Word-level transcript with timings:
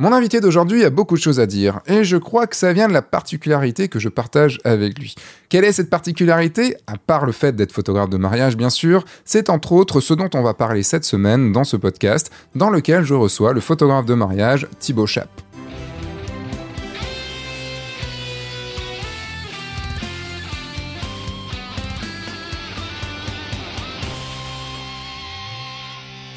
Mon 0.00 0.12
invité 0.12 0.40
d'aujourd'hui 0.40 0.84
a 0.84 0.90
beaucoup 0.90 1.14
de 1.14 1.20
choses 1.20 1.38
à 1.38 1.46
dire, 1.46 1.78
et 1.86 2.02
je 2.02 2.16
crois 2.16 2.48
que 2.48 2.56
ça 2.56 2.72
vient 2.72 2.88
de 2.88 2.92
la 2.92 3.00
particularité 3.00 3.86
que 3.86 4.00
je 4.00 4.08
partage 4.08 4.58
avec 4.64 4.98
lui. 4.98 5.14
Quelle 5.48 5.62
est 5.62 5.70
cette 5.70 5.88
particularité? 5.88 6.76
À 6.88 6.98
part 6.98 7.24
le 7.24 7.30
fait 7.30 7.54
d'être 7.54 7.70
photographe 7.70 8.10
de 8.10 8.16
mariage, 8.16 8.56
bien 8.56 8.70
sûr, 8.70 9.04
c'est 9.24 9.50
entre 9.50 9.70
autres 9.70 10.00
ce 10.00 10.12
dont 10.12 10.30
on 10.34 10.42
va 10.42 10.52
parler 10.52 10.82
cette 10.82 11.04
semaine 11.04 11.52
dans 11.52 11.62
ce 11.62 11.76
podcast, 11.76 12.32
dans 12.56 12.70
lequel 12.70 13.04
je 13.04 13.14
reçois 13.14 13.52
le 13.52 13.60
photographe 13.60 14.04
de 14.04 14.14
mariage 14.14 14.66
Thibaut 14.80 15.06
Chap. 15.06 15.28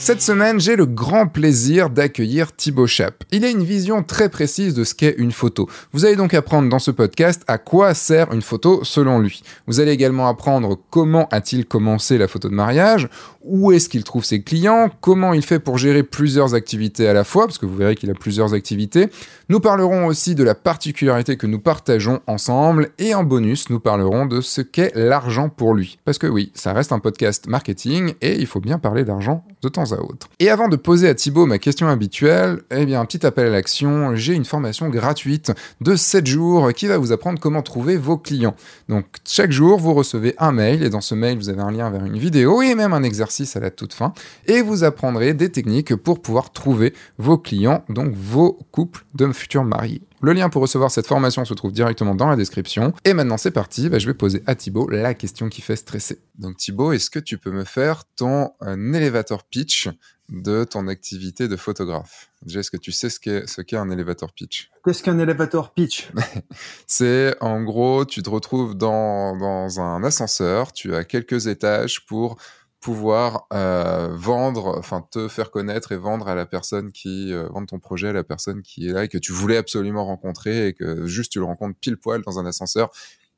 Cette 0.08 0.22
semaine, 0.22 0.58
j'ai 0.58 0.78
le 0.78 0.86
grand 0.86 1.28
plaisir 1.28 1.90
d'accueillir 1.90 2.56
Thibaut 2.56 2.88
Chap. 2.88 3.26
Il 3.34 3.44
a 3.44 3.50
une 3.50 3.66
vision 3.66 4.04
très 4.04 4.30
précise 4.30 4.74
de 4.74 4.86
ce 4.86 4.96
qu'est 4.96 5.16
une 5.18 5.34
photo. 5.34 5.68
Vous 5.92 6.06
allez 6.06 6.16
donc 6.16 6.34
apprendre 6.34 6.70
dans 6.70 6.80
ce 6.80 6.92
podcast 6.92 7.44
à 7.48 7.58
quoi 7.58 7.94
sert 7.94 8.32
une 8.32 8.42
photo 8.42 8.86
selon 8.86 9.20
lui. 9.20 9.42
Vous 9.66 9.82
allez 9.82 9.92
également 9.92 10.30
apprendre 10.30 10.80
comment 10.92 11.28
a-t-il 11.30 11.66
commencé 11.66 12.18
la 12.18 12.30
photo 12.30 12.48
de 12.48 12.54
mariage, 12.54 13.10
où 13.44 13.74
est-ce 13.74 13.90
qu'il 13.90 14.06
trouve 14.06 14.24
ses 14.24 14.42
clients, 14.42 14.90
comment 15.02 15.34
il 15.34 15.42
fait 15.42 15.60
pour 15.60 15.78
gérer 15.78 16.04
plusieurs 16.04 16.54
activités 16.54 17.10
à 17.10 17.14
la 17.14 17.26
fois, 17.26 17.46
parce 17.46 17.58
que 17.58 17.66
vous 17.66 17.76
verrez 17.76 17.96
qu'il 17.96 18.10
a 18.10 18.14
plusieurs 18.14 18.54
activités. 18.54 19.10
Nous 19.50 19.60
parlerons 19.60 20.06
aussi 20.06 20.36
de 20.36 20.44
la 20.44 20.56
particularité 20.56 21.36
que 21.36 21.48
nous 21.48 21.60
partageons 21.60 22.22
ensemble, 22.28 22.92
et 22.98 23.14
en 23.14 23.26
bonus, 23.26 23.70
nous 23.70 23.82
parlerons 23.82 24.26
de 24.26 24.40
ce 24.40 24.62
qu'est 24.62 24.94
l'argent 24.96 25.50
pour 25.50 25.74
lui. 25.74 25.98
Parce 26.06 26.18
que 26.18 26.28
oui, 26.28 26.52
ça 26.54 26.72
reste 26.72 26.94
un 26.94 27.00
podcast 27.00 27.48
marketing, 27.48 28.14
et 28.22 28.38
il 28.40 28.48
faut 28.48 28.62
bien 28.62 28.80
parler 28.80 29.04
d'argent 29.04 29.44
de 29.62 29.70
temps 29.70 29.92
à 29.92 29.98
autre. 30.00 30.30
Et 30.40 30.50
avant 30.50 30.68
de 30.68 30.76
poser 30.76 31.08
à 31.08 31.16
Thibaut 31.16 31.46
ma 31.46 31.60
question 31.60 31.88
habituelle, 31.88 32.62
eh 32.72 32.86
bien, 32.86 33.02
un 33.02 33.06
petit 33.06 33.26
appel 33.26 33.48
à 33.48 33.50
l'action, 33.50 34.16
j'ai 34.16 34.34
une 34.34 34.46
formation 34.46 34.90
gratuite 34.90 35.52
de 35.82 35.96
7 35.96 36.26
jours 36.28 36.72
qui 36.74 36.88
va 36.88 36.98
vous 36.98 37.12
apprendre 37.12 37.40
comment 37.40 37.62
trouver 37.62 37.98
vos 37.98 38.18
clients. 38.18 38.56
Donc, 38.90 39.06
chaque 39.26 39.52
jour, 39.52 39.80
vous 39.80 39.94
recevez 39.94 40.36
un 40.38 40.52
mail, 40.52 40.84
et 40.84 40.90
dans 40.90 41.02
ce 41.02 41.16
mail, 41.16 41.38
vous 41.38 41.50
avez 41.50 41.62
un 41.62 41.72
lien 41.72 41.90
vers 41.90 42.06
une 42.06 42.18
vidéo, 42.18 42.62
et 42.62 42.76
même 42.76 42.94
un 42.94 43.04
exercice 43.04 43.56
à 43.56 43.60
la 43.60 43.72
toute 43.72 43.94
fin, 43.94 44.14
et 44.46 44.62
vous 44.62 44.84
apprendrez 44.84 45.34
des 45.34 45.52
techniques 45.52 45.96
pour 45.96 46.22
pouvoir 46.22 46.52
trouver 46.52 46.94
vos 47.18 47.38
clients, 47.38 47.84
donc 47.90 48.14
vos 48.14 48.60
couples 48.72 49.06
de 49.16 49.32
futurs 49.32 49.64
mariés. 49.64 50.07
Le 50.22 50.34
lien 50.34 50.50
pour 50.50 50.64
recevoir 50.64 50.90
cette 50.90 51.06
formation 51.06 51.46
se 51.46 51.54
trouve 51.54 51.72
directement 51.72 52.16
dans 52.16 52.28
la 52.28 52.36
description. 52.36 52.92
Et 53.06 53.14
maintenant 53.14 53.38
c'est 53.38 53.52
parti, 53.52 53.88
bah, 53.88 54.00
je 54.00 54.08
vais 54.08 54.16
poser 54.16 54.42
à 54.48 54.56
Thibaut 54.56 54.90
la 54.90 55.14
question 55.14 55.48
qui 55.48 55.62
fait 55.62 55.76
stresser. 55.76 56.20
Donc 56.40 56.58
Thibaut, 56.58 56.92
est-ce 56.92 57.10
que 57.12 57.20
tu 57.20 57.38
peux 57.38 57.52
me 57.52 57.64
faire 57.64 58.04
ton 58.16 58.52
un 58.60 58.94
elevator 58.94 59.44
pitch 59.44 59.90
de 60.30 60.64
ton 60.64 60.88
activité 60.88 61.48
de 61.48 61.56
photographe? 61.56 62.30
Déjà, 62.42 62.60
est-ce 62.60 62.72
que 62.72 62.78
tu 62.78 62.92
sais 62.92 63.10
ce 63.10 63.20
qu'est 63.20 63.48
ce 63.48 63.62
qu'est 63.62 63.78
un 63.78 63.90
elevator 63.90 64.34
pitch? 64.34 64.72
Qu'est-ce 64.84 65.04
qu'un 65.04 65.20
elevator 65.20 65.74
pitch? 65.74 66.10
C'est 66.88 67.36
en 67.40 67.64
gros, 67.64 68.06
tu 68.06 68.24
te 68.24 68.30
retrouves 68.30 68.76
dans, 68.76 69.38
dans 69.38 69.80
un 69.80 70.04
ascenseur, 70.04 70.74
tu 70.74 70.96
as 70.96 71.04
quelques 71.04 71.48
étages 71.48 72.06
pour 72.06 72.38
pouvoir 72.80 73.48
euh, 73.54 74.10
vendre, 74.14 74.78
enfin 74.78 75.06
te 75.12 75.28
faire 75.28 75.52
connaître 75.52 75.92
et 75.92 75.98
vendre 75.98 76.28
à 76.28 76.36
la 76.36 76.46
personne 76.46 76.92
qui 76.92 77.34
euh, 77.34 77.48
vendre 77.50 77.68
ton 77.68 77.80
projet 77.80 78.10
à 78.10 78.14
la 78.14 78.24
personne 78.24 78.62
qui 78.62 78.88
est 78.88 78.94
là 78.94 79.04
et 79.06 79.08
que 79.08 79.18
tu 79.18 79.32
voulais 79.32 79.58
absolument 79.58 80.06
rencontrer 80.06 80.68
et 80.68 80.74
que 80.74 81.08
juste 81.08 81.32
tu 81.32 81.40
le 81.40 81.46
rencontres 81.46 81.78
pile 81.80 81.98
poil 81.98 82.22
dans 82.22 82.40
un 82.40 82.46
ascenseur. 82.46 82.90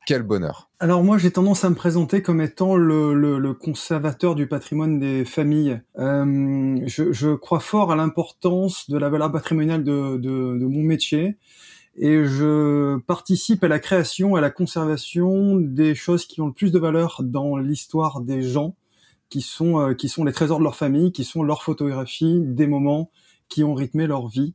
Quel 0.06 0.22
bonheur. 0.22 0.70
Alors 0.78 1.04
moi 1.04 1.18
j'ai 1.18 1.30
tendance 1.30 1.62
à 1.64 1.70
me 1.70 1.74
présenter 1.74 2.22
comme 2.22 2.40
étant 2.40 2.74
le, 2.74 3.12
le, 3.14 3.38
le 3.38 3.54
conservateur 3.54 4.34
du 4.34 4.46
patrimoine 4.46 4.98
des 4.98 5.24
familles. 5.24 5.80
Euh, 5.98 6.78
je, 6.86 7.12
je, 7.12 7.34
crois 7.34 7.60
fort 7.60 7.92
à 7.92 7.96
l'importance 7.96 8.88
de 8.88 8.96
la 8.96 9.10
valeur 9.10 9.30
patrimoniale 9.30 9.84
de, 9.84 10.16
de, 10.16 10.58
de 10.58 10.66
mon 10.66 10.82
métier 10.82 11.36
et 11.96 12.24
je 12.24 12.98
participe 13.00 13.62
à 13.62 13.68
la 13.68 13.78
création, 13.78 14.36
à 14.36 14.40
la 14.40 14.50
conservation 14.50 15.56
des 15.56 15.94
choses 15.94 16.24
qui 16.24 16.40
ont 16.40 16.46
le 16.46 16.52
plus 16.52 16.72
de 16.72 16.78
valeur 16.78 17.20
dans 17.22 17.58
l'histoire 17.58 18.20
des 18.20 18.42
gens 18.42 18.74
qui 19.30 19.40
sont 19.40 19.78
euh, 19.78 19.94
qui 19.94 20.08
sont 20.08 20.24
les 20.24 20.32
trésors 20.32 20.58
de 20.58 20.64
leur 20.64 20.76
famille, 20.76 21.12
qui 21.12 21.24
sont 21.24 21.42
leurs 21.42 21.62
photographies 21.62 22.40
des 22.40 22.66
moments 22.66 23.10
qui 23.48 23.64
ont 23.64 23.74
rythmé 23.74 24.06
leur 24.06 24.28
vie. 24.28 24.54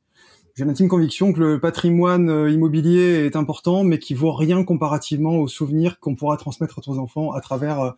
J'ai 0.55 0.63
l'intime 0.63 0.87
conviction 0.87 1.33
que 1.33 1.39
le 1.39 1.59
patrimoine 1.59 2.29
euh, 2.29 2.51
immobilier 2.51 3.25
est 3.25 3.35
important, 3.35 3.83
mais 3.83 3.99
qui 3.99 4.13
vaut 4.13 4.33
rien 4.33 4.63
comparativement 4.63 5.37
aux 5.37 5.47
souvenirs 5.47 5.99
qu'on 5.99 6.15
pourra 6.15 6.37
transmettre 6.37 6.79
à 6.79 6.81
nos 6.87 6.99
enfants 6.99 7.31
à 7.31 7.41
travers 7.41 7.79
euh, 7.79 7.91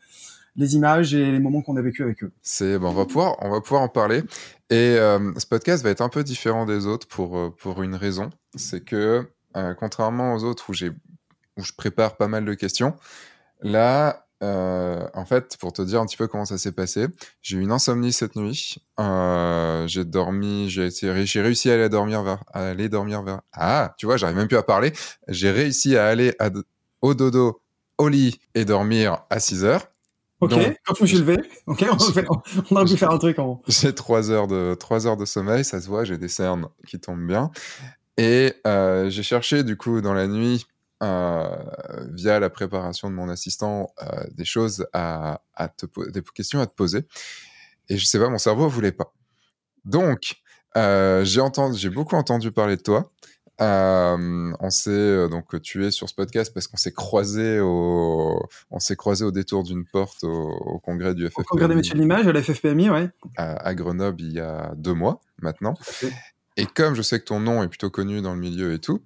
les 0.56 0.76
images 0.76 1.14
et 1.14 1.32
les 1.32 1.40
moments 1.40 1.62
qu'on 1.62 1.78
a 1.78 1.82
vécu 1.82 2.04
avec 2.04 2.24
eux. 2.24 2.32
C'est 2.42 2.80
bon, 2.80 2.90
on 2.90 2.94
va 2.94 3.06
pouvoir 3.06 3.36
on 3.42 3.50
va 3.50 3.62
pouvoir 3.62 3.82
en 3.82 3.90
parler. 3.90 4.24
Et 4.70 4.96
ce 4.96 5.46
podcast 5.46 5.84
va 5.84 5.92
être 5.92 6.02
un 6.02 6.10
peu 6.10 6.24
différent 6.24 6.66
des 6.66 6.88
autres 6.88 7.08
pour 7.08 7.56
pour 7.58 7.84
une 7.84 7.94
raison, 7.94 8.32
c'est 8.56 8.84
que 8.84 9.24
contrairement 9.80 10.34
aux 10.34 10.44
autres 10.44 10.72
où 10.72 10.74
j'ai 10.74 10.90
où 10.90 11.64
je 11.64 11.74
prépare 11.74 12.18
pas 12.18 12.28
mal 12.28 12.44
de 12.44 12.56
questions, 12.56 12.96
là 13.62 14.27
euh, 14.44 15.08
en 15.14 15.26
fait, 15.26 15.58
pour 15.60 15.74
te 15.74 15.82
dire 15.82 16.00
un 16.00 16.06
petit 16.06 16.18
peu 16.18 16.28
comment 16.28 16.46
ça 16.46 16.58
s'est 16.58 16.72
passé, 16.72 17.08
j'ai 17.42 17.58
eu 17.58 17.62
une 17.62 17.72
insomnie 17.72 18.14
cette 18.14 18.36
nuit. 18.36 18.78
Euh, 19.00 19.88
j'ai 19.88 20.06
dormi, 20.06 20.70
j'ai 20.70 21.42
réussi 21.42 21.70
à 21.70 21.74
aller 21.74 21.90
dormir 21.90 22.24
vers, 22.24 22.44
à 22.54 22.70
aller 22.70 22.90
dormir 22.90 23.24
vers. 23.24 23.42
Ah, 23.54 23.94
tu 23.98 24.06
vois, 24.06 24.18
j'arrive 24.18 24.38
même 24.38 24.48
plus 24.48 24.58
à 24.58 24.64
parler. 24.64 24.94
J'ai 25.28 25.52
réussi 25.52 25.98
à 25.98 26.08
aller 26.08 26.36
au 27.02 27.14
dodo, 27.14 27.62
au 27.98 28.10
lit 28.10 28.40
et 28.54 28.66
dormir 28.66 29.24
à 29.30 29.40
6 29.40 29.64
heures. 29.64 29.88
Ok, 30.40 30.54
quand 30.86 30.94
je 30.94 31.02
me 31.02 31.08
suis 31.08 31.18
levé, 31.18 31.38
ok, 31.66 31.84
on, 32.70 32.76
a 32.76 32.86
pu 32.86 32.96
faire 32.96 33.10
un 33.10 33.18
truc 33.18 33.40
en. 33.40 33.60
J'ai 33.68 33.96
3 33.96 34.30
heures 34.30 34.48
de 34.48 34.76
3 34.80 35.08
heures 35.08 35.18
de 35.18 35.26
sommeil, 35.26 35.66
ça 35.66 35.82
se 35.82 35.88
voit, 35.88 36.04
j'ai 36.04 36.20
des 36.20 36.28
cernes 36.28 36.68
qui 36.88 37.00
tombent 37.00 37.26
bien. 37.26 37.50
Et 38.18 38.54
euh, 38.68 39.10
j'ai 39.10 39.24
cherché 39.24 39.64
du 39.64 39.78
coup 39.78 40.02
dans 40.02 40.14
la 40.14 40.28
nuit 40.28 40.68
euh, 41.04 41.48
via 42.12 42.40
la 42.40 42.50
préparation 42.50 43.10
de 43.10 43.16
mon 43.16 43.30
assistant 43.30 43.94
euh, 44.02 44.24
des 44.32 44.46
choses 44.46 44.88
à, 44.94 45.42
à 45.54 45.68
te 45.68 45.86
des 46.10 46.24
questions 46.34 46.60
à 46.60 46.66
te 46.66 46.74
poser 46.74 47.06
et 47.88 47.98
je 47.98 48.06
sais 48.06 48.18
pas 48.18 48.30
mon 48.30 48.40
cerveau 48.40 48.68
voulait 48.68 48.92
pas 48.92 49.14
donc 49.86 50.38
euh, 50.76 51.24
j'ai 51.24 51.40
entendu 51.40 51.78
j'ai 51.78 51.92
beaucoup 51.92 52.16
entendu 52.16 52.52
parler 52.52 52.78
de 52.78 52.82
toi 52.82 53.12
on 53.60 54.70
s'est 54.72 55.30
donc 55.30 55.62
tu 55.62 55.86
es 55.86 55.92
sur 55.92 56.10
ce 56.10 56.16
podcast 56.16 56.52
parce 56.52 56.66
qu'on 56.68 56.78
s'est 56.78 56.94
croisé 56.94 57.60
au 57.60 58.44
on 58.72 58.80
s'est 58.80 58.96
croisé 58.96 59.24
au 59.24 59.32
détour 59.32 59.64
d'une 59.64 59.86
porte 59.86 60.24
au, 60.24 60.50
au, 60.50 60.80
congrès 60.80 61.14
du 61.14 61.28
FFPMI. 61.28 61.42
Au 61.42 61.44
congrès 61.44 61.68
des 61.68 61.76
métiers 61.76 61.94
de 61.94 62.00
l'image 62.00 62.28
à 62.28 62.34
la 62.34 62.42
FFPMI, 62.42 62.90
ouais. 62.90 63.10
À, 63.36 63.54
à, 63.68 63.76
Grenoble 63.76 64.22
il 64.22 64.34
y 64.34 64.40
a 64.40 64.74
deux 64.76 64.94
mois 64.94 65.22
maintenant. 65.42 65.76
Et 66.56 66.66
comme 66.66 66.96
je 66.96 67.04
sais 67.04 67.20
que 67.20 67.26
ton 67.26 67.40
nom 67.40 67.62
est 67.62 67.68
plutôt 67.68 67.92
connu 67.92 68.22
dans 68.22 68.34
le 68.34 68.40
milieu 68.40 68.74
et 68.74 68.80
tout, 68.80 69.04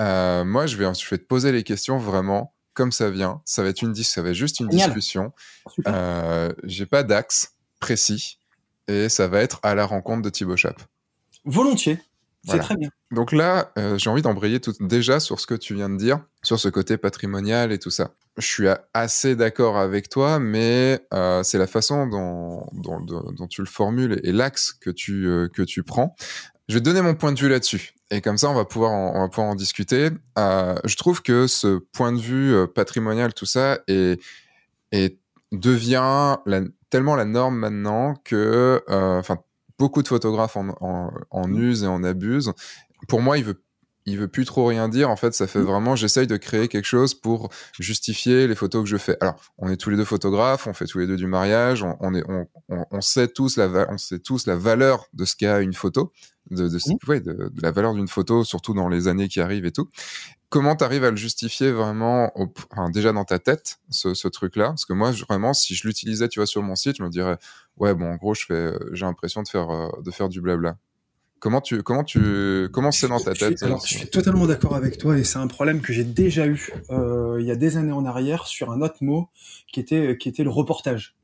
euh, 0.00 0.44
moi, 0.44 0.66
je 0.66 0.76
vais, 0.76 0.92
je 0.94 1.08
vais 1.08 1.18
te 1.18 1.24
poser 1.24 1.52
les 1.52 1.62
questions 1.62 1.98
vraiment 1.98 2.54
comme 2.74 2.92
ça 2.92 3.10
vient. 3.10 3.42
Ça 3.44 3.62
va 3.62 3.68
être 3.68 3.82
une, 3.82 3.94
ça 3.94 4.22
va 4.22 4.30
être 4.30 4.34
juste 4.34 4.60
une 4.60 4.68
discussion. 4.68 5.32
Euh, 5.86 6.52
J'ai 6.64 6.86
pas 6.86 7.02
d'axe 7.02 7.54
précis 7.80 8.38
et 8.88 9.08
ça 9.08 9.28
va 9.28 9.40
être 9.40 9.60
à 9.62 9.74
la 9.74 9.84
rencontre 9.84 10.22
de 10.22 10.30
Thibaut 10.30 10.56
Chap. 10.56 10.80
Volontiers. 11.44 12.00
C'est 12.44 12.58
très 12.58 12.76
bien. 12.76 12.88
Donc 13.12 13.30
là, 13.30 13.70
euh, 13.78 13.96
j'ai 13.98 14.10
envie 14.10 14.22
d'embrayer 14.22 14.58
tout, 14.58 14.74
déjà 14.80 15.20
sur 15.20 15.38
ce 15.38 15.46
que 15.46 15.54
tu 15.54 15.74
viens 15.74 15.88
de 15.88 15.96
dire, 15.96 16.18
sur 16.42 16.58
ce 16.58 16.68
côté 16.68 16.96
patrimonial 16.96 17.70
et 17.70 17.78
tout 17.78 17.90
ça. 17.90 18.14
Je 18.36 18.46
suis 18.46 18.66
assez 18.94 19.36
d'accord 19.36 19.76
avec 19.76 20.08
toi, 20.08 20.40
mais 20.40 21.06
euh, 21.14 21.42
c'est 21.44 21.58
la 21.58 21.68
façon 21.68 22.06
dont, 22.06 22.66
dont, 22.72 23.00
dont, 23.00 23.46
tu 23.46 23.60
le 23.60 23.66
formules 23.66 24.20
et 24.24 24.32
l'axe 24.32 24.72
que 24.72 24.90
tu, 24.90 25.26
euh, 25.26 25.48
que 25.48 25.62
tu 25.62 25.84
prends. 25.84 26.16
Je 26.72 26.78
vais 26.78 26.80
te 26.80 26.86
donner 26.86 27.02
mon 27.02 27.14
point 27.14 27.32
de 27.32 27.38
vue 27.38 27.50
là-dessus. 27.50 27.92
Et 28.10 28.22
comme 28.22 28.38
ça, 28.38 28.48
on 28.48 28.54
va 28.54 28.64
pouvoir 28.64 28.92
en, 28.92 29.12
on 29.14 29.20
va 29.20 29.28
pouvoir 29.28 29.48
en 29.48 29.54
discuter. 29.54 30.08
Euh, 30.38 30.74
je 30.84 30.96
trouve 30.96 31.20
que 31.20 31.46
ce 31.46 31.76
point 31.92 32.12
de 32.14 32.18
vue 32.18 32.54
euh, 32.54 32.66
patrimonial, 32.66 33.34
tout 33.34 33.44
ça, 33.44 33.80
est, 33.88 34.18
est 34.90 35.18
devient 35.50 36.38
la, 36.46 36.62
tellement 36.88 37.14
la 37.14 37.26
norme 37.26 37.58
maintenant 37.58 38.14
que, 38.24 38.82
euh, 38.88 39.20
beaucoup 39.78 40.02
de 40.02 40.08
photographes 40.08 40.56
en, 40.56 40.70
en, 40.80 41.10
en 41.30 41.46
mmh. 41.46 41.62
usent 41.62 41.84
et 41.84 41.88
en 41.88 42.02
abusent. 42.04 42.54
Pour 43.06 43.20
moi, 43.20 43.36
il 43.36 43.44
veut 43.44 43.62
il 44.06 44.18
veut 44.18 44.28
plus 44.28 44.44
trop 44.44 44.66
rien 44.66 44.88
dire. 44.88 45.10
En 45.10 45.16
fait, 45.16 45.34
ça 45.34 45.46
fait 45.46 45.60
mmh. 45.60 45.64
vraiment, 45.64 45.96
j'essaye 45.96 46.26
de 46.26 46.36
créer 46.36 46.68
quelque 46.68 46.86
chose 46.86 47.14
pour 47.14 47.50
justifier 47.78 48.46
les 48.46 48.54
photos 48.54 48.82
que 48.82 48.88
je 48.88 48.96
fais. 48.96 49.16
Alors, 49.20 49.36
on 49.58 49.68
est 49.68 49.76
tous 49.76 49.90
les 49.90 49.96
deux 49.96 50.04
photographes, 50.04 50.66
on 50.66 50.72
fait 50.72 50.86
tous 50.86 50.98
les 50.98 51.06
deux 51.06 51.16
du 51.16 51.26
mariage, 51.26 51.82
on, 51.82 51.96
on 52.00 52.14
est, 52.14 52.24
on, 52.28 52.46
on, 52.68 52.84
on, 52.90 53.00
sait 53.00 53.28
tous 53.28 53.56
la, 53.56 53.86
on 53.90 53.98
sait 53.98 54.18
tous 54.18 54.46
la 54.46 54.56
valeur 54.56 55.06
de 55.12 55.24
ce 55.24 55.36
qu'a 55.36 55.60
une 55.60 55.74
photo 55.74 56.12
de, 56.50 56.68
de, 56.68 56.76
mmh. 56.76 57.08
ouais, 57.08 57.20
de, 57.20 57.32
de 57.32 57.62
la 57.62 57.70
valeur 57.70 57.94
d'une 57.94 58.08
photo, 58.08 58.44
surtout 58.44 58.74
dans 58.74 58.88
les 58.88 59.08
années 59.08 59.28
qui 59.28 59.40
arrivent 59.40 59.66
et 59.66 59.72
tout. 59.72 59.88
Comment 60.48 60.76
tu 60.76 60.84
arrives 60.84 61.04
à 61.04 61.10
le 61.10 61.16
justifier 61.16 61.70
vraiment, 61.72 62.30
au, 62.38 62.52
enfin, 62.72 62.90
déjà 62.90 63.12
dans 63.12 63.24
ta 63.24 63.38
tête, 63.38 63.78
ce, 63.88 64.12
ce 64.12 64.28
truc-là? 64.28 64.68
Parce 64.68 64.84
que 64.84 64.92
moi, 64.92 65.12
je, 65.12 65.24
vraiment, 65.24 65.54
si 65.54 65.74
je 65.74 65.86
l'utilisais, 65.86 66.28
tu 66.28 66.40
vois, 66.40 66.46
sur 66.46 66.62
mon 66.62 66.74
site, 66.74 66.96
je 66.98 67.02
me 67.02 67.08
dirais, 67.08 67.38
ouais, 67.78 67.94
bon, 67.94 68.12
en 68.12 68.16
gros, 68.16 68.34
je 68.34 68.44
fais, 68.44 68.72
j'ai 68.92 69.06
l'impression 69.06 69.42
de 69.42 69.48
faire, 69.48 69.70
euh, 69.70 69.88
de 70.02 70.10
faire 70.10 70.28
du 70.28 70.42
blabla. 70.42 70.76
Comment 71.42 71.60
tu, 71.60 71.82
comment 71.82 72.04
tu, 72.04 72.68
comment 72.72 72.92
c'est 72.92 73.08
dans 73.08 73.18
ta 73.18 73.34
tête 73.34 73.50
je 73.50 73.56
suis, 73.56 73.66
alors, 73.66 73.84
je 73.84 73.98
suis 73.98 74.06
totalement 74.06 74.46
d'accord 74.46 74.76
avec 74.76 74.96
toi 74.96 75.18
et 75.18 75.24
c'est 75.24 75.40
un 75.40 75.48
problème 75.48 75.80
que 75.80 75.92
j'ai 75.92 76.04
déjà 76.04 76.46
eu 76.46 76.70
euh, 76.90 77.38
il 77.40 77.44
y 77.44 77.50
a 77.50 77.56
des 77.56 77.76
années 77.76 77.90
en 77.90 78.04
arrière 78.04 78.46
sur 78.46 78.70
un 78.70 78.80
autre 78.80 78.98
mot 79.00 79.28
qui 79.72 79.80
était, 79.80 80.16
qui 80.16 80.28
était 80.28 80.44
le 80.44 80.50
reportage. 80.50 81.16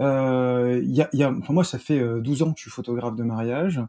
Euh, 0.00 0.82
y 0.82 1.02
a, 1.02 1.08
y 1.12 1.22
a, 1.22 1.32
pour 1.32 1.54
moi, 1.54 1.62
ça 1.62 1.78
fait 1.78 2.00
12 2.00 2.42
euh, 2.42 2.44
ans 2.44 2.52
que 2.52 2.58
je 2.58 2.62
suis 2.62 2.70
photographe 2.72 3.14
de 3.14 3.22
mariage. 3.22 3.80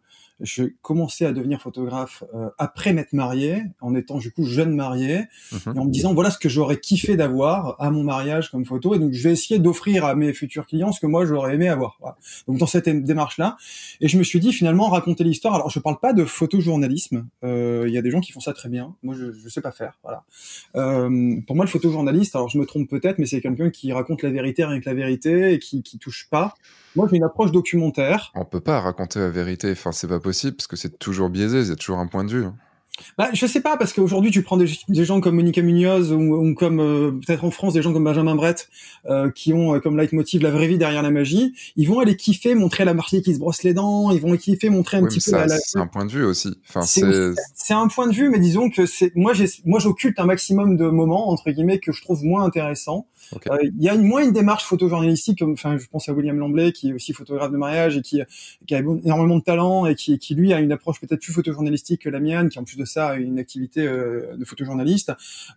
J'ai 0.42 0.76
commencé 0.82 1.26
à 1.26 1.32
devenir 1.32 1.62
photographe 1.62 2.24
euh, 2.34 2.50
après 2.58 2.92
m'être 2.94 3.14
marié, 3.14 3.64
en 3.80 3.96
étant 3.96 4.18
du 4.18 4.32
coup 4.32 4.44
jeune 4.46 4.76
marié, 4.76 5.26
Mhm. 5.52 5.76
et 5.76 5.80
en 5.80 5.86
me 5.86 5.92
disant 5.92 6.14
voilà 6.14 6.30
ce 6.30 6.38
que 6.38 6.50
j'aurais 6.50 6.78
kiffé 6.80 7.16
d'avoir 7.16 7.76
à 7.82 7.90
mon 7.92 8.04
mariage 8.04 8.52
comme 8.52 8.66
photo, 8.66 8.96
et 8.96 9.00
donc 9.00 9.14
je 9.14 9.24
vais 9.24 9.32
essayer 9.34 9.60
d'offrir 9.60 10.04
à 10.06 10.14
mes 10.16 10.34
futurs 10.34 10.66
clients 10.68 10.92
ce 10.92 11.00
que 11.00 11.08
moi 11.08 11.26
j'aurais 11.26 11.56
aimé 11.56 11.70
avoir. 11.70 11.98
Voilà. 12.00 12.18
Donc 12.48 12.58
dans 12.58 12.68
cette 12.68 12.90
démarche 12.90 13.38
là, 13.38 13.56
et 14.02 14.08
je 14.08 14.18
me 14.18 14.24
suis 14.24 14.40
dit 14.40 14.52
finalement 14.52 14.90
raconter 14.90 15.24
l'histoire. 15.24 15.56
Alors 15.56 15.70
je 15.70 15.80
parle 15.80 16.00
pas 16.00 16.14
de 16.14 16.26
photojournalisme, 16.26 17.28
euh, 17.44 17.86
il 17.88 17.94
y 17.94 17.98
a 17.98 18.02
des 18.02 18.12
gens 18.12 18.20
qui 18.20 18.32
font 18.32 18.40
ça 18.42 18.54
très 18.54 18.70
bien, 18.70 18.96
moi 19.04 19.16
je, 19.18 19.32
je 19.32 19.50
sais 19.50 19.62
pas 19.62 19.72
faire. 19.72 19.98
Voilà. 20.04 20.24
Euh, 20.76 21.40
pour 21.48 21.56
moi 21.56 21.64
le 21.66 21.70
photojournaliste, 21.72 22.36
alors 22.36 22.50
je 22.50 22.58
me 22.58 22.66
trompe 22.66 22.90
peut-être, 22.90 23.20
mais 23.20 23.26
c'est 23.26 23.42
quelqu'un 23.42 23.70
qui 23.70 23.94
raconte 23.94 24.22
la 24.22 24.32
vérité 24.32 24.66
rien 24.66 24.80
que 24.82 24.90
la 24.90 24.96
vérité 24.96 25.54
et 25.54 25.60
qui 25.60 25.82
qui 25.84 25.98
touche 25.98 26.28
pas. 26.30 26.56
Moi 26.96 27.08
j'ai 27.10 27.18
une 27.18 27.24
approche 27.24 27.52
documentaire. 27.52 28.32
On 28.36 28.46
peut 28.46 28.62
pas 28.62 28.80
raconter 28.80 29.20
la 29.20 29.30
vérité, 29.30 29.72
enfin 29.72 29.92
c'est 29.92 30.08
pas 30.08 30.20
possible 30.20 30.56
parce 30.56 30.68
que 30.68 30.76
c'est 30.76 30.98
toujours 30.98 31.30
biaisé, 31.30 31.72
a 31.72 31.76
toujours 31.76 32.00
un 32.00 32.08
point 32.08 32.24
de 32.24 32.32
vue. 32.32 32.46
Bah, 33.18 33.30
je 33.34 33.46
sais 33.46 33.62
pas 33.62 33.76
parce 33.78 33.92
qu'aujourd'hui 33.92 34.32
tu 34.32 34.42
prends 34.42 34.58
des, 34.58 34.68
des 34.88 35.06
gens 35.06 35.20
comme 35.20 35.36
Monica 35.36 35.62
Munoz 35.62 36.14
ou, 36.14 36.36
ou 36.36 36.54
comme 36.54 36.80
euh, 36.80 37.12
peut-être 37.12 37.44
en 37.44 37.52
France 37.52 37.74
des 37.74 37.82
gens 37.82 37.92
comme 37.92 38.04
Benjamin 38.04 38.36
Brett 38.36 38.70
euh, 39.06 39.30
qui 39.32 39.54
ont 39.54 39.76
euh, 39.76 39.80
comme 39.80 39.98
leitmotiv 39.98 40.42
la 40.42 40.52
vraie 40.52 40.68
vie 40.68 40.78
derrière 40.78 41.02
la 41.02 41.12
magie. 41.12 41.54
Ils 41.76 41.88
vont 41.88 42.00
aller 42.00 42.16
kiffer 42.16 42.56
montrer 42.56 42.86
la 42.86 42.94
mariée 42.94 43.22
qui 43.22 43.34
se 43.34 43.40
brosse 43.40 43.64
les 43.64 43.74
dents. 43.74 44.12
Ils 44.12 44.22
vont 44.22 44.36
kiffer 44.38 44.70
montrer 44.70 44.98
un 44.98 45.04
Oui, 45.04 45.10
petit 45.10 45.20
peu 45.20 45.36
la, 45.36 45.48
c'est 45.50 45.80
un 45.80 45.88
point 45.88 46.06
de 46.06 46.12
vue 46.12 46.24
aussi. 46.24 46.56
Enfin, 46.70 46.82
C'est 46.84 47.74
un 47.74 47.88
point 47.88 48.08
de 48.08 48.14
vue, 48.14 48.30
mais 48.30 48.40
disons 48.40 48.70
que 48.70 48.86
c'est 48.86 49.14
moi 49.16 49.34
j'ai 49.34 49.48
moi 49.66 49.80
j'occulte 49.80 50.20
un 50.20 50.26
maximum 50.26 50.78
de 50.78 50.86
moments 50.86 51.30
entre 51.30 51.52
guillemets 51.52 51.80
que 51.80 51.92
je 51.92 52.02
trouve 52.02 52.24
moins 52.24 52.44
intéressants. 52.46 53.08
Ok. 53.32 53.48
Euh, 53.48 53.58
Il 53.64 53.84
y 53.84 53.90
a 53.90 53.96
une, 53.96 54.04
moins 54.04 54.24
une 54.24 54.32
démarche 54.32 54.66
photojournalistique, 54.66 55.40
comme 55.40 55.54
enfin 55.54 55.78
je 55.78 55.86
pense 55.88 56.08
à 56.08 56.14
William 56.14 56.38
Lamblay 56.38 56.72
qui 56.72 56.90
est 56.90 56.94
aussi 56.94 57.12
photographe 57.12 57.52
de 57.52 57.58
mariage 57.58 57.98
et 57.98 58.02
qui, 58.02 58.22
qui 58.68 58.76
a 58.76 58.80
énormément 58.80 59.38
de 59.38 59.44
talent 59.44 59.86
et 59.86 59.96
qui, 59.96 60.18
qui 60.20 60.36
lui 60.36 60.54
a 60.54 60.60
une 60.60 60.72
approche 60.72 61.02
peut-être 61.02 61.22
plus 61.22 61.34
photojournalistique 61.34 62.04
que 62.04 62.10
la 62.10 62.20
mienne, 62.20 62.50
qui 62.50 62.60
en 62.60 62.64
plus 62.64 62.78
de 62.78 62.85
ça 62.86 63.16
une 63.16 63.40
activité 63.40 63.82
euh, 63.82 64.36
de 64.38 64.46
photojournaliste. 64.46 65.12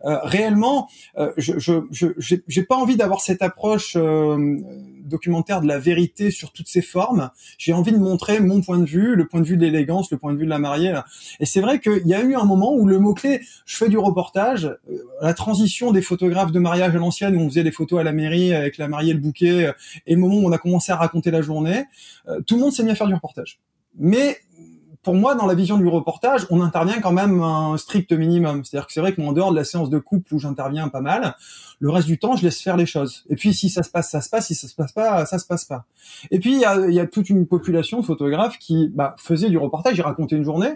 Euh, 0.04 0.19
réellement, 0.22 0.88
euh, 1.16 1.32
je 1.36 1.58
je 1.58 2.14
j'ai 2.20 2.62
pas 2.62 2.76
envie 2.76 2.96
d'avoir 2.96 3.20
cette 3.20 3.42
approche 3.42 3.96
documentaire 3.96 5.60
de 5.60 5.66
la 5.66 5.78
vérité 5.78 6.30
sur 6.30 6.52
toutes 6.52 6.69
ses 6.69 6.82
formes. 6.82 7.30
J'ai 7.56 7.72
envie 7.72 7.92
de 7.92 7.98
montrer 7.98 8.40
mon 8.40 8.60
point 8.60 8.78
de 8.78 8.84
vue, 8.84 9.16
le 9.16 9.26
point 9.26 9.40
de 9.40 9.46
vue 9.46 9.56
de 9.56 9.62
l'élégance, 9.62 10.10
le 10.10 10.19
point 10.19 10.32
de 10.32 10.38
vue 10.38 10.44
de 10.44 10.50
la 10.50 10.58
mariée. 10.58 11.00
Et 11.40 11.46
c'est 11.46 11.60
vrai 11.60 11.80
qu'il 11.80 12.06
y 12.06 12.14
a 12.14 12.22
eu 12.22 12.34
un 12.34 12.44
moment 12.44 12.75
où 12.75 12.86
le 12.86 12.98
mot-clé, 12.98 13.40
je 13.64 13.76
fais 13.76 13.88
du 13.88 13.98
reportage, 13.98 14.76
la 15.22 15.34
transition 15.34 15.92
des 15.92 16.02
photographes 16.02 16.52
de 16.52 16.58
mariage 16.58 16.94
à 16.94 16.98
l'ancienne, 16.98 17.36
où 17.36 17.40
on 17.40 17.48
faisait 17.48 17.62
les 17.62 17.72
photos 17.72 18.00
à 18.00 18.02
la 18.02 18.12
mairie 18.12 18.52
avec 18.52 18.78
la 18.78 18.88
mariée 18.88 19.14
le 19.14 19.20
bouquet, 19.20 19.72
et 20.06 20.14
le 20.14 20.20
moment 20.20 20.36
où 20.36 20.46
on 20.46 20.52
a 20.52 20.58
commencé 20.58 20.92
à 20.92 20.96
raconter 20.96 21.30
la 21.30 21.42
journée, 21.42 21.84
tout 22.46 22.56
le 22.56 22.60
monde 22.60 22.72
s'est 22.72 22.82
mis 22.82 22.90
à 22.90 22.94
faire 22.94 23.06
du 23.06 23.14
reportage. 23.14 23.60
Mais 23.98 24.38
pour 25.08 25.14
moi, 25.14 25.34
dans 25.34 25.46
la 25.46 25.55
vision 25.55 25.78
du 25.78 25.88
reportage, 25.88 26.46
on 26.50 26.60
intervient 26.60 27.00
quand 27.00 27.12
même 27.12 27.40
un 27.40 27.78
strict 27.78 28.12
minimum. 28.12 28.62
C'est-à-dire 28.62 28.87
que 28.87 28.93
c'est 28.93 29.00
vrai 29.00 29.14
que 29.14 29.22
moi, 29.22 29.31
en 29.31 29.32
dehors 29.32 29.52
de 29.52 29.56
la 29.56 29.64
séance 29.64 29.88
de 29.88 29.99
couple 29.99 30.34
où 30.34 30.38
j'interviens 30.38 30.88
pas 30.88 31.00
mal, 31.00 31.34
le 31.81 31.88
reste 31.88 32.06
du 32.06 32.19
temps, 32.19 32.37
je 32.37 32.43
laisse 32.43 32.60
faire 32.60 32.76
les 32.76 32.84
choses. 32.84 33.25
Et 33.31 33.34
puis, 33.34 33.55
si 33.55 33.70
ça 33.70 33.82
se 33.82 33.88
passe, 33.88 34.10
ça 34.10 34.20
se 34.20 34.28
passe. 34.28 34.49
Si 34.49 34.55
ça 34.55 34.69
se 34.69 34.75
passe 34.75 34.93
pas, 34.93 35.25
ça 35.25 35.38
se 35.38 35.46
passe 35.46 35.64
pas. 35.64 35.87
Et 36.31 36.38
puis, 36.38 36.52
il 36.52 36.60
y 36.60 36.66
a, 36.66 36.90
y 36.90 37.00
a 37.00 37.06
toute 37.06 37.31
une 37.31 37.46
population 37.46 38.00
de 38.00 38.05
photographes 38.05 38.58
qui 38.58 38.90
bah, 38.93 39.16
faisaient 39.16 39.49
du 39.49 39.56
reportage, 39.56 39.96
ils 39.96 40.02
racontaient 40.02 40.37
une 40.37 40.44
journée, 40.44 40.75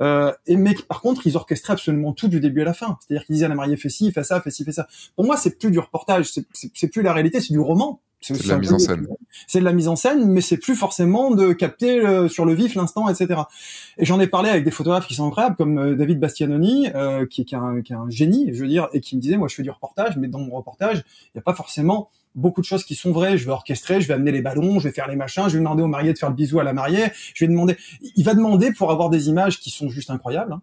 euh, 0.00 0.32
et 0.46 0.56
mais 0.56 0.74
par 0.88 1.02
contre, 1.02 1.26
ils 1.26 1.36
orchestraient 1.36 1.74
absolument 1.74 2.14
tout 2.14 2.28
du 2.28 2.40
début 2.40 2.62
à 2.62 2.64
la 2.64 2.72
fin. 2.72 2.96
C'est-à-dire 3.00 3.26
qu'ils 3.26 3.34
disaient 3.34 3.44
à 3.44 3.50
la 3.50 3.56
mariée 3.56 3.76
fais 3.76 3.90
ci, 3.90 4.10
fais 4.10 4.24
ça, 4.24 4.40
fais 4.40 4.50
ci, 4.50 4.64
fais 4.64 4.72
ça. 4.72 4.86
Pour 5.16 5.26
moi, 5.26 5.36
c'est 5.36 5.58
plus 5.58 5.70
du 5.70 5.78
reportage, 5.78 6.30
c'est 6.52 6.88
plus 6.88 7.02
la 7.02 7.12
réalité, 7.12 7.42
c'est 7.42 7.52
du 7.52 7.60
roman. 7.60 8.00
C'est 8.20 8.42
de 8.42 8.48
la 8.48 8.58
mise 8.58 8.72
en 8.72 8.78
scène. 8.78 9.06
C'est 9.46 9.60
de 9.60 9.64
la 9.64 9.72
mise 9.72 9.88
en 9.88 9.96
scène, 9.96 10.26
mais 10.30 10.40
c'est 10.40 10.56
plus 10.56 10.74
forcément 10.74 11.30
de 11.30 11.52
capter 11.52 12.00
euh, 12.00 12.28
sur 12.28 12.44
le 12.44 12.54
vif 12.54 12.74
l'instant, 12.74 13.08
etc. 13.08 13.42
Et 13.98 14.04
j'en 14.04 14.18
ai 14.18 14.26
parlé 14.26 14.50
avec 14.50 14.64
des 14.64 14.70
photographes 14.70 15.06
qui 15.06 15.14
sont 15.14 15.26
incroyables, 15.26 15.56
comme 15.56 15.78
euh, 15.78 15.94
David 15.94 16.18
Bastianoni, 16.18 16.88
euh, 16.94 17.26
qui, 17.26 17.44
qui, 17.44 17.54
est 17.54 17.58
un, 17.58 17.82
qui 17.82 17.92
est 17.92 17.96
un 17.96 18.10
génie, 18.10 18.50
je 18.52 18.60
veux 18.62 18.68
dire, 18.68 18.88
et 18.92 19.00
qui 19.00 19.16
me 19.16 19.20
disait, 19.20 19.36
moi, 19.36 19.48
je 19.48 19.54
fais 19.54 19.62
du 19.62 19.70
reportage, 19.70 20.16
mais 20.16 20.28
dans 20.28 20.40
mon 20.40 20.54
reportage, 20.56 21.04
il 21.26 21.30
n'y 21.36 21.38
a 21.40 21.42
pas 21.42 21.54
forcément 21.54 22.10
beaucoup 22.34 22.60
de 22.60 22.66
choses 22.66 22.84
qui 22.84 22.94
sont 22.94 23.12
vraies. 23.12 23.38
Je 23.38 23.44
vais 23.46 23.52
orchestrer, 23.52 24.00
je 24.00 24.08
vais 24.08 24.14
amener 24.14 24.32
les 24.32 24.42
ballons, 24.42 24.78
je 24.78 24.88
vais 24.88 24.94
faire 24.94 25.08
les 25.08 25.16
machins, 25.16 25.44
je 25.48 25.54
vais 25.54 25.58
demander 25.58 25.82
au 25.82 25.88
marié 25.88 26.12
de 26.12 26.18
faire 26.18 26.30
le 26.30 26.34
bisou 26.34 26.58
à 26.58 26.64
la 26.64 26.72
mariée, 26.72 27.06
je 27.34 27.44
vais 27.44 27.48
demander. 27.48 27.76
Il 28.16 28.24
va 28.24 28.34
demander 28.34 28.72
pour 28.72 28.90
avoir 28.90 29.10
des 29.10 29.28
images 29.28 29.60
qui 29.60 29.70
sont 29.70 29.88
juste 29.88 30.10
incroyables. 30.10 30.52
hein. 30.52 30.62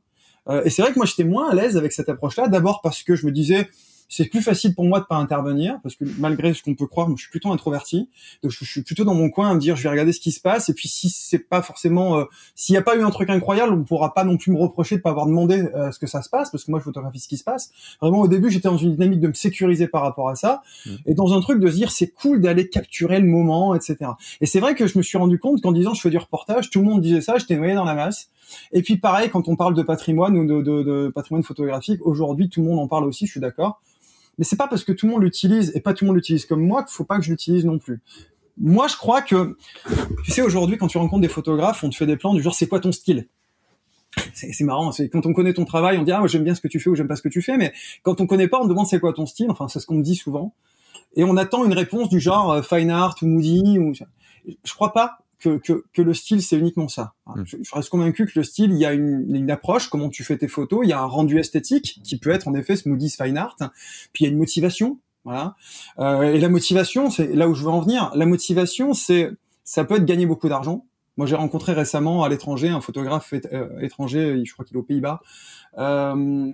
Euh, 0.49 0.63
et 0.65 0.69
c'est 0.69 0.81
vrai 0.81 0.91
que 0.91 0.99
moi, 0.99 1.05
j'étais 1.05 1.23
moins 1.23 1.49
à 1.49 1.55
l'aise 1.55 1.77
avec 1.77 1.93
cette 1.93 2.09
approche-là. 2.09 2.47
D'abord 2.47 2.81
parce 2.81 3.03
que 3.03 3.15
je 3.15 3.25
me 3.25 3.31
disais, 3.31 3.69
c'est 4.15 4.25
plus 4.25 4.41
facile 4.41 4.75
pour 4.75 4.85
moi 4.85 4.99
de 4.99 5.05
pas 5.05 5.15
intervenir, 5.15 5.79
parce 5.81 5.95
que 5.95 6.05
malgré 6.19 6.53
ce 6.53 6.61
qu'on 6.61 6.75
peut 6.75 6.87
croire, 6.87 7.07
moi, 7.07 7.15
je 7.17 7.23
suis 7.23 7.31
plutôt 7.31 7.51
introverti. 7.51 8.09
Donc, 8.43 8.51
je, 8.51 8.57
je 8.63 8.69
suis 8.69 8.81
plutôt 8.83 9.03
dans 9.03 9.15
mon 9.15 9.29
coin 9.29 9.49
à 9.49 9.53
me 9.53 9.59
dire, 9.59 9.75
je 9.75 9.83
vais 9.83 9.89
regarder 9.89 10.13
ce 10.13 10.19
qui 10.19 10.31
se 10.31 10.39
passe. 10.39 10.69
Et 10.69 10.73
puis, 10.73 10.87
si 10.87 11.09
c'est 11.09 11.39
pas 11.39 11.61
forcément, 11.61 12.19
euh, 12.19 12.25
s'il 12.55 12.73
n'y 12.73 12.77
a 12.77 12.81
pas 12.81 12.95
eu 12.95 13.01
un 13.01 13.09
truc 13.09 13.29
incroyable, 13.29 13.73
on 13.73 13.83
pourra 13.83 14.13
pas 14.13 14.23
non 14.23 14.37
plus 14.37 14.51
me 14.51 14.57
reprocher 14.59 14.97
de 14.97 15.01
pas 15.01 15.09
avoir 15.09 15.25
demandé 15.25 15.63
euh, 15.75 15.91
ce 15.91 15.99
que 15.99 16.07
ça 16.07 16.21
se 16.21 16.29
passe, 16.29 16.51
parce 16.51 16.63
que 16.63 16.71
moi, 16.71 16.79
je 16.79 16.83
photographie 16.85 17.19
ce 17.19 17.27
qui 17.27 17.37
se 17.37 17.43
passe. 17.43 17.71
Vraiment, 18.01 18.19
au 18.21 18.27
début, 18.27 18.49
j'étais 18.51 18.67
dans 18.69 18.77
une 18.77 18.93
dynamique 18.93 19.19
de 19.19 19.27
me 19.29 19.33
sécuriser 19.33 19.87
par 19.87 20.01
rapport 20.03 20.29
à 20.29 20.35
ça, 20.35 20.61
Mhm. 20.85 20.97
et 21.07 21.13
dans 21.13 21.33
un 21.33 21.41
truc 21.41 21.59
de 21.59 21.67
se 21.67 21.75
dire, 21.75 21.91
c'est 21.91 22.07
cool 22.07 22.41
d'aller 22.41 22.69
capturer 22.69 23.19
le 23.19 23.27
moment, 23.27 23.73
etc. 23.75 24.11
Et 24.41 24.45
c'est 24.45 24.59
vrai 24.59 24.75
que 24.75 24.85
je 24.87 24.97
me 24.97 25.03
suis 25.03 25.17
rendu 25.17 25.39
compte 25.39 25.61
qu'en 25.61 25.71
disant, 25.71 25.93
je 25.93 26.01
fais 26.01 26.09
du 26.09 26.17
reportage, 26.17 26.69
tout 26.69 26.79
le 26.79 26.85
monde 26.85 27.01
disait 27.01 27.21
ça, 27.21 27.37
j'étais 27.37 27.55
noyé 27.55 27.73
dans 27.73 27.83
la 27.85 27.95
masse. 27.95 28.29
Et 28.71 28.81
puis 28.81 28.97
pareil, 28.97 29.29
quand 29.29 29.47
on 29.47 29.55
parle 29.55 29.73
de 29.73 29.81
patrimoine 29.81 30.37
ou 30.37 30.45
de, 30.45 30.61
de, 30.61 30.83
de 30.83 31.11
patrimoine 31.13 31.43
photographique, 31.43 31.99
aujourd'hui 32.05 32.49
tout 32.49 32.61
le 32.61 32.67
monde 32.67 32.79
en 32.79 32.87
parle 32.87 33.05
aussi, 33.05 33.25
je 33.25 33.31
suis 33.31 33.39
d'accord. 33.39 33.81
Mais 34.37 34.45
c'est 34.45 34.55
pas 34.55 34.67
parce 34.67 34.83
que 34.83 34.91
tout 34.91 35.05
le 35.05 35.13
monde 35.13 35.23
l'utilise 35.23 35.71
et 35.75 35.81
pas 35.81 35.93
tout 35.93 36.05
le 36.05 36.07
monde 36.07 36.15
l'utilise 36.15 36.45
comme 36.45 36.65
moi 36.65 36.83
qu'il 36.83 36.93
faut 36.93 37.03
pas 37.03 37.17
que 37.17 37.23
je 37.23 37.29
l'utilise 37.29 37.65
non 37.65 37.79
plus. 37.79 38.01
Moi, 38.57 38.87
je 38.87 38.95
crois 38.95 39.21
que, 39.21 39.57
tu 40.23 40.31
sais, 40.31 40.41
aujourd'hui, 40.41 40.77
quand 40.77 40.87
tu 40.87 40.97
rencontres 40.97 41.21
des 41.21 41.27
photographes, 41.27 41.83
on 41.83 41.89
te 41.89 41.95
fait 41.95 42.05
des 42.05 42.17
plans 42.17 42.33
du 42.33 42.41
genre, 42.41 42.53
c'est 42.53 42.67
quoi 42.67 42.79
ton 42.79 42.91
style? 42.91 43.27
C'est 44.33 44.63
marrant, 44.63 44.91
c'est 44.91 45.09
quand 45.09 45.25
on 45.25 45.33
connaît 45.33 45.53
ton 45.53 45.65
travail, 45.65 45.97
on 45.97 46.03
dit 46.03 46.11
ah 46.11 46.21
j'aime 46.27 46.43
bien 46.43 46.53
ce 46.53 46.61
que 46.61 46.67
tu 46.67 46.79
fais 46.79 46.89
ou 46.89 46.95
j'aime 46.95 47.07
pas 47.07 47.15
ce 47.15 47.23
que 47.23 47.29
tu 47.29 47.41
fais, 47.41 47.57
mais 47.57 47.73
quand 48.03 48.21
on 48.21 48.27
connaît 48.27 48.47
pas, 48.47 48.59
on 48.61 48.67
demande 48.67 48.85
c'est 48.85 48.99
quoi 48.99 49.11
ton 49.11 49.25
style? 49.25 49.49
Enfin, 49.49 49.67
c'est 49.67 49.79
ce 49.79 49.87
qu'on 49.87 49.95
me 49.95 50.03
dit 50.03 50.15
souvent, 50.15 50.53
et 51.15 51.23
on 51.23 51.37
attend 51.37 51.65
une 51.65 51.73
réponse 51.73 52.09
du 52.09 52.19
genre 52.19 52.51
euh, 52.51 52.61
fine 52.61 52.91
art 52.91 53.15
ou 53.21 53.25
moody. 53.25 53.79
Ou 53.79 53.93
je 54.45 54.73
crois 54.73 54.93
pas 54.93 55.22
que, 55.43 55.57
que, 55.57 55.83
que 55.93 56.01
le 56.01 56.13
style 56.13 56.41
c'est 56.41 56.57
uniquement 56.57 56.87
ça. 56.87 57.13
Mm. 57.27 57.43
Je, 57.45 57.57
je 57.61 57.75
reste 57.75 57.89
convaincu 57.89 58.25
que 58.25 58.31
le 58.35 58.43
style, 58.43 58.71
il 58.71 58.77
y 58.77 58.85
a 58.85 58.93
une, 58.93 59.35
une 59.35 59.51
approche, 59.51 59.89
comment 59.89 60.09
tu 60.09 60.23
fais 60.23 60.37
tes 60.37 60.47
photos, 60.47 60.81
il 60.83 60.89
y 60.89 60.93
a 60.93 61.01
un 61.01 61.05
rendu 61.05 61.39
esthétique 61.39 61.99
qui 62.03 62.17
peut 62.17 62.29
être 62.29 62.47
en 62.47 62.53
effet 62.53 62.75
Moody's 62.85 63.15
fine 63.15 63.37
art, 63.37 63.57
puis 64.13 64.23
il 64.23 64.27
y 64.27 64.29
a 64.29 64.31
une 64.31 64.37
motivation, 64.37 64.99
voilà. 65.25 65.55
Euh, 65.99 66.33
et 66.33 66.39
la 66.39 66.49
motivation, 66.49 67.09
c'est 67.09 67.33
là 67.33 67.47
où 67.47 67.53
je 67.53 67.63
veux 67.63 67.69
en 67.69 67.79
venir. 67.79 68.11
La 68.15 68.25
motivation, 68.25 68.93
c'est 68.93 69.31
ça 69.63 69.85
peut 69.85 69.95
être 69.95 70.05
gagner 70.05 70.25
beaucoup 70.25 70.49
d'argent. 70.49 70.85
Moi, 71.17 71.27
j'ai 71.27 71.35
rencontré 71.35 71.73
récemment 71.73 72.23
à 72.23 72.29
l'étranger 72.29 72.69
un 72.69 72.81
photographe 72.81 73.33
euh, 73.51 73.79
étranger, 73.81 74.43
je 74.43 74.53
crois 74.53 74.65
qu'il 74.65 74.75
est 74.75 74.79
aux 74.79 74.83
Pays-Bas, 74.83 75.21
euh, 75.77 76.51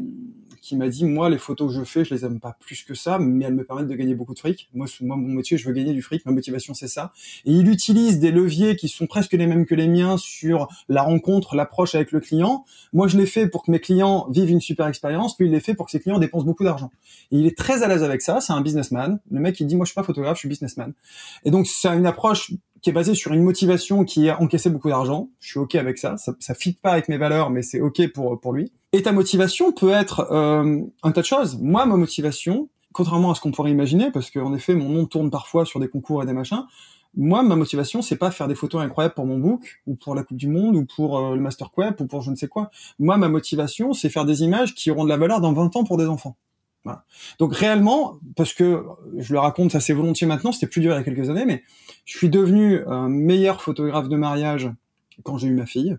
qui 0.61 0.75
m'a 0.75 0.89
dit 0.89 1.05
moi 1.05 1.29
les 1.29 1.37
photos 1.37 1.71
que 1.71 1.79
je 1.79 1.83
fais, 1.83 2.03
je 2.03 2.13
les 2.13 2.25
aime 2.25 2.39
pas 2.39 2.55
plus 2.59 2.83
que 2.83 2.93
ça, 2.93 3.19
mais 3.19 3.45
elles 3.45 3.55
me 3.55 3.63
permettent 3.63 3.87
de 3.87 3.95
gagner 3.95 4.15
beaucoup 4.15 4.33
de 4.33 4.39
fric. 4.39 4.69
Moi, 4.73 4.87
moi 5.01 5.15
mon 5.15 5.29
métier, 5.29 5.57
je 5.57 5.65
veux 5.67 5.73
gagner 5.73 5.93
du 5.93 6.01
fric, 6.01 6.25
ma 6.25 6.31
motivation 6.31 6.73
c'est 6.73 6.87
ça. 6.87 7.13
Et 7.45 7.51
il 7.51 7.69
utilise 7.69 8.19
des 8.19 8.31
leviers 8.31 8.75
qui 8.75 8.89
sont 8.89 9.07
presque 9.07 9.33
les 9.33 9.47
mêmes 9.47 9.65
que 9.65 9.75
les 9.75 9.87
miens 9.87 10.17
sur 10.17 10.67
la 10.89 11.01
rencontre, 11.01 11.55
l'approche 11.55 11.95
avec 11.95 12.11
le 12.11 12.19
client. 12.19 12.65
Moi, 12.93 13.07
je 13.07 13.17
l'ai 13.17 13.25
fait 13.25 13.47
pour 13.47 13.63
que 13.63 13.71
mes 13.71 13.79
clients 13.79 14.27
vivent 14.29 14.51
une 14.51 14.61
super 14.61 14.87
expérience, 14.87 15.37
lui 15.39 15.47
il 15.47 15.51
l'ai 15.51 15.59
fait 15.59 15.73
pour 15.73 15.85
que 15.85 15.91
ses 15.91 15.99
clients 15.99 16.19
dépensent 16.19 16.45
beaucoup 16.45 16.63
d'argent. 16.63 16.91
Et 17.31 17.37
il 17.37 17.45
est 17.45 17.57
très 17.57 17.83
à 17.83 17.87
l'aise 17.87 18.03
avec 18.03 18.21
ça. 18.21 18.41
C'est 18.41 18.53
un 18.53 18.61
businessman. 18.61 19.19
Le 19.31 19.39
mec, 19.39 19.59
il 19.59 19.67
dit 19.67 19.75
moi 19.75 19.85
je 19.85 19.91
suis 19.91 19.95
pas 19.95 20.03
photographe, 20.03 20.35
je 20.35 20.39
suis 20.39 20.49
businessman. 20.49 20.93
Et 21.45 21.51
donc 21.51 21.67
c'est 21.67 21.87
une 21.87 22.05
approche 22.05 22.51
qui 22.81 22.89
est 22.89 22.93
basée 22.93 23.15
sur 23.15 23.33
une 23.33 23.43
motivation 23.43 24.03
qui 24.03 24.29
a 24.29 24.41
encaissé 24.41 24.69
beaucoup 24.69 24.89
d'argent. 24.89 25.29
Je 25.39 25.49
suis 25.49 25.59
ok 25.59 25.75
avec 25.75 25.97
ça. 25.97 26.17
Ça, 26.17 26.33
ça 26.39 26.53
fit 26.53 26.73
pas 26.73 26.91
avec 26.91 27.09
mes 27.09 27.17
valeurs, 27.17 27.49
mais 27.49 27.61
c'est 27.61 27.81
ok 27.81 28.11
pour 28.13 28.39
pour 28.39 28.53
lui. 28.53 28.71
Et 28.91 29.03
ta 29.03 29.11
motivation 29.11 29.71
peut 29.71 29.91
être 29.91 30.27
euh, 30.31 30.81
un 31.03 31.11
tas 31.11 31.21
de 31.21 31.25
choses. 31.25 31.59
Moi, 31.61 31.85
ma 31.85 31.95
motivation, 31.95 32.69
contrairement 32.91 33.31
à 33.31 33.35
ce 33.35 33.41
qu'on 33.41 33.51
pourrait 33.51 33.71
imaginer, 33.71 34.09
parce 34.11 34.31
qu'en 34.31 34.53
effet, 34.53 34.73
mon 34.73 34.89
nom 34.89 35.05
tourne 35.05 35.29
parfois 35.29 35.65
sur 35.65 35.79
des 35.79 35.87
concours 35.87 36.23
et 36.23 36.25
des 36.25 36.33
machins. 36.33 36.63
Moi, 37.15 37.43
ma 37.43 37.55
motivation, 37.55 38.01
c'est 38.01 38.17
pas 38.17 38.31
faire 38.31 38.47
des 38.47 38.55
photos 38.55 38.81
incroyables 38.81 39.13
pour 39.13 39.25
mon 39.25 39.37
book, 39.37 39.81
ou 39.85 39.95
pour 39.95 40.15
la 40.15 40.23
Coupe 40.23 40.37
du 40.37 40.47
Monde, 40.47 40.75
ou 40.75 40.85
pour 40.85 41.19
euh, 41.19 41.35
le 41.35 41.41
Master 41.41 41.69
Web, 41.77 41.95
ou 41.99 42.05
pour 42.05 42.21
je 42.21 42.31
ne 42.31 42.35
sais 42.35 42.47
quoi. 42.47 42.71
Moi, 42.97 43.17
ma 43.17 43.29
motivation, 43.29 43.93
c'est 43.93 44.09
faire 44.09 44.25
des 44.25 44.41
images 44.41 44.73
qui 44.73 44.89
auront 44.89 45.03
de 45.03 45.09
la 45.09 45.17
valeur 45.17 45.39
dans 45.39 45.53
20 45.53 45.75
ans 45.75 45.83
pour 45.83 45.97
des 45.97 46.07
enfants. 46.07 46.35
Voilà. 46.83 47.03
Donc 47.39 47.55
réellement, 47.55 48.19
parce 48.35 48.53
que 48.53 48.85
je 49.17 49.33
le 49.33 49.39
raconte 49.39 49.75
assez 49.75 49.93
volontiers 49.93 50.27
maintenant, 50.27 50.51
c'était 50.51 50.67
plus 50.67 50.81
dur 50.81 50.93
il 50.93 50.95
y 50.95 50.99
a 50.99 51.03
quelques 51.03 51.29
années, 51.29 51.45
mais 51.45 51.63
je 52.05 52.17
suis 52.17 52.29
devenu 52.29 52.85
un 52.87 53.09
meilleur 53.09 53.61
photographe 53.61 54.07
de 54.07 54.15
mariage 54.15 54.71
quand 55.23 55.37
j'ai 55.37 55.47
eu 55.47 55.53
ma 55.53 55.65
fille, 55.65 55.97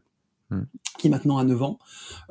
Hmm. 0.50 0.64
qui 0.98 1.08
maintenant 1.08 1.38
a 1.38 1.44
9 1.44 1.62
ans. 1.62 1.78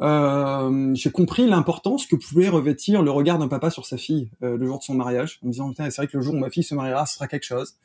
Euh, 0.02 0.92
j'ai 0.94 1.10
compris 1.10 1.48
l'importance 1.48 2.06
que 2.06 2.18
pouvait 2.18 2.50
revêtir 2.50 3.02
le 3.02 3.12
regard 3.12 3.40
d'un 3.40 3.48
papa 3.48 3.70
sur 3.70 3.86
sa 3.86 3.96
fille 3.96 4.30
euh, 4.44 4.58
le 4.58 4.68
jour 4.68 4.80
de 4.80 4.84
son 4.84 4.94
mariage, 4.94 5.40
en 5.42 5.48
me 5.48 5.52
disant 5.54 5.72
c'est 5.78 5.96
vrai 5.96 6.08
que 6.08 6.18
le 6.18 6.24
jour 6.24 6.34
où 6.34 6.38
ma 6.38 6.50
fille 6.50 6.64
se 6.64 6.76
mariera, 6.76 7.06
ce 7.06 7.16
sera 7.16 7.30
quelque 7.30 7.46
chose. 7.46 7.76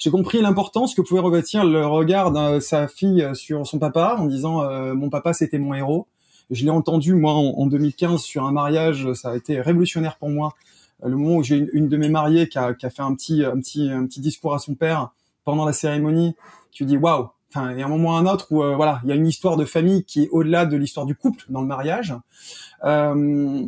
J'ai 0.00 0.10
compris 0.10 0.40
l'importance 0.40 0.96
que 0.96 1.00
pouvait 1.00 1.20
revêtir 1.20 1.64
le 1.64 1.86
regard 1.86 2.32
de 2.32 2.58
sa 2.58 2.88
fille 2.88 3.24
sur 3.34 3.68
son 3.68 3.78
papa, 3.78 4.16
en 4.18 4.26
disant 4.26 4.62
euh, 4.62 4.94
mon 4.94 5.10
papa 5.10 5.32
c'était 5.32 5.58
mon 5.58 5.74
héros. 5.74 6.08
Je 6.50 6.64
l'ai 6.64 6.70
entendu 6.70 7.14
moi 7.14 7.32
en, 7.34 7.54
en 7.58 7.66
2015 7.66 8.20
sur 8.20 8.44
un 8.44 8.52
mariage, 8.52 9.12
ça 9.14 9.30
a 9.30 9.36
été 9.36 9.60
révolutionnaire 9.60 10.16
pour 10.16 10.30
moi. 10.30 10.54
Euh, 11.02 11.08
Le 11.08 11.16
moment 11.16 11.36
où 11.36 11.42
j'ai 11.42 11.56
une, 11.56 11.70
une 11.72 11.88
de 11.88 11.96
mes 11.96 12.08
mariées 12.08 12.48
qui 12.48 12.58
a, 12.58 12.74
qui 12.74 12.86
a 12.86 12.90
fait 12.90 13.02
un 13.02 13.14
petit, 13.14 13.44
un 13.44 13.58
petit, 13.58 13.90
un 13.90 14.06
petit 14.06 14.20
discours 14.20 14.54
à 14.54 14.58
son 14.58 14.74
père 14.74 15.10
pendant 15.44 15.64
la 15.64 15.72
cérémonie, 15.72 16.34
tu 16.72 16.84
dis 16.84 16.96
waouh. 16.96 17.28
enfin, 17.50 17.72
il 17.72 17.78
y 17.78 17.82
a 17.82 17.86
un 17.86 17.88
moment 17.88 18.10
ou 18.10 18.12
un 18.12 18.26
autre 18.26 18.46
où 18.50 18.62
euh, 18.62 18.74
voilà, 18.74 19.00
il 19.04 19.10
y 19.10 19.12
a 19.12 19.14
une 19.14 19.26
histoire 19.26 19.56
de 19.56 19.64
famille 19.64 20.04
qui 20.04 20.24
est 20.24 20.28
au-delà 20.30 20.66
de 20.66 20.76
l'histoire 20.76 21.06
du 21.06 21.14
couple 21.14 21.44
dans 21.48 21.60
le 21.60 21.66
mariage. 21.66 22.14
Euh, 22.84 23.66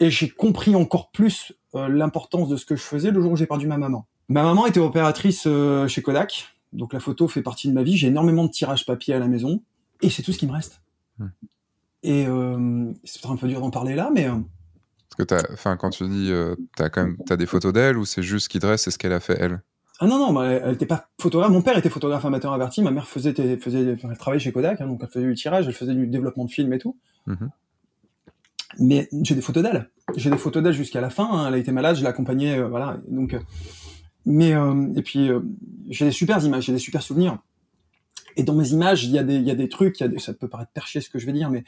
et 0.00 0.10
j'ai 0.10 0.28
compris 0.28 0.74
encore 0.76 1.10
plus 1.10 1.52
euh, 1.74 1.88
l'importance 1.88 2.48
de 2.48 2.56
ce 2.56 2.64
que 2.64 2.76
je 2.76 2.82
faisais 2.82 3.10
le 3.10 3.20
jour 3.20 3.32
où 3.32 3.36
j'ai 3.36 3.46
perdu 3.46 3.66
ma 3.66 3.78
maman. 3.78 4.06
Ma 4.28 4.42
maman 4.42 4.66
était 4.66 4.80
opératrice 4.80 5.48
chez 5.88 6.02
Kodak, 6.02 6.54
donc 6.74 6.92
la 6.92 7.00
photo 7.00 7.28
fait 7.28 7.42
partie 7.42 7.68
de 7.68 7.72
ma 7.72 7.82
vie. 7.82 7.96
J'ai 7.96 8.08
énormément 8.08 8.44
de 8.44 8.50
tirages 8.50 8.84
papier 8.84 9.14
à 9.14 9.18
la 9.18 9.26
maison 9.26 9.62
et 10.02 10.10
c'est 10.10 10.22
tout 10.22 10.32
ce 10.32 10.38
qui 10.38 10.46
me 10.46 10.52
reste. 10.52 10.82
Hmm. 11.18 11.28
Et 12.02 12.24
c'est 13.04 13.20
peut-être 13.20 13.32
un 13.32 13.36
peu 13.36 13.48
dur 13.48 13.60
d'en 13.60 13.70
parler 13.70 13.94
là, 13.94 14.10
mais 14.14 14.28
Parce 15.16 15.28
que 15.28 15.52
enfin, 15.52 15.76
quand 15.76 15.90
tu 15.90 16.08
dis, 16.08 16.32
t'as 16.76 16.88
quand 16.88 17.02
même, 17.02 17.16
t'as 17.26 17.36
des 17.36 17.46
photos 17.46 17.72
d'elle 17.72 17.98
ou 17.98 18.04
c'est 18.04 18.22
juste 18.22 18.44
ce 18.44 18.48
qui 18.48 18.58
dresse, 18.58 18.82
c'est 18.82 18.90
ce 18.90 18.98
qu'elle 18.98 19.12
a 19.12 19.20
fait 19.20 19.36
elle? 19.38 19.62
Ah 20.00 20.06
non, 20.06 20.18
non, 20.18 20.32
bah, 20.32 20.46
elle 20.46 20.70
n'était 20.70 20.86
pas 20.86 21.08
photographe. 21.20 21.50
Mon 21.50 21.62
père 21.62 21.76
était 21.76 21.90
photographe 21.90 22.24
amateur 22.24 22.52
averti. 22.52 22.82
Ma 22.82 22.92
mère 22.92 23.08
faisait, 23.08 23.34
faisait, 23.58 23.96
elle 24.00 24.18
travaillait 24.18 24.42
chez 24.42 24.52
Kodak, 24.52 24.80
hein, 24.80 24.86
donc 24.86 25.00
elle 25.02 25.08
faisait 25.08 25.26
du 25.26 25.34
tirage, 25.34 25.66
elle 25.66 25.74
faisait 25.74 25.94
du 25.94 26.06
développement 26.06 26.44
de 26.44 26.50
films 26.50 26.72
et 26.72 26.78
tout. 26.78 26.96
Mm-hmm. 27.26 27.48
Mais 28.78 29.08
j'ai 29.22 29.34
des 29.34 29.40
photos 29.40 29.64
d'elle. 29.64 29.90
J'ai 30.16 30.30
des 30.30 30.36
photos 30.36 30.62
d'elle 30.62 30.72
jusqu'à 30.72 31.00
la 31.00 31.10
fin. 31.10 31.28
Hein. 31.30 31.48
Elle 31.48 31.54
a 31.54 31.58
été 31.58 31.72
malade, 31.72 31.96
je 31.96 32.02
l'ai 32.02 32.06
accompagnée, 32.06 32.54
euh, 32.54 32.68
voilà. 32.68 32.98
Donc, 33.08 33.34
euh, 33.34 33.40
mais 34.24 34.54
euh, 34.54 34.92
et 34.94 35.02
puis 35.02 35.30
j'ai 35.88 36.04
des 36.04 36.10
super 36.12 36.42
images, 36.44 36.64
j'ai 36.64 36.72
des 36.72 36.78
super 36.78 37.02
souvenirs. 37.02 37.38
Et 38.38 38.44
dans 38.44 38.54
mes 38.54 38.70
images, 38.70 39.04
il 39.04 39.10
y 39.10 39.18
a 39.18 39.24
des, 39.24 39.34
il 39.34 39.42
y 39.42 39.50
a 39.50 39.56
des 39.56 39.68
trucs, 39.68 39.98
il 39.98 40.04
y 40.04 40.06
a 40.06 40.08
des, 40.08 40.20
ça 40.20 40.32
peut 40.32 40.46
paraître 40.46 40.70
perché 40.72 41.00
ce 41.00 41.10
que 41.10 41.18
je 41.18 41.26
vais 41.26 41.32
dire, 41.32 41.50
mais 41.50 41.64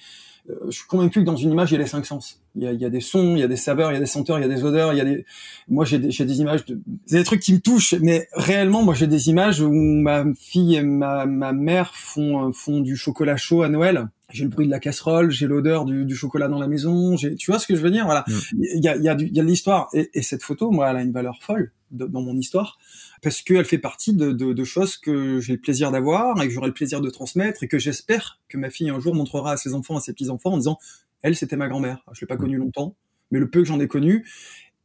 euh, 0.48 0.54
je 0.66 0.78
suis 0.78 0.86
convaincu 0.86 1.18
que 1.18 1.24
dans 1.24 1.34
une 1.34 1.50
image, 1.50 1.72
il 1.72 1.74
y 1.74 1.76
a 1.76 1.80
les 1.80 1.86
cinq 1.86 2.06
sens. 2.06 2.40
Il 2.54 2.62
y 2.62 2.66
a, 2.66 2.72
il 2.72 2.80
y 2.80 2.84
a 2.84 2.90
des 2.90 3.00
sons, 3.00 3.34
il 3.34 3.40
y 3.40 3.42
a 3.42 3.48
des 3.48 3.56
saveurs, 3.56 3.90
il 3.90 3.94
y 3.94 3.96
a 3.96 4.00
des 4.00 4.06
senteurs, 4.06 4.38
il 4.38 4.42
y 4.42 4.44
a 4.44 4.48
des 4.48 4.62
odeurs, 4.62 4.92
il 4.92 4.98
y 4.98 5.00
a 5.00 5.04
des. 5.04 5.26
Moi, 5.68 5.84
j'ai 5.84 5.98
des, 5.98 6.10
des 6.10 6.40
images, 6.40 6.64
de... 6.66 6.80
c'est 7.06 7.18
des 7.18 7.24
trucs 7.24 7.40
qui 7.40 7.52
me 7.52 7.58
touchent, 7.58 7.94
mais 8.00 8.28
réellement, 8.34 8.84
moi, 8.84 8.94
j'ai 8.94 9.08
des 9.08 9.30
images 9.30 9.60
où 9.60 9.72
ma 9.72 10.24
fille 10.38 10.76
et 10.76 10.82
ma, 10.82 11.26
ma 11.26 11.52
mère 11.52 11.92
font 11.96 12.52
font 12.52 12.80
du 12.80 12.96
chocolat 12.96 13.36
chaud 13.36 13.62
à 13.62 13.68
Noël. 13.68 14.08
J'ai 14.32 14.44
le 14.44 14.50
bruit 14.50 14.66
de 14.66 14.70
la 14.70 14.80
casserole, 14.80 15.30
j'ai 15.30 15.46
l'odeur 15.46 15.84
du, 15.84 16.04
du, 16.04 16.14
chocolat 16.16 16.48
dans 16.48 16.58
la 16.58 16.68
maison. 16.68 17.16
J'ai, 17.16 17.34
tu 17.34 17.50
vois 17.50 17.58
ce 17.58 17.66
que 17.66 17.74
je 17.74 17.80
veux 17.80 17.90
dire 17.90 18.04
Voilà. 18.04 18.24
Mm. 18.26 18.32
Il 18.74 18.84
y 18.84 18.88
a, 18.88 18.96
il 18.96 19.02
y 19.02 19.08
a, 19.08 19.16
il 19.18 19.34
y 19.34 19.40
a 19.40 19.42
de 19.42 19.48
l'histoire 19.48 19.88
et, 19.92 20.10
et, 20.14 20.22
cette 20.22 20.42
photo, 20.42 20.70
moi, 20.70 20.90
elle 20.90 20.96
a 20.96 21.02
une 21.02 21.12
valeur 21.12 21.42
folle 21.42 21.72
dans 21.90 22.22
mon 22.22 22.36
histoire 22.36 22.78
parce 23.22 23.42
qu'elle 23.42 23.64
fait 23.64 23.78
partie 23.78 24.14
de, 24.14 24.30
de, 24.32 24.52
de 24.52 24.64
choses 24.64 24.96
que 24.96 25.40
j'ai 25.40 25.54
le 25.54 25.60
plaisir 25.60 25.90
d'avoir 25.90 26.40
et 26.40 26.46
que 26.46 26.52
j'aurai 26.52 26.68
le 26.68 26.74
plaisir 26.74 27.00
de 27.00 27.10
transmettre 27.10 27.64
et 27.64 27.68
que 27.68 27.78
j'espère 27.78 28.38
que 28.48 28.56
ma 28.56 28.70
fille 28.70 28.90
un 28.90 29.00
jour 29.00 29.14
montrera 29.14 29.52
à 29.52 29.56
ses 29.56 29.74
enfants, 29.74 29.96
à 29.96 30.00
ses 30.00 30.12
petits-enfants 30.12 30.52
en 30.52 30.58
disant, 30.58 30.78
elle, 31.22 31.36
c'était 31.36 31.56
ma 31.56 31.68
grand-mère. 31.68 32.04
Je 32.12 32.20
l'ai 32.20 32.26
pas 32.26 32.36
connue 32.36 32.56
longtemps, 32.56 32.94
mais 33.30 33.38
le 33.38 33.50
peu 33.50 33.60
que 33.60 33.66
j'en 33.66 33.80
ai 33.80 33.88
connu, 33.88 34.24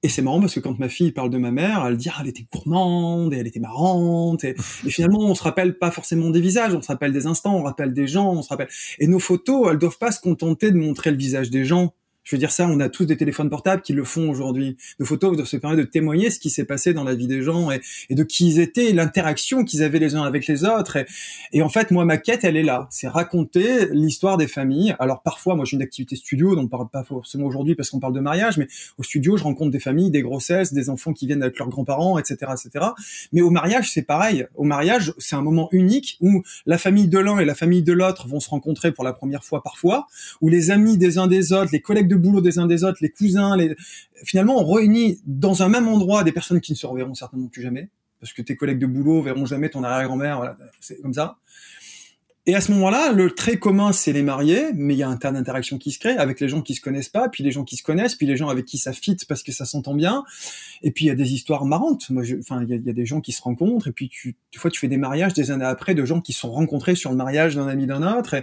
et 0.05 0.07
c'est 0.07 0.21
marrant 0.21 0.39
parce 0.39 0.53
que 0.53 0.59
quand 0.59 0.77
ma 0.77 0.87
fille 0.87 1.11
parle 1.11 1.31
de 1.31 1.39
ma 1.39 1.49
mère, 1.49 1.83
elle 1.87 1.97
dit 1.97 2.09
ah, 2.11 2.17
elle 2.21 2.27
était 2.27 2.45
gourmande 2.53 3.33
et 3.33 3.37
elle 3.37 3.47
était 3.47 3.59
marrante. 3.59 4.43
Et, 4.43 4.55
et, 4.85 4.89
finalement, 4.91 5.21
on 5.21 5.33
se 5.33 5.41
rappelle 5.41 5.79
pas 5.79 5.89
forcément 5.89 6.29
des 6.29 6.41
visages, 6.41 6.75
on 6.75 6.81
se 6.83 6.89
rappelle 6.89 7.11
des 7.11 7.25
instants, 7.25 7.55
on 7.55 7.63
rappelle 7.63 7.91
des 7.91 8.07
gens, 8.07 8.31
on 8.31 8.43
se 8.43 8.49
rappelle. 8.49 8.67
Et 8.99 9.07
nos 9.07 9.17
photos, 9.17 9.67
elles 9.71 9.79
doivent 9.79 9.97
pas 9.97 10.11
se 10.11 10.21
contenter 10.21 10.69
de 10.69 10.77
montrer 10.77 11.09
le 11.09 11.17
visage 11.17 11.49
des 11.49 11.65
gens. 11.65 11.95
Je 12.25 12.35
veux 12.35 12.39
dire 12.39 12.51
ça, 12.51 12.67
on 12.67 12.79
a 12.79 12.89
tous 12.89 13.05
des 13.05 13.17
téléphones 13.17 13.51
portables 13.51 13.83
qui 13.83 13.93
le 13.93 14.03
font 14.03 14.31
aujourd'hui. 14.31 14.77
Nos 14.99 15.05
photos 15.05 15.47
se 15.47 15.57
permettent 15.57 15.79
de 15.79 15.83
témoigner 15.83 16.31
ce 16.31 16.39
qui 16.39 16.49
s'est 16.49 16.65
passé 16.65 16.91
dans 16.91 17.03
la 17.03 17.13
vie 17.13 17.27
des 17.27 17.43
gens 17.43 17.69
et, 17.69 17.81
de 18.09 18.23
qui 18.23 18.47
ils 18.47 18.59
étaient, 18.59 18.93
l'interaction 18.93 19.63
qu'ils 19.63 19.83
avaient 19.83 19.99
les 19.99 20.15
uns 20.15 20.23
avec 20.23 20.47
les 20.47 20.65
autres. 20.65 20.97
Et, 21.53 21.61
en 21.61 21.69
fait, 21.69 21.91
moi, 21.91 22.03
ma 22.03 22.17
quête, 22.17 22.43
elle 22.43 22.57
est 22.57 22.63
là. 22.63 22.87
C'est 22.89 23.07
raconter 23.07 23.89
l'histoire 23.91 24.37
des 24.37 24.47
familles. 24.47 24.95
Alors 24.97 25.21
parfois, 25.21 25.55
moi, 25.55 25.65
j'ai 25.65 25.75
une 25.75 25.83
activité 25.83 26.15
studio, 26.15 26.55
dont 26.55 26.63
on 26.63 26.67
parle 26.67 26.89
pas 26.89 27.03
forcément 27.03 27.45
aujourd'hui 27.45 27.75
parce 27.75 27.91
qu'on 27.91 27.99
parle 27.99 28.13
de 28.13 28.19
mariage, 28.19 28.57
mais 28.57 28.67
au 28.97 29.03
studio, 29.03 29.37
je 29.37 29.43
rencontre 29.43 29.69
des 29.69 29.79
familles, 29.79 30.09
des 30.09 30.23
grossesses, 30.23 30.73
des 30.73 30.89
enfants 30.89 31.13
qui 31.13 31.27
viennent 31.27 31.43
avec 31.43 31.59
leurs 31.59 31.69
grands-parents, 31.69 32.17
etc., 32.17 32.53
etc. 32.53 32.87
Mais 33.33 33.41
au 33.41 33.51
mariage, 33.51 33.91
c'est 33.91 34.01
pareil. 34.01 34.47
Au 34.55 34.63
mariage, 34.63 35.13
c'est 35.19 35.35
un 35.35 35.43
moment 35.43 35.69
unique 35.71 36.17
où 36.21 36.41
la 36.65 36.79
famille 36.79 37.07
de 37.07 37.19
l'un 37.19 37.37
et 37.37 37.45
la 37.45 37.53
famille 37.53 37.83
de 37.83 37.93
l'autre 37.93 38.27
vont 38.27 38.39
se 38.39 38.49
rencontrer 38.49 38.91
pour 38.91 39.03
la 39.03 39.13
première 39.13 39.43
fois 39.43 39.61
parfois, 39.61 40.07
où 40.41 40.49
les 40.49 40.71
amis 40.71 40.97
des 40.97 41.19
uns 41.19 41.27
des 41.27 41.53
autres, 41.53 41.69
les 41.71 41.81
collègues 41.81 42.07
de 42.07 42.14
boulot 42.17 42.41
des 42.41 42.59
uns 42.59 42.67
des 42.67 42.83
autres, 42.83 42.97
les 43.01 43.09
cousins, 43.09 43.55
les... 43.55 43.75
finalement, 44.23 44.59
on 44.59 44.71
réunit 44.71 45.19
dans 45.25 45.63
un 45.63 45.69
même 45.69 45.87
endroit 45.87 46.23
des 46.23 46.31
personnes 46.31 46.61
qui 46.61 46.71
ne 46.71 46.77
se 46.77 46.85
reverront 46.85 47.13
certainement 47.13 47.47
plus 47.47 47.61
jamais, 47.61 47.89
parce 48.19 48.33
que 48.33 48.41
tes 48.41 48.55
collègues 48.55 48.79
de 48.79 48.87
boulot 48.87 49.21
verront 49.21 49.45
jamais 49.45 49.69
ton 49.69 49.83
arrière-grand-mère, 49.83 50.37
voilà, 50.37 50.57
c'est 50.79 51.01
comme 51.01 51.13
ça. 51.13 51.37
Et 52.47 52.53
à 52.53 52.61
ce 52.61 52.71
moment-là, 52.73 53.11
le 53.11 53.31
trait 53.31 53.57
commun, 53.57 53.91
c'est 53.91 54.13
les 54.13 54.21
mariés, 54.21 54.67
mais 54.75 54.93
il 54.93 54.97
y 54.97 55.03
a 55.03 55.09
un 55.09 55.17
tas 55.17 55.31
d'interactions 55.31 55.79
qui 55.79 55.91
se 55.91 55.97
créent 55.97 56.17
avec 56.17 56.39
les 56.39 56.47
gens 56.47 56.61
qui 56.61 56.75
se 56.75 56.81
connaissent 56.81 57.09
pas, 57.09 57.27
puis 57.27 57.43
les 57.43 57.51
gens 57.51 57.63
qui 57.63 57.75
se 57.75 57.81
connaissent, 57.81 58.13
puis 58.13 58.27
les 58.27 58.37
gens 58.37 58.49
avec 58.49 58.65
qui 58.65 58.77
ça 58.77 58.93
fit 58.93 59.17
parce 59.27 59.41
que 59.41 59.51
ça 59.51 59.65
s'entend 59.65 59.95
bien. 59.95 60.23
Et 60.83 60.91
puis 60.91 61.05
il 61.05 61.07
y 61.07 61.11
a 61.11 61.15
des 61.15 61.33
histoires 61.33 61.65
marrantes. 61.65 62.07
Moi, 62.11 62.23
enfin, 62.39 62.63
il 62.63 62.69
y, 62.69 62.89
a, 62.89 62.93
des 62.93 63.05
gens 63.07 63.19
qui 63.19 63.31
se 63.31 63.41
rencontrent, 63.41 63.87
et 63.87 63.91
puis 63.91 64.09
tu, 64.09 64.35
des 64.53 64.59
fois, 64.59 64.69
tu 64.69 64.79
fais 64.79 64.87
des 64.87 64.97
mariages 64.97 65.33
des 65.33 65.49
années 65.49 65.65
après 65.65 65.95
de 65.95 66.05
gens 66.05 66.21
qui 66.21 66.33
sont 66.33 66.51
rencontrés 66.51 66.93
sur 66.93 67.09
le 67.09 67.17
mariage 67.17 67.55
d'un 67.55 67.67
ami 67.67 67.87
d'un 67.87 68.03
autre. 68.15 68.35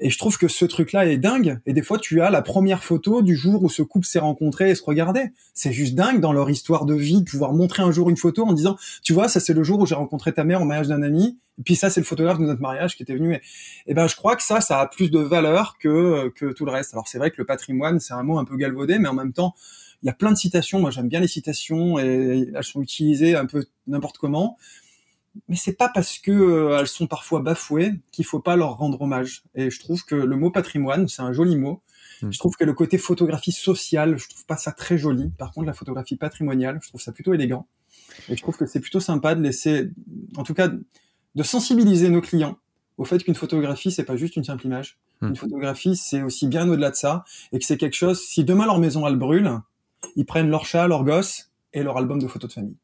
Et, 0.00 0.10
je 0.10 0.18
trouve 0.18 0.36
que 0.36 0.48
ce 0.48 0.64
truc-là 0.64 1.06
est 1.06 1.18
dingue. 1.18 1.60
Et 1.64 1.72
des 1.72 1.82
fois, 1.82 1.98
tu 1.98 2.22
as 2.22 2.30
la 2.30 2.42
première 2.42 2.82
photo 2.82 3.22
du 3.22 3.36
jour 3.36 3.62
où 3.62 3.68
ce 3.68 3.82
couple 3.82 4.06
s'est 4.06 4.18
rencontré 4.18 4.70
et 4.70 4.74
se 4.74 4.82
regardait. 4.82 5.32
C'est 5.54 5.72
juste 5.72 5.94
dingue 5.94 6.18
dans 6.18 6.32
leur 6.32 6.50
histoire 6.50 6.86
de 6.86 6.94
vie 6.94 7.20
de 7.20 7.30
pouvoir 7.30 7.52
montrer 7.52 7.84
un 7.84 7.92
jour 7.92 8.10
une 8.10 8.16
photo 8.16 8.44
en 8.44 8.52
disant, 8.52 8.76
tu 9.04 9.12
vois, 9.12 9.28
ça 9.28 9.38
c'est 9.38 9.54
le 9.54 9.62
jour 9.62 9.78
où 9.78 9.86
j'ai 9.86 9.94
rencontré 9.94 10.32
ta 10.32 10.42
mère 10.42 10.60
au 10.60 10.64
mariage 10.64 10.88
d'un 10.88 11.02
ami 11.02 11.38
et 11.53 11.53
puis 11.62 11.76
ça, 11.76 11.88
c'est 11.88 12.00
le 12.00 12.06
photographe 12.06 12.38
de 12.38 12.44
notre 12.44 12.60
mariage 12.60 12.96
qui 12.96 13.04
était 13.04 13.14
venu. 13.14 13.40
Et, 13.86 13.94
ben, 13.94 14.08
je 14.08 14.16
crois 14.16 14.34
que 14.34 14.42
ça, 14.42 14.60
ça 14.60 14.80
a 14.80 14.86
plus 14.86 15.10
de 15.10 15.20
valeur 15.20 15.78
que 15.78 16.28
que 16.30 16.52
tout 16.52 16.64
le 16.64 16.72
reste. 16.72 16.94
Alors 16.94 17.06
c'est 17.06 17.18
vrai 17.18 17.30
que 17.30 17.36
le 17.38 17.44
patrimoine, 17.44 18.00
c'est 18.00 18.14
un 18.14 18.22
mot 18.22 18.38
un 18.38 18.44
peu 18.44 18.56
galvaudé, 18.56 18.98
mais 18.98 19.08
en 19.08 19.14
même 19.14 19.32
temps, 19.32 19.54
il 20.02 20.06
y 20.06 20.10
a 20.10 20.12
plein 20.12 20.32
de 20.32 20.36
citations. 20.36 20.80
Moi, 20.80 20.90
j'aime 20.90 21.08
bien 21.08 21.20
les 21.20 21.28
citations 21.28 21.98
et 21.98 22.50
elles 22.54 22.64
sont 22.64 22.82
utilisées 22.82 23.36
un 23.36 23.46
peu 23.46 23.64
n'importe 23.86 24.18
comment. 24.18 24.56
Mais 25.48 25.56
c'est 25.56 25.72
pas 25.72 25.88
parce 25.88 26.18
que 26.18 26.30
euh, 26.30 26.78
elles 26.78 26.86
sont 26.86 27.06
parfois 27.06 27.40
bafouées 27.40 27.94
qu'il 28.12 28.24
faut 28.24 28.38
pas 28.38 28.56
leur 28.56 28.76
rendre 28.76 29.00
hommage. 29.00 29.42
Et 29.54 29.70
je 29.70 29.80
trouve 29.80 30.04
que 30.04 30.14
le 30.14 30.36
mot 30.36 30.50
patrimoine, 30.50 31.08
c'est 31.08 31.22
un 31.22 31.32
joli 31.32 31.56
mot. 31.56 31.82
Hmm. 32.22 32.30
Je 32.30 32.38
trouve 32.38 32.56
que 32.56 32.64
le 32.64 32.72
côté 32.72 32.98
photographie 32.98 33.50
sociale, 33.52 34.16
je 34.16 34.28
trouve 34.28 34.44
pas 34.46 34.56
ça 34.56 34.72
très 34.72 34.98
joli. 34.98 35.30
Par 35.38 35.52
contre, 35.52 35.66
la 35.66 35.72
photographie 35.72 36.16
patrimoniale, 36.16 36.78
je 36.82 36.88
trouve 36.88 37.00
ça 37.00 37.12
plutôt 37.12 37.34
élégant. 37.34 37.66
Et 38.28 38.36
je 38.36 38.42
trouve 38.42 38.56
que 38.56 38.66
c'est 38.66 38.80
plutôt 38.80 39.00
sympa 39.00 39.34
de 39.34 39.42
laisser, 39.42 39.90
en 40.36 40.44
tout 40.44 40.54
cas, 40.54 40.70
de 41.34 41.42
sensibiliser 41.42 42.08
nos 42.08 42.20
clients 42.20 42.58
au 42.96 43.04
fait 43.04 43.22
qu'une 43.22 43.34
photographie, 43.34 43.90
c'est 43.90 44.04
pas 44.04 44.16
juste 44.16 44.36
une 44.36 44.44
simple 44.44 44.66
image. 44.66 44.98
Hmm. 45.20 45.28
Une 45.28 45.36
photographie, 45.36 45.96
c'est 45.96 46.22
aussi 46.22 46.46
bien 46.46 46.68
au-delà 46.68 46.90
de 46.90 46.96
ça, 46.96 47.24
et 47.52 47.58
que 47.58 47.64
c'est 47.64 47.76
quelque 47.76 47.94
chose. 47.94 48.20
Si 48.20 48.44
demain 48.44 48.66
leur 48.66 48.78
maison 48.78 49.06
elle 49.06 49.16
brûle, 49.16 49.60
ils 50.16 50.26
prennent 50.26 50.48
leur 50.48 50.64
chat, 50.64 50.86
leur 50.86 51.04
gosse 51.04 51.50
et 51.72 51.82
leur 51.82 51.96
album 51.96 52.20
de 52.20 52.28
photos 52.28 52.48
de 52.48 52.54
famille. 52.54 52.76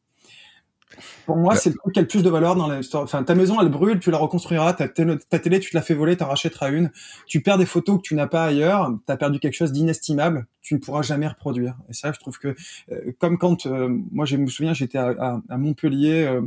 Pour 1.26 1.36
moi, 1.36 1.54
c'est 1.54 1.70
le 1.70 1.76
truc 1.76 1.94
qui 1.94 1.98
a 2.00 2.02
le 2.02 2.08
plus 2.08 2.22
de 2.22 2.30
valeur 2.30 2.56
dans 2.56 2.70
l'histoire. 2.70 3.02
Enfin, 3.02 3.22
ta 3.22 3.34
maison, 3.34 3.60
elle 3.60 3.68
brûle, 3.68 4.00
tu 4.00 4.10
la 4.10 4.18
reconstruiras. 4.18 4.72
Ta, 4.74 4.88
ta 4.88 5.38
télé, 5.38 5.60
tu 5.60 5.70
te 5.70 5.76
la 5.76 5.82
fais 5.82 5.94
voler, 5.94 6.16
t'en 6.16 6.26
rachèteras 6.26 6.70
une. 6.70 6.90
Tu 7.26 7.40
perds 7.40 7.58
des 7.58 7.66
photos 7.66 7.98
que 7.98 8.02
tu 8.02 8.14
n'as 8.14 8.26
pas 8.26 8.44
ailleurs. 8.44 8.92
T'as 9.06 9.16
perdu 9.16 9.38
quelque 9.38 9.54
chose 9.54 9.72
d'inestimable. 9.72 10.46
Tu 10.62 10.74
ne 10.74 10.80
pourras 10.80 11.02
jamais 11.02 11.28
reproduire. 11.28 11.76
Et 11.88 11.92
ça, 11.92 12.12
je 12.12 12.18
trouve 12.18 12.38
que, 12.38 12.54
euh, 12.90 13.12
comme 13.18 13.38
quand, 13.38 13.66
euh, 13.66 13.88
moi, 14.10 14.26
je 14.26 14.36
me 14.36 14.46
souviens, 14.46 14.74
j'étais 14.74 14.98
à, 14.98 15.40
à, 15.48 15.56
Montpellier 15.56 16.24
euh, 16.24 16.42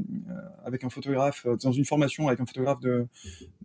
avec 0.65 0.83
un 0.83 0.89
photographe, 0.89 1.47
dans 1.63 1.71
une 1.71 1.85
formation 1.85 2.27
avec 2.27 2.39
un 2.39 2.45
photographe 2.45 2.79
de, 2.81 3.07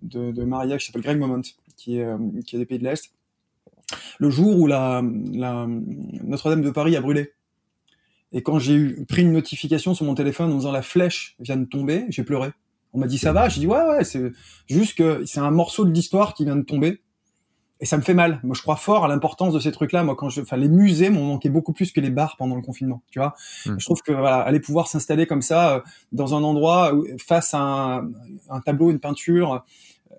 de, 0.03 0.31
de 0.31 0.45
mariage 0.45 0.81
qui 0.81 0.87
s'appelle 0.87 1.03
Greg 1.03 1.19
Moment, 1.19 1.43
qui 1.77 1.99
est, 1.99 2.07
qui 2.45 2.57
est 2.57 2.59
des 2.59 2.67
pays 2.67 2.79
de 2.79 2.85
l'Est. 2.85 3.13
Le 4.19 4.31
jour 4.31 4.59
où 4.59 4.67
la, 4.67 5.03
la 5.33 5.67
Notre-Dame 5.67 6.63
de 6.63 6.71
Paris 6.71 6.97
a 6.97 7.01
brûlé 7.01 7.33
et 8.33 8.43
quand 8.43 8.59
j'ai 8.59 8.75
eu 8.75 9.07
pris 9.07 9.23
une 9.23 9.33
notification 9.33 9.95
sur 9.95 10.05
mon 10.05 10.15
téléphone 10.15 10.53
en 10.53 10.57
disant 10.57 10.73
la 10.73 10.83
flèche 10.83 11.37
vient 11.41 11.57
de 11.57 11.65
tomber, 11.65 12.05
j'ai 12.11 12.25
pleuré. 12.25 12.51
On 12.93 12.99
m'a 12.99 13.07
dit 13.07 13.19
ça 13.19 13.33
va, 13.33 13.49
j'ai 13.49 13.61
dit 13.61 13.67
ouais 13.67 13.83
ouais, 13.83 14.05
c'est 14.05 14.33
juste 14.69 14.97
que 14.97 15.25
c'est 15.25 15.41
un 15.41 15.51
morceau 15.51 15.85
de 15.85 15.91
l'histoire 15.91 16.35
qui 16.35 16.45
vient 16.45 16.57
de 16.57 16.63
tomber 16.63 17.03
et 17.81 17.87
ça 17.87 17.97
me 17.97 18.03
fait 18.03 18.15
mal. 18.15 18.41
Moi 18.43 18.55
je 18.55 18.63
crois 18.63 18.77
fort 18.77 19.05
à 19.05 19.09
l'importance 19.09 19.55
de 19.55 19.61
ces 19.61 19.73
trucs-là. 19.73 20.05
Moi 20.05 20.15
quand 20.17 20.29
je, 20.29 20.41
enfin 20.43 20.57
les 20.57 20.69
musées 20.69 21.11
m'ont 21.11 21.25
manqué 21.25 21.49
beaucoup 21.49 21.73
plus 21.73 21.93
que 21.93 22.01
les 22.01 22.11
bars 22.11 22.37
pendant 22.37 22.57
le 22.57 22.63
confinement, 22.63 23.03
tu 23.11 23.19
vois. 23.19 23.35
Hmm. 23.67 23.77
Je 23.79 23.85
trouve 23.85 24.03
que 24.03 24.13
voilà, 24.13 24.39
aller 24.39 24.61
pouvoir 24.61 24.89
s'installer 24.89 25.27
comme 25.27 25.43
ça 25.43 25.77
euh, 25.77 25.81
dans 26.13 26.35
un 26.35 26.43
endroit 26.43 26.93
face 27.19 27.55
à 27.55 27.61
un, 27.61 28.11
un 28.51 28.61
tableau, 28.61 28.91
une 28.91 29.01
peinture 29.01 29.65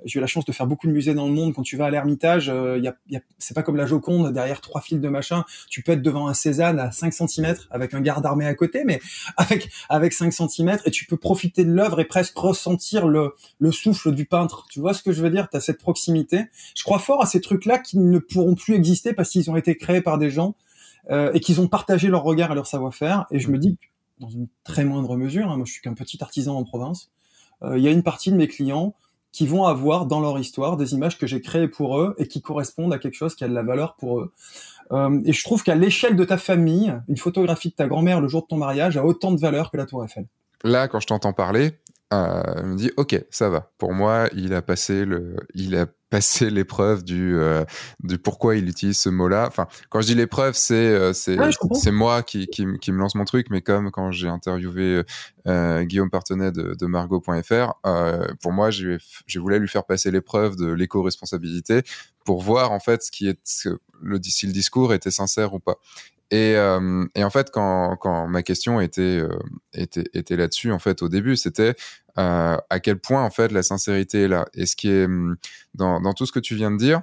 j'ai 0.05 0.19
eu 0.19 0.21
la 0.21 0.27
chance 0.27 0.45
de 0.45 0.51
faire 0.51 0.67
beaucoup 0.67 0.87
de 0.87 0.91
musées 0.91 1.13
dans 1.13 1.27
le 1.27 1.33
monde. 1.33 1.53
Quand 1.53 1.63
tu 1.63 1.77
vas 1.77 1.85
à 1.85 1.89
l'Ermitage, 1.89 2.49
euh, 2.49 2.77
y 2.77 2.87
a, 2.87 2.95
y 3.09 3.17
a, 3.17 3.21
c'est 3.37 3.53
pas 3.53 3.63
comme 3.63 3.75
la 3.75 3.85
Joconde 3.85 4.31
derrière 4.31 4.61
trois 4.61 4.81
fils 4.81 4.99
de 4.99 5.09
machin. 5.09 5.43
Tu 5.69 5.83
peux 5.83 5.93
être 5.93 6.01
devant 6.01 6.27
un 6.27 6.33
Cézanne 6.33 6.79
à 6.79 6.91
5 6.91 7.13
cm 7.13 7.55
avec 7.71 7.93
un 7.93 8.01
garde 8.01 8.25
armé 8.25 8.45
à 8.45 8.53
côté, 8.53 8.83
mais 8.85 8.99
avec 9.37 9.69
avec 9.89 10.13
5 10.13 10.31
cm 10.31 10.77
et 10.85 10.91
tu 10.91 11.05
peux 11.05 11.17
profiter 11.17 11.65
de 11.65 11.71
l'œuvre 11.71 11.99
et 11.99 12.05
presque 12.05 12.37
ressentir 12.37 13.07
le 13.07 13.33
le 13.59 13.71
souffle 13.71 14.13
du 14.13 14.25
peintre. 14.25 14.65
Tu 14.69 14.79
vois 14.79 14.93
ce 14.93 15.03
que 15.03 15.11
je 15.11 15.21
veux 15.21 15.29
dire? 15.29 15.49
Tu 15.49 15.57
as 15.57 15.61
cette 15.61 15.79
proximité. 15.79 16.45
Je 16.75 16.83
crois 16.83 16.99
fort 16.99 17.21
à 17.21 17.25
ces 17.25 17.41
trucs-là 17.41 17.79
qui 17.79 17.97
ne 17.97 18.19
pourront 18.19 18.55
plus 18.55 18.75
exister 18.75 19.13
parce 19.13 19.29
qu'ils 19.29 19.49
ont 19.51 19.55
été 19.55 19.75
créés 19.75 20.01
par 20.01 20.17
des 20.17 20.29
gens 20.29 20.55
euh, 21.09 21.31
et 21.33 21.39
qu'ils 21.39 21.59
ont 21.59 21.67
partagé 21.67 22.07
leur 22.07 22.23
regard 22.23 22.51
et 22.51 22.55
leur 22.55 22.67
savoir-faire. 22.67 23.25
Et 23.31 23.39
je 23.39 23.49
me 23.49 23.57
dis, 23.57 23.77
dans 24.19 24.29
une 24.29 24.47
très 24.63 24.85
moindre 24.85 25.17
mesure, 25.17 25.49
hein, 25.49 25.57
moi 25.57 25.65
je 25.65 25.71
suis 25.71 25.81
qu'un 25.81 25.93
petit 25.93 26.21
artisan 26.21 26.55
en 26.55 26.63
province, 26.63 27.09
euh, 27.63 27.77
il 27.77 27.83
y 27.83 27.87
a 27.87 27.91
une 27.91 28.03
partie 28.03 28.31
de 28.31 28.35
mes 28.35 28.47
clients 28.47 28.95
qui 29.31 29.45
vont 29.45 29.65
avoir 29.65 30.05
dans 30.05 30.19
leur 30.19 30.39
histoire 30.39 30.77
des 30.77 30.93
images 30.93 31.17
que 31.17 31.27
j'ai 31.27 31.41
créées 31.41 31.67
pour 31.67 31.99
eux 31.99 32.15
et 32.17 32.27
qui 32.27 32.41
correspondent 32.41 32.93
à 32.93 32.97
quelque 32.97 33.13
chose 33.13 33.35
qui 33.35 33.43
a 33.43 33.47
de 33.47 33.53
la 33.53 33.63
valeur 33.63 33.95
pour 33.95 34.19
eux. 34.19 34.33
Euh, 34.91 35.21
et 35.25 35.33
je 35.33 35.43
trouve 35.43 35.63
qu'à 35.63 35.75
l'échelle 35.75 36.15
de 36.15 36.25
ta 36.25 36.37
famille, 36.37 36.93
une 37.07 37.17
photographie 37.17 37.69
de 37.69 37.75
ta 37.75 37.87
grand-mère 37.87 38.21
le 38.21 38.27
jour 38.27 38.41
de 38.41 38.47
ton 38.47 38.57
mariage 38.57 38.97
a 38.97 39.05
autant 39.05 39.31
de 39.31 39.39
valeur 39.39 39.69
que 39.71 39.77
la 39.77 39.85
Tour 39.85 40.03
Eiffel. 40.03 40.25
Là, 40.63 40.87
quand 40.87 40.99
je 40.99 41.07
t'entends 41.07 41.33
parler, 41.33 41.73
euh, 42.11 42.41
elle 42.57 42.65
me 42.65 42.75
dit 42.75 42.91
ok 42.97 43.23
ça 43.29 43.49
va 43.49 43.71
pour 43.77 43.93
moi 43.93 44.29
il 44.33 44.55
a 44.55 44.63
passé 44.63 45.05
le 45.05 45.35
il 45.53 45.75
a 45.75 45.85
passé 46.09 46.49
l'épreuve 46.49 47.03
du 47.03 47.35
euh, 47.37 47.63
du 48.01 48.17
pourquoi 48.17 48.55
il 48.55 48.67
utilise 48.67 48.99
ce 48.99 49.09
mot-là. 49.09 49.45
Enfin 49.47 49.67
quand 49.89 50.01
je 50.01 50.07
dis 50.07 50.15
l'épreuve 50.15 50.55
c'est 50.55 50.75
euh, 50.75 51.13
c'est 51.13 51.37
c'est 51.73 51.91
moi 51.91 52.23
qui, 52.23 52.47
qui, 52.47 52.65
qui 52.81 52.91
me 52.91 52.97
lance 52.97 53.15
mon 53.15 53.25
truc 53.25 53.47
mais 53.49 53.61
comme 53.61 53.91
quand 53.91 54.11
j'ai 54.11 54.27
interviewé 54.27 55.03
euh, 55.47 55.83
Guillaume 55.83 56.09
Partenet 56.09 56.51
de, 56.51 56.75
de 56.79 56.85
Margot.fr 56.85 57.73
euh, 57.85 58.27
pour 58.41 58.51
moi 58.51 58.69
j'ai 58.71 58.97
voulu 59.35 59.59
lui 59.59 59.67
faire 59.67 59.85
passer 59.85 60.11
l'épreuve 60.11 60.55
de 60.55 60.71
l'éco-responsabilité 60.71 61.83
pour 62.25 62.41
voir 62.41 62.71
en 62.71 62.79
fait 62.79 63.03
ce 63.03 63.11
qui 63.11 63.27
est 63.27 63.39
le 64.01 64.19
si 64.23 64.47
le 64.47 64.53
discours 64.53 64.93
était 64.93 65.11
sincère 65.11 65.53
ou 65.53 65.59
pas 65.59 65.77
et, 66.31 66.55
euh, 66.55 67.05
et, 67.15 67.23
en 67.23 67.29
fait, 67.29 67.49
quand, 67.51 67.95
quand 67.97 68.27
ma 68.27 68.43
question 68.43 68.79
était, 68.79 69.01
euh, 69.01 69.39
était, 69.73 70.05
était 70.13 70.35
là-dessus, 70.35 70.71
en 70.71 70.79
fait, 70.79 71.01
au 71.01 71.09
début, 71.09 71.35
c'était 71.35 71.75
euh, 72.17 72.57
à 72.69 72.79
quel 72.79 72.99
point, 72.99 73.23
en 73.23 73.31
fait, 73.31 73.51
la 73.51 73.63
sincérité 73.63 74.23
est 74.23 74.27
là. 74.27 74.45
Et 74.53 74.65
ce 74.65 74.75
qui 74.75 74.89
est 74.89 75.05
hum, 75.05 75.37
dans, 75.73 75.99
dans 76.01 76.13
tout 76.13 76.25
ce 76.25 76.31
que 76.31 76.39
tu 76.39 76.55
viens 76.55 76.71
de 76.71 76.77
dire, 76.77 77.01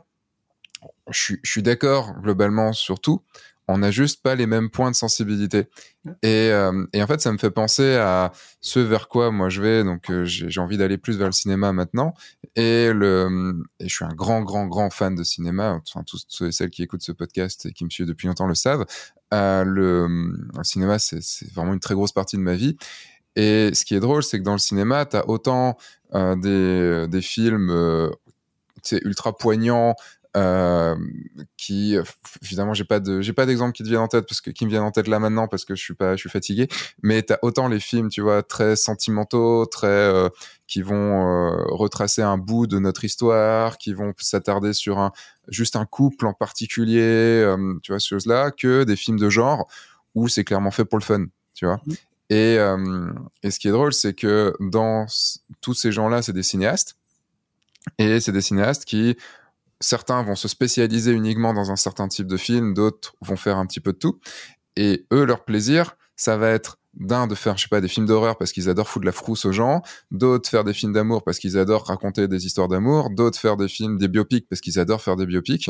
je 1.11 1.19
suis, 1.19 1.41
je 1.43 1.51
suis 1.51 1.63
d'accord 1.63 2.15
globalement 2.21 2.73
sur 2.73 3.01
tout 3.01 3.23
on 3.69 3.79
n'a 3.79 3.91
juste 3.91 4.23
pas 4.23 4.35
les 4.35 4.47
mêmes 4.47 4.71
points 4.71 4.91
de 4.91 4.97
sensibilité. 4.97 5.69
Et, 6.23 6.51
euh, 6.53 6.87
et, 6.93 7.03
en 7.03 7.07
fait, 7.07 7.21
ça 7.21 7.33
me 7.33 7.39
fait 7.39 7.51
penser 7.51 7.97
à 7.97 8.33
ce 8.61 8.79
vers 8.79 9.09
quoi 9.09 9.33
moi 9.33 9.49
je 9.49 9.61
vais. 9.61 9.83
Donc, 9.83 10.11
euh, 10.11 10.25
j'ai 10.25 10.61
envie 10.61 10.77
d'aller 10.77 10.99
plus 10.99 11.19
vers 11.19 11.27
le 11.27 11.33
cinéma 11.33 11.73
maintenant. 11.73 12.15
Et, 12.55 12.93
le, 12.93 13.57
et 13.81 13.89
je 13.89 13.95
suis 13.95 14.05
un 14.05 14.15
grand, 14.15 14.43
grand, 14.43 14.67
grand 14.67 14.91
fan 14.91 15.17
de 15.17 15.25
cinéma. 15.25 15.81
Enfin, 15.85 16.05
tous 16.05 16.25
ceux 16.29 16.49
et 16.49 16.53
celles 16.53 16.71
qui 16.71 16.83
écoutent 16.83 17.03
ce 17.03 17.13
podcast 17.13 17.67
et 17.67 17.73
qui 17.73 17.85
me 17.85 17.91
suivent 17.91 18.07
depuis 18.07 18.29
longtemps 18.29 18.47
le 18.47 18.55
savent. 18.55 18.87
Euh, 19.35 19.65
le, 19.65 20.07
le, 20.57 20.65
cinéma, 20.65 20.99
c'est 20.99 21.21
vraiment 21.53 21.73
une 21.73 21.81
très 21.81 21.95
grosse 21.95 22.13
partie 22.13 22.37
de 22.37 22.43
ma 22.43 22.55
vie. 22.55 22.77
Et 23.35 23.75
ce 23.75 23.85
qui 23.85 23.95
est 23.95 24.01
drôle, 24.01 24.23
c'est 24.23 24.39
que 24.39 24.45
dans 24.45 24.53
le 24.53 24.59
cinéma, 24.59 25.05
tu 25.05 25.17
as 25.17 25.29
autant 25.29 25.77
euh, 26.15 26.37
des, 26.37 27.09
des 27.09 27.21
films 27.21 27.71
euh, 27.71 28.11
ultra 29.05 29.37
poignants, 29.37 29.95
euh, 30.37 30.95
qui 31.57 31.97
évidemment 32.43 32.75
j'ai 32.75 32.85
pas 32.85 33.01
de 33.01 33.23
j'ai 33.23 33.33
pas 33.33 33.47
d'exemple 33.47 33.73
qui 33.73 33.83
te 33.83 33.89
viennent 33.89 34.01
en 34.01 34.09
tête 34.09 34.27
parce 34.29 34.43
que 34.43 34.51
qui 34.51 34.67
me 34.67 34.71
viennent 34.71 34.83
en 34.83 34.91
tête 34.91 35.09
là 35.09 35.19
maintenant 35.19 35.49
parce 35.49 35.65
que 35.65 35.75
je 35.75 35.83
suis 35.83 35.95
pas 35.95 36.15
je 36.15 36.21
suis 36.21 36.29
fatigué. 36.29 36.69
Mais 37.03 37.23
t'as 37.23 37.39
autant 37.43 37.69
les 37.69 37.81
films 37.81 38.11
tu 38.11 38.21
vois 38.21 38.43
très 38.43 38.77
sentimentaux 38.77 39.65
très 39.65 39.87
euh, 39.87 40.29
qui 40.67 40.83
vont 40.83 40.95
euh, 40.95 41.65
retracer 41.69 42.21
un 42.21 42.37
bout 42.37 42.67
de 42.67 42.79
notre 42.79 43.05
histoire 43.05 43.79
qui 43.79 43.95
vont 43.95 44.13
s'attarder 44.19 44.75
sur 44.75 44.99
un 44.99 45.13
juste 45.49 45.75
un 45.77 45.87
couple 45.87 46.27
en 46.27 46.35
particulier 46.35 47.01
euh, 47.01 47.75
tu 47.83 47.93
vois 47.93 48.01
ces 48.01 48.09
choses 48.09 48.27
là 48.27 48.51
que 48.51 48.85
des 48.85 48.97
films 48.97 49.19
de 49.19 49.31
genre 49.31 49.69
où 50.15 50.29
c'est 50.29 50.45
clairement 50.45 50.71
fait 50.71 50.85
pour 50.85 50.99
le 50.99 51.05
fun 51.05 51.25
tu 51.55 51.65
vois. 51.65 51.81
Mmh. 51.87 51.93
et, 52.31 52.59
et 53.43 53.51
ce 53.51 53.59
qui 53.59 53.69
est 53.69 53.73
drôle 53.73 53.95
c'est 53.95 54.13
que 54.13 54.55
dans 54.61 55.07
tous 55.63 55.73
ces 55.73 55.93
gens 55.93 56.09
là 56.11 56.21
c'est 56.21 56.35
des 56.35 56.43
cinéastes. 56.43 56.97
Et 57.99 58.21
c'est 58.21 58.33
des 58.33 58.41
cinéastes 58.41 58.85
qui 58.85 59.17
certains 59.81 60.23
vont 60.23 60.37
se 60.37 60.49
spécialiser 60.49 61.13
uniquement 61.13 61.55
dans 61.55 61.71
un 61.71 61.77
certain 61.77 62.09
type 62.09 62.27
de 62.27 62.37
film, 62.37 62.75
d'autres 62.75 63.15
vont 63.21 63.37
faire 63.37 63.59
un 63.59 63.67
petit 63.67 63.81
peu 63.81 63.93
de 63.93 63.99
tout. 63.99 64.21
Et 64.77 65.07
eux, 65.13 65.25
leur 65.25 65.45
plaisir, 65.45 65.97
ça 66.17 66.37
va 66.37 66.51
être 66.51 66.79
d'un 66.95 67.27
de 67.27 67.35
faire, 67.35 67.59
je 67.59 67.65
sais 67.65 67.69
pas, 67.69 67.83
des 67.83 67.89
films 67.89 68.07
d'horreur 68.07 68.39
parce 68.39 68.53
qu'ils 68.53 68.71
adorent 68.71 68.89
foutre 68.89 69.03
de 69.03 69.07
la 69.07 69.13
frousse 69.13 69.45
aux 69.45 69.53
gens, 69.53 69.83
d'autres 70.11 70.49
faire 70.49 70.65
des 70.65 70.73
films 70.73 70.95
d'amour 70.95 71.23
parce 71.25 71.39
qu'ils 71.39 71.59
adorent 71.59 71.85
raconter 71.87 72.27
des 72.27 72.47
histoires 72.47 72.69
d'amour, 72.69 73.11
d'autres 73.11 73.39
faire 73.39 73.59
des 73.59 73.69
films, 73.69 73.99
des 73.99 74.09
biopics 74.09 74.49
parce 74.49 74.63
qu'ils 74.63 74.79
adorent 74.79 75.03
faire 75.03 75.17
des 75.17 75.27
biopics 75.27 75.69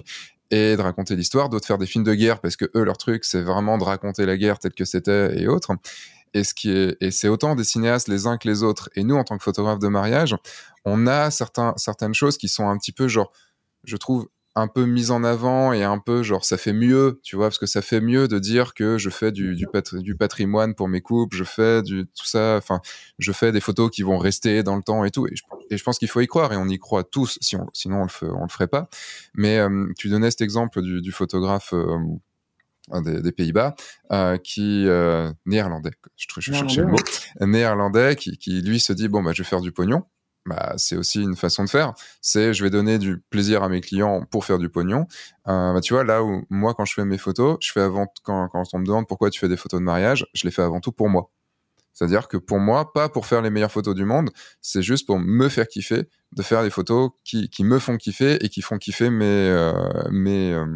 et 0.52 0.76
de 0.76 0.80
raconter 0.80 1.16
l'histoire, 1.16 1.48
d'autres 1.48 1.66
faire 1.66 1.78
des 1.78 1.86
films 1.86 2.04
de 2.04 2.14
guerre 2.14 2.40
parce 2.40 2.56
que 2.56 2.66
eux, 2.76 2.84
leur 2.84 2.96
truc, 2.96 3.25
c'est 3.25 3.42
vraiment 3.42 3.76
de 3.76 3.82
raconter 3.82 4.25
la 4.25 4.36
guerre 4.36 4.60
telle 4.60 4.75
que 4.75 4.84
c'était 4.84 5.36
et 5.36 5.48
autres. 5.48 5.72
Et 6.32 6.44
ce 6.44 7.10
c'est 7.10 7.28
autant 7.28 7.54
des 7.54 7.64
cinéastes 7.64 8.08
les 8.08 8.26
uns 8.26 8.36
que 8.36 8.46
les 8.46 8.62
autres. 8.62 8.90
Et 8.94 9.04
nous, 9.04 9.16
en 9.16 9.25
tant 9.25 9.38
que 9.38 9.42
photographes 9.42 9.78
de 9.78 9.88
mariage, 9.88 10.36
on 10.84 11.06
a 11.06 11.30
certains, 11.30 11.72
certaines 11.76 12.14
choses 12.14 12.36
qui 12.36 12.48
sont 12.48 12.68
un 12.68 12.76
petit 12.76 12.92
peu 12.92 13.08
genre, 13.08 13.32
je 13.87 13.97
trouve 13.97 14.28
un 14.57 14.69
peu 14.69 14.87
mise 14.87 15.11
en 15.11 15.23
avant 15.23 15.75
et 15.75 15.85
un 15.85 15.99
peu 15.99 16.23
genre 16.23 16.47
ça 16.47 16.57
fait 16.57 16.73
mieux, 16.73 17.21
tu 17.23 17.37
vois, 17.37 17.47
parce 17.47 17.59
que 17.59 17.66
ça 17.66 17.83
fait 17.83 18.00
mieux 18.00 18.26
de 18.26 18.38
dire 18.38 18.73
que 18.73 18.97
je 18.97 19.11
fais 19.11 19.31
du, 19.31 19.55
du, 19.55 19.66
du 19.93 20.16
patrimoine 20.16 20.75
pour 20.75 20.88
mes 20.88 21.03
couples, 21.03 21.37
je 21.37 21.44
fais 21.44 21.83
du 21.83 22.07
tout 22.07 22.25
ça, 22.25 22.57
enfin, 22.57 22.81
je 23.18 23.33
fais 23.33 23.53
des 23.53 23.61
photos 23.61 23.90
qui 23.90 24.03
vont 24.03 24.16
rester 24.16 24.62
dans 24.62 24.75
le 24.75 24.83
temps 24.83 25.05
et 25.05 25.11
tout. 25.11 25.27
Et 25.27 25.37
je, 25.37 25.42
et 25.70 25.77
je 25.77 25.85
pense 25.85 25.99
qu'il 25.99 26.09
faut 26.09 26.22
y 26.22 26.27
croire 26.27 26.55
et 26.55 26.57
on 26.57 26.68
y 26.68 26.79
croit 26.79 27.05
tous, 27.05 27.38
si 27.42 27.55
on, 27.55 27.66
sinon 27.75 28.01
on 28.01 28.03
le, 28.05 28.09
fait, 28.09 28.27
on 28.27 28.44
le 28.44 28.49
ferait 28.49 28.66
pas. 28.66 28.88
Mais 29.35 29.59
euh, 29.59 29.92
tu 29.99 30.09
donnais 30.09 30.31
cet 30.31 30.40
exemple 30.40 30.81
du, 30.81 31.03
du 31.03 31.12
photographe. 31.12 31.75
Euh, 31.75 31.99
des, 33.05 33.20
des 33.20 33.33
Pays-Bas, 33.33 33.75
euh, 34.12 34.37
qui 34.37 34.87
néerlandais, 35.44 35.90
je, 36.14 36.27
je 36.38 36.53
cherchais 36.53 36.83
le 36.83 36.87
mot, 36.87 36.96
néerlandais, 37.40 38.14
qui, 38.14 38.38
qui 38.38 38.62
lui 38.62 38.79
se 38.79 38.92
dit 38.92 39.09
bon 39.09 39.25
bah 39.25 39.33
je 39.35 39.42
vais 39.42 39.49
faire 39.49 39.61
du 39.61 39.72
pognon, 39.72 40.05
bah, 40.46 40.74
c'est 40.76 40.96
aussi 40.96 41.22
une 41.22 41.37
façon 41.37 41.64
de 41.64 41.68
faire. 41.68 41.94
C'est 42.20 42.54
je 42.54 42.62
vais 42.62 42.70
donner 42.70 42.98
du 42.98 43.18
plaisir 43.30 43.62
à 43.62 43.68
mes 43.68 43.80
clients 43.80 44.24
pour 44.30 44.44
faire 44.44 44.59
du 44.59 44.68
pognon. 44.68 45.06
Euh, 45.48 45.72
bah, 45.72 45.80
tu 45.80 45.92
vois, 45.92 46.04
là 46.04 46.22
où 46.22 46.44
moi, 46.50 46.74
quand 46.74 46.85
je 46.85 46.94
fais 46.94 47.04
mes 47.04 47.18
photos, 47.18 47.59
je 47.61 47.72
fais 47.72 47.80
avant, 47.80 48.06
quand, 48.22 48.48
quand 48.48 48.62
on 48.72 48.78
me 48.78 48.87
demande 48.87 49.06
pourquoi 49.06 49.30
tu 49.30 49.40
fais 49.40 49.48
des 49.48 49.56
photos 49.56 49.80
de 49.80 49.85
mariage, 49.85 50.26
je 50.35 50.44
les 50.44 50.50
fais 50.50 50.62
avant 50.62 50.80
tout 50.80 50.92
pour 50.92 51.09
moi. 51.09 51.30
C'est-à-dire 51.96 52.28
que 52.28 52.37
pour 52.37 52.59
moi, 52.59 52.92
pas 52.92 53.09
pour 53.09 53.24
faire 53.24 53.40
les 53.40 53.48
meilleures 53.48 53.72
photos 53.72 53.94
du 53.94 54.04
monde, 54.04 54.30
c'est 54.61 54.82
juste 54.82 55.06
pour 55.06 55.18
me 55.18 55.48
faire 55.48 55.66
kiffer, 55.66 56.04
de 56.32 56.42
faire 56.42 56.62
des 56.62 56.68
photos 56.68 57.11
qui, 57.24 57.48
qui 57.48 57.64
me 57.64 57.78
font 57.78 57.96
kiffer 57.96 58.44
et 58.44 58.50
qui 58.50 58.61
font 58.61 58.76
kiffer 58.76 59.09
mes, 59.09 59.24
euh, 59.24 59.72
mes, 60.11 60.52
euh, 60.52 60.66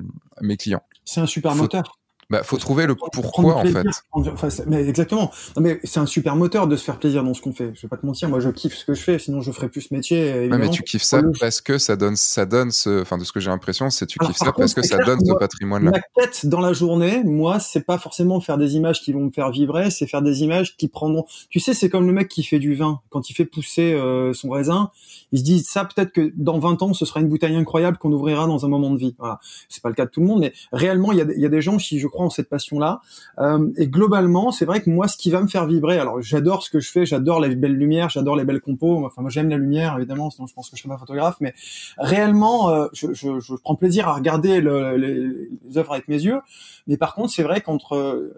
mes 0.40 0.56
clients. 0.56 0.82
C'est 1.04 1.20
un 1.20 1.26
super 1.26 1.54
moteur. 1.54 1.99
Bah, 2.30 2.44
faut 2.44 2.58
trouver 2.58 2.86
le 2.86 2.94
pourquoi 2.94 3.56
en 3.56 3.64
fait. 3.64 3.84
Enfin, 4.12 4.48
mais 4.68 4.88
exactement. 4.88 5.32
Non, 5.56 5.62
mais 5.62 5.80
c'est 5.82 5.98
un 5.98 6.06
super 6.06 6.36
moteur 6.36 6.68
de 6.68 6.76
se 6.76 6.84
faire 6.84 6.98
plaisir 6.98 7.24
dans 7.24 7.34
ce 7.34 7.40
qu'on 7.40 7.52
fait. 7.52 7.72
Je 7.74 7.82
vais 7.82 7.88
pas 7.88 7.96
te 7.96 8.06
mentir, 8.06 8.28
moi 8.28 8.38
je 8.38 8.50
kiffe 8.50 8.76
ce 8.76 8.84
que 8.84 8.94
je 8.94 9.02
fais, 9.02 9.18
sinon 9.18 9.40
je 9.40 9.50
ferais 9.50 9.68
plus 9.68 9.80
ce 9.80 9.94
métier. 9.94 10.48
Ouais, 10.48 10.58
mais 10.58 10.70
tu 10.70 10.84
kiffes 10.84 11.02
ça 11.02 11.20
parce 11.40 11.60
que 11.60 11.78
ça 11.78 11.96
donne, 11.96 12.14
ça 12.14 12.46
donne 12.46 12.70
ce, 12.70 13.02
enfin 13.02 13.18
de 13.18 13.24
ce 13.24 13.32
que 13.32 13.40
j'ai 13.40 13.50
l'impression, 13.50 13.90
c'est 13.90 14.06
tu 14.06 14.20
kiffes 14.20 14.36
ça 14.36 14.52
parce 14.56 14.74
que 14.74 14.82
ça 14.82 14.98
donne 14.98 15.18
ce 15.24 15.32
patrimoine-là. 15.32 15.90
Ma 15.90 16.00
quête 16.22 16.46
dans 16.46 16.60
la 16.60 16.72
journée, 16.72 17.24
moi, 17.24 17.58
c'est 17.58 17.84
pas 17.84 17.98
forcément 17.98 18.40
faire 18.40 18.58
des 18.58 18.76
images 18.76 19.00
qui 19.00 19.12
vont 19.12 19.24
me 19.24 19.30
faire 19.32 19.50
vibrer, 19.50 19.90
c'est 19.90 20.06
faire 20.06 20.22
des 20.22 20.44
images 20.44 20.76
qui 20.76 20.86
prendront. 20.86 21.26
Tu 21.48 21.58
sais, 21.58 21.74
c'est 21.74 21.90
comme 21.90 22.06
le 22.06 22.12
mec 22.12 22.28
qui 22.28 22.44
fait 22.44 22.60
du 22.60 22.76
vin 22.76 23.00
quand 23.10 23.28
il 23.28 23.34
fait 23.34 23.44
pousser 23.44 23.92
euh, 23.94 24.32
son 24.34 24.50
raisin, 24.50 24.92
il 25.32 25.40
se 25.40 25.44
dit 25.44 25.64
ça 25.64 25.84
peut-être 25.84 26.12
que 26.12 26.32
dans 26.36 26.60
20 26.60 26.82
ans 26.82 26.94
ce 26.94 27.04
sera 27.04 27.18
une 27.20 27.28
bouteille 27.28 27.56
incroyable 27.56 27.98
qu'on 27.98 28.12
ouvrira 28.12 28.46
dans 28.46 28.64
un 28.64 28.68
moment 28.68 28.90
de 28.90 28.98
vie. 28.98 29.16
Voilà, 29.18 29.40
c'est 29.68 29.82
pas 29.82 29.88
le 29.88 29.96
cas 29.96 30.04
de 30.04 30.10
tout 30.10 30.20
le 30.20 30.26
monde, 30.26 30.40
mais 30.40 30.52
réellement 30.72 31.10
il 31.10 31.18
y 31.18 31.22
a, 31.22 31.24
y 31.36 31.46
a 31.46 31.48
des 31.48 31.60
gens 31.60 31.76
qui, 31.76 31.98
je 31.98 32.06
crois, 32.06 32.19
cette 32.28 32.48
passion-là 32.48 33.00
euh, 33.38 33.70
et 33.76 33.88
globalement, 33.88 34.50
c'est 34.50 34.64
vrai 34.64 34.82
que 34.82 34.90
moi, 34.90 35.08
ce 35.08 35.16
qui 35.16 35.30
va 35.30 35.40
me 35.40 35.48
faire 35.48 35.66
vibrer, 35.66 35.98
alors 35.98 36.20
j'adore 36.20 36.62
ce 36.62 36.70
que 36.70 36.80
je 36.80 36.90
fais, 36.90 37.06
j'adore 37.06 37.40
les 37.40 37.54
belles 37.54 37.76
lumières, 37.76 38.10
j'adore 38.10 38.36
les 38.36 38.44
belles 38.44 38.60
compos. 38.60 39.06
Enfin, 39.06 39.22
moi, 39.22 39.30
j'aime 39.30 39.48
la 39.48 39.56
lumière, 39.56 39.96
évidemment, 39.96 40.30
sinon 40.30 40.46
je 40.46 40.54
pense 40.54 40.68
que 40.68 40.76
je 40.76 40.80
suis 40.80 40.88
pas 40.88 40.98
photographe. 40.98 41.36
Mais 41.40 41.54
réellement, 41.98 42.70
euh, 42.70 42.88
je, 42.92 43.12
je, 43.12 43.40
je, 43.40 43.54
prends 43.54 43.76
plaisir 43.76 44.08
à 44.08 44.14
regarder 44.14 44.60
le, 44.60 44.96
les, 44.96 45.14
les, 45.14 45.78
œuvres 45.78 45.92
avec 45.92 46.08
mes 46.08 46.22
yeux. 46.22 46.40
Mais 46.86 46.96
par 46.96 47.14
contre, 47.14 47.32
c'est 47.32 47.42
vrai 47.42 47.60
qu'entre, 47.60 47.94
euh, 47.94 48.34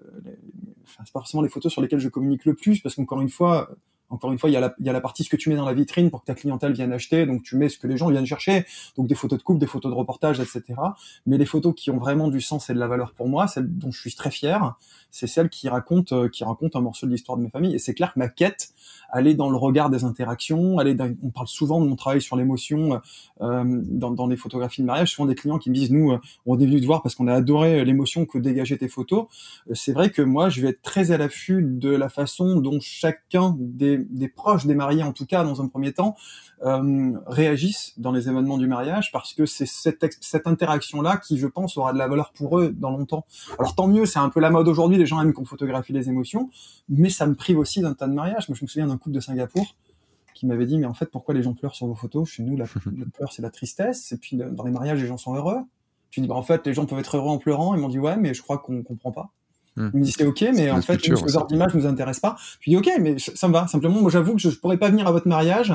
enfin, 0.84 1.02
c'est 1.04 1.12
pas 1.12 1.20
forcément 1.20 1.42
les 1.42 1.48
photos 1.48 1.72
sur 1.72 1.82
lesquelles 1.82 2.00
je 2.00 2.08
communique 2.08 2.44
le 2.44 2.54
plus, 2.54 2.80
parce 2.80 2.94
qu'encore 2.94 3.20
une 3.20 3.30
fois, 3.30 3.70
encore 4.12 4.30
une 4.30 4.38
fois, 4.38 4.50
il 4.50 4.52
y, 4.52 4.56
a 4.56 4.60
la, 4.60 4.74
il 4.78 4.84
y 4.84 4.90
a 4.90 4.92
la 4.92 5.00
partie 5.00 5.24
ce 5.24 5.30
que 5.30 5.36
tu 5.36 5.48
mets 5.48 5.56
dans 5.56 5.64
la 5.64 5.72
vitrine 5.72 6.10
pour 6.10 6.20
que 6.20 6.26
ta 6.26 6.34
clientèle 6.34 6.74
vienne 6.74 6.92
acheter. 6.92 7.24
Donc 7.24 7.42
tu 7.42 7.56
mets 7.56 7.70
ce 7.70 7.78
que 7.78 7.86
les 7.86 7.96
gens 7.96 8.10
viennent 8.10 8.26
chercher, 8.26 8.66
donc 8.96 9.06
des 9.06 9.14
photos 9.14 9.38
de 9.38 9.42
coupe, 9.42 9.58
des 9.58 9.66
photos 9.66 9.90
de 9.90 9.96
reportage, 9.96 10.38
etc. 10.38 10.62
Mais 11.26 11.38
les 11.38 11.46
photos 11.46 11.74
qui 11.74 11.90
ont 11.90 11.96
vraiment 11.96 12.28
du 12.28 12.42
sens 12.42 12.68
et 12.68 12.74
de 12.74 12.78
la 12.78 12.88
valeur 12.88 13.14
pour 13.14 13.28
moi, 13.28 13.46
celles 13.48 13.66
dont 13.66 13.90
je 13.90 13.98
suis 13.98 14.14
très 14.14 14.30
fier, 14.30 14.76
c'est 15.10 15.26
celles 15.26 15.48
qui 15.48 15.68
racontent, 15.68 16.14
euh, 16.14 16.28
qui 16.28 16.44
racontent 16.44 16.78
un 16.78 16.82
morceau 16.82 17.06
de 17.06 17.12
l'histoire 17.12 17.38
de 17.38 17.42
mes 17.42 17.50
familles. 17.50 17.74
Et 17.74 17.78
c'est 17.78 17.94
clair 17.94 18.12
que 18.12 18.18
ma 18.18 18.28
quête, 18.28 18.72
elle 19.14 19.26
est 19.26 19.34
dans 19.34 19.50
le 19.50 19.56
regard 19.56 19.90
des 19.90 20.04
interactions. 20.04 20.80
Elle 20.80 20.88
est 20.88 20.94
dans, 20.94 21.10
on 21.22 21.30
parle 21.30 21.48
souvent 21.48 21.80
de 21.80 21.86
mon 21.86 21.96
travail 21.96 22.20
sur 22.20 22.36
l'émotion 22.36 23.00
euh, 23.40 23.64
dans, 23.64 24.10
dans 24.10 24.26
les 24.26 24.36
photographies 24.36 24.82
de 24.82 24.86
mariage. 24.86 25.12
Souvent 25.12 25.26
des 25.26 25.34
clients 25.34 25.58
qui 25.58 25.70
me 25.70 25.74
disent, 25.74 25.90
nous, 25.90 26.12
euh, 26.12 26.18
on 26.46 26.58
est 26.58 26.66
venu 26.66 26.80
te 26.80 26.86
voir 26.86 27.02
parce 27.02 27.14
qu'on 27.14 27.28
a 27.28 27.34
adoré 27.34 27.84
l'émotion 27.84 28.24
que 28.26 28.38
dégageaient 28.38 28.78
tes 28.78 28.88
photos. 28.88 29.26
Euh, 29.70 29.74
c'est 29.74 29.92
vrai 29.92 30.10
que 30.10 30.22
moi, 30.22 30.48
je 30.48 30.62
vais 30.62 30.68
être 30.68 30.82
très 30.82 31.10
à 31.10 31.18
l'affût 31.18 31.62
de 31.62 31.90
la 31.90 32.08
façon 32.08 32.60
dont 32.60 32.78
chacun 32.80 33.56
des 33.58 34.01
des, 34.10 34.28
proches 34.28 34.66
des 34.66 34.74
mariés, 34.74 35.02
en 35.02 35.12
tout 35.12 35.26
cas 35.26 35.44
dans 35.44 35.62
un 35.62 35.68
premier 35.68 35.92
temps, 35.92 36.16
euh, 36.64 37.12
réagissent 37.26 37.94
dans 37.98 38.12
les 38.12 38.28
événements 38.28 38.58
du 38.58 38.66
mariage 38.66 39.10
parce 39.12 39.34
que 39.34 39.46
c'est 39.46 39.66
cette, 39.66 40.04
cette 40.20 40.46
interaction-là 40.46 41.16
qui, 41.16 41.38
je 41.38 41.46
pense, 41.46 41.76
aura 41.76 41.92
de 41.92 41.98
la 41.98 42.08
valeur 42.08 42.32
pour 42.32 42.58
eux 42.58 42.70
dans 42.70 42.90
longtemps. 42.90 43.24
Alors 43.58 43.74
tant 43.74 43.88
mieux, 43.88 44.06
c'est 44.06 44.18
un 44.18 44.28
peu 44.28 44.40
la 44.40 44.50
mode 44.50 44.68
aujourd'hui, 44.68 44.98
les 44.98 45.06
gens 45.06 45.20
aiment 45.20 45.32
qu'on 45.32 45.44
photographie 45.44 45.92
les 45.92 46.08
émotions, 46.08 46.50
mais 46.88 47.10
ça 47.10 47.26
me 47.26 47.34
prive 47.34 47.58
aussi 47.58 47.80
d'un 47.80 47.94
tas 47.94 48.06
de 48.06 48.14
mariages. 48.14 48.48
Moi, 48.48 48.56
je 48.58 48.64
me 48.64 48.68
souviens 48.68 48.86
d'un 48.86 48.98
couple 48.98 49.14
de 49.14 49.20
Singapour 49.20 49.76
qui 50.34 50.46
m'avait 50.46 50.66
dit, 50.66 50.78
mais 50.78 50.86
en 50.86 50.94
fait, 50.94 51.06
pourquoi 51.06 51.34
les 51.34 51.42
gens 51.42 51.54
pleurent 51.54 51.74
sur 51.74 51.86
vos 51.86 51.94
photos? 51.94 52.28
Chez 52.28 52.42
nous, 52.42 52.56
la, 52.56 52.64
la 52.98 53.06
pleur, 53.12 53.32
c'est 53.32 53.42
la 53.42 53.50
tristesse, 53.50 54.12
et 54.12 54.16
puis 54.16 54.36
dans 54.36 54.64
les 54.64 54.72
mariages, 54.72 55.00
les 55.00 55.06
gens 55.06 55.18
sont 55.18 55.34
heureux. 55.34 55.58
Je 56.10 56.20
dis, 56.20 56.28
bah, 56.28 56.34
en 56.34 56.42
fait, 56.42 56.66
les 56.66 56.74
gens 56.74 56.84
peuvent 56.84 56.98
être 56.98 57.16
heureux 57.16 57.30
en 57.30 57.38
pleurant. 57.38 57.74
Ils 57.74 57.80
m'ont 57.80 57.88
dit, 57.88 57.98
ouais, 57.98 58.16
mais 58.16 58.34
je 58.34 58.42
crois 58.42 58.58
qu'on 58.58 58.82
comprend 58.82 59.12
pas. 59.12 59.30
Hmm. 59.76 59.90
Il 59.94 60.00
me 60.00 60.04
dit 60.04 60.12
c'est 60.12 60.26
ok, 60.26 60.44
mais 60.54 60.70
en 60.70 60.82
fait, 60.82 61.02
ce 61.02 61.14
genre 61.28 61.46
d'image 61.46 61.74
nous 61.74 61.86
intéresse 61.86 62.20
pas. 62.20 62.36
Je 62.60 62.70
lui 62.70 62.72
dis 62.72 62.76
ok, 62.76 63.00
mais 63.00 63.16
ça 63.18 63.48
me 63.48 63.52
va. 63.52 63.66
Simplement, 63.66 64.00
moi 64.00 64.10
j'avoue 64.10 64.34
que 64.34 64.40
je, 64.40 64.50
pourrais 64.50 64.76
pas 64.76 64.90
venir 64.90 65.06
à 65.06 65.12
votre 65.12 65.28
mariage 65.28 65.74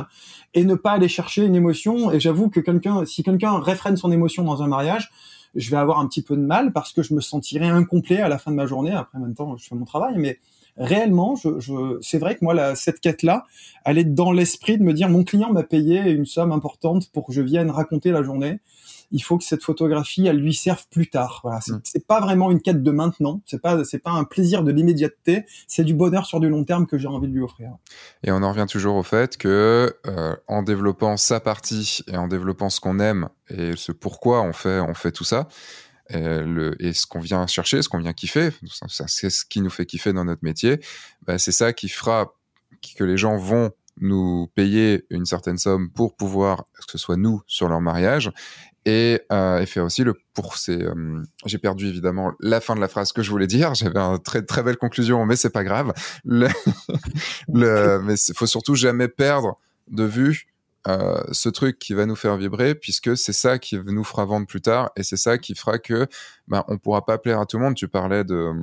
et 0.53 0.63
ne 0.63 0.75
pas 0.75 0.91
aller 0.91 1.07
chercher 1.07 1.45
une 1.45 1.55
émotion. 1.55 2.11
Et 2.11 2.19
j'avoue 2.19 2.49
que 2.49 2.59
quelqu'un, 2.59 3.05
si 3.05 3.23
quelqu'un 3.23 3.59
réfrène 3.59 3.97
son 3.97 4.11
émotion 4.11 4.43
dans 4.43 4.61
un 4.61 4.67
mariage, 4.67 5.11
je 5.55 5.71
vais 5.71 5.77
avoir 5.77 5.99
un 5.99 6.07
petit 6.07 6.21
peu 6.21 6.35
de 6.35 6.41
mal 6.41 6.71
parce 6.71 6.93
que 6.93 7.01
je 7.01 7.13
me 7.13 7.21
sentirais 7.21 7.67
incomplet 7.67 8.21
à 8.21 8.29
la 8.29 8.37
fin 8.37 8.51
de 8.51 8.55
ma 8.55 8.67
journée. 8.67 8.91
Après, 8.91 9.17
en 9.17 9.21
même 9.21 9.33
temps, 9.33 9.57
je 9.57 9.67
fais 9.67 9.75
mon 9.75 9.85
travail, 9.85 10.15
mais 10.17 10.39
réellement, 10.77 11.35
je, 11.35 11.59
je 11.59 11.97
c'est 12.01 12.19
vrai 12.19 12.35
que 12.35 12.43
moi, 12.43 12.53
la, 12.53 12.75
cette 12.75 12.99
quête-là, 12.99 13.45
elle 13.83 13.97
est 13.97 14.03
dans 14.03 14.31
l'esprit 14.31 14.77
de 14.77 14.83
me 14.83 14.93
dire, 14.93 15.09
mon 15.09 15.23
client 15.23 15.51
m'a 15.51 15.63
payé 15.63 16.11
une 16.11 16.25
somme 16.25 16.51
importante 16.51 17.09
pour 17.11 17.25
que 17.25 17.33
je 17.33 17.41
vienne 17.41 17.71
raconter 17.71 18.11
la 18.11 18.21
journée 18.21 18.59
il 19.11 19.23
faut 19.23 19.37
que 19.37 19.43
cette 19.43 19.63
photographie, 19.63 20.27
elle 20.27 20.37
lui 20.37 20.53
serve 20.53 20.85
plus 20.89 21.09
tard. 21.09 21.39
Voilà, 21.43 21.61
c'est, 21.61 21.73
mm. 21.73 22.01
pas 22.07 22.19
vraiment 22.19 22.51
une 22.51 22.61
quête 22.61 22.83
de 22.83 22.91
maintenant, 22.91 23.41
c'est 23.45 23.61
pas 23.61 23.83
c'est 23.85 23.99
pas 23.99 24.11
un 24.11 24.23
plaisir 24.23 24.63
de 24.63 24.71
l'immédiateté, 24.71 25.45
c'est 25.67 25.83
du 25.83 25.93
bonheur 25.93 26.25
sur 26.25 26.39
du 26.39 26.49
long 26.49 26.63
terme 26.63 26.87
que 26.87 26.97
j'ai 26.97 27.07
envie 27.07 27.27
de 27.27 27.33
lui 27.33 27.41
offrir. 27.41 27.71
Et 28.23 28.31
on 28.31 28.43
en 28.43 28.49
revient 28.49 28.65
toujours 28.67 28.95
au 28.95 29.03
fait 29.03 29.37
que 29.37 29.95
euh, 30.05 30.35
en 30.47 30.63
développant 30.63 31.17
sa 31.17 31.39
partie 31.39 32.01
et 32.07 32.17
en 32.17 32.27
développant 32.27 32.69
ce 32.69 32.79
qu'on 32.79 32.99
aime 32.99 33.29
et 33.49 33.75
ce 33.75 33.91
pourquoi 33.91 34.41
on 34.41 34.53
fait 34.53 34.79
on 34.79 34.93
fait 34.93 35.11
tout 35.11 35.23
ça. 35.23 35.47
Et, 36.09 36.21
le, 36.21 36.81
et 36.81 36.93
ce 36.93 37.05
qu'on 37.05 37.19
vient 37.19 37.45
chercher, 37.47 37.81
ce 37.81 37.89
qu'on 37.89 37.97
vient 37.97 38.13
kiffer, 38.13 38.51
c'est 38.87 39.29
ce 39.29 39.43
qui 39.43 39.59
nous 39.59 39.69
fait 39.69 39.85
kiffer 39.85 40.13
dans 40.13 40.23
notre 40.23 40.41
métier, 40.41 40.79
bah, 41.23 41.37
c'est 41.37 41.51
ça 41.51 41.73
qui 41.73 41.89
fera 41.89 42.33
que 42.95 43.03
les 43.03 43.17
gens 43.17 43.35
vont 43.35 43.71
nous 43.99 44.47
payer 44.55 45.05
une 45.09 45.25
certaine 45.25 45.57
somme 45.57 45.89
pour 45.91 46.15
pouvoir 46.15 46.65
que 46.85 46.91
ce 46.91 46.97
soit 46.97 47.17
nous 47.17 47.41
sur 47.47 47.67
leur 47.67 47.81
mariage 47.81 48.31
et, 48.87 49.19
euh, 49.33 49.65
faire 49.65 49.83
aussi 49.83 50.05
le 50.05 50.15
pour. 50.33 50.55
Euh, 50.69 51.21
j'ai 51.45 51.57
perdu 51.57 51.87
évidemment 51.87 52.31
la 52.39 52.61
fin 52.61 52.73
de 52.73 52.79
la 52.79 52.87
phrase 52.87 53.11
que 53.11 53.21
je 53.21 53.29
voulais 53.29 53.45
dire. 53.45 53.73
J'avais 53.75 53.99
une 53.99 54.19
très 54.19 54.41
très 54.43 54.63
belle 54.63 54.77
conclusion, 54.77 55.25
mais 55.25 55.35
c'est 55.35 55.49
pas 55.49 55.65
grave. 55.65 55.93
Le, 56.23 56.47
le, 57.53 57.99
mais 58.01 58.15
faut 58.33 58.47
surtout 58.47 58.75
jamais 58.75 59.09
perdre 59.09 59.57
de 59.89 60.05
vue 60.05 60.47
euh, 60.87 61.21
ce 61.33 61.49
truc 61.49 61.79
qui 61.79 61.93
va 61.93 62.05
nous 62.05 62.15
faire 62.15 62.37
vibrer, 62.37 62.75
puisque 62.75 63.17
c'est 63.17 63.33
ça 63.33 63.59
qui 63.59 63.77
nous 63.77 64.05
fera 64.05 64.23
vendre 64.23 64.47
plus 64.47 64.61
tard, 64.61 64.91
et 64.95 65.03
c'est 65.03 65.17
ça 65.17 65.37
qui 65.37 65.53
fera 65.53 65.79
que 65.79 66.07
ben, 66.47 66.63
on 66.69 66.77
pourra 66.77 67.05
pas 67.05 67.17
plaire 67.17 67.41
à 67.41 67.45
tout 67.45 67.57
le 67.57 67.63
monde. 67.63 67.75
Tu 67.75 67.89
parlais 67.89 68.23
de 68.23 68.53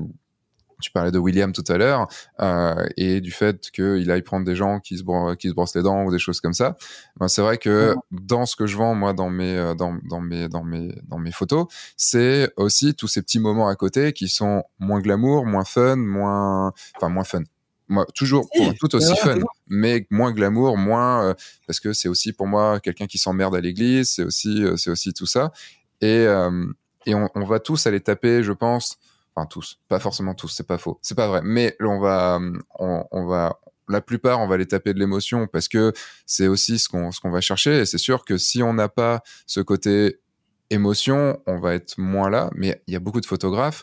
tu 0.84 0.90
parlais 0.90 1.10
de 1.10 1.18
William 1.18 1.50
tout 1.52 1.64
à 1.68 1.78
l'heure 1.78 2.06
euh, 2.40 2.86
et 2.98 3.22
du 3.22 3.30
fait 3.30 3.70
qu'il 3.70 4.10
aille 4.10 4.20
prendre 4.20 4.44
des 4.44 4.54
gens 4.54 4.80
qui 4.80 4.98
se, 4.98 5.02
bro 5.02 5.34
qui 5.34 5.48
se 5.48 5.54
brossent 5.54 5.74
les 5.74 5.82
dents 5.82 6.04
ou 6.04 6.10
des 6.10 6.18
choses 6.18 6.42
comme 6.42 6.52
ça. 6.52 6.76
Ben, 7.18 7.26
c'est 7.26 7.40
vrai 7.40 7.56
que 7.56 7.94
dans 8.10 8.44
ce 8.44 8.54
que 8.54 8.66
je 8.66 8.76
vends 8.76 8.94
moi 8.94 9.14
dans 9.14 9.30
mes 9.30 9.56
euh, 9.56 9.74
dans, 9.74 9.96
dans 10.10 10.20
mes 10.20 10.46
dans 10.50 10.62
mes 10.62 10.94
dans 11.08 11.18
mes 11.18 11.32
photos, 11.32 11.66
c'est 11.96 12.52
aussi 12.58 12.94
tous 12.94 13.08
ces 13.08 13.22
petits 13.22 13.38
moments 13.38 13.66
à 13.66 13.76
côté 13.76 14.12
qui 14.12 14.28
sont 14.28 14.62
moins 14.78 15.00
glamour, 15.00 15.46
moins 15.46 15.64
fun, 15.64 15.96
moins 15.96 16.72
enfin 16.96 17.08
moins 17.08 17.24
fun. 17.24 17.42
Moi, 17.88 18.06
toujours 18.14 18.46
tout 18.78 18.94
aussi 18.94 19.16
fun, 19.16 19.38
mais 19.68 20.06
moins 20.10 20.32
glamour, 20.32 20.76
moins 20.76 21.24
euh, 21.24 21.34
parce 21.66 21.80
que 21.80 21.94
c'est 21.94 22.08
aussi 22.08 22.34
pour 22.34 22.46
moi 22.46 22.78
quelqu'un 22.80 23.06
qui 23.06 23.16
s'emmerde 23.16 23.56
à 23.56 23.60
l'église, 23.60 24.10
c'est 24.10 24.24
aussi 24.24 24.62
euh, 24.62 24.76
c'est 24.76 24.90
aussi 24.90 25.14
tout 25.14 25.26
ça 25.26 25.50
et 26.02 26.26
et 27.06 27.14
on, 27.14 27.28
on 27.34 27.44
va 27.44 27.58
tous 27.58 27.86
aller 27.86 28.00
taper, 28.00 28.42
je 28.42 28.52
pense, 28.52 28.96
enfin 29.34 29.46
tous, 29.46 29.80
pas 29.88 29.98
forcément 29.98 30.34
tous, 30.34 30.48
c'est 30.48 30.66
pas 30.66 30.78
faux, 30.78 30.98
c'est 31.02 31.16
pas 31.16 31.28
vrai, 31.28 31.40
mais 31.42 31.76
on 31.80 31.98
va, 31.98 32.38
on, 32.78 33.26
va, 33.26 33.58
la 33.88 34.00
plupart, 34.00 34.40
on 34.40 34.46
va 34.46 34.56
les 34.56 34.66
taper 34.66 34.94
de 34.94 34.98
l'émotion 34.98 35.46
parce 35.46 35.68
que 35.68 35.92
c'est 36.26 36.46
aussi 36.46 36.78
ce 36.78 36.88
qu'on 36.88 37.10
ce 37.10 37.20
qu'on 37.20 37.30
va 37.30 37.40
chercher. 37.40 37.80
Et 37.80 37.86
c'est 37.86 37.98
sûr 37.98 38.24
que 38.24 38.36
si 38.36 38.62
on 38.62 38.72
n'a 38.72 38.88
pas 38.88 39.22
ce 39.46 39.60
côté 39.60 40.20
émotion, 40.70 41.40
on 41.46 41.58
va 41.58 41.74
être 41.74 41.98
moins 41.98 42.30
là. 42.30 42.50
Mais 42.54 42.82
il 42.86 42.94
y 42.94 42.96
a 42.96 43.00
beaucoup 43.00 43.20
de 43.20 43.26
photographes 43.26 43.82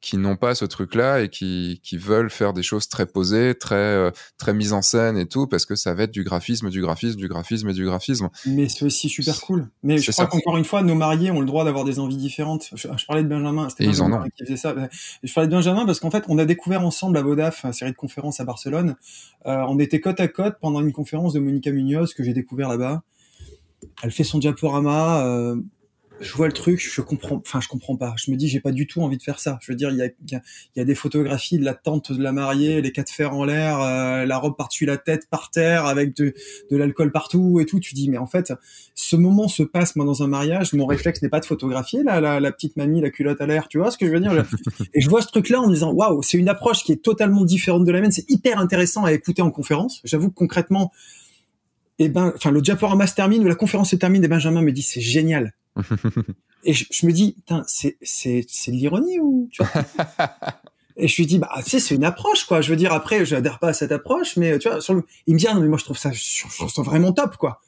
qui 0.00 0.16
n'ont 0.16 0.36
pas 0.36 0.54
ce 0.54 0.64
truc-là 0.64 1.22
et 1.22 1.28
qui, 1.28 1.80
qui 1.82 1.96
veulent 1.96 2.30
faire 2.30 2.52
des 2.52 2.62
choses 2.62 2.88
très 2.88 3.06
posées, 3.06 3.54
très 3.58 3.74
euh, 3.74 4.10
très 4.36 4.54
mises 4.54 4.72
en 4.72 4.82
scène 4.82 5.16
et 5.16 5.26
tout, 5.26 5.46
parce 5.48 5.66
que 5.66 5.74
ça 5.74 5.92
va 5.94 6.04
être 6.04 6.12
du 6.12 6.22
graphisme, 6.22 6.70
du 6.70 6.80
graphisme, 6.80 7.18
du 7.18 7.26
graphisme 7.26 7.68
et 7.68 7.72
du 7.72 7.84
graphisme. 7.84 8.28
Mais 8.46 8.68
c'est 8.68 8.84
aussi 8.84 9.08
super 9.08 9.40
cool. 9.40 9.68
Mais 9.82 9.98
je 9.98 10.12
crois 10.12 10.26
qu'encore 10.26 10.56
une 10.56 10.64
fois, 10.64 10.82
nos 10.82 10.94
mariés 10.94 11.30
ont 11.30 11.40
le 11.40 11.46
droit 11.46 11.64
d'avoir 11.64 11.84
des 11.84 11.98
envies 11.98 12.16
différentes. 12.16 12.68
Je, 12.74 12.88
parlais 13.06 13.24
de 13.24 13.28
Benjamin, 13.28 13.68
c'était 13.68 13.84
ils 13.84 14.00
en 14.00 14.12
ont. 14.12 14.22
qui 14.36 14.44
faisait 14.44 14.56
ça. 14.56 14.74
Je 15.22 15.32
parlais 15.32 15.48
de 15.48 15.54
Benjamin 15.54 15.84
parce 15.84 15.98
qu'en 15.98 16.10
fait, 16.10 16.24
on 16.28 16.38
a 16.38 16.44
découvert 16.44 16.82
ensemble 16.82 17.16
à 17.18 17.22
Vodaf, 17.22 17.64
une 17.64 17.72
série 17.72 17.90
de 17.90 17.96
conférences 17.96 18.38
à 18.38 18.44
Barcelone. 18.44 18.94
Euh, 19.46 19.64
on 19.68 19.78
était 19.80 20.00
côte 20.00 20.20
à 20.20 20.28
côte 20.28 20.56
pendant 20.60 20.80
une 20.80 20.92
conférence 20.92 21.32
de 21.32 21.40
Monica 21.40 21.72
Munoz 21.72 22.14
que 22.14 22.22
j'ai 22.22 22.34
découvert 22.34 22.68
là-bas. 22.68 23.02
Elle 24.02 24.12
fait 24.12 24.24
son 24.24 24.38
diaporama. 24.38 25.24
Euh, 25.24 25.56
je 26.20 26.32
vois 26.34 26.46
le 26.46 26.52
truc, 26.52 26.80
je 26.80 27.00
comprends, 27.00 27.36
enfin 27.36 27.60
je 27.60 27.68
comprends 27.68 27.96
pas. 27.96 28.14
Je 28.16 28.30
me 28.30 28.36
dis 28.36 28.48
j'ai 28.48 28.60
pas 28.60 28.72
du 28.72 28.86
tout 28.86 29.02
envie 29.02 29.18
de 29.18 29.22
faire 29.22 29.38
ça. 29.38 29.58
Je 29.62 29.70
veux 29.70 29.76
dire 29.76 29.90
il 29.90 29.96
y 29.96 30.02
a, 30.02 30.06
il 30.06 30.40
y 30.76 30.80
a, 30.80 30.84
des 30.84 30.94
photographies 30.94 31.58
de 31.58 31.64
la 31.64 31.74
tante 31.74 32.12
de 32.12 32.22
la 32.22 32.32
mariée, 32.32 32.80
les 32.80 32.92
quatre 32.92 33.10
fers 33.10 33.34
en 33.34 33.44
l'air, 33.44 33.80
euh, 33.80 34.24
la 34.24 34.38
robe 34.38 34.56
par-dessus 34.56 34.86
la 34.86 34.96
tête 34.96 35.28
par 35.30 35.50
terre 35.50 35.86
avec 35.86 36.16
de, 36.16 36.34
de 36.70 36.76
l'alcool 36.76 37.12
partout 37.12 37.60
et 37.60 37.66
tout. 37.66 37.80
Tu 37.80 37.94
dis 37.94 38.08
mais 38.08 38.18
en 38.18 38.26
fait 38.26 38.52
ce 38.94 39.16
moment 39.16 39.48
se 39.48 39.62
passe 39.62 39.96
moi 39.96 40.04
dans 40.04 40.22
un 40.22 40.26
mariage. 40.28 40.72
Mon 40.72 40.86
réflexe 40.86 41.22
n'est 41.22 41.28
pas 41.28 41.40
de 41.40 41.46
photographier 41.46 42.02
la, 42.02 42.20
la, 42.20 42.40
la, 42.40 42.52
petite 42.52 42.76
mamie 42.76 43.00
la 43.00 43.10
culotte 43.10 43.40
à 43.40 43.46
l'air. 43.46 43.68
Tu 43.68 43.78
vois 43.78 43.90
ce 43.90 43.98
que 43.98 44.06
je 44.06 44.12
veux 44.12 44.20
dire? 44.20 44.44
Et 44.94 45.00
je 45.00 45.08
vois 45.08 45.22
ce 45.22 45.28
truc 45.28 45.48
là 45.48 45.60
en 45.60 45.68
me 45.68 45.74
disant 45.74 45.92
waouh 45.92 46.22
c'est 46.22 46.38
une 46.38 46.48
approche 46.48 46.82
qui 46.82 46.92
est 46.92 47.02
totalement 47.02 47.44
différente 47.44 47.84
de 47.84 47.92
la 47.92 48.00
mienne. 48.00 48.12
C'est 48.12 48.28
hyper 48.30 48.58
intéressant 48.58 49.04
à 49.04 49.12
écouter 49.12 49.42
en 49.42 49.50
conférence. 49.50 50.00
J'avoue 50.04 50.30
que 50.30 50.34
concrètement 50.34 50.92
et 51.98 52.08
ben, 52.08 52.32
enfin, 52.36 52.50
le 52.50 52.60
diaporama 52.60 53.06
se 53.06 53.14
termine 53.14 53.42
ou 53.42 53.48
la 53.48 53.56
conférence 53.56 53.90
se 53.90 53.96
termine 53.96 54.22
et 54.22 54.28
Benjamin 54.28 54.62
me 54.62 54.72
dit 54.72 54.82
c'est 54.82 55.00
génial. 55.00 55.52
et 56.64 56.72
je, 56.72 57.06
me 57.06 57.12
dis, 57.12 57.36
c'est, 57.66 57.96
c'est, 58.02 58.44
c'est 58.48 58.70
de 58.70 58.76
l'ironie 58.76 59.18
ou, 59.20 59.48
tu 59.50 59.62
vois? 59.62 59.84
Et 61.00 61.06
je 61.06 61.16
lui 61.16 61.26
dis, 61.26 61.38
bah, 61.38 61.48
tu 61.62 61.70
sais, 61.70 61.78
c'est 61.78 61.94
une 61.94 62.04
approche, 62.04 62.44
quoi. 62.44 62.60
Je 62.60 62.70
veux 62.70 62.76
dire, 62.76 62.92
après, 62.92 63.24
je 63.24 63.36
n'adhère 63.36 63.60
pas 63.60 63.68
à 63.68 63.72
cette 63.72 63.92
approche, 63.92 64.36
mais 64.36 64.58
tu 64.58 64.68
vois, 64.68 64.80
sur 64.80 64.94
le... 64.94 65.04
il 65.28 65.34
me 65.34 65.38
dit, 65.38 65.46
ah, 65.48 65.54
non, 65.54 65.60
mais 65.60 65.68
moi, 65.68 65.78
je 65.78 65.84
trouve 65.84 65.96
ça, 65.96 66.10
je 66.12 66.40
trouve 66.56 66.68
ça 66.68 66.82
vraiment 66.82 67.12
top, 67.12 67.36
quoi. 67.36 67.60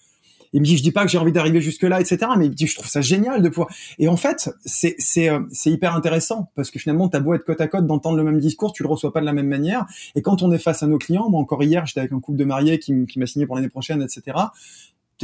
Il 0.53 0.61
me 0.61 0.67
dit, 0.67 0.77
je 0.77 0.83
dis 0.83 0.91
pas 0.91 1.05
que 1.05 1.11
j'ai 1.13 1.19
envie 1.19 1.31
d'arriver 1.31 1.61
jusque 1.61 1.85
là, 1.85 2.01
etc. 2.01 2.19
Mais 2.37 2.47
il 2.47 2.51
me 2.51 2.55
dit, 2.57 2.67
je 2.67 2.75
trouve 2.75 2.89
ça 2.89 3.01
génial 3.01 3.41
de 3.41 3.49
pouvoir. 3.49 3.69
Et 4.01 4.09
en 4.09 4.17
fait, 4.17 4.51
c'est 4.65 4.97
c'est 4.99 5.29
euh, 5.29 5.43
c'est 5.53 5.71
hyper 5.71 5.95
intéressant 5.95 6.51
parce 6.57 6.73
que 6.73 6.81
finalement, 6.81 7.09
t'as 7.09 7.21
beau 7.21 7.35
être 7.35 7.45
côte 7.45 7.61
à 7.61 7.69
côte 7.69 7.87
d'entendre 7.87 8.17
le 8.17 8.25
même 8.25 8.41
discours, 8.41 8.73
tu 8.73 8.83
le 8.83 8.89
reçois 8.89 9.13
pas 9.13 9.21
de 9.21 9.27
la 9.27 9.33
même 9.33 9.47
manière. 9.47 9.87
Et 10.17 10.23
quand 10.23 10.43
on 10.43 10.51
est 10.51 10.59
face 10.59 10.83
à 10.83 10.89
nos 10.89 10.99
clients, 10.99 11.31
moi 11.31 11.41
encore 11.41 11.63
hier, 11.63 11.87
j'étais 11.87 12.01
avec 12.01 12.11
un 12.11 12.19
couple 12.19 12.39
de 12.39 12.45
mariés 12.45 12.81
qui, 12.81 13.07
qui 13.07 13.21
m'a 13.21 13.27
signé 13.27 13.47
pour 13.47 13.55
l'année 13.55 13.69
prochaine, 13.69 14.03
etc 14.03 14.37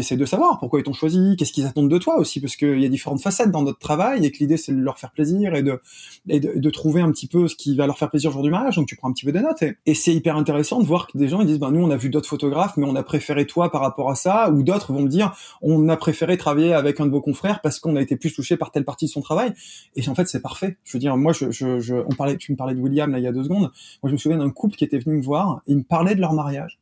tu 0.03 0.17
de 0.17 0.25
savoir 0.27 0.59
pourquoi 0.59 0.81
ils 0.81 0.83
t'ont 0.83 0.93
choisi, 0.93 1.37
qu'est-ce 1.39 1.53
qu'ils 1.53 1.67
attendent 1.67 1.91
de 1.91 1.99
toi 1.99 2.19
aussi, 2.19 2.41
parce 2.41 2.57
qu'il 2.57 2.81
y 2.81 2.85
a 2.85 2.89
différentes 2.89 3.23
facettes 3.23 3.51
dans 3.51 3.63
notre 3.63 3.79
travail 3.79 4.27
et 4.27 4.31
que 4.31 4.39
l'idée 4.39 4.57
c'est 4.57 4.73
de 4.73 4.81
leur 4.81 4.99
faire 4.99 5.11
plaisir 5.11 5.55
et 5.55 5.63
de, 5.63 5.81
et 6.29 6.41
de, 6.41 6.71
trouver 6.71 7.01
un 7.01 7.11
petit 7.11 7.27
peu 7.27 7.49
ce 7.49 7.57
qui 7.57 7.75
va 7.77 7.87
leur 7.87 7.97
faire 7.97 8.11
plaisir 8.11 8.31
au 8.31 8.33
jour 8.35 8.43
du 8.43 8.51
mariage. 8.51 8.77
Donc 8.77 8.87
tu 8.87 8.97
prends 8.97 9.09
un 9.09 9.13
petit 9.13 9.25
peu 9.25 9.33
des 9.33 9.41
notes 9.41 9.63
et, 9.63 9.95
c'est 9.95 10.15
hyper 10.15 10.37
intéressant 10.37 10.81
de 10.81 10.87
voir 10.87 11.07
que 11.07 11.17
des 11.17 11.29
gens 11.29 11.41
ils 11.41 11.47
disent 11.47 11.59
ben 11.59 11.71
nous 11.71 11.81
on 11.81 11.91
a 11.91 11.97
vu 11.97 12.11
d'autres 12.11 12.29
photographes 12.29 12.77
mais 12.77 12.85
on 12.87 12.95
a 12.95 13.03
préféré 13.03 13.47
toi 13.47 13.71
par 13.71 13.81
rapport 13.81 14.11
à 14.11 14.15
ça, 14.15 14.51
ou 14.51 14.63
d'autres 14.63 14.93
vont 14.93 15.03
me 15.03 15.09
dire 15.09 15.35
on 15.63 15.89
a 15.89 15.97
préféré 15.97 16.37
travailler 16.37 16.75
avec 16.75 17.01
un 17.01 17.07
de 17.07 17.11
vos 17.11 17.23
confrères 17.23 17.61
parce 17.63 17.81
qu'on 17.81 17.97
a 17.97 18.03
été 18.03 18.17
plus 18.17 18.35
touché 18.35 18.57
par 18.57 18.71
telle 18.71 18.85
partie 18.85 19.07
de 19.07 19.11
son 19.11 19.23
travail. 19.23 19.53
Et 19.95 20.07
en 20.09 20.15
fait 20.15 20.29
c'est 20.29 20.43
parfait. 20.43 20.77
Je 20.85 20.93
veux 20.93 21.01
dire 21.01 21.17
moi 21.17 21.33
je, 21.33 21.51
je, 21.51 21.95
on 21.95 22.15
parlait, 22.15 22.37
tu 22.37 22.53
me 22.53 22.57
parlais 22.57 22.75
de 22.75 22.81
William 22.81 23.11
là 23.11 23.19
il 23.19 23.25
y 23.25 23.29
a 23.29 23.33
deux 23.33 23.45
secondes. 23.45 23.71
Moi 24.03 24.11
je 24.11 24.13
me 24.13 24.19
souviens 24.19 24.39
d'un 24.39 24.51
couple 24.51 24.77
qui 24.77 24.85
était 24.85 24.99
venu 24.99 25.17
me 25.17 25.23
voir, 25.23 25.63
et 25.67 25.73
il 25.73 25.79
me 25.79 25.83
parlait 25.83 26.15
de 26.15 26.21
leur 26.21 26.35
mariage 26.35 26.79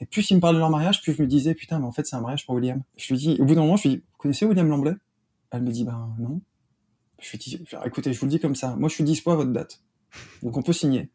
et 0.00 0.06
plus 0.06 0.30
il 0.30 0.36
me 0.36 0.40
parlait 0.40 0.56
de 0.56 0.60
leur 0.60 0.70
mariage, 0.70 1.02
plus 1.02 1.14
je 1.14 1.22
me 1.22 1.26
disais, 1.26 1.54
putain, 1.54 1.78
mais 1.78 1.84
en 1.84 1.92
fait, 1.92 2.06
c'est 2.06 2.16
un 2.16 2.20
mariage 2.20 2.46
pour 2.46 2.54
William. 2.54 2.82
Je 2.96 3.12
lui 3.12 3.18
dis, 3.18 3.36
au 3.38 3.44
bout 3.44 3.54
d'un 3.54 3.60
moment, 3.60 3.76
je 3.76 3.88
lui 3.88 3.96
dis, 3.96 3.96
vous 3.96 4.18
connaissez 4.18 4.46
William 4.46 4.68
Lamblay 4.68 4.94
Elle 5.50 5.62
me 5.62 5.70
dit, 5.70 5.84
ben 5.84 6.14
non. 6.18 6.40
Je 7.20 7.30
lui 7.30 7.38
dis, 7.38 7.62
écoutez, 7.84 8.12
je 8.12 8.18
vous 8.18 8.26
le 8.26 8.30
dis 8.30 8.40
comme 8.40 8.54
ça, 8.54 8.74
moi 8.76 8.88
je 8.88 8.94
suis 8.94 9.04
dispo 9.04 9.30
à 9.30 9.36
votre 9.36 9.52
date. 9.52 9.82
Donc 10.42 10.56
on 10.56 10.62
peut 10.62 10.72
signer. 10.72 11.10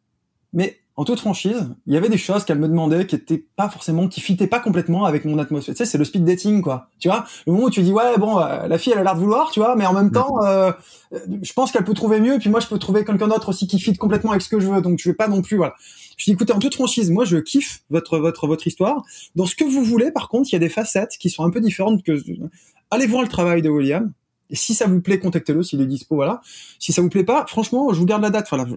Mais 0.54 0.80
en 0.96 1.04
toute 1.04 1.20
franchise, 1.20 1.76
il 1.88 1.94
y 1.94 1.98
avait 1.98 2.08
des 2.08 2.18
choses 2.18 2.46
qu'elle 2.46 2.60
me 2.60 2.70
demandait 2.70 3.06
qui 3.06 3.16
étaient 3.16 3.44
pas 3.56 3.68
forcément, 3.68 4.08
qui 4.08 4.22
fitaient 4.22 4.48
pas 4.48 4.60
complètement 4.60 5.04
avec 5.04 5.26
mon 5.26 5.38
atmosphère. 5.40 5.76
Tu 5.76 5.80
sais, 5.80 5.86
c'est 5.86 5.98
le 5.98 6.06
speed 6.06 6.24
dating, 6.24 6.62
quoi. 6.62 6.90
Tu 7.00 7.10
vois, 7.10 7.26
le 7.46 7.52
moment 7.52 7.66
où 7.66 7.70
tu 7.70 7.82
dis 7.82 7.92
ouais, 7.92 8.18
bon, 8.18 8.40
euh, 8.40 8.68
la 8.68 8.78
fille 8.78 8.94
elle 8.94 9.00
a 9.00 9.04
l'air 9.04 9.16
de 9.16 9.20
vouloir, 9.20 9.52
tu 9.52 9.60
vois, 9.60 9.76
mais 9.76 9.86
en 9.86 9.94
même 9.94 10.12
temps, 10.12 10.42
euh, 10.46 10.72
je 11.12 11.54
pense 11.54 11.72
qu'elle 11.72 11.84
peut 11.84 11.94
trouver 11.94 12.22
mieux, 12.22 12.38
puis 12.40 12.50
moi 12.50 12.62
je 12.62 12.68
peux 12.68 12.78
trouver 12.78 13.04
quelqu'un 13.04 13.28
d'autre 13.28 13.50
aussi 13.50 13.68
qui 13.68 13.80
fit 13.80 13.94
complètement 13.98 14.32
avec 14.32 14.44
ce 14.44 14.48
que 14.50 14.60
je 14.60 14.68
veux. 14.68 14.82
Donc 14.82 15.00
je 15.00 15.10
vais 15.10 15.16
pas 15.16 15.28
non 15.28 15.42
plus, 15.42 15.58
voilà. 15.58 15.76
Je 16.18 16.26
dis 16.26 16.32
écoutez, 16.32 16.54
en 16.54 16.60
toute 16.60 16.76
franchise, 16.76 17.12
moi 17.12 17.26
je 17.26 17.38
kiffe 17.38 17.84
votre 17.90 18.20
votre 18.20 18.48
votre 18.48 18.68
histoire. 18.68 19.04
Dans 19.36 19.46
ce 19.46 19.56
que 19.56 19.64
vous 19.64 19.84
voulez, 19.84 20.12
par 20.12 20.30
contre, 20.30 20.50
il 20.52 20.54
y 20.54 20.56
a 20.56 20.60
des 20.60 20.70
facettes 20.70 21.18
qui 21.20 21.30
sont 21.30 21.44
un 21.44 21.50
peu 21.50 21.62
différentes 21.62 22.04
que. 22.04 22.18
Allez 22.92 23.08
voir 23.08 23.22
le 23.24 23.28
travail 23.28 23.62
de 23.62 23.70
William. 23.70 24.14
Et 24.52 24.56
si 24.56 24.76
ça 24.76 24.86
vous 24.86 25.02
plaît, 25.02 25.18
contactez-le 25.18 25.64
s'il 25.64 25.82
est 25.82 25.88
dispo, 25.88 26.16
voilà. 26.16 26.42
Si 26.78 26.94
ça 26.94 27.02
vous 27.02 27.10
plaît 27.10 27.24
pas, 27.24 27.46
franchement, 27.48 27.92
je 27.94 28.00
vous 28.00 28.06
garde 28.06 28.22
la 28.22 28.30
date. 28.30 28.48
Voilà, 28.50 28.68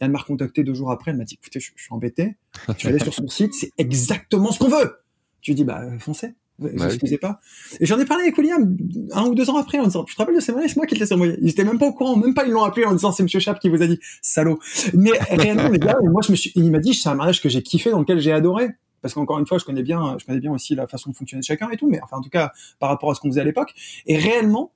et 0.00 0.04
elle 0.04 0.10
m'a 0.10 0.18
recontacté 0.18 0.62
deux 0.62 0.74
jours 0.74 0.90
après, 0.90 1.10
elle 1.10 1.16
m'a 1.16 1.24
dit, 1.24 1.34
écoutez, 1.40 1.60
je, 1.60 1.72
suis 1.76 1.88
embêté. 1.90 2.36
Je 2.68 2.74
suis 2.74 2.88
allé 2.88 2.98
sur 2.98 3.12
son 3.12 3.28
site, 3.28 3.54
c'est 3.54 3.72
exactement 3.78 4.52
ce 4.52 4.58
qu'on 4.58 4.68
veut. 4.68 4.96
Je 5.40 5.50
lui 5.50 5.56
dis, 5.56 5.64
bah, 5.64 5.82
foncez. 5.98 6.34
Vous 6.58 6.68
bah 6.76 6.86
excusez 6.86 7.18
pas. 7.18 7.38
Et 7.78 7.86
j'en 7.86 7.98
ai 8.00 8.04
parlé 8.04 8.24
avec 8.24 8.36
William 8.36 8.76
un 9.12 9.26
ou 9.26 9.34
deux 9.34 9.48
ans 9.48 9.56
après 9.56 9.78
en 9.78 9.84
disant, 9.84 10.02
tu 10.02 10.14
te 10.14 10.18
rappelles 10.18 10.34
de 10.34 10.40
ces 10.40 10.52
c'est 10.52 10.76
moi 10.76 10.86
qui 10.86 10.94
te 10.96 11.00
laisse 11.00 11.12
envoyer. 11.12 11.36
Ils 11.40 11.50
étaient 11.50 11.64
même 11.64 11.78
pas 11.78 11.86
au 11.86 11.92
courant, 11.92 12.16
même 12.16 12.34
pas 12.34 12.44
ils 12.46 12.50
l'ont 12.50 12.64
appelé 12.64 12.84
en 12.84 12.92
disant 12.92 13.12
c'est 13.12 13.22
Monsieur 13.22 13.38
Chap 13.38 13.60
qui 13.60 13.68
vous 13.68 13.80
a 13.80 13.86
dit, 13.86 14.00
salaud. 14.22 14.58
Mais 14.92 15.12
réellement, 15.30 15.68
les 15.68 15.78
gars, 15.78 15.96
moi 16.02 16.20
je 16.26 16.32
me 16.32 16.36
suis, 16.36 16.52
il 16.56 16.70
m'a 16.70 16.80
dit, 16.80 16.94
c'est 16.94 17.08
un 17.08 17.14
mariage 17.14 17.40
que 17.40 17.48
j'ai 17.48 17.62
kiffé, 17.62 17.90
dans 17.90 18.00
lequel 18.00 18.18
j'ai 18.18 18.32
adoré. 18.32 18.68
Parce 19.00 19.14
qu'encore 19.14 19.38
une 19.38 19.46
fois, 19.46 19.58
je 19.58 19.64
connais 19.64 19.84
bien, 19.84 20.16
je 20.18 20.26
connais 20.26 20.40
bien 20.40 20.50
aussi 20.50 20.74
la 20.74 20.88
façon 20.88 21.10
de 21.10 21.16
fonctionner 21.16 21.40
de 21.40 21.44
chacun 21.44 21.70
et 21.70 21.76
tout, 21.76 21.88
mais 21.88 22.00
enfin, 22.02 22.16
en 22.16 22.20
tout 22.20 22.30
cas, 22.30 22.50
par 22.80 22.88
rapport 22.88 23.12
à 23.12 23.14
ce 23.14 23.20
qu'on 23.20 23.28
faisait 23.28 23.40
à 23.40 23.44
l'époque. 23.44 23.72
Et 24.06 24.16
réellement, 24.16 24.72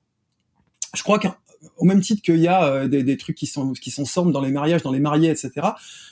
je 0.95 1.03
crois 1.03 1.19
qu'un 1.19 1.35
au 1.77 1.85
même 1.85 2.01
titre 2.01 2.21
qu'il 2.21 2.37
y 2.37 2.47
a 2.47 2.63
euh, 2.65 2.87
des, 2.87 3.17
trucs 3.17 3.35
qui 3.35 3.47
sont 3.47 3.73
qui 3.73 3.93
dans 4.31 4.41
les 4.41 4.51
mariages, 4.51 4.83
dans 4.83 4.91
les 4.91 4.99
mariés, 4.99 5.29
etc. 5.29 5.51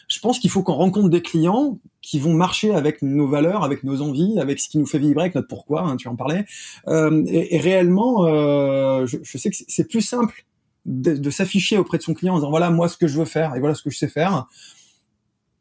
Je 0.07 0.19
pense 0.19 0.39
qu'il 0.39 0.49
faut 0.49 0.63
qu'on 0.63 0.73
rencontre 0.73 1.09
des 1.09 1.21
clients 1.21 1.79
qui 2.01 2.19
vont 2.19 2.33
marcher 2.33 2.73
avec 2.73 3.01
nos 3.01 3.27
valeurs, 3.27 3.63
avec 3.63 3.83
nos 3.83 4.01
envies, 4.01 4.39
avec 4.39 4.59
ce 4.59 4.69
qui 4.69 4.77
nous 4.77 4.85
fait 4.85 4.99
vibrer, 4.99 5.23
avec 5.23 5.35
notre 5.35 5.47
pourquoi. 5.47 5.81
Hein, 5.81 5.97
tu 5.97 6.07
en 6.07 6.15
parlais. 6.15 6.45
Euh, 6.87 7.23
et, 7.27 7.55
et, 7.55 7.59
réellement, 7.59 8.25
euh, 8.25 9.05
je, 9.05 9.17
je, 9.21 9.37
sais 9.37 9.49
que 9.49 9.57
c'est 9.67 9.87
plus 9.87 10.01
simple 10.01 10.45
de, 10.85 11.15
de 11.15 11.29
s'afficher 11.29 11.77
auprès 11.77 11.97
de 11.97 12.03
son 12.03 12.13
client 12.13 12.33
en 12.33 12.37
disant 12.37 12.49
voilà 12.49 12.69
moi 12.71 12.89
ce 12.89 12.97
que 12.97 13.07
je 13.07 13.17
veux 13.17 13.25
faire 13.25 13.55
et 13.55 13.59
voilà 13.59 13.75
ce 13.75 13.83
que 13.83 13.89
je 13.89 13.97
sais 13.97 14.07
faire 14.07 14.47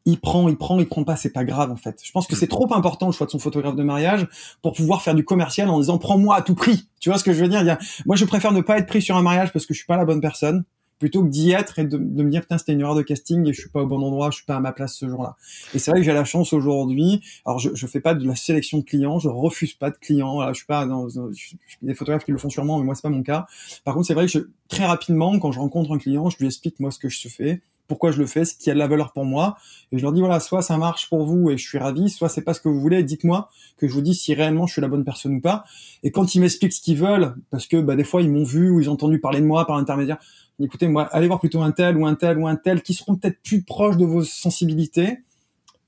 il 0.05 0.19
prend, 0.19 0.49
il 0.49 0.57
prend, 0.57 0.79
il 0.79 0.87
prend 0.87 1.03
pas, 1.03 1.15
c'est 1.15 1.31
pas 1.31 1.43
grave 1.43 1.71
en 1.71 1.75
fait. 1.75 1.99
Je 2.03 2.11
pense 2.11 2.27
que 2.27 2.35
c'est 2.35 2.47
trop 2.47 2.73
important 2.73 3.07
le 3.07 3.11
choix 3.11 3.25
de 3.25 3.31
son 3.31 3.39
photographe 3.39 3.75
de 3.75 3.83
mariage 3.83 4.27
pour 4.61 4.73
pouvoir 4.73 5.01
faire 5.01 5.15
du 5.15 5.23
commercial 5.23 5.69
en 5.69 5.79
disant 5.79 5.97
prends-moi 5.97 6.35
à 6.35 6.41
tout 6.41 6.55
prix. 6.55 6.87
Tu 6.99 7.09
vois 7.09 7.17
ce 7.17 7.23
que 7.23 7.33
je 7.33 7.43
veux 7.43 7.49
dire? 7.49 7.77
Moi, 8.05 8.15
je 8.15 8.25
préfère 8.25 8.51
ne 8.51 8.61
pas 8.61 8.77
être 8.77 8.87
pris 8.87 9.01
sur 9.01 9.15
un 9.15 9.21
mariage 9.21 9.51
parce 9.53 9.65
que 9.65 9.73
je 9.73 9.79
suis 9.79 9.87
pas 9.87 9.97
la 9.97 10.05
bonne 10.05 10.21
personne 10.21 10.63
plutôt 11.01 11.23
que 11.23 11.29
d'y 11.29 11.51
être 11.51 11.79
et 11.79 11.83
de, 11.83 11.97
me 11.97 12.29
dire 12.29 12.41
putain 12.41 12.59
c'était 12.59 12.73
une 12.73 12.81
erreur 12.81 12.93
de 12.93 13.01
casting 13.01 13.47
et 13.47 13.53
je 13.53 13.59
suis 13.59 13.71
pas 13.71 13.81
au 13.81 13.87
bon 13.87 14.03
endroit, 14.03 14.29
je 14.29 14.35
suis 14.35 14.45
pas 14.45 14.57
à 14.57 14.59
ma 14.59 14.71
place 14.71 14.93
ce 14.93 15.09
jour-là. 15.09 15.35
Et 15.73 15.79
c'est 15.79 15.89
vrai 15.89 15.99
que 15.99 16.05
j'ai 16.05 16.13
la 16.13 16.25
chance 16.25 16.53
aujourd'hui. 16.53 17.21
Alors 17.43 17.57
je, 17.57 17.71
je 17.73 17.87
fais 17.87 17.99
pas 17.99 18.13
de 18.13 18.23
la 18.23 18.35
sélection 18.35 18.77
de 18.77 18.83
clients, 18.83 19.17
je 19.17 19.27
refuse 19.27 19.73
pas 19.73 19.89
de 19.89 19.97
clients. 19.97 20.47
je 20.49 20.53
suis 20.53 20.67
pas 20.67 20.85
dans, 20.85 21.09
je, 21.09 21.55
des 21.81 21.95
photographes 21.95 22.23
qui 22.23 22.31
le 22.31 22.37
font 22.37 22.51
sûrement, 22.51 22.77
mais 22.77 22.85
moi 22.85 22.93
c'est 22.93 23.01
pas 23.01 23.09
mon 23.09 23.23
cas. 23.23 23.47
Par 23.83 23.95
contre 23.95 24.05
c'est 24.05 24.13
vrai 24.13 24.27
que 24.27 24.31
je, 24.31 24.39
très 24.67 24.85
rapidement 24.85 25.39
quand 25.39 25.51
je 25.51 25.59
rencontre 25.59 25.91
un 25.91 25.97
client, 25.97 26.29
je 26.29 26.37
lui 26.37 26.45
explique 26.45 26.79
moi 26.79 26.91
ce 26.91 26.99
que 26.99 27.09
je 27.09 27.27
fais 27.27 27.63
pourquoi 27.91 28.11
je 28.11 28.19
le 28.19 28.25
fais, 28.25 28.45
ce 28.45 28.55
qui 28.55 28.71
a 28.71 28.73
de 28.73 28.79
la 28.79 28.87
valeur 28.87 29.11
pour 29.11 29.25
moi. 29.25 29.57
Et 29.91 29.97
je 29.97 30.01
leur 30.01 30.13
dis 30.13 30.21
voilà, 30.21 30.39
soit 30.39 30.61
ça 30.61 30.77
marche 30.77 31.09
pour 31.09 31.25
vous 31.25 31.49
et 31.49 31.57
je 31.57 31.67
suis 31.67 31.77
ravi, 31.77 32.09
soit 32.09 32.29
c'est 32.29 32.41
pas 32.41 32.53
ce 32.53 32.61
que 32.61 32.69
vous 32.69 32.79
voulez. 32.79 33.03
Dites-moi 33.03 33.49
que 33.75 33.85
je 33.85 33.93
vous 33.93 33.99
dis 33.99 34.15
si 34.15 34.33
réellement 34.33 34.65
je 34.65 34.71
suis 34.71 34.81
la 34.81 34.87
bonne 34.87 35.03
personne 35.03 35.35
ou 35.35 35.41
pas. 35.41 35.65
Et 36.01 36.11
quand 36.11 36.33
ils 36.33 36.39
m'expliquent 36.39 36.71
ce 36.71 36.79
qu'ils 36.79 36.95
veulent, 36.95 37.35
parce 37.49 37.67
que 37.67 37.75
bah, 37.81 37.97
des 37.97 38.05
fois 38.05 38.21
ils 38.21 38.31
m'ont 38.31 38.45
vu 38.45 38.69
ou 38.69 38.79
ils 38.79 38.89
ont 38.89 38.93
entendu 38.93 39.19
parler 39.19 39.41
de 39.41 39.45
moi 39.45 39.67
par 39.67 39.75
l'intermédiaire, 39.75 40.19
écoutez, 40.61 40.87
moi, 40.87 41.03
allez 41.11 41.27
voir 41.27 41.41
plutôt 41.41 41.61
un 41.61 41.71
tel 41.71 41.97
ou 41.97 42.05
un 42.05 42.15
tel 42.15 42.37
ou 42.37 42.47
un 42.47 42.55
tel 42.55 42.81
qui 42.81 42.93
seront 42.93 43.17
peut-être 43.17 43.41
plus 43.43 43.63
proches 43.63 43.97
de 43.97 44.05
vos 44.05 44.23
sensibilités. 44.23 45.19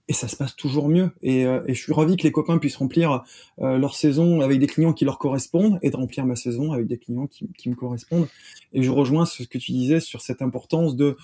Et 0.09 0.13
ça 0.13 0.27
se 0.27 0.35
passe 0.35 0.55
toujours 0.55 0.89
mieux. 0.89 1.11
Et, 1.21 1.45
euh, 1.45 1.63
et 1.67 1.73
je 1.73 1.81
suis 1.81 1.93
ravi 1.93 2.17
que 2.17 2.23
les 2.23 2.31
copains 2.31 2.57
puissent 2.57 2.75
remplir 2.75 3.23
euh, 3.59 3.77
leur 3.77 3.95
saison 3.95 4.41
avec 4.41 4.59
des 4.59 4.67
clients 4.67 4.93
qui 4.93 5.05
leur 5.05 5.17
correspondent 5.17 5.79
et 5.81 5.91
de 5.91 5.95
remplir 5.95 6.25
ma 6.25 6.35
saison 6.35 6.73
avec 6.73 6.87
des 6.87 6.97
clients 6.97 7.27
qui, 7.27 7.47
qui 7.57 7.69
me 7.69 7.75
correspondent. 7.75 8.27
Et 8.73 8.83
je 8.83 8.91
rejoins 8.91 9.25
ce 9.25 9.43
que 9.43 9.57
tu 9.57 9.71
disais 9.71 10.01
sur 10.01 10.21
cette 10.21 10.41
importance 10.41 10.95
de 10.97 11.15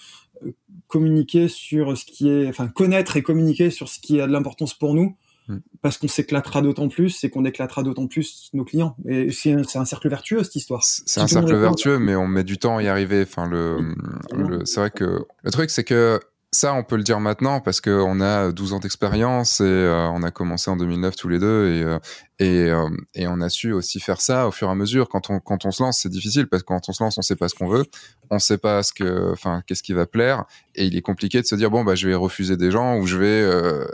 euh, 0.46 0.52
communiquer 0.88 1.50
sur 1.50 1.98
ce 1.98 2.06
qui 2.06 2.30
est, 2.30 2.48
enfin 2.48 2.68
connaître 2.68 3.18
et 3.18 3.22
communiquer 3.22 3.70
sur 3.70 3.90
ce 3.90 4.00
qui 4.00 4.22
a 4.22 4.28
de 4.28 4.32
l'importance 4.32 4.74
pour 4.74 4.94
nous 4.94 5.16
Mm. 5.50 5.58
parce 5.82 5.98
qu'on 5.98 6.08
s'éclatera 6.08 6.62
d'autant 6.62 6.88
plus, 6.90 7.10
c'est 7.10 7.30
qu'on 7.30 7.44
éclatera 7.44 7.82
d'autant 7.82 8.08
plus 8.08 8.50
nos 8.54 8.64
clients. 8.64 8.96
Et 9.08 9.32
c'est 9.32 9.54
un, 9.54 9.86
cercle 9.86 10.08
vertueux 10.08 10.44
cette 10.44 10.56
histoire. 10.56 10.84
C'est 10.84 11.20
un 11.20 11.28
cercle 11.28 11.56
vertueux, 11.56 11.98
mais 11.98 12.16
on 12.16 12.28
met 12.28 12.44
du 12.44 12.60
temps 12.60 12.78
à 12.78 12.84
y 12.84 12.88
arriver. 12.88 13.24
Enfin, 13.24 13.48
le, 13.48 13.96
le 14.32 14.66
c'est 14.66 14.80
vrai 14.80 14.92
que 14.92 15.26
le 15.42 15.52
truc, 15.52 15.72
c'est 15.72 15.84
que 15.84 16.20
ça, 16.52 16.74
on 16.74 16.84
peut 16.84 16.98
le 16.98 17.04
dire 17.04 17.20
maintenant 17.20 17.60
parce 17.60 17.80
qu'on 17.80 18.22
a 18.22 18.52
12 18.52 18.74
ans 18.74 18.80
d'expérience 18.80 19.62
et 19.62 19.66
euh, 19.66 20.10
on 20.10 20.24
a 20.24 20.32
commencé 20.32 20.72
en 20.72 20.78
2009 20.78 21.16
tous 21.16 21.30
les 21.30 21.40
deux 21.40 21.68
et, 21.68 21.84
euh, 21.84 22.00
et, 22.40 22.70
euh, 22.72 22.90
et, 23.14 23.28
on 23.28 23.40
a 23.40 23.50
su 23.50 23.72
aussi 23.72 24.00
faire 24.00 24.20
ça 24.20 24.48
au 24.48 24.52
fur 24.52 24.68
et 24.68 24.72
à 24.72 24.76
mesure. 24.76 25.10
Quand 25.10 25.30
on, 25.30 25.40
quand 25.40 25.66
on 25.66 25.72
se 25.72 25.84
lance, 25.84 26.00
c'est 26.00 26.10
difficile 26.10 26.48
parce 26.48 26.64
que 26.64 26.68
quand 26.68 26.90
on 26.90 26.94
se 26.94 27.04
lance, 27.04 27.18
on 27.18 27.22
sait 27.22 27.36
pas 27.36 27.50
ce 27.50 27.56
qu'on 27.56 27.68
veut, 27.68 27.86
on 28.32 28.40
sait 28.40 28.58
pas 28.58 28.82
ce 28.82 28.94
que, 28.94 29.32
enfin, 29.32 29.62
qu'est-ce 29.68 29.84
qui 29.84 29.94
va 29.94 30.08
plaire 30.08 30.46
et 30.76 30.86
il 30.86 30.98
est 30.98 31.02
compliqué 31.02 31.40
de 31.42 31.46
se 31.46 31.56
dire 31.56 31.70
bon 31.70 31.84
bah 31.84 31.96
je 31.96 32.08
vais 32.08 32.16
refuser 32.16 32.58
des 32.58 32.72
gens 32.72 32.98
ou 32.98 33.06
je 33.06 33.18
vais 33.18 33.88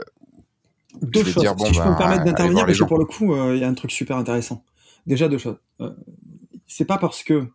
deux 1.02 1.24
choses. 1.24 1.34
si 1.34 1.74
je 1.74 1.80
peux 1.80 1.88
me 1.88 1.90
bah, 1.90 1.96
permettre 1.98 2.24
d'intervenir, 2.24 2.66
parce 2.66 2.78
que 2.78 2.84
pour 2.84 2.98
le 2.98 3.04
coup, 3.04 3.34
euh, 3.34 3.54
il 3.54 3.60
y 3.60 3.64
a 3.64 3.68
un 3.68 3.74
truc 3.74 3.90
super 3.90 4.16
intéressant. 4.16 4.62
Déjà 5.06 5.28
deux 5.28 5.38
choses. 5.38 5.58
Euh, 5.80 5.90
c'est 6.66 6.84
pas 6.84 6.98
parce 6.98 7.22
que 7.22 7.46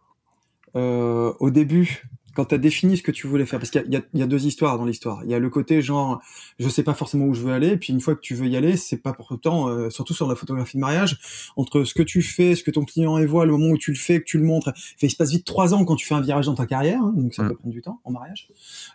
euh, 0.76 1.34
au 1.40 1.50
début 1.50 2.04
quand 2.36 2.46
tu 2.46 2.56
as 2.56 2.58
défini 2.58 2.98
ce 2.98 3.04
que 3.04 3.12
tu 3.12 3.28
voulais 3.28 3.46
faire, 3.46 3.60
parce 3.60 3.72
qu'il 3.72 3.84
y, 3.90 4.18
y, 4.18 4.24
a 4.24 4.28
deux 4.28 4.46
histoires 4.46 4.78
dans 4.78 4.86
l'histoire. 4.86 5.22
Il 5.24 5.30
y 5.30 5.34
a 5.34 5.40
le 5.40 5.50
côté 5.50 5.82
genre, 5.82 6.22
je 6.60 6.70
sais 6.70 6.84
pas 6.84 6.94
forcément 6.94 7.26
où 7.26 7.34
je 7.34 7.42
veux 7.42 7.54
aller, 7.54 7.70
et 7.70 7.78
puis 7.78 7.94
une 7.94 8.00
fois 8.00 8.16
que 8.16 8.22
tu 8.22 8.36
veux 8.36 8.48
y 8.48 8.56
aller, 8.56 8.78
c'est 8.78 8.98
pas 8.98 9.14
pour 9.14 9.32
autant, 9.32 9.68
euh, 9.70 9.90
surtout 9.90 10.14
sur 10.14 10.28
la 10.28 10.36
photographie 10.36 10.78
de 10.78 10.82
mariage, 10.82 11.20
entre 11.58 11.84
ce 11.84 11.94
que 11.94 12.04
tu 12.04 12.22
fais, 12.22 12.56
ce 12.56 12.64
que 12.64 12.72
ton 12.72 12.86
client 12.86 13.18
y 13.18 13.26
voit, 13.26 13.46
le 13.46 13.52
moment 13.52 13.70
où 13.70 13.78
tu 13.78 13.92
le 13.92 13.98
fais, 13.98 14.20
que 14.20 14.26
tu 14.26 14.38
le 14.38 14.44
montres, 14.44 14.72
fait, 14.76 15.08
il 15.08 15.12
se 15.12 15.16
passe 15.16 15.32
vite 15.32 15.46
trois 15.46 15.74
ans 15.74 15.86
quand 15.86 15.96
tu 15.96 16.06
fais 16.06 16.16
un 16.16 16.22
virage 16.22 16.46
dans 16.46 16.56
ta 16.56 16.66
carrière, 16.66 17.02
hein, 17.02 17.14
donc 17.16 17.34
ça 17.34 17.44
mm. 17.44 17.50
peut 17.50 17.56
prendre 17.56 17.74
du 17.74 17.82
temps 17.82 18.00
en 18.04 18.12
mariage. 18.12 18.50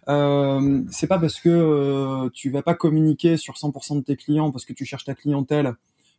Euh, 0.08 0.82
c'est 0.90 1.06
pas 1.06 1.18
parce 1.18 1.40
que 1.40 1.48
euh, 1.48 2.30
tu 2.32 2.50
vas 2.50 2.62
pas 2.62 2.74
communiquer 2.74 3.36
sur 3.36 3.54
100% 3.54 3.96
de 3.96 4.00
tes 4.02 4.16
clients, 4.16 4.50
parce 4.50 4.64
que 4.64 4.72
tu 4.72 4.84
cherches 4.84 5.04
ta 5.04 5.14
clientèle, 5.14 5.74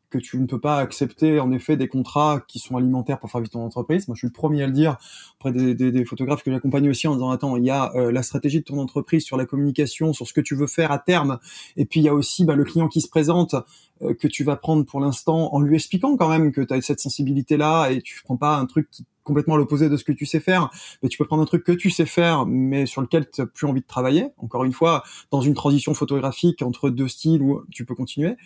que 0.09 0.17
tu 0.17 0.39
ne 0.39 0.45
peux 0.45 0.59
pas 0.59 0.77
accepter 0.77 1.39
en 1.39 1.51
effet 1.51 1.75
des 1.75 1.87
contrats 1.87 2.41
qui 2.47 2.59
sont 2.59 2.77
alimentaires 2.77 3.19
pour 3.19 3.29
faire 3.29 3.41
vivre 3.41 3.51
ton 3.51 3.63
entreprise. 3.63 4.07
Moi, 4.07 4.15
je 4.15 4.19
suis 4.19 4.27
le 4.27 4.33
premier 4.33 4.63
à 4.63 4.67
le 4.67 4.73
dire 4.73 4.97
auprès 5.35 5.51
des, 5.51 5.75
des, 5.75 5.91
des 5.91 6.05
photographes 6.05 6.43
que 6.43 6.51
j'accompagne 6.51 6.89
aussi 6.89 7.07
en 7.07 7.13
disant 7.13 7.29
attends, 7.29 7.57
il 7.57 7.65
y 7.65 7.69
a 7.69 7.91
euh, 7.95 8.11
la 8.11 8.23
stratégie 8.23 8.59
de 8.59 8.63
ton 8.63 8.79
entreprise 8.79 9.23
sur 9.23 9.37
la 9.37 9.45
communication, 9.45 10.13
sur 10.13 10.27
ce 10.27 10.33
que 10.33 10.41
tu 10.41 10.55
veux 10.55 10.67
faire 10.67 10.91
à 10.91 10.99
terme, 10.99 11.39
et 11.75 11.85
puis 11.85 11.99
il 11.99 12.03
y 12.03 12.09
a 12.09 12.13
aussi 12.13 12.45
bah, 12.45 12.55
le 12.55 12.63
client 12.63 12.87
qui 12.87 13.01
se 13.01 13.09
présente 13.09 13.55
euh, 14.01 14.13
que 14.13 14.27
tu 14.27 14.43
vas 14.43 14.55
prendre 14.55 14.85
pour 14.85 14.99
l'instant 14.99 15.53
en 15.53 15.59
lui 15.59 15.75
expliquant 15.75 16.15
quand 16.15 16.29
même 16.29 16.51
que 16.51 16.61
tu 16.61 16.73
as 16.73 16.81
cette 16.81 16.99
sensibilité 16.99 17.57
là 17.57 17.89
et 17.89 18.01
tu 18.01 18.21
prends 18.23 18.37
pas 18.37 18.57
un 18.57 18.65
truc 18.65 18.89
qui 18.89 19.05
complètement 19.27 19.57
l'opposé 19.57 19.89
de 19.89 19.97
ce 19.97 20.03
que 20.03 20.13
tu 20.13 20.25
sais 20.25 20.39
faire, 20.39 20.69
mais 21.03 21.09
tu 21.09 21.17
peux 21.17 21.25
prendre 21.25 21.43
un 21.43 21.45
truc 21.45 21.63
que 21.63 21.73
tu 21.73 21.91
sais 21.91 22.05
faire, 22.05 22.45
mais 22.45 22.85
sur 22.85 23.01
lequel 23.01 23.29
tu 23.29 23.41
n'as 23.41 23.47
plus 23.47 23.67
envie 23.67 23.81
de 23.81 23.85
travailler. 23.85 24.29
Encore 24.37 24.63
une 24.63 24.71
fois, 24.71 25.03
dans 25.29 25.41
une 25.41 25.53
transition 25.53 25.93
photographique 25.93 26.61
entre 26.61 26.89
deux 26.89 27.09
styles 27.09 27.41
où 27.41 27.61
tu 27.71 27.85
peux 27.85 27.93
continuer. 27.93 28.37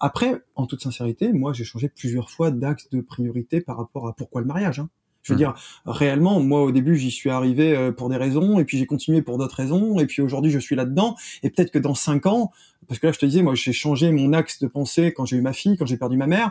Après, 0.00 0.42
en 0.54 0.66
toute 0.66 0.80
sincérité, 0.80 1.32
moi, 1.32 1.52
j'ai 1.52 1.64
changé 1.64 1.88
plusieurs 1.88 2.30
fois 2.30 2.52
d'axe 2.52 2.88
de 2.90 3.00
priorité 3.00 3.60
par 3.60 3.76
rapport 3.76 4.06
à 4.06 4.14
pourquoi 4.14 4.40
le 4.40 4.46
mariage. 4.46 4.78
Hein. 4.78 4.88
Je 5.22 5.32
veux 5.32 5.36
mmh. 5.36 5.38
dire, 5.38 5.54
réellement, 5.84 6.40
moi 6.40 6.62
au 6.62 6.72
début 6.72 6.96
j'y 6.96 7.10
suis 7.10 7.30
arrivé 7.30 7.76
euh, 7.76 7.92
pour 7.92 8.08
des 8.08 8.16
raisons, 8.16 8.58
et 8.58 8.64
puis 8.64 8.78
j'ai 8.78 8.86
continué 8.86 9.22
pour 9.22 9.38
d'autres 9.38 9.56
raisons, 9.56 9.98
et 9.98 10.06
puis 10.06 10.22
aujourd'hui 10.22 10.50
je 10.50 10.58
suis 10.58 10.76
là-dedans, 10.76 11.16
et 11.42 11.50
peut-être 11.50 11.70
que 11.70 11.78
dans 11.78 11.94
cinq 11.94 12.26
ans, 12.26 12.50
parce 12.86 13.00
que 13.00 13.06
là 13.06 13.12
je 13.12 13.18
te 13.18 13.26
disais, 13.26 13.42
moi 13.42 13.54
j'ai 13.54 13.72
changé 13.72 14.10
mon 14.10 14.32
axe 14.32 14.60
de 14.60 14.68
pensée 14.68 15.12
quand 15.12 15.26
j'ai 15.26 15.36
eu 15.36 15.42
ma 15.42 15.52
fille, 15.52 15.76
quand 15.76 15.84
j'ai 15.84 15.98
perdu 15.98 16.16
ma 16.16 16.26
mère, 16.26 16.50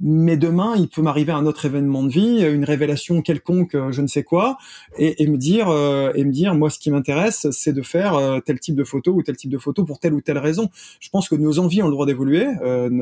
mais 0.00 0.36
demain 0.36 0.74
il 0.76 0.88
peut 0.88 1.02
m'arriver 1.02 1.32
un 1.32 1.46
autre 1.46 1.66
événement 1.66 2.02
de 2.02 2.08
vie, 2.08 2.44
une 2.44 2.64
révélation 2.64 3.22
quelconque, 3.22 3.74
euh, 3.74 3.92
je 3.92 4.02
ne 4.02 4.08
sais 4.08 4.24
quoi, 4.24 4.56
et, 4.98 5.22
et 5.22 5.26
me 5.28 5.36
dire, 5.36 5.68
euh, 5.68 6.10
et 6.14 6.24
me 6.24 6.32
dire, 6.32 6.54
moi 6.54 6.70
ce 6.70 6.78
qui 6.78 6.90
m'intéresse, 6.90 7.46
c'est 7.52 7.72
de 7.72 7.82
faire 7.82 8.40
tel 8.44 8.58
type 8.58 8.74
de 8.74 8.84
photo 8.84 9.12
ou 9.12 9.22
tel 9.22 9.36
type 9.36 9.50
de 9.50 9.58
photo 9.58 9.84
pour 9.84 10.00
telle 10.00 10.14
ou 10.14 10.20
telle 10.20 10.38
raison. 10.38 10.70
Je 10.98 11.10
pense 11.10 11.28
que 11.28 11.36
nos 11.36 11.58
envies 11.58 11.82
ont 11.82 11.86
le 11.86 11.92
droit 11.92 12.06
d'évoluer, 12.06 12.46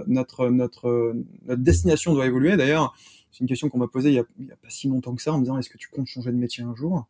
notre 0.06 0.50
notre 0.50 1.14
notre 1.46 1.60
destination 1.60 2.12
doit 2.12 2.26
évoluer. 2.26 2.56
D'ailleurs 2.56 2.94
c'est 3.36 3.42
une 3.42 3.48
question 3.48 3.68
qu'on 3.68 3.76
m'a 3.76 3.86
posée 3.86 4.08
il 4.08 4.14
y, 4.14 4.18
a, 4.18 4.24
pas 4.56 4.70
si 4.70 4.88
longtemps 4.88 5.14
que 5.14 5.20
ça, 5.20 5.30
en 5.30 5.36
me 5.36 5.42
disant 5.42 5.58
est-ce 5.58 5.68
que 5.68 5.76
tu 5.76 5.90
comptes 5.90 6.06
changer 6.06 6.32
de 6.32 6.38
métier 6.38 6.64
un 6.64 6.74
jour? 6.74 7.06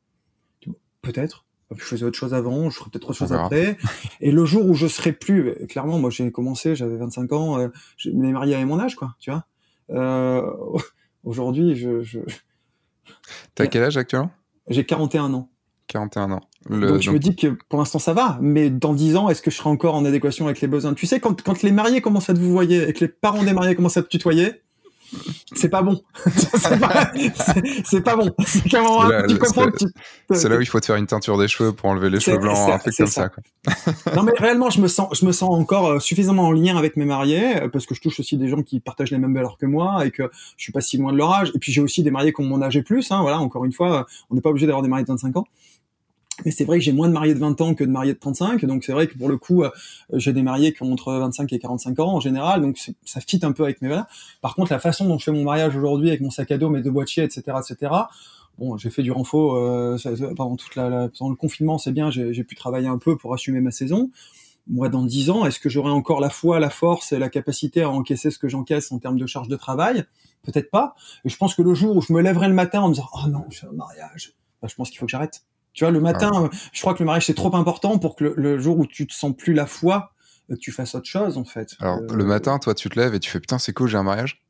Peut-être. 1.01 1.45
Je 1.73 1.85
faisais 1.85 2.05
autre 2.05 2.19
chose 2.19 2.35
avant, 2.35 2.69
je 2.69 2.77
ferai 2.77 2.91
peut-être 2.91 3.11
autre 3.11 3.19
chose 3.19 3.33
après. 3.33 3.77
Et 4.21 4.33
le 4.33 4.45
jour 4.45 4.67
où 4.67 4.75
je 4.75 4.89
serai 4.89 5.13
plus, 5.13 5.55
clairement, 5.69 6.01
moi 6.01 6.11
j'ai 6.11 6.33
commencé, 6.33 6.75
j'avais 6.75 6.97
25 6.97 7.33
ans, 7.33 7.61
euh, 7.61 7.69
je 7.97 8.11
me 8.11 8.33
marié 8.33 8.57
à 8.57 8.65
mon 8.67 8.81
âge, 8.81 8.97
quoi, 8.97 9.15
tu 9.21 9.31
vois. 9.31 9.47
Euh, 9.91 10.51
aujourd'hui, 11.23 11.77
je. 11.77 12.03
je... 12.03 12.19
T'as 13.55 13.69
quel 13.69 13.85
âge 13.85 13.97
actuellement? 13.97 14.33
J'ai 14.69 14.85
41 14.85 15.33
ans. 15.33 15.49
41 15.87 16.33
ans. 16.33 16.41
donc 16.69 17.03
je 17.03 17.13
me 17.13 17.21
dis 17.21 17.37
que 17.37 17.57
pour 17.69 17.79
l'instant 17.79 18.01
ça 18.01 18.13
va, 18.15 18.41
mais 18.43 18.69
dans 18.69 18.95
10 18.95 19.15
ans, 19.15 19.29
est-ce 19.29 19.43
que 19.43 19.53
je 19.53 19.57
serai 19.57 19.71
encore 19.71 19.95
en 19.95 20.05
adéquation 20.05 20.47
avec 20.47 20.61
les 20.61 20.67
besoins? 20.67 20.93
Tu 20.95 21.07
sais, 21.07 21.21
quand, 21.21 21.41
quand 21.41 21.63
les 21.63 21.71
mariés 21.71 22.01
commencent 22.01 22.31
à 22.31 22.35
te 22.35 22.41
vous 22.41 22.51
voyer 22.51 22.89
et 22.89 22.93
que 22.93 23.05
les 23.05 23.09
parents 23.09 23.45
des 23.45 23.53
mariés 23.53 23.77
commencent 23.77 23.97
à 23.97 24.03
te 24.03 24.09
tutoyer, 24.09 24.66
c'est 25.55 25.69
pas 25.69 25.83
bon. 25.83 26.01
c'est 26.27 26.81
pas, 28.01 28.17
bon. 28.17 28.31
C'est 30.31 30.49
là 30.49 30.57
où 30.57 30.61
il 30.61 30.67
faut 30.67 30.81
te 30.81 30.87
faire 30.87 30.97
une 30.97 31.07
teinture 31.07 31.39
des 31.39 31.49
cheveux 31.49 31.73
pour 31.73 31.89
enlever 31.89 32.11
les 32.11 32.21
cheveux 32.21 32.39
blancs, 32.39 32.71
un 32.71 32.79
truc 32.79 32.97
comme 32.97 33.07
ça. 33.07 33.31
non 34.17 34.23
mais 34.23 34.33
réellement, 34.37 34.71
je 34.71 34.81
me 34.81 34.89
sens, 34.89 35.09
je 35.19 35.27
me 35.27 35.33
sens 35.33 35.51
encore 35.51 35.89
euh, 35.89 35.99
suffisamment 35.99 36.45
en 36.45 36.53
lien 36.53 36.77
avec 36.77 36.97
mes 36.97 37.05
mariés 37.05 37.63
euh, 37.63 37.69
parce 37.69 37.87
que 37.87 37.95
je 37.95 38.01
touche 38.01 38.21
aussi 38.21 38.37
des 38.37 38.49
gens 38.49 38.63
qui 38.63 38.81
partagent 38.81 39.11
les 39.11 39.19
mêmes 39.19 39.35
valeurs 39.35 39.59
que 39.59 39.67
moi 39.67 40.07
et 40.07 40.11
que 40.11 40.31
je 40.57 40.63
suis 40.63 40.73
pas 40.73 40.81
si 40.81 40.99
loin 40.99 41.13
de 41.13 41.19
leur 41.19 41.33
âge. 41.33 41.51
Et 41.55 41.59
puis 41.59 41.73
j'ai 41.73 41.81
aussi 41.81 42.03
des 42.03 42.11
mariés 42.11 42.33
qui 42.33 42.41
ont 42.41 42.45
mon 42.45 42.63
âge 42.63 42.77
et 42.77 42.83
plus. 42.83 43.11
Hein, 43.11 43.23
voilà, 43.23 43.41
encore 43.41 43.65
une 43.65 43.73
fois, 43.73 44.07
on 44.31 44.35
n'est 44.35 44.41
pas 44.41 44.51
obligé 44.51 44.67
d'avoir 44.67 44.83
des 44.83 44.89
mariés 44.89 45.05
de 45.05 45.11
25 45.11 45.37
ans. 45.37 45.47
Mais 46.45 46.51
c'est 46.51 46.65
vrai 46.65 46.79
que 46.79 46.85
j'ai 46.85 46.93
moins 46.93 47.09
de 47.09 47.13
mariés 47.13 47.35
de 47.35 47.39
20 47.39 47.61
ans 47.61 47.75
que 47.75 47.85
de 47.85 47.91
mariés 47.91 48.13
de 48.13 48.19
35, 48.19 48.65
donc 48.67 48.85
c'est 48.85 48.93
vrai 48.93 49.07
que 49.07 49.17
pour 49.17 49.29
le 49.29 49.39
coup, 49.39 49.63
euh, 49.63 49.71
j'ai 50.13 50.33
des 50.33 50.43
mariés 50.43 50.73
qui 50.73 50.83
ont 50.83 50.93
entre 50.93 51.13
25 51.13 51.53
et 51.53 51.59
45 51.59 51.99
ans 52.01 52.13
en 52.13 52.21
général, 52.21 52.61
donc 52.61 52.79
ça 53.05 53.21
fit 53.21 53.41
un 53.43 53.53
peu 53.53 53.65
avec 53.65 53.81
mes 53.81 53.89
valeurs. 53.89 54.07
Par 54.43 54.55
contre, 54.55 54.73
la 54.73 54.79
façon 54.79 55.07
dont 55.07 55.19
je 55.19 55.25
fais 55.25 55.33
mon 55.33 55.45
mariage 55.45 55.77
aujourd'hui 55.77 56.09
avec 56.09 56.21
mon 56.21 56.31
sac 56.31 56.51
à 56.51 56.59
dos, 56.59 56.69
mes 56.69 56.83
deux 56.83 56.91
boîtiers, 56.91 57.25
etc., 57.25 57.43
etc. 57.59 57.93
Bon, 58.59 58.77
j'ai 58.77 58.91
fait 58.91 59.03
du 59.03 59.13
renfort 59.13 59.57
euh, 59.57 59.97
pendant 60.37 60.57
toute 60.57 60.77
le 60.77 61.35
confinement, 61.35 61.79
c'est 61.79 61.93
bien, 61.93 62.11
j'ai 62.11 62.45
pu 62.45 62.55
travailler 62.55 62.89
un 62.89 62.99
peu 62.99 63.17
pour 63.17 63.33
assumer 63.33 63.61
ma 63.61 63.71
saison. 63.71 64.11
Moi, 64.69 64.89
dans 64.89 65.05
10 65.05 65.31
ans, 65.31 65.47
est-ce 65.47 65.61
que 65.61 65.69
j'aurai 65.69 65.91
encore 65.91 66.21
la 66.21 66.29
foi, 66.29 66.59
la 66.59 66.71
force 66.71 67.13
et 67.13 67.19
la 67.19 67.29
capacité 67.29 67.83
à 67.83 67.91
encaisser 67.91 68.31
ce 68.31 68.39
que 68.39 68.49
j'encaisse 68.49 68.91
en 68.91 68.99
termes 68.99 69.17
de 69.17 69.27
charge 69.27 69.49
de 69.49 69.57
travail? 69.57 70.05
Peut-être 70.43 70.71
pas. 70.71 70.97
Et 71.25 71.29
je 71.29 71.37
pense 71.37 71.55
que 71.55 71.63
le 71.63 71.73
jour 71.73 71.97
où 71.97 72.03
je 72.03 72.13
me 72.13 72.21
lèverai 72.21 72.49
le 72.49 72.55
matin 72.55 72.81
en 72.81 72.89
me 72.89 72.95
disant 72.95 73.09
«Oh 73.15 73.29
non, 73.29 73.45
je 73.49 73.61
fais 73.61 73.67
un 73.69 73.73
mariage 73.73 74.35
bah, 74.61 74.69
je 74.71 74.75
pense 74.75 74.91
qu'il 74.91 74.99
faut 74.99 75.07
que 75.07 75.11
j'arrête. 75.11 75.43
Tu 75.77 75.85
vois, 75.85 75.93
le 75.93 76.01
matin, 76.01 76.49
je 76.73 76.81
crois 76.81 76.95
que 76.95 77.01
le 77.01 77.05
mariage 77.05 77.27
c'est 77.27 77.35
trop 77.35 77.55
important 77.55 77.99
pour 77.99 78.17
que 78.17 78.25
le, 78.25 78.59
jour 78.59 78.79
où 78.79 78.87
tu 78.87 79.07
te 79.07 79.13
sens 79.13 79.37
plus 79.37 79.53
la 79.53 79.67
foi, 79.67 80.15
euh, 80.51 80.57
tu 80.59 80.73
fasses 80.73 80.95
autre 80.95 81.07
chose 81.07 81.37
en 81.37 81.45
fait. 81.45 81.77
Alors 81.81 82.01
le 82.01 82.25
euh, 82.25 82.27
matin, 82.27 82.59
toi, 82.59 82.75
tu 82.75 82.89
te 82.89 82.99
lèves 82.99 83.15
et 83.15 83.21
tu 83.21 83.31
fais 83.31 83.41
putain, 83.41 83.59
c'est 83.59 83.75
cool, 83.75 83.89
j'ai 83.89 83.99
un 83.99 84.03
mariage. 84.03 84.43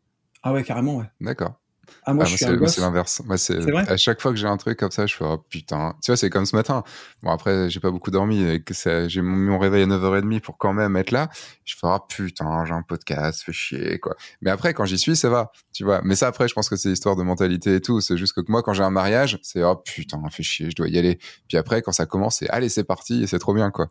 Ah 0.44 0.52
ouais, 0.52 0.62
carrément, 0.62 0.98
ouais. 0.98 1.10
D'accord. 1.20 1.60
Ah, 2.05 2.14
moi, 2.14 2.25
ah, 2.27 2.37
c'est 2.37 2.81
l'inverse. 2.81 3.22
Moi, 3.25 3.38
c'est 3.38 3.59
à 3.88 3.96
chaque 3.96 4.20
fois 4.20 4.33
que 4.33 4.38
j'ai 4.38 4.46
un 4.46 4.57
truc 4.57 4.79
comme 4.79 4.90
ça, 4.90 5.07
je 5.07 5.14
fais 5.14 5.25
oh, 5.25 5.38
putain. 5.38 5.94
Tu 6.03 6.11
vois, 6.11 6.16
c'est 6.16 6.31
comme 6.31 6.46
ce 6.46 6.55
matin. 6.55 6.83
Bon, 7.22 7.31
après, 7.31 7.68
j'ai 7.70 7.81
pas 7.81 7.90
beaucoup 7.90 8.11
dormi 8.11 8.42
et 8.42 8.62
que 8.62 8.75
j'ai 9.09 9.22
mis 9.22 9.49
mon 9.49 9.59
réveil 9.59 9.83
à 9.83 9.87
9h30 9.87 10.40
pour 10.40 10.59
quand 10.59 10.72
même 10.72 10.96
être 10.96 11.11
là. 11.11 11.29
Je 11.64 11.75
fais 11.75 11.87
oh, 11.87 11.99
putain, 12.09 12.64
j'ai 12.64 12.72
un 12.72 12.83
podcast, 12.83 13.42
fais 13.44 13.53
chier, 13.53 13.99
quoi. 13.99 14.16
Mais 14.42 14.51
après, 14.51 14.75
quand 14.75 14.85
j'y 14.85 14.99
suis, 14.99 15.16
ça 15.16 15.29
va, 15.29 15.51
tu 15.72 15.85
vois. 15.85 16.01
Mais 16.05 16.16
ça, 16.16 16.29
après, 16.29 16.49
je 16.49 16.55
pense 16.55 16.68
que 16.68 16.77
c'est 16.77 16.90
histoire 16.90 17.16
de 17.16 17.22
mentalité 17.22 17.77
et 17.77 17.81
tout. 17.81 18.01
C'est 18.01 18.16
juste 18.16 18.35
que 18.35 18.40
moi, 18.49 18.62
quand 18.62 18.72
j'ai 18.72 18.85
un 18.85 18.90
mariage, 18.90 19.38
c'est 19.42 19.62
oh 19.62 19.77
putain, 19.77 20.20
fais 20.31 20.42
chier, 20.42 20.70
je 20.70 20.77
dois 20.77 20.88
y 20.88 20.99
aller. 20.99 21.18
Puis 21.49 21.57
après, 21.57 21.83
quand 21.83 21.92
ça 21.92 22.07
commence, 22.07 22.37
c'est 22.38 22.49
allez, 22.51 22.68
c'est 22.68 22.85
parti 22.85 23.22
et 23.22 23.27
c'est 23.27 23.38
trop 23.38 23.55
bien, 23.55 23.70
quoi. 23.70 23.88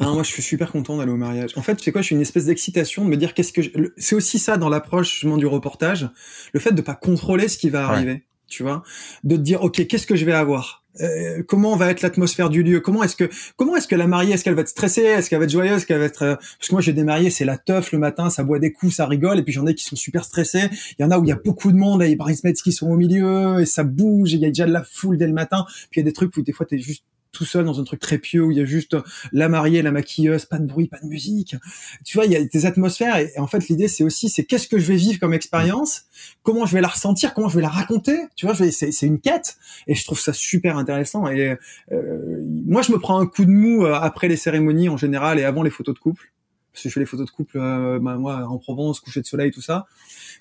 Non, 0.00 0.14
moi, 0.14 0.22
je 0.22 0.30
suis 0.30 0.42
super 0.42 0.72
content 0.72 0.96
d'aller 0.96 1.12
au 1.12 1.16
mariage. 1.16 1.52
En 1.56 1.62
fait, 1.62 1.76
tu 1.76 1.84
sais 1.84 1.92
quoi, 1.92 2.00
je 2.00 2.06
suis 2.06 2.14
une 2.14 2.22
espèce 2.22 2.46
d'excitation 2.46 3.04
de 3.04 3.10
me 3.10 3.16
dire 3.16 3.34
qu'est-ce 3.34 3.52
que 3.52 3.60
c'est 3.96 4.14
aussi 4.14 4.38
ça 4.38 4.56
dans 4.56 4.68
l'approche 4.68 5.24
du 5.24 5.46
reportage, 5.46 6.08
le 6.52 6.60
fait 6.60 6.72
de 6.72 6.82
pas 6.82 6.94
contrôler 6.94 7.48
ce 7.48 7.58
qui 7.58 7.70
va 7.70 7.86
arriver, 7.86 8.24
tu 8.48 8.62
vois, 8.62 8.82
de 9.24 9.36
te 9.36 9.40
dire 9.40 9.62
ok, 9.62 9.86
qu'est-ce 9.86 10.06
que 10.06 10.16
je 10.16 10.24
vais 10.24 10.32
avoir? 10.32 10.82
Euh, 11.00 11.42
comment 11.48 11.74
va 11.74 11.90
être 11.90 12.02
l'atmosphère 12.02 12.50
du 12.50 12.62
lieu? 12.62 12.80
Comment 12.80 13.02
est-ce 13.02 13.16
que 13.16 13.30
comment 13.56 13.76
est-ce 13.76 13.88
que 13.88 13.94
la 13.94 14.06
mariée 14.06 14.34
est-ce 14.34 14.44
qu'elle 14.44 14.54
va 14.54 14.60
être 14.60 14.68
stressée? 14.68 15.02
Est-ce 15.02 15.30
qu'elle 15.30 15.38
va 15.38 15.46
être 15.46 15.50
joyeuse? 15.50 15.78
Est-ce 15.78 15.86
qu'elle 15.86 15.98
va 15.98 16.04
être 16.04 16.22
euh, 16.22 16.34
parce 16.36 16.68
que 16.68 16.74
moi 16.74 16.82
j'ai 16.82 16.92
des 16.92 17.04
mariés 17.04 17.30
c'est 17.30 17.46
la 17.46 17.56
teuf 17.56 17.92
le 17.92 17.98
matin, 17.98 18.28
ça 18.28 18.44
boit 18.44 18.58
des 18.58 18.72
coups, 18.72 18.94
ça 18.94 19.06
rigole 19.06 19.38
et 19.38 19.42
puis 19.42 19.54
j'en 19.54 19.66
ai 19.66 19.74
qui 19.74 19.84
sont 19.84 19.96
super 19.96 20.22
stressés. 20.22 20.68
Il 20.98 21.02
y 21.02 21.04
en 21.04 21.10
a 21.10 21.18
où 21.18 21.24
il 21.24 21.28
y 21.28 21.32
a 21.32 21.40
beaucoup 21.42 21.72
de 21.72 21.78
monde, 21.78 22.02
les 22.02 22.14
bridesmaids 22.14 22.52
qui 22.52 22.72
sont 22.72 22.90
au 22.90 22.96
milieu 22.96 23.60
et 23.60 23.64
ça 23.64 23.84
bouge, 23.84 24.34
il 24.34 24.40
y 24.40 24.44
a 24.44 24.48
déjà 24.48 24.66
de 24.66 24.72
la 24.72 24.84
foule 24.84 25.16
dès 25.16 25.26
le 25.26 25.32
matin. 25.32 25.64
Puis 25.90 26.00
il 26.00 26.04
y 26.04 26.06
a 26.06 26.10
des 26.10 26.12
trucs 26.12 26.36
où 26.36 26.42
des 26.42 26.52
fois 26.52 26.66
t'es 26.66 26.78
juste 26.78 27.04
tout 27.32 27.44
seul 27.44 27.64
dans 27.64 27.80
un 27.80 27.84
truc 27.84 28.00
très 28.00 28.18
pieux 28.18 28.44
où 28.44 28.50
il 28.50 28.58
y 28.58 28.60
a 28.60 28.64
juste 28.64 28.96
la 29.32 29.48
mariée, 29.48 29.82
la 29.82 29.90
maquilleuse, 29.90 30.44
pas 30.44 30.58
de 30.58 30.66
bruit, 30.66 30.86
pas 30.86 30.98
de 31.00 31.06
musique. 31.06 31.56
Tu 32.04 32.16
vois, 32.16 32.26
il 32.26 32.32
y 32.32 32.36
a 32.36 32.44
des 32.44 32.66
atmosphères 32.66 33.16
et, 33.16 33.32
en 33.38 33.46
fait 33.46 33.68
l'idée 33.68 33.88
c'est 33.88 34.04
aussi 34.04 34.28
c'est 34.28 34.44
qu'est-ce 34.44 34.68
que 34.68 34.78
je 34.78 34.86
vais 34.86 34.96
vivre 34.96 35.18
comme 35.18 35.34
expérience, 35.34 36.04
comment 36.42 36.66
je 36.66 36.74
vais 36.74 36.80
la 36.80 36.88
ressentir, 36.88 37.34
comment 37.34 37.48
je 37.48 37.56
vais 37.56 37.62
la 37.62 37.68
raconter? 37.68 38.18
Tu 38.36 38.46
vois, 38.46 38.54
c'est 38.54 39.06
une 39.06 39.20
quête 39.20 39.56
et 39.86 39.94
je 39.94 40.04
trouve 40.04 40.20
ça 40.20 40.32
super 40.32 40.76
intéressant. 40.76 41.26
Et 41.28 41.56
euh, 41.90 42.42
moi 42.66 42.82
je 42.82 42.92
me 42.92 42.98
prends 42.98 43.18
un 43.20 43.26
coup 43.26 43.44
de 43.44 43.50
mou 43.50 43.84
euh, 43.84 43.94
après 43.94 44.28
les 44.28 44.36
cérémonies 44.36 44.88
en 44.88 44.96
général 44.96 45.38
et 45.38 45.44
avant 45.44 45.62
les 45.62 45.70
photos 45.70 45.94
de 45.94 46.00
couple 46.00 46.32
parce 46.72 46.84
que 46.84 46.88
je 46.88 46.94
fais 46.94 47.00
les 47.00 47.06
photos 47.06 47.26
de 47.26 47.30
couple 47.30 47.58
euh, 47.58 47.98
bah, 48.00 48.16
moi 48.16 48.46
en 48.48 48.58
Provence, 48.58 49.00
coucher 49.00 49.20
de 49.20 49.26
soleil, 49.26 49.50
tout 49.50 49.60
ça. 49.60 49.86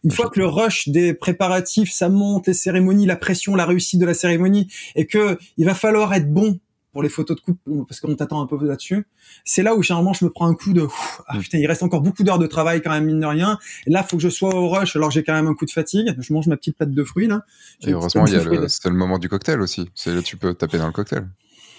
Une 0.03 0.11
fois 0.11 0.29
que 0.29 0.39
le 0.39 0.47
rush 0.47 0.87
des 0.87 1.13
préparatifs, 1.13 1.91
ça 1.91 2.09
monte, 2.09 2.47
les 2.47 2.53
cérémonies, 2.53 3.05
la 3.05 3.17
pression, 3.17 3.55
la 3.55 3.65
réussite 3.65 3.99
de 3.99 4.05
la 4.05 4.13
cérémonie, 4.13 4.71
et 4.95 5.05
que 5.05 5.37
il 5.57 5.65
va 5.65 5.75
falloir 5.75 6.13
être 6.13 6.31
bon 6.31 6.59
pour 6.91 7.03
les 7.03 7.09
photos 7.09 7.37
de 7.37 7.41
couple 7.41 7.59
parce 7.87 7.99
qu'on 7.99 8.15
t'attend 8.15 8.41
un 8.41 8.47
peu 8.47 8.57
là-dessus. 8.65 9.07
C'est 9.45 9.63
là 9.63 9.75
où 9.75 9.83
généralement 9.83 10.13
je 10.13 10.25
me 10.25 10.29
prends 10.29 10.47
un 10.47 10.53
coup 10.53 10.73
de 10.73 10.87
ah, 11.27 11.37
putain, 11.39 11.57
il 11.57 11.67
reste 11.67 11.83
encore 11.83 12.01
beaucoup 12.01 12.23
d'heures 12.23 12.39
de 12.39 12.47
travail 12.47 12.81
quand 12.81 12.91
même 12.91 13.05
mine 13.05 13.19
de 13.19 13.25
rien. 13.25 13.57
Et 13.87 13.91
là, 13.91 14.03
faut 14.03 14.17
que 14.17 14.23
je 14.23 14.29
sois 14.29 14.53
au 14.53 14.69
rush 14.69 14.95
alors 14.95 15.11
j'ai 15.11 15.23
quand 15.23 15.33
même 15.33 15.47
un 15.47 15.53
coup 15.53 15.65
de 15.65 15.71
fatigue. 15.71 16.15
Je 16.19 16.33
mange 16.33 16.47
ma 16.47 16.57
petite 16.57 16.77
plate 16.77 16.91
de 16.91 17.03
fruits 17.03 17.27
là. 17.27 17.43
Et 17.81 17.91
heureusement, 17.91 18.25
il 18.25 18.33
y 18.33 18.35
a 18.35 18.43
le, 18.43 18.67
c'est 18.67 18.89
le 18.89 18.95
moment 18.95 19.19
du 19.19 19.29
cocktail 19.29 19.61
aussi. 19.61 19.89
C'est 19.95 20.13
là 20.13 20.21
tu 20.21 20.37
peux 20.37 20.53
taper 20.53 20.77
dans 20.77 20.87
le 20.87 20.93
cocktail. 20.93 21.27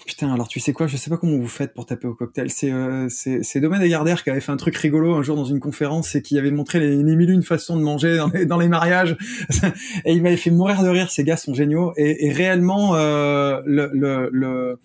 Putain, 0.07 0.33
alors 0.33 0.49
tu 0.49 0.59
sais 0.59 0.73
quoi, 0.73 0.89
je 0.89 0.97
sais 0.97 1.11
pas 1.11 1.17
comment 1.17 1.37
vous 1.37 1.49
faites 1.49 1.75
pour 1.75 1.87
taper 1.87 2.09
au 2.09 2.15
cocktail. 2.15 2.51
C'est 2.51 2.73
euh, 2.73 3.09
c'est 3.09 3.61
Domaine 3.61 3.87
Gardère 3.87 4.25
qui 4.25 4.31
avait 4.31 4.41
fait 4.41 4.51
un 4.51 4.57
truc 4.57 4.77
rigolo 4.77 5.15
un 5.15 5.23
jour 5.23 5.37
dans 5.37 5.45
une 5.45 5.61
conférence 5.61 6.15
et 6.15 6.23
qui 6.23 6.39
avait 6.39 6.51
montré 6.51 6.81
les, 6.81 6.97
les 6.97 7.17
mille 7.17 7.31
une 7.31 7.43
façons 7.43 7.77
de 7.77 7.83
manger 7.83 8.17
dans 8.17 8.29
les, 8.29 8.45
dans 8.45 8.59
les 8.59 8.69
mariages. 8.69 9.17
et 10.05 10.13
il 10.13 10.23
m'avait 10.23 10.37
fait 10.37 10.51
mourir 10.51 10.83
de 10.83 10.89
rire. 10.89 11.11
Ces 11.11 11.25
gars 11.25 11.37
sont 11.37 11.55
géniaux. 11.55 11.93
Et, 11.97 12.27
et 12.27 12.33
réellement, 12.33 12.97
euh, 12.97 13.61
le, 13.65 13.91
le, 13.93 14.29
le 14.33 14.81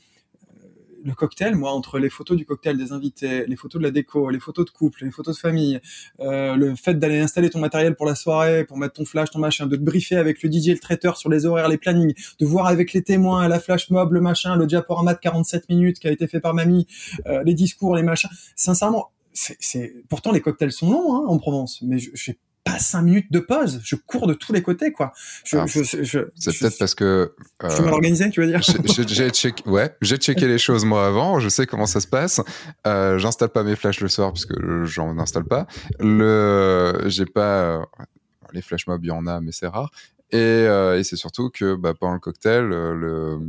le 1.08 1.16
cocktail, 1.16 1.56
moi, 1.56 1.72
entre 1.72 2.00
les 2.00 2.10
photos 2.10 2.36
du 2.36 2.46
cocktail 2.46 2.78
des 2.78 2.92
invités, 2.92 3.46
les 3.48 3.56
photos 3.56 3.80
de 3.80 3.86
la 3.86 3.92
déco, 3.92 4.30
les 4.30 4.42
photos 4.42 4.66
de 4.66 4.72
couple, 4.72 5.06
les 5.06 5.12
photos 5.12 5.36
de 5.36 5.40
famille, 5.40 5.80
euh, 6.20 6.56
le 6.58 6.76
fait 6.76 6.96
d'aller 6.96 7.20
installer 7.20 7.50
ton 7.50 7.60
matériel 7.60 7.96
pour 7.96 8.06
la 8.06 8.14
soirée, 8.14 8.66
pour 8.66 8.78
mettre 8.78 8.96
ton 8.96 9.06
flash, 9.06 9.30
ton 9.32 9.40
machin, 9.40 9.68
de 9.68 9.78
te 9.78 9.82
briefer 9.82 10.18
avec 10.18 10.44
le 10.44 10.52
DJ, 10.52 10.68
le 10.68 10.80
traiteur 10.80 11.16
sur 11.16 11.30
les 11.30 11.46
horaires, 11.46 11.70
les 11.70 11.78
plannings, 11.78 12.14
de 12.40 12.46
voir 12.46 12.68
avec 12.68 12.92
les 12.92 13.04
témoins, 13.04 13.48
la 13.48 13.62
flash 13.62 13.90
mob, 13.90 14.12
le 14.12 14.20
machin, 14.20 14.58
le 14.58 14.66
diaporama 14.68 15.14
de 15.14 15.20
47 15.20 15.70
minutes 15.70 16.00
qui 16.00 16.10
a 16.10 16.12
été 16.12 16.28
fait 16.28 16.42
par 16.42 16.54
mamie, 16.54 16.88
euh, 17.26 17.42
les 17.46 17.54
discours, 17.54 17.96
les 17.96 18.04
machins. 18.04 18.30
Sincèrement, 18.58 19.12
c'est, 19.32 19.94
pourtant 20.10 20.34
les 20.34 20.42
cocktails 20.42 20.74
sont 20.74 20.92
longs 20.92 21.16
hein, 21.16 21.26
en 21.28 21.38
Provence, 21.38 21.82
mais 21.84 22.00
j'ai 22.00 22.38
pas 22.68 22.80
cinq 22.80 23.04
minutes 23.04 23.32
de 23.32 23.40
pause. 23.40 23.80
Je 23.84 23.96
cours 23.96 24.28
de 24.28 24.34
tous 24.34 24.54
les 24.54 24.62
côtés, 24.62 24.92
quoi. 24.92 25.14
Je, 25.44 25.58
c'est 26.36 26.60
peut-être 26.60 26.78
parce 26.78 26.96
que. 26.96 27.34
Euh, 27.64 27.70
je 27.70 27.82
mal 27.82 27.94
organisé, 27.94 28.30
tu 28.30 28.42
veux 28.42 28.48
dire 28.48 28.62
J'ai 28.62 29.30
checké, 29.30 29.70
ouais, 29.70 29.96
checké 30.04 30.48
les 30.48 30.58
choses 30.58 30.86
moi 30.86 31.06
avant. 31.06 31.40
Je 31.40 31.50
sais 31.50 31.66
comment 31.66 31.86
ça 31.86 32.00
se 32.00 32.08
passe. 32.08 32.42
Euh, 32.86 33.18
j'installe 33.18 33.50
pas 33.50 33.64
mes 33.64 33.76
flashs 33.76 34.00
le 34.02 34.08
soir 34.08 34.32
parce 34.32 34.46
que 34.46 34.86
j'en 34.86 35.18
installe 35.20 35.46
pas. 35.46 35.68
Le, 36.00 37.04
j'ai 37.06 37.26
pas 37.26 37.88
les 38.54 38.62
flash 38.62 38.88
mobs, 38.88 39.04
il 39.04 39.08
y 39.08 39.12
en 39.12 39.28
a, 39.28 39.42
mais 39.42 39.52
c'est 39.52 39.68
rare. 39.68 39.92
Et, 40.32 40.38
euh, 40.38 41.00
et 41.00 41.04
c'est 41.04 41.16
surtout 41.16 41.50
que 41.50 41.76
bah, 41.76 41.94
pendant 41.94 42.14
le 42.14 42.20
cocktail, 42.20 42.72
euh, 42.72 42.94
le, 42.94 43.40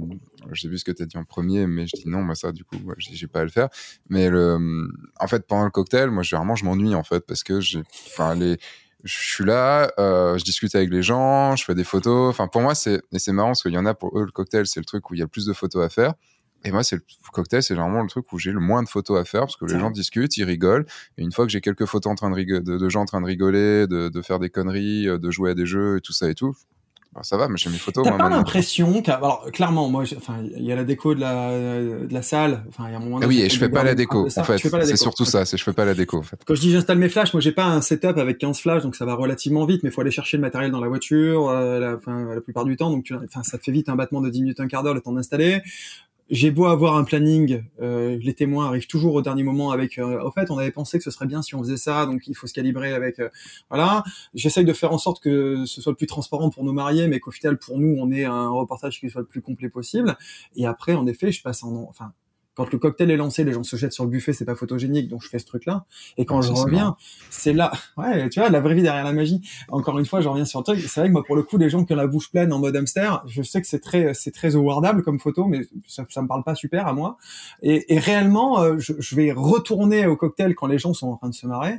j'ai 0.52 0.68
vu 0.68 0.78
ce 0.78 0.84
que 0.84 0.92
tu 0.92 1.02
as 1.02 1.06
dit 1.06 1.16
en 1.16 1.24
premier, 1.24 1.66
mais 1.66 1.86
je 1.88 1.96
dis 1.96 2.08
non, 2.08 2.22
moi 2.22 2.36
ça, 2.36 2.52
du 2.52 2.64
coup, 2.64 2.76
j'ai 2.98 3.26
pas 3.26 3.40
à 3.40 3.44
le 3.44 3.50
faire. 3.50 3.68
Mais 4.08 4.28
le, 4.28 4.88
en 5.18 5.26
fait, 5.26 5.44
pendant 5.46 5.64
le 5.64 5.70
cocktail, 5.70 6.10
moi, 6.10 6.22
généralement, 6.22 6.54
je 6.54 6.64
m'ennuie 6.64 6.94
en 6.94 7.02
fait 7.02 7.26
parce 7.26 7.42
que 7.42 7.60
j'ai, 7.60 7.82
enfin, 8.06 8.36
les 8.36 8.58
je 9.04 9.14
suis 9.14 9.44
là, 9.44 9.92
euh, 9.98 10.36
je 10.38 10.44
discute 10.44 10.74
avec 10.74 10.90
les 10.90 11.02
gens, 11.02 11.54
je 11.56 11.64
fais 11.64 11.74
des 11.74 11.84
photos. 11.84 12.30
Enfin, 12.30 12.48
pour 12.48 12.62
moi, 12.62 12.74
c'est 12.74 13.00
et 13.12 13.18
c'est 13.18 13.32
marrant 13.32 13.50
parce 13.50 13.62
qu'il 13.62 13.72
y 13.72 13.78
en 13.78 13.86
a 13.86 13.94
pour 13.94 14.18
eux 14.18 14.24
le 14.24 14.32
cocktail, 14.32 14.66
c'est 14.66 14.80
le 14.80 14.86
truc 14.86 15.10
où 15.10 15.14
il 15.14 15.18
y 15.18 15.22
a 15.22 15.24
le 15.24 15.28
plus 15.28 15.46
de 15.46 15.52
photos 15.52 15.84
à 15.84 15.88
faire. 15.88 16.14
Et 16.64 16.72
moi, 16.72 16.82
c'est 16.82 16.96
le 16.96 17.02
cocktail, 17.32 17.62
c'est 17.62 17.74
généralement 17.74 18.02
le 18.02 18.08
truc 18.08 18.32
où 18.32 18.38
j'ai 18.38 18.50
le 18.50 18.58
moins 18.58 18.82
de 18.82 18.88
photos 18.88 19.20
à 19.20 19.24
faire 19.24 19.42
parce 19.42 19.56
que 19.56 19.64
les 19.64 19.78
gens 19.78 19.90
discutent, 19.90 20.36
ils 20.36 20.44
rigolent. 20.44 20.86
Et 21.16 21.22
une 21.22 21.30
fois 21.30 21.46
que 21.46 21.52
j'ai 21.52 21.60
quelques 21.60 21.86
photos 21.86 22.10
en 22.10 22.14
train 22.16 22.30
de, 22.30 22.58
de, 22.58 22.88
gens 22.88 23.02
en 23.02 23.04
train 23.04 23.20
de 23.20 23.26
rigoler, 23.26 23.86
de, 23.86 24.08
de, 24.08 24.22
faire 24.22 24.40
des 24.40 24.50
conneries, 24.50 25.08
euh, 25.08 25.18
de 25.18 25.30
jouer 25.30 25.52
à 25.52 25.54
des 25.54 25.66
jeux 25.66 25.98
et 25.98 26.00
tout 26.00 26.12
ça 26.12 26.28
et 26.28 26.34
tout, 26.34 26.56
ça 27.22 27.36
va, 27.36 27.48
mais 27.48 27.56
j'ai 27.56 27.70
mes 27.70 27.78
photos. 27.78 28.04
T'as 28.04 28.16
pas 28.16 28.28
l'impression 28.28 28.88
alors 29.06 29.50
clairement, 29.52 29.88
moi, 29.88 30.04
enfin, 30.16 30.36
il 30.56 30.64
y 30.64 30.72
a 30.72 30.76
la 30.76 30.84
déco 30.84 31.14
de 31.14 31.20
la 31.20 31.50
de 31.50 32.12
la 32.12 32.22
salle. 32.22 32.64
Enfin, 32.68 32.84
il 32.88 32.92
y 32.92 32.94
a 32.94 32.98
un 32.98 33.00
moment. 33.00 33.20
Ah 33.22 33.26
oui, 33.26 33.40
et 33.40 33.48
je 33.48 33.58
fais 33.58 33.68
pas 33.68 33.84
la 33.84 33.94
déco. 33.94 34.26
En 34.36 34.44
fait, 34.44 34.58
c'est 34.58 34.96
surtout 34.96 35.24
ça. 35.24 35.44
C'est 35.44 35.56
je 35.56 35.64
fais 35.64 35.72
pas 35.72 35.84
la 35.84 35.94
déco. 35.94 36.18
En 36.18 36.22
fait. 36.22 36.38
Quand 36.46 36.54
je 36.54 36.60
dis 36.60 36.72
j'installe 36.72 36.98
mes 36.98 37.08
flashs, 37.08 37.32
moi, 37.32 37.40
j'ai 37.40 37.52
pas 37.52 37.66
un 37.66 37.80
setup 37.80 38.18
avec 38.18 38.38
15 38.38 38.60
flashs, 38.60 38.82
donc 38.82 38.96
ça 38.96 39.04
va 39.04 39.14
relativement 39.14 39.64
vite. 39.64 39.82
Mais 39.82 39.90
il 39.90 39.92
faut 39.92 40.00
aller 40.00 40.10
chercher 40.10 40.36
le 40.36 40.42
matériel 40.42 40.70
dans 40.70 40.80
la 40.80 40.88
voiture, 40.88 41.48
euh, 41.48 41.78
la, 41.78 41.94
enfin, 41.96 42.34
la 42.34 42.40
plupart 42.40 42.64
du 42.64 42.76
temps. 42.76 42.90
Donc, 42.90 43.04
tu, 43.04 43.14
enfin, 43.14 43.42
ça 43.42 43.58
te 43.58 43.64
fait 43.64 43.72
vite 43.72 43.88
un 43.88 43.96
battement 43.96 44.20
de 44.20 44.30
10 44.30 44.42
minutes, 44.42 44.60
un 44.60 44.68
quart 44.68 44.82
d'heure 44.82 44.94
le 44.94 45.00
temps 45.00 45.12
d'installer 45.12 45.62
j'ai 46.30 46.50
beau 46.50 46.66
avoir 46.66 46.96
un 46.96 47.04
planning, 47.04 47.64
euh, 47.80 48.18
les 48.20 48.34
témoins 48.34 48.66
arrivent 48.66 48.86
toujours 48.86 49.14
au 49.14 49.22
dernier 49.22 49.42
moment 49.42 49.70
avec. 49.70 49.98
Euh, 49.98 50.22
au 50.22 50.30
fait, 50.30 50.50
on 50.50 50.58
avait 50.58 50.70
pensé 50.70 50.98
que 50.98 51.04
ce 51.04 51.10
serait 51.10 51.26
bien 51.26 51.42
si 51.42 51.54
on 51.54 51.60
faisait 51.60 51.76
ça, 51.76 52.06
donc 52.06 52.26
il 52.26 52.34
faut 52.34 52.46
se 52.46 52.52
calibrer 52.52 52.92
avec. 52.92 53.18
Euh, 53.18 53.28
voilà. 53.70 54.04
J'essaye 54.34 54.64
de 54.64 54.72
faire 54.72 54.92
en 54.92 54.98
sorte 54.98 55.22
que 55.22 55.64
ce 55.64 55.80
soit 55.80 55.92
le 55.92 55.96
plus 55.96 56.06
transparent 56.06 56.50
pour 56.50 56.64
nos 56.64 56.72
mariés, 56.72 57.08
mais 57.08 57.20
qu'au 57.20 57.30
final, 57.30 57.58
pour 57.58 57.78
nous, 57.78 57.96
on 57.98 58.10
ait 58.10 58.24
un 58.24 58.50
reportage 58.50 59.00
qui 59.00 59.08
soit 59.08 59.22
le 59.22 59.26
plus 59.26 59.40
complet 59.40 59.68
possible. 59.70 60.16
Et 60.56 60.66
après, 60.66 60.94
en 60.94 61.06
effet, 61.06 61.32
je 61.32 61.42
passe 61.42 61.62
en, 61.62 61.86
enfin, 61.88 62.12
quand 62.58 62.72
le 62.72 62.78
cocktail 62.80 63.12
est 63.12 63.16
lancé, 63.16 63.44
les 63.44 63.52
gens 63.52 63.62
se 63.62 63.76
jettent 63.76 63.92
sur 63.92 64.02
le 64.02 64.10
buffet, 64.10 64.32
c'est 64.32 64.44
pas 64.44 64.56
photogénique, 64.56 65.08
donc 65.08 65.22
je 65.22 65.28
fais 65.28 65.38
ce 65.38 65.46
truc-là. 65.46 65.86
Et 66.16 66.24
quand 66.24 66.42
je 66.42 66.50
reviens, 66.50 66.96
c'est 67.30 67.52
là, 67.52 67.70
ouais, 67.96 68.28
tu 68.30 68.40
vois, 68.40 68.50
la 68.50 68.58
vraie 68.58 68.74
vie 68.74 68.82
derrière 68.82 69.04
la 69.04 69.12
magie. 69.12 69.40
Encore 69.68 69.96
une 70.00 70.06
fois, 70.06 70.20
je 70.20 70.28
reviens 70.28 70.44
sur 70.44 70.58
le 70.58 70.64
truc. 70.64 70.80
C'est 70.80 70.98
vrai 70.98 71.08
que 71.08 71.12
moi, 71.12 71.22
pour 71.22 71.36
le 71.36 71.44
coup, 71.44 71.56
les 71.56 71.70
gens 71.70 71.84
qui 71.84 71.92
ont 71.92 71.96
la 71.96 72.08
bouche 72.08 72.32
pleine 72.32 72.52
en 72.52 72.58
mode 72.58 72.74
hamster, 72.74 73.22
je 73.28 73.44
sais 73.44 73.60
que 73.60 73.68
c'est 73.68 73.78
très, 73.78 74.12
c'est 74.12 74.32
très 74.32 74.56
awardable 74.56 75.04
comme 75.04 75.20
photo, 75.20 75.44
mais 75.44 75.68
ça, 75.86 76.04
ça 76.08 76.20
me 76.20 76.26
parle 76.26 76.42
pas 76.42 76.56
super 76.56 76.88
à 76.88 76.92
moi. 76.92 77.16
Et, 77.62 77.94
et 77.94 78.00
réellement, 78.00 78.60
euh, 78.60 78.74
je, 78.78 78.94
je 78.98 79.14
vais 79.14 79.30
retourner 79.30 80.08
au 80.08 80.16
cocktail 80.16 80.56
quand 80.56 80.66
les 80.66 80.78
gens 80.78 80.94
sont 80.94 81.06
en 81.06 81.16
train 81.16 81.28
de 81.28 81.34
se 81.34 81.46
marrer. 81.46 81.76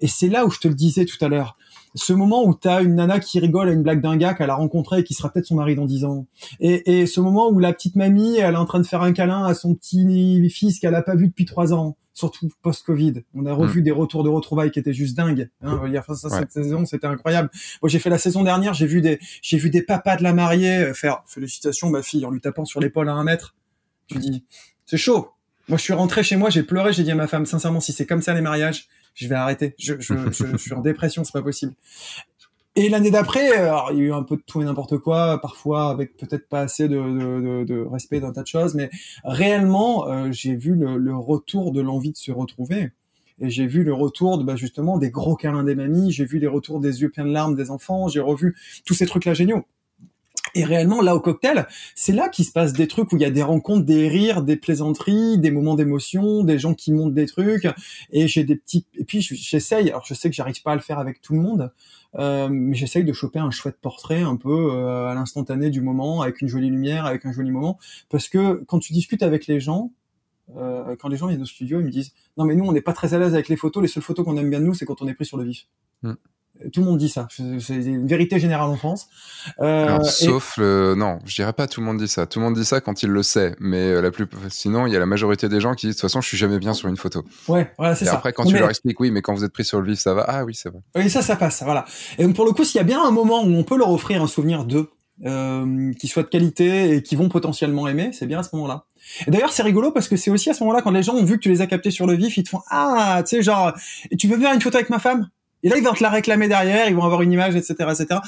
Et 0.00 0.08
c'est 0.08 0.28
là 0.28 0.44
où 0.44 0.50
je 0.50 0.58
te 0.58 0.68
le 0.68 0.74
disais 0.74 1.06
tout 1.06 1.24
à 1.24 1.28
l'heure 1.28 1.56
ce 1.94 2.12
moment 2.12 2.44
où 2.44 2.54
tu 2.54 2.68
as 2.68 2.80
une 2.80 2.94
nana 2.94 3.20
qui 3.20 3.38
rigole 3.38 3.68
à 3.68 3.72
une 3.72 3.82
blague 3.82 4.00
d'un 4.00 4.16
gars 4.16 4.34
qu'elle 4.34 4.50
a 4.50 4.54
rencontré 4.54 5.00
et 5.00 5.04
qui 5.04 5.14
sera 5.14 5.30
peut-être 5.30 5.46
son 5.46 5.56
mari 5.56 5.74
dans 5.74 5.84
dix 5.84 6.04
ans. 6.04 6.26
Et, 6.60 7.00
et, 7.00 7.06
ce 7.06 7.20
moment 7.20 7.50
où 7.50 7.58
la 7.58 7.72
petite 7.72 7.96
mamie, 7.96 8.36
elle 8.36 8.54
est 8.54 8.58
en 8.58 8.64
train 8.64 8.80
de 8.80 8.86
faire 8.86 9.02
un 9.02 9.12
câlin 9.12 9.44
à 9.44 9.54
son 9.54 9.74
petit 9.74 10.48
fils 10.48 10.78
qu'elle 10.78 10.94
a 10.94 11.02
pas 11.02 11.14
vu 11.14 11.28
depuis 11.28 11.44
trois 11.44 11.74
ans, 11.74 11.96
surtout 12.14 12.48
post-Covid. 12.62 13.24
On 13.34 13.46
a 13.46 13.52
revu 13.52 13.80
mm. 13.80 13.84
des 13.84 13.90
retours 13.90 14.24
de 14.24 14.28
retrouvailles 14.28 14.70
qui 14.70 14.78
étaient 14.78 14.92
juste 14.92 15.16
dingues. 15.16 15.50
Hein, 15.62 15.80
ça, 16.14 16.30
cette 16.30 16.52
saison, 16.52 16.84
c'était 16.86 17.06
incroyable. 17.06 17.50
Moi, 17.82 17.88
j'ai 17.88 17.98
fait 17.98 18.10
la 18.10 18.18
saison 18.18 18.42
dernière, 18.42 18.74
j'ai 18.74 18.86
vu 18.86 19.00
des, 19.00 19.18
j'ai 19.42 19.58
vu 19.58 19.70
des 19.70 19.82
papas 19.82 20.16
de 20.16 20.22
la 20.22 20.32
mariée 20.32 20.92
faire 20.94 21.22
félicitations 21.26 21.90
ma 21.90 22.02
fille 22.02 22.24
en 22.24 22.30
lui 22.30 22.40
tapant 22.40 22.64
sur 22.64 22.80
l'épaule 22.80 23.08
à 23.08 23.12
un 23.12 23.24
mètre. 23.24 23.54
Tu 24.08 24.18
dis, 24.18 24.44
c'est 24.86 24.96
chaud. 24.96 25.30
Moi, 25.68 25.78
je 25.78 25.84
suis 25.84 25.92
rentré 25.92 26.22
chez 26.22 26.36
moi, 26.36 26.50
j'ai 26.50 26.62
pleuré, 26.62 26.92
j'ai 26.92 27.04
dit 27.04 27.12
à 27.12 27.14
ma 27.14 27.28
femme, 27.28 27.46
sincèrement, 27.46 27.80
si 27.80 27.92
c'est 27.92 28.06
comme 28.06 28.20
ça 28.20 28.34
les 28.34 28.40
mariages, 28.40 28.88
je 29.14 29.28
vais 29.28 29.34
arrêter. 29.34 29.74
Je, 29.78 29.94
je, 30.00 30.14
je, 30.30 30.56
suis 30.56 30.72
en 30.72 30.80
dépression, 30.80 31.24
c'est 31.24 31.32
pas 31.32 31.42
possible. 31.42 31.74
Et 32.74 32.88
l'année 32.88 33.10
d'après, 33.10 33.50
il 33.92 33.98
y 33.98 34.00
a 34.00 34.04
eu 34.04 34.12
un 34.12 34.22
peu 34.22 34.36
de 34.36 34.42
tout 34.46 34.62
et 34.62 34.64
n'importe 34.64 34.96
quoi, 34.96 35.38
parfois 35.42 35.90
avec 35.90 36.16
peut-être 36.16 36.48
pas 36.48 36.60
assez 36.60 36.88
de, 36.88 36.96
de, 36.96 37.64
de, 37.64 37.80
respect 37.82 38.20
d'un 38.20 38.32
tas 38.32 38.42
de 38.42 38.46
choses, 38.46 38.74
mais 38.74 38.88
réellement, 39.24 40.08
euh, 40.08 40.32
j'ai 40.32 40.56
vu 40.56 40.74
le, 40.74 40.96
le, 40.96 41.14
retour 41.14 41.72
de 41.72 41.82
l'envie 41.82 42.12
de 42.12 42.16
se 42.16 42.32
retrouver. 42.32 42.92
Et 43.40 43.50
j'ai 43.50 43.66
vu 43.66 43.84
le 43.84 43.92
retour 43.92 44.38
de, 44.38 44.44
bah, 44.44 44.56
justement 44.56 44.96
des 44.96 45.10
gros 45.10 45.36
câlins 45.36 45.64
des 45.64 45.74
mamies, 45.74 46.12
j'ai 46.12 46.24
vu 46.24 46.38
les 46.38 46.46
retours 46.46 46.80
des 46.80 47.02
yeux 47.02 47.10
pleins 47.10 47.26
de 47.26 47.32
larmes 47.32 47.56
des 47.56 47.70
enfants, 47.70 48.08
j'ai 48.08 48.20
revu 48.20 48.56
tous 48.86 48.94
ces 48.94 49.04
trucs-là 49.04 49.34
géniaux. 49.34 49.66
Et 50.54 50.64
réellement, 50.64 51.00
là, 51.00 51.14
au 51.14 51.20
cocktail, 51.20 51.66
c'est 51.94 52.12
là 52.12 52.28
qu'il 52.28 52.44
se 52.44 52.52
passe 52.52 52.72
des 52.72 52.86
trucs 52.86 53.12
où 53.12 53.16
il 53.16 53.22
y 53.22 53.24
a 53.24 53.30
des 53.30 53.42
rencontres, 53.42 53.84
des 53.84 54.08
rires, 54.08 54.42
des 54.42 54.56
plaisanteries, 54.56 55.38
des 55.38 55.50
moments 55.50 55.74
d'émotion, 55.74 56.44
des 56.44 56.58
gens 56.58 56.74
qui 56.74 56.92
montent 56.92 57.14
des 57.14 57.26
trucs. 57.26 57.66
Et 58.10 58.28
j'ai 58.28 58.44
des 58.44 58.56
petits. 58.56 58.86
Et 58.98 59.04
puis 59.04 59.20
j'essaye. 59.22 59.88
Alors 59.88 60.04
je 60.04 60.14
sais 60.14 60.28
que 60.28 60.36
j'arrive 60.36 60.62
pas 60.62 60.72
à 60.72 60.74
le 60.74 60.80
faire 60.80 60.98
avec 60.98 61.22
tout 61.22 61.32
le 61.34 61.40
monde, 61.40 61.72
euh, 62.18 62.48
mais 62.50 62.76
j'essaye 62.76 63.04
de 63.04 63.12
choper 63.12 63.38
un 63.38 63.50
chouette 63.50 63.78
portrait 63.80 64.22
un 64.22 64.36
peu 64.36 64.72
euh, 64.72 65.06
à 65.06 65.14
l'instantané 65.14 65.70
du 65.70 65.80
moment, 65.80 66.20
avec 66.20 66.42
une 66.42 66.48
jolie 66.48 66.70
lumière, 66.70 67.06
avec 67.06 67.24
un 67.24 67.32
joli 67.32 67.50
moment, 67.50 67.78
parce 68.10 68.28
que 68.28 68.62
quand 68.66 68.78
tu 68.78 68.92
discutes 68.92 69.22
avec 69.22 69.46
les 69.46 69.60
gens. 69.60 69.92
Euh, 70.56 70.96
quand 70.96 71.08
les 71.08 71.16
gens 71.16 71.28
viennent 71.28 71.40
au 71.40 71.46
studio, 71.46 71.80
ils 71.80 71.86
me 71.86 71.90
disent 71.90 72.12
non 72.36 72.44
mais 72.44 72.54
nous 72.54 72.64
on 72.64 72.72
n'est 72.72 72.82
pas 72.82 72.92
très 72.92 73.14
à 73.14 73.18
l'aise 73.18 73.32
avec 73.32 73.48
les 73.48 73.56
photos. 73.56 73.80
Les 73.80 73.88
seules 73.88 74.02
photos 74.02 74.26
qu'on 74.26 74.36
aime 74.36 74.50
bien 74.50 74.60
de 74.60 74.66
nous, 74.66 74.74
c'est 74.74 74.84
quand 74.84 75.00
on 75.00 75.08
est 75.08 75.14
pris 75.14 75.24
sur 75.24 75.38
le 75.38 75.44
vif. 75.44 75.66
Mm. 76.02 76.14
Tout 76.72 76.80
le 76.80 76.86
monde 76.86 76.98
dit 76.98 77.08
ça. 77.08 77.28
C'est 77.30 77.74
une 77.74 78.06
vérité 78.06 78.38
générale 78.38 78.68
en 78.68 78.76
France. 78.76 79.08
Euh, 79.60 80.02
sauf 80.02 80.56
le... 80.56 80.94
non, 80.96 81.18
je 81.24 81.34
dirais 81.34 81.52
pas 81.52 81.66
tout 81.66 81.80
le 81.80 81.86
monde 81.86 81.98
dit 81.98 82.08
ça. 82.08 82.26
Tout 82.26 82.38
le 82.38 82.44
monde 82.44 82.54
dit 82.54 82.64
ça 82.64 82.80
quand 82.80 83.02
il 83.02 83.10
le 83.10 83.22
sait, 83.22 83.54
mais 83.58 83.90
euh, 83.90 84.00
la 84.00 84.10
plus 84.10 84.26
sinon 84.50 84.86
il 84.86 84.92
y 84.92 84.96
a 84.96 84.98
la 84.98 85.06
majorité 85.06 85.48
des 85.48 85.60
gens 85.60 85.74
qui 85.74 85.86
disent 85.86 85.96
de 85.96 86.00
toute 86.00 86.08
façon 86.10 86.20
je 86.20 86.28
suis 86.28 86.36
jamais 86.36 86.58
bien 86.58 86.74
sur 86.74 86.88
une 86.88 86.96
photo. 86.96 87.24
Ouais, 87.48 87.72
voilà 87.78 87.94
c'est 87.94 88.04
ça. 88.04 88.14
Après 88.14 88.32
quand 88.32 88.44
tu 88.44 88.56
leur 88.56 88.70
expliques 88.70 89.00
oui, 89.00 89.10
mais 89.10 89.22
quand 89.22 89.34
vous 89.34 89.44
êtes 89.44 89.52
pris 89.52 89.64
sur 89.64 89.80
le 89.80 89.90
vif 89.90 89.98
ça 89.98 90.14
va. 90.14 90.24
Ah 90.28 90.44
oui 90.44 90.54
c'est 90.54 90.68
vrai. 90.68 90.80
Oui 90.96 91.10
ça 91.10 91.22
ça 91.22 91.36
passe 91.36 91.62
voilà. 91.62 91.84
Et 92.18 92.26
pour 92.28 92.44
le 92.44 92.52
coup 92.52 92.64
s'il 92.64 92.78
y 92.78 92.80
a 92.80 92.84
bien 92.84 93.02
un 93.02 93.10
moment 93.10 93.42
où 93.42 93.48
on 93.48 93.64
peut 93.64 93.76
leur 93.76 93.90
offrir 93.90 94.22
un 94.22 94.26
souvenir 94.26 94.64
d'eux 94.64 94.90
euh, 95.24 95.92
qui 95.94 96.08
soit 96.08 96.24
de 96.24 96.28
qualité 96.28 96.96
et 96.96 97.02
qui 97.02 97.16
vont 97.16 97.28
potentiellement 97.28 97.86
aimer, 97.86 98.10
c'est 98.12 98.26
bien 98.26 98.40
à 98.40 98.42
ce 98.42 98.50
moment-là. 98.54 98.86
Et 99.26 99.30
d'ailleurs, 99.30 99.52
c'est 99.52 99.62
rigolo 99.62 99.92
parce 99.92 100.08
que 100.08 100.16
c'est 100.16 100.30
aussi 100.30 100.50
à 100.50 100.54
ce 100.54 100.64
moment-là 100.64 100.82
quand 100.82 100.90
les 100.90 101.02
gens 101.02 101.14
ont 101.14 101.24
vu 101.24 101.36
que 101.36 101.42
tu 101.42 101.48
les 101.48 101.60
as 101.60 101.66
captés 101.66 101.90
sur 101.90 102.06
le 102.06 102.14
vif, 102.14 102.36
ils 102.36 102.42
te 102.42 102.48
font 102.48 102.62
ah, 102.70 103.22
tu 103.24 103.36
sais 103.36 103.42
genre, 103.42 103.72
tu 104.18 104.28
peux 104.28 104.38
faire 104.38 104.52
une 104.52 104.60
photo 104.60 104.76
avec 104.76 104.90
ma 104.90 104.98
femme? 104.98 105.28
Et 105.62 105.68
là, 105.68 105.76
ils 105.76 105.84
vont 105.84 105.92
te 105.92 106.02
la 106.02 106.10
réclamer 106.10 106.48
derrière, 106.48 106.88
ils 106.88 106.94
vont 106.94 107.04
avoir 107.04 107.22
une 107.22 107.32
image, 107.32 107.54
etc., 107.56 107.74
etc. 107.90 108.20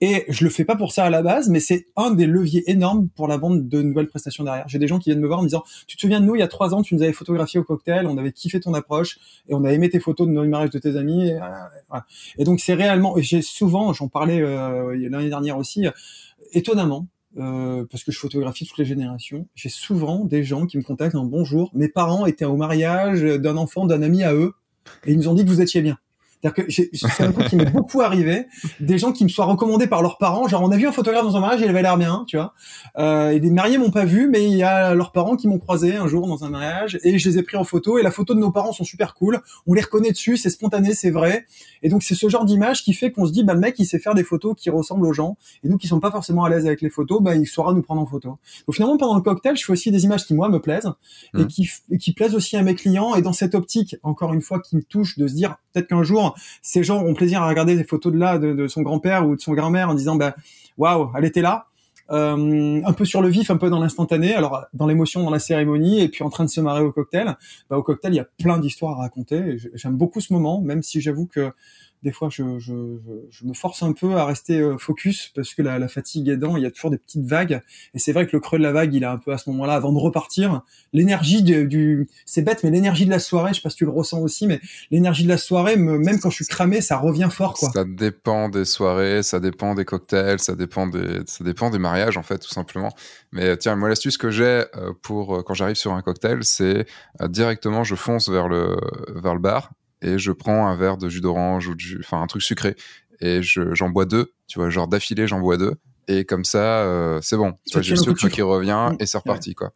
Et 0.00 0.24
je 0.28 0.44
le 0.44 0.50
fais 0.50 0.64
pas 0.64 0.76
pour 0.76 0.92
ça 0.92 1.04
à 1.04 1.10
la 1.10 1.22
base, 1.22 1.48
mais 1.48 1.60
c'est 1.60 1.86
un 1.96 2.10
des 2.10 2.26
leviers 2.26 2.68
énormes 2.70 3.08
pour 3.08 3.28
la 3.28 3.36
vente 3.36 3.68
de 3.68 3.80
nouvelles 3.80 4.08
prestations 4.08 4.44
derrière. 4.44 4.68
J'ai 4.68 4.78
des 4.78 4.88
gens 4.88 4.98
qui 4.98 5.08
viennent 5.08 5.20
me 5.20 5.26
voir 5.26 5.38
en 5.38 5.42
me 5.42 5.48
disant, 5.48 5.62
tu 5.86 5.96
te 5.96 6.00
souviens 6.00 6.20
de 6.20 6.26
nous, 6.26 6.34
il 6.34 6.40
y 6.40 6.42
a 6.42 6.48
trois 6.48 6.74
ans, 6.74 6.82
tu 6.82 6.94
nous 6.94 7.02
avais 7.02 7.12
photographié 7.12 7.60
au 7.60 7.64
cocktail, 7.64 8.06
on 8.06 8.18
avait 8.18 8.32
kiffé 8.32 8.60
ton 8.60 8.74
approche, 8.74 9.18
et 9.48 9.54
on 9.54 9.64
a 9.64 9.72
aimé 9.72 9.88
tes 9.88 10.00
photos 10.00 10.26
de 10.26 10.32
nos 10.32 10.44
mariages 10.44 10.70
de 10.70 10.78
tes 10.78 10.96
amis. 10.96 11.28
Et, 11.28 11.38
euh, 11.40 11.98
et 12.38 12.44
donc 12.44 12.60
c'est 12.60 12.74
réellement, 12.74 13.14
j'ai 13.18 13.40
souvent, 13.40 13.92
j'en 13.92 14.08
parlais 14.08 14.42
euh, 14.42 14.94
l'année 15.08 15.28
dernière 15.28 15.56
aussi, 15.56 15.86
étonnamment, 16.52 17.06
euh, 17.38 17.86
parce 17.90 18.04
que 18.04 18.12
je 18.12 18.18
photographie 18.18 18.66
toutes 18.66 18.78
les 18.78 18.84
générations, 18.84 19.48
j'ai 19.54 19.68
souvent 19.68 20.24
des 20.24 20.44
gens 20.44 20.66
qui 20.66 20.76
me 20.76 20.82
contactent 20.82 21.14
en 21.14 21.24
bonjour, 21.24 21.70
mes 21.72 21.88
parents 21.88 22.26
étaient 22.26 22.44
au 22.44 22.56
mariage 22.56 23.22
d'un 23.22 23.56
enfant 23.56 23.86
d'un 23.86 24.02
ami 24.02 24.22
à 24.22 24.34
eux, 24.34 24.54
et 25.06 25.12
ils 25.12 25.16
nous 25.16 25.28
ont 25.28 25.34
dit 25.34 25.44
que 25.44 25.50
vous 25.50 25.62
étiez 25.62 25.80
bien. 25.80 25.98
C'est-à-dire 26.44 26.66
que 26.66 26.72
c'est 27.16 27.24
un 27.24 27.32
truc 27.32 27.48
qui 27.48 27.56
m'est 27.56 27.70
beaucoup 27.70 28.02
arrivé, 28.02 28.46
des 28.78 28.98
gens 28.98 29.12
qui 29.12 29.24
me 29.24 29.30
soient 29.30 29.46
recommandés 29.46 29.86
par 29.86 30.02
leurs 30.02 30.18
parents, 30.18 30.46
genre 30.46 30.62
on 30.62 30.70
a 30.70 30.76
vu 30.76 30.86
un 30.86 30.92
photographe 30.92 31.24
dans 31.24 31.38
un 31.38 31.40
mariage, 31.40 31.62
il 31.62 31.68
avait 31.68 31.80
l'air 31.80 31.96
bien, 31.96 32.24
tu 32.28 32.36
vois. 32.36 32.52
Euh, 32.98 33.30
et 33.30 33.40
des 33.40 33.50
mariés 33.50 33.78
m'ont 33.78 33.90
pas 33.90 34.04
vu, 34.04 34.28
mais 34.28 34.44
il 34.44 34.56
y 34.56 34.62
a 34.62 34.94
leurs 34.94 35.12
parents 35.12 35.36
qui 35.36 35.48
m'ont 35.48 35.58
croisé 35.58 35.96
un 35.96 36.06
jour 36.06 36.26
dans 36.26 36.44
un 36.44 36.50
mariage 36.50 36.98
et 37.02 37.18
je 37.18 37.28
les 37.30 37.38
ai 37.38 37.42
pris 37.42 37.56
en 37.56 37.64
photo 37.64 37.98
et 37.98 38.02
la 38.02 38.10
photo 38.10 38.34
de 38.34 38.40
nos 38.40 38.50
parents 38.50 38.72
sont 38.72 38.84
super 38.84 39.14
cool, 39.14 39.40
on 39.66 39.72
les 39.72 39.80
reconnaît 39.80 40.10
dessus, 40.10 40.36
c'est 40.36 40.50
spontané, 40.50 40.92
c'est 40.92 41.10
vrai. 41.10 41.46
Et 41.82 41.88
donc 41.88 42.02
c'est 42.02 42.14
ce 42.14 42.28
genre 42.28 42.44
d'image 42.44 42.82
qui 42.82 42.92
fait 42.92 43.10
qu'on 43.10 43.24
se 43.24 43.32
dit 43.32 43.42
bah 43.42 43.54
le 43.54 43.60
mec 43.60 43.78
il 43.78 43.86
sait 43.86 43.98
faire 43.98 44.14
des 44.14 44.24
photos 44.24 44.54
qui 44.54 44.68
ressemblent 44.68 45.06
aux 45.06 45.14
gens 45.14 45.38
et 45.62 45.68
nous 45.68 45.78
qui 45.78 45.86
sont 45.86 46.00
pas 46.00 46.10
forcément 46.10 46.44
à 46.44 46.50
l'aise 46.50 46.66
avec 46.66 46.82
les 46.82 46.90
photos, 46.90 47.22
bah 47.22 47.34
il 47.34 47.46
saura 47.46 47.72
nous 47.72 47.82
prendre 47.82 48.02
en 48.02 48.06
photo. 48.06 48.36
Donc 48.66 48.74
finalement 48.74 48.98
pendant 48.98 49.14
le 49.14 49.22
cocktail, 49.22 49.56
je 49.56 49.64
fais 49.64 49.72
aussi 49.72 49.90
des 49.90 50.04
images 50.04 50.26
qui 50.26 50.34
moi 50.34 50.50
me 50.50 50.60
plaisent 50.60 50.92
et 51.34 51.38
mmh. 51.38 51.46
qui 51.46 51.70
et 51.90 51.96
qui 51.96 52.12
plaisent 52.12 52.34
aussi 52.34 52.58
à 52.58 52.62
mes 52.62 52.74
clients 52.74 53.14
et 53.14 53.22
dans 53.22 53.32
cette 53.32 53.54
optique 53.54 53.96
encore 54.02 54.34
une 54.34 54.42
fois 54.42 54.60
qui 54.60 54.76
me 54.76 54.82
touche 54.82 55.18
de 55.18 55.26
se 55.26 55.32
dire 55.32 55.56
peut-être 55.74 55.88
qu'un 55.88 56.02
jour 56.02 56.34
ces 56.62 56.82
gens 56.82 57.02
plaisir 57.14 57.42
à 57.42 57.48
regarder 57.48 57.76
des 57.76 57.84
photos 57.84 58.12
de 58.12 58.18
là, 58.18 58.38
de, 58.38 58.68
son 58.68 58.82
grand-père 58.82 59.26
ou 59.26 59.36
de 59.36 59.40
son 59.40 59.52
grand-mère 59.52 59.88
en 59.88 59.94
disant, 59.94 60.16
bah, 60.16 60.34
waouh, 60.78 61.10
elle 61.16 61.24
était 61.24 61.42
là. 61.42 61.66
Euh, 62.10 62.82
un 62.84 62.92
peu 62.92 63.06
sur 63.06 63.22
le 63.22 63.28
vif, 63.30 63.50
un 63.50 63.56
peu 63.56 63.70
dans 63.70 63.80
l'instantané, 63.80 64.34
alors 64.34 64.66
dans 64.74 64.86
l'émotion, 64.86 65.22
dans 65.22 65.30
la 65.30 65.38
cérémonie, 65.38 66.02
et 66.02 66.08
puis 66.08 66.22
en 66.22 66.28
train 66.28 66.44
de 66.44 66.50
se 66.50 66.60
marrer 66.60 66.82
au 66.82 66.92
cocktail. 66.92 67.36
Bah, 67.70 67.78
au 67.78 67.82
cocktail, 67.82 68.12
il 68.12 68.16
y 68.16 68.20
a 68.20 68.26
plein 68.42 68.58
d'histoires 68.58 68.98
à 68.98 69.02
raconter. 69.02 69.56
J'aime 69.72 69.96
beaucoup 69.96 70.20
ce 70.20 70.32
moment, 70.32 70.60
même 70.60 70.82
si 70.82 71.00
j'avoue 71.00 71.26
que 71.26 71.52
des 72.04 72.12
fois, 72.12 72.28
je, 72.28 72.42
me 72.42 73.54
force 73.54 73.82
un 73.82 73.92
peu 73.92 74.16
à 74.16 74.26
rester 74.26 74.60
euh, 74.60 74.76
focus 74.76 75.32
parce 75.34 75.54
que 75.54 75.62
la, 75.62 75.78
la, 75.78 75.88
fatigue 75.88 76.28
aidant, 76.28 76.58
il 76.58 76.62
y 76.62 76.66
a 76.66 76.70
toujours 76.70 76.90
des 76.90 76.98
petites 76.98 77.24
vagues. 77.24 77.62
Et 77.94 77.98
c'est 77.98 78.12
vrai 78.12 78.26
que 78.26 78.36
le 78.36 78.40
creux 78.40 78.58
de 78.58 78.62
la 78.62 78.72
vague, 78.72 78.92
il 78.92 79.02
est 79.02 79.06
un 79.06 79.16
peu 79.16 79.32
à 79.32 79.38
ce 79.38 79.48
moment-là, 79.50 79.72
avant 79.72 79.90
de 79.90 79.98
repartir. 79.98 80.60
L'énergie 80.92 81.42
du, 81.42 82.06
c'est 82.26 82.42
bête, 82.42 82.62
mais 82.62 82.70
l'énergie 82.70 83.06
de 83.06 83.10
la 83.10 83.18
soirée, 83.18 83.50
je 83.50 83.56
sais 83.56 83.62
pas 83.62 83.70
si 83.70 83.76
tu 83.76 83.86
le 83.86 83.90
ressens 83.90 84.20
aussi, 84.20 84.46
mais 84.46 84.60
l'énergie 84.90 85.24
de 85.24 85.30
la 85.30 85.38
soirée, 85.38 85.76
même 85.76 86.20
quand 86.20 86.28
je 86.28 86.36
suis 86.36 86.44
cramé, 86.44 86.82
ça 86.82 86.98
revient 86.98 87.30
fort. 87.32 87.56
Ça 87.56 87.84
dépend 87.84 88.50
des 88.50 88.66
soirées, 88.66 89.22
ça 89.22 89.40
dépend 89.40 89.74
des 89.74 89.86
cocktails, 89.86 90.40
ça 90.40 90.54
dépend 90.54 90.86
des, 90.86 91.22
ça 91.26 91.42
dépend 91.42 91.70
des 91.70 91.78
mariages, 91.78 92.18
en 92.18 92.22
fait, 92.22 92.38
tout 92.38 92.50
simplement. 92.50 92.92
Mais 93.32 93.56
tiens, 93.56 93.76
moi, 93.76 93.88
l'astuce 93.88 94.18
que 94.18 94.30
j'ai 94.30 94.44
euh, 94.76 94.92
pour 95.00 95.36
euh, 95.36 95.42
quand 95.42 95.54
j'arrive 95.54 95.76
sur 95.76 95.94
un 95.94 96.02
cocktail, 96.02 96.40
c'est 96.42 96.86
directement, 97.28 97.82
je 97.82 97.94
fonce 97.94 98.28
vers 98.28 98.48
le, 98.48 98.76
vers 99.14 99.32
le 99.32 99.40
bar 99.40 99.70
et 100.04 100.18
je 100.18 100.30
prends 100.30 100.68
un 100.68 100.76
verre 100.76 100.96
de 100.96 101.08
jus 101.08 101.20
d'orange 101.20 101.68
ou 101.68 101.74
de 101.74 101.80
jus, 101.80 101.98
enfin 102.00 102.22
un 102.22 102.26
truc 102.26 102.42
sucré 102.42 102.76
et 103.20 103.40
j'en 103.42 103.88
bois 103.88 104.04
deux, 104.04 104.32
tu 104.46 104.58
vois, 104.58 104.70
genre 104.70 104.86
d'affilée 104.86 105.26
j'en 105.26 105.40
bois 105.40 105.56
deux 105.56 105.74
et 106.06 106.24
comme 106.24 106.44
ça 106.44 106.82
euh, 106.82 107.18
c'est 107.22 107.36
bon, 107.36 107.54
tu 107.66 107.72
vois, 107.72 107.82
j'ai 107.82 107.94
le 107.94 108.00
sucre 108.00 108.28
qui 108.28 108.42
revient 108.42 108.90
et 109.00 109.06
c'est 109.06 109.18
reparti 109.18 109.54
quoi. 109.54 109.72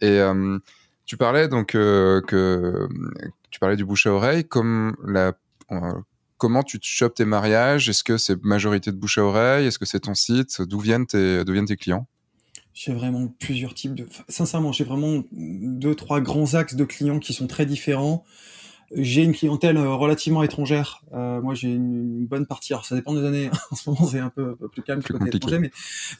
Et 0.00 0.20
euh, 0.20 0.58
tu 1.04 1.16
parlais 1.16 1.48
donc 1.48 1.74
euh, 1.74 2.20
que 2.22 2.88
tu 3.50 3.60
parlais 3.60 3.76
du 3.76 3.84
bouche 3.84 4.06
à 4.06 4.12
oreille 4.12 4.44
comme 4.44 4.96
la 5.06 5.34
comment 6.36 6.62
tu 6.62 6.78
te 6.78 6.86
chopes 6.86 7.14
tes 7.14 7.24
mariages? 7.24 7.88
Est-ce 7.88 8.04
que 8.04 8.18
c'est 8.18 8.42
majorité 8.44 8.92
de 8.92 8.96
bouche 8.96 9.18
à 9.18 9.24
oreille? 9.24 9.66
Est-ce 9.66 9.78
que 9.78 9.86
c'est 9.86 10.00
ton 10.00 10.14
site? 10.14 10.60
D'où 10.62 10.78
viennent 10.78 11.06
tes 11.06 11.44
d'où 11.44 11.52
viennent 11.52 11.66
tes 11.66 11.76
clients? 11.76 12.06
J'ai 12.74 12.92
vraiment 12.92 13.28
plusieurs 13.38 13.72
types 13.72 13.94
de. 13.94 14.06
Sincèrement, 14.28 14.72
j'ai 14.72 14.82
vraiment 14.82 15.22
deux, 15.30 15.94
trois 15.94 16.20
grands 16.20 16.54
axes 16.54 16.74
de 16.74 16.84
clients 16.84 17.20
qui 17.20 17.32
sont 17.32 17.46
très 17.46 17.66
différents. 17.66 18.24
J'ai 18.92 19.22
une 19.22 19.32
clientèle 19.32 19.76
euh, 19.76 19.94
relativement 19.94 20.42
étrangère. 20.42 21.02
Euh, 21.14 21.40
moi, 21.40 21.54
j'ai 21.54 21.68
une, 21.68 22.26
bonne 22.26 22.46
partie. 22.46 22.72
Alors, 22.72 22.84
ça 22.84 22.94
dépend 22.94 23.14
des 23.14 23.24
années. 23.24 23.50
en 23.70 23.76
ce 23.76 23.88
moment, 23.88 24.06
c'est 24.06 24.18
un 24.18 24.30
peu, 24.30 24.56
plus 24.72 24.82
calme 24.82 25.00
du 25.00 25.12
côté 25.12 25.36
étranger, 25.36 25.58
mais, 25.58 25.70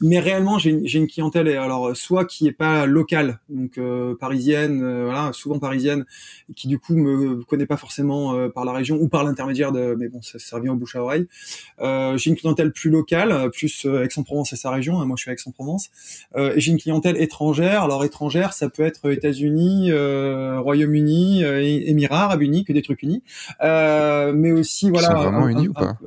mais 0.01 0.19
réellement, 0.19 0.57
j'ai 0.59 0.71
une, 0.71 0.85
une, 0.85 1.07
clientèle. 1.07 1.47
Alors, 1.49 1.95
soit 1.95 2.25
qui 2.25 2.47
est 2.47 2.51
pas 2.51 2.85
locale, 2.85 3.39
donc 3.49 3.77
euh, 3.77 4.15
parisienne, 4.15 4.81
euh, 4.83 5.05
voilà, 5.05 5.31
souvent 5.33 5.59
parisienne, 5.59 6.05
qui 6.55 6.67
du 6.67 6.79
coup 6.79 6.95
me 6.95 7.43
connaît 7.43 7.65
pas 7.65 7.77
forcément 7.77 8.49
par 8.49 8.65
la 8.65 8.71
région 8.71 8.97
ou 8.97 9.07
par 9.07 9.23
l'intermédiaire 9.23 9.71
de. 9.71 9.95
Mais 9.97 10.07
bon, 10.07 10.21
ça, 10.21 10.39
ça 10.39 10.57
revient 10.57 10.69
au 10.69 10.75
bouche 10.75 10.95
à 10.95 11.03
oreille. 11.03 11.27
j'ai 11.79 12.29
une 12.29 12.37
clientèle 12.37 12.71
plus 12.71 12.89
locale, 12.89 13.49
plus 13.51 13.85
Aix-en-Provence 13.85 14.53
et 14.53 14.55
sa 14.55 14.71
région. 14.71 15.01
Hein, 15.01 15.05
moi, 15.05 15.15
je 15.17 15.23
suis 15.23 15.31
à 15.31 15.33
Aix-en-Provence. 15.33 15.89
et 16.37 16.59
j'ai 16.59 16.71
une 16.71 16.79
clientèle 16.79 17.21
étrangère. 17.21 17.83
Alors, 17.83 18.03
étrangère, 18.03 18.53
ça 18.53 18.69
peut 18.69 18.83
être 18.83 19.11
États-Unis, 19.11 19.91
Royaume-Uni, 19.91 21.43
Émirats 21.43 22.25
Arabes 22.25 22.41
Unis 22.41 22.54
que 22.63 22.73
des 22.73 22.81
trucs 22.81 23.03
unis, 23.03 23.23
euh, 23.61 24.33
mais 24.33 24.51
aussi 24.51 24.89
voilà. 24.89 25.07
C'est 25.07 25.13
vraiment 25.13 25.47
unis 25.47 25.67
ou 25.67 25.73
pas 25.73 25.97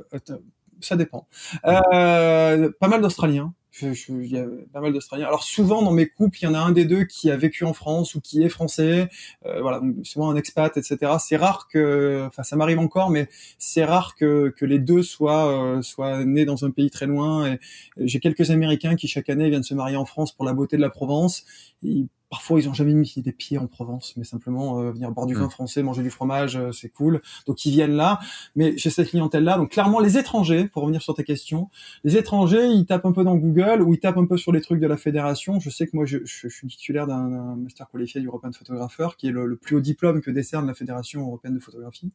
Ça 0.81 0.95
dépend. 0.95 1.27
Euh, 1.65 2.71
pas 2.79 2.87
mal 2.87 3.01
d'Australiens. 3.01 3.53
Il 3.81 4.25
y 4.25 4.37
a 4.37 4.45
pas 4.73 4.81
mal 4.81 4.93
d'Australiens. 4.93 5.27
Alors 5.27 5.43
souvent 5.43 5.81
dans 5.81 5.91
mes 5.91 6.07
couples, 6.07 6.37
il 6.41 6.45
y 6.45 6.47
en 6.47 6.53
a 6.53 6.59
un 6.59 6.71
des 6.71 6.85
deux 6.85 7.03
qui 7.05 7.29
a 7.31 7.37
vécu 7.37 7.63
en 7.63 7.73
France 7.73 8.15
ou 8.15 8.21
qui 8.21 8.43
est 8.43 8.49
français. 8.49 9.09
Euh, 9.45 9.61
voilà, 9.61 9.81
souvent 10.03 10.29
un 10.31 10.35
expat, 10.35 10.75
etc. 10.75 11.13
C'est 11.19 11.37
rare 11.37 11.67
que, 11.67 12.25
enfin 12.27 12.43
ça 12.43 12.55
m'arrive 12.55 12.79
encore, 12.79 13.09
mais 13.09 13.29
c'est 13.57 13.85
rare 13.85 14.15
que, 14.15 14.53
que 14.57 14.65
les 14.65 14.79
deux 14.79 15.03
soient 15.03 15.47
euh, 15.47 15.81
soient 15.81 16.25
nés 16.25 16.45
dans 16.45 16.65
un 16.65 16.71
pays 16.71 16.89
très 16.89 17.05
loin. 17.05 17.53
Et 17.53 17.59
j'ai 17.97 18.19
quelques 18.19 18.51
Américains 18.51 18.95
qui 18.95 19.07
chaque 19.07 19.29
année 19.29 19.49
viennent 19.49 19.63
se 19.63 19.75
marier 19.75 19.97
en 19.97 20.05
France 20.05 20.31
pour 20.31 20.45
la 20.45 20.53
beauté 20.53 20.75
de 20.75 20.81
la 20.81 20.89
Provence. 20.89 21.45
Ils 21.83 22.07
Parfois, 22.29 22.59
ils 22.59 22.69
ont 22.69 22.73
jamais 22.73 22.93
mis 22.93 23.11
des 23.17 23.31
pieds 23.31 23.57
en 23.57 23.65
Provence, 23.65 24.13
mais 24.15 24.23
simplement 24.23 24.79
euh, 24.79 24.91
venir 24.91 25.11
boire 25.11 25.25
du 25.25 25.33
vin 25.33 25.47
mm. 25.47 25.49
français, 25.49 25.81
manger 25.81 26.03
du 26.03 26.11
fromage, 26.11 26.57
euh, 26.57 26.71
c'est 26.71 26.89
cool. 26.89 27.21
Donc 27.47 27.65
ils 27.65 27.71
viennent 27.71 27.95
là. 27.95 28.19
Mais 28.55 28.77
j'ai 28.77 28.91
cette 28.91 29.09
clientèle-là. 29.09 29.57
Donc 29.57 29.71
clairement, 29.71 29.99
les 29.99 30.17
étrangers, 30.17 30.67
pour 30.67 30.83
revenir 30.83 31.01
sur 31.01 31.15
ta 31.15 31.23
question, 31.23 31.69
les 32.03 32.17
étrangers, 32.17 32.67
ils 32.67 32.85
tapent 32.85 33.07
un 33.07 33.13
peu 33.13 33.23
dans 33.23 33.35
Google 33.35 33.81
ou 33.81 33.93
ils 33.93 33.99
tapent 33.99 34.17
un 34.17 34.27
peu 34.27 34.37
sur 34.37 34.51
les 34.51 34.61
trucs 34.61 34.79
de 34.79 34.85
la 34.85 34.97
fédération. 34.97 35.59
Je 35.59 35.71
sais 35.71 35.87
que 35.87 35.95
moi, 35.95 36.05
je, 36.05 36.19
je, 36.23 36.47
suis 36.47 36.67
titulaire 36.67 37.07
d'un 37.07 37.55
master 37.55 37.89
qualifié 37.89 38.23
European 38.23 38.51
Photographer, 38.51 39.09
qui 39.17 39.27
est 39.27 39.31
le, 39.31 39.55
plus 39.55 39.77
haut 39.77 39.81
diplôme 39.81 40.21
que 40.21 40.29
décerne 40.29 40.67
la 40.67 40.75
fédération 40.75 41.21
européenne 41.21 41.55
de 41.55 41.59
photographie. 41.59 42.11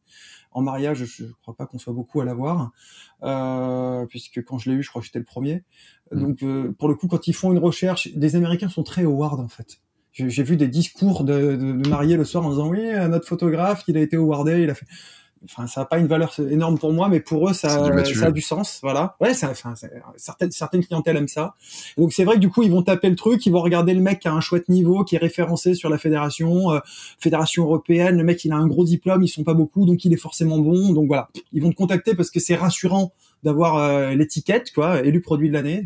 En 0.51 0.61
mariage, 0.61 1.03
je, 1.03 1.23
ne 1.23 1.31
crois 1.41 1.55
pas 1.55 1.65
qu'on 1.65 1.77
soit 1.77 1.93
beaucoup 1.93 2.21
à 2.21 2.25
l'avoir, 2.25 2.71
euh, 3.23 4.05
puisque 4.05 4.41
quand 4.45 4.59
je 4.59 4.69
l'ai 4.69 4.77
eu, 4.77 4.83
je 4.83 4.89
crois 4.89 5.01
que 5.01 5.07
j'étais 5.07 5.19
le 5.19 5.25
premier. 5.25 5.63
Mm. 6.11 6.21
Donc 6.21 6.43
euh, 6.43 6.71
pour 6.71 6.87
le 6.87 6.95
coup, 6.95 7.07
quand 7.09 7.27
ils 7.27 7.33
font 7.33 7.51
une 7.51 7.59
recherche, 7.59 8.13
des 8.15 8.37
Américains 8.37 8.69
sont 8.69 8.83
très 8.83 9.03
award 9.03 9.41
en 9.41 9.49
fait 9.49 9.81
j'ai 10.15 10.43
vu 10.43 10.57
des 10.57 10.67
discours 10.67 11.23
de, 11.23 11.55
de, 11.55 11.89
mariés 11.89 12.17
le 12.17 12.25
soir 12.25 12.45
en 12.45 12.49
disant 12.49 12.67
oui, 12.69 12.81
notre 13.09 13.27
photographe, 13.27 13.83
il 13.87 13.97
a 13.97 14.01
été 14.01 14.15
awardé, 14.15 14.61
il 14.61 14.69
a 14.69 14.75
fait. 14.75 14.85
Enfin, 15.45 15.67
ça 15.67 15.81
n'a 15.81 15.85
pas 15.85 15.97
une 15.97 16.07
valeur 16.07 16.33
énorme 16.39 16.77
pour 16.77 16.91
moi, 16.93 17.07
mais 17.09 17.19
pour 17.19 17.49
eux, 17.49 17.53
ça, 17.53 17.69
ça 17.69 18.25
a 18.25 18.31
du 18.31 18.41
sens. 18.41 18.79
Voilà. 18.81 19.15
Ouais, 19.21 19.33
ça, 19.33 19.49
enfin, 19.51 19.73
certaines, 20.17 20.51
certaines 20.51 20.83
clientèles 20.83 21.17
aiment 21.17 21.27
ça. 21.27 21.55
donc, 21.97 22.13
c'est 22.13 22.23
vrai 22.23 22.35
que 22.35 22.41
du 22.41 22.49
coup, 22.49 22.63
ils 22.63 22.71
vont 22.71 22.83
taper 22.83 23.09
le 23.09 23.15
truc, 23.15 23.45
ils 23.45 23.51
vont 23.51 23.61
regarder 23.61 23.93
le 23.93 24.01
mec 24.01 24.19
qui 24.19 24.27
a 24.27 24.33
un 24.33 24.41
chouette 24.41 24.69
niveau, 24.69 25.03
qui 25.03 25.15
est 25.15 25.19
référencé 25.19 25.73
sur 25.73 25.89
la 25.89 25.97
fédération, 25.97 26.71
euh, 26.71 26.79
fédération 27.19 27.63
européenne. 27.63 28.17
Le 28.17 28.23
mec, 28.23 28.43
il 28.45 28.51
a 28.51 28.57
un 28.57 28.67
gros 28.67 28.85
diplôme, 28.85 29.23
ils 29.23 29.29
sont 29.29 29.43
pas 29.43 29.53
beaucoup, 29.53 29.85
donc 29.85 30.03
il 30.05 30.13
est 30.13 30.17
forcément 30.17 30.59
bon. 30.59 30.93
Donc 30.93 31.07
voilà, 31.07 31.29
ils 31.53 31.61
vont 31.61 31.69
te 31.69 31.75
contacter 31.75 32.15
parce 32.15 32.31
que 32.31 32.39
c'est 32.39 32.55
rassurant 32.55 33.13
d'avoir 33.45 33.77
euh, 33.77 34.15
l'étiquette, 34.15 34.73
quoi, 34.73 35.03
élu 35.03 35.21
produit 35.21 35.49
de 35.49 35.53
l'année. 35.53 35.85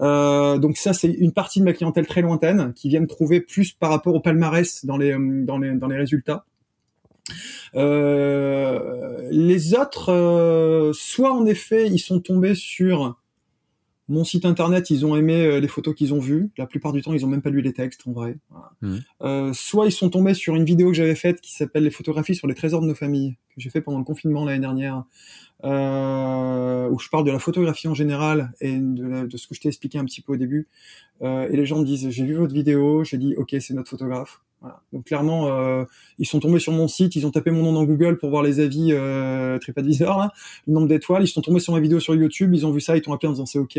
Euh, 0.00 0.58
donc 0.58 0.78
ça, 0.78 0.94
c'est 0.94 1.10
une 1.10 1.32
partie 1.32 1.60
de 1.60 1.64
ma 1.64 1.74
clientèle 1.74 2.06
très 2.06 2.22
lointaine 2.22 2.72
qui 2.74 2.88
vient 2.88 3.00
me 3.00 3.06
trouver 3.06 3.40
plus 3.40 3.72
par 3.72 3.90
rapport 3.90 4.14
au 4.14 4.20
palmarès 4.20 4.84
dans 4.84 4.96
les 4.96 5.12
euh, 5.12 5.44
dans 5.44 5.58
les 5.58 5.74
dans 5.74 5.88
les 5.88 5.98
résultats. 5.98 6.44
Les 9.30 9.74
autres, 9.74 10.92
soit 10.94 11.32
en 11.32 11.46
effet, 11.46 11.88
ils 11.88 11.98
sont 11.98 12.20
tombés 12.20 12.54
sur 12.54 13.18
mon 14.08 14.22
site 14.22 14.44
internet, 14.44 14.90
ils 14.90 15.04
ont 15.04 15.16
aimé 15.16 15.60
les 15.60 15.66
photos 15.66 15.92
qu'ils 15.94 16.14
ont 16.14 16.20
vues. 16.20 16.50
La 16.56 16.66
plupart 16.66 16.92
du 16.92 17.02
temps, 17.02 17.12
ils 17.12 17.24
ont 17.24 17.28
même 17.28 17.42
pas 17.42 17.50
lu 17.50 17.60
les 17.60 17.72
textes, 17.72 18.02
en 18.06 18.12
vrai. 18.12 18.36
Mmh. 18.80 19.52
soit 19.52 19.86
ils 19.86 19.92
sont 19.92 20.10
tombés 20.10 20.34
sur 20.34 20.54
une 20.54 20.64
vidéo 20.64 20.88
que 20.88 20.94
j'avais 20.94 21.16
faite 21.16 21.40
qui 21.40 21.52
s'appelle 21.52 21.82
les 21.82 21.90
photographies 21.90 22.36
sur 22.36 22.46
les 22.46 22.54
trésors 22.54 22.80
de 22.80 22.86
nos 22.86 22.94
familles 22.94 23.36
que 23.54 23.60
j'ai 23.60 23.70
fait 23.70 23.80
pendant 23.80 23.98
le 23.98 24.04
confinement 24.04 24.44
l'année 24.44 24.60
dernière 24.60 25.04
euh, 25.64 26.88
où 26.88 26.98
je 26.98 27.08
parle 27.08 27.24
de 27.24 27.30
la 27.30 27.38
photographie 27.38 27.88
en 27.88 27.94
général 27.94 28.52
et 28.60 28.76
de, 28.76 29.26
de 29.26 29.36
ce 29.36 29.46
que 29.46 29.54
je 29.54 29.60
t'ai 29.60 29.68
expliqué 29.68 29.98
un 29.98 30.04
petit 30.04 30.20
peu 30.20 30.34
au 30.34 30.36
début. 30.36 30.68
Euh, 31.22 31.48
et 31.50 31.56
les 31.56 31.66
gens 31.66 31.78
me 31.78 31.84
disent, 31.84 32.08
j'ai 32.10 32.24
vu 32.24 32.34
votre 32.34 32.54
vidéo, 32.54 33.04
j'ai 33.04 33.18
dit, 33.18 33.34
ok, 33.36 33.56
c'est 33.60 33.74
notre 33.74 33.88
photographe. 33.88 34.40
Voilà. 34.60 34.80
Donc 34.92 35.04
clairement, 35.04 35.48
euh, 35.48 35.84
ils 36.18 36.26
sont 36.26 36.40
tombés 36.40 36.58
sur 36.58 36.72
mon 36.72 36.88
site, 36.88 37.14
ils 37.16 37.26
ont 37.26 37.30
tapé 37.30 37.50
mon 37.50 37.62
nom 37.62 37.72
dans 37.72 37.84
Google 37.84 38.18
pour 38.18 38.30
voir 38.30 38.42
les 38.42 38.60
avis 38.60 38.88
euh, 38.92 39.58
TripAdvisor, 39.58 40.18
là, 40.18 40.32
le 40.66 40.72
nombre 40.72 40.88
d'étoiles, 40.88 41.24
ils 41.24 41.28
sont 41.28 41.42
tombés 41.42 41.60
sur 41.60 41.74
ma 41.74 41.80
vidéo 41.80 42.00
sur 42.00 42.14
YouTube, 42.14 42.54
ils 42.54 42.66
ont 42.66 42.70
vu 42.70 42.80
ça, 42.80 42.96
ils 42.96 43.02
t'ont 43.02 43.12
appelé 43.12 43.28
en 43.28 43.32
disant 43.32 43.46
c'est 43.46 43.58
ok. 43.58 43.78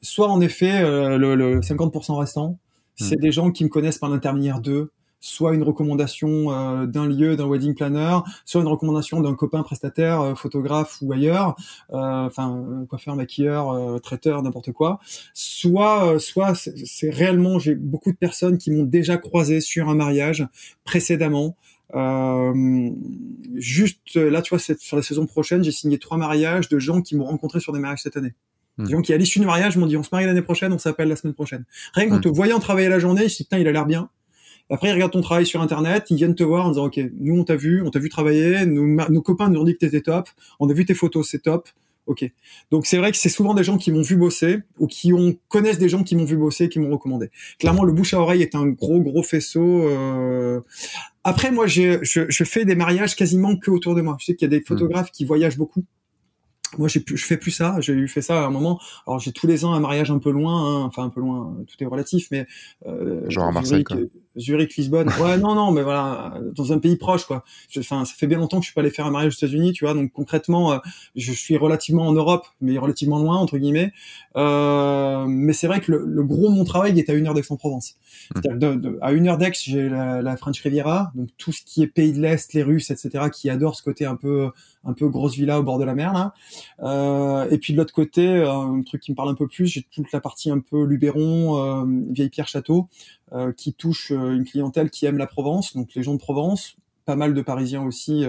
Soit 0.00 0.28
en 0.28 0.40
effet, 0.40 0.82
euh, 0.82 1.18
le, 1.18 1.34
le 1.34 1.60
50% 1.60 2.18
restant, 2.18 2.58
c'est 2.94 3.16
hmm. 3.16 3.20
des 3.20 3.32
gens 3.32 3.50
qui 3.50 3.64
me 3.64 3.68
connaissent 3.68 3.98
par 3.98 4.08
l'intermédiaire 4.08 4.60
d'eux, 4.60 4.90
soit 5.20 5.54
une 5.54 5.62
recommandation 5.62 6.52
euh, 6.52 6.86
d'un 6.86 7.06
lieu, 7.06 7.36
d'un 7.36 7.46
wedding 7.46 7.74
planner, 7.74 8.18
soit 8.44 8.60
une 8.60 8.68
recommandation 8.68 9.20
d'un 9.20 9.34
copain 9.34 9.62
prestataire, 9.62 10.20
euh, 10.20 10.34
photographe 10.34 10.98
ou 11.02 11.12
ailleurs, 11.12 11.56
euh, 11.92 12.26
enfin 12.26 12.86
coiffeur, 12.88 13.16
maquilleur, 13.16 14.00
traiteur, 14.00 14.42
n'importe 14.42 14.72
quoi. 14.72 15.00
Soit, 15.34 16.18
soit 16.18 16.54
c'est 16.54 17.10
réellement 17.10 17.58
j'ai 17.58 17.74
beaucoup 17.74 18.12
de 18.12 18.16
personnes 18.16 18.58
qui 18.58 18.70
m'ont 18.70 18.84
déjà 18.84 19.16
croisé 19.16 19.60
sur 19.60 19.88
un 19.88 19.94
mariage 19.94 20.46
précédemment. 20.84 21.56
juste 23.54 24.16
là, 24.16 24.42
tu 24.42 24.54
vois, 24.54 24.58
sur 24.58 24.96
la 24.96 25.02
saison 25.02 25.26
prochaine, 25.26 25.64
j'ai 25.64 25.72
signé 25.72 25.98
trois 25.98 26.18
mariages 26.18 26.68
de 26.68 26.78
gens 26.78 27.02
qui 27.02 27.16
m'ont 27.16 27.24
rencontré 27.24 27.60
sur 27.60 27.72
des 27.72 27.80
mariages 27.80 28.02
cette 28.02 28.16
année. 28.16 28.34
Hmm. 28.76 28.84
Des 28.84 28.92
gens 28.92 29.02
qui, 29.02 29.12
à 29.12 29.16
l'issue 29.16 29.40
du 29.40 29.46
mariage, 29.46 29.76
m'ont 29.76 29.86
dit 29.86 29.96
on 29.96 30.02
se 30.02 30.10
marie 30.12 30.26
l'année 30.26 30.42
prochaine, 30.42 30.72
on 30.72 30.78
s'appelle 30.78 31.08
la 31.08 31.16
semaine 31.16 31.34
prochaine. 31.34 31.64
Rien 31.94 32.08
qu'en 32.08 32.18
hmm. 32.18 32.22
te 32.22 32.28
voyant 32.28 32.60
travailler 32.60 32.88
la 32.88 32.98
journée, 32.98 33.22
je 33.22 33.24
me 33.24 33.28
dit 33.28 33.44
putain, 33.44 33.58
il 33.58 33.66
a 33.66 33.72
l'air 33.72 33.86
bien. 33.86 34.08
Après, 34.70 34.88
ils 34.88 34.92
regardent 34.92 35.12
ton 35.12 35.20
travail 35.20 35.46
sur 35.46 35.60
Internet, 35.62 36.06
ils 36.10 36.16
viennent 36.16 36.34
te 36.34 36.44
voir 36.44 36.66
en 36.66 36.70
disant, 36.70 36.86
OK, 36.86 37.00
nous, 37.18 37.38
on 37.38 37.44
t'a 37.44 37.56
vu, 37.56 37.82
on 37.82 37.90
t'a 37.90 37.98
vu 37.98 38.08
travailler, 38.08 38.66
nos 38.66 39.22
copains 39.22 39.48
nous 39.48 39.60
ont 39.60 39.64
dit 39.64 39.74
que 39.74 39.78
t'étais 39.78 40.02
top, 40.02 40.28
on 40.60 40.68
a 40.68 40.72
vu 40.72 40.84
tes 40.84 40.94
photos, 40.94 41.28
c'est 41.28 41.42
top. 41.42 41.68
Ok. 42.08 42.24
Donc 42.70 42.86
c'est 42.86 42.96
vrai 42.96 43.12
que 43.12 43.18
c'est 43.18 43.28
souvent 43.28 43.52
des 43.52 43.62
gens 43.62 43.76
qui 43.76 43.92
m'ont 43.92 44.00
vu 44.00 44.16
bosser 44.16 44.60
ou 44.78 44.86
qui 44.86 45.12
ont 45.12 45.36
connaissent 45.48 45.78
des 45.78 45.90
gens 45.90 46.02
qui 46.02 46.16
m'ont 46.16 46.24
vu 46.24 46.38
bosser 46.38 46.64
et 46.64 46.68
qui 46.70 46.80
m'ont 46.80 46.90
recommandé. 46.90 47.30
Clairement, 47.58 47.84
le 47.84 47.92
bouche 47.92 48.14
à 48.14 48.20
oreille 48.20 48.40
est 48.40 48.54
un 48.54 48.66
gros 48.66 49.00
gros 49.00 49.22
faisceau. 49.22 49.86
Euh... 49.86 50.62
Après, 51.22 51.50
moi, 51.50 51.66
je, 51.66 51.98
je, 52.02 52.44
fais 52.44 52.64
des 52.64 52.74
mariages 52.74 53.14
quasiment 53.14 53.56
que 53.58 53.70
autour 53.70 53.94
de 53.94 54.00
moi. 54.00 54.16
Je 54.20 54.24
sais 54.24 54.34
qu'il 54.34 54.50
y 54.50 54.54
a 54.54 54.56
des 54.56 54.60
hmm. 54.60 54.68
photographes 54.68 55.10
qui 55.10 55.26
voyagent 55.26 55.58
beaucoup 55.58 55.84
moi 56.76 56.88
j'ai 56.88 57.02
je 57.06 57.24
fais 57.24 57.38
plus 57.38 57.50
ça 57.50 57.76
j'ai 57.80 57.94
eu 57.94 58.08
fait 58.08 58.20
ça 58.20 58.42
à 58.42 58.46
un 58.46 58.50
moment 58.50 58.78
alors 59.06 59.18
j'ai 59.18 59.32
tous 59.32 59.46
les 59.46 59.64
ans 59.64 59.72
un 59.72 59.80
mariage 59.80 60.10
un 60.10 60.18
peu 60.18 60.30
loin 60.30 60.82
hein. 60.82 60.82
enfin 60.82 61.04
un 61.04 61.08
peu 61.08 61.20
loin 61.20 61.56
tout 61.66 61.82
est 61.82 61.86
relatif 61.86 62.28
mais 62.30 62.46
euh, 62.86 63.28
genre 63.30 63.46
à 63.46 63.52
Marseille 63.52 63.84
quoi. 63.84 63.96
Zurich 64.38 64.76
Lisbonne 64.76 65.08
ouais 65.20 65.36
non 65.38 65.54
non 65.54 65.72
mais 65.72 65.82
voilà 65.82 66.34
dans 66.54 66.72
un 66.72 66.78
pays 66.78 66.96
proche 66.96 67.24
quoi 67.24 67.44
enfin 67.78 68.04
ça 68.04 68.14
fait 68.14 68.26
bien 68.26 68.38
longtemps 68.38 68.58
que 68.58 68.64
je 68.64 68.68
suis 68.68 68.74
pas 68.74 68.80
allé 68.80 68.90
faire 68.90 69.06
un 69.06 69.10
mariage 69.10 69.34
aux 69.34 69.36
États-Unis 69.36 69.72
tu 69.72 69.84
vois 69.84 69.94
donc 69.94 70.12
concrètement 70.12 70.72
euh, 70.72 70.78
je 71.16 71.32
suis 71.32 71.56
relativement 71.56 72.06
en 72.06 72.12
Europe 72.12 72.46
mais 72.60 72.78
relativement 72.78 73.18
loin 73.18 73.36
entre 73.36 73.58
guillemets 73.58 73.92
euh, 74.36 75.26
mais 75.28 75.52
c'est 75.52 75.66
vrai 75.66 75.80
que 75.80 75.92
le, 75.92 76.04
le, 76.06 76.22
gros 76.24 76.48
de 76.48 76.54
mon 76.54 76.64
travail 76.64 76.98
est 76.98 77.10
à 77.10 77.14
une 77.14 77.26
heure 77.26 77.34
d'Aix-en-Provence 77.34 77.96
mmh. 78.34 78.40
c'est-à-dire 78.42 78.78
à 79.00 79.12
une 79.12 79.28
heure 79.28 79.38
d'Aix 79.38 79.52
j'ai 79.62 79.88
la, 79.88 80.22
la 80.22 80.36
French 80.36 80.60
Riviera 80.60 81.12
donc 81.14 81.28
tout 81.38 81.52
ce 81.52 81.62
qui 81.62 81.82
est 81.82 81.86
pays 81.86 82.12
de 82.12 82.20
l'Est 82.20 82.52
les 82.54 82.62
Russes 82.62 82.90
etc 82.90 83.26
qui 83.32 83.50
adorent 83.50 83.76
ce 83.76 83.82
côté 83.82 84.06
un 84.06 84.16
peu 84.16 84.50
un 84.84 84.92
peu 84.92 85.08
grosse 85.08 85.36
villa 85.36 85.60
au 85.60 85.62
bord 85.62 85.78
de 85.78 85.84
la 85.84 85.94
mer 85.94 86.12
là. 86.12 86.34
Euh, 86.80 87.48
et 87.50 87.58
puis 87.58 87.72
de 87.72 87.78
l'autre 87.78 87.92
côté, 87.92 88.26
euh, 88.26 88.50
un 88.50 88.82
truc 88.82 89.02
qui 89.02 89.10
me 89.12 89.16
parle 89.16 89.28
un 89.28 89.34
peu 89.34 89.46
plus, 89.46 89.66
j'ai 89.66 89.82
toute 89.82 90.10
la 90.12 90.20
partie 90.20 90.50
un 90.50 90.60
peu 90.60 90.84
Luberon, 90.84 91.58
euh, 91.58 91.84
vieille 92.10 92.30
Pierre 92.30 92.48
Château, 92.48 92.88
qui 93.56 93.74
touche 93.74 94.10
une 94.10 94.44
clientèle 94.44 94.90
qui 94.90 95.06
aime 95.06 95.18
la 95.18 95.26
Provence, 95.26 95.76
donc 95.76 95.94
les 95.94 96.02
gens 96.02 96.14
de 96.14 96.18
Provence, 96.18 96.76
pas 97.04 97.16
mal 97.16 97.34
de 97.34 97.42
Parisiens 97.42 97.82
aussi 97.82 98.24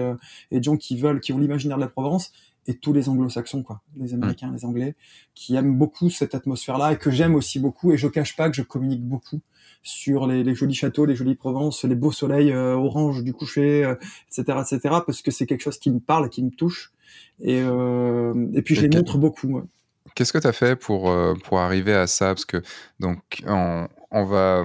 et 0.50 0.58
de 0.58 0.64
gens 0.64 0.76
qui 0.76 0.96
veulent, 0.96 1.20
qui 1.20 1.32
ont 1.32 1.38
l'imaginaire 1.38 1.76
de 1.76 1.82
la 1.82 1.88
Provence 1.88 2.32
et 2.66 2.74
tous 2.74 2.92
les 2.92 3.08
anglo-saxons, 3.08 3.62
quoi, 3.62 3.80
les 3.96 4.14
Américains, 4.14 4.52
les 4.52 4.64
Anglais, 4.64 4.94
qui 5.34 5.56
aiment 5.56 5.76
beaucoup 5.76 6.10
cette 6.10 6.34
atmosphère-là 6.34 6.92
et 6.92 6.96
que 6.96 7.10
j'aime 7.10 7.34
aussi 7.34 7.58
beaucoup. 7.58 7.92
Et 7.92 7.96
je 7.96 8.06
cache 8.06 8.36
pas 8.36 8.48
que 8.50 8.56
je 8.56 8.62
communique 8.62 9.02
beaucoup 9.02 9.40
sur 9.82 10.26
les, 10.26 10.44
les, 10.44 10.54
jolis 10.54 10.74
châteaux, 10.74 11.06
les 11.06 11.16
jolies 11.16 11.34
Provences, 11.34 11.84
les 11.84 11.94
beaux 11.94 12.12
soleils 12.12 12.52
euh, 12.52 12.74
orange 12.74 13.24
du 13.24 13.32
coucher, 13.32 13.94
etc., 14.28 14.44
euh, 14.48 14.62
etc., 14.62 14.80
parce 15.06 15.22
que 15.22 15.30
c'est 15.30 15.46
quelque 15.46 15.62
chose 15.62 15.78
qui 15.78 15.90
me 15.90 16.00
parle, 16.00 16.28
qui 16.28 16.42
me 16.42 16.50
touche, 16.50 16.92
et, 17.40 17.60
euh, 17.60 18.34
et 18.54 18.62
puis 18.62 18.74
je 18.74 18.82
les 18.82 18.96
montre 18.96 19.16
beaucoup. 19.16 19.62
Qu'est-ce 20.14 20.32
que 20.32 20.38
tu 20.38 20.46
as 20.46 20.52
fait 20.52 20.76
pour, 20.76 21.14
pour 21.44 21.58
arriver 21.60 21.94
à 21.94 22.06
ça? 22.06 22.26
Parce 22.26 22.44
que, 22.44 22.62
donc, 22.98 23.42
on, 23.46 23.88
on 24.10 24.24
va. 24.24 24.64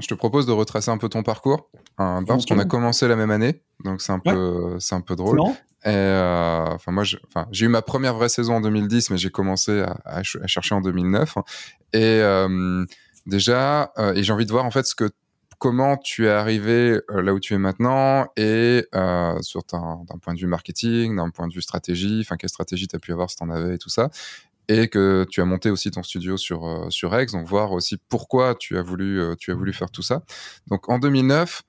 Je 0.00 0.06
te 0.06 0.14
propose 0.14 0.46
de 0.46 0.52
retracer 0.52 0.90
un 0.90 0.98
peu 0.98 1.08
ton 1.08 1.22
parcours, 1.22 1.70
hein, 1.98 2.22
parce 2.26 2.46
qu'on 2.46 2.58
a 2.58 2.64
commencé 2.64 3.06
la 3.08 3.16
même 3.16 3.30
année, 3.30 3.62
donc 3.84 4.02
c'est 4.02 4.12
un, 4.12 4.18
peu, 4.18 4.76
c'est 4.78 4.94
un 4.94 5.00
peu 5.00 5.16
drôle. 5.16 5.40
Et 5.84 5.90
enfin, 5.90 6.92
moi, 6.92 7.04
j'ai 7.04 7.66
eu 7.66 7.68
ma 7.68 7.82
première 7.82 8.14
vraie 8.14 8.28
saison 8.28 8.56
en 8.56 8.60
2010, 8.60 9.10
mais 9.10 9.18
j'ai 9.18 9.30
commencé 9.30 9.80
à, 9.80 9.98
à, 10.04 10.22
chercher 10.22 10.74
en 10.74 10.80
2009. 10.80 11.38
Et 11.92 12.20
déjà, 13.26 13.92
euh, 13.98 14.14
et 14.14 14.22
j'ai 14.22 14.32
envie 14.32 14.46
de 14.46 14.52
voir 14.52 14.64
en 14.64 14.70
fait 14.70 14.86
ce 14.86 14.94
que 14.94 15.10
comment 15.58 15.96
tu 15.96 16.26
es 16.26 16.30
arrivé 16.30 17.00
euh, 17.10 17.22
là 17.22 17.32
où 17.32 17.38
tu 17.38 17.54
es 17.54 17.58
maintenant 17.58 18.26
et 18.36 18.84
euh, 18.94 19.40
sur 19.42 19.62
d'un 19.70 20.18
point 20.20 20.34
de 20.34 20.40
vue 20.40 20.46
marketing, 20.46 21.16
d'un 21.16 21.30
point 21.30 21.46
de 21.46 21.54
vue 21.54 21.62
stratégie, 21.62 22.20
enfin 22.20 22.36
quelle 22.36 22.50
stratégie 22.50 22.88
tu 22.88 22.96
as 22.96 22.98
pu 22.98 23.12
avoir 23.12 23.30
si 23.30 23.36
tu 23.36 23.44
en 23.44 23.50
avais 23.50 23.76
et 23.76 23.78
tout 23.78 23.88
ça 23.90 24.10
et 24.68 24.88
que 24.88 25.26
tu 25.30 25.40
as 25.40 25.44
monté 25.44 25.70
aussi 25.70 25.90
ton 25.90 26.02
studio 26.02 26.36
sur 26.36 26.86
sur 26.90 27.18
X, 27.18 27.32
donc 27.32 27.46
voir 27.46 27.72
aussi 27.72 27.98
pourquoi 28.08 28.54
tu 28.54 28.78
as 28.78 28.82
voulu 28.82 29.22
tu 29.38 29.50
as 29.50 29.54
voulu 29.54 29.72
faire 29.72 29.90
tout 29.90 30.02
ça. 30.02 30.22
Donc 30.68 30.88
en 30.88 30.98
2009, 30.98 31.62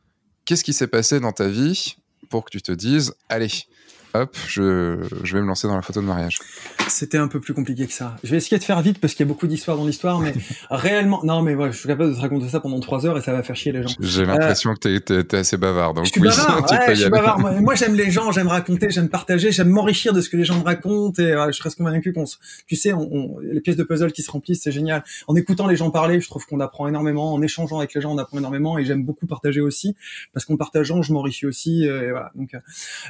qu'est-ce 0.45 0.63
qui 0.63 0.73
s'est 0.73 0.87
passé 0.87 1.19
dans 1.19 1.31
ta 1.31 1.47
vie 1.47 1.97
pour 2.29 2.45
que 2.45 2.51
tu 2.51 2.61
te 2.61 2.71
dises 2.71 3.13
allez, 3.29 3.49
hop, 4.13 4.35
je, 4.47 5.03
je 5.23 5.33
vais 5.33 5.41
me 5.41 5.47
lancer 5.47 5.67
dans 5.67 5.75
la 5.75 5.81
photo 5.81 6.01
de 6.01 6.05
mariage? 6.05 6.39
C'était 6.87 7.17
un 7.17 7.27
peu 7.27 7.39
plus 7.39 7.53
compliqué 7.53 7.87
que 7.87 7.93
ça. 7.93 8.15
Je 8.23 8.31
vais 8.31 8.37
essayer 8.37 8.57
de 8.57 8.63
faire 8.63 8.81
vite 8.81 8.99
parce 8.99 9.13
qu'il 9.13 9.25
y 9.25 9.29
a 9.29 9.31
beaucoup 9.31 9.47
d'histoires 9.47 9.77
dans 9.77 9.85
l'histoire, 9.85 10.19
mais 10.19 10.33
réellement, 10.69 11.21
non, 11.23 11.41
mais 11.41 11.55
ouais, 11.55 11.71
je 11.71 11.77
suis 11.77 11.87
capable 11.87 12.11
de 12.11 12.15
te 12.15 12.21
raconter 12.21 12.49
ça 12.49 12.59
pendant 12.59 12.79
trois 12.79 13.05
heures 13.05 13.17
et 13.17 13.21
ça 13.21 13.31
va 13.31 13.43
faire 13.43 13.55
chier 13.55 13.71
les 13.71 13.83
gens. 13.83 13.93
J'ai 13.99 14.25
l'impression 14.25 14.71
euh, 14.71 14.73
que 14.75 14.97
t'es 14.97 15.37
es, 15.37 15.39
assez 15.39 15.57
bavard, 15.57 15.93
donc 15.93 16.05
je 16.05 16.11
suis 16.11 16.21
bavard, 16.21 16.71
ouais, 16.71 16.95
je 16.95 17.01
suis 17.01 17.09
bavard. 17.09 17.39
Moi, 17.39 17.75
j'aime 17.75 17.95
les 17.95 18.11
gens, 18.11 18.31
j'aime 18.31 18.47
raconter, 18.47 18.89
j'aime 18.91 19.09
partager, 19.09 19.51
j'aime 19.51 19.69
m'enrichir 19.69 20.13
de 20.13 20.21
ce 20.21 20.29
que 20.29 20.37
les 20.37 20.45
gens 20.45 20.59
me 20.59 20.63
racontent 20.63 21.21
et 21.21 21.31
je 21.51 21.63
reste 21.63 21.77
convaincu 21.77 22.13
qu'on, 22.13 22.25
tu 22.67 22.75
sais, 22.75 22.93
on, 22.93 23.37
les 23.41 23.61
pièces 23.61 23.77
de 23.77 23.83
puzzle 23.83 24.11
qui 24.11 24.21
se 24.21 24.31
remplissent, 24.31 24.61
c'est 24.63 24.71
génial. 24.71 25.03
En 25.27 25.35
écoutant 25.35 25.67
les 25.67 25.75
gens 25.75 25.91
parler, 25.91 26.21
je 26.21 26.27
trouve 26.27 26.45
qu'on 26.45 26.59
apprend 26.59 26.87
énormément. 26.87 27.33
En 27.33 27.41
échangeant 27.41 27.79
avec 27.79 27.93
les 27.93 28.01
gens, 28.01 28.11
on 28.11 28.17
apprend 28.17 28.37
énormément 28.37 28.77
et 28.77 28.85
j'aime 28.85 29.03
beaucoup 29.03 29.27
partager 29.27 29.61
aussi 29.61 29.95
parce 30.33 30.45
qu'en 30.45 30.57
partageant, 30.57 31.01
je 31.01 31.13
m'enrichis 31.13 31.45
aussi. 31.45 31.83
Et 31.83 32.11
voilà. 32.11 32.31
Donc, 32.35 32.53
euh, 32.53 32.59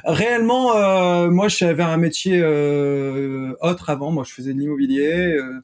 réellement, 0.04 0.76
euh, 0.76 1.30
moi, 1.30 1.48
j'avais 1.48 1.82
un 1.82 1.96
métier 1.96 2.40
euh, 2.42 3.54
autre 3.64 3.90
avant. 3.90 4.10
Moi, 4.10 4.24
je 4.24 4.32
faisais 4.32 4.54
de 4.54 4.58
l'immobilier. 4.58 5.36
Euh, 5.36 5.60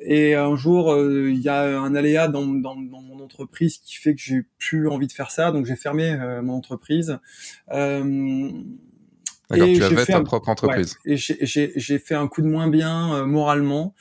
et 0.00 0.34
un 0.34 0.56
jour, 0.56 0.92
euh, 0.92 1.30
il 1.30 1.40
y 1.40 1.48
a 1.48 1.80
un 1.80 1.94
aléa 1.94 2.28
dans, 2.28 2.44
mon 2.44 3.20
entreprise 3.22 3.78
qui 3.78 3.96
fait 3.96 4.14
que 4.14 4.20
j'ai 4.20 4.44
plus 4.58 4.88
envie 4.88 5.06
de 5.06 5.12
faire 5.12 5.30
ça. 5.30 5.52
Donc, 5.52 5.66
j'ai 5.66 5.76
fermé 5.76 6.16
mon 6.42 6.54
entreprise. 6.54 7.18
D'accord, 9.50 9.68
tu 9.72 9.82
avais 9.82 10.04
ta 10.04 10.20
propre 10.22 10.48
entreprise. 10.48 10.96
et 11.04 11.16
j'ai 11.16 11.98
fait 11.98 12.14
un 12.14 12.26
coup 12.26 12.42
de 12.42 12.48
moins 12.48 12.68
bien 12.68 13.14
euh, 13.14 13.26
moralement. 13.26 13.94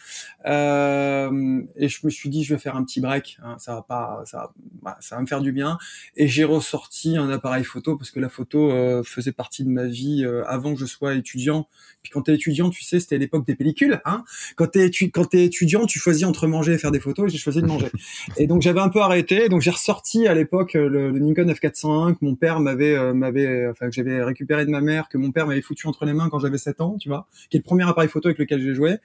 Euh, 0.45 1.61
et 1.75 1.89
je 1.89 1.99
me 2.03 2.09
suis 2.09 2.29
dit, 2.29 2.43
je 2.43 2.53
vais 2.53 2.59
faire 2.59 2.75
un 2.75 2.83
petit 2.83 3.01
break. 3.01 3.37
Hein, 3.43 3.55
ça 3.57 3.75
va 3.75 3.81
pas, 3.81 4.23
ça, 4.25 4.51
bah, 4.81 4.97
ça 4.99 5.15
va 5.15 5.21
me 5.21 5.27
faire 5.27 5.41
du 5.41 5.51
bien. 5.51 5.77
Et 6.15 6.27
j'ai 6.27 6.43
ressorti 6.43 7.17
un 7.17 7.29
appareil 7.29 7.63
photo 7.63 7.97
parce 7.97 8.11
que 8.11 8.19
la 8.19 8.29
photo 8.29 8.71
euh, 8.71 9.03
faisait 9.03 9.31
partie 9.31 9.63
de 9.63 9.69
ma 9.69 9.85
vie 9.85 10.23
euh, 10.23 10.43
avant 10.45 10.73
que 10.73 10.79
je 10.79 10.85
sois 10.85 11.15
étudiant. 11.15 11.67
Puis 12.03 12.11
quand 12.11 12.21
t'es 12.23 12.35
étudiant, 12.35 12.69
tu 12.69 12.83
sais, 12.83 12.99
c'était 12.99 13.17
l'époque 13.17 13.47
des 13.47 13.55
pellicules. 13.55 14.01
Hein 14.05 14.23
quand 14.55 14.67
t'es 14.67 14.91
quand 15.11 15.33
es 15.33 15.45
étudiant, 15.45 15.85
tu 15.85 15.97
choisis 15.97 16.25
entre 16.25 16.47
manger 16.47 16.73
et 16.73 16.77
faire 16.77 16.91
des 16.91 16.99
photos. 16.99 17.31
J'ai 17.31 17.39
choisi 17.39 17.61
de 17.61 17.67
manger. 17.67 17.89
et 18.37 18.45
donc 18.45 18.61
j'avais 18.61 18.81
un 18.81 18.89
peu 18.89 19.01
arrêté. 19.01 19.49
Donc 19.49 19.61
j'ai 19.61 19.71
ressorti 19.71 20.27
à 20.27 20.35
l'époque 20.35 20.73
le, 20.73 21.09
le, 21.09 21.19
Nikon 21.19 21.45
F401 21.45 22.13
que 22.13 22.23
mon 22.23 22.35
père 22.35 22.59
m'avait 22.59 23.13
m'avait, 23.13 23.67
enfin 23.67 23.87
que 23.87 23.93
j'avais 23.93 24.21
récupéré 24.21 24.65
de 24.65 24.69
ma 24.69 24.81
mère, 24.81 25.09
que 25.09 25.17
mon 25.17 25.31
père 25.35 25.45
m'avait 25.45 25.61
foutu 25.61 25.85
entre 25.85 26.05
les 26.05 26.13
mains 26.13 26.29
quand 26.29 26.39
j'avais 26.39 26.57
7 26.57 26.81
ans, 26.81 26.97
tu 26.99 27.09
vois, 27.09 27.27
qui 27.51 27.57
est 27.57 27.59
le 27.59 27.63
premier 27.63 27.87
appareil 27.87 28.09
photo 28.09 28.29
avec 28.29 28.39
lequel 28.39 28.59
j'ai 28.61 28.73
joué. 28.73 28.97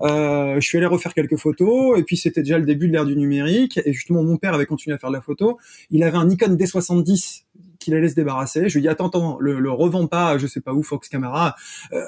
Euh, 0.00 0.56
je 0.56 0.66
suis 0.66 0.78
allé 0.78 0.86
refaire 0.86 1.14
quelques 1.14 1.36
photos, 1.36 1.96
et 1.96 2.02
puis 2.02 2.16
c'était 2.16 2.42
déjà 2.42 2.58
le 2.58 2.66
début 2.66 2.88
de 2.88 2.92
l'ère 2.92 3.04
du 3.04 3.16
numérique, 3.16 3.78
et 3.84 3.92
justement 3.92 4.24
mon 4.24 4.36
père 4.36 4.54
avait 4.54 4.66
continué 4.66 4.96
à 4.96 4.98
faire 4.98 5.10
de 5.10 5.14
la 5.14 5.20
photo. 5.20 5.58
Il 5.90 6.02
avait 6.02 6.16
un 6.16 6.26
Nikon 6.26 6.56
D70 6.56 7.44
qu'il 7.78 7.94
allait 7.94 8.08
se 8.08 8.14
débarrasser. 8.14 8.68
Je 8.68 8.74
lui 8.74 8.80
ai 8.80 8.82
dit 8.82 8.88
attends, 8.88 9.08
attends, 9.08 9.36
le, 9.38 9.60
le 9.60 9.70
revends 9.70 10.06
pas, 10.06 10.38
je 10.38 10.46
sais 10.46 10.60
pas 10.60 10.72
où, 10.72 10.82
Fox 10.82 11.08
Camera, 11.08 11.54
euh, 11.92 12.02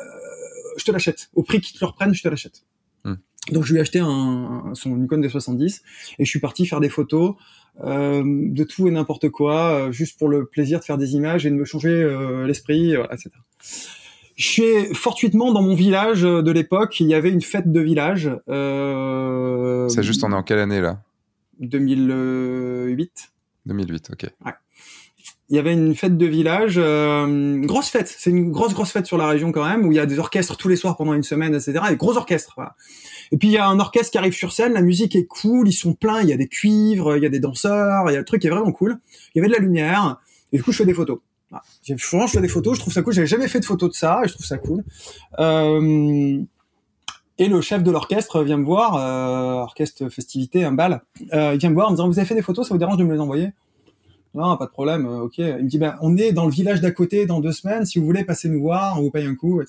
je 0.78 0.84
te 0.84 0.90
l'achète. 0.90 1.28
Au 1.34 1.42
prix 1.42 1.60
qu'ils 1.60 1.78
te 1.78 1.84
le 1.84 1.88
reprennent, 1.88 2.14
je 2.14 2.22
te 2.22 2.28
l'achète. 2.28 2.64
Hmm. 3.04 3.16
Donc 3.52 3.64
je 3.64 3.72
lui 3.72 3.78
ai 3.78 3.82
acheté 3.82 4.00
un, 4.00 4.72
son 4.74 4.96
Nikon 4.96 5.18
D70 5.18 5.82
et 6.18 6.24
je 6.24 6.28
suis 6.28 6.40
parti 6.40 6.66
faire 6.66 6.80
des 6.80 6.88
photos 6.88 7.34
de 7.82 8.64
tout 8.64 8.88
et 8.88 8.90
n'importe 8.90 9.28
quoi, 9.28 9.72
euh, 9.72 9.92
juste 9.92 10.18
pour 10.18 10.28
le 10.28 10.46
plaisir 10.46 10.80
de 10.80 10.84
faire 10.84 10.98
des 10.98 11.14
images 11.14 11.46
et 11.46 11.50
de 11.50 11.54
me 11.54 11.64
changer 11.64 11.90
euh, 11.90 12.46
l'esprit, 12.46 12.94
etc. 12.94 13.30
Je 14.36 14.46
suis 14.46 14.94
fortuitement 14.94 15.52
dans 15.52 15.62
mon 15.62 15.74
village 15.74 16.22
de 16.22 16.50
l'époque, 16.50 17.00
il 17.00 17.06
y 17.06 17.14
avait 17.14 17.30
une 17.30 17.40
fête 17.40 17.72
de 17.72 17.80
village. 17.80 18.30
C'est 18.46 20.02
juste, 20.02 20.24
on 20.24 20.32
est 20.32 20.34
en 20.34 20.42
quelle 20.42 20.58
année 20.58 20.80
là? 20.80 21.00
2008. 21.60 23.32
2008, 23.64 24.10
ok. 24.12 24.30
Ouais. 24.44 24.52
Il 25.48 25.54
y 25.54 25.58
avait 25.60 25.72
une 25.72 25.94
fête 25.94 26.18
de 26.18 26.26
village, 26.26 26.74
euh, 26.76 27.60
grosse 27.60 27.88
fête. 27.88 28.12
C'est 28.18 28.30
une 28.30 28.50
grosse 28.50 28.74
grosse 28.74 28.90
fête 28.90 29.06
sur 29.06 29.16
la 29.16 29.28
région 29.28 29.52
quand 29.52 29.64
même, 29.64 29.86
où 29.86 29.92
il 29.92 29.94
y 29.94 30.00
a 30.00 30.06
des 30.06 30.18
orchestres 30.18 30.56
tous 30.56 30.66
les 30.66 30.74
soirs 30.74 30.96
pendant 30.96 31.14
une 31.14 31.22
semaine, 31.22 31.54
etc. 31.54 31.78
Des 31.88 31.96
gros 31.96 32.16
orchestres. 32.16 32.54
Voilà. 32.56 32.74
Et 33.30 33.36
puis 33.36 33.48
il 33.48 33.52
y 33.52 33.58
a 33.58 33.66
un 33.66 33.78
orchestre 33.78 34.10
qui 34.10 34.18
arrive 34.18 34.32
sur 34.32 34.52
scène, 34.52 34.72
la 34.72 34.82
musique 34.82 35.14
est 35.14 35.26
cool, 35.26 35.68
ils 35.68 35.72
sont 35.72 35.94
pleins, 35.94 36.20
il 36.22 36.28
y 36.28 36.32
a 36.32 36.36
des 36.36 36.48
cuivres, 36.48 37.16
il 37.16 37.22
y 37.22 37.26
a 37.26 37.28
des 37.28 37.38
danseurs, 37.38 38.10
il 38.10 38.14
y 38.14 38.16
a 38.16 38.18
le 38.18 38.24
truc 38.24 38.40
qui 38.40 38.48
est 38.48 38.50
vraiment 38.50 38.72
cool. 38.72 38.98
Il 39.34 39.38
y 39.38 39.40
avait 39.40 39.48
de 39.48 39.54
la 39.54 39.60
lumière, 39.60 40.20
et 40.52 40.56
du 40.56 40.64
coup 40.64 40.72
je 40.72 40.78
fais 40.78 40.84
des 40.84 40.94
photos. 40.94 41.20
Voilà. 41.50 41.62
Souvent 41.98 42.26
je 42.26 42.32
fais 42.32 42.40
des 42.40 42.48
photos, 42.48 42.76
je 42.76 42.80
trouve 42.80 42.92
ça 42.92 43.02
cool. 43.02 43.12
J'avais 43.12 43.28
jamais 43.28 43.46
fait 43.46 43.60
de 43.60 43.64
photos 43.64 43.90
de 43.90 43.94
ça, 43.94 44.22
et 44.24 44.28
je 44.28 44.32
trouve 44.32 44.46
ça 44.46 44.58
cool. 44.58 44.82
Euh, 45.38 46.40
et 47.38 47.48
le 47.48 47.60
chef 47.60 47.82
de 47.82 47.90
l'orchestre 47.90 48.42
vient 48.42 48.56
me 48.56 48.64
voir, 48.64 48.96
euh, 48.96 49.62
orchestre 49.62 50.08
festivité, 50.08 50.64
un 50.64 50.72
bal. 50.72 51.02
Euh, 51.34 51.52
il 51.54 51.58
vient 51.58 51.68
me 51.68 51.74
voir 51.74 51.88
en 51.88 51.90
me 51.90 51.96
disant 51.96 52.08
vous 52.08 52.18
avez 52.18 52.26
fait 52.26 52.34
des 52.34 52.42
photos, 52.42 52.66
ça 52.66 52.74
vous 52.74 52.78
dérange 52.78 52.96
de 52.96 53.04
me 53.04 53.12
les 53.12 53.20
envoyer? 53.20 53.52
Non, 54.36 54.56
pas 54.56 54.66
de 54.66 54.70
problème. 54.70 55.06
euh, 55.06 55.20
ok. 55.22 55.38
Il 55.38 55.64
me 55.64 55.68
dit 55.68 55.78
ben 55.78 55.96
on 56.02 56.16
est 56.16 56.32
dans 56.32 56.44
le 56.44 56.52
village 56.52 56.80
d'à 56.80 56.90
côté 56.92 57.26
dans 57.26 57.40
deux 57.40 57.52
semaines. 57.52 57.84
Si 57.86 57.98
vous 57.98 58.04
voulez 58.04 58.22
passer 58.24 58.48
nous 58.48 58.60
voir, 58.60 58.98
on 58.98 59.02
vous 59.02 59.10
paye 59.10 59.26
un 59.26 59.34
coup. 59.34 59.60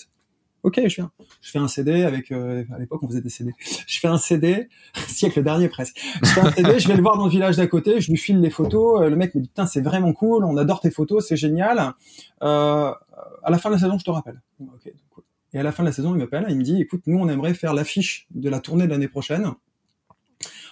Ok, 0.63 0.81
je 0.85 0.95
viens. 0.95 1.11
Je 1.41 1.51
fais 1.51 1.59
un 1.59 1.67
CD 1.69 2.03
avec. 2.03 2.31
Euh, 2.31 2.63
à 2.73 2.77
l'époque, 2.79 3.01
on 3.03 3.07
faisait 3.07 3.21
des 3.21 3.29
CD. 3.29 3.53
Je 3.87 3.99
fais 3.99 4.07
un 4.09 4.17
CD, 4.17 4.67
siècle 5.07 5.41
dernier 5.41 5.69
presque. 5.69 5.97
Je 6.21 6.27
fais 6.29 6.41
un 6.41 6.51
CD, 6.51 6.79
je 6.79 6.87
vais 6.89 6.95
le 6.95 7.01
voir 7.01 7.15
dans 7.17 7.25
le 7.25 7.31
village 7.31 7.55
d'à 7.55 7.67
côté, 7.67 8.01
je 8.01 8.11
lui 8.11 8.17
file 8.17 8.41
les 8.41 8.49
photos. 8.49 9.01
euh, 9.01 9.09
Le 9.09 9.15
mec 9.15 9.33
me 9.35 9.41
dit 9.41 9.47
putain, 9.47 9.65
c'est 9.65 9.79
vraiment 9.81 10.11
cool, 10.13 10.43
on 10.43 10.57
adore 10.57 10.81
tes 10.81 10.91
photos, 10.91 11.25
c'est 11.25 11.37
génial. 11.37 11.93
À 12.41 12.95
la 13.49 13.57
fin 13.59 13.69
de 13.69 13.75
la 13.75 13.79
saison, 13.79 13.97
je 13.97 14.03
te 14.03 14.11
rappelle. 14.11 14.41
Et 15.53 15.59
à 15.59 15.63
la 15.63 15.71
fin 15.71 15.83
de 15.83 15.87
la 15.87 15.93
saison, 15.93 16.13
il 16.13 16.17
m'appelle, 16.17 16.45
il 16.49 16.57
me 16.57 16.63
dit 16.63 16.81
écoute, 16.81 17.03
nous, 17.07 17.17
on 17.17 17.29
aimerait 17.29 17.53
faire 17.53 17.73
l'affiche 17.73 18.27
de 18.35 18.49
la 18.49 18.59
tournée 18.59 18.85
de 18.85 18.89
l'année 18.91 19.07
prochaine. 19.07 19.53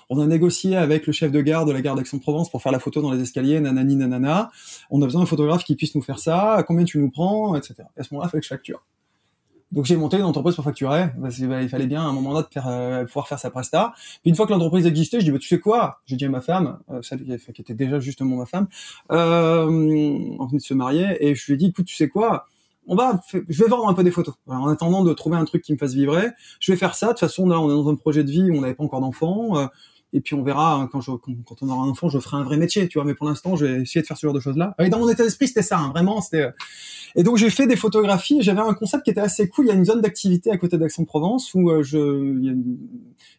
On 0.10 0.20
a 0.20 0.28
négocié 0.28 0.76
avec 0.76 1.08
le 1.08 1.14
chef 1.14 1.32
de 1.32 1.42
gare 1.42 1.66
de 1.66 1.72
la 1.72 1.82
gare 1.82 1.96
d'Aix-en-Provence 1.96 2.50
pour 2.50 2.62
faire 2.62 2.72
la 2.72 2.80
photo 2.80 3.02
dans 3.02 3.12
les 3.12 3.22
escaliers, 3.22 3.60
nanani 3.60 3.96
nanana. 3.96 4.52
On 4.90 5.02
a 5.02 5.06
besoin 5.06 5.22
d'un 5.22 5.28
photographe 5.28 5.64
qui 5.64 5.76
puisse 5.76 5.96
nous 5.96 6.02
faire 6.02 6.20
ça. 6.20 6.64
Combien 6.68 6.86
tu 6.86 7.00
nous 7.00 7.10
prends, 7.10 7.56
etc. 7.56 7.76
Et 7.98 8.02
à 8.02 8.04
ce 8.04 8.14
moment-là, 8.14 8.28
il 8.28 8.32
fallait 8.32 8.42
que 8.42 8.46
je 8.46 8.50
facture. 8.50 8.84
Donc 9.72 9.86
j'ai 9.86 9.98
monté 9.98 10.18
une 10.18 10.24
entreprise 10.24 10.56
pour 10.56 10.64
facturer. 10.64 11.10
Parce 11.22 11.38
que, 11.38 11.46
bah, 11.46 11.62
il 11.62 11.70
fallait 11.70 11.88
bien 11.88 12.02
à 12.02 12.06
un 12.06 12.14
moment 12.14 12.34
donné 12.34 12.46
de 12.48 12.54
faire, 12.54 12.68
euh, 12.68 13.04
pouvoir 13.06 13.28
faire 13.28 13.40
sa 13.40 13.50
presta. 13.50 13.94
Puis 14.22 14.30
une 14.30 14.36
fois 14.36 14.46
que 14.46 14.52
l'entreprise 14.52 14.86
existait, 14.86 15.20
je 15.20 15.26
dis 15.26 15.32
bah, 15.32 15.40
tu 15.40 15.48
sais 15.48 15.60
quoi? 15.60 16.00
J'ai 16.06 16.16
dit 16.16 16.26
à 16.26 16.30
ma 16.30 16.42
femme, 16.42 16.80
euh, 16.92 17.02
celle 17.02 17.26
qui, 17.54 17.62
était 17.62 17.74
déjà 17.74 18.00
justement 18.00 18.38
ma 18.38 18.46
femme, 18.46 18.68
euh, 19.12 19.66
on 19.66 20.46
venait 20.46 20.60
de 20.60 20.64
se 20.64 20.74
marier, 20.74 21.18
et 21.20 21.36
je 21.36 21.46
lui 21.48 21.54
ai 21.56 21.58
dit 21.58 21.68
écoute 21.68 21.86
tu 21.86 21.96
sais 21.96 22.08
quoi? 22.10 22.48
On 22.88 22.96
va, 22.96 23.20
je 23.34 23.64
vais 23.64 23.68
vendre 23.70 23.90
un 23.90 23.96
peu 23.96 24.04
des 24.04 24.12
photos. 24.12 24.36
En 24.46 24.68
attendant 24.68 25.04
de 25.04 25.12
trouver 25.14 25.38
un 25.38 25.46
truc 25.46 25.64
qui 25.64 25.74
me 25.74 25.78
fasse 25.78 25.94
vibrer, 25.96 26.30
je 26.60 26.72
vais 26.72 26.78
faire 26.78 26.94
ça. 26.94 27.08
De 27.08 27.12
toute 27.14 27.22
façon, 27.22 27.48
là, 27.48 27.60
on 27.60 27.68
est 27.68 27.74
dans 27.74 27.90
un 27.90 27.96
projet 27.96 28.24
de 28.24 28.30
vie 28.30 28.52
où 28.52 28.56
on 28.56 28.62
n'avait 28.62 28.76
pas 28.76 28.84
encore 28.84 29.02
d'enfants. 29.02 29.70
Et 30.14 30.22
puis 30.22 30.34
on 30.36 30.44
verra 30.44 30.76
hein, 30.76 30.90
quand, 30.92 31.02
on 31.08 31.70
aura 31.70 31.84
un 31.84 31.90
enfant, 31.90 32.10
je 32.10 32.20
ferai 32.20 32.38
un 32.38 32.44
vrai 32.44 32.58
métier, 32.58 32.88
tu 32.88 32.98
vois. 32.98 33.06
Mais 33.06 33.14
pour 33.14 33.28
l'instant, 33.28 33.56
je 33.56 33.66
vais 33.66 33.82
essayer 33.82 34.02
de 34.02 34.08
faire 34.08 34.18
ce 34.18 34.26
genre 34.26 34.34
de 34.34 34.40
choses-là. 34.40 34.76
Et 34.80 34.90
dans 34.90 35.00
mon 35.00 35.10
état 35.10 35.24
d'esprit, 35.24 35.48
c'était 35.48 35.62
ça, 35.62 35.78
hein, 35.78 35.90
vraiment. 35.90 36.22
Euh, 36.34 36.52
Et 37.16 37.24
donc 37.24 37.38
j'ai 37.38 37.50
fait 37.50 37.68
des 37.68 37.76
photographies. 37.76 38.42
J'avais 38.42 38.62
un 38.62 38.74
concept 38.74 39.04
qui 39.04 39.12
était 39.12 39.22
assez 39.22 39.50
cool. 39.50 39.66
Il 39.66 39.70
y 39.70 39.72
a 39.72 39.76
une 39.76 39.86
zone 39.86 40.02
d'activité 40.02 40.52
à 40.52 40.58
côté 40.58 40.78
d'Aix-en-Provence 40.78 41.54
où 41.54 41.70
euh, 41.70 41.84
je, 41.84 41.98
il 41.98 42.58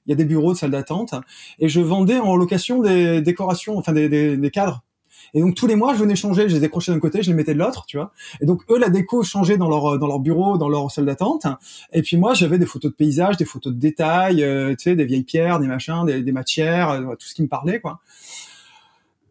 y, 0.06 0.12
a, 0.12 0.14
des 0.14 0.24
bureaux 0.24 0.52
de 0.52 0.58
salles 0.58 0.70
d'attente, 0.70 1.14
et 1.58 1.68
je 1.68 1.80
vendais 1.80 2.18
en 2.18 2.36
location 2.36 2.82
des 2.82 3.20
décorations, 3.22 3.78
enfin 3.78 3.92
des 3.92 4.50
cadres. 4.52 4.82
Et 5.34 5.40
donc 5.40 5.54
tous 5.54 5.66
les 5.66 5.76
mois, 5.76 5.94
je 5.94 6.00
venais 6.00 6.16
changer, 6.16 6.48
je 6.48 6.54
les 6.54 6.60
décrochais 6.60 6.92
d'un 6.92 7.00
côté, 7.00 7.22
je 7.22 7.30
les 7.30 7.36
mettais 7.36 7.54
de 7.54 7.58
l'autre, 7.58 7.84
tu 7.86 7.96
vois. 7.96 8.12
Et 8.40 8.46
donc 8.46 8.62
eux, 8.70 8.78
la 8.78 8.88
déco 8.88 9.22
changeait 9.22 9.56
dans 9.56 9.68
leur 9.68 9.98
dans 9.98 10.06
leur 10.06 10.20
bureau, 10.20 10.58
dans 10.58 10.68
leur 10.68 10.90
salle 10.90 11.06
d'attente. 11.06 11.46
Et 11.92 12.02
puis 12.02 12.16
moi, 12.16 12.34
j'avais 12.34 12.58
des 12.58 12.66
photos 12.66 12.90
de 12.90 12.96
paysages, 12.96 13.36
des 13.36 13.44
photos 13.44 13.72
de 13.72 13.78
détails, 13.78 14.42
euh, 14.42 14.70
tu 14.70 14.84
sais, 14.84 14.96
des 14.96 15.04
vieilles 15.04 15.24
pierres, 15.24 15.58
des 15.60 15.66
machins, 15.66 16.04
des, 16.06 16.22
des 16.22 16.32
matières, 16.32 16.90
euh, 16.90 17.14
tout 17.18 17.26
ce 17.26 17.34
qui 17.34 17.42
me 17.42 17.48
parlait, 17.48 17.80
quoi. 17.80 18.00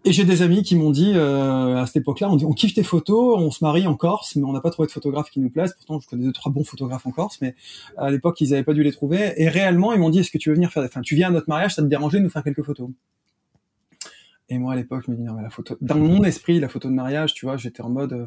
Et 0.08 0.14
j'ai 0.14 0.24
des 0.24 0.44
amis 0.44 0.62
qui 0.62 0.76
m'ont 0.76 0.92
dit 0.92 1.14
euh, 1.16 1.82
à 1.82 1.88
cette 1.88 1.96
époque-là, 1.96 2.30
on 2.30 2.36
dit 2.36 2.46
on 2.46 2.54
kiffe 2.54 2.76
tes 2.76 2.84
photos, 2.84 3.40
on 3.40 3.50
se 3.50 3.64
marie 3.64 3.88
en 3.88 3.96
Corse, 3.96 4.36
mais 4.36 4.44
on 4.44 4.54
n'a 4.54 4.62
pas 4.62 4.70
trouvé 4.70 4.86
de 4.86 4.92
photographe 4.92 5.32
qui 5.32 5.40
nous 5.40 5.50
plaise. 5.50 5.74
Pourtant, 5.74 6.00
je 6.00 6.08
connais 6.08 6.26
deux 6.26 6.32
trois 6.32 6.52
bons 6.52 6.64
photographes 6.64 7.08
en 7.08 7.12
Corse, 7.12 7.40
mais 7.42 7.56
à 7.98 8.12
l'époque, 8.12 8.40
ils 8.40 8.52
n'avaient 8.52 8.64
pas 8.64 8.74
dû 8.74 8.84
les 8.84 8.92
trouver. 8.92 9.34
Et 9.38 9.50
réellement, 9.50 9.94
ils 9.94 10.00
m'ont 10.00 10.12
dit 10.12 10.20
est-ce 10.20 10.30
que 10.30 10.38
tu 10.38 10.50
veux 10.50 10.56
venir 10.56 10.72
faire, 10.72 10.84
enfin, 10.84 11.02
tu 11.02 11.16
viens 11.16 11.30
à 11.30 11.32
notre 11.32 11.50
mariage, 11.50 11.74
ça 11.74 11.82
te 11.82 11.88
dérangeait 11.88 12.20
de 12.20 12.24
nous 12.24 12.30
faire 12.30 12.44
quelques 12.44 12.62
photos? 12.62 12.90
Et 14.50 14.58
moi, 14.58 14.74
à 14.74 14.76
l'époque, 14.76 15.04
je 15.08 15.12
me 15.12 15.16
dis 15.16 15.24
non, 15.24 15.34
mais 15.34 15.44
la 15.44 15.50
photo, 15.50 15.78
dans 15.82 15.96
mon 15.98 16.24
esprit, 16.24 16.60
la 16.60 16.70
photo 16.70 16.88
de 16.88 16.94
mariage, 16.94 17.34
tu 17.34 17.46
vois, 17.46 17.58
j'étais 17.58 17.82
en 17.82 17.90
mode. 17.90 18.14
euh, 18.14 18.26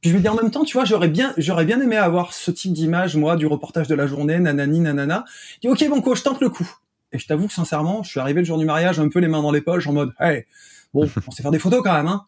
Puis 0.00 0.10
je 0.10 0.16
me 0.16 0.20
dis 0.20 0.28
en 0.28 0.34
même 0.36 0.50
temps, 0.50 0.64
tu 0.64 0.74
vois, 0.74 0.84
j'aurais 0.84 1.08
bien, 1.08 1.34
j'aurais 1.38 1.64
bien 1.64 1.80
aimé 1.80 1.96
avoir 1.96 2.32
ce 2.32 2.50
type 2.50 2.72
d'image, 2.72 3.16
moi, 3.16 3.36
du 3.36 3.46
reportage 3.46 3.88
de 3.88 3.94
la 3.94 4.06
journée, 4.06 4.38
nanani, 4.38 4.80
nanana. 4.80 5.24
Je 5.56 5.60
dis 5.60 5.68
ok, 5.68 5.88
bon, 5.88 6.00
coach, 6.00 6.18
je 6.18 6.24
tente 6.24 6.40
le 6.40 6.50
coup. 6.50 6.70
Et 7.12 7.18
je 7.18 7.26
t'avoue 7.26 7.46
que 7.48 7.52
sincèrement, 7.52 8.02
je 8.02 8.10
suis 8.10 8.20
arrivé 8.20 8.40
le 8.40 8.44
jour 8.44 8.58
du 8.58 8.64
mariage, 8.64 8.98
un 9.00 9.08
peu 9.08 9.18
les 9.20 9.28
mains 9.28 9.42
dans 9.42 9.52
les 9.52 9.60
poches, 9.60 9.86
en 9.86 9.92
mode, 9.92 10.12
hey, 10.20 10.44
bon, 10.92 11.08
on 11.26 11.30
sait 11.30 11.42
faire 11.42 11.50
des 11.52 11.58
photos 11.58 11.82
quand 11.82 11.94
même, 11.94 12.08
hein. 12.08 12.26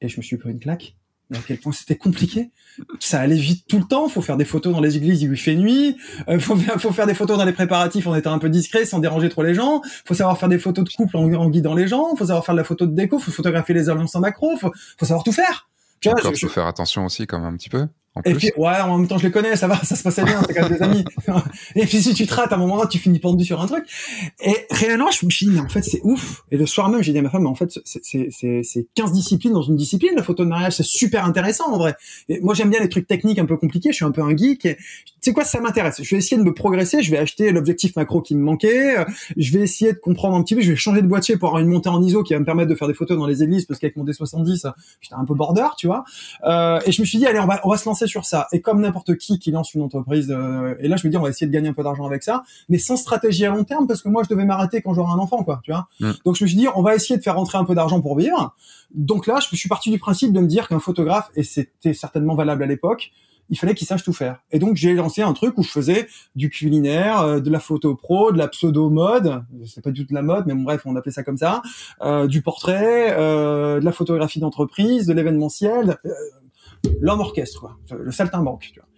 Et 0.00 0.08
je 0.08 0.16
me 0.16 0.22
suis 0.22 0.36
pris 0.38 0.50
une 0.50 0.60
claque. 0.60 0.94
Et 1.32 1.36
à 1.36 1.40
quel 1.46 1.58
point 1.58 1.72
c'était 1.72 1.96
compliqué. 1.96 2.50
Ça 2.98 3.20
allait 3.20 3.36
vite 3.36 3.64
tout 3.68 3.78
le 3.78 3.84
temps. 3.84 4.08
Faut 4.08 4.22
faire 4.22 4.36
des 4.36 4.44
photos 4.44 4.72
dans 4.72 4.80
les 4.80 4.96
églises 4.96 5.22
il 5.22 5.36
fait 5.36 5.54
nuit. 5.54 5.96
Euh, 6.28 6.38
faut, 6.40 6.56
faire- 6.56 6.80
faut 6.80 6.90
faire 6.92 7.06
des 7.06 7.14
photos 7.14 7.38
dans 7.38 7.44
les 7.44 7.52
préparatifs 7.52 8.06
en 8.06 8.14
étant 8.14 8.32
un 8.32 8.38
peu 8.38 8.48
discret, 8.50 8.84
sans 8.84 8.98
déranger 8.98 9.28
trop 9.28 9.42
les 9.42 9.54
gens. 9.54 9.80
Faut 10.04 10.14
savoir 10.14 10.36
faire 10.38 10.48
des 10.48 10.58
photos 10.58 10.84
de 10.84 10.90
couple 10.90 11.16
en, 11.16 11.32
en 11.34 11.48
guidant 11.50 11.74
les 11.74 11.86
gens. 11.88 12.16
Faut 12.16 12.26
savoir 12.26 12.44
faire 12.44 12.54
de 12.54 12.60
la 12.60 12.64
photo 12.64 12.86
de 12.86 12.94
déco. 12.94 13.18
Faut 13.18 13.30
photographier 13.30 13.74
les 13.74 13.88
annonces 13.88 14.14
en 14.16 14.20
macro. 14.20 14.56
Faut, 14.56 14.72
faut 14.98 15.06
savoir 15.06 15.22
tout 15.24 15.32
faire. 15.32 15.68
Tu 16.00 16.08
vois, 16.08 16.18
Encore, 16.18 16.34
je- 16.34 16.46
faut 16.46 16.52
faire 16.52 16.66
attention 16.66 17.04
aussi, 17.04 17.26
quand 17.26 17.38
même, 17.38 17.52
un 17.52 17.56
petit 17.56 17.68
peu. 17.68 17.86
En 18.16 18.22
et 18.22 18.32
plus. 18.32 18.50
puis, 18.50 18.50
ouais, 18.56 18.80
en 18.80 18.98
même 18.98 19.06
temps, 19.06 19.18
je 19.18 19.24
les 19.24 19.30
connais, 19.30 19.54
ça 19.54 19.68
va, 19.68 19.76
ça 19.84 19.94
se 19.94 20.02
passait 20.02 20.24
bien, 20.24 20.42
c'est 20.44 20.52
quand 20.52 20.68
même 20.68 20.76
des 20.76 20.82
amis. 20.82 21.04
Et 21.76 21.86
puis, 21.86 22.02
si 22.02 22.12
tu 22.12 22.26
te 22.26 22.34
rates, 22.34 22.52
à 22.52 22.56
un 22.56 22.58
moment 22.58 22.76
là, 22.76 22.86
tu 22.86 22.98
finis 22.98 23.20
pendu 23.20 23.44
sur 23.44 23.60
un 23.60 23.66
truc. 23.66 23.84
Et 24.44 24.56
réellement, 24.70 25.12
je 25.12 25.24
me 25.24 25.30
suis 25.30 25.46
dit, 25.46 25.52
mais 25.52 25.60
en 25.60 25.68
fait, 25.68 25.82
c'est 25.82 26.00
ouf. 26.02 26.42
Et 26.50 26.56
le 26.56 26.66
soir 26.66 26.88
même, 26.88 27.02
j'ai 27.02 27.12
dit 27.12 27.18
à 27.18 27.22
ma 27.22 27.30
femme, 27.30 27.42
mais 27.42 27.48
en 27.48 27.54
fait, 27.54 27.78
c'est, 27.84 28.00
c'est, 28.02 28.28
c'est, 28.32 28.62
c'est 28.64 28.86
15 28.94 29.12
disciplines 29.12 29.52
dans 29.52 29.62
une 29.62 29.76
discipline, 29.76 30.10
la 30.16 30.24
photo 30.24 30.44
de 30.44 30.48
mariage, 30.48 30.74
c'est 30.76 30.82
super 30.82 31.24
intéressant, 31.24 31.72
en 31.72 31.78
vrai. 31.78 31.94
Et 32.28 32.40
moi, 32.40 32.54
j'aime 32.54 32.70
bien 32.70 32.80
les 32.80 32.88
trucs 32.88 33.06
techniques 33.06 33.38
un 33.38 33.46
peu 33.46 33.56
compliqués, 33.56 33.90
je 33.90 33.96
suis 33.96 34.04
un 34.04 34.10
peu 34.10 34.22
un 34.22 34.36
geek. 34.36 34.66
Et, 34.66 34.76
tu 34.76 35.30
sais 35.30 35.32
quoi, 35.34 35.44
ça 35.44 35.60
m'intéresse. 35.60 36.02
Je 36.02 36.10
vais 36.10 36.18
essayer 36.18 36.38
de 36.38 36.42
me 36.42 36.54
progresser, 36.54 37.02
je 37.02 37.10
vais 37.10 37.18
acheter 37.18 37.52
l'objectif 37.52 37.94
macro 37.94 38.22
qui 38.22 38.34
me 38.34 38.42
manquait, 38.42 38.98
euh, 38.98 39.04
je 39.36 39.52
vais 39.52 39.60
essayer 39.60 39.92
de 39.92 39.98
comprendre 39.98 40.34
un 40.34 40.42
petit 40.42 40.54
peu, 40.54 40.62
je 40.62 40.70
vais 40.70 40.76
changer 40.76 41.02
de 41.02 41.06
boîtier 41.06 41.36
pour 41.36 41.50
avoir 41.50 41.62
une 41.62 41.68
montée 41.68 41.90
en 41.90 42.02
ISO 42.02 42.22
qui 42.22 42.32
va 42.32 42.40
me 42.40 42.44
permettre 42.44 42.70
de 42.70 42.74
faire 42.74 42.88
des 42.88 42.94
photos 42.94 43.18
dans 43.18 43.26
les 43.26 43.42
églises, 43.42 43.66
parce 43.66 43.78
qu'avec 43.78 43.96
mon 43.96 44.04
D70, 44.04 44.66
euh, 44.66 44.70
j'étais 45.00 45.14
un 45.14 45.24
peu 45.24 45.34
border, 45.34 45.66
tu 45.76 45.86
vois. 45.86 46.04
Euh, 46.44 46.80
et 46.86 46.92
je 46.92 47.02
me 47.02 47.06
suis 47.06 47.18
dit, 47.18 47.26
allez, 47.26 47.38
on 47.38 47.46
va, 47.46 47.60
on 47.64 47.70
va 47.70 47.76
se 47.76 47.86
lancer 47.86 47.99
sur 48.06 48.24
ça. 48.24 48.46
Et 48.52 48.60
comme 48.60 48.80
n'importe 48.80 49.16
qui 49.16 49.38
qui 49.38 49.50
lance 49.50 49.74
une 49.74 49.82
entreprise, 49.82 50.30
euh, 50.30 50.74
et 50.80 50.88
là, 50.88 50.96
je 50.96 51.06
me 51.06 51.10
dis, 51.10 51.16
on 51.16 51.22
va 51.22 51.28
essayer 51.28 51.46
de 51.46 51.52
gagner 51.52 51.68
un 51.68 51.72
peu 51.72 51.82
d'argent 51.82 52.06
avec 52.06 52.22
ça, 52.22 52.42
mais 52.68 52.78
sans 52.78 52.96
stratégie 52.96 53.44
à 53.44 53.50
long 53.50 53.64
terme, 53.64 53.86
parce 53.86 54.02
que 54.02 54.08
moi, 54.08 54.22
je 54.22 54.28
devais 54.28 54.44
m'arrêter 54.44 54.82
quand 54.82 54.94
j'aurai 54.94 55.12
un 55.12 55.18
enfant, 55.18 55.42
quoi, 55.44 55.60
tu 55.62 55.72
vois. 55.72 55.88
Donc, 56.24 56.36
je 56.36 56.44
me 56.44 56.48
suis 56.48 56.56
dit, 56.56 56.66
on 56.74 56.82
va 56.82 56.94
essayer 56.94 57.16
de 57.16 57.22
faire 57.22 57.36
rentrer 57.36 57.58
un 57.58 57.64
peu 57.64 57.74
d'argent 57.74 58.00
pour 58.00 58.16
vivre. 58.16 58.54
Donc 58.94 59.26
là, 59.26 59.38
je 59.40 59.54
suis 59.56 59.68
parti 59.68 59.90
du 59.90 59.98
principe 59.98 60.32
de 60.32 60.40
me 60.40 60.46
dire 60.46 60.68
qu'un 60.68 60.80
photographe, 60.80 61.30
et 61.34 61.42
c'était 61.42 61.94
certainement 61.94 62.34
valable 62.34 62.62
à 62.62 62.66
l'époque, 62.66 63.12
il 63.50 63.58
fallait 63.58 63.74
qu'il 63.74 63.86
sache 63.86 64.04
tout 64.04 64.12
faire. 64.12 64.38
Et 64.52 64.58
donc 64.58 64.76
j'ai 64.76 64.94
lancé 64.94 65.22
un 65.22 65.32
truc 65.32 65.58
où 65.58 65.62
je 65.62 65.70
faisais 65.70 66.06
du 66.36 66.48
culinaire, 66.48 67.20
euh, 67.20 67.40
de 67.40 67.50
la 67.50 67.60
photo 67.60 67.94
pro, 67.94 68.32
de 68.32 68.38
la 68.38 68.48
pseudo 68.48 68.88
mode, 68.88 69.44
c'est 69.66 69.82
pas 69.82 69.90
du 69.90 70.06
tout 70.06 70.10
de 70.10 70.14
la 70.14 70.22
mode, 70.22 70.44
mais 70.46 70.54
bon, 70.54 70.62
bref, 70.62 70.82
on 70.84 70.96
appelait 70.96 71.12
ça 71.12 71.24
comme 71.24 71.36
ça, 71.36 71.60
euh, 72.00 72.26
du 72.26 72.42
portrait, 72.42 73.14
euh, 73.18 73.80
de 73.80 73.84
la 73.84 73.92
photographie 73.92 74.38
d'entreprise, 74.38 75.06
de 75.06 75.12
l'événementiel, 75.12 75.98
l'homme 77.00 77.20
orchestre, 77.20 77.60
quoi, 77.60 77.78
le 77.98 78.10
saltimbanque. 78.12 78.68
Tu 78.72 78.80
vois. 78.80 78.88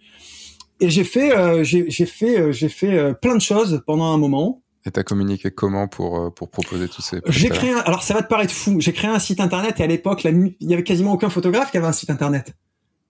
Et 0.79 0.89
j'ai 0.89 1.03
fait, 1.03 1.35
euh, 1.37 1.63
j'ai 1.63 2.05
fait, 2.05 2.39
euh, 2.39 2.51
j'ai 2.51 2.69
fait 2.69 2.97
euh, 2.97 3.13
plein 3.13 3.35
de 3.35 3.41
choses 3.41 3.81
pendant 3.85 4.11
un 4.13 4.17
moment. 4.17 4.61
Et 4.85 4.91
t'as 4.91 5.03
communiqué 5.03 5.49
comment 5.49 5.87
pour, 5.87 6.33
pour 6.33 6.49
proposer 6.49 6.89
tous 6.89 7.01
ces 7.01 7.21
J'ai 7.27 7.49
créé, 7.49 7.71
un, 7.71 7.77
alors 7.79 8.03
ça 8.03 8.13
va 8.13 8.21
te 8.21 8.27
paraître 8.27 8.53
fou, 8.53 8.81
j'ai 8.81 8.91
créé 8.91 9.09
un 9.09 9.19
site 9.19 9.39
internet 9.39 9.79
et 9.79 9.83
à 9.83 9.87
l'époque, 9.87 10.25
il 10.25 10.53
y 10.59 10.73
avait 10.73 10.83
quasiment 10.83 11.13
aucun 11.13 11.29
photographe 11.29 11.71
qui 11.71 11.77
avait 11.77 11.87
un 11.87 11.93
site 11.93 12.09
internet. 12.09 12.53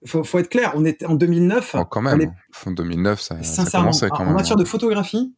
Faut, 0.06 0.22
faut 0.22 0.38
être 0.38 0.50
clair, 0.50 0.72
on 0.76 0.84
était 0.84 1.06
en 1.06 1.14
2009. 1.14 1.76
Oh, 1.80 1.84
quand 1.86 2.02
même. 2.02 2.20
est- 2.20 2.68
En 2.68 2.70
2009, 2.70 3.20
ça, 3.20 3.42
ça 3.42 3.64
commençait 3.80 4.08
quand 4.08 4.16
en 4.16 4.18
même. 4.20 4.28
hein. 4.28 4.36
matière 4.36 4.56
de 4.56 4.64
photographie, 4.64 5.34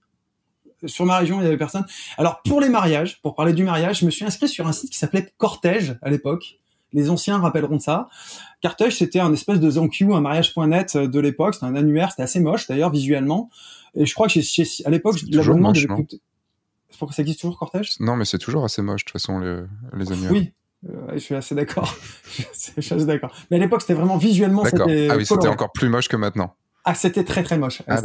sur 0.85 1.07
ma 1.07 1.17
région, 1.19 1.41
il 1.41 1.45
y 1.45 1.47
avait 1.47 1.57
personne. 1.57 1.87
Alors 2.19 2.43
pour 2.43 2.61
les 2.61 2.69
mariages, 2.69 3.23
pour 3.23 3.35
parler 3.35 3.55
du 3.55 3.65
mariage, 3.65 4.01
je 4.01 4.05
me 4.05 4.11
suis 4.11 4.27
inscrit 4.27 4.49
sur 4.49 4.67
un 4.67 4.73
site 4.73 4.91
qui 4.91 4.99
s'appelait 4.99 5.33
Cortège 5.39 5.97
à 6.03 6.11
l'époque. 6.11 6.59
Les 6.93 7.11
anciens 7.11 7.39
rappelleront 7.39 7.79
ça. 7.81 8.09
Cortège, 8.63 8.97
c'était 8.97 9.21
un 9.21 9.33
espèce 9.33 9.61
de 9.61 9.71
ZenQ, 9.71 10.15
un 10.15 10.21
mariage.net 10.21 10.97
de 10.97 11.21
l'époque. 11.21 11.55
C'était 11.55 11.67
un 11.67 11.75
annuaire, 11.77 12.11
c'était 12.11 12.23
assez 12.23 12.41
moche 12.41 12.67
d'ailleurs 12.69 12.91
visuellement. 12.91 13.51
Et 13.95 14.07
je 14.07 14.15
crois 14.15 14.27
que 14.29 14.33
chez- 14.35 14.43
chez- 14.43 14.85
à 14.87 14.91
l'époque, 14.91 15.17
l'abonnement 15.31 15.73
devait 15.73 15.87
coûter- 15.87 16.21
C'est 16.91 16.99
pour 16.99 17.09
que 17.09 17.15
ça 17.15 17.23
existe 17.23 17.41
toujours 17.41 17.59
Cortège 17.59 17.95
Non, 18.01 18.17
mais 18.17 18.25
c'est 18.25 18.39
toujours 18.39 18.65
assez 18.65 18.81
moche, 18.83 19.05
de 19.05 19.11
toute 19.11 19.13
façon, 19.21 19.39
les, 19.41 19.63
les 19.95 20.13
annuaires. 20.13 20.33
Oui, 20.33 20.53
euh, 20.89 20.93
je 21.15 21.19
suis 21.19 21.35
assez 21.35 21.55
d'accord. 21.55 21.95
je 22.77 22.81
suis 22.81 22.95
assez 22.95 23.05
d'accord. 23.07 23.33
Mais 23.51 23.57
à 23.59 23.61
l'époque, 23.61 23.83
c'était 23.83 23.95
vraiment 23.95 24.17
visuellement, 24.17 24.63
D'accord. 24.63 24.87
c'était 24.89 25.09
Ah 25.11 25.17
oui, 25.17 25.27
c'était 25.27 25.49
encore 25.49 25.73
plus 25.73 25.89
moche 25.89 26.09
que 26.09 26.17
maintenant. 26.17 26.55
Ah, 26.89 26.95
c'était 26.95 27.25
très 27.25 27.43
très 27.43 27.59
moche. 27.59 27.83
Ah. 27.89 28.01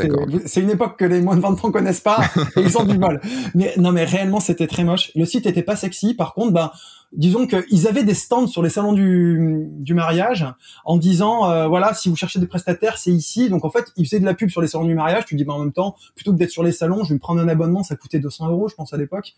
C'est 0.48 0.60
une 0.62 0.72
époque 0.72 0.98
que 0.98 1.06
les 1.06 1.22
moins 1.22 1.36
de 1.36 1.42
20 1.42 1.64
ans 1.64 1.72
connaissent 1.72 2.00
pas 2.00 2.20
et 2.58 2.62
ils 2.62 2.78
ont 2.80 2.84
du 2.84 2.98
mal. 2.98 3.22
Mais 3.54 3.76
non, 3.78 3.92
mais 3.92 4.06
réellement, 4.06 4.40
c'était 4.40 4.66
très 4.66 4.84
moche. 4.84 5.12
Le 5.14 5.24
site 5.26 5.46
était 5.46 5.62
pas 5.62 5.76
sexy. 5.76 6.16
Par 6.16 6.34
contre, 6.34 6.52
ben, 6.52 6.72
disons 7.14 7.46
qu'ils 7.46 7.88
avaient 7.88 8.04
des 8.04 8.14
stands 8.14 8.48
sur 8.48 8.64
les 8.64 8.70
salons 8.70 8.94
du, 8.94 9.68
du 9.70 9.94
mariage 9.94 10.46
en 10.86 10.98
disant 10.98 11.50
euh, 11.50 11.68
voilà 11.68 11.94
si 11.94 12.10
vous 12.10 12.16
cherchez 12.16 12.40
des 12.40 12.48
prestataires 12.48 12.98
c'est 12.98 13.12
ici. 13.12 13.50
Donc 13.50 13.66
en 13.66 13.70
fait 13.70 13.92
ils 13.98 14.06
faisaient 14.06 14.20
de 14.20 14.26
la 14.26 14.34
pub 14.34 14.50
sur 14.50 14.62
les 14.62 14.68
salons 14.68 14.86
du 14.86 14.96
mariage. 14.96 15.26
Tu 15.26 15.36
dis 15.36 15.44
bah 15.44 15.54
en 15.54 15.60
même 15.60 15.74
temps 15.74 15.96
plutôt 16.16 16.32
que 16.32 16.38
d'être 16.38 16.52
sur 16.52 16.64
les 16.64 16.72
salons 16.72 17.04
je 17.04 17.10
vais 17.10 17.16
me 17.16 17.20
prendre 17.20 17.42
un 17.42 17.48
abonnement. 17.48 17.84
Ça 17.84 17.96
coûtait 17.96 18.20
200 18.20 18.50
euros 18.50 18.70
je 18.70 18.76
pense 18.76 18.94
à 18.94 18.98
l'époque. 18.98 19.34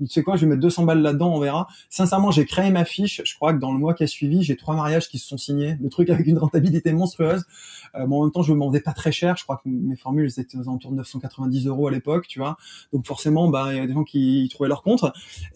Tu 0.00 0.06
sais 0.06 0.22
quoi 0.22 0.36
je 0.36 0.42
vais 0.42 0.46
mettre 0.46 0.62
200 0.62 0.84
balles 0.84 1.02
là-dedans 1.02 1.34
on 1.34 1.40
verra. 1.40 1.68
Sincèrement 1.90 2.30
j'ai 2.30 2.46
créé 2.46 2.70
ma 2.70 2.84
fiche. 2.84 3.20
Je 3.24 3.34
crois 3.34 3.52
que 3.52 3.58
dans 3.58 3.72
le 3.72 3.78
mois 3.78 3.92
qui 3.92 4.04
a 4.04 4.06
suivi 4.06 4.42
j'ai 4.42 4.56
trois 4.56 4.74
mariages 4.74 5.08
qui 5.08 5.18
se 5.18 5.26
sont 5.28 5.38
signés. 5.38 5.76
Le 5.82 5.90
truc 5.90 6.08
avec 6.08 6.26
une 6.26 6.38
rentabilité 6.38 6.92
monstrueuse. 6.92 7.44
Euh, 7.94 8.06
bon, 8.06 8.20
en 8.20 8.24
même 8.24 8.32
temps 8.32 8.42
je 8.42 8.50
me 8.50 8.54
demandais 8.54 8.80
pas 8.80 8.92
très 8.92 9.12
cher. 9.12 9.36
Je 9.36 9.44
crois 9.44 9.56
que 9.56 9.68
mes 9.68 9.96
formules 9.96 10.30
étaient 10.38 10.56
aux 10.56 10.62
alentours 10.62 10.92
de 10.92 10.96
990 10.96 11.66
euros 11.66 11.88
à 11.88 11.90
l'époque 11.90 12.26
tu 12.26 12.38
vois. 12.38 12.56
Donc 12.94 13.06
forcément 13.06 13.48
bah 13.48 13.68
il 13.72 13.76
y 13.76 13.80
a 13.80 13.86
des 13.86 13.92
gens 13.92 14.04
qui 14.04 14.48
trouvaient 14.50 14.68
leur 14.70 14.82
compte. 14.82 15.04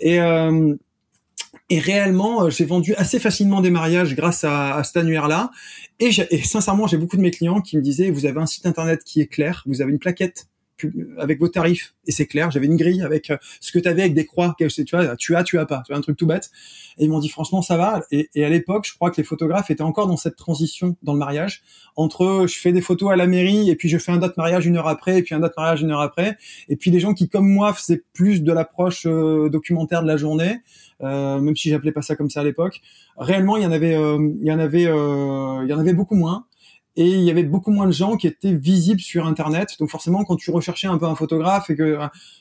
Et 0.00 0.20
euh, 0.20 0.76
et 1.72 1.78
réellement, 1.78 2.44
euh, 2.44 2.50
j'ai 2.50 2.66
vendu 2.66 2.94
assez 2.96 3.18
facilement 3.18 3.62
des 3.62 3.70
mariages 3.70 4.14
grâce 4.14 4.44
à, 4.44 4.76
à 4.76 4.84
cet 4.84 4.98
annuaire-là. 4.98 5.50
Et, 6.00 6.10
et, 6.30 6.42
sincèrement, 6.42 6.86
j'ai 6.86 6.98
beaucoup 6.98 7.16
de 7.16 7.22
mes 7.22 7.30
clients 7.30 7.62
qui 7.62 7.78
me 7.78 7.82
disaient, 7.82 8.10
vous 8.10 8.26
avez 8.26 8.38
un 8.40 8.46
site 8.46 8.66
internet 8.66 9.02
qui 9.04 9.22
est 9.22 9.26
clair, 9.26 9.62
vous 9.64 9.80
avez 9.80 9.90
une 9.90 9.98
plaquette 9.98 10.48
avec 11.18 11.38
vos 11.40 11.48
tarifs 11.48 11.94
et 12.06 12.12
c'est 12.12 12.26
clair 12.26 12.50
j'avais 12.50 12.66
une 12.66 12.76
grille 12.76 13.02
avec 13.02 13.30
euh, 13.30 13.36
ce 13.60 13.72
que 13.72 13.78
tu 13.78 13.88
avais 13.88 14.02
avec 14.02 14.14
des 14.14 14.26
croix 14.26 14.54
tu 14.58 14.66
vois 14.90 15.16
tu 15.16 15.36
as 15.36 15.44
tu 15.44 15.58
as 15.58 15.66
pas 15.66 15.82
tu 15.84 15.92
vois 15.92 15.98
un 15.98 16.02
truc 16.02 16.16
tout 16.16 16.26
bête 16.26 16.50
et 16.98 17.04
ils 17.04 17.10
m'ont 17.10 17.20
dit 17.20 17.28
franchement 17.28 17.62
ça 17.62 17.76
va 17.76 18.02
et, 18.10 18.28
à 18.44 18.48
l'époque 18.48 18.86
je 18.86 18.94
crois 18.94 19.10
que 19.10 19.16
les 19.16 19.24
photographes 19.24 19.70
étaient 19.70 19.82
encore 19.82 20.06
dans 20.06 20.16
cette 20.16 20.36
transition 20.36 20.96
dans 21.02 21.12
le 21.12 21.18
mariage 21.18 21.62
entre 21.96 22.46
je 22.48 22.58
fais 22.58 22.72
des 22.72 22.80
photos 22.80 23.12
à 23.12 23.16
la 23.16 23.26
mairie 23.26 23.70
et 23.70 23.76
puis 23.76 23.88
je 23.88 23.98
fais 23.98 24.12
un 24.12 24.22
autre 24.22 24.34
mariage 24.36 24.66
une 24.66 24.76
heure 24.76 24.88
après 24.88 25.18
et 25.18 25.22
puis 25.22 25.34
un 25.34 25.42
autre 25.42 25.54
mariage 25.56 25.82
une 25.82 25.90
heure 25.90 26.00
après 26.00 26.36
et 26.68 26.76
puis 26.76 26.90
des 26.90 27.00
gens 27.00 27.14
qui 27.14 27.28
comme 27.28 27.48
moi 27.48 27.72
faisaient 27.72 28.02
plus 28.12 28.42
de 28.42 28.52
l'approche 28.52 29.06
euh, 29.06 29.48
documentaire 29.48 30.02
de 30.02 30.08
la 30.08 30.16
journée 30.16 30.60
euh, 31.02 31.40
même 31.40 31.56
si 31.56 31.70
j'appelais 31.70 31.92
pas 31.92 32.02
ça 32.02 32.16
comme 32.16 32.30
ça 32.30 32.40
à 32.40 32.44
l'époque. 32.44 32.80
Réellement, 33.16 33.56
il 33.56 33.64
y 33.64 33.66
en 33.66 33.72
avait, 33.72 33.94
euh, 33.94 34.18
il 34.40 34.46
y 34.46 34.52
en 34.52 34.58
avait, 34.58 34.86
euh, 34.86 35.60
il 35.64 35.68
y 35.68 35.74
en 35.74 35.78
avait 35.78 35.94
beaucoup 35.94 36.14
moins. 36.14 36.46
Et 36.96 37.08
il 37.08 37.22
y 37.22 37.30
avait 37.30 37.42
beaucoup 37.42 37.70
moins 37.70 37.86
de 37.86 37.92
gens 37.92 38.16
qui 38.16 38.26
étaient 38.26 38.52
visibles 38.52 39.00
sur 39.00 39.26
Internet. 39.26 39.70
Donc 39.78 39.88
forcément, 39.88 40.24
quand 40.24 40.36
tu 40.36 40.50
recherchais 40.50 40.86
un 40.86 40.98
peu 40.98 41.06
un 41.06 41.14
photographe 41.14 41.70
et 41.70 41.76
que, 41.76 41.98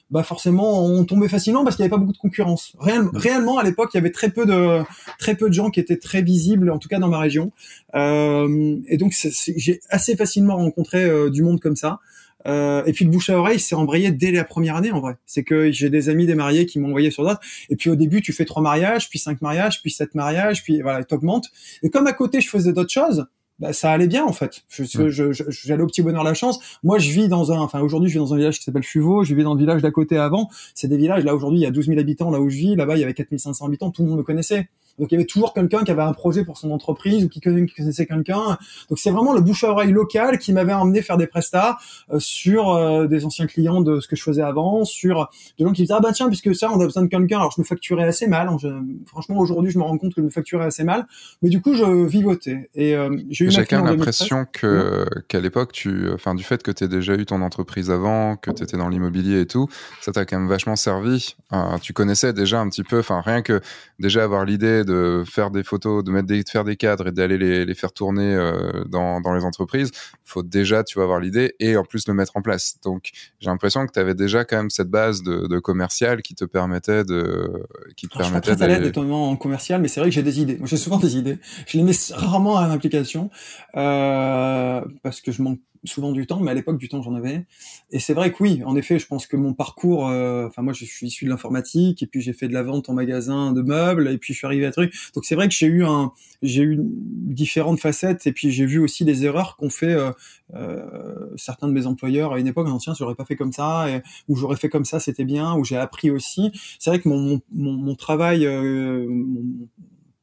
bah 0.09 0.23
forcément, 0.23 0.83
on 0.85 1.05
tombait 1.05 1.29
facilement 1.29 1.63
parce 1.63 1.77
qu'il 1.77 1.83
n'y 1.83 1.85
avait 1.85 1.91
pas 1.91 1.97
beaucoup 1.97 2.11
de 2.11 2.17
concurrence. 2.17 2.75
réellement, 3.13 3.57
à 3.57 3.63
l'époque, 3.63 3.91
il 3.93 3.97
y 3.97 3.99
avait 3.99 4.11
très 4.11 4.29
peu 4.29 4.45
de 4.45 4.83
très 5.19 5.35
peu 5.35 5.47
de 5.47 5.53
gens 5.53 5.69
qui 5.69 5.79
étaient 5.79 5.97
très 5.97 6.21
visibles, 6.21 6.69
en 6.69 6.79
tout 6.79 6.89
cas 6.89 6.99
dans 6.99 7.07
ma 7.07 7.19
région. 7.19 7.51
Euh, 7.95 8.77
et 8.87 8.97
donc, 8.97 9.13
j'ai 9.55 9.79
assez 9.89 10.17
facilement 10.17 10.57
rencontré 10.57 11.05
euh, 11.05 11.29
du 11.29 11.43
monde 11.43 11.59
comme 11.61 11.77
ça. 11.77 11.99
Euh, 12.47 12.83
et 12.85 12.93
puis 12.93 13.05
le 13.05 13.11
bouche 13.11 13.29
à 13.29 13.37
oreille 13.37 13.59
s'est 13.59 13.75
embrayé 13.75 14.11
dès 14.11 14.31
la 14.31 14.43
première 14.43 14.75
année 14.75 14.91
en 14.91 14.99
vrai. 14.99 15.15
C'est 15.25 15.43
que 15.43 15.71
j'ai 15.71 15.89
des 15.89 16.09
amis 16.09 16.25
des 16.25 16.35
mariés 16.35 16.65
qui 16.65 16.79
m'ont 16.79 16.89
envoyé 16.89 17.11
sur 17.11 17.23
d'autres. 17.23 17.41
Et 17.69 17.75
puis 17.75 17.89
au 17.89 17.95
début, 17.95 18.21
tu 18.21 18.33
fais 18.33 18.45
trois 18.45 18.61
mariages, 18.61 19.09
puis 19.09 19.19
cinq 19.19 19.41
mariages, 19.41 19.81
puis 19.81 19.91
sept 19.91 20.15
mariages, 20.15 20.63
puis 20.63 20.81
voilà, 20.81 21.03
t'augmentes. 21.03 21.49
Et 21.83 21.89
comme 21.89 22.07
à 22.07 22.13
côté, 22.13 22.41
je 22.41 22.49
faisais 22.49 22.73
d'autres 22.73 22.91
choses, 22.91 23.27
bah, 23.61 23.73
ça 23.73 23.91
allait 23.91 24.07
bien 24.07 24.25
en 24.25 24.33
fait. 24.33 24.63
J'allais 24.69 25.11
je, 25.11 25.31
je, 25.31 25.73
au 25.75 25.85
petit 25.85 26.01
bonheur 26.01 26.23
la 26.23 26.33
chance. 26.33 26.59
Moi, 26.83 26.97
je 26.97 27.11
vis 27.11 27.27
dans 27.27 27.51
un, 27.51 27.59
enfin 27.59 27.79
aujourd'hui, 27.79 28.09
je 28.09 28.15
vis 28.15 28.19
dans 28.19 28.33
un 28.33 28.37
village 28.37 28.57
qui 28.57 28.63
s'appelle 28.63 28.83
Fuveau. 28.83 29.23
Je 29.23 29.35
vis 29.35 29.43
dans 29.43 29.53
le 29.53 29.59
village 29.59 29.83
d'à 29.83 29.91
côté 29.91 30.17
avant. 30.17 30.49
C'est 30.73 30.87
des 30.87 30.97
villages. 30.97 31.23
Là 31.23 31.35
aujourd'hui, 31.35 31.59
il 31.59 31.63
y 31.63 31.67
a 31.67 31.71
12 31.71 31.85
000 31.85 31.99
habitants. 31.99 32.31
Là 32.31 32.41
où 32.41 32.49
je 32.49 32.57
vis, 32.57 32.75
là-bas, 32.75 32.97
il 32.97 33.01
y 33.01 33.03
avait 33.03 33.13
4500 33.13 33.67
habitants. 33.67 33.91
Tout 33.91 34.01
le 34.01 34.09
monde 34.09 34.17
me 34.17 34.23
connaissait. 34.23 34.67
Donc 34.99 35.11
il 35.11 35.15
y 35.15 35.17
avait 35.17 35.25
toujours 35.25 35.53
quelqu'un 35.53 35.83
qui 35.83 35.91
avait 35.91 36.01
un 36.01 36.13
projet 36.13 36.43
pour 36.45 36.57
son 36.57 36.71
entreprise 36.71 37.23
ou 37.25 37.29
qui 37.29 37.39
connaissait 37.41 38.05
quelqu'un. 38.05 38.57
Donc 38.89 38.99
c'est 38.99 39.11
vraiment 39.11 39.33
le 39.33 39.41
bouche 39.41 39.63
à 39.63 39.71
oreille 39.71 39.91
local 39.91 40.37
qui 40.37 40.53
m'avait 40.53 40.73
emmené 40.73 41.01
faire 41.01 41.17
des 41.17 41.27
prestats 41.27 41.77
euh, 42.11 42.19
sur 42.19 42.71
euh, 42.71 43.07
des 43.07 43.25
anciens 43.25 43.47
clients 43.47 43.81
de 43.81 43.99
ce 43.99 44.07
que 44.07 44.15
je 44.15 44.23
faisais 44.23 44.41
avant, 44.41 44.85
sur 44.85 45.29
des 45.57 45.65
gens 45.65 45.71
qui 45.71 45.83
disaient 45.83 45.93
ah 45.95 45.99
bah 45.99 46.11
tiens 46.13 46.27
puisque 46.27 46.53
ça 46.55 46.69
on 46.71 46.79
a 46.79 46.85
besoin 46.85 47.03
de 47.03 47.07
quelqu'un. 47.07 47.39
Alors 47.39 47.51
je 47.55 47.61
me 47.61 47.65
facturais 47.65 48.03
assez 48.03 48.27
mal. 48.27 48.47
Hein, 48.47 48.57
franchement 49.05 49.37
aujourd'hui 49.37 49.71
je 49.71 49.77
me 49.77 49.83
rends 49.83 49.97
compte 49.97 50.13
que 50.13 50.21
je 50.21 50.25
me 50.25 50.31
facturais 50.31 50.65
assez 50.65 50.83
mal, 50.83 51.07
mais 51.41 51.49
du 51.49 51.61
coup 51.61 51.73
je 51.73 52.05
vivotais 52.05 52.69
et 52.75 52.95
euh, 52.95 53.15
j'ai 53.29 53.45
eu 53.45 53.51
chacun 53.51 53.83
l'impression 53.83 54.45
que 54.51 55.05
qu'à 55.27 55.39
l'époque 55.39 55.71
tu, 55.71 56.11
enfin 56.13 56.35
du 56.35 56.43
fait 56.43 56.63
que 56.63 56.71
tu 56.71 56.83
aies 56.83 56.87
déjà 56.87 57.15
eu 57.15 57.25
ton 57.25 57.41
entreprise 57.41 57.91
avant, 57.91 58.35
que 58.35 58.51
tu 58.51 58.63
étais 58.63 58.77
dans 58.77 58.89
l'immobilier 58.89 59.41
et 59.41 59.47
tout, 59.47 59.67
ça 60.01 60.11
t'a 60.11 60.25
quand 60.25 60.37
même 60.37 60.49
vachement 60.49 60.75
servi. 60.75 61.35
tu 61.81 61.93
connaissais 61.93 62.33
déjà 62.33 62.59
un 62.59 62.69
petit 62.69 62.83
peu, 62.83 62.99
enfin 62.99 63.21
rien 63.21 63.41
que 63.41 63.61
déjà 63.99 64.23
avoir 64.23 64.45
l'idée 64.45 64.80
de 64.83 65.23
faire 65.25 65.51
des 65.51 65.63
photos, 65.63 66.03
de 66.03 66.11
mettre 66.11 66.27
des, 66.27 66.43
de 66.43 66.49
faire 66.49 66.63
des 66.63 66.75
cadres 66.75 67.07
et 67.07 67.11
d'aller 67.11 67.37
les, 67.37 67.65
les, 67.65 67.73
faire 67.73 67.91
tourner 67.93 68.33
euh, 68.33 68.83
dans, 68.87 69.21
dans, 69.21 69.33
les 69.33 69.43
entreprises, 69.43 69.91
faut 70.23 70.43
déjà, 70.43 70.83
tu 70.83 70.97
vas 70.97 71.03
avoir 71.03 71.19
l'idée 71.19 71.55
et 71.59 71.77
en 71.77 71.83
plus 71.83 72.07
le 72.07 72.13
mettre 72.13 72.37
en 72.37 72.41
place. 72.41 72.77
Donc, 72.83 73.11
j'ai 73.39 73.49
l'impression 73.49 73.85
que 73.85 73.91
tu 73.91 73.99
avais 73.99 74.15
déjà 74.15 74.45
quand 74.45 74.57
même 74.57 74.69
cette 74.69 74.89
base 74.89 75.23
de, 75.23 75.47
de 75.47 75.59
commercial 75.59 76.21
qui 76.21 76.35
te 76.35 76.45
permettait 76.45 77.03
de, 77.03 77.65
qui 77.95 78.07
te 78.07 78.17
permettait 78.17 78.55
d'aller. 78.55 78.91
en 78.97 79.35
commercial, 79.35 79.81
mais 79.81 79.87
c'est 79.87 79.99
vrai 79.99 80.09
que 80.09 80.15
j'ai 80.15 80.23
des 80.23 80.39
idées. 80.41 80.57
Moi, 80.57 80.67
j'ai 80.67 80.77
souvent 80.77 80.97
des 80.97 81.17
idées. 81.17 81.39
Je 81.67 81.77
les 81.77 81.83
mets 81.83 81.91
rarement 82.11 82.57
à 82.57 82.67
l'application 82.67 83.29
euh, 83.75 84.81
parce 85.03 85.21
que 85.21 85.31
je 85.31 85.41
manque 85.41 85.59
souvent 85.83 86.11
du 86.11 86.27
temps, 86.27 86.39
mais 86.39 86.51
à 86.51 86.53
l'époque 86.53 86.77
du 86.77 86.89
temps 86.89 87.01
j'en 87.01 87.15
avais. 87.15 87.45
Et 87.91 87.99
c'est 87.99 88.13
vrai 88.13 88.31
que 88.31 88.41
oui, 88.41 88.61
en 88.65 88.75
effet, 88.75 88.99
je 88.99 89.07
pense 89.07 89.27
que 89.27 89.35
mon 89.35 89.53
parcours, 89.53 90.07
euh, 90.07 90.47
enfin 90.47 90.61
moi 90.61 90.73
je 90.73 90.85
suis 90.85 91.07
issu 91.07 91.25
de 91.25 91.29
l'informatique 91.29 92.03
et 92.03 92.07
puis 92.07 92.21
j'ai 92.21 92.33
fait 92.33 92.47
de 92.47 92.53
la 92.53 92.63
vente 92.63 92.89
en 92.89 92.93
magasin 92.93 93.51
de 93.51 93.61
meubles 93.61 94.09
et 94.09 94.17
puis 94.17 94.33
je 94.33 94.39
suis 94.39 94.47
arrivé 94.47 94.65
à 94.65 94.71
truc. 94.71 94.93
Donc 95.15 95.25
c'est 95.25 95.35
vrai 95.35 95.47
que 95.47 95.53
j'ai 95.53 95.67
eu 95.67 95.83
un, 95.83 96.11
j'ai 96.41 96.63
eu 96.63 96.77
différentes 96.79 97.79
facettes 97.79 98.27
et 98.27 98.31
puis 98.31 98.51
j'ai 98.51 98.65
vu 98.65 98.79
aussi 98.79 99.05
des 99.05 99.25
erreurs 99.25 99.55
qu'ont 99.55 99.69
fait 99.69 99.93
euh, 99.93 100.11
euh, 100.53 101.29
certains 101.37 101.67
de 101.67 101.73
mes 101.73 101.87
employeurs 101.87 102.33
à 102.33 102.39
une 102.39 102.47
époque. 102.47 102.67
Tiens, 102.79 102.93
j'aurais 102.97 103.15
pas 103.15 103.25
fait 103.25 103.35
comme 103.35 103.53
ça 103.53 103.87
ou 104.27 104.35
j'aurais 104.35 104.57
fait 104.57 104.69
comme 104.69 104.85
ça, 104.85 104.99
c'était 104.99 105.25
bien. 105.25 105.55
Ou 105.55 105.63
j'ai 105.63 105.77
appris 105.77 106.09
aussi. 106.09 106.51
C'est 106.79 106.89
vrai 106.89 106.99
que 106.99 107.09
mon 107.09 107.41
mon, 107.51 107.73
mon, 107.73 107.95
travail, 107.95 108.47
mon 108.47 109.67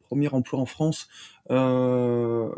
premier 0.09 0.28
emploi 0.28 0.59
en 0.59 0.66
France, 0.66 1.09
euh, 1.50 2.48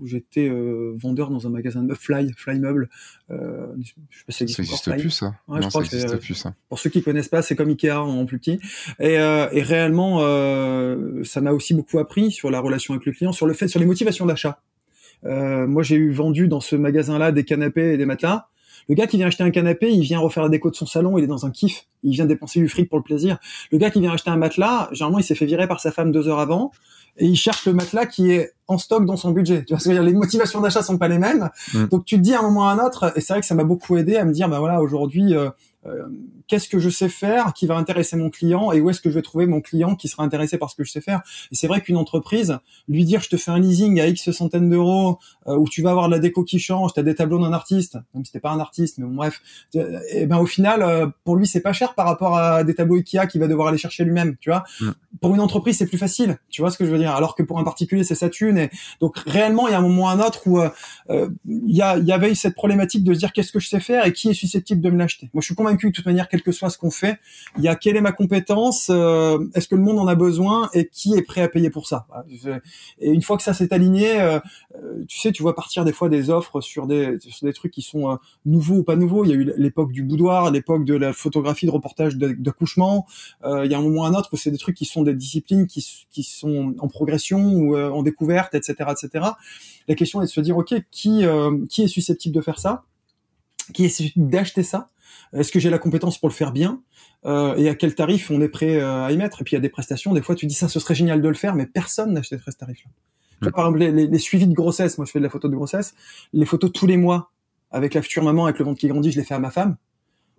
où 0.00 0.06
j'étais 0.06 0.48
euh, 0.48 0.94
vendeur 0.96 1.30
dans 1.30 1.46
un 1.46 1.50
magasin 1.50 1.82
de 1.82 1.94
Fly, 1.94 2.32
Fly 2.36 2.58
Meubles. 2.58 2.88
Euh, 3.30 3.66
je 4.10 4.18
sais 4.18 4.24
pas 4.26 4.32
si 4.32 4.48
ça 4.48 4.62
n'existe 4.62 4.90
plus 4.98 5.10
ça. 5.10 5.34
Ouais, 5.46 5.60
non, 5.60 5.68
je 5.68 5.70
ça 5.70 5.80
n'existe 5.80 6.16
plus 6.16 6.34
ça. 6.34 6.54
Pour 6.68 6.78
ceux 6.78 6.90
qui 6.90 7.02
connaissent 7.02 7.28
pas, 7.28 7.42
c'est 7.42 7.54
comme 7.54 7.68
Ikea 7.68 7.90
en, 7.90 8.24
plus 8.24 8.38
petit. 8.38 8.58
Et, 8.98 9.14
et 9.14 9.62
réellement, 9.62 10.20
ça 11.24 11.40
m'a 11.40 11.52
aussi 11.52 11.74
beaucoup 11.74 11.98
appris 11.98 12.30
sur 12.30 12.50
la 12.50 12.60
relation 12.60 12.94
avec 12.94 13.06
le 13.06 13.12
client, 13.12 13.32
sur 13.32 13.46
le 13.46 13.54
fait, 13.54 13.68
sur 13.68 13.80
les 13.80 13.86
motivations 13.86 14.26
d'achat. 14.26 14.60
Moi, 15.22 15.82
j'ai 15.82 15.96
eu 15.96 16.10
vendu 16.10 16.48
dans 16.48 16.60
ce 16.60 16.76
magasin-là 16.76 17.32
des 17.32 17.44
canapés 17.44 17.92
et 17.92 17.96
des 17.96 18.06
matelas. 18.06 18.48
Le 18.88 18.94
gars 18.94 19.06
qui 19.06 19.16
vient 19.16 19.26
acheter 19.26 19.44
un 19.44 19.50
canapé, 19.50 19.90
il 19.90 20.02
vient 20.02 20.18
refaire 20.18 20.42
la 20.42 20.48
déco 20.48 20.70
de 20.70 20.76
son 20.76 20.86
salon, 20.86 21.18
il 21.18 21.24
est 21.24 21.28
dans 21.28 21.46
un 21.46 21.50
kiff, 21.50 21.86
il 22.02 22.12
vient 22.12 22.26
dépenser 22.26 22.60
du 22.60 22.68
fric 22.68 22.88
pour 22.88 22.98
le 22.98 23.04
plaisir. 23.04 23.38
Le 23.70 23.78
gars 23.78 23.90
qui 23.90 24.00
vient 24.00 24.12
acheter 24.12 24.30
un 24.30 24.36
matelas, 24.36 24.88
généralement, 24.92 25.18
il 25.18 25.24
s'est 25.24 25.34
fait 25.34 25.46
virer 25.46 25.68
par 25.68 25.80
sa 25.80 25.92
femme 25.92 26.12
deux 26.12 26.28
heures 26.28 26.40
avant 26.40 26.72
et 27.16 27.26
il 27.26 27.36
cherche 27.36 27.66
le 27.66 27.72
matelas 27.72 28.06
qui 28.06 28.30
est 28.30 28.52
en 28.66 28.78
stock 28.78 29.04
dans 29.04 29.16
son 29.16 29.30
budget. 29.30 29.64
Tu 29.64 29.74
vois, 29.74 29.80
ce 29.80 29.90
les 29.90 30.12
motivations 30.12 30.60
d'achat 30.60 30.82
sont 30.82 30.98
pas 30.98 31.08
les 31.08 31.18
mêmes. 31.18 31.50
Mm. 31.74 31.86
Donc 31.86 32.04
tu 32.04 32.16
te 32.16 32.20
dis 32.20 32.34
à 32.34 32.40
un 32.40 32.42
moment 32.42 32.60
ou 32.60 32.64
à 32.64 32.72
un 32.72 32.78
autre, 32.78 33.12
et 33.16 33.20
c'est 33.20 33.32
vrai 33.32 33.40
que 33.40 33.46
ça 33.46 33.54
m'a 33.54 33.64
beaucoup 33.64 33.96
aidé 33.96 34.16
à 34.16 34.24
me 34.24 34.32
dire, 34.32 34.48
bah 34.48 34.58
voilà, 34.58 34.80
aujourd'hui, 34.80 35.34
euh, 35.34 35.50
euh, 35.86 36.06
qu'est-ce 36.50 36.68
que 36.68 36.80
je 36.80 36.90
sais 36.90 37.08
faire 37.08 37.54
qui 37.54 37.68
va 37.68 37.76
intéresser 37.76 38.16
mon 38.16 38.28
client 38.28 38.72
et 38.72 38.80
où 38.80 38.90
est-ce 38.90 39.00
que 39.00 39.08
je 39.08 39.14
vais 39.14 39.22
trouver 39.22 39.46
mon 39.46 39.60
client 39.60 39.94
qui 39.94 40.08
sera 40.08 40.24
intéressé 40.24 40.58
par 40.58 40.68
ce 40.68 40.74
que 40.74 40.82
je 40.82 40.90
sais 40.90 41.00
faire. 41.00 41.22
Et 41.52 41.54
c'est 41.54 41.68
vrai 41.68 41.80
qu'une 41.80 41.96
entreprise, 41.96 42.58
lui 42.88 43.04
dire 43.04 43.20
je 43.20 43.28
te 43.28 43.36
fais 43.36 43.52
un 43.52 43.60
leasing 43.60 44.00
à 44.00 44.08
X 44.08 44.32
centaines 44.32 44.68
d'euros 44.68 45.20
euh, 45.46 45.56
où 45.56 45.68
tu 45.68 45.80
vas 45.80 45.90
avoir 45.90 46.08
de 46.08 46.10
la 46.10 46.18
déco 46.18 46.42
qui 46.42 46.58
change, 46.58 46.92
tu 46.92 46.98
as 46.98 47.04
des 47.04 47.14
tableaux 47.14 47.38
d'un 47.38 47.52
artiste, 47.52 47.98
même 48.14 48.24
si 48.24 48.32
t'es 48.32 48.40
pas 48.40 48.50
un 48.50 48.58
artiste, 48.58 48.98
mais 48.98 49.06
bon, 49.06 49.14
bref, 49.14 49.40
et 49.74 49.80
eh 50.10 50.26
ben 50.26 50.38
au 50.38 50.46
final 50.46 51.12
pour 51.22 51.36
lui 51.36 51.46
c'est 51.46 51.60
pas 51.60 51.72
cher 51.72 51.94
par 51.94 52.06
rapport 52.06 52.36
à 52.36 52.64
des 52.64 52.74
tableaux 52.74 52.96
Ikea 52.96 53.28
qu'il 53.30 53.40
va 53.40 53.46
devoir 53.46 53.68
aller 53.68 53.78
chercher 53.78 54.02
lui-même, 54.02 54.36
tu 54.40 54.50
vois. 54.50 54.64
Mm. 54.80 54.90
Pour 55.20 55.32
une 55.32 55.40
entreprise 55.40 55.78
c'est 55.78 55.86
plus 55.86 55.98
facile, 55.98 56.38
tu 56.48 56.62
vois 56.62 56.72
ce 56.72 56.78
que 56.78 56.84
je 56.84 56.90
veux 56.90 56.98
dire, 56.98 57.12
alors 57.12 57.36
que 57.36 57.44
pour 57.44 57.60
un 57.60 57.64
particulier 57.64 58.02
c'est 58.02 58.16
sa 58.16 58.28
thune 58.28 58.58
et 58.58 58.70
donc 59.00 59.18
réellement 59.18 59.68
il 59.68 59.70
y 59.70 59.74
a 59.74 59.78
un 59.78 59.82
moment 59.82 60.02
ou 60.02 60.08
un 60.08 60.18
autre 60.18 60.48
où 60.48 60.60
il 61.08 61.76
y, 61.76 61.82
a, 61.82 61.96
y 61.98 62.12
avait 62.12 62.34
cette 62.34 62.56
problématique 62.56 63.04
de 63.04 63.14
se 63.14 63.20
dire 63.20 63.32
qu'est-ce 63.32 63.52
que 63.52 63.60
je 63.60 63.68
sais 63.68 63.80
faire 63.80 64.04
et 64.04 64.12
qui 64.12 64.30
est 64.30 64.34
susceptible 64.34 64.80
de 64.80 64.90
me 64.90 64.98
l'acheter? 64.98 65.30
Moi 65.32 65.42
je 65.42 65.46
suis 65.46 65.54
convaincu 65.54 65.90
de 65.90 65.92
toute 65.92 66.06
manière, 66.06 66.28
quel 66.40 66.52
que 66.52 66.52
soit 66.52 66.70
ce 66.70 66.78
qu'on 66.78 66.90
fait, 66.90 67.18
il 67.58 67.64
y 67.64 67.68
a 67.68 67.76
quelle 67.76 67.96
est 67.96 68.00
ma 68.00 68.12
compétence, 68.12 68.88
euh, 68.90 69.38
est-ce 69.54 69.68
que 69.68 69.74
le 69.74 69.82
monde 69.82 69.98
en 69.98 70.06
a 70.06 70.14
besoin 70.14 70.70
et 70.72 70.88
qui 70.88 71.14
est 71.14 71.22
prêt 71.22 71.42
à 71.42 71.48
payer 71.48 71.70
pour 71.70 71.86
ça? 71.86 72.06
Et 72.98 73.10
une 73.10 73.22
fois 73.22 73.36
que 73.36 73.42
ça 73.42 73.54
s'est 73.54 73.72
aligné, 73.72 74.20
euh, 74.20 74.38
euh, 74.76 75.04
tu 75.08 75.18
sais, 75.18 75.32
tu 75.32 75.42
vois 75.42 75.54
partir 75.54 75.84
des 75.84 75.92
fois 75.92 76.08
des 76.08 76.30
offres 76.30 76.60
sur 76.60 76.86
des, 76.86 77.18
sur 77.20 77.46
des 77.46 77.52
trucs 77.52 77.72
qui 77.72 77.82
sont 77.82 78.18
nouveaux 78.44 78.76
ou 78.76 78.82
pas 78.82 78.96
nouveaux. 78.96 79.24
Il 79.24 79.28
y 79.28 79.32
a 79.32 79.36
eu 79.36 79.52
l'époque 79.56 79.92
du 79.92 80.02
boudoir, 80.02 80.50
l'époque 80.50 80.84
de 80.84 80.94
la 80.94 81.12
photographie 81.12 81.66
de 81.66 81.70
reportage 81.70 82.16
d'accouchement. 82.16 83.06
il 83.44 83.70
y 83.70 83.74
a 83.74 83.78
un 83.78 83.82
moment 83.82 84.02
ou 84.02 84.04
un 84.04 84.14
autre 84.14 84.30
où 84.32 84.36
c'est 84.36 84.50
des 84.50 84.58
trucs 84.58 84.76
qui 84.76 84.84
sont 84.84 85.02
des 85.02 85.14
disciplines 85.14 85.66
qui, 85.66 85.86
qui 86.10 86.22
sont 86.22 86.74
en 86.78 86.88
progression 86.88 87.40
ou 87.40 87.76
en 87.76 88.02
découverte, 88.02 88.54
etc., 88.54 88.74
etc. 88.90 89.26
La 89.88 89.94
question 89.94 90.22
est 90.22 90.26
de 90.26 90.30
se 90.30 90.40
dire, 90.40 90.56
ok, 90.56 90.74
qui, 90.90 91.24
qui 91.68 91.82
est 91.82 91.88
susceptible 91.88 92.34
de 92.34 92.40
faire 92.40 92.58
ça? 92.58 92.84
Qui 93.74 93.84
est 93.84 93.88
susceptible 93.88 94.30
d'acheter 94.30 94.62
ça? 94.62 94.88
Est-ce 95.32 95.52
que 95.52 95.60
j'ai 95.60 95.70
la 95.70 95.78
compétence 95.78 96.18
pour 96.18 96.28
le 96.28 96.34
faire 96.34 96.52
bien 96.52 96.82
euh, 97.24 97.54
Et 97.56 97.68
à 97.68 97.74
quel 97.74 97.94
tarif 97.94 98.30
on 98.30 98.40
est 98.40 98.48
prêt 98.48 98.76
euh, 98.76 99.04
à 99.04 99.12
y 99.12 99.16
mettre? 99.16 99.40
Et 99.40 99.44
puis 99.44 99.54
il 99.54 99.56
y 99.56 99.58
a 99.58 99.60
des 99.60 99.68
prestations, 99.68 100.12
des 100.12 100.22
fois 100.22 100.34
tu 100.34 100.46
dis 100.46 100.54
ça, 100.54 100.68
ce 100.68 100.80
serait 100.80 100.94
génial 100.94 101.22
de 101.22 101.28
le 101.28 101.34
faire, 101.34 101.54
mais 101.54 101.66
personne 101.66 102.12
n'achèterait 102.12 102.50
ce 102.50 102.56
tarif-là. 102.56 102.90
Mm. 103.40 103.50
Par 103.52 103.66
exemple, 103.66 103.78
les, 103.78 104.18
suivis 104.18 104.46
de 104.46 104.54
grossesse, 104.54 104.98
moi 104.98 105.06
je 105.06 105.12
fais 105.12 105.18
de 105.18 105.24
la 105.24 105.30
photo 105.30 105.48
de 105.48 105.54
grossesse, 105.54 105.94
les 106.32 106.46
photos 106.46 106.72
tous 106.72 106.86
les 106.86 106.96
mois 106.96 107.32
avec 107.70 107.94
la 107.94 108.02
future 108.02 108.24
maman, 108.24 108.44
avec 108.44 108.58
le 108.58 108.64
ventre 108.64 108.80
qui 108.80 108.88
grandit, 108.88 109.12
je 109.12 109.18
les 109.18 109.24
fais 109.24 109.34
à 109.34 109.38
ma 109.38 109.50
femme. 109.50 109.76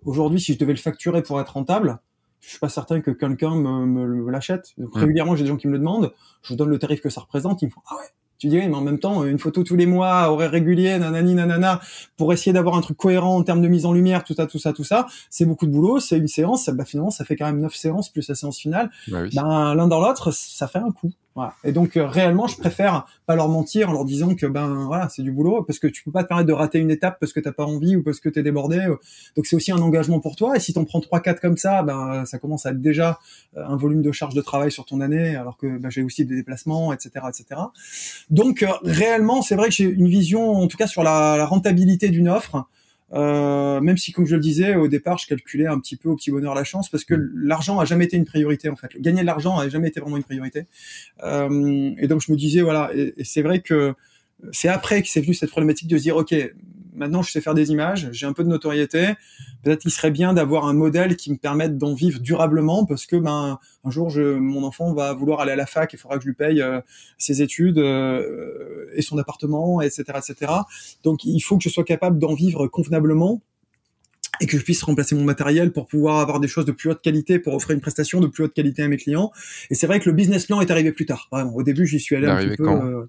Aujourd'hui, 0.04 0.40
si 0.40 0.52
je 0.54 0.58
devais 0.58 0.72
le 0.72 0.78
facturer 0.78 1.22
pour 1.22 1.40
être 1.40 1.50
rentable, 1.50 2.00
je 2.40 2.50
suis 2.50 2.58
pas 2.58 2.68
certain 2.68 3.00
que 3.00 3.10
quelqu'un 3.12 3.54
me, 3.54 3.86
me, 3.86 4.30
l'achète. 4.30 4.74
Régulièrement, 4.92 5.36
j'ai 5.36 5.44
des 5.44 5.48
gens 5.48 5.56
qui 5.56 5.68
me 5.68 5.72
le 5.72 5.78
demandent. 5.78 6.12
Je 6.42 6.48
vous 6.48 6.56
donne 6.56 6.70
le 6.70 6.78
tarif 6.78 7.00
que 7.00 7.08
ça 7.08 7.20
représente. 7.20 7.62
Ils 7.62 7.66
me 7.66 7.70
font 7.70 7.82
ah 7.88 7.94
ouais. 7.94 8.08
Tu 8.42 8.48
dis 8.48 8.56
mais 8.56 8.74
en 8.74 8.80
même 8.80 8.98
temps, 8.98 9.24
une 9.24 9.38
photo 9.38 9.62
tous 9.62 9.76
les 9.76 9.86
mois, 9.86 10.28
horaire 10.28 10.50
régulier, 10.50 10.98
nanani, 10.98 11.36
nanana, 11.36 11.80
pour 12.16 12.32
essayer 12.32 12.52
d'avoir 12.52 12.74
un 12.74 12.80
truc 12.80 12.96
cohérent 12.96 13.36
en 13.36 13.44
termes 13.44 13.62
de 13.62 13.68
mise 13.68 13.86
en 13.86 13.92
lumière, 13.92 14.24
tout 14.24 14.34
ça, 14.34 14.48
tout 14.48 14.58
ça, 14.58 14.72
tout 14.72 14.82
ça, 14.82 15.06
c'est 15.30 15.44
beaucoup 15.44 15.64
de 15.64 15.70
boulot, 15.70 16.00
c'est 16.00 16.18
une 16.18 16.26
séance, 16.26 16.68
bah, 16.68 16.84
finalement, 16.84 17.12
ça 17.12 17.24
fait 17.24 17.36
quand 17.36 17.46
même 17.46 17.60
neuf 17.60 17.76
séances 17.76 18.08
plus 18.08 18.28
la 18.28 18.34
séance 18.34 18.58
finale. 18.58 18.90
Bah 19.06 19.18
ben, 19.32 19.74
l'un 19.76 19.86
dans 19.86 20.00
l'autre, 20.00 20.32
ça 20.32 20.66
fait 20.66 20.80
un 20.80 20.90
coup. 20.90 21.12
Voilà. 21.34 21.54
Et 21.64 21.72
donc 21.72 21.96
euh, 21.96 22.06
réellement, 22.06 22.46
je 22.46 22.58
préfère 22.58 23.06
pas 23.26 23.34
leur 23.34 23.48
mentir 23.48 23.88
en 23.88 23.92
leur 23.92 24.04
disant 24.04 24.34
que 24.34 24.44
ben 24.44 24.84
voilà, 24.86 25.08
c'est 25.08 25.22
du 25.22 25.32
boulot 25.32 25.62
parce 25.62 25.78
que 25.78 25.86
tu 25.86 26.02
peux 26.04 26.10
pas 26.10 26.22
te 26.22 26.28
permettre 26.28 26.48
de 26.48 26.52
rater 26.52 26.78
une 26.78 26.90
étape 26.90 27.18
parce 27.20 27.32
que 27.32 27.40
t'as 27.40 27.52
pas 27.52 27.64
envie 27.64 27.96
ou 27.96 28.02
parce 28.02 28.20
que 28.20 28.28
t'es 28.28 28.42
débordé. 28.42 28.86
Donc 29.36 29.46
c'est 29.46 29.56
aussi 29.56 29.72
un 29.72 29.78
engagement 29.78 30.20
pour 30.20 30.36
toi. 30.36 30.56
Et 30.56 30.60
si 30.60 30.74
t'en 30.74 30.84
prends 30.84 31.00
trois 31.00 31.20
quatre 31.20 31.40
comme 31.40 31.56
ça, 31.56 31.82
ben 31.82 32.24
ça 32.26 32.38
commence 32.38 32.66
à 32.66 32.70
être 32.70 32.82
déjà 32.82 33.18
euh, 33.56 33.64
un 33.66 33.76
volume 33.76 34.02
de 34.02 34.12
charge 34.12 34.34
de 34.34 34.42
travail 34.42 34.70
sur 34.70 34.84
ton 34.84 35.00
année, 35.00 35.34
alors 35.34 35.56
que 35.56 35.78
ben, 35.78 35.90
j'ai 35.90 36.02
aussi 36.02 36.26
des 36.26 36.36
déplacements, 36.36 36.92
etc., 36.92 37.26
etc. 37.28 37.60
Donc 38.28 38.62
euh, 38.62 38.68
réellement, 38.82 39.40
c'est 39.40 39.54
vrai 39.54 39.68
que 39.68 39.74
j'ai 39.74 39.84
une 39.84 40.08
vision, 40.08 40.52
en 40.52 40.68
tout 40.68 40.76
cas 40.76 40.86
sur 40.86 41.02
la, 41.02 41.36
la 41.38 41.46
rentabilité 41.46 42.10
d'une 42.10 42.28
offre. 42.28 42.66
Euh, 43.12 43.80
même 43.80 43.98
si, 43.98 44.12
comme 44.12 44.26
je 44.26 44.34
le 44.34 44.40
disais 44.40 44.74
au 44.74 44.88
départ, 44.88 45.18
je 45.18 45.26
calculais 45.26 45.66
un 45.66 45.78
petit 45.78 45.96
peu 45.96 46.08
au 46.08 46.16
petit 46.16 46.30
bonheur 46.30 46.54
la 46.54 46.64
chance, 46.64 46.88
parce 46.88 47.04
que 47.04 47.14
mm. 47.14 47.32
l'argent 47.34 47.78
a 47.78 47.84
jamais 47.84 48.04
été 48.04 48.16
une 48.16 48.24
priorité 48.24 48.68
en 48.68 48.76
fait. 48.76 48.88
Gagner 49.00 49.22
de 49.22 49.26
l'argent 49.26 49.58
a 49.58 49.68
jamais 49.68 49.88
été 49.88 50.00
vraiment 50.00 50.16
une 50.16 50.24
priorité. 50.24 50.66
Euh, 51.22 51.90
et 51.98 52.08
donc 52.08 52.22
je 52.26 52.32
me 52.32 52.36
disais 52.36 52.62
voilà, 52.62 52.90
et, 52.94 53.12
et 53.16 53.24
c'est 53.24 53.42
vrai 53.42 53.60
que 53.60 53.94
c'est 54.50 54.68
après 54.68 55.02
que 55.02 55.08
c'est 55.08 55.20
venu 55.20 55.34
cette 55.34 55.50
problématique 55.50 55.88
de 55.88 55.96
se 55.96 56.02
dire 56.02 56.16
ok, 56.16 56.34
maintenant 56.94 57.22
je 57.22 57.30
sais 57.30 57.40
faire 57.40 57.54
des 57.54 57.70
images, 57.70 58.08
j'ai 58.12 58.26
un 58.26 58.32
peu 58.32 58.44
de 58.44 58.48
notoriété. 58.48 59.14
Peut-être 59.62 59.80
qu'il 59.80 59.90
serait 59.90 60.10
bien 60.10 60.32
d'avoir 60.32 60.66
un 60.66 60.72
modèle 60.72 61.16
qui 61.16 61.30
me 61.30 61.36
permette 61.36 61.78
d'en 61.78 61.94
vivre 61.94 62.20
durablement 62.20 62.84
parce 62.84 63.06
que 63.06 63.16
ben 63.16 63.58
un 63.84 63.90
jour 63.90 64.10
je, 64.10 64.36
mon 64.36 64.64
enfant 64.64 64.92
va 64.92 65.12
vouloir 65.12 65.40
aller 65.40 65.52
à 65.52 65.56
la 65.56 65.66
fac, 65.66 65.92
il 65.92 65.98
faudra 65.98 66.16
que 66.18 66.24
je 66.24 66.28
lui 66.28 66.34
paye 66.34 66.60
euh, 66.60 66.80
ses 67.18 67.42
études 67.42 67.78
euh, 67.78 68.86
et 68.94 69.02
son 69.02 69.18
appartement, 69.18 69.80
etc., 69.80 70.04
etc. 70.16 70.52
Donc 71.04 71.24
il 71.24 71.40
faut 71.40 71.56
que 71.56 71.62
je 71.62 71.68
sois 71.68 71.84
capable 71.84 72.18
d'en 72.18 72.34
vivre 72.34 72.66
convenablement 72.66 73.40
et 74.42 74.46
que 74.46 74.58
je 74.58 74.64
puisse 74.64 74.82
remplacer 74.82 75.14
mon 75.14 75.22
matériel 75.22 75.72
pour 75.72 75.86
pouvoir 75.86 76.18
avoir 76.18 76.40
des 76.40 76.48
choses 76.48 76.64
de 76.64 76.72
plus 76.72 76.90
haute 76.90 77.00
qualité, 77.00 77.38
pour 77.38 77.54
offrir 77.54 77.74
une 77.74 77.80
prestation 77.80 78.20
de 78.20 78.26
plus 78.26 78.44
haute 78.44 78.52
qualité 78.52 78.82
à 78.82 78.88
mes 78.88 78.96
clients. 78.96 79.30
Et 79.70 79.74
c'est 79.76 79.86
vrai 79.86 80.00
que 80.00 80.10
le 80.10 80.14
business 80.14 80.46
plan 80.46 80.60
est 80.60 80.70
arrivé 80.70 80.90
plus 80.90 81.06
tard. 81.06 81.28
Vraiment, 81.30 81.54
au 81.54 81.62
début, 81.62 81.86
j'y 81.86 82.00
suis 82.00 82.16
allé 82.16 82.26
un 82.26 82.36
petit 82.36 82.56
peu. 82.56 82.68
Euh, 82.68 83.04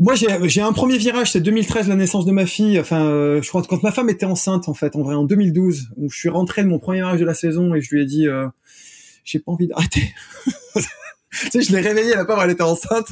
moi, 0.00 0.14
j'ai 0.14 0.62
un 0.62 0.72
premier 0.72 0.96
virage, 0.96 1.32
c'est 1.32 1.40
2013, 1.40 1.88
la 1.88 1.96
naissance 1.96 2.24
de 2.24 2.32
ma 2.32 2.46
fille. 2.46 2.80
Enfin, 2.80 3.04
euh, 3.04 3.42
je 3.42 3.48
crois 3.48 3.60
que 3.60 3.68
quand 3.68 3.82
ma 3.82 3.92
femme 3.92 4.08
était 4.08 4.24
enceinte, 4.24 4.68
en 4.68 4.74
fait, 4.74 4.96
en 4.96 5.02
vrai, 5.02 5.14
en 5.14 5.24
2012, 5.24 5.90
où 5.98 6.10
je 6.10 6.18
suis 6.18 6.30
rentré 6.30 6.64
de 6.64 6.68
mon 6.68 6.78
premier 6.78 6.98
virage 6.98 7.20
de 7.20 7.26
la 7.26 7.34
saison 7.34 7.74
et 7.74 7.82
je 7.82 7.94
lui 7.94 8.02
ai 8.02 8.06
dit, 8.06 8.26
euh, 8.26 8.48
j'ai 9.24 9.38
pas 9.38 9.52
envie 9.52 9.68
d'arrêter. 9.68 10.14
tu 11.32 11.50
sais, 11.50 11.62
je 11.62 11.72
l'ai 11.72 11.80
réveillée, 11.80 12.14
la 12.14 12.24
pauvre, 12.24 12.42
elle 12.42 12.50
était 12.50 12.62
enceinte. 12.62 13.08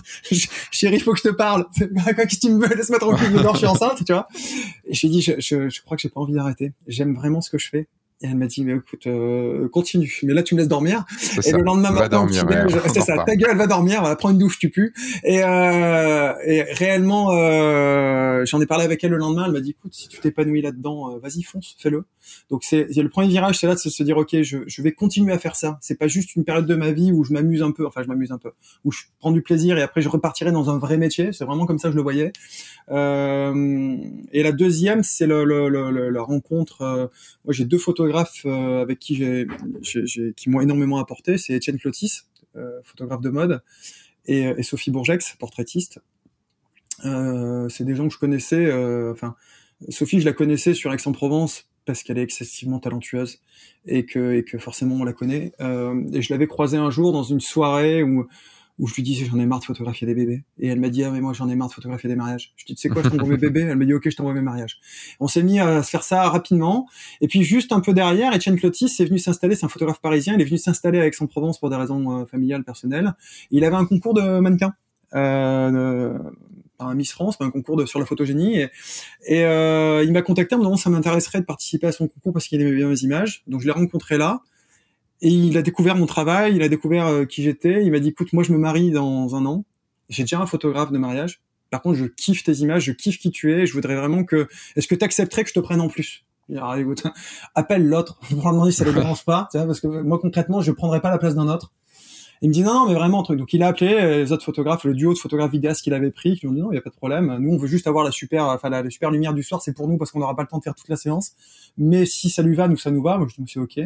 Chérie, 0.70 0.96
il 0.96 1.02
faut 1.02 1.12
que 1.12 1.18
je 1.18 1.28
te 1.28 1.34
parle. 1.34 1.66
Quoi, 2.14 2.26
que 2.26 2.36
tu 2.36 2.50
me 2.50 2.66
veux 2.66 2.74
Laisse-moi 2.74 2.98
tranquille, 2.98 3.30
je 3.32 3.58
suis 3.58 3.66
enceinte, 3.66 4.04
tu 4.04 4.12
vois. 4.12 4.28
Et 4.86 4.94
je 4.94 5.06
lui 5.06 5.08
ai 5.08 5.10
dit, 5.10 5.22
je, 5.22 5.32
je, 5.38 5.68
je 5.68 5.82
crois 5.82 5.96
que 5.96 6.02
j'ai 6.02 6.08
pas 6.08 6.20
envie 6.20 6.34
d'arrêter. 6.34 6.72
J'aime 6.86 7.14
vraiment 7.14 7.40
ce 7.40 7.50
que 7.50 7.58
je 7.58 7.68
fais. 7.68 7.88
Et 8.22 8.26
elle 8.26 8.36
m'a 8.36 8.46
dit, 8.46 8.64
mais 8.64 8.74
écoute, 8.74 9.06
euh, 9.06 9.66
continue. 9.70 10.20
Mais 10.24 10.34
là, 10.34 10.42
tu 10.42 10.54
me 10.54 10.60
laisses 10.60 10.68
dormir. 10.68 11.06
Et 11.46 11.52
le 11.52 11.62
lendemain 11.62 11.90
matin, 11.90 12.26
c'est 12.92 13.00
ça, 13.00 13.24
ta 13.24 13.34
gueule, 13.34 13.56
va 13.56 13.66
dormir, 13.66 14.02
va 14.02 14.14
prendre 14.14 14.34
une 14.34 14.40
douche, 14.40 14.58
tu 14.58 14.68
pues. 14.68 14.92
Et, 15.24 15.42
euh, 15.42 16.34
et 16.44 16.62
réellement, 16.62 17.30
euh, 17.32 18.44
j'en 18.44 18.60
ai 18.60 18.66
parlé 18.66 18.84
avec 18.84 19.02
elle 19.02 19.12
le 19.12 19.16
lendemain. 19.16 19.44
Elle 19.46 19.52
m'a 19.52 19.60
dit, 19.60 19.70
écoute, 19.70 19.94
si 19.94 20.08
tu 20.08 20.20
t'épanouis 20.20 20.60
là-dedans, 20.60 21.14
euh, 21.14 21.18
vas-y, 21.18 21.42
fonce, 21.42 21.76
fais-le. 21.78 22.04
Donc 22.50 22.64
c'est 22.64 22.86
le 22.94 23.08
premier 23.08 23.28
virage, 23.28 23.58
c'est 23.58 23.66
là 23.66 23.74
de 23.74 23.78
se 23.78 24.02
dire, 24.02 24.16
ok, 24.16 24.42
je, 24.42 24.82
vais 24.82 24.92
continuer 24.92 25.32
à 25.32 25.38
faire 25.38 25.56
ça. 25.56 25.78
C'est 25.80 25.98
pas 25.98 26.08
juste 26.08 26.36
une 26.36 26.44
période 26.44 26.66
de 26.66 26.74
ma 26.74 26.92
vie 26.92 27.12
où 27.12 27.24
je 27.24 27.32
m'amuse 27.32 27.62
un 27.62 27.70
peu, 27.70 27.86
enfin, 27.86 28.02
je 28.02 28.08
m'amuse 28.08 28.32
un 28.32 28.38
peu, 28.38 28.50
où 28.84 28.92
je 28.92 29.02
prends 29.18 29.30
du 29.30 29.42
plaisir 29.42 29.78
et 29.78 29.82
après 29.82 30.02
je 30.02 30.08
repartirai 30.08 30.52
dans 30.52 30.70
un 30.70 30.78
vrai 30.78 30.96
métier. 30.96 31.32
C'est 31.32 31.44
vraiment 31.44 31.66
comme 31.66 31.78
ça 31.78 31.88
que 31.88 31.92
je 31.92 31.96
le 31.96 32.02
voyais. 32.02 32.32
Euh, 32.90 33.96
et 34.32 34.42
la 34.42 34.52
deuxième, 34.52 35.02
c'est 35.02 35.26
la 35.26 36.22
rencontre. 36.22 36.82
Euh, 36.82 37.06
moi, 37.44 37.52
j'ai 37.52 37.64
deux 37.64 37.78
photographes 37.78 38.42
euh, 38.46 38.82
avec 38.82 38.98
qui 38.98 39.16
j'ai, 39.16 39.46
qui 40.34 40.50
m'ont 40.50 40.60
énormément 40.60 40.98
apporté. 40.98 41.38
C'est 41.38 41.54
Étienne 41.54 41.78
Clotis, 41.78 42.22
photographe 42.84 43.20
de 43.20 43.30
mode, 43.30 43.62
et, 44.26 44.42
et 44.42 44.62
Sophie 44.62 44.90
Bourgex, 44.90 45.36
portraitiste. 45.38 46.00
c'est 47.02 47.84
des 47.84 47.94
gens 47.94 48.08
que 48.08 48.14
je 48.14 48.18
connaissais. 48.18 48.72
Enfin, 49.12 49.36
Sophie, 49.88 50.20
je 50.20 50.26
la 50.26 50.32
connaissais 50.32 50.74
sur 50.74 50.92
Aix-en-Provence 50.92 51.69
parce 51.86 52.02
qu'elle 52.02 52.18
est 52.18 52.22
excessivement 52.22 52.78
talentueuse 52.78 53.40
et 53.86 54.04
que, 54.04 54.34
et 54.34 54.44
que 54.44 54.58
forcément 54.58 54.96
on 54.96 55.04
la 55.04 55.12
connaît. 55.12 55.52
et 55.60 56.22
je 56.22 56.32
l'avais 56.32 56.46
croisée 56.46 56.76
un 56.76 56.90
jour 56.90 57.12
dans 57.12 57.22
une 57.22 57.40
soirée 57.40 58.02
où 58.02 58.26
où 58.80 58.86
je 58.86 58.94
lui 58.94 59.02
disais 59.02 59.26
j'en 59.26 59.38
ai 59.38 59.44
marre 59.44 59.60
de 59.60 59.66
photographier 59.66 60.06
des 60.06 60.14
bébés. 60.14 60.42
Et 60.58 60.68
elle 60.68 60.80
m'a 60.80 60.88
dit 60.88 61.04
ah 61.04 61.10
mais 61.10 61.20
moi 61.20 61.34
j'en 61.34 61.48
ai 61.50 61.54
marre 61.54 61.68
de 61.68 61.74
photographier 61.74 62.08
des 62.08 62.16
mariages. 62.16 62.54
Je 62.56 62.64
lui 62.64 62.68
dis 62.68 62.74
tu 62.74 62.80
sais 62.80 62.88
quoi 62.88 63.02
je 63.02 63.10
t'envoie 63.10 63.28
mes 63.28 63.36
bébés? 63.36 63.60
Elle 63.60 63.76
m'a 63.76 63.84
dit 63.84 63.92
ok 63.92 64.08
je 64.08 64.16
t'envoie 64.16 64.32
mes 64.32 64.40
mariages. 64.40 64.78
On 65.20 65.28
s'est 65.28 65.42
mis 65.42 65.60
à 65.60 65.82
se 65.82 65.90
faire 65.90 66.02
ça 66.02 66.28
rapidement. 66.30 66.88
Et 67.20 67.28
puis 67.28 67.42
juste 67.42 67.72
un 67.72 67.80
peu 67.80 67.92
derrière 67.92 68.34
Etienne 68.34 68.58
Clotis 68.58 68.90
est 68.98 69.04
venu 69.04 69.18
s'installer. 69.18 69.54
C'est 69.54 69.66
un 69.66 69.68
photographe 69.68 70.00
parisien. 70.00 70.34
Il 70.34 70.40
est 70.40 70.46
venu 70.46 70.56
s'installer 70.56 70.98
avec 70.98 71.14
son 71.14 71.26
Provence 71.26 71.60
pour 71.60 71.68
des 71.68 71.76
raisons 71.76 72.22
euh, 72.22 72.24
familiales 72.24 72.64
personnelles. 72.64 73.12
Il 73.50 73.64
avait 73.64 73.76
un 73.76 73.84
concours 73.84 74.14
de 74.14 74.40
mannequins 74.40 74.72
euh, 75.14 76.18
un 76.80 76.94
Miss 76.94 77.12
France, 77.12 77.36
un 77.40 77.50
concours 77.50 77.76
de, 77.76 77.86
sur 77.86 77.98
la 77.98 78.06
photogénie. 78.06 78.60
Et, 79.26 79.44
euh, 79.44 80.02
il 80.04 80.12
m'a 80.12 80.22
contacté 80.22 80.54
en 80.54 80.58
me 80.58 80.62
demandant 80.62 80.76
ça 80.76 80.90
m'intéresserait 80.90 81.40
de 81.40 81.46
participer 81.46 81.86
à 81.86 81.92
son 81.92 82.08
concours 82.08 82.32
parce 82.32 82.48
qu'il 82.48 82.60
aimait 82.60 82.74
bien 82.74 82.88
mes 82.88 83.00
images. 83.00 83.42
Donc 83.46 83.60
je 83.60 83.66
l'ai 83.66 83.72
rencontré 83.72 84.18
là. 84.18 84.40
Et 85.22 85.28
il 85.28 85.56
a 85.58 85.62
découvert 85.62 85.96
mon 85.96 86.06
travail, 86.06 86.56
il 86.56 86.62
a 86.62 86.68
découvert 86.68 87.06
euh, 87.06 87.24
qui 87.24 87.42
j'étais. 87.42 87.84
Il 87.84 87.92
m'a 87.92 88.00
dit, 88.00 88.08
écoute, 88.08 88.32
moi 88.32 88.42
je 88.42 88.52
me 88.52 88.58
marie 88.58 88.90
dans 88.90 89.36
un 89.36 89.44
an. 89.46 89.64
J'ai 90.08 90.22
déjà 90.22 90.40
un 90.40 90.46
photographe 90.46 90.92
de 90.92 90.98
mariage. 90.98 91.40
Par 91.70 91.82
contre, 91.82 91.98
je 91.98 92.06
kiffe 92.06 92.42
tes 92.42 92.52
images, 92.54 92.84
je 92.84 92.92
kiffe 92.92 93.18
qui 93.18 93.30
tu 93.30 93.52
es. 93.52 93.66
Je 93.66 93.72
voudrais 93.72 93.94
vraiment 93.94 94.24
que. 94.24 94.48
Est-ce 94.76 94.88
que 94.88 94.94
tu 94.94 95.04
accepterais 95.04 95.44
que 95.44 95.50
je 95.50 95.54
te 95.54 95.60
prenne 95.60 95.80
en 95.80 95.88
plus? 95.88 96.24
Alors, 96.50 96.74
écoute, 96.74 97.04
appelle 97.54 97.86
l'autre 97.86 98.18
pour 98.28 98.28
lui 98.28 98.36
demander 98.36 98.72
si 98.72 98.78
ça 98.78 98.84
ne 98.84 98.92
dérange 98.92 99.24
pas, 99.24 99.48
parce 99.52 99.80
que 99.80 99.86
moi 99.86 100.18
concrètement, 100.18 100.60
je 100.60 100.72
prendrais 100.72 101.00
pas 101.00 101.10
la 101.10 101.18
place 101.18 101.34
d'un 101.34 101.48
autre. 101.48 101.72
Il 102.42 102.48
me 102.48 102.54
dit 102.54 102.62
non, 102.62 102.72
non, 102.72 102.86
mais 102.86 102.94
vraiment, 102.94 103.22
truc. 103.22 103.38
Donc 103.38 103.52
il 103.52 103.62
a 103.62 103.68
appelé 103.68 103.94
euh, 103.94 104.18
les 104.18 104.32
autres 104.32 104.44
photographes, 104.44 104.84
le 104.84 104.94
duo 104.94 105.12
de 105.12 105.18
photographes 105.18 105.50
vidéastes 105.50 105.82
qu'il 105.82 105.92
avait 105.92 106.10
pris, 106.10 106.36
qui 106.36 106.40
lui 106.42 106.48
ont 106.48 106.52
dit 106.52 106.60
non, 106.60 106.72
il 106.72 106.74
y 106.74 106.78
a 106.78 106.80
pas 106.80 106.88
de 106.88 106.94
problème. 106.94 107.36
Nous, 107.38 107.52
on 107.52 107.58
veut 107.58 107.66
juste 107.66 107.86
avoir 107.86 108.02
la 108.02 108.10
super, 108.10 108.46
enfin 108.46 108.70
la, 108.70 108.88
super 108.88 109.10
lumière 109.10 109.34
du 109.34 109.42
soir, 109.42 109.60
c'est 109.60 109.74
pour 109.74 109.88
nous 109.88 109.98
parce 109.98 110.10
qu'on 110.10 110.20
n'aura 110.20 110.34
pas 110.34 110.42
le 110.42 110.48
temps 110.48 110.56
de 110.56 110.62
faire 110.62 110.74
toute 110.74 110.88
la 110.88 110.96
séance. 110.96 111.32
Mais 111.76 112.06
si 112.06 112.30
ça 112.30 112.42
lui 112.42 112.54
va, 112.54 112.66
nous 112.66 112.78
ça 112.78 112.90
nous 112.90 113.02
va. 113.02 113.18
Moi, 113.18 113.26
je 113.28 113.42
dis 113.42 113.50
c'est 113.52 113.60
ok. 113.60 113.78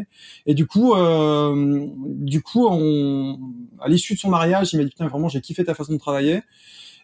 Et 0.46 0.54
du 0.54 0.66
coup, 0.66 0.94
euh, 0.94 1.84
du 2.06 2.42
coup, 2.42 2.66
on, 2.70 3.40
à 3.80 3.88
l'issue 3.88 4.14
de 4.14 4.20
son 4.20 4.30
mariage, 4.30 4.72
il 4.72 4.76
m'a 4.76 4.84
dit 4.84 4.90
putain, 4.90 5.08
vraiment, 5.08 5.28
j'ai 5.28 5.40
kiffé 5.40 5.64
ta 5.64 5.74
façon 5.74 5.92
de 5.92 5.98
travailler. 5.98 6.42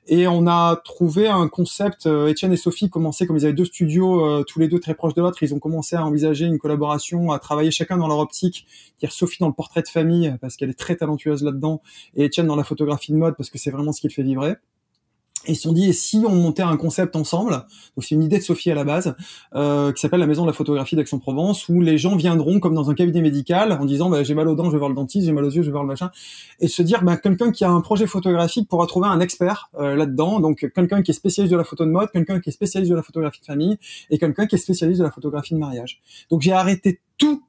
Et 0.07 0.26
on 0.26 0.46
a 0.46 0.76
trouvé 0.76 1.28
un 1.28 1.48
concept. 1.48 2.07
Euh, 2.07 2.28
Étienne 2.28 2.53
et 2.53 2.57
Sophie 2.57 2.90
commençaient, 2.90 3.26
comme 3.26 3.36
ils 3.36 3.44
avaient 3.44 3.55
deux 3.55 3.64
studios, 3.64 4.24
euh, 4.24 4.44
tous 4.44 4.59
les 4.59 4.66
deux 4.66 4.80
très 4.80 4.94
proches 4.94 5.14
de 5.14 5.22
l'autre, 5.22 5.42
ils 5.42 5.55
ont 5.55 5.59
commencé 5.59 5.94
à 5.94 6.05
envisager 6.05 6.46
une 6.46 6.59
collaboration, 6.59 7.30
à 7.30 7.38
travailler 7.38 7.70
chacun 7.70 7.96
dans 7.96 8.09
leur 8.09 8.18
optique. 8.18 8.66
Dire 8.98 9.12
Sophie 9.12 9.38
dans 9.40 9.48
le 9.48 9.55
portrait 9.55 9.82
de 9.82 9.88
famille 9.88 10.34
parce 10.40 10.57
qu'elle 10.57 10.70
est 10.70 10.78
très 10.78 10.96
talentueuse 10.96 11.42
là-dedans, 11.42 11.82
et 12.14 12.24
Étienne 12.24 12.46
dans 12.46 12.57
la 12.57 12.64
photographie 12.64 13.12
de 13.12 13.18
mode 13.18 13.36
parce 13.36 13.51
que 13.51 13.59
c'est 13.59 13.70
vraiment 13.70 13.92
ce 13.92 14.01
qui 14.01 14.09
le 14.09 14.12
fait 14.12 14.22
vibrer 14.22 14.57
ils 15.49 15.57
se 15.57 15.62
sont 15.62 15.72
dit, 15.72 15.88
et 15.88 15.93
si 15.93 16.22
on 16.26 16.34
montait 16.34 16.62
un 16.62 16.76
concept 16.76 17.16
ensemble, 17.16 17.53
donc 17.53 18.05
c'est 18.05 18.14
une 18.14 18.22
idée 18.22 18.38
de 18.38 18.43
Sophie 18.43 18.70
à 18.70 18.74
la 18.74 18.84
base, 18.84 19.14
euh, 19.55 19.93
qui 19.93 20.01
s'appelle 20.01 20.20
la 20.20 20.26
Maison 20.26 20.43
de 20.43 20.49
la 20.49 20.53
photographie 20.53 20.97
d'Aix-en-Provence, 20.97 21.68
où 21.68 21.80
les 21.80 21.99
gens 21.99 22.16
viendront 22.16 22.61
comme 22.61 22.74
dans 22.74 22.91
un 22.91 22.95
cabinet 22.95 23.22
médical 23.22 23.72
en 23.72 23.84
disant, 23.84 24.11
bah, 24.11 24.22
j'ai 24.22 24.34
mal 24.34 24.49
aux 24.49 24.55
dents, 24.55 24.66
je 24.66 24.72
vais 24.72 24.78
voir 24.78 24.91
le 24.91 24.95
dentiste, 24.95 25.26
j'ai 25.26 25.32
mal 25.32 25.45
aux 25.45 25.51
yeux, 25.51 25.62
je 25.62 25.66
vais 25.66 25.72
voir 25.72 25.84
le 25.84 25.88
machin, 25.88 26.11
et 26.61 26.68
se 26.68 26.82
dire, 26.82 27.03
bah, 27.03 27.16
quelqu'un 27.16 27.53
qui 27.53 27.64
a 27.64 27.70
un 27.70 27.80
projet 27.80 28.07
photographique 28.07 28.68
pourra 28.68 28.86
trouver 28.86 29.09
un 29.09 29.20
expert 29.20 29.70
euh, 29.78 29.97
là-dedans, 29.97 30.41
donc 30.41 30.70
quelqu'un 30.74 31.03
qui 31.03 31.11
est 31.11 31.14
spécialiste 31.14 31.53
de 31.53 31.57
la 31.59 31.64
photo 31.64 31.84
de 31.84 31.91
mode, 31.91 32.11
quelqu'un 32.11 32.41
qui 32.41 32.51
est 32.51 32.53
spécialiste 32.53 32.91
de 32.91 32.97
la 32.97 33.03
photographie 33.03 33.41
de 33.41 33.47
famille, 33.47 33.78
et 34.11 34.18
quelqu'un 34.18 34.47
qui 34.47 34.57
est 34.57 34.59
spécialiste 34.59 35.01
de 35.01 35.05
la 35.05 35.11
photographie 35.11 35.55
de 35.55 35.59
mariage. 35.59 36.01
Donc 36.30 36.43
j'ai 36.43 36.53
arrêté 36.53 37.01
tout 37.16 37.43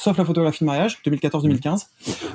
sauf 0.00 0.16
la 0.16 0.24
photographie 0.24 0.64
de 0.64 0.66
mariage, 0.66 0.98
2014-2015. 1.04 1.86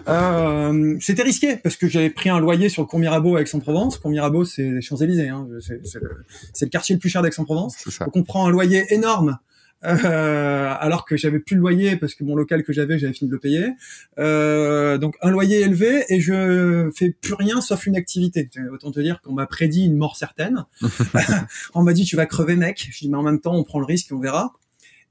Euh, 0.07 0.97
c'était 0.99 1.23
risqué 1.23 1.57
parce 1.57 1.75
que 1.77 1.87
j'avais 1.87 2.11
pris 2.11 2.29
un 2.29 2.39
loyer 2.39 2.69
sur 2.69 2.83
le 2.83 2.87
Cours 2.87 2.99
Mirabeau 2.99 3.37
à 3.37 3.41
Aix-en-Provence. 3.41 3.97
Cours 3.97 4.11
Mirabeau, 4.11 4.45
c'est 4.45 4.69
les 4.69 4.81
Champs-Élysées, 4.81 5.29
hein. 5.29 5.47
c'est 5.61 5.81
le, 5.95 6.25
le, 6.61 6.67
quartier 6.67 6.93
le 6.93 6.99
plus 6.99 7.09
cher 7.09 7.23
d'Aix-en-Provence. 7.23 7.75
Donc 7.99 8.15
on 8.15 8.23
prend 8.23 8.47
un 8.47 8.51
loyer 8.51 8.93
énorme. 8.93 9.39
Euh, 9.83 10.73
alors 10.79 11.05
que 11.05 11.15
j'avais 11.15 11.39
plus 11.39 11.55
le 11.55 11.61
loyer 11.61 11.95
parce 11.95 12.15
que 12.15 12.23
mon 12.23 12.35
local 12.35 12.63
que 12.63 12.73
j'avais 12.73 12.97
j'avais 12.97 13.13
fini 13.13 13.29
de 13.29 13.35
le 13.35 13.39
payer 13.39 13.73
euh, 14.17 14.97
donc 14.97 15.15
un 15.21 15.29
loyer 15.29 15.59
élevé 15.61 16.05
et 16.09 16.21
je 16.21 16.89
fais 16.95 17.11
plus 17.11 17.35
rien 17.35 17.61
sauf 17.61 17.85
une 17.85 17.95
activité 17.95 18.49
autant 18.71 18.89
te 18.89 18.99
dire 18.99 19.21
qu'on 19.21 19.33
m'a 19.33 19.45
prédit 19.45 19.85
une 19.85 19.97
mort 19.97 20.15
certaine 20.15 20.65
on 21.75 21.83
m'a 21.83 21.93
dit 21.93 22.05
tu 22.05 22.15
vas 22.15 22.25
crever 22.25 22.55
mec 22.55 22.89
je 22.89 22.97
dis 22.97 23.09
mais 23.09 23.17
en 23.17 23.21
même 23.21 23.41
temps 23.41 23.53
on 23.53 23.63
prend 23.63 23.79
le 23.79 23.85
risque 23.85 24.09
et 24.09 24.13
on 24.15 24.19
verra 24.19 24.53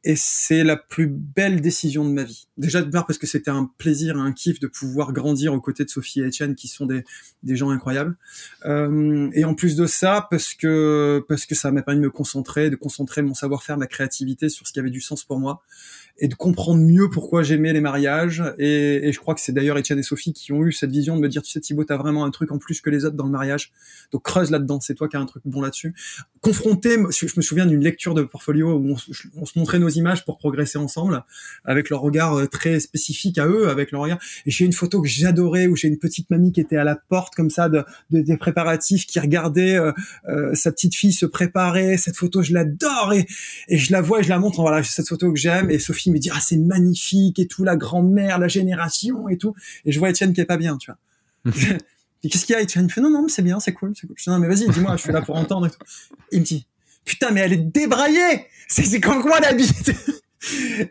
et 0.05 0.17
c'est 0.17 0.65
la 0.65 0.77
plus 0.77 1.07
belle 1.07 1.63
décision 1.63 2.05
de 2.05 2.11
ma 2.11 2.25
vie. 2.25 2.47
Déjà 2.59 2.83
de 2.83 2.91
part 2.91 3.07
parce 3.07 3.19
que 3.19 3.27
c'était 3.27 3.51
un 3.51 3.71
plaisir, 3.79 4.19
un 4.19 4.33
kiff 4.33 4.61
de 4.61 4.67
pouvoir 4.67 5.15
grandir 5.15 5.55
aux 5.55 5.61
côtés 5.61 5.85
de 5.85 5.91
Sophie 5.91 6.21
et 6.21 6.25
Etienne 6.25 6.55
qui 6.55 6.69
sont 6.69 6.85
des, 6.85 7.05
des 7.43 7.57
gens 7.57 7.71
incroyables. 7.71 8.17
Euh, 8.67 9.31
et 9.33 9.47
en 9.47 9.55
plus 9.55 9.77
de 9.77 9.87
ça, 9.87 10.27
parce 10.31 10.53
que 10.53 11.25
parce 11.27 11.47
que 11.47 11.55
ça 11.55 11.73
m'a 11.73 11.83
permis 11.83 12.01
de 12.01 12.05
me 12.05 12.11
concentrer, 12.11 12.69
de 12.69 12.77
concentrer 12.77 13.23
mon 13.23 13.35
savoir-faire, 13.35 13.79
ma 13.79 13.87
créativité 13.87 14.51
sur 14.51 14.67
ce 14.67 14.73
qui 14.73 14.79
avait 14.79 14.91
du 14.91 15.01
sens 15.01 15.25
pour 15.25 15.39
moi. 15.39 15.63
Et 16.19 16.29
de 16.29 16.35
comprendre 16.35 16.81
mieux 16.81 17.11
pourquoi 17.11 17.43
j'aimais 17.43 17.73
les 17.73 17.81
mariages. 17.81 18.43
Et, 18.59 19.09
et 19.09 19.13
je 19.13 19.19
crois 19.19 19.35
que 19.35 19.41
c'est 19.41 19.53
d'ailleurs 19.53 19.77
Etienne 19.77 19.99
et 19.99 20.03
Sophie 20.03 20.33
qui 20.33 20.53
ont 20.53 20.65
eu 20.65 20.73
cette 20.73 20.91
vision 20.91 21.17
de 21.17 21.21
me 21.21 21.29
dire, 21.29 21.43
tu 21.43 21.51
sais 21.51 21.61
Thibaut, 21.61 21.85
t'as 21.85 21.97
vraiment 21.97 22.25
un 22.25 22.31
truc 22.31 22.53
en 22.53 22.59
plus 22.59 22.81
que 22.81 22.91
les 22.91 23.05
autres 23.05 23.17
dans 23.17 23.25
le 23.25 23.33
mariage. 23.33 23.73
Donc 24.13 24.23
creuse 24.23 24.51
là-dedans, 24.51 24.79
c'est 24.81 24.95
toi 24.95 25.09
qui 25.09 25.17
as 25.17 25.21
un 25.21 25.27
truc 25.27 25.43
bon 25.45 25.61
là-dessus. 25.61 25.95
Confronté, 26.41 26.97
je 27.11 27.27
me 27.37 27.43
souviens 27.43 27.67
d'une 27.67 27.83
lecture 27.83 28.15
de 28.15 28.23
portfolio 28.23 28.75
où 28.75 28.97
on, 29.37 29.47
se 29.47 29.59
montrait 29.59 29.79
nos 29.79 29.89
images 29.89 30.25
pour 30.25 30.39
progresser 30.39 30.79
ensemble, 30.79 31.25
avec 31.65 31.91
leur 31.91 32.01
regard 32.01 32.39
euh, 32.39 32.47
très 32.47 32.81
spécifique 32.81 33.39
à 33.39 33.47
eux, 33.47 33.69
avec 33.69 33.91
leur 33.91 34.03
regard. 34.03 34.19
Et 34.47 34.51
j'ai 34.51 34.65
une 34.65 34.73
photo 34.73 35.03
que 35.03 35.09
j'adorais 35.09 35.67
où 35.67 35.75
j'ai 35.75 35.89
une 35.89 35.99
petite 35.99 36.31
mamie 36.31 36.53
qui 36.53 36.61
était 36.61 36.77
à 36.77 36.85
la 36.85 36.97
porte 36.97 37.35
comme 37.35 37.51
ça 37.51 37.69
de, 37.69 37.83
de 38.11 38.21
des 38.21 38.37
préparatifs, 38.37 39.07
qui 39.07 39.19
regardait 39.19 39.77
euh, 39.77 39.93
euh, 40.29 40.55
sa 40.55 40.71
petite 40.71 40.95
fille 40.95 41.13
se 41.13 41.27
préparer. 41.27 41.97
Cette 41.97 42.17
photo, 42.17 42.43
je 42.43 42.53
l'adore 42.53 43.15
et, 43.15 43.27
et 43.69 43.79
je 43.79 43.91
la 43.93 44.01
vois 44.01 44.21
et 44.21 44.23
je 44.23 44.29
la 44.29 44.39
montre. 44.39 44.61
Voilà, 44.61 44.83
cette 44.83 45.09
photo 45.09 45.33
que 45.33 45.39
j'aime. 45.39 45.71
Et 45.71 45.79
Sophie 45.79 46.04
me 46.13 46.19
dit 46.19 46.31
ah 46.33 46.41
c'est 46.41 46.57
magnifique 46.57 47.39
et 47.39 47.47
tout, 47.47 47.65
la 47.65 47.77
grand-mère, 47.77 48.39
la 48.39 48.49
génération 48.49 49.29
et 49.29 49.39
tout. 49.39 49.55
Et 49.85 49.93
je 49.93 49.99
vois 49.99 50.11
Étienne 50.11 50.33
qui 50.33 50.41
est 50.41 50.47
pas 50.47 50.57
bien, 50.57 50.77
tu 50.77 50.91
vois. 50.91 51.53
qu'est-ce 52.23 52.47
qu'il 52.47 52.55
y 52.55 52.57
a 52.57 52.61
Étienne? 52.61 52.85
Il 52.85 52.89
me 52.89 52.93
fait 52.93 53.01
non 53.01 53.11
non 53.11 53.23
mais 53.23 53.29
c'est 53.29 53.43
bien, 53.43 53.61
c'est 53.61 53.73
cool, 53.73 53.93
c'est 53.95 54.07
cool. 54.07 54.17
Je 54.19 54.25
dis 54.25 54.31
non 54.31 54.39
mais 54.39 54.49
vas-y, 54.49 54.69
dis-moi, 54.69 54.97
je 54.97 55.03
suis 55.03 55.13
là 55.13 55.23
pour 55.23 55.37
entendre. 55.37 55.67
Et 55.67 55.71
tout. 55.71 55.79
Il 56.33 56.41
me 56.41 56.45
dit 56.45 56.67
putain 57.05 57.31
mais 57.31 57.41
elle 57.41 57.53
est 57.53 57.57
débraillée. 57.57 58.47
C'est 58.69 59.01
comme 59.01 59.23
quoi 59.23 59.41
la 59.41 59.53
bite? 59.53 59.93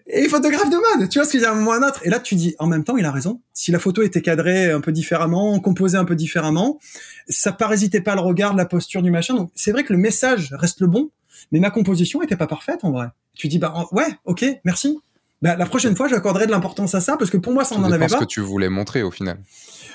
et 0.07 0.27
photographe 0.27 0.69
de 0.69 0.99
mode, 0.99 1.09
tu 1.09 1.19
vois 1.19 1.27
ce 1.27 1.33
que 1.33 1.39
je 1.39 1.43
veux 1.43 1.51
dire, 1.51 1.61
moi 1.61 1.77
un 1.77 1.87
autre. 1.87 2.01
Et 2.03 2.09
là, 2.09 2.19
tu 2.19 2.35
dis, 2.35 2.55
en 2.59 2.67
même 2.67 2.83
temps, 2.83 2.97
il 2.97 3.05
a 3.05 3.11
raison. 3.11 3.41
Si 3.53 3.71
la 3.71 3.79
photo 3.79 4.01
était 4.01 4.21
cadrée 4.21 4.71
un 4.71 4.81
peu 4.81 4.91
différemment, 4.91 5.59
composée 5.59 5.97
un 5.97 6.05
peu 6.05 6.15
différemment, 6.15 6.79
ça 7.27 7.51
parasitait 7.51 8.01
pas 8.01 8.15
le 8.15 8.21
regard, 8.21 8.55
la 8.55 8.65
posture 8.65 9.01
du 9.01 9.11
machin. 9.11 9.35
Donc, 9.35 9.51
c'est 9.55 9.71
vrai 9.71 9.83
que 9.83 9.93
le 9.93 9.99
message 9.99 10.53
reste 10.53 10.81
le 10.81 10.87
bon, 10.87 11.11
mais 11.51 11.59
ma 11.59 11.69
composition 11.69 12.21
était 12.21 12.37
pas 12.37 12.47
parfaite 12.47 12.83
en 12.83 12.91
vrai. 12.91 13.07
Tu 13.35 13.47
dis, 13.47 13.59
bah, 13.59 13.87
ouais, 13.91 14.07
ok, 14.25 14.45
merci. 14.63 14.99
Bah, 15.41 15.55
la 15.57 15.65
prochaine 15.65 15.95
fois, 15.95 16.07
j'accorderai 16.07 16.45
de 16.45 16.51
l'importance 16.51 16.95
à 16.95 17.01
ça 17.01 17.17
parce 17.17 17.29
que 17.29 17.37
pour 17.37 17.53
moi, 17.53 17.65
ça 17.65 17.77
n'en 17.77 17.91
avait 17.91 18.07
pas. 18.07 18.07
ce 18.07 18.17
que 18.17 18.23
tu 18.23 18.39
voulais 18.39 18.69
montrer 18.69 19.03
au 19.03 19.11
final. 19.11 19.39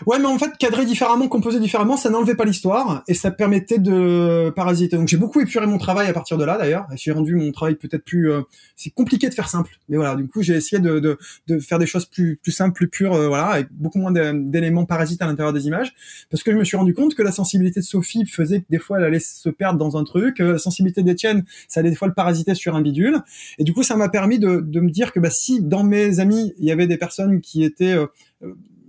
Ouais, 0.07 0.19
mais 0.19 0.27
en 0.27 0.39
fait, 0.39 0.57
cadrer 0.59 0.85
différemment, 0.85 1.29
composer 1.29 1.61
différemment, 1.61 1.97
ça 1.97 2.11
n'enlevait 2.11 2.35
pas 2.35 2.45
l'histoire 2.45 3.03
et 3.09 3.15
ça 3.15 3.31
permettait 3.31 3.79
de 3.79 4.51
parasiter. 4.55 4.97
Donc 4.97 5.09
j'ai 5.09 5.17
beaucoup 5.17 5.41
épuré 5.41 5.67
mon 5.67 5.79
travail 5.79 6.09
à 6.09 6.13
partir 6.13 6.39
de 6.39 6.45
là, 6.45 6.57
d'ailleurs. 6.59 6.87
J'ai 6.95 7.13
rendu 7.13 7.35
mon 7.35 7.53
travail 7.53 7.75
peut-être 7.75 8.05
plus. 8.05 8.31
Euh, 8.31 8.43
c'est 8.77 8.91
compliqué 8.91 9.29
de 9.29 9.35
faire 9.35 9.49
simple, 9.49 9.79
mais 9.89 9.97
voilà. 9.97 10.15
Du 10.15 10.29
coup, 10.29 10.43
j'ai 10.43 10.55
essayé 10.55 10.81
de, 10.81 10.99
de, 11.01 11.19
de, 11.49 11.59
faire 11.59 11.79
des 11.79 11.87
choses 11.87 12.07
plus 12.07 12.37
plus 12.37 12.53
simples, 12.53 12.75
plus 12.75 12.89
pures, 12.89 13.15
euh, 13.15 13.29
voilà, 13.29 13.47
avec 13.47 13.69
beaucoup 13.73 13.99
moins 13.99 14.13
d'éléments 14.13 14.85
parasites 14.85 15.23
à 15.23 15.27
l'intérieur 15.27 15.53
des 15.53 15.67
images, 15.67 15.95
parce 16.31 16.43
que 16.43 16.53
je 16.53 16.57
me 16.57 16.65
suis 16.65 16.77
rendu 16.77 16.95
compte 16.95 17.15
que 17.15 17.23
la 17.23 17.33
sensibilité 17.33 17.81
de 17.81 17.85
Sophie 17.85 18.27
faisait 18.27 18.61
que 18.61 18.67
des 18.71 18.79
fois 18.79 18.99
elle 18.99 19.05
allait 19.05 19.21
se 19.21 19.49
perdre 19.49 19.79
dans 19.79 19.97
un 19.97 20.05
truc, 20.05 20.39
la 20.39 20.59
sensibilité 20.59 21.03
d'Étienne, 21.03 21.45
ça 21.67 21.81
allait 21.81 21.91
des 21.91 21.97
fois 21.97 22.09
le 22.09 22.15
parasiter 22.15 22.55
sur 22.55 22.77
un 22.77 22.81
bidule, 22.81 23.19
et 23.59 23.65
du 23.65 23.73
coup, 23.73 23.83
ça 23.83 23.97
m'a 23.97 24.09
permis 24.09 24.39
de, 24.39 24.61
de 24.61 24.81
me 24.81 24.91
dire 24.91 25.13
que 25.13 25.21
bah 25.21 25.31
si 25.31 25.63
dans 25.63 25.83
mes 25.83 26.21
amis 26.21 26.55
il 26.59 26.65
y 26.65 26.73
avait 26.73 26.87
des 26.87 26.97
personnes 26.97 27.41
qui 27.41 27.65
étaient 27.65 27.97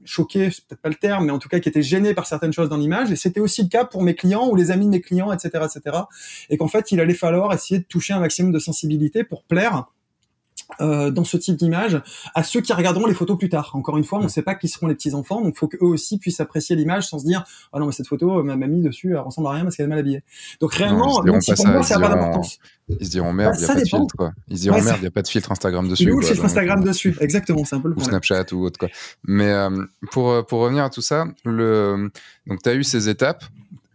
choqué, 0.10 0.52
c'est 0.52 0.66
peut-être 0.66 0.82
pas 0.82 0.90
le 0.90 0.96
terme, 0.96 1.26
mais 1.26 1.32
en 1.32 1.40
tout 1.40 1.50
cas 1.50 1.60
qui 1.60 1.70
était 1.70 1.82
gêné 1.82 2.14
par 2.14 2.26
certaines 2.26 2.54
choses 2.54 2.70
dans 2.70 2.78
l'image. 2.78 3.12
Et 3.12 3.16
c'était 3.16 3.40
aussi 3.40 3.64
le 3.64 3.70
cas 3.70 3.86
pour 3.86 4.02
mes 4.02 4.16
clients 4.16 4.48
ou 4.48 4.56
les 4.56 4.72
amis 4.72 4.86
de 4.86 4.92
mes 4.92 5.02
clients, 5.02 5.32
etc., 5.32 5.66
etc. 5.66 5.98
Et 6.50 6.58
qu'en 6.58 6.68
fait, 6.68 6.92
il 6.92 7.00
allait 7.00 7.14
falloir 7.14 7.54
essayer 7.54 7.80
de 7.80 7.86
toucher 7.86 8.14
un 8.14 8.20
maximum 8.20 8.52
de 8.52 8.60
sensibilité 8.60 9.24
pour 9.24 9.44
plaire 9.44 9.86
euh, 10.82 11.12
dans 11.12 11.24
ce 11.24 11.38
type 11.38 11.56
d'image 11.56 12.02
à 12.36 12.44
ceux 12.44 12.62
qui 12.62 12.74
regarderont 12.74 13.06
les 13.08 13.14
photos 13.14 13.38
plus 13.38 13.50
tard. 13.50 13.72
Encore 13.74 13.98
une 13.98 14.04
fois, 14.04 14.20
on 14.20 14.24
ne 14.24 14.28
sait 14.28 14.42
pas 14.42 14.56
qui 14.56 14.68
seront 14.68 14.88
les 14.88 14.96
petits 14.96 15.14
enfants, 15.14 15.42
donc 15.42 15.56
il 15.56 15.58
faut 15.58 15.68
qu'eux 15.68 15.86
aussi 15.86 16.20
puissent 16.20 16.40
apprécier 16.40 16.76
l'image 16.76 17.08
sans 17.08 17.20
se 17.20 17.26
dire 17.26 17.44
ah 17.74 17.80
non 17.80 17.88
mais 17.88 17.92
cette 17.92 18.08
photo 18.08 18.44
ma 18.44 18.56
mamie 18.56 18.82
dessus 18.82 19.12
elle 19.12 19.20
ressemble 19.20 19.48
à 19.48 19.52
rien 19.52 19.64
parce 19.64 19.76
qu'elle 19.76 19.88
est 19.88 19.90
mal 19.90 20.00
habillée. 20.00 20.24
Donc 20.60 20.74
réellement, 20.74 21.22
même 21.24 21.42
si 21.42 21.54
pour 21.54 21.68
moi 21.68 21.84
ça 21.84 21.98
n'a 21.98 22.08
pas 22.08 22.16
d'importance. 22.16 22.60
Ils 22.88 23.06
se 23.06 23.12
diront 23.12 23.34
merde, 23.34 23.56
il 23.60 23.68
bah, 23.68 23.68
n'y 23.68 23.72
a 23.72 23.76
pas 23.76 23.82
de 23.82 23.88
filtre 23.88 24.16
quoi. 24.16 24.32
Ils 24.48 24.58
se 24.58 24.62
diront 24.64 24.82
merde, 24.82 24.98
il 25.00 25.02
n'y 25.02 25.08
a 25.08 25.12
pas 25.12 25.22
de 25.22 25.28
filtre 25.28 25.52
Instagram 25.52 25.88
dessus. 25.88 26.12
Ou 26.12 26.20
le 26.20 26.26
filtre 26.26 26.46
Instagram 26.46 26.84
dessus, 26.84 27.16
exactement, 27.20 27.66
c'est 27.66 27.76
un 27.76 27.82
peu 27.82 27.90
le 27.90 27.96
Ou 27.96 28.02
Snapchat 28.02 28.46
ou 28.54 28.66
autre 28.66 28.80
quoi. 28.80 28.90
Mais 29.26 29.52
euh, 29.52 29.86
pour 30.12 30.32
euh, 30.32 30.44
pour 30.44 30.60
revenir 30.60 30.84
à 30.84 30.90
tout 30.90 31.02
ça, 31.02 31.26
le 31.46 32.12
donc 32.48 32.62
tu 32.64 32.70
as 32.70 32.74
eu 32.74 32.84
ces 32.84 33.10
étapes 33.10 33.44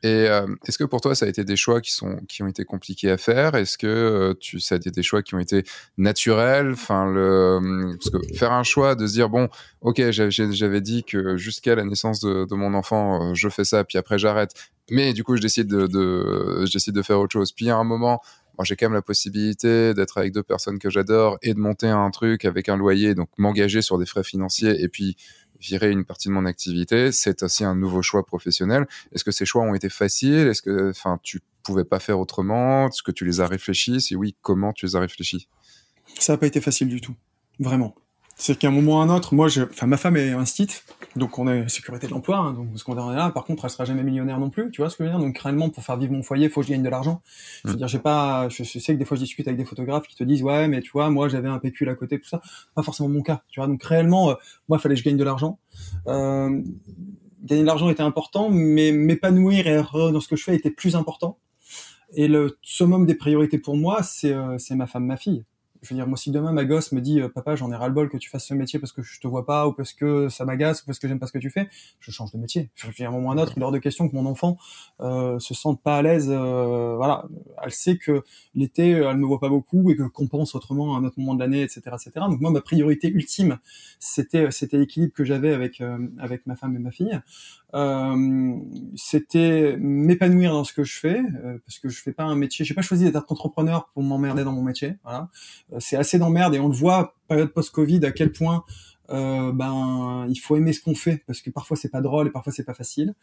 et 0.05 0.29
euh, 0.29 0.47
est-ce 0.67 0.77
que 0.77 0.85
pour 0.85 1.01
toi, 1.01 1.15
ça 1.15 1.25
a 1.25 1.31
été 1.31 1.45
des 1.45 1.57
choix 1.57 1.81
qui, 1.81 1.91
sont, 1.91 2.17
qui 2.29 2.43
ont 2.43 2.47
été 2.47 2.67
compliqués 2.67 3.11
à 3.11 3.17
faire? 3.17 3.55
Est-ce 3.55 3.79
que 3.79 3.87
euh, 3.87 4.35
tu, 4.39 4.61
ça 4.61 4.75
a 4.75 4.77
été 4.77 4.91
des 4.91 5.03
choix 5.03 5.23
qui 5.23 5.35
ont 5.35 5.39
été 5.39 5.65
naturels? 5.97 6.73
Enfin, 6.73 7.11
le, 7.11 7.97
Parce 7.97 8.11
que 8.11 8.35
faire 8.37 8.53
un 8.53 8.65
choix 8.65 8.97
de 8.97 9.07
se 9.07 9.15
dire, 9.15 9.31
bon, 9.31 9.49
ok, 9.81 10.11
j'avais 10.11 10.81
dit 10.83 11.05
que 11.05 11.39
jusqu'à 11.39 11.75
la 11.75 11.85
naissance 11.85 12.21
de, 12.21 12.45
de, 12.45 12.55
mon 12.55 12.75
enfant, 12.75 13.31
euh, 13.31 13.35
je 13.35 13.49
fais 13.49 13.65
ça, 13.65 13.83
puis 13.83 13.97
après 13.97 14.19
j'arrête. 14.19 14.51
Mais 14.91 15.15
du 15.15 15.25
coup, 15.25 15.37
je 15.37 15.41
décide 15.41 15.69
de, 15.69 15.87
de, 15.87 16.67
je 16.67 16.71
décide 16.71 16.95
de 16.95 17.01
faire 17.01 17.19
autre 17.19 17.33
chose. 17.33 17.53
Puis 17.53 17.71
à 17.71 17.77
un 17.77 17.85
moment, 17.85 18.21
moi 18.59 18.67
j'ai 18.67 18.77
quand 18.77 18.85
même 18.85 18.93
la 18.93 19.01
possibilité 19.01 19.95
d'être 19.95 20.19
avec 20.19 20.35
deux 20.35 20.43
personnes 20.43 20.79
que 20.79 20.91
j'adore 20.91 21.39
et 21.41 21.55
de 21.55 21.59
monter 21.59 21.89
un 21.89 22.11
truc 22.11 22.45
avec 22.45 22.69
un 22.69 22.77
loyer, 22.77 23.15
donc 23.15 23.31
m'engager 23.39 23.81
sur 23.81 23.97
des 23.97 24.05
frais 24.05 24.23
financiers 24.23 24.83
et 24.83 24.89
puis 24.89 25.17
virer 25.65 25.91
une 25.91 26.05
partie 26.05 26.29
de 26.29 26.35
mon 26.35 26.45
activité, 26.45 27.11
c'est 27.13 27.43
aussi 27.43 27.65
un 27.65 27.75
nouveau 27.75 28.03
choix 28.03 28.25
professionnel. 28.25 28.87
Est-ce 29.13 29.25
que 29.25 29.33
ces 29.33 29.47
choix 29.47 29.63
ont 29.63 29.75
été 29.75 29.89
faciles? 29.89 30.49
Est-ce 30.49 30.63
que, 30.63 30.91
enfin, 30.91 31.19
tu 31.23 31.41
pouvais 31.63 31.85
pas 31.85 32.01
faire 32.01 32.21
autrement? 32.21 32.89
Est-ce 32.89 33.03
que 33.03 33.13
tu 33.13 33.25
les 33.25 33.41
as 33.41 33.47
réfléchis? 33.47 34.01
Si 34.01 34.15
oui, 34.15 34.37
comment 34.43 34.73
tu 34.73 34.87
les 34.87 34.97
as 34.97 35.01
réfléchis? 35.01 35.49
Ça 36.19 36.35
n'a 36.35 36.39
pas 36.39 36.47
été 36.47 36.61
facile 36.61 36.89
du 36.89 37.01
tout, 37.01 37.17
vraiment 37.59 37.95
c'est 38.37 38.59
qu'à 38.59 38.69
un 38.69 38.71
moment 38.71 38.97
ou 38.97 39.01
à 39.01 39.03
un 39.03 39.15
autre, 39.15 39.35
moi, 39.35 39.49
je, 39.49 39.63
enfin, 39.63 39.87
ma 39.87 39.97
femme 39.97 40.17
est 40.17 40.31
instite, 40.31 40.85
donc 41.17 41.39
on 41.39 41.47
est 41.47 41.69
sécurité 41.69 42.09
de 42.09 42.13
l'emploi, 42.13 42.39
hein, 42.39 42.53
donc 42.53 42.69
ce 42.75 42.83
qu'on 42.83 42.95
est 42.95 43.15
là. 43.15 43.31
Par 43.31 43.45
contre, 43.45 43.65
elle 43.65 43.71
sera 43.71 43.85
jamais 43.85 44.03
millionnaire 44.03 44.41
non 44.41 44.51
plus, 44.51 44.71
tu 44.71 44.81
vois 44.81 44.91
ce 44.91 44.97
que 44.97 45.05
je 45.05 45.09
veux 45.09 45.17
dire? 45.17 45.25
Donc 45.25 45.39
réellement, 45.39 45.71
pour 45.71 45.85
faire 45.85 45.97
vivre 45.97 46.13
mon 46.13 46.23
foyer, 46.23 46.49
faut 46.49 46.61
que 46.61 46.67
je 46.67 46.73
gagne 46.73 46.83
de 46.83 46.89
l'argent. 46.89 47.23
Je 47.65 47.69
veux 47.69 47.75
mm. 47.75 47.79
dire, 47.79 47.89
j'ai 47.89 47.99
pas, 48.01 48.49
je, 48.49 48.65
sais 48.65 48.95
que 48.95 48.99
des 48.99 49.05
fois 49.05 49.17
je 49.17 49.23
discute 49.23 49.47
avec 49.47 49.59
des 49.59 49.65
photographes 49.65 50.09
qui 50.09 50.17
te 50.17 50.25
disent 50.25 50.43
ouais, 50.43 50.67
mais 50.67 50.81
tu 50.81 50.91
vois, 50.91 51.11
moi 51.11 51.29
j'avais 51.29 51.49
un 51.49 51.59
pécule 51.59 51.89
à 51.89 51.95
côté, 51.95 52.19
tout 52.19 52.29
ça. 52.29 52.43
Pas 52.75 52.83
forcément 52.83 53.09
mon 53.09 53.23
cas, 53.23 53.43
tu 53.49 53.61
vois? 53.61 53.69
Donc 53.69 53.83
réellement, 53.85 54.31
euh, 54.31 54.35
moi, 54.69 54.79
il 54.79 54.81
fallait 54.81 54.97
que 54.97 55.01
je 55.01 55.05
gagne 55.05 55.17
de 55.17 55.25
l'argent. 55.25 55.59
Euh, 56.09 56.61
gagner 57.45 57.63
de 57.63 57.67
l'argent 57.67 57.89
était 57.89 58.03
important, 58.03 58.51
mais 58.51 58.91
m'épanouir 58.91 59.67
et 59.67 59.81
dans 59.93 60.21
ce 60.21 60.29
que 60.29 60.37
je 60.37 60.43
fais 60.43 60.57
était 60.57 60.71
plus 60.71 60.97
important. 60.97 61.39
Et 62.17 62.29
le 62.29 62.59
summum 62.63 63.07
des 63.07 63.15
priorités 63.15 63.59
pour 63.59 63.77
moi, 63.77 64.03
c'est 64.03 64.33
euh, 64.33 64.59
c'est 64.59 64.75
ma 64.75 64.87
femme, 64.87 65.07
ma 65.07 65.17
fille 65.17 65.45
je 65.85 65.91
veux 65.91 65.97
dire, 65.97 66.07
moi, 66.07 66.17
si 66.17 66.31
demain 66.31 66.53
ma 66.53 66.65
gosse 66.65 66.93
me 66.93 67.01
dit, 67.01 67.21
euh, 67.21 67.29
papa, 67.29 67.57
j'en 67.57 67.71
ai 67.71 67.77
ras 67.77 67.89
le 67.89 67.95
bol 67.95 68.09
que 68.09 68.17
tu 68.17 68.31
fasses 68.31 68.47
ce 68.47 68.55
métier 68.55 68.79
parce 68.79 68.93
que 68.93 69.03
je 69.03 69.21
te 69.21 69.27
vois 69.27 69.45
pas, 69.45 69.69
ou 69.69 69.73
parce 69.73 69.93
que 69.93 70.29
ça 70.29 70.45
m'agace, 70.45 70.83
ou 70.83 70.87
parce 70.87 70.99
que 70.99 71.07
j'aime 71.07 71.19
pas 71.19 71.27
ce 71.27 71.33
que 71.33 71.39
tu 71.39 71.51
fais, 71.51 71.69
je 72.01 72.11
change 72.11 72.33
de 72.33 72.39
métier. 72.39 72.71
Je 72.75 72.87
veux 72.87 72.93
dire, 72.93 73.11
un 73.11 73.13
moment 73.13 73.29
ou 73.29 73.33
un 73.33 73.39
autre, 73.39 73.53
il 73.57 73.63
hors 73.63 73.73
de 73.73 73.79
question 73.79 74.09
que 74.09 74.17
mon 74.17 74.27
enfant 74.27 74.57
euh, 75.01 75.39
se 75.39 75.53
sente 75.53 75.83
pas 75.83 75.99
à 75.99 76.03
l'aise. 76.03 76.29
Euh, 76.31 76.95
voilà, 76.97 77.27
elle 77.63 77.73
sait 77.73 77.99
que 77.99 78.23
l'été, 78.55 78.91
elle 78.91 79.17
me 79.19 79.27
voit 79.27 79.41
pas 79.41 79.51
beaucoup 79.51 79.91
et 79.91 79.97
que 79.97 80.05
compense 80.05 80.55
autrement 80.55 80.97
à 80.97 80.99
un 80.99 81.05
autre 81.05 81.19
moment 81.19 81.35
de 81.35 81.41
l'année, 81.41 81.63
etc., 81.63 81.83
etc. 81.87 82.13
Donc 82.31 82.41
moi, 82.41 82.51
ma 82.51 82.63
priorité 82.63 83.09
ultime, 83.09 83.59
c'était 83.99 84.51
c'était 84.51 84.79
l'équilibre 84.79 85.13
que 85.13 85.25
j'avais 85.25 85.53
avec 85.53 85.81
euh, 85.81 85.99
avec 86.19 86.47
ma 86.47 86.57
femme 86.57 86.75
et 86.77 86.79
ma 86.79 86.91
fille. 86.91 87.21
Euh, 87.75 88.57
c'était 88.95 89.77
m'épanouir 89.81 90.53
dans 90.53 90.63
ce 90.63 90.73
que 90.73 90.85
je 90.85 90.97
fais 90.97 91.19
euh, 91.19 91.59
parce 91.67 91.81
que 91.81 91.89
je 91.89 92.01
fais 92.01 92.13
pas 92.13 92.23
un 92.23 92.37
métier 92.37 92.65
j'ai 92.65 92.73
pas 92.73 92.83
choisi 92.83 93.11
d'être 93.11 93.33
entrepreneur 93.33 93.89
pour 93.93 94.05
m'emmerder 94.05 94.45
dans 94.45 94.53
mon 94.53 94.63
métier 94.63 94.95
voilà 95.03 95.29
euh, 95.73 95.74
c'est 95.79 95.97
assez 95.97 96.19
d'emmerde 96.19 96.55
et 96.55 96.61
on 96.61 96.69
le 96.69 96.75
voit 96.75 97.15
période 97.29 97.53
post-Covid 97.53 98.05
à 98.05 98.13
quel 98.13 98.33
point 98.33 98.65
euh, 99.11 99.53
ben 99.53 100.25
il 100.31 100.37
faut 100.37 100.57
aimer 100.57 100.73
ce 100.73 100.81
qu'on 100.81 100.95
fait 100.95 101.23
parce 101.27 101.43
que 101.43 101.51
parfois 101.51 101.77
c'est 101.77 101.91
pas 101.91 102.01
drôle 102.01 102.29
et 102.29 102.31
parfois 102.31 102.53
c'est 102.53 102.65
pas 102.65 102.75
facile. 102.75 103.15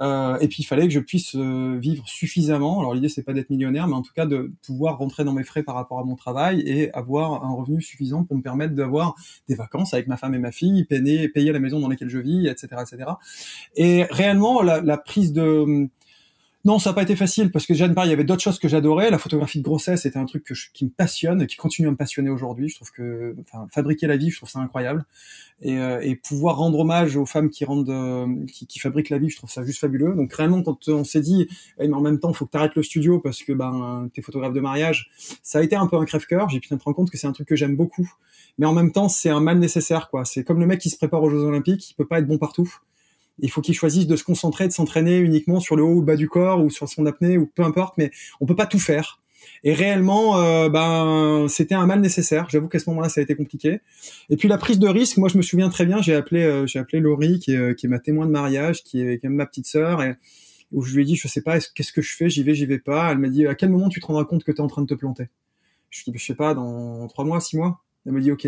Euh, 0.00 0.38
et 0.38 0.48
puis 0.48 0.58
il 0.62 0.64
fallait 0.64 0.86
que 0.86 0.92
je 0.92 1.00
puisse 1.00 1.34
euh, 1.34 1.76
vivre 1.80 2.06
suffisamment. 2.06 2.78
Alors 2.78 2.94
l'idée 2.94 3.08
c'est 3.08 3.22
pas 3.22 3.32
d'être 3.32 3.50
millionnaire, 3.50 3.88
mais 3.88 3.94
en 3.94 4.02
tout 4.02 4.12
cas 4.14 4.26
de 4.26 4.52
pouvoir 4.64 4.98
rentrer 4.98 5.24
dans 5.24 5.32
mes 5.32 5.44
frais 5.44 5.62
par 5.62 5.74
rapport 5.74 5.98
à 5.98 6.04
mon 6.04 6.14
travail 6.14 6.60
et 6.60 6.92
avoir 6.94 7.44
un 7.44 7.52
revenu 7.52 7.82
suffisant 7.82 8.24
pour 8.24 8.36
me 8.36 8.42
permettre 8.42 8.74
d'avoir 8.74 9.14
des 9.48 9.54
vacances 9.54 9.92
avec 9.92 10.06
ma 10.06 10.16
femme 10.16 10.34
et 10.34 10.38
ma 10.38 10.52
fille, 10.52 10.84
payer, 10.84 11.28
payer 11.28 11.52
la 11.52 11.60
maison 11.60 11.80
dans 11.80 11.88
laquelle 11.88 12.10
je 12.10 12.18
vis, 12.18 12.46
etc., 12.46 12.68
etc. 12.82 13.10
Et 13.76 14.04
réellement 14.04 14.62
la, 14.62 14.80
la 14.80 14.98
prise 14.98 15.32
de 15.32 15.88
non, 16.66 16.78
ça 16.78 16.90
n'a 16.90 16.94
pas 16.94 17.02
été 17.02 17.14
facile 17.14 17.50
parce 17.50 17.66
que 17.66 17.74
déjà 17.74 17.86
il 17.86 18.08
y 18.08 18.12
avait 18.12 18.24
d'autres 18.24 18.42
choses 18.42 18.58
que 18.58 18.68
j'adorais. 18.68 19.10
La 19.10 19.18
photographie 19.18 19.58
de 19.58 19.64
grossesse 19.64 20.02
c'était 20.02 20.18
un 20.18 20.24
truc 20.24 20.44
que 20.44 20.54
qui 20.72 20.86
me 20.86 20.90
passionne, 20.90 21.46
qui 21.46 21.56
continue 21.56 21.88
à 21.88 21.90
me 21.90 21.96
passionner 21.96 22.30
aujourd'hui. 22.30 22.70
Je 22.70 22.76
trouve 22.76 22.90
que, 22.90 23.36
enfin, 23.42 23.66
fabriquer 23.70 24.06
la 24.06 24.16
vie, 24.16 24.30
je 24.30 24.38
trouve 24.38 24.48
ça 24.48 24.60
incroyable. 24.60 25.04
Et, 25.60 25.78
euh, 25.78 26.00
et 26.02 26.16
pouvoir 26.16 26.56
rendre 26.56 26.78
hommage 26.78 27.16
aux 27.16 27.26
femmes 27.26 27.50
qui 27.50 27.64
rendent, 27.64 27.90
euh, 27.90 28.26
qui, 28.46 28.66
qui, 28.66 28.78
fabriquent 28.78 29.10
la 29.10 29.18
vie, 29.18 29.28
je 29.28 29.36
trouve 29.36 29.50
ça 29.50 29.62
juste 29.62 29.78
fabuleux. 29.78 30.14
Donc 30.14 30.32
réellement, 30.32 30.62
quand 30.62 30.88
on 30.88 31.04
s'est 31.04 31.20
dit, 31.20 31.46
eh, 31.78 31.86
mais 31.86 31.94
en 31.94 32.00
même 32.00 32.18
temps, 32.18 32.32
faut 32.32 32.46
que 32.46 32.50
tu 32.50 32.56
arrêtes 32.56 32.74
le 32.74 32.82
studio 32.82 33.20
parce 33.20 33.42
que 33.42 33.52
ben 33.52 34.08
t'es 34.14 34.22
photographe 34.22 34.54
de 34.54 34.60
mariage, 34.60 35.10
ça 35.42 35.58
a 35.58 35.62
été 35.62 35.76
un 35.76 35.86
peu 35.86 35.96
un 35.96 36.04
crève-cœur. 36.06 36.48
J'ai 36.48 36.60
pu 36.60 36.72
me 36.72 36.78
rendre 36.78 36.96
compte 36.96 37.10
que 37.10 37.18
c'est 37.18 37.26
un 37.26 37.32
truc 37.32 37.46
que 37.48 37.56
j'aime 37.56 37.76
beaucoup, 37.76 38.10
mais 38.56 38.66
en 38.66 38.72
même 38.72 38.90
temps, 38.90 39.10
c'est 39.10 39.30
un 39.30 39.40
mal 39.40 39.58
nécessaire, 39.58 40.08
quoi. 40.10 40.24
C'est 40.24 40.44
comme 40.44 40.60
le 40.60 40.66
mec 40.66 40.80
qui 40.80 40.88
se 40.88 40.96
prépare 40.96 41.22
aux 41.22 41.30
Jeux 41.30 41.44
Olympiques, 41.44 41.90
il 41.90 41.94
peut 41.94 42.06
pas 42.06 42.20
être 42.20 42.26
bon 42.26 42.38
partout 42.38 42.74
il 43.38 43.50
faut 43.50 43.60
qu'il 43.60 43.74
choisisse 43.74 44.06
de 44.06 44.16
se 44.16 44.24
concentrer, 44.24 44.68
de 44.68 44.72
s'entraîner 44.72 45.18
uniquement 45.18 45.60
sur 45.60 45.76
le 45.76 45.82
haut 45.82 45.94
ou 45.94 46.00
le 46.00 46.06
bas 46.06 46.16
du 46.16 46.28
corps 46.28 46.62
ou 46.62 46.70
sur 46.70 46.88
son 46.88 47.06
apnée 47.06 47.38
ou 47.38 47.46
peu 47.46 47.62
importe, 47.62 47.94
mais 47.98 48.10
on 48.40 48.46
peut 48.46 48.56
pas 48.56 48.66
tout 48.66 48.78
faire. 48.78 49.20
Et 49.62 49.74
réellement, 49.74 50.38
euh, 50.38 50.68
ben, 50.68 51.46
c'était 51.48 51.74
un 51.74 51.86
mal 51.86 52.00
nécessaire. 52.00 52.48
J'avoue 52.50 52.68
qu'à 52.68 52.78
ce 52.78 52.88
moment-là, 52.90 53.08
ça 53.08 53.20
a 53.20 53.22
été 53.24 53.34
compliqué. 53.34 53.80
Et 54.30 54.36
puis 54.36 54.48
la 54.48 54.58
prise 54.58 54.78
de 54.78 54.88
risque, 54.88 55.16
moi, 55.16 55.28
je 55.28 55.36
me 55.36 55.42
souviens 55.42 55.68
très 55.68 55.86
bien. 55.86 56.00
J'ai 56.00 56.14
appelé, 56.14 56.44
euh, 56.44 56.66
j'ai 56.66 56.78
appelé 56.78 57.00
Laurie, 57.00 57.38
qui 57.38 57.52
est, 57.52 57.56
euh, 57.56 57.74
qui 57.74 57.86
est 57.86 57.88
ma 57.88 57.98
témoin 57.98 58.26
de 58.26 58.30
mariage, 58.30 58.82
qui 58.82 59.00
est 59.00 59.22
ma 59.24 59.46
petite 59.46 59.66
sœur, 59.66 60.02
et 60.02 60.16
où 60.72 60.82
je 60.82 60.94
lui 60.94 61.02
ai 61.02 61.04
dit, 61.04 61.16
je 61.16 61.28
sais 61.28 61.42
pas, 61.42 61.58
qu'est-ce 61.60 61.92
que 61.92 62.02
je 62.02 62.14
fais, 62.16 62.28
j'y 62.28 62.42
vais, 62.42 62.54
j'y 62.54 62.66
vais 62.66 62.78
pas. 62.78 63.12
Elle 63.12 63.18
m'a 63.18 63.28
dit, 63.28 63.46
à 63.46 63.54
quel 63.54 63.70
moment 63.70 63.88
tu 63.88 64.00
te 64.00 64.06
rendras 64.06 64.24
compte 64.24 64.44
que 64.44 64.52
tu 64.52 64.58
es 64.58 64.60
en 64.60 64.66
train 64.66 64.82
de 64.82 64.86
te 64.86 64.94
planter? 64.94 65.28
Je 65.90 66.02
lui 66.02 66.10
ai 66.10 66.12
dit, 66.12 66.18
je 66.18 66.26
sais 66.26 66.34
pas, 66.34 66.54
dans 66.54 67.06
trois 67.08 67.24
mois, 67.24 67.40
six 67.40 67.56
mois? 67.56 67.80
Elle 68.06 68.12
me 68.12 68.20
dit, 68.20 68.32
OK, 68.32 68.46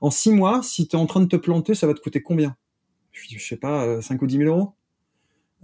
en 0.00 0.10
six 0.10 0.32
mois, 0.32 0.62
si 0.62 0.88
tu 0.88 0.96
es 0.96 0.98
en 0.98 1.06
train 1.06 1.20
de 1.20 1.26
te 1.26 1.36
planter, 1.36 1.74
ça 1.74 1.86
va 1.86 1.94
te 1.94 2.00
coûter 2.00 2.20
combien? 2.20 2.56
Je 3.28 3.44
sais 3.44 3.56
pas, 3.56 4.00
5 4.00 4.20
ou 4.22 4.26
10 4.26 4.38
000 4.38 4.48
euros. 4.48 4.72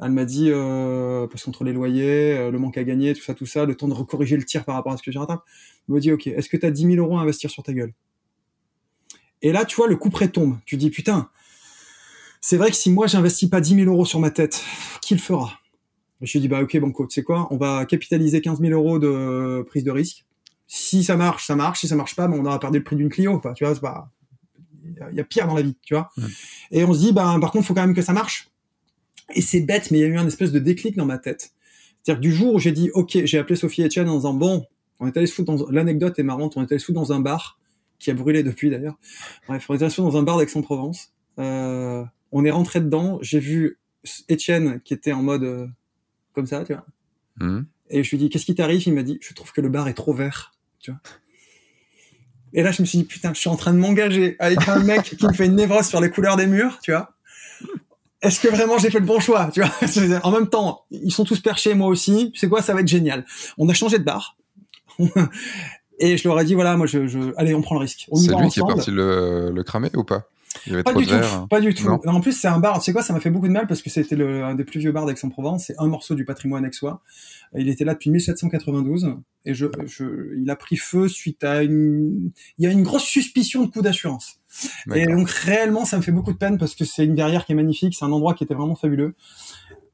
Elle 0.03 0.11
m'a 0.11 0.25
dit, 0.25 0.49
euh, 0.51 1.29
parce 1.29 1.45
qu'entre 1.45 1.63
les 1.63 1.73
loyers, 1.73 2.51
le 2.51 2.59
manque 2.59 2.77
à 2.77 2.85
gagner, 2.85 3.15
tout 3.15 3.23
ça, 3.23 3.35
tout 3.35 3.47
ça, 3.47 3.65
le 3.65 3.77
temps 3.77 3.87
de 3.87 3.95
recorriger 3.95 4.37
le 4.37 4.45
tir 4.45 4.65
par 4.65 4.75
rapport 4.75 4.93
à 4.93 4.97
ce 4.97 5.03
que 5.03 5.13
j'ai 5.13 5.19
raté, 5.19 5.35
elle 5.89 5.95
me 5.95 6.01
dit, 6.01 6.13
OK, 6.13 6.27
est-ce 6.27 6.49
que 6.49 6.57
tu 6.57 6.67
as 6.67 6.71
10 6.71 6.95
000 6.95 6.97
euros 6.97 7.17
à 7.17 7.21
investir 7.21 7.51
sur 7.51 7.63
ta 7.63 7.73
gueule? 7.73 7.93
Et 9.43 9.53
là, 9.53 9.65
tu 9.65 9.77
vois, 9.77 9.87
le 9.87 9.97
coup 9.97 10.11
près 10.11 10.29
tombe. 10.29 10.59
Tu 10.65 10.77
dis, 10.77 10.91
putain, 10.91 11.29
c'est 12.41 12.57
vrai 12.57 12.71
que 12.71 12.77
si 12.77 12.91
moi, 12.91 13.07
j'investis 13.07 13.49
pas 13.49 13.61
10 13.61 13.77
000 13.77 13.91
euros 13.91 14.05
sur 14.05 14.19
ma 14.19 14.31
tête, 14.31 14.65
qui 15.01 15.15
le 15.15 15.21
fera? 15.21 15.61
Je 16.21 16.33
lui 16.33 16.39
ai 16.39 16.41
dit, 16.41 16.49
bah 16.49 16.63
ok, 16.63 16.77
Banco, 16.79 17.07
tu 17.07 17.15
sais 17.15 17.23
quoi, 17.23 17.47
on 17.51 17.57
va 17.57 17.85
capitaliser 17.85 18.41
15 18.41 18.61
000 18.61 18.73
euros 18.73 18.99
de 18.99 19.63
prise 19.69 19.85
de 19.85 19.91
risque 19.91 20.25
si 20.67 21.05
ça 21.05 21.17
marche, 21.17 21.47
ça 21.47 21.57
marche. 21.57 21.81
Si 21.81 21.89
ça 21.89 21.97
marche 21.97 22.17
pas, 22.17 22.27
ben, 22.27 22.39
on 22.41 22.47
aura 22.47 22.59
perdu 22.59 22.79
le 22.79 22.85
prix 22.85 22.97
d'une 22.97 23.09
Clio. 23.09 23.39
Quoi, 23.39 23.53
tu 23.55 23.65
vois, 23.65 23.75
pas. 23.77 24.11
Il 25.11 25.17
y 25.17 25.21
a 25.21 25.25
pire 25.25 25.47
dans 25.47 25.55
la 25.55 25.63
vie, 25.63 25.77
tu 25.83 25.95
vois. 25.95 26.11
Et 26.71 26.85
on 26.85 26.93
se 26.93 27.01
dit, 27.01 27.13
ben, 27.13 27.39
par 27.41 27.51
contre, 27.51 27.65
il 27.65 27.67
faut 27.67 27.75
quand 27.75 27.87
même 27.87 27.95
que 27.95 28.03
ça 28.03 28.13
marche. 28.13 28.51
Et 29.35 29.41
c'est 29.41 29.61
bête, 29.61 29.91
mais 29.91 29.99
il 29.99 30.01
y 30.03 30.05
a 30.05 30.09
eu 30.09 30.19
un 30.19 30.27
espèce 30.27 30.53
de 30.53 30.59
déclic 30.59 30.97
dans 30.97 31.07
ma 31.07 31.19
tête. 31.19 31.53
C'est-à-dire 32.03 32.21
que 32.21 32.27
du 32.27 32.35
jour 32.35 32.55
où 32.55 32.59
j'ai 32.59 32.73
dit, 32.73 32.91
ok, 32.93 33.25
j'ai 33.25 33.39
appelé 33.39 33.57
Sophie 33.57 33.83
Etienne 33.83 34.09
en 34.09 34.17
disant, 34.17 34.35
bon, 34.35 34.67
on 35.01 35.07
est 35.07 35.17
allé 35.17 35.27
se 35.27 35.35
foutre 35.35 35.55
dans, 35.55 35.71
l'anecdote 35.71 36.19
est 36.19 36.23
marrante, 36.23 36.57
on 36.57 36.63
est 36.63 36.71
allé 36.71 36.79
se 36.79 36.87
foutre 36.87 37.01
dans 37.01 37.13
un 37.13 37.21
bar, 37.21 37.59
qui 37.99 38.11
a 38.11 38.15
brûlé 38.15 38.43
depuis 38.43 38.71
d'ailleurs. 38.71 38.99
Bref, 39.49 39.65
on 39.69 39.75
est 39.75 39.83
allé 39.83 39.91
se 39.91 39.97
foutre 39.97 40.11
dans 40.11 40.19
un 40.19 40.23
bar 40.23 40.39
d'Aix-en-Provence. 40.39 41.13
Euh, 41.39 42.05
on 42.33 42.45
est 42.45 42.51
rentré 42.51 42.81
dedans, 42.81 43.19
j'ai 43.23 43.41
vu 43.41 43.79
Etienne 44.31 44.81
qui 44.85 44.93
était 44.93 45.13
en 45.13 45.23
mode, 45.23 45.45
euh, 45.45 45.67
comme 46.35 46.47
ça, 46.47 46.65
tu 46.65 46.75
vois. 46.75 46.85
Mmh. 47.39 47.63
Et 47.91 48.05
je 48.05 48.11
lui 48.11 48.19
dit, 48.19 48.29
qu'est-ce 48.29 48.47
qui 48.47 48.55
t'arrive? 48.55 48.83
Il 48.87 48.95
m'a 48.95 49.03
dit, 49.03 49.19
je 49.21 49.33
trouve 49.35 49.53
que 49.53 49.61
le 49.61 49.69
bar 49.69 49.89
est 49.89 49.95
trop 49.95 50.13
vert. 50.13 50.53
Et 52.55 52.63
là, 52.63 52.71
je 52.71 52.83
me 52.83 52.87
suis 52.87 52.99
dit, 52.99 53.05
putain, 53.05 53.35
je 53.35 53.41
suis 53.41 53.51
en 53.51 53.57
train 53.57 53.73
de 53.73 53.79
m'engager 53.79 54.37
avec 54.39 54.69
un 54.69 54.79
mec 54.79 55.17
qui 55.19 55.27
me 55.27 55.33
fait 55.33 55.47
une 55.47 55.57
névrose 55.57 55.87
sur 55.87 56.01
les 56.01 56.09
couleurs 56.09 56.37
des 56.37 56.47
murs, 56.47 56.79
tu 56.83 56.93
vois. 56.93 57.11
Est-ce 58.23 58.41
que 58.41 58.49
vraiment 58.49 58.79
j'ai 58.79 58.91
fait 58.91 59.01
le 59.01 59.05
bon 59.05 59.21
choix, 59.21 59.51
tu 59.53 59.61
vois? 59.61 59.71
En 60.23 60.31
même 60.31 60.49
temps, 60.49 60.85
ils 60.91 61.13
sont 61.13 61.25
tous 61.25 61.41
perchés, 61.41 61.75
moi 61.75 61.89
aussi. 61.89 62.31
Tu 62.33 62.39
sais 62.39 62.49
quoi, 62.49 62.63
ça 62.63 62.73
va 62.73 62.81
être 62.81 62.89
génial. 62.89 63.27
On 63.59 63.69
a 63.69 63.75
changé 63.75 63.99
de 63.99 64.05
bar. 64.05 64.37
et 65.99 66.17
je 66.17 66.29
leur 66.29 66.41
ai 66.41 66.45
dit, 66.45 66.55
voilà, 66.55 66.77
moi, 66.77 66.87
je, 66.87 67.35
allez, 67.37 67.55
on 67.55 67.61
prend 67.61 67.75
le 67.75 67.81
risque. 67.81 68.07
C'est 68.15 68.35
lui 68.35 68.49
qui 68.49 68.61
est 68.61 68.67
parti 68.67 68.91
le, 68.91 69.51
le 69.51 69.63
cramer 69.65 69.91
ou 69.95 70.05
pas? 70.05 70.29
Pas, 70.85 70.95
du 70.95 71.07
tout, 71.07 71.47
pas 71.49 71.61
du 71.61 71.75
tout. 71.75 71.89
En 71.89 72.21
plus, 72.21 72.33
c'est 72.33 72.49
un 72.49 72.59
bar. 72.59 72.79
Tu 72.79 72.87
sais 72.87 72.93
quoi, 72.93 73.03
ça 73.03 73.13
m'a 73.13 73.21
fait 73.21 73.31
beaucoup 73.31 73.49
de 73.49 73.53
mal 73.53 73.67
parce 73.67 73.83
que 73.83 73.91
c'était 73.91 74.21
un 74.23 74.55
des 74.55 74.65
plus 74.65 74.81
vieux 74.81 74.93
bars 74.93 75.07
d'Aix-en-Provence. 75.07 75.67
C'est 75.67 75.75
un 75.79 75.87
morceau 75.87 76.15
du 76.15 76.25
patrimoine 76.25 76.65
aixois. 76.65 77.03
Il 77.57 77.69
était 77.69 77.85
là 77.85 77.95
depuis 77.95 78.11
1792 78.11 79.17
et 79.45 79.55
je, 79.55 79.67
je, 79.87 80.35
il 80.37 80.51
a 80.51 80.57
pris 80.57 80.77
feu 80.77 81.09
suite 81.09 81.45
à 81.45 81.63
une, 81.63 82.31
il 82.59 82.65
y 82.65 82.67
a 82.67 82.71
une 82.71 82.83
grosse 82.83 83.05
suspicion 83.05 83.65
de 83.65 83.71
coup 83.71 83.83
d'assurance. 83.83 84.41
Et 84.95 85.07
donc 85.07 85.29
réellement, 85.29 85.85
ça 85.85 85.97
me 85.97 86.03
fait 86.03 86.13
beaucoup 86.13 86.33
de 86.33 86.39
peine 86.39 86.59
parce 86.59 86.75
que 86.75 86.85
c'est 86.85 87.05
une 87.05 87.17
verrière 87.17 87.45
qui 87.45 87.53
est 87.53 87.57
magnifique, 87.57 87.95
c'est 87.99 88.05
un 88.05 88.13
endroit 88.13 88.35
qui 88.35 88.45
était 88.45 88.55
vraiment 88.55 88.77
fabuleux 88.77 89.15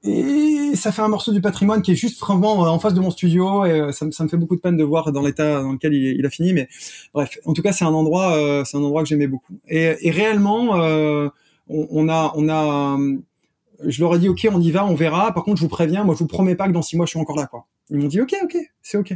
et 0.03 0.77
ça 0.77 0.93
fait 0.93 1.03
un 1.03 1.09
morceau 1.09 1.33
du 1.33 1.43
patrimoine 1.43 1.83
qui 1.83 1.93
est 1.93 1.97
juste 1.97 2.19
vraiment 2.21 2.53
en 2.53 2.79
face 2.79 2.95
de 2.95 3.01
mon 3.01 3.11
studio 3.11 3.67
et 3.67 3.73
euh, 3.73 3.93
ça, 3.93 4.07
me 4.07 4.29
fait 4.29 4.37
beaucoup 4.39 4.57
de 4.57 4.61
peine 4.61 4.77
de 4.79 4.85
voir 4.85 5.13
dans 5.13 5.21
l'état 5.21 5.61
dans 5.61 5.73
lequel 5.73 5.93
il, 5.93 6.25
a 6.25 6.31
fini 6.31 6.55
mais 6.55 6.69
bref 7.13 7.39
en 7.45 7.53
tout 7.53 7.61
cas 7.61 7.73
c'est 7.73 7.85
un 7.85 7.93
endroit 7.93 8.35
euh, 8.35 8.65
c'est 8.65 8.79
un 8.79 8.83
endroit 8.83 9.03
que 9.03 9.09
j'aimais 9.09 9.27
beaucoup. 9.27 9.59
Et, 9.69 10.11
réellement 10.11 10.81
euh, 10.81 11.29
on, 11.69 12.09
a 12.09 12.33
on 12.35 12.49
a 12.49 12.99
je 13.85 14.01
leur 14.01 14.15
ai 14.15 14.19
dit 14.19 14.29
ok 14.31 14.49
on 14.51 14.61
y 14.61 14.71
va 14.71 14.87
on 14.87 14.95
verra. 14.95 15.35
Par 15.35 15.45
contre 15.45 15.59
je 15.59 15.63
vous 15.63 15.69
préviens 15.69 16.03
moi 16.03 16.15
je 16.15 16.21
vous 16.21 16.27
promets 16.27 16.55
pas 16.55 16.67
que 16.67 16.73
dans 16.73 16.83
six 16.83 16.97
mois 16.97 17.05
je 17.05 17.11
suis 17.11 17.21
encore 17.21 17.37
là 17.37 17.47
quoi. 17.47 17.67
Ils 17.91 17.99
m'ont 17.99 18.09
dit 18.09 18.23
ok 18.23 18.35
ok 18.43 18.57
c'est 18.81 18.97
ok 18.97 19.13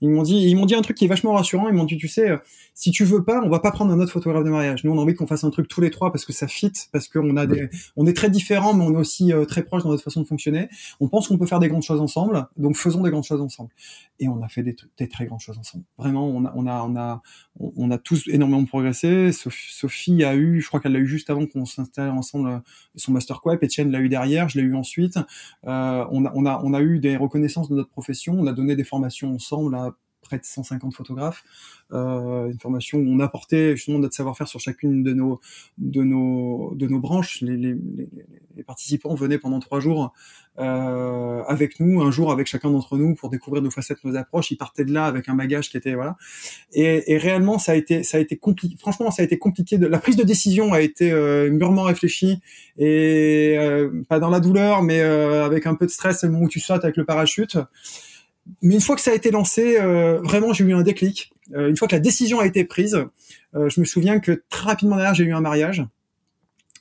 ils 0.00 0.10
m'ont 0.10 0.22
dit, 0.22 0.36
ils 0.36 0.54
m'ont 0.54 0.66
dit 0.66 0.74
un 0.74 0.82
truc 0.82 0.96
qui 0.96 1.04
est 1.04 1.08
vachement 1.08 1.32
rassurant. 1.32 1.68
Ils 1.68 1.74
m'ont 1.74 1.84
dit, 1.84 1.96
tu 1.96 2.08
sais, 2.08 2.30
euh, 2.30 2.36
si 2.74 2.90
tu 2.90 3.04
veux 3.04 3.24
pas, 3.24 3.40
on 3.44 3.48
va 3.48 3.58
pas 3.58 3.72
prendre 3.72 3.92
un 3.92 4.00
autre 4.00 4.12
photographe 4.12 4.44
de 4.44 4.50
mariage. 4.50 4.84
Nous, 4.84 4.92
on 4.92 4.98
a 4.98 5.02
envie 5.02 5.14
qu'on 5.14 5.26
fasse 5.26 5.44
un 5.44 5.50
truc 5.50 5.68
tous 5.68 5.80
les 5.80 5.90
trois 5.90 6.12
parce 6.12 6.24
que 6.24 6.32
ça 6.32 6.46
fit, 6.46 6.72
parce 6.92 7.08
qu'on 7.08 7.36
a 7.36 7.46
des, 7.46 7.68
on 7.96 8.06
est 8.06 8.12
très 8.12 8.30
différents, 8.30 8.74
mais 8.74 8.84
on 8.84 8.94
est 8.94 8.98
aussi 8.98 9.32
euh, 9.32 9.44
très 9.44 9.62
proches 9.62 9.82
dans 9.82 9.90
notre 9.90 10.04
façon 10.04 10.20
de 10.22 10.26
fonctionner. 10.26 10.68
On 11.00 11.08
pense 11.08 11.28
qu'on 11.28 11.38
peut 11.38 11.46
faire 11.46 11.58
des 11.58 11.68
grandes 11.68 11.82
choses 11.82 12.00
ensemble, 12.00 12.46
donc 12.56 12.76
faisons 12.76 13.02
des 13.02 13.10
grandes 13.10 13.24
choses 13.24 13.40
ensemble. 13.40 13.70
Et 14.20 14.28
on 14.28 14.42
a 14.42 14.48
fait 14.48 14.62
des, 14.62 14.74
des 14.96 15.08
très 15.08 15.26
grandes 15.26 15.40
choses 15.40 15.58
ensemble. 15.58 15.84
Vraiment, 15.96 16.26
on 16.28 16.44
a, 16.44 16.52
on 16.56 16.66
a, 16.66 16.82
on 16.82 16.96
a, 16.96 17.22
on 17.58 17.90
a 17.90 17.98
tous 17.98 18.26
énormément 18.28 18.64
progressé. 18.64 19.30
Sophie, 19.32 20.24
a 20.24 20.34
eu, 20.34 20.60
je 20.60 20.66
crois 20.66 20.80
qu'elle 20.80 20.92
l'a 20.92 20.98
eu 20.98 21.06
juste 21.06 21.30
avant 21.30 21.46
qu'on 21.46 21.64
s'installe 21.64 22.10
ensemble 22.10 22.48
euh, 22.48 22.58
son 22.96 23.12
master 23.12 23.40
quoi. 23.40 23.56
Etienne 23.56 23.90
l'a 23.90 24.00
eu 24.00 24.08
derrière, 24.08 24.48
je 24.48 24.58
l'ai 24.58 24.64
eu 24.64 24.74
ensuite. 24.74 25.18
Euh, 25.66 26.04
on 26.10 26.24
a, 26.24 26.32
on 26.34 26.46
a, 26.46 26.60
on 26.64 26.74
a 26.74 26.80
eu 26.80 26.98
des 26.98 27.16
reconnaissances 27.16 27.68
de 27.68 27.76
notre 27.76 27.90
profession. 27.90 28.34
On 28.34 28.46
a 28.46 28.52
donné 28.52 28.76
des 28.76 28.84
formations 28.84 29.34
ensemble 29.34 29.74
à 29.74 29.94
près 30.20 30.38
de 30.38 30.44
150 30.44 30.94
photographes, 30.94 31.44
euh, 31.92 32.50
une 32.50 32.58
formation 32.58 32.98
où 32.98 33.06
on 33.08 33.20
apportait 33.20 33.76
justement 33.76 33.98
notre 33.98 34.14
savoir-faire 34.14 34.48
sur 34.48 34.60
chacune 34.60 35.02
de 35.02 35.12
nos 35.12 35.40
de 35.78 36.02
nos 36.02 36.74
de 36.74 36.86
nos 36.86 37.00
branches. 37.00 37.40
Les, 37.40 37.76
participants 38.66 39.14
venaient 39.14 39.38
pendant 39.38 39.60
trois 39.60 39.78
jours 39.78 40.12
euh, 40.58 41.42
avec 41.46 41.78
nous, 41.78 42.02
un 42.02 42.10
jour 42.10 42.32
avec 42.32 42.48
chacun 42.48 42.72
d'entre 42.72 42.98
nous 42.98 43.14
pour 43.14 43.30
découvrir 43.30 43.62
nos 43.62 43.70
facettes, 43.70 44.02
nos 44.02 44.16
approches. 44.16 44.50
Ils 44.50 44.56
partaient 44.56 44.84
de 44.84 44.92
là 44.92 45.06
avec 45.06 45.28
un 45.28 45.36
bagage 45.36 45.70
qui 45.70 45.76
était 45.76 45.94
voilà. 45.94 46.16
Et, 46.72 47.16
réellement, 47.18 47.60
ça 47.60 47.72
a 47.72 47.74
été 47.76 48.02
ça 48.02 48.18
a 48.18 48.20
été 48.20 48.36
compliqué. 48.36 48.76
Franchement, 48.76 49.12
ça 49.12 49.22
a 49.22 49.24
été 49.24 49.38
compliqué. 49.38 49.78
De, 49.78 49.86
la 49.86 50.00
prise 50.00 50.16
de 50.16 50.24
décision 50.24 50.72
a 50.72 50.80
été 50.80 51.12
euh, 51.12 51.50
mûrement 51.50 51.84
réfléchie 51.84 52.40
et 52.76 53.56
pas 54.08 54.18
dans 54.18 54.30
la 54.30 54.40
douleur, 54.40 54.82
mais 54.82 55.00
avec 55.00 55.66
un 55.66 55.76
peu 55.76 55.86
de 55.86 55.90
stress 55.92 56.24
le 56.24 56.30
moment 56.30 56.46
où 56.46 56.48
tu 56.48 56.60
sautes 56.60 56.82
avec 56.82 56.96
le 56.96 57.04
parachute 57.04 57.56
mais 58.62 58.74
une 58.74 58.80
fois 58.80 58.96
que 58.96 59.02
ça 59.02 59.10
a 59.10 59.14
été 59.14 59.30
lancé, 59.30 59.78
euh, 59.78 60.20
vraiment, 60.22 60.52
j'ai 60.52 60.64
eu 60.64 60.74
un 60.74 60.82
déclic. 60.82 61.32
Euh, 61.54 61.68
une 61.68 61.76
fois 61.76 61.88
que 61.88 61.94
la 61.94 62.00
décision 62.00 62.40
a 62.40 62.46
été 62.46 62.64
prise, 62.64 63.04
euh, 63.54 63.68
je 63.68 63.80
me 63.80 63.84
souviens 63.84 64.20
que 64.20 64.42
très 64.48 64.66
rapidement 64.66 64.96
derrière, 64.96 65.14
j'ai 65.14 65.24
eu 65.24 65.32
un 65.32 65.40
mariage. 65.40 65.84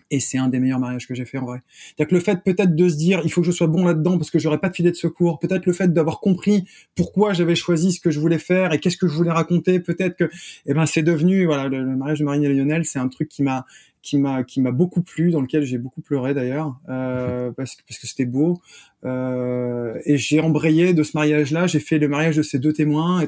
Et 0.10 0.22
c'est 0.22 0.38
un 0.38 0.48
des 0.48 0.60
meilleurs 0.60 0.80
mariages 0.80 1.06
que 1.06 1.14
j'ai 1.14 1.26
fait 1.26 1.38
en 1.38 1.46
vrai. 1.46 1.62
C'est-à-dire 1.68 2.08
que 2.08 2.16
le 2.16 2.22
fait 2.22 2.42
peut-être 2.42 2.76
de 2.76 2.88
se 2.88 2.96
dire, 2.96 3.20
il 3.26 3.32
faut 3.32 3.42
que 3.42 3.48
je 3.48 3.52
sois 3.52 3.68
bon 3.68 3.84
là-dedans 3.86 4.18
parce 4.18 4.32
que 4.32 4.40
j'aurais 4.40 4.58
pas 4.58 4.70
de 4.70 4.76
filet 4.76 4.90
de 4.92 4.96
secours. 4.96 5.38
Peut-être 5.38 5.66
le 5.66 5.74
fait 5.74 5.92
d'avoir 5.94 6.22
compris 6.22 6.64
pourquoi 6.96 7.34
j'avais 7.34 7.56
choisi 7.56 7.92
ce 7.92 8.00
que 8.00 8.10
je 8.10 8.22
voulais 8.22 8.40
faire 8.40 8.72
et 8.72 8.80
qu'est-ce 8.80 8.96
que 8.96 9.08
je 9.08 9.14
voulais 9.14 9.32
raconter. 9.32 9.82
Peut-être 9.82 10.16
que, 10.16 10.30
eh 10.66 10.74
ben, 10.74 10.86
c'est 10.86 11.04
devenu, 11.04 11.46
voilà, 11.46 11.68
le, 11.68 11.84
mariage 11.98 12.20
de 12.20 12.24
Marine 12.24 12.46
et 12.46 12.54
Lionel, 12.54 12.86
c'est 12.86 13.00
un 13.00 13.10
truc 13.10 13.28
qui 13.28 13.44
m'a, 13.44 13.66
qui 14.02 14.18
m'a 14.18 14.46
qui 14.46 14.62
m'a 14.62 14.72
beaucoup 14.72 15.02
plu, 15.02 15.32
dans 15.32 15.42
lequel 15.42 15.64
j'ai 15.64 15.78
beaucoup 15.78 16.00
pleuré 16.00 16.34
d'ailleurs, 16.34 16.80
parce 16.86 17.76
parce 17.86 18.00
que 18.00 18.08
c'était 18.08 18.26
beau. 18.26 18.62
Euh, 19.06 20.00
et 20.06 20.18
j'ai 20.18 20.40
embrayé 20.40 20.94
de 20.94 21.04
ce 21.04 21.12
mariage-là. 21.16 21.68
J'ai 21.68 21.80
fait 21.80 22.00
le 22.00 22.08
mariage 22.08 22.38
de 22.38 22.42
ces 22.42 22.60
deux 22.60 22.74
témoins. 22.74 23.22
Et, 23.22 23.28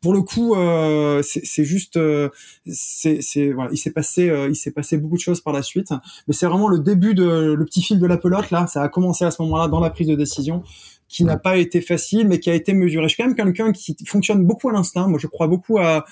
pour 0.00 0.12
le 0.12 0.22
coup, 0.22 0.54
euh, 0.54 1.22
c'est 1.22 1.64
juste, 1.64 1.96
euh, 1.96 2.28
c'est 2.66 3.50
voilà, 3.52 3.70
il 3.72 3.78
s'est 3.78 3.90
passé 3.90 4.30
euh, 4.30 4.48
il 4.48 4.56
s'est 4.56 4.70
passé 4.70 4.96
beaucoup 4.96 5.16
de 5.16 5.20
choses 5.20 5.40
par 5.40 5.52
la 5.52 5.62
suite. 5.62 5.90
Mais 6.28 6.34
c'est 6.34 6.46
vraiment 6.46 6.68
le 6.68 6.78
début 6.78 7.14
de 7.14 7.54
le 7.54 7.64
petit 7.64 7.82
fil 7.82 7.98
de 7.98 8.06
la 8.06 8.16
pelote 8.16 8.50
là. 8.50 8.66
Ça 8.66 8.82
a 8.82 8.88
commencé 8.88 9.24
à 9.24 9.30
ce 9.30 9.42
moment-là 9.42 9.68
dans 9.68 9.80
la 9.80 9.90
prise 9.90 10.08
de 10.08 10.14
décision 10.14 10.62
qui 11.08 11.24
n'a 11.24 11.36
pas 11.36 11.56
été 11.56 11.80
facile, 11.80 12.28
mais 12.28 12.38
qui 12.38 12.50
a 12.50 12.54
été 12.54 12.72
mesuré. 12.72 13.04
Je 13.04 13.14
suis 13.14 13.16
quand 13.16 13.26
même 13.26 13.34
quelqu'un 13.34 13.72
qui 13.72 13.96
fonctionne 14.06 14.44
beaucoup 14.44 14.68
à 14.68 14.72
l'instinct. 14.72 15.08
Moi, 15.08 15.18
je 15.18 15.26
crois 15.26 15.48
beaucoup 15.48 15.78
à, 15.78 16.04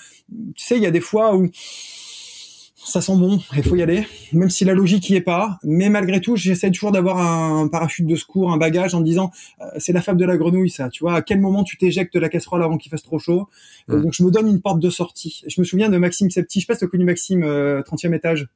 tu 0.55 0.65
sais, 0.65 0.75
il 0.75 0.83
y 0.83 0.85
a 0.85 0.91
des 0.91 0.99
fois 0.99 1.37
où 1.37 1.49
ça 2.89 3.01
sent 3.01 3.15
bon, 3.15 3.39
il 3.55 3.63
faut 3.63 3.75
y 3.75 3.81
aller, 3.81 4.05
même 4.33 4.49
si 4.49 4.65
la 4.65 4.73
logique 4.73 5.09
y 5.09 5.15
est 5.15 5.21
pas. 5.21 5.59
Mais 5.63 5.89
malgré 5.89 6.21
tout, 6.21 6.35
j'essaie 6.35 6.71
toujours 6.71 6.91
d'avoir 6.91 7.17
un 7.19 7.67
parachute 7.67 8.05
de 8.05 8.15
secours, 8.15 8.51
un 8.51 8.57
bagage, 8.57 8.93
en 8.93 8.99
me 8.99 9.05
disant, 9.05 9.31
euh, 9.61 9.65
c'est 9.77 9.93
la 9.93 10.01
fable 10.01 10.19
de 10.19 10.25
la 10.25 10.37
grenouille, 10.37 10.69
ça. 10.69 10.89
Tu 10.89 11.03
vois, 11.03 11.15
à 11.15 11.21
quel 11.21 11.39
moment 11.39 11.63
tu 11.63 11.77
t'éjectes 11.77 12.13
de 12.13 12.19
la 12.19 12.29
casserole 12.29 12.63
avant 12.63 12.77
qu'il 12.77 12.89
fasse 12.89 13.03
trop 13.03 13.19
chaud? 13.19 13.47
Donc 13.87 14.13
je 14.13 14.23
me 14.23 14.31
donne 14.31 14.47
une 14.47 14.61
porte 14.61 14.79
de 14.79 14.89
sortie. 14.89 15.41
Je 15.47 15.59
me 15.59 15.65
souviens 15.65 15.89
de 15.89 15.97
Maxime 15.97 16.29
Septi, 16.29 16.59
je 16.59 16.65
sais 16.65 16.67
pas 16.67 16.75
si 16.75 16.85
tu 16.85 16.89
connu 16.89 17.05
Maxime, 17.05 17.41
30e 17.41 17.45
euh, 17.45 18.13
étage. 18.13 18.47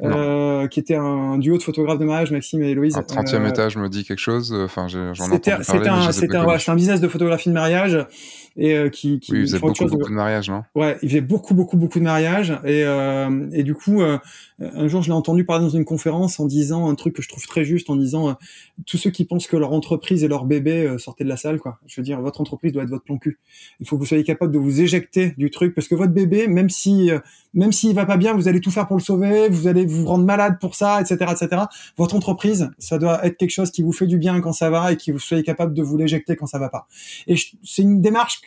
Euh, 0.00 0.66
qui 0.66 0.80
était 0.80 0.96
un 0.96 1.38
duo 1.38 1.58
de 1.58 1.62
photographes 1.62 1.98
de 1.98 2.04
mariage, 2.04 2.32
Maxime 2.32 2.62
et 2.62 2.70
Héloïse. 2.70 2.96
Un 2.96 3.02
30e 3.02 3.48
étage 3.48 3.76
me 3.76 3.88
dit 3.88 4.04
quelque 4.04 4.18
chose. 4.18 4.52
Enfin, 4.52 4.88
j'en. 4.88 5.14
C'était 5.14 5.52
un, 5.52 5.60
un, 5.60 6.58
un, 6.66 6.74
business 6.74 7.00
de 7.00 7.06
photographie 7.06 7.50
de 7.50 7.54
mariage 7.54 8.04
et 8.56 8.74
euh, 8.74 8.88
qui, 8.88 9.20
qui 9.20 9.32
oui, 9.32 9.38
il 9.38 9.42
faisait 9.42 9.58
beaucoup, 9.60 9.84
beaucoup 9.86 10.08
de 10.08 10.14
mariages, 10.14 10.50
non? 10.50 10.64
Ouais, 10.74 10.98
il 11.02 11.08
faisait 11.08 11.20
beaucoup, 11.20 11.54
beaucoup, 11.54 11.76
beaucoup 11.76 12.00
de 12.00 12.04
mariages 12.04 12.50
et 12.64 12.82
euh, 12.84 13.48
et 13.52 13.62
du 13.62 13.74
coup, 13.74 14.02
euh, 14.62 14.70
un 14.74 14.88
jour, 14.88 15.02
je 15.02 15.08
l'ai 15.08 15.14
entendu 15.14 15.44
parler 15.44 15.64
dans 15.64 15.70
une 15.70 15.84
conférence 15.84 16.38
en 16.38 16.46
disant 16.46 16.88
un 16.88 16.94
truc 16.94 17.14
que 17.14 17.22
je 17.22 17.28
trouve 17.28 17.46
très 17.46 17.64
juste, 17.64 17.90
en 17.90 17.96
disant 17.96 18.30
euh, 18.30 18.32
tous 18.86 18.96
ceux 18.96 19.10
qui 19.10 19.24
pensent 19.24 19.46
que 19.46 19.56
leur 19.56 19.72
entreprise 19.72 20.24
et 20.24 20.28
leur 20.28 20.44
bébé 20.44 20.86
euh, 20.86 20.98
sortaient 20.98 21.24
de 21.24 21.28
la 21.28 21.36
salle, 21.36 21.58
quoi. 21.58 21.78
Je 21.86 22.00
veux 22.00 22.04
dire, 22.04 22.20
votre 22.20 22.40
entreprise 22.40 22.72
doit 22.72 22.82
être 22.82 22.90
votre 22.90 23.04
plan 23.04 23.18
cul. 23.18 23.38
Il 23.80 23.86
faut 23.86 23.96
que 23.96 24.00
vous 24.00 24.06
soyez 24.06 24.24
capable 24.24 24.52
de 24.52 24.58
vous 24.58 24.80
éjecter 24.80 25.34
du 25.36 25.50
truc 25.50 25.74
parce 25.74 25.88
que 25.88 25.94
votre 25.94 26.12
bébé, 26.12 26.46
même 26.48 26.70
si 26.70 27.10
même 27.54 27.72
s'il 27.72 27.94
va 27.94 28.06
pas 28.06 28.16
bien, 28.16 28.34
vous 28.34 28.48
allez 28.48 28.60
tout 28.60 28.70
faire 28.70 28.86
pour 28.86 28.96
le 28.96 29.02
sauver, 29.02 29.48
vous 29.48 29.66
allez 29.66 29.81
vous 29.86 30.06
rendre 30.06 30.24
malade 30.24 30.58
pour 30.60 30.74
ça, 30.74 31.00
etc., 31.00 31.16
etc. 31.30 31.62
Votre 31.96 32.14
entreprise, 32.14 32.70
ça 32.78 32.98
doit 32.98 33.24
être 33.26 33.36
quelque 33.36 33.50
chose 33.50 33.70
qui 33.70 33.82
vous 33.82 33.92
fait 33.92 34.06
du 34.06 34.18
bien 34.18 34.40
quand 34.40 34.52
ça 34.52 34.70
va 34.70 34.92
et 34.92 34.96
qui 34.96 35.10
vous 35.10 35.18
soyez 35.18 35.42
capable 35.42 35.74
de 35.74 35.82
vous 35.82 35.96
l'éjecter 35.96 36.36
quand 36.36 36.46
ça 36.46 36.58
va 36.58 36.68
pas. 36.68 36.86
Et 37.26 37.36
c'est 37.62 37.82
une 37.82 38.00
démarche 38.00 38.40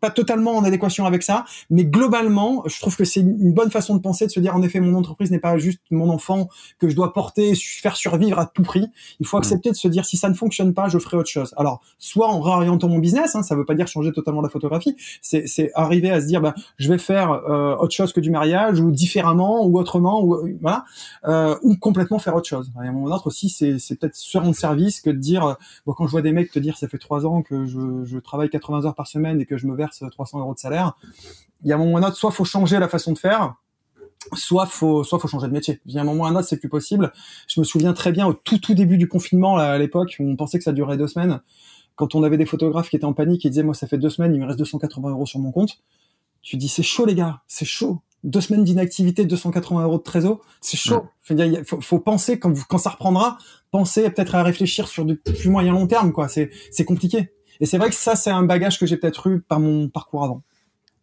pas 0.00 0.10
totalement 0.10 0.56
en 0.56 0.64
adéquation 0.64 1.06
avec 1.06 1.22
ça, 1.22 1.44
mais 1.70 1.84
globalement, 1.84 2.62
je 2.66 2.78
trouve 2.80 2.96
que 2.96 3.04
c'est 3.04 3.20
une 3.20 3.52
bonne 3.52 3.70
façon 3.70 3.96
de 3.96 4.00
penser, 4.00 4.26
de 4.26 4.30
se 4.30 4.40
dire 4.40 4.54
en 4.54 4.62
effet, 4.62 4.80
mon 4.80 4.94
entreprise 4.94 5.30
n'est 5.30 5.38
pas 5.38 5.58
juste 5.58 5.80
mon 5.90 6.10
enfant 6.10 6.48
que 6.78 6.88
je 6.88 6.96
dois 6.96 7.12
porter, 7.12 7.54
faire 7.54 7.96
survivre 7.96 8.38
à 8.38 8.46
tout 8.46 8.62
prix. 8.62 8.86
Il 9.20 9.26
faut 9.26 9.36
mm. 9.36 9.40
accepter 9.40 9.70
de 9.70 9.76
se 9.76 9.88
dire 9.88 10.04
si 10.04 10.16
ça 10.16 10.28
ne 10.28 10.34
fonctionne 10.34 10.74
pas, 10.74 10.88
je 10.88 10.98
ferai 10.98 11.16
autre 11.16 11.30
chose. 11.30 11.54
Alors, 11.56 11.80
soit 11.98 12.28
en 12.28 12.40
réorientant 12.40 12.88
mon 12.88 12.98
business, 12.98 13.34
hein, 13.34 13.42
ça 13.42 13.54
veut 13.54 13.64
pas 13.64 13.74
dire 13.74 13.88
changer 13.88 14.12
totalement 14.12 14.42
la 14.42 14.48
photographie, 14.48 14.96
c'est 15.20 15.70
arriver 15.74 16.10
à 16.10 16.20
se 16.20 16.26
dire, 16.26 16.40
bah, 16.40 16.54
je 16.78 16.90
vais 16.90 16.98
faire 16.98 17.30
euh, 17.30 17.76
autre 17.76 17.94
chose 17.94 18.12
que 18.12 18.20
du 18.20 18.30
mariage 18.30 18.80
ou 18.80 18.90
différemment 18.90 19.64
ou 19.66 19.78
autrement 19.78 20.22
ou 20.22 20.34
euh, 20.34 20.56
voilà, 20.60 20.84
euh, 21.26 21.56
ou 21.62 21.76
complètement 21.76 22.18
faire 22.18 22.34
autre 22.34 22.48
chose. 22.48 22.70
Et 22.76 22.86
à 22.86 22.90
un 22.90 22.92
moment 22.92 23.08
donné 23.08 23.16
aussi, 23.24 23.48
c'est 23.48 23.96
peut-être 23.96 24.16
se 24.16 24.38
rendre 24.38 24.54
service 24.54 25.00
que 25.00 25.10
de 25.10 25.16
dire, 25.16 25.56
bon, 25.86 25.92
quand 25.92 26.06
je 26.06 26.10
vois 26.10 26.22
des 26.22 26.32
mecs 26.32 26.50
te 26.50 26.58
dire, 26.58 26.76
ça 26.76 26.88
fait 26.88 26.98
trois 26.98 27.26
ans 27.26 27.42
que 27.42 27.66
je, 27.66 28.04
je 28.04 28.18
travaille 28.18 28.50
80 28.50 28.84
heures 28.84 28.94
par 28.94 29.06
semaine 29.06 29.40
et 29.40 29.46
que 29.46 29.56
je 29.56 29.66
me 29.66 29.74
verse 29.74 29.85
300 29.88 30.40
euros 30.40 30.54
de 30.54 30.58
salaire, 30.58 30.96
il 31.62 31.68
y 31.68 31.72
a 31.72 31.76
un 31.76 31.78
moment 31.78 31.92
ou 31.92 31.96
un 31.96 32.02
autre, 32.02 32.16
soit 32.16 32.30
faut 32.30 32.44
changer 32.44 32.78
la 32.78 32.88
façon 32.88 33.12
de 33.12 33.18
faire, 33.18 33.54
soit 34.34 34.66
faut 34.66 35.04
soit 35.04 35.18
faut 35.18 35.28
changer 35.28 35.48
de 35.48 35.52
métier. 35.52 35.80
Il 35.86 35.94
y 35.94 35.98
a 35.98 36.02
un 36.02 36.04
moment 36.04 36.24
ou 36.24 36.26
un 36.26 36.36
autre, 36.36 36.46
c'est 36.48 36.58
plus 36.58 36.68
possible. 36.68 37.12
Je 37.48 37.60
me 37.60 37.64
souviens 37.64 37.92
très 37.92 38.12
bien 38.12 38.26
au 38.26 38.32
tout 38.32 38.58
tout 38.58 38.74
début 38.74 38.98
du 38.98 39.08
confinement 39.08 39.56
à 39.56 39.78
l'époque 39.78 40.16
où 40.18 40.28
on 40.28 40.36
pensait 40.36 40.58
que 40.58 40.64
ça 40.64 40.72
durait 40.72 40.96
deux 40.96 41.08
semaines. 41.08 41.40
Quand 41.94 42.14
on 42.14 42.22
avait 42.22 42.36
des 42.36 42.46
photographes 42.46 42.90
qui 42.90 42.96
étaient 42.96 43.04
en 43.04 43.14
panique 43.14 43.46
et 43.46 43.50
disaient 43.50 43.62
moi 43.62 43.74
ça 43.74 43.86
fait 43.86 43.98
deux 43.98 44.10
semaines, 44.10 44.34
il 44.34 44.40
me 44.40 44.46
reste 44.46 44.58
280 44.58 45.10
euros 45.10 45.26
sur 45.26 45.40
mon 45.40 45.52
compte. 45.52 45.78
Tu 46.42 46.56
dis 46.56 46.68
c'est 46.68 46.82
chaud 46.82 47.06
les 47.06 47.14
gars, 47.14 47.42
c'est 47.46 47.64
chaud. 47.64 48.00
Deux 48.24 48.40
semaines 48.40 48.64
d'inactivité, 48.64 49.24
280 49.24 49.84
euros 49.84 49.98
de 49.98 50.02
trésor, 50.02 50.40
c'est 50.60 50.76
chaud. 50.76 51.06
Il 51.30 51.64
faut, 51.64 51.80
faut, 51.80 52.00
penser 52.00 52.40
quand, 52.40 52.52
quand 52.68 52.78
ça 52.78 52.90
reprendra, 52.90 53.38
penser 53.70 54.08
peut-être 54.10 54.34
à 54.34 54.42
réfléchir 54.42 54.88
sur 54.88 55.04
du 55.04 55.16
plus 55.16 55.48
moyen 55.48 55.72
long 55.72 55.86
terme 55.86 56.12
quoi. 56.12 56.28
C'est 56.28 56.50
c'est 56.70 56.84
compliqué. 56.84 57.30
Et 57.60 57.66
c'est 57.66 57.78
vrai 57.78 57.88
que 57.88 57.94
ça, 57.94 58.16
c'est 58.16 58.30
un 58.30 58.42
bagage 58.42 58.78
que 58.78 58.86
j'ai 58.86 58.96
peut-être 58.96 59.26
eu 59.28 59.40
par 59.40 59.60
mon 59.60 59.88
parcours 59.88 60.24
avant. 60.24 60.42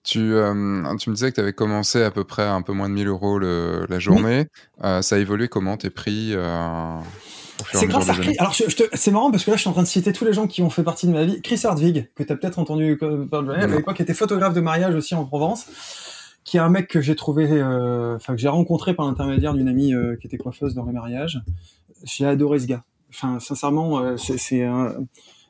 Tu, 0.03 0.33
euh, 0.33 0.53
tu 0.97 1.09
me 1.09 1.15
disais 1.15 1.29
que 1.29 1.35
tu 1.35 1.41
avais 1.41 1.53
commencé 1.53 2.03
à 2.03 2.11
peu 2.11 2.25
près 2.25 2.43
un 2.43 2.61
peu 2.61 2.73
moins 2.73 2.89
de 2.89 2.93
1000 2.93 3.07
euros 3.07 3.39
le, 3.39 3.85
la 3.87 3.99
journée. 3.99 4.47
Euh, 4.83 5.01
ça 5.01 5.15
a 5.15 5.19
évolué 5.19 5.47
comment 5.47 5.77
tes 5.77 5.89
prix 5.89 6.31
euh, 6.33 6.97
C'est 7.71 7.87
grâce 7.87 8.09
à 8.09 8.13
Chris. 8.15 8.35
Alors, 8.37 8.53
c'est 8.53 9.11
marrant 9.11 9.31
parce 9.31 9.45
que 9.45 9.51
là, 9.51 9.55
je 9.55 9.61
suis 9.61 9.69
en 9.69 9.73
train 9.73 9.83
de 9.83 9.87
citer 9.87 10.11
tous 10.11 10.25
les 10.25 10.33
gens 10.33 10.45
qui 10.45 10.61
ont 10.61 10.69
fait 10.69 10.83
partie 10.83 11.07
de 11.07 11.13
ma 11.13 11.23
vie. 11.23 11.41
Chris 11.41 11.61
Hardwig, 11.63 12.09
que 12.15 12.23
tu 12.23 12.33
as 12.33 12.35
peut-être 12.35 12.59
entendu 12.59 12.99
parler 13.31 13.55
à 13.55 13.67
l'époque, 13.67 14.01
était 14.01 14.13
photographe 14.13 14.53
de 14.53 14.59
mariage 14.59 14.93
aussi 14.93 15.15
en 15.15 15.23
Provence, 15.23 15.67
qui 16.43 16.57
est 16.57 16.61
un 16.61 16.69
mec 16.69 16.89
que 16.89 16.99
j'ai 16.99 17.15
trouvé, 17.15 17.45
enfin, 18.13 18.33
que 18.33 18.41
j'ai 18.41 18.49
rencontré 18.49 18.93
par 18.93 19.05
l'intermédiaire 19.05 19.53
d'une 19.53 19.69
amie 19.69 19.93
qui 20.19 20.27
était 20.27 20.37
coiffeuse 20.37 20.75
dans 20.75 20.83
les 20.83 20.91
mariages. 20.91 21.41
J'ai 22.03 22.25
adoré 22.25 22.59
ce 22.59 22.67
gars. 22.67 22.83
Enfin, 23.09 23.39
sincèrement, 23.39 24.17
c'est 24.17 24.65
un 24.65 24.95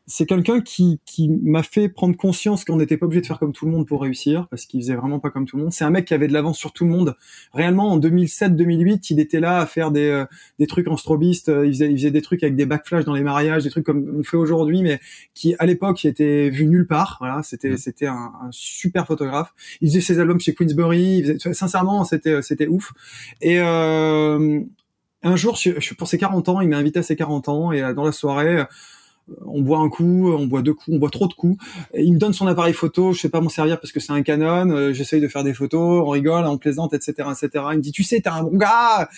c'est 0.05 0.25
quelqu'un 0.25 0.59
qui, 0.59 0.99
qui 1.05 1.29
m'a 1.29 1.63
fait 1.63 1.87
prendre 1.87 2.17
conscience 2.17 2.65
qu'on 2.65 2.75
n'était 2.75 2.97
pas 2.97 3.05
obligé 3.05 3.21
de 3.21 3.25
faire 3.25 3.39
comme 3.39 3.53
tout 3.53 3.65
le 3.65 3.71
monde 3.71 3.87
pour 3.87 4.01
réussir, 4.01 4.47
parce 4.49 4.65
qu'il 4.65 4.81
faisait 4.81 4.95
vraiment 4.95 5.19
pas 5.19 5.29
comme 5.29 5.45
tout 5.45 5.55
le 5.55 5.63
monde. 5.63 5.71
C'est 5.71 5.85
un 5.85 5.89
mec 5.91 6.05
qui 6.05 6.13
avait 6.13 6.27
de 6.27 6.33
l'avance 6.33 6.57
sur 6.57 6.73
tout 6.73 6.83
le 6.83 6.91
monde. 6.91 7.15
Réellement, 7.53 7.89
en 7.91 7.99
2007-2008, 7.99 9.07
il 9.11 9.21
était 9.21 9.39
là 9.39 9.59
à 9.59 9.65
faire 9.65 9.91
des, 9.91 10.09
euh, 10.09 10.25
des 10.59 10.67
trucs 10.67 10.89
en 10.89 10.97
strobiste. 10.97 11.47
Euh, 11.47 11.65
il 11.65 11.71
faisait, 11.71 11.89
il 11.89 11.97
faisait 11.97 12.11
des 12.11 12.21
trucs 12.21 12.43
avec 12.43 12.57
des 12.57 12.65
backflash 12.65 13.05
dans 13.05 13.13
les 13.13 13.23
mariages, 13.23 13.63
des 13.63 13.69
trucs 13.69 13.85
comme 13.85 14.13
on 14.19 14.23
fait 14.23 14.35
aujourd'hui, 14.35 14.81
mais 14.81 14.99
qui 15.33 15.55
à 15.57 15.65
l'époque 15.65 16.03
était 16.03 16.49
vu 16.49 16.65
nulle 16.65 16.87
part. 16.87 17.15
Voilà, 17.19 17.41
c'était 17.41 17.71
mmh. 17.71 17.77
c'était 17.77 18.07
un, 18.07 18.33
un, 18.41 18.49
super 18.51 19.07
photographe. 19.07 19.53
Il 19.79 19.87
faisait 19.87 20.01
ses 20.01 20.19
albums 20.19 20.39
chez 20.41 20.53
Queensbury. 20.53 21.19
Il 21.19 21.39
faisait, 21.39 21.53
sincèrement, 21.53 22.03
c'était 22.03 22.41
c'était 22.41 22.67
ouf. 22.67 22.91
Et 23.41 23.59
euh, 23.59 24.59
un 25.23 25.35
jour, 25.37 25.55
je, 25.55 25.93
pour 25.93 26.09
ses 26.09 26.17
40 26.17 26.49
ans, 26.49 26.59
il 26.59 26.67
m'a 26.67 26.77
invité 26.77 26.99
à 26.99 27.03
ses 27.03 27.15
40 27.15 27.47
ans 27.47 27.71
et 27.71 27.93
dans 27.93 28.03
la 28.03 28.11
soirée 28.11 28.65
on 29.45 29.61
boit 29.61 29.79
un 29.79 29.89
coup, 29.89 30.31
on 30.33 30.45
boit 30.47 30.61
deux 30.61 30.73
coups, 30.73 30.95
on 30.95 30.99
boit 30.99 31.09
trop 31.09 31.27
de 31.27 31.33
coups. 31.33 31.63
il 31.97 32.13
me 32.13 32.19
donne 32.19 32.33
son 32.33 32.47
appareil 32.47 32.73
photo, 32.73 33.13
je 33.13 33.21
sais 33.21 33.29
pas 33.29 33.41
m'en 33.41 33.49
servir 33.49 33.79
parce 33.79 33.91
que 33.91 33.99
c'est 33.99 34.11
un 34.11 34.21
Canon. 34.21 34.69
Euh, 34.69 34.93
j'essaye 34.93 35.21
de 35.21 35.27
faire 35.27 35.43
des 35.43 35.53
photos, 35.53 36.03
on 36.05 36.09
rigole, 36.09 36.45
on 36.45 36.57
plaisante, 36.57 36.93
etc., 36.93 37.29
etc. 37.31 37.65
Il 37.71 37.77
me 37.77 37.81
dit, 37.81 37.91
tu 37.91 38.03
sais, 38.03 38.21
t'es 38.21 38.29
un 38.29 38.43
bon 38.43 38.57
gars. 38.57 39.09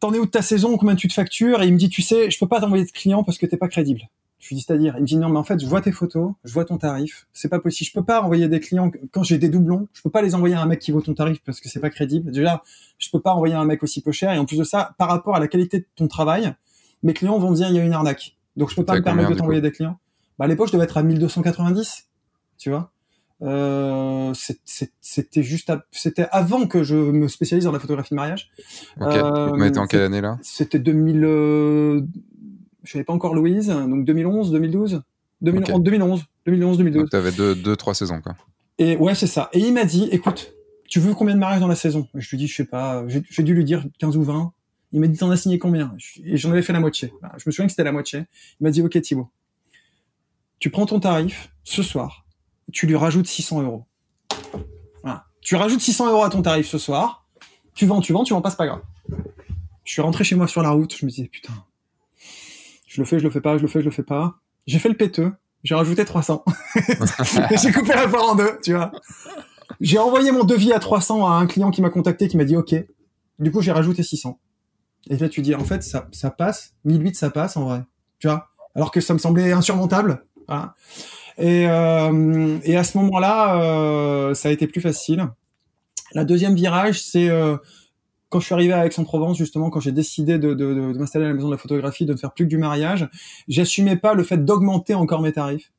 T'en 0.00 0.12
es 0.12 0.18
où 0.18 0.26
de 0.26 0.30
ta 0.30 0.42
saison 0.42 0.76
Combien 0.76 0.94
tu 0.94 1.08
te 1.08 1.14
factures? 1.14 1.62
Et 1.62 1.66
il 1.66 1.72
me 1.72 1.78
dit, 1.78 1.88
tu 1.88 2.02
sais, 2.02 2.30
je 2.30 2.38
peux 2.38 2.46
pas 2.46 2.60
t'envoyer 2.60 2.84
de 2.84 2.90
clients 2.90 3.24
parce 3.24 3.38
que 3.38 3.46
t'es 3.46 3.56
pas 3.56 3.68
crédible. 3.68 4.02
Je 4.38 4.48
lui 4.48 4.56
dis, 4.56 4.62
c'est-à-dire? 4.62 4.94
Il 4.96 5.02
me 5.02 5.06
dit, 5.06 5.16
non, 5.16 5.28
mais 5.28 5.38
en 5.38 5.44
fait, 5.44 5.58
je 5.60 5.66
vois 5.66 5.80
tes 5.80 5.90
photos, 5.90 6.32
je 6.44 6.52
vois 6.52 6.64
ton 6.64 6.78
tarif. 6.78 7.26
C'est 7.32 7.48
pas 7.48 7.58
possible. 7.58 7.88
Je 7.88 7.92
peux 7.92 8.04
pas 8.04 8.22
envoyer 8.22 8.46
des 8.46 8.60
clients 8.60 8.92
quand 9.10 9.24
j'ai 9.24 9.38
des 9.38 9.48
doublons. 9.48 9.88
Je 9.92 10.02
peux 10.02 10.10
pas 10.10 10.22
les 10.22 10.36
envoyer 10.36 10.54
à 10.54 10.62
un 10.62 10.66
mec 10.66 10.78
qui 10.78 10.92
vaut 10.92 11.00
ton 11.00 11.14
tarif 11.14 11.40
parce 11.44 11.60
que 11.60 11.68
c'est 11.68 11.80
pas 11.80 11.90
crédible. 11.90 12.30
Déjà, 12.30 12.62
je 12.98 13.10
peux 13.10 13.20
pas 13.20 13.34
envoyer 13.34 13.54
un 13.54 13.64
mec 13.64 13.82
aussi 13.82 14.00
peu 14.00 14.12
cher. 14.12 14.32
Et 14.32 14.38
en 14.38 14.44
plus 14.44 14.58
de 14.58 14.64
ça, 14.64 14.94
par 14.98 15.08
rapport 15.08 15.34
à 15.34 15.40
la 15.40 15.48
qualité 15.48 15.80
de 15.80 15.86
ton 15.96 16.06
travail, 16.06 16.54
mes 17.02 17.14
clients 17.14 17.38
vont 17.38 17.50
dire, 17.50 17.68
il 17.68 17.74
y 17.74 17.80
a 17.80 17.84
une 17.84 17.92
arnaque. 17.92 18.37
Donc 18.58 18.70
je 18.70 18.76
peux 18.76 18.84
pas 18.84 18.96
me 18.96 19.02
permettre 19.02 19.30
de 19.30 19.34
t'envoyer 19.34 19.60
des 19.60 19.72
clients. 19.72 19.98
Bah, 20.38 20.44
à 20.44 20.48
l'époque, 20.48 20.68
je 20.68 20.72
devais 20.72 20.84
être 20.84 20.98
à 20.98 21.02
1290, 21.02 22.08
tu 22.58 22.70
vois. 22.70 22.92
Euh, 23.40 24.32
c'était 24.34 25.42
juste, 25.44 25.72
c'était 25.92 26.26
avant 26.32 26.66
que 26.66 26.82
je 26.82 26.96
me 26.96 27.28
spécialise 27.28 27.64
dans 27.64 27.72
la 27.72 27.78
photographie 27.78 28.10
de 28.10 28.16
mariage. 28.16 28.50
Ok. 29.00 29.14
Euh, 29.14 29.74
en 29.76 29.86
quelle 29.86 30.02
année 30.02 30.20
là? 30.20 30.38
C'était 30.42 30.80
2000. 30.80 31.24
Euh, 31.24 32.00
je 32.82 32.92
savais 32.92 33.04
pas 33.04 33.12
encore 33.12 33.34
Louise, 33.34 33.68
donc 33.68 34.04
2011, 34.04 34.50
2012, 34.50 35.02
2011, 35.42 35.82
2011, 35.82 36.24
2011, 36.46 36.78
2012. 36.78 37.10
Tu 37.10 37.16
avais 37.16 37.32
deux, 37.32 37.54
deux, 37.54 37.76
trois 37.76 37.94
saisons 37.94 38.20
quoi. 38.20 38.34
Et 38.78 38.96
ouais, 38.96 39.14
c'est 39.14 39.26
ça. 39.26 39.50
Et 39.52 39.60
il 39.60 39.72
m'a 39.74 39.84
dit, 39.84 40.08
écoute, 40.10 40.52
tu 40.88 41.00
veux 41.00 41.14
combien 41.14 41.34
de 41.34 41.40
mariages 41.40 41.60
dans 41.60 41.68
la 41.68 41.74
saison? 41.74 42.08
Je 42.14 42.28
lui 42.30 42.38
dis, 42.38 42.46
je 42.46 42.56
sais 42.56 42.64
pas. 42.64 43.04
J'ai 43.08 43.42
dû 43.42 43.54
lui 43.54 43.64
dire 43.64 43.84
15 43.98 44.16
ou 44.16 44.22
20. 44.22 44.52
Il 44.92 45.00
m'a 45.00 45.06
dit, 45.06 45.18
t'en 45.18 45.30
as 45.30 45.36
signé 45.36 45.58
combien? 45.58 45.94
Et 46.24 46.36
j'en 46.36 46.50
avais 46.50 46.62
fait 46.62 46.72
la 46.72 46.80
moitié. 46.80 47.12
Je 47.36 47.42
me 47.46 47.52
souviens 47.52 47.66
que 47.66 47.72
c'était 47.72 47.84
la 47.84 47.92
moitié. 47.92 48.20
Il 48.60 48.64
m'a 48.64 48.70
dit, 48.70 48.82
ok 48.82 49.00
Thibaut, 49.00 49.30
tu 50.58 50.70
prends 50.70 50.86
ton 50.86 50.98
tarif 50.98 51.50
ce 51.64 51.82
soir, 51.82 52.24
tu 52.72 52.86
lui 52.86 52.96
rajoutes 52.96 53.26
600 53.26 53.62
euros. 53.62 53.84
Voilà. 55.02 55.26
Tu 55.40 55.56
rajoutes 55.56 55.80
600 55.80 56.10
euros 56.10 56.24
à 56.24 56.30
ton 56.30 56.42
tarif 56.42 56.66
ce 56.66 56.78
soir, 56.78 57.26
tu 57.74 57.86
vends, 57.86 58.00
tu 58.00 58.12
vends, 58.12 58.24
tu 58.24 58.32
vends 58.32 58.40
pas, 58.40 58.50
c'est 58.50 58.56
pas 58.56 58.66
grave. 58.66 58.82
Je 59.84 59.92
suis 59.92 60.02
rentré 60.02 60.24
chez 60.24 60.34
moi 60.34 60.48
sur 60.48 60.62
la 60.62 60.70
route, 60.70 60.94
je 60.96 61.04
me 61.04 61.10
disais, 61.10 61.28
putain, 61.28 61.52
je 62.86 63.00
le 63.00 63.06
fais, 63.06 63.18
je 63.18 63.24
le 63.24 63.30
fais 63.30 63.40
pas, 63.40 63.56
je 63.56 63.62
le 63.62 63.68
fais, 63.68 63.80
je 63.80 63.84
le 63.84 63.90
fais 63.90 64.02
pas. 64.02 64.40
J'ai 64.66 64.78
fait 64.78 64.88
le 64.88 64.96
péteux, 64.96 65.32
j'ai 65.64 65.74
rajouté 65.74 66.04
300. 66.04 66.44
j'ai 67.62 67.72
coupé 67.72 67.94
la 67.94 68.08
part 68.08 68.30
en 68.30 68.34
deux, 68.34 68.58
tu 68.62 68.74
vois. 68.74 68.92
J'ai 69.80 69.98
envoyé 69.98 70.32
mon 70.32 70.44
devis 70.44 70.72
à 70.72 70.78
300 70.78 71.26
à 71.26 71.34
un 71.34 71.46
client 71.46 71.70
qui 71.70 71.82
m'a 71.82 71.90
contacté, 71.90 72.28
qui 72.28 72.36
m'a 72.36 72.44
dit 72.44 72.56
OK. 72.56 72.74
Du 73.38 73.52
coup, 73.52 73.60
j'ai 73.60 73.72
rajouté 73.72 74.02
600. 74.02 74.38
Et 75.10 75.16
là, 75.16 75.28
tu 75.28 75.42
dis, 75.42 75.54
en 75.54 75.64
fait, 75.64 75.82
ça, 75.82 76.08
ça 76.12 76.30
passe. 76.30 76.74
1008, 76.84 77.16
ça 77.16 77.30
passe, 77.30 77.56
en 77.56 77.64
vrai. 77.64 77.82
Tu 78.18 78.28
vois? 78.28 78.48
Alors 78.74 78.90
que 78.90 79.00
ça 79.00 79.14
me 79.14 79.18
semblait 79.18 79.52
insurmontable. 79.52 80.24
Voilà. 80.46 80.74
Et, 81.38 81.66
euh, 81.68 82.58
à 82.76 82.84
ce 82.84 82.98
moment-là, 82.98 83.62
euh, 83.62 84.34
ça 84.34 84.48
a 84.48 84.52
été 84.52 84.66
plus 84.66 84.80
facile. 84.80 85.28
La 86.12 86.24
deuxième 86.24 86.54
virage, 86.54 87.02
c'est 87.02 87.28
euh, 87.28 87.56
quand 88.28 88.40
je 88.40 88.46
suis 88.46 88.54
arrivé 88.54 88.72
à 88.72 88.84
Aix-en-Provence, 88.86 89.38
justement, 89.38 89.70
quand 89.70 89.80
j'ai 89.80 89.92
décidé 89.92 90.38
de, 90.38 90.54
de, 90.54 90.74
m'installer 90.96 91.26
à 91.26 91.28
la 91.28 91.34
maison 91.34 91.48
de 91.48 91.52
la 91.52 91.58
photographie, 91.58 92.06
de 92.06 92.12
ne 92.12 92.18
faire 92.18 92.32
plus 92.32 92.44
que 92.44 92.50
du 92.50 92.58
mariage, 92.58 93.08
j'assumais 93.46 93.96
pas 93.96 94.14
le 94.14 94.24
fait 94.24 94.44
d'augmenter 94.44 94.94
encore 94.94 95.22
mes 95.22 95.32
tarifs. 95.32 95.70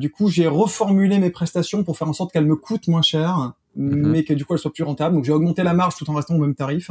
Du 0.00 0.10
coup, 0.10 0.28
j'ai 0.28 0.48
reformulé 0.48 1.20
mes 1.20 1.30
prestations 1.30 1.84
pour 1.84 1.96
faire 1.96 2.08
en 2.08 2.12
sorte 2.12 2.32
qu'elles 2.32 2.46
me 2.46 2.56
coûtent 2.56 2.88
moins 2.88 3.02
cher 3.02 3.52
Mhm. 3.76 4.10
mais 4.10 4.24
que 4.24 4.32
du 4.34 4.44
coup 4.44 4.54
elle 4.54 4.58
soit 4.58 4.72
plus 4.72 4.84
rentable. 4.84 5.14
Donc 5.14 5.24
j'ai 5.24 5.32
augmenté 5.32 5.62
la 5.62 5.74
marge 5.74 5.96
tout 5.96 6.08
en 6.10 6.14
restant 6.14 6.34
au 6.34 6.38
même 6.38 6.54
tarif, 6.54 6.90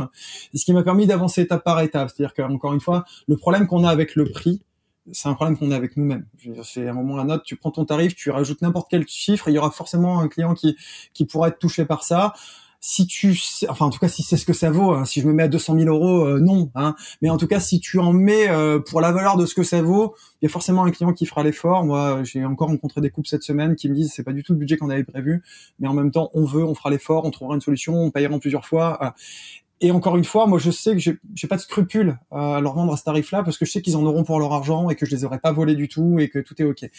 ce 0.53 0.65
qui 0.65 0.73
m'a 0.73 0.83
permis 0.83 1.07
d'avancer 1.07 1.41
étape 1.41 1.63
par 1.63 1.79
étape. 1.81 2.09
C'est-à-dire 2.09 2.33
qu'encore 2.33 2.73
une 2.73 2.81
fois, 2.81 3.05
le 3.27 3.37
problème 3.37 3.67
qu'on 3.67 3.83
a 3.83 3.89
avec 3.89 4.15
le 4.15 4.25
prix, 4.25 4.61
c'est 5.11 5.27
un 5.27 5.33
problème 5.33 5.57
qu'on 5.57 5.71
a 5.71 5.75
avec 5.75 5.97
nous-mêmes. 5.97 6.25
C'est 6.63 6.87
un 6.87 6.93
moment 6.93 7.19
à 7.19 7.25
note, 7.25 7.43
tu 7.43 7.55
prends 7.55 7.71
ton 7.71 7.85
tarif, 7.85 8.15
tu 8.15 8.31
rajoutes 8.31 8.61
n'importe 8.61 8.87
quel 8.89 9.05
chiffre, 9.07 9.49
il 9.49 9.53
y 9.53 9.57
aura 9.57 9.71
forcément 9.71 10.19
un 10.19 10.27
client 10.27 10.53
qui 10.53 10.77
qui 11.13 11.25
pourra 11.25 11.49
être 11.49 11.59
touché 11.59 11.85
par 11.85 12.03
ça 12.03 12.33
si 12.85 13.07
tu, 13.07 13.39
enfin 13.69 13.85
en 13.85 13.89
tout 13.89 13.99
cas 13.99 14.09
si 14.09 14.23
c'est 14.23 14.35
ce 14.35 14.45
que 14.45 14.51
ça 14.51 14.69
vaut, 14.69 14.91
hein, 14.91 15.05
si 15.05 15.21
je 15.21 15.25
me 15.25 15.31
mets 15.31 15.43
à 15.43 15.47
200 15.47 15.79
000 15.79 15.87
euros, 15.87 16.25
euh, 16.25 16.41
non, 16.41 16.69
hein, 16.75 16.95
mais 17.21 17.29
en 17.29 17.37
tout 17.37 17.47
cas 17.47 17.61
si 17.61 17.79
tu 17.79 17.97
en 17.97 18.11
mets 18.11 18.49
euh, 18.49 18.77
pour 18.77 18.99
la 18.99 19.13
valeur 19.13 19.37
de 19.37 19.45
ce 19.45 19.55
que 19.55 19.63
ça 19.63 19.81
vaut, 19.81 20.15
il 20.41 20.45
y 20.45 20.47
a 20.47 20.49
forcément 20.49 20.83
un 20.83 20.91
client 20.91 21.13
qui 21.13 21.25
fera 21.25 21.43
l'effort. 21.43 21.85
Moi, 21.85 22.25
j'ai 22.25 22.43
encore 22.43 22.67
rencontré 22.67 22.99
des 22.99 23.09
couples 23.09 23.29
cette 23.29 23.43
semaine 23.43 23.77
qui 23.77 23.87
me 23.87 23.95
disent 23.95 24.11
c'est 24.13 24.23
pas 24.23 24.33
du 24.33 24.43
tout 24.43 24.51
le 24.51 24.59
budget 24.59 24.75
qu'on 24.75 24.89
avait 24.89 25.05
prévu, 25.05 25.43
mais 25.79 25.87
en 25.87 25.93
même 25.93 26.11
temps 26.11 26.29
on 26.33 26.43
veut, 26.43 26.65
on 26.65 26.75
fera 26.75 26.89
l'effort, 26.89 27.23
on 27.23 27.31
trouvera 27.31 27.55
une 27.55 27.61
solution, 27.61 27.95
on 27.95 28.11
payera 28.11 28.35
en 28.35 28.39
plusieurs 28.39 28.65
fois. 28.65 29.15
Et 29.79 29.91
encore 29.91 30.17
une 30.17 30.25
fois, 30.25 30.45
moi 30.45 30.59
je 30.59 30.69
sais 30.69 30.93
que 30.93 30.99
j'ai 30.99 31.47
pas 31.47 31.55
de 31.55 31.61
scrupule 31.61 32.19
à 32.31 32.59
leur 32.59 32.73
vendre 32.73 32.91
à 32.91 32.97
ce 32.97 33.05
tarif-là 33.05 33.43
parce 33.43 33.57
que 33.57 33.63
je 33.63 33.71
sais 33.71 33.81
qu'ils 33.81 33.95
en 33.95 34.03
auront 34.03 34.25
pour 34.25 34.41
leur 34.41 34.51
argent 34.51 34.89
et 34.89 34.95
que 34.95 35.05
je 35.05 35.11
les 35.11 35.23
aurais 35.23 35.39
pas 35.39 35.53
volés 35.53 35.75
du 35.75 35.87
tout 35.87 36.19
et 36.19 36.27
que 36.27 36.39
tout 36.39 36.61
est 36.61 36.65
ok. 36.65 36.89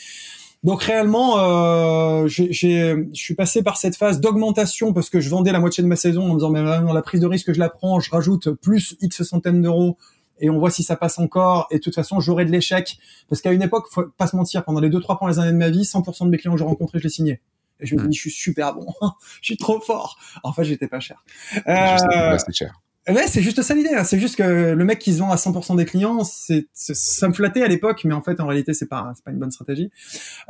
Donc 0.63 0.83
réellement, 0.83 1.39
euh, 1.39 2.27
je 2.27 3.05
suis 3.13 3.35
passé 3.35 3.63
par 3.63 3.77
cette 3.77 3.97
phase 3.97 4.21
d'augmentation 4.21 4.93
parce 4.93 5.11
que 5.11 5.21
je 5.21 5.29
vendais 5.29 5.53
la 5.53 5.61
moitié 5.61 5.83
de 5.83 5.89
ma 5.89 5.97
saison 5.97 6.25
en 6.25 6.29
me 6.29 6.35
disant 6.35 6.51
mais 6.51 6.63
là, 6.63 6.81
la 6.81 7.03
prise 7.03 7.21
de 7.21 7.27
risque 7.27 7.53
je 7.53 7.59
la 7.59 7.69
prends, 7.69 8.01
je 8.01 8.11
rajoute 8.11 8.51
plus 8.51 8.97
X 9.01 9.23
centaines 9.25 9.61
d'euros 9.61 9.99
et 10.41 10.51
on 10.51 10.59
voit 10.59 10.71
si 10.71 10.83
ça 10.83 10.97
passe 10.97 11.19
encore. 11.19 11.67
Et 11.71 11.79
de 11.79 11.81
toute 11.83 11.95
façon, 11.95 12.21
j'aurai 12.21 12.45
de 12.45 12.51
l'échec 12.51 12.99
parce 13.29 13.41
qu'à 13.41 13.53
une 13.53 13.63
époque, 13.63 13.87
faut 13.91 14.05
pas 14.17 14.27
se 14.27 14.37
mentir, 14.37 14.65
pendant 14.65 14.81
les 14.81 14.91
deux 14.91 15.01
trois 15.01 15.17
premières 15.17 15.39
années 15.39 15.53
de 15.53 15.57
ma 15.57 15.71
vie, 15.71 15.83
100% 15.83 16.25
de 16.25 16.31
mes 16.31 16.39
clients 16.39 16.53
que 16.53 16.59
j'ai 16.59 16.65
rencontrés, 16.65 16.99
je 16.99 17.05
les 17.05 17.11
signais. 17.11 17.41
Et 17.81 17.87
je 17.87 17.97
me 17.97 18.07
dis, 18.07 18.17
je 18.17 18.21
suis 18.23 18.31
super 18.31 18.75
bon, 18.75 18.87
je 19.41 19.47
suis 19.47 19.57
trop 19.57 19.81
fort. 19.81 20.19
En 20.43 20.53
fait, 20.53 20.65
j'étais 20.65 20.87
pas 20.87 21.01
cher. 21.01 21.25
Euh, 21.67 22.39
cher. 22.53 22.81
Ouais, 23.07 23.27
c'est 23.27 23.43
juste 23.43 23.61
ça 23.61 23.75
l'idée. 23.75 23.91
Hein. 23.95 24.03
C'est 24.03 24.19
juste 24.19 24.37
que 24.37 24.73
le 24.73 24.85
mec 24.87 24.99
qui 24.99 25.13
se 25.13 25.19
vend 25.19 25.31
à 25.31 25.37
100% 25.37 25.77
des 25.77 25.85
clients, 25.85 26.25
c'est 26.25 26.69
ça 26.73 27.29
me 27.29 27.35
flattait 27.35 27.63
à 27.63 27.69
l'époque, 27.69 28.03
mais 28.05 28.15
en 28.15 28.23
fait, 28.23 28.41
en 28.41 28.47
réalité, 28.47 28.73
c'est 28.73 28.89
pas 28.89 29.13
c'est 29.15 29.23
pas 29.23 29.31
une 29.31 29.39
bonne 29.39 29.51
stratégie. 29.51 29.91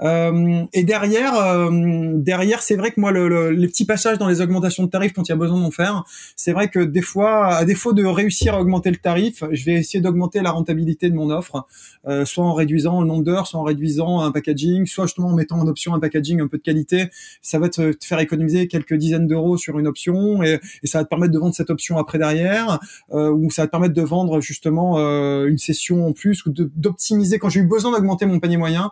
Euh, 0.02 0.62
et 0.72 0.84
derrière, 0.84 1.34
euh, 1.36 2.12
derrière, 2.14 2.62
c'est 2.62 2.76
vrai 2.76 2.92
que 2.92 3.00
moi, 3.00 3.10
le, 3.10 3.50
les 3.50 3.66
petits 3.66 3.84
passages 3.84 4.18
dans 4.18 4.28
les 4.28 4.40
augmentations 4.40 4.84
de 4.84 4.88
tarifs 4.88 5.12
quand 5.14 5.28
il 5.28 5.30
y 5.30 5.32
a 5.32 5.36
besoin 5.36 5.60
d'en 5.60 5.72
faire, 5.72 6.04
c'est 6.36 6.52
vrai 6.52 6.68
que 6.68 6.78
des 6.78 7.02
fois, 7.02 7.56
à 7.56 7.64
défaut 7.64 7.92
de 7.92 8.04
réussir 8.04 8.54
à 8.54 8.60
augmenter 8.60 8.90
le 8.92 8.98
tarif, 8.98 9.42
je 9.50 9.64
vais 9.64 9.74
essayer 9.74 10.00
d'augmenter 10.00 10.40
la 10.40 10.52
rentabilité 10.52 11.10
de 11.10 11.16
mon 11.16 11.30
offre, 11.30 11.66
euh, 12.06 12.24
soit 12.24 12.44
en 12.44 12.54
réduisant 12.54 13.00
le 13.00 13.08
nombre 13.08 13.24
d'heures, 13.24 13.48
soit 13.48 13.58
en 13.58 13.64
réduisant 13.64 14.20
un 14.20 14.30
packaging, 14.30 14.86
soit 14.86 15.06
justement 15.06 15.30
en 15.30 15.34
mettant 15.34 15.58
en 15.58 15.66
option 15.66 15.92
un 15.92 15.98
packaging 15.98 16.40
un 16.40 16.46
peu 16.46 16.58
de 16.58 16.62
qualité. 16.62 17.06
Ça 17.42 17.58
va 17.58 17.68
te, 17.68 17.92
faire 18.00 18.20
économiser 18.20 18.68
quelques 18.68 18.94
dizaines 18.94 19.26
d'euros 19.26 19.56
sur 19.56 19.76
une 19.80 19.88
option 19.88 20.44
et 20.44 20.60
ça 20.84 20.98
va 20.98 21.04
te 21.04 21.08
permettre 21.08 21.32
de 21.32 21.38
vendre 21.40 21.54
cette 21.54 21.70
option 21.70 21.98
après 21.98 22.18
derrière 22.18 22.43
euh, 22.44 23.30
où 23.30 23.50
ça 23.50 23.62
va 23.62 23.66
te 23.66 23.70
permettre 23.70 23.94
de 23.94 24.02
vendre 24.02 24.40
justement 24.40 24.98
euh, 24.98 25.46
une 25.46 25.58
session 25.58 26.06
en 26.06 26.12
plus 26.12 26.44
ou 26.46 26.52
d'optimiser. 26.52 27.38
Quand 27.38 27.48
j'ai 27.48 27.60
eu 27.60 27.66
besoin 27.66 27.92
d'augmenter 27.92 28.26
mon 28.26 28.40
panier 28.40 28.56
moyen, 28.56 28.90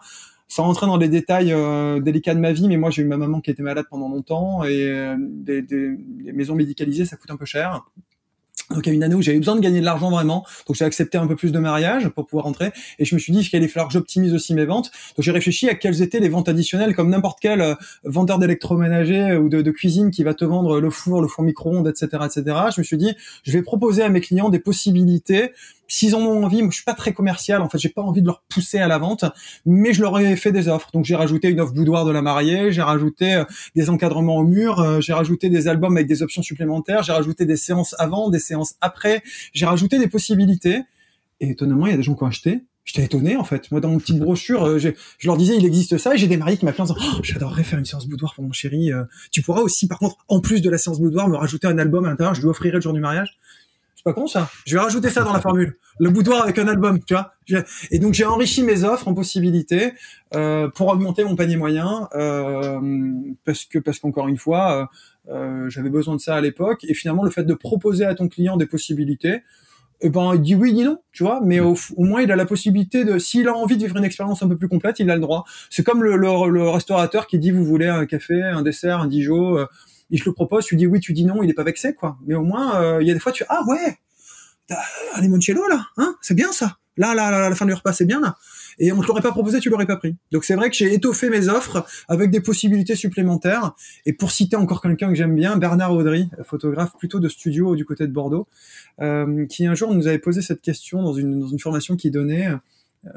sans 0.49 0.65
rentrer 0.65 0.87
dans 0.87 0.97
les 0.97 1.09
détails 1.09 1.53
euh, 1.53 2.01
délicats 2.01 2.35
de 2.35 2.41
ma 2.41 2.53
vie, 2.53 2.69
mais 2.69 2.77
moi 2.77 2.91
j'ai 2.91 3.03
eu 3.03 3.07
ma 3.07 3.17
maman 3.17 3.41
qui 3.41 3.51
était 3.51 3.63
malade 3.63 3.87
pendant 3.91 4.09
longtemps 4.09 4.65
et 4.65 5.15
des, 5.19 5.65
maisons 6.33 6.55
médicalisées 6.55 7.05
ça 7.05 7.17
coûte 7.17 7.31
un 7.31 7.37
peu 7.37 7.47
cher. 7.47 7.85
Donc 8.73 8.87
il 8.87 8.91
y 8.91 8.93
a 8.93 8.95
une 8.95 9.03
année 9.03 9.15
où 9.15 9.23
j'avais 9.23 9.39
besoin 9.39 9.57
de 9.57 9.61
gagner 9.61 9.81
de 9.81 9.85
l'argent 9.85 10.11
vraiment, 10.11 10.45
donc 10.67 10.77
j'ai 10.77 10.85
accepté 10.85 11.19
un 11.19 11.27
peu 11.27 11.37
plus 11.37 11.53
de 11.53 11.59
mariage 11.59 12.09
pour 12.09 12.27
pouvoir 12.27 12.45
rentrer, 12.45 12.73
et 12.99 13.05
je 13.05 13.15
me 13.15 13.21
suis 13.21 13.33
dit 13.33 13.43
qu'il 13.43 13.57
allait 13.57 13.69
falloir 13.69 13.89
que 13.89 13.95
j'optimise 13.95 14.35
aussi 14.35 14.55
mes 14.55 14.65
ventes. 14.65 14.91
Donc 15.17 15.25
j'ai 15.25 15.33
réfléchi 15.33 15.69
à 15.69 15.75
quelles 15.75 16.03
étaient 16.03 16.21
les 16.21 16.29
ventes 16.29 16.49
additionnelles, 16.49 16.95
comme 16.95 17.11
n'importe 17.11 17.39
quel 17.41 17.61
euh, 17.61 17.75
vendeur 18.05 18.39
d'électroménager 18.39 19.37
ou 19.37 19.49
de, 19.49 19.63
de, 19.63 19.71
cuisine 19.71 20.11
qui 20.11 20.23
va 20.23 20.35
te 20.35 20.45
vendre 20.45 20.81
le 20.81 20.91
four, 20.91 21.23
le 21.23 21.29
four 21.29 21.45
micro-ondes, 21.45 21.89
etc., 21.89 22.25
etc. 22.25 22.57
Je 22.75 22.81
me 22.81 22.85
suis 22.85 22.97
dit, 22.97 23.15
je 23.43 23.53
vais 23.53 23.63
proposer 23.63 24.03
à 24.03 24.09
mes 24.09 24.21
clients 24.21 24.49
des 24.49 24.59
possibilités 24.59 25.53
S'ils 25.93 26.17
en 26.17 26.21
ont 26.21 26.43
envie, 26.43 26.63
moi, 26.63 26.71
je 26.71 26.77
suis 26.77 26.85
pas 26.85 26.95
très 26.95 27.13
commercial. 27.13 27.61
En 27.61 27.69
fait, 27.69 27.77
j'ai 27.77 27.91
pas 27.91 28.01
envie 28.01 28.23
de 28.23 28.27
leur 28.27 28.41
pousser 28.49 28.79
à 28.79 28.89
la 28.89 28.97
vente, 28.97 29.27
mais 29.67 29.93
je 29.93 30.01
leur 30.01 30.19
ai 30.19 30.37
fait 30.37 30.51
des 30.51 30.67
offres. 30.67 30.89
Donc, 30.95 31.05
j'ai 31.05 31.15
rajouté 31.15 31.51
une 31.51 31.61
offre 31.61 31.75
boudoir 31.75 32.07
de 32.07 32.11
la 32.11 32.23
mariée, 32.23 32.73
j'ai 32.73 32.81
rajouté 32.81 33.35
euh, 33.35 33.45
des 33.77 33.91
encadrements 33.91 34.39
au 34.39 34.43
mur, 34.43 34.81
euh, 34.81 35.03
j'ai 35.03 35.13
rajouté 35.13 35.51
des 35.51 35.69
albums 35.69 35.95
avec 35.95 36.09
des 36.09 36.23
options 36.23 36.41
supplémentaires, 36.41 37.03
j'ai 37.03 37.13
rajouté 37.13 37.45
des 37.45 37.59
séances 37.59 37.95
avant, 37.99 38.31
des 38.31 38.39
séances 38.39 38.77
après, 38.81 39.23
j'ai 39.53 39.67
rajouté 39.67 39.99
des 39.99 40.09
possibilités. 40.09 40.81
Et 41.41 41.51
étonnamment, 41.51 41.85
il 41.85 41.91
y 41.91 41.95
a 41.95 41.99
des 41.99 42.03
gens 42.03 42.15
qui 42.15 42.23
ont 42.23 42.27
acheté. 42.27 42.63
J'étais 42.87 43.05
étonné 43.05 43.37
en 43.37 43.45
fait. 43.45 43.71
Moi, 43.71 43.83
dans 43.83 43.91
mon 43.91 43.99
petite 43.99 44.19
brochure, 44.19 44.67
euh, 44.67 44.79
je 44.79 45.27
leur 45.27 45.37
disais 45.37 45.59
il 45.59 45.67
existe 45.67 45.99
ça, 45.99 46.15
et 46.15 46.17
j'ai 46.17 46.27
des 46.27 46.39
mariés 46.39 46.57
qui 46.57 46.65
m'appelaient 46.65 46.91
en 46.91 46.95
disant 46.95 46.97
oh, 47.01 47.21
j'adorerais 47.23 47.65
faire 47.65 47.79
une 47.79 47.85
séance 47.85 48.09
boudoir 48.09 48.33
pour 48.35 48.45
mon 48.45 48.53
chéri. 48.53 48.91
tu 49.31 49.43
pourras 49.43 49.61
aussi, 49.61 49.89
par 49.89 49.99
contre, 49.99 50.17
en 50.29 50.41
plus 50.41 50.63
de 50.63 50.71
la 50.71 50.79
séance 50.79 51.01
boudoir, 51.01 51.29
me 51.29 51.37
rajouter 51.37 51.67
un 51.67 51.77
album 51.77 52.07
à 52.07 52.09
l'intérieur. 52.09 52.35
Je 52.35 52.41
lui 52.41 52.49
offrirai 52.49 52.77
le 52.77 52.81
jour 52.81 52.95
du 52.95 53.01
mariage 53.01 53.37
c'est 54.03 54.13
pas 54.13 54.21
con 54.21 54.27
ça. 54.27 54.51
Je 54.67 54.75
vais 54.75 54.81
rajouter 54.81 55.11
ça 55.11 55.23
dans 55.23 55.33
la 55.33 55.41
formule. 55.41 55.77
Le 56.01 56.11
boudoir 56.11 56.43
avec 56.43 56.59
un 56.59 56.67
album, 56.67 56.99
tu 57.05 57.15
vois. 57.15 57.35
Et 57.91 58.01
donc 58.01 58.15
j'ai 58.15 58.25
enrichi 58.25 58.65
mes 58.65 58.83
offres 58.83 59.07
en 59.07 59.15
possibilités 59.15 59.93
euh, 60.35 60.69
pour 60.69 60.89
augmenter 60.89 61.23
mon 61.23 61.37
panier 61.37 61.57
moyen 61.57 62.09
euh, 62.15 62.81
parce 63.45 63.65
que 63.65 63.79
parce 63.79 64.01
qu'encore 64.01 64.27
une 64.27 64.39
fois 64.39 64.91
euh, 65.29 65.33
euh, 65.33 65.71
j'avais 65.71 65.91
besoin 65.91 66.17
de 66.17 66.21
ça 66.21 66.35
à 66.35 66.41
l'époque 66.41 66.85
et 66.85 66.95
finalement 66.95 67.23
le 67.23 67.31
fait 67.31 67.45
de 67.45 67.55
proposer 67.55 68.05
à 68.05 68.15
ton 68.15 68.29
client 68.29 68.57
des 68.57 68.67
possibilités 68.67 69.43
eh 70.01 70.11
ben 70.11 70.33
il 70.35 70.43
dit 70.43 70.57
oui, 70.57 70.71
il 70.71 70.75
dit 70.75 70.85
non, 70.85 70.99
tu 71.13 71.23
vois, 71.23 71.41
mais 71.45 71.61
au, 71.61 71.77
moins 71.97 72.23
il 72.23 72.33
a 72.33 72.37
la 72.37 72.45
possibilité 72.45 73.05
de, 73.05 73.19
s'il 73.19 73.47
a 73.47 73.55
envie 73.55 73.77
de 73.77 73.83
vivre 73.83 73.97
une 73.97 74.05
expérience 74.05 74.43
un 74.43 74.49
peu 74.49 74.57
plus 74.57 74.69
complète, 74.69 74.99
il 74.99 75.09
a 75.11 75.15
le 75.15 75.21
droit. 75.21 75.45
C'est 75.71 75.85
comme 75.85 76.03
le, 76.03 76.17
le, 76.17 76.51
le, 76.51 76.69
restaurateur 76.69 77.29
qui 77.29 77.39
dit 77.39 77.53
vous 77.53 77.65
voulez 77.65 77.87
un 77.87 78.05
café, 78.05 78.43
un 78.43 78.63
dessert, 78.63 78.99
un 78.99 79.07
Dijon, 79.07 79.59
euh, 79.59 79.67
il 80.13 80.19
je 80.19 80.25
le 80.27 80.33
propose, 80.33 80.67
tu 80.67 80.77
dis 80.77 80.87
oui, 80.87 81.01
tu 81.01 81.13
dis 81.13 81.25
non, 81.25 81.43
il 81.43 81.51
est 81.51 81.55
pas 81.55 81.65
vexé, 81.65 81.95
quoi. 81.95 82.19
Mais 82.27 82.35
au 82.35 82.45
moins, 82.45 82.81
euh, 82.81 83.03
il 83.03 83.09
y 83.09 83.11
a 83.11 83.15
des 83.15 83.21
fois, 83.21 83.33
tu 83.33 83.45
ah 83.49 83.63
ouais, 83.67 83.99
un 85.15 85.21
limoncello 85.21 85.67
là, 85.69 85.87
hein, 85.97 86.15
c'est 86.21 86.35
bien 86.35 86.53
ça. 86.53 86.77
Là, 86.99 87.15
là, 87.15 87.31
là, 87.31 87.49
la 87.49 87.57
fin 87.57 87.65
du 87.65 87.73
repas, 87.73 87.95
c'est 87.95 88.05
bien 88.05 88.21
là. 88.21 88.37
Et 88.79 88.93
on 88.93 89.01
te 89.01 89.07
l'aurait 89.07 89.23
pas 89.23 89.31
proposé, 89.31 89.61
tu 89.61 89.71
l'aurais 89.71 89.87
pas 89.87 89.97
pris. 89.97 90.15
Donc 90.31 90.45
c'est 90.45 90.55
vrai 90.55 90.69
que 90.69 90.77
j'ai 90.77 90.93
étoffé 90.93 91.31
mes 91.31 91.49
offres 91.49 91.87
avec 92.09 92.31
des 92.31 92.41
possibilités 92.41 92.95
supplémentaires. 92.95 93.73
Et 94.05 94.13
pour 94.13 94.31
citer 94.31 94.57
encore 94.57 94.83
quelqu'un 94.83 95.09
que 95.09 95.15
j'aime 95.15 95.35
bien, 95.35 95.57
Bernard 95.57 95.93
Audry, 95.95 96.29
photographe 96.45 96.93
plutôt 96.99 97.19
de 97.19 97.29
studio 97.31 97.77
du 97.77 97.87
côté 97.87 98.07
de 98.07 98.13
Bordeaux, 98.13 98.47
euh, 99.01 99.47
qui 99.47 99.67
un 99.67 99.75
jour 99.75 99.95
nous 99.95 100.07
avait 100.07 100.19
posé 100.19 100.43
cette 100.43 100.61
question 100.61 101.03
dans 101.03 101.15
une, 101.15 101.41
dans 101.41 101.49
une 101.49 101.59
formation 101.59 101.97
qu'il 101.97 102.13
donnait, 102.13 102.49
euh, 102.49 102.57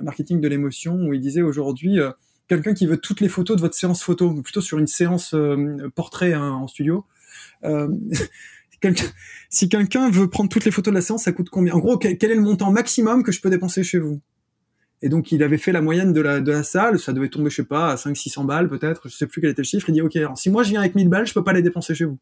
marketing 0.02 0.40
de 0.40 0.48
l'émotion, 0.48 0.96
où 0.96 1.14
il 1.14 1.20
disait 1.20 1.42
aujourd'hui, 1.42 2.00
quelqu'un 2.48 2.74
qui 2.74 2.86
veut 2.86 2.98
toutes 2.98 3.22
les 3.22 3.30
photos 3.30 3.58
de 3.58 3.62
votre 3.62 3.76
séance 3.76 4.04
photo, 4.04 4.34
plutôt 4.42 4.62
sur 4.62 4.78
une 4.78 4.88
séance 4.88 5.34
euh, 5.34 5.90
portrait 5.96 6.34
hein, 6.34 6.52
en 6.52 6.68
studio. 6.68 7.06
Euh, 7.64 7.88
si 9.50 9.70
quelqu'un 9.70 10.10
veut 10.10 10.30
prendre 10.30 10.50
toutes 10.50 10.66
les 10.66 10.72
photos 10.72 10.92
de 10.92 10.96
la 10.96 11.02
séance, 11.02 11.24
ça 11.24 11.32
coûte 11.32 11.50
combien? 11.50 11.74
En 11.74 11.80
gros, 11.80 11.98
quel, 11.98 12.18
est 12.20 12.36
le 12.36 12.42
montant 12.42 12.72
maximum 12.72 13.24
que 13.24 13.32
je 13.32 13.42
peux 13.42 13.50
dépenser 13.50 13.84
chez 13.84 14.00
vous? 14.00 14.22
Et 15.02 15.10
donc, 15.10 15.32
il 15.32 15.44
avait 15.44 15.58
fait 15.58 15.72
la 15.72 15.82
moyenne 15.82 16.14
de 16.14 16.22
la, 16.22 16.40
de 16.40 16.52
la 16.52 16.64
salle, 16.64 17.00
ça 17.00 17.14
devait 17.14 17.30
tomber, 17.30 17.50
je 17.50 17.58
sais 17.58 17.64
pas, 17.64 17.92
à 17.92 17.96
500-600 17.96 18.46
balles 18.46 18.70
peut-être, 18.70 19.10
je 19.10 19.16
sais 19.16 19.28
plus 19.28 19.42
quel 19.42 19.52
était 19.52 19.62
le 19.62 19.68
chiffre. 19.68 19.90
Il 19.90 19.94
dit, 19.94 20.02
ok, 20.02 20.16
alors 20.16 20.38
si 20.38 20.50
moi 20.50 20.64
je 20.64 20.70
viens 20.70 20.80
avec 20.80 20.96
1000 20.96 21.10
balles, 21.10 21.28
je 21.28 21.34
peux 21.34 21.44
pas 21.44 21.54
les 21.54 21.62
dépenser 21.62 21.94
chez 21.94 22.06
vous. 22.06 22.18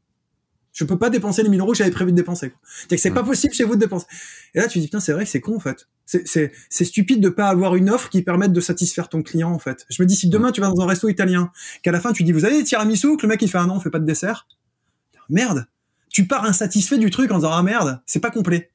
Je 0.73 0.83
peux 0.85 0.97
pas 0.97 1.11
dépenser 1.11 1.43
les 1.43 1.49
1000 1.49 1.59
euros 1.59 1.71
que 1.71 1.77
j'avais 1.77 1.91
prévu 1.91 2.11
de 2.11 2.17
dépenser. 2.17 2.51
C'est 2.89 2.95
que 2.95 3.01
c'est 3.01 3.11
pas 3.11 3.23
possible 3.23 3.53
chez 3.53 3.63
vous 3.63 3.75
de 3.75 3.79
dépenser. 3.79 4.07
Et 4.55 4.59
là, 4.59 4.67
tu 4.67 4.79
dis, 4.79 4.85
putain, 4.85 4.99
c'est 4.99 5.13
vrai 5.13 5.23
que 5.23 5.29
c'est 5.29 5.39
con, 5.39 5.55
en 5.55 5.59
fait. 5.59 5.87
C'est 6.05 6.51
stupide 6.69 7.21
de 7.21 7.29
pas 7.29 7.47
avoir 7.47 7.75
une 7.75 7.91
offre 7.91 8.09
qui 8.09 8.23
permette 8.23 8.51
de 8.51 8.59
satisfaire 8.59 9.07
ton 9.07 9.21
client, 9.21 9.51
en 9.51 9.59
fait. 9.59 9.85
Je 9.89 10.01
me 10.01 10.07
dis, 10.07 10.15
si 10.15 10.29
demain 10.29 10.51
tu 10.51 10.61
vas 10.61 10.69
dans 10.69 10.81
un 10.81 10.87
resto 10.87 11.09
italien, 11.09 11.51
qu'à 11.83 11.91
la 11.91 12.01
fin 12.01 12.11
tu 12.11 12.23
dis, 12.23 12.31
vous 12.31 12.43
avez 12.43 12.57
des 12.57 12.63
tiramisu, 12.63 13.17
que 13.17 13.21
le 13.21 13.27
mec 13.27 13.41
il 13.43 13.49
fait 13.49 13.59
un 13.59 13.63
ah 13.63 13.67
non, 13.67 13.75
on 13.75 13.79
fait 13.79 13.91
pas 13.91 13.99
de 13.99 14.05
dessert. 14.05 14.47
Merde. 15.29 15.67
Tu 16.09 16.25
pars 16.25 16.43
insatisfait 16.43 16.97
du 16.97 17.11
truc 17.11 17.31
en 17.31 17.35
disant, 17.35 17.51
ah 17.51 17.61
merde, 17.61 18.01
c'est 18.07 18.19
pas 18.19 18.31
complet. 18.31 18.71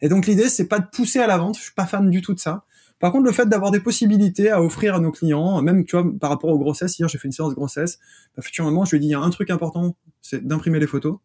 Et 0.00 0.08
donc 0.08 0.26
l'idée, 0.26 0.48
c'est 0.48 0.66
pas 0.66 0.78
de 0.78 0.86
pousser 0.90 1.18
à 1.18 1.26
la 1.26 1.36
vente. 1.36 1.58
Je 1.58 1.62
suis 1.62 1.74
pas 1.74 1.86
fan 1.86 2.08
du 2.08 2.22
tout 2.22 2.32
de 2.32 2.40
ça. 2.40 2.64
Par 2.98 3.12
contre, 3.12 3.26
le 3.26 3.32
fait 3.32 3.46
d'avoir 3.46 3.70
des 3.70 3.80
possibilités 3.80 4.50
à 4.50 4.62
offrir 4.62 4.94
à 4.94 5.00
nos 5.00 5.10
clients, 5.10 5.60
même 5.60 5.84
tu 5.84 5.96
vois, 5.96 6.10
par 6.18 6.30
rapport 6.30 6.50
aux 6.50 6.58
grossesses, 6.58 6.98
hier 6.98 7.08
j'ai 7.08 7.18
fait 7.18 7.28
une 7.28 7.32
séance 7.32 7.50
de 7.50 7.54
grossesse, 7.54 7.98
bah, 8.36 8.42
futurement, 8.42 8.84
je 8.84 8.92
lui 8.92 8.98
ai 8.98 9.00
dit, 9.00 9.06
il 9.08 9.10
y 9.10 9.14
a 9.14 9.20
un 9.20 9.30
truc 9.30 9.50
important, 9.50 9.96
c'est 10.22 10.46
d'imprimer 10.46 10.78
les 10.78 10.86
photos 10.86 11.18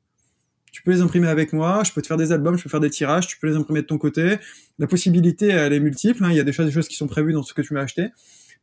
tu 0.72 0.84
peux 0.84 0.92
les 0.92 1.02
imprimer 1.02 1.28
avec 1.28 1.54
moi, 1.54 1.84
je 1.84 1.92
peux 1.92 2.02
te 2.02 2.08
faire 2.08 2.18
des 2.18 2.32
albums, 2.32 2.58
je 2.58 2.64
peux 2.64 2.70
faire 2.70 2.80
des 2.80 2.90
tirages, 2.90 3.28
tu 3.28 3.38
peux 3.40 3.48
les 3.48 3.56
imprimer 3.56 3.82
de 3.82 3.88
ton 3.88 3.98
côté. 3.98 4.38
La 4.80 4.88
possibilité, 4.88 5.48
elle 5.48 5.74
est 5.74 5.80
multiple. 5.80 6.24
Hein. 6.24 6.30
Il 6.32 6.36
y 6.36 6.40
a 6.40 6.44
des 6.44 6.52
choses, 6.52 6.88
qui 6.88 6.96
sont 6.96 7.08
prévues 7.08 7.34
dans 7.34 7.44
ce 7.44 7.54
que 7.54 7.62
tu 7.62 7.74
m'as 7.74 7.82
acheté. 7.82 8.10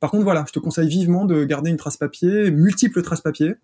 Par 0.01 0.11
contre, 0.11 0.25
voilà, 0.25 0.45
je 0.47 0.53
te 0.53 0.59
conseille 0.59 0.89
vivement 0.89 1.25
de 1.25 1.45
garder 1.45 1.71
une 1.71 1.77
trace 1.77 1.97
papier, 1.97 2.51
multiples 2.51 3.03
traces 3.03 3.21
papier. 3.21 3.55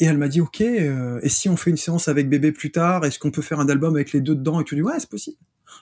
Et 0.00 0.04
elle 0.04 0.18
m'a 0.18 0.28
dit, 0.28 0.40
ok, 0.40 0.60
euh, 0.60 1.18
et 1.22 1.28
si 1.28 1.48
on 1.48 1.56
fait 1.56 1.70
une 1.70 1.76
séance 1.76 2.08
avec 2.08 2.28
bébé 2.28 2.52
plus 2.52 2.70
tard, 2.70 3.04
est-ce 3.04 3.18
qu'on 3.18 3.32
peut 3.32 3.42
faire 3.42 3.58
un 3.58 3.68
album 3.68 3.96
avec 3.96 4.12
les 4.12 4.20
deux 4.20 4.36
dedans? 4.36 4.60
Et 4.60 4.64
tu 4.64 4.76
dis, 4.76 4.82
ouais, 4.82 4.98
c'est 4.98 5.10
possible. 5.10 5.36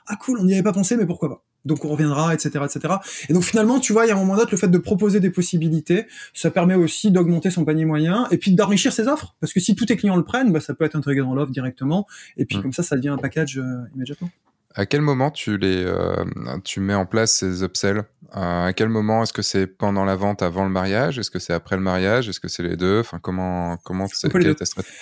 Ah 0.06 0.16
cool, 0.16 0.38
on 0.40 0.44
n'y 0.44 0.54
avait 0.54 0.62
pas 0.62 0.72
pensé, 0.72 0.96
mais 0.96 1.06
pourquoi 1.06 1.28
pas? 1.28 1.44
Donc 1.64 1.84
on 1.84 1.88
reviendra, 1.88 2.32
etc., 2.32 2.64
etc. 2.64 2.94
Et 3.28 3.32
donc 3.32 3.42
finalement, 3.42 3.80
tu 3.80 3.92
vois, 3.92 4.06
il 4.06 4.08
y 4.08 4.12
a 4.12 4.14
un 4.14 4.18
moment 4.18 4.36
donné, 4.36 4.48
le 4.50 4.56
fait 4.56 4.68
de 4.68 4.78
proposer 4.78 5.18
des 5.18 5.30
possibilités, 5.30 6.06
ça 6.32 6.50
permet 6.50 6.76
aussi 6.76 7.10
d'augmenter 7.10 7.50
son 7.50 7.64
panier 7.64 7.84
moyen 7.84 8.28
et 8.30 8.38
puis 8.38 8.54
d'enrichir 8.54 8.92
ses 8.92 9.08
offres. 9.08 9.34
Parce 9.40 9.52
que 9.52 9.58
si 9.58 9.74
tous 9.74 9.86
tes 9.86 9.96
clients 9.96 10.16
le 10.16 10.24
prennent, 10.24 10.52
bah, 10.52 10.60
ça 10.60 10.74
peut 10.74 10.84
être 10.84 10.94
intégré 10.94 11.22
dans 11.22 11.34
l'offre 11.34 11.50
directement. 11.50 12.06
Et 12.36 12.44
puis 12.44 12.58
mmh. 12.58 12.62
comme 12.62 12.72
ça, 12.72 12.84
ça 12.84 12.94
devient 12.96 13.08
un 13.08 13.18
package 13.18 13.58
euh, 13.58 13.84
immédiatement. 13.96 14.30
À 14.76 14.84
quel 14.86 15.00
moment 15.00 15.30
tu 15.30 15.56
les, 15.56 15.82
euh, 15.84 16.24
tu 16.62 16.80
mets 16.80 16.94
en 16.94 17.06
place 17.06 17.32
ces 17.32 17.64
upsells? 17.64 18.04
À 18.30 18.72
quel 18.76 18.90
moment 18.90 19.22
est-ce 19.22 19.32
que 19.32 19.40
c'est 19.40 19.66
pendant 19.66 20.04
la 20.04 20.16
vente, 20.16 20.42
avant 20.42 20.64
le 20.64 20.70
mariage? 20.70 21.18
Est-ce 21.18 21.30
que 21.30 21.38
c'est 21.38 21.54
après 21.54 21.76
le 21.76 21.82
mariage? 21.82 22.28
Est-ce 22.28 22.40
que 22.40 22.48
c'est 22.48 22.62
les 22.62 22.76
deux? 22.76 23.00
Enfin, 23.00 23.18
comment, 23.18 23.78
comment 23.78 24.06
c'est 24.06 24.28
ta 24.28 24.66
stratégie? 24.66 24.94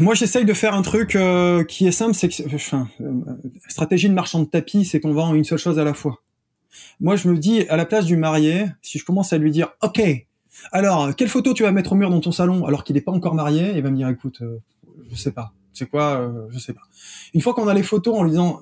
Moi, 0.00 0.14
j'essaye 0.14 0.44
de 0.44 0.52
faire 0.52 0.74
un 0.74 0.82
truc 0.82 1.16
euh, 1.16 1.64
qui 1.64 1.86
est 1.86 1.92
simple, 1.92 2.14
c'est 2.14 2.28
que, 2.28 2.54
enfin, 2.54 2.88
euh, 3.00 3.12
stratégie 3.68 4.08
de 4.08 4.14
marchand 4.14 4.40
de 4.40 4.46
tapis, 4.46 4.84
c'est 4.84 5.00
qu'on 5.00 5.12
vend 5.12 5.34
une 5.34 5.44
seule 5.44 5.58
chose 5.58 5.78
à 5.78 5.84
la 5.84 5.94
fois. 5.94 6.20
Moi, 7.00 7.16
je 7.16 7.28
me 7.28 7.38
dis, 7.38 7.66
à 7.68 7.76
la 7.76 7.86
place 7.86 8.04
du 8.04 8.16
marié, 8.16 8.66
si 8.82 8.98
je 8.98 9.04
commence 9.04 9.32
à 9.32 9.38
lui 9.38 9.50
dire, 9.50 9.68
ok, 9.82 10.00
alors, 10.72 11.14
quelle 11.14 11.28
photo 11.28 11.52
tu 11.52 11.62
vas 11.62 11.72
mettre 11.72 11.92
au 11.92 11.94
mur 11.96 12.10
dans 12.10 12.20
ton 12.20 12.32
salon 12.32 12.64
alors 12.66 12.84
qu'il 12.84 12.94
n'est 12.94 13.02
pas 13.02 13.12
encore 13.12 13.34
marié 13.34 13.72
Il 13.76 13.82
va 13.82 13.90
me 13.90 13.96
dire, 13.96 14.08
écoute, 14.08 14.40
euh, 14.42 14.58
je 15.10 15.16
sais 15.16 15.32
pas. 15.32 15.52
C'est 15.72 15.86
quoi 15.86 16.20
euh, 16.20 16.46
Je 16.50 16.58
sais 16.58 16.72
pas. 16.72 16.82
Une 17.34 17.40
fois 17.40 17.54
qu'on 17.54 17.68
a 17.68 17.74
les 17.74 17.82
photos 17.82 18.16
en 18.16 18.22
lui 18.22 18.30
disant, 18.30 18.60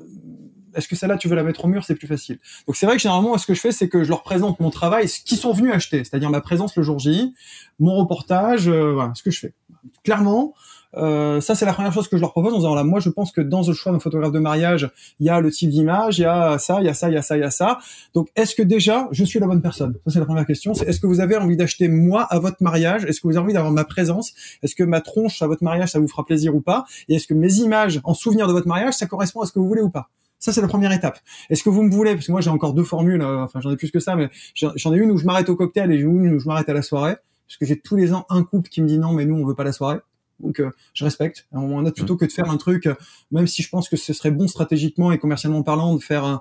est-ce 0.75 0.89
que 0.89 0.97
celle-là 0.97 1.19
tu 1.19 1.29
veux 1.29 1.37
la 1.37 1.43
mettre 1.43 1.65
au 1.65 1.69
mur 1.69 1.85
C'est 1.85 1.95
plus 1.95 2.07
facile. 2.07 2.39
Donc 2.67 2.77
c'est 2.77 2.87
vrai 2.87 2.97
que 2.97 3.03
généralement, 3.03 3.37
ce 3.37 3.47
que 3.47 3.55
je 3.55 3.61
fais, 3.61 3.73
c'est 3.73 3.89
que 3.89 4.05
je 4.05 4.09
leur 4.09 4.23
présente 4.23 4.59
mon 4.61 4.71
travail, 4.71 5.07
ce 5.09 5.21
qu'ils 5.21 5.37
sont 5.37 5.53
venus 5.53 5.73
acheter, 5.75 5.99
c'est-à-dire 5.99 6.31
ma 6.31 6.41
présence 6.41 6.75
le 6.77 6.83
jour 6.83 6.99
J, 6.99 7.35
mon 7.79 7.97
reportage, 7.97 8.69
voilà, 8.69 9.13
ce 9.15 9.23
que 9.23 9.31
je 9.31 9.39
fais. 9.39 9.55
Clairement, 10.03 10.55
euh, 10.97 11.41
ça, 11.41 11.55
c'est 11.55 11.65
la 11.65 11.73
première 11.73 11.93
chose 11.93 12.09
que 12.09 12.17
je 12.17 12.21
leur 12.21 12.33
propose 12.33 12.53
en 12.53 12.59
disant, 12.59 12.75
là, 12.75 12.85
moi, 12.85 13.01
je 13.01 13.09
pense 13.09 13.33
que 13.33 13.41
dans 13.41 13.63
le 13.63 13.73
choix 13.73 13.93
d'un 13.93 13.99
photographe 13.99 14.33
de 14.33 14.39
mariage, 14.39 14.91
il 15.21 15.27
y 15.27 15.31
a 15.31 15.41
le 15.41 15.51
type 15.51 15.71
d'image, 15.71 16.19
il 16.19 16.23
y 16.23 16.27
a 16.27 16.59
ça, 16.59 16.81
il 16.81 16.87
y 16.87 16.89
a 16.89 16.95
ça, 16.95 17.09
il 17.09 17.15
y 17.15 17.17
a 17.17 17.23
ça, 17.23 17.37
il 17.37 17.41
y 17.41 17.45
a 17.45 17.51
ça. 17.51 17.79
Donc, 18.15 18.29
est-ce 18.37 18.55
que 18.55 18.63
déjà, 18.63 19.09
je 19.11 19.25
suis 19.25 19.39
la 19.39 19.47
bonne 19.47 19.63
personne? 19.63 19.95
Ça, 20.07 20.13
c'est 20.13 20.19
la 20.19 20.27
première 20.27 20.47
question. 20.47 20.73
Est-ce 20.73 21.01
que 21.01 21.07
vous 21.07 21.21
avez 21.21 21.37
envie 21.37 21.57
d'acheter 21.57 21.89
moi 21.89 22.23
à 22.25 22.39
votre 22.39 22.63
mariage? 22.63 23.05
Est-ce 23.05 23.21
que 23.21 23.27
vous 23.27 23.37
avez 23.37 23.45
envie 23.45 23.55
d'avoir 23.55 23.73
ma 23.73 23.85
présence? 23.85 24.33
Est-ce 24.63 24.75
que 24.75 24.85
ma 24.85 25.01
tronche 25.01 25.41
à 25.43 25.47
votre 25.47 25.65
mariage, 25.65 25.91
ça 25.91 25.99
vous 25.99 26.09
fera 26.09 26.25
plaisir 26.25 26.55
ou 26.55 26.61
pas? 26.61 26.85
Et 27.09 27.15
est-ce 27.15 27.27
que 27.27 27.35
mes 27.35 27.55
images 27.55 28.01
en 28.05 28.15
souvenir 28.15 28.47
de 28.47 28.53
votre 28.53 28.69
mariage, 28.69 28.95
ça 28.95 29.07
correspond 29.07 29.41
à 29.41 29.47
ce 29.47 29.53
que 29.53 29.59
vous 29.59 29.69
voulez 29.69 29.83
ou 29.83 29.91
pas? 29.91 30.11
Ça, 30.39 30.53
c'est 30.53 30.61
la 30.61 30.69
première 30.69 30.91
étape. 30.91 31.21
Est-ce 31.51 31.63
que 31.63 31.71
vous 31.71 31.83
me 31.83 31.91
voulez? 31.91 32.15
Parce 32.15 32.27
que 32.27 32.33
moi, 32.33 32.41
j'ai 32.41 32.51
encore 32.51 32.75
deux 32.75 32.83
formules. 32.83 33.23
Euh, 33.23 33.45
enfin, 33.45 33.61
j'en 33.61 33.71
ai 33.71 33.77
plus 33.77 33.93
que 33.93 34.01
ça, 34.01 34.17
mais 34.17 34.29
j'en 34.55 34.93
ai 34.93 34.97
une 34.97 35.13
où 35.13 35.17
je 35.17 35.25
m'arrête 35.25 35.49
au 35.49 35.55
cocktail 35.55 35.93
et 35.93 35.97
une 35.97 36.35
où 36.35 36.39
je 36.41 36.47
m'arrête 36.49 36.69
à 36.69 36.75
la 36.75 36.83
soirée. 36.83 37.17
Parce 37.47 37.59
que 37.59 37.65
j'ai 37.65 37.79
tous 37.79 37.97
les 37.97 38.13
ans 38.13 38.27
un 38.29 38.43
couple 38.43 38.69
qui 38.69 38.83
me 38.83 38.89
dit 38.89 38.99
non, 38.99 39.13
mais 39.13 39.25
nous, 39.25 39.37
on 39.37 39.47
veut 39.47 39.55
pas 39.55 39.65
la 39.65 39.73
soirée. 39.73 39.99
Donc 40.41 40.61
euh, 40.61 40.71
je 40.95 41.05
respecte. 41.05 41.47
On 41.53 41.85
a 41.85 41.91
mmh. 41.91 41.93
plutôt 41.93 42.17
que 42.17 42.25
de 42.25 42.33
faire 42.33 42.51
un 42.51 42.57
truc, 42.57 42.87
euh, 42.87 42.95
même 43.31 43.47
si 43.47 43.63
je 43.63 43.69
pense 43.69 43.89
que 43.89 43.97
ce 43.97 44.13
serait 44.13 44.31
bon 44.31 44.49
stratégiquement 44.49 45.13
et 45.13 45.19
commercialement 45.19 45.63
parlant 45.63 45.95
de 45.95 46.03
faire 46.03 46.25
un, 46.25 46.41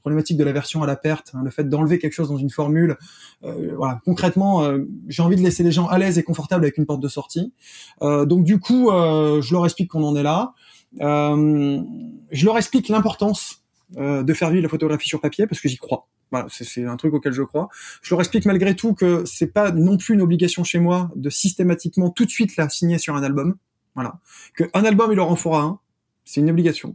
problématique 0.00 0.36
de 0.36 0.44
la 0.44 0.52
version 0.52 0.82
à 0.82 0.86
la 0.86 0.96
perte, 0.96 1.32
hein, 1.34 1.42
le 1.44 1.50
fait 1.50 1.68
d'enlever 1.68 1.98
quelque 1.98 2.12
chose 2.12 2.28
dans 2.28 2.36
une 2.36 2.50
formule. 2.50 2.96
Euh, 3.44 3.74
voilà, 3.76 4.00
concrètement, 4.04 4.62
j'ai 5.08 5.22
envie 5.22 5.36
de 5.36 5.42
laisser 5.42 5.62
les 5.62 5.72
gens 5.72 5.86
à 5.86 5.98
l'aise 5.98 6.18
et 6.18 6.22
confortables 6.22 6.64
avec 6.64 6.78
une 6.78 6.86
porte 6.86 7.00
de 7.00 7.08
sortie. 7.08 7.52
donc 8.00 8.44
du 8.44 8.58
coup, 8.60 8.90
je 8.90 9.52
leur 9.52 9.64
explique 9.64 9.90
qu'on 9.90 10.04
en 10.04 10.16
est 10.16 10.22
là. 10.22 10.52
je 10.98 12.44
leur 12.44 12.56
explique 12.56 12.88
l'importance 12.88 13.64
de 13.96 14.34
faire 14.34 14.50
vivre 14.50 14.62
la 14.62 14.68
photographie 14.68 15.08
sur 15.08 15.20
papier 15.20 15.46
parce 15.46 15.60
que 15.60 15.68
j'y 15.68 15.76
crois. 15.76 16.06
Voilà, 16.30 16.46
c'est 16.50 16.84
un 16.84 16.96
truc 16.96 17.14
auquel 17.14 17.32
je 17.32 17.42
crois. 17.42 17.68
Je 18.02 18.14
leur 18.14 18.20
explique 18.20 18.44
malgré 18.44 18.76
tout 18.76 18.94
que 18.94 19.24
c'est 19.24 19.46
pas 19.46 19.70
non 19.70 19.96
plus 19.96 20.14
une 20.14 20.20
obligation 20.20 20.64
chez 20.64 20.78
moi 20.78 21.10
de 21.16 21.30
systématiquement 21.30 22.10
tout 22.10 22.24
de 22.24 22.30
suite 22.30 22.56
la 22.56 22.68
signer 22.68 22.98
sur 22.98 23.16
un 23.16 23.22
album. 23.22 23.56
Voilà, 23.94 24.18
que 24.54 24.64
un 24.74 24.84
album 24.84 25.10
il 25.10 25.16
leur 25.16 25.30
en 25.30 25.36
fera 25.36 25.62
un, 25.62 25.80
c'est 26.24 26.40
une 26.40 26.50
obligation 26.50 26.94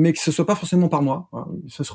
mais 0.00 0.12
que 0.12 0.18
ce 0.18 0.32
soit 0.32 0.46
pas 0.46 0.54
forcément 0.54 0.88
par 0.88 1.02
moi. 1.02 1.28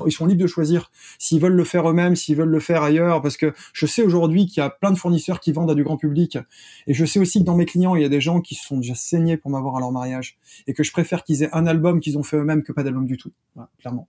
Ils 0.06 0.12
sont 0.12 0.26
libres 0.26 0.42
de 0.42 0.46
choisir 0.46 0.90
s'ils 1.18 1.40
veulent 1.40 1.54
le 1.54 1.64
faire 1.64 1.88
eux-mêmes, 1.90 2.14
s'ils 2.14 2.36
veulent 2.36 2.48
le 2.48 2.60
faire 2.60 2.82
ailleurs, 2.82 3.20
parce 3.20 3.36
que 3.36 3.52
je 3.72 3.86
sais 3.86 4.02
aujourd'hui 4.02 4.46
qu'il 4.46 4.60
y 4.60 4.64
a 4.64 4.70
plein 4.70 4.92
de 4.92 4.98
fournisseurs 4.98 5.40
qui 5.40 5.52
vendent 5.52 5.70
à 5.70 5.74
du 5.74 5.82
grand 5.82 5.96
public, 5.96 6.38
et 6.86 6.94
je 6.94 7.04
sais 7.04 7.18
aussi 7.18 7.40
que 7.40 7.44
dans 7.44 7.56
mes 7.56 7.66
clients, 7.66 7.96
il 7.96 8.02
y 8.02 8.04
a 8.04 8.08
des 8.08 8.20
gens 8.20 8.40
qui 8.40 8.54
se 8.54 8.64
sont 8.64 8.78
déjà 8.78 8.94
saignés 8.94 9.36
pour 9.36 9.50
m'avoir 9.50 9.76
à 9.76 9.80
leur 9.80 9.90
mariage, 9.90 10.38
et 10.66 10.74
que 10.74 10.84
je 10.84 10.92
préfère 10.92 11.24
qu'ils 11.24 11.42
aient 11.42 11.50
un 11.52 11.66
album 11.66 12.00
qu'ils 12.00 12.16
ont 12.16 12.22
fait 12.22 12.36
eux-mêmes 12.36 12.62
que 12.62 12.72
pas 12.72 12.84
d'album 12.84 13.06
du 13.06 13.16
tout, 13.16 13.32
clairement. 13.80 14.08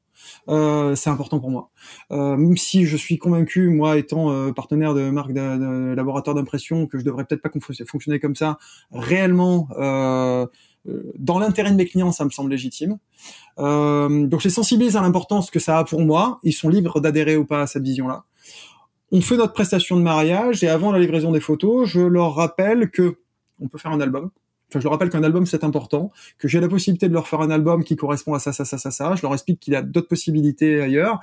Euh, 0.49 0.95
c'est 0.95 1.09
important 1.09 1.39
pour 1.39 1.51
moi. 1.51 1.69
Euh, 2.11 2.37
même 2.37 2.57
si 2.57 2.85
je 2.85 2.97
suis 2.97 3.17
convaincu, 3.17 3.69
moi 3.69 3.97
étant 3.97 4.31
euh, 4.31 4.51
partenaire 4.51 4.93
de 4.93 5.09
marque 5.09 5.33
de 5.33 5.93
laboratoire 5.95 6.35
d'impression, 6.35 6.87
que 6.87 6.97
je 6.97 7.03
devrais 7.03 7.25
peut-être 7.25 7.41
pas 7.41 7.51
fonctionner 7.85 8.19
comme 8.19 8.35
ça, 8.35 8.57
réellement 8.91 9.67
euh, 9.77 10.45
euh, 10.87 11.11
dans 11.17 11.39
l'intérêt 11.39 11.71
de 11.71 11.75
mes 11.75 11.85
clients, 11.85 12.11
ça 12.11 12.25
me 12.25 12.29
semble 12.29 12.49
légitime. 12.49 12.97
Euh, 13.59 14.27
donc 14.27 14.41
je 14.41 14.47
les 14.47 14.53
sensibilise 14.53 14.95
à 14.95 15.01
l'importance 15.01 15.49
que 15.51 15.59
ça 15.59 15.79
a 15.79 15.83
pour 15.83 16.01
moi. 16.01 16.39
Ils 16.43 16.53
sont 16.53 16.69
libres 16.69 16.99
d'adhérer 16.99 17.37
ou 17.37 17.45
pas 17.45 17.61
à 17.61 17.67
cette 17.67 17.83
vision-là. 17.83 18.23
On 19.11 19.21
fait 19.21 19.37
notre 19.37 19.53
prestation 19.53 19.95
de 19.95 20.01
mariage 20.01 20.63
et 20.63 20.69
avant 20.69 20.91
la 20.91 20.99
livraison 20.99 21.31
des 21.31 21.39
photos, 21.39 21.87
je 21.87 22.01
leur 22.01 22.35
rappelle 22.35 22.89
que 22.91 23.19
on 23.59 23.67
peut 23.67 23.77
faire 23.77 23.91
un 23.91 24.01
album. 24.01 24.29
Enfin, 24.69 24.79
je 24.79 24.83
leur 24.83 24.91
rappelle 24.91 25.09
qu'un 25.09 25.23
album 25.23 25.45
c'est 25.45 25.63
important, 25.63 26.11
que 26.37 26.47
j'ai 26.47 26.59
la 26.59 26.67
possibilité 26.67 27.07
de 27.07 27.13
leur 27.13 27.27
faire 27.27 27.39
un 27.39 27.49
album 27.49 27.83
qui 27.83 27.95
correspond 27.95 28.33
à 28.33 28.39
ça, 28.39 28.51
ça, 28.51 28.65
ça, 28.65 28.77
ça, 28.77 28.91
ça. 28.91 29.15
Je 29.15 29.21
leur 29.21 29.33
explique 29.33 29.59
qu'il 29.59 29.73
y 29.73 29.77
a 29.77 29.81
d'autres 29.81 30.09
possibilités 30.09 30.81
ailleurs 30.81 31.19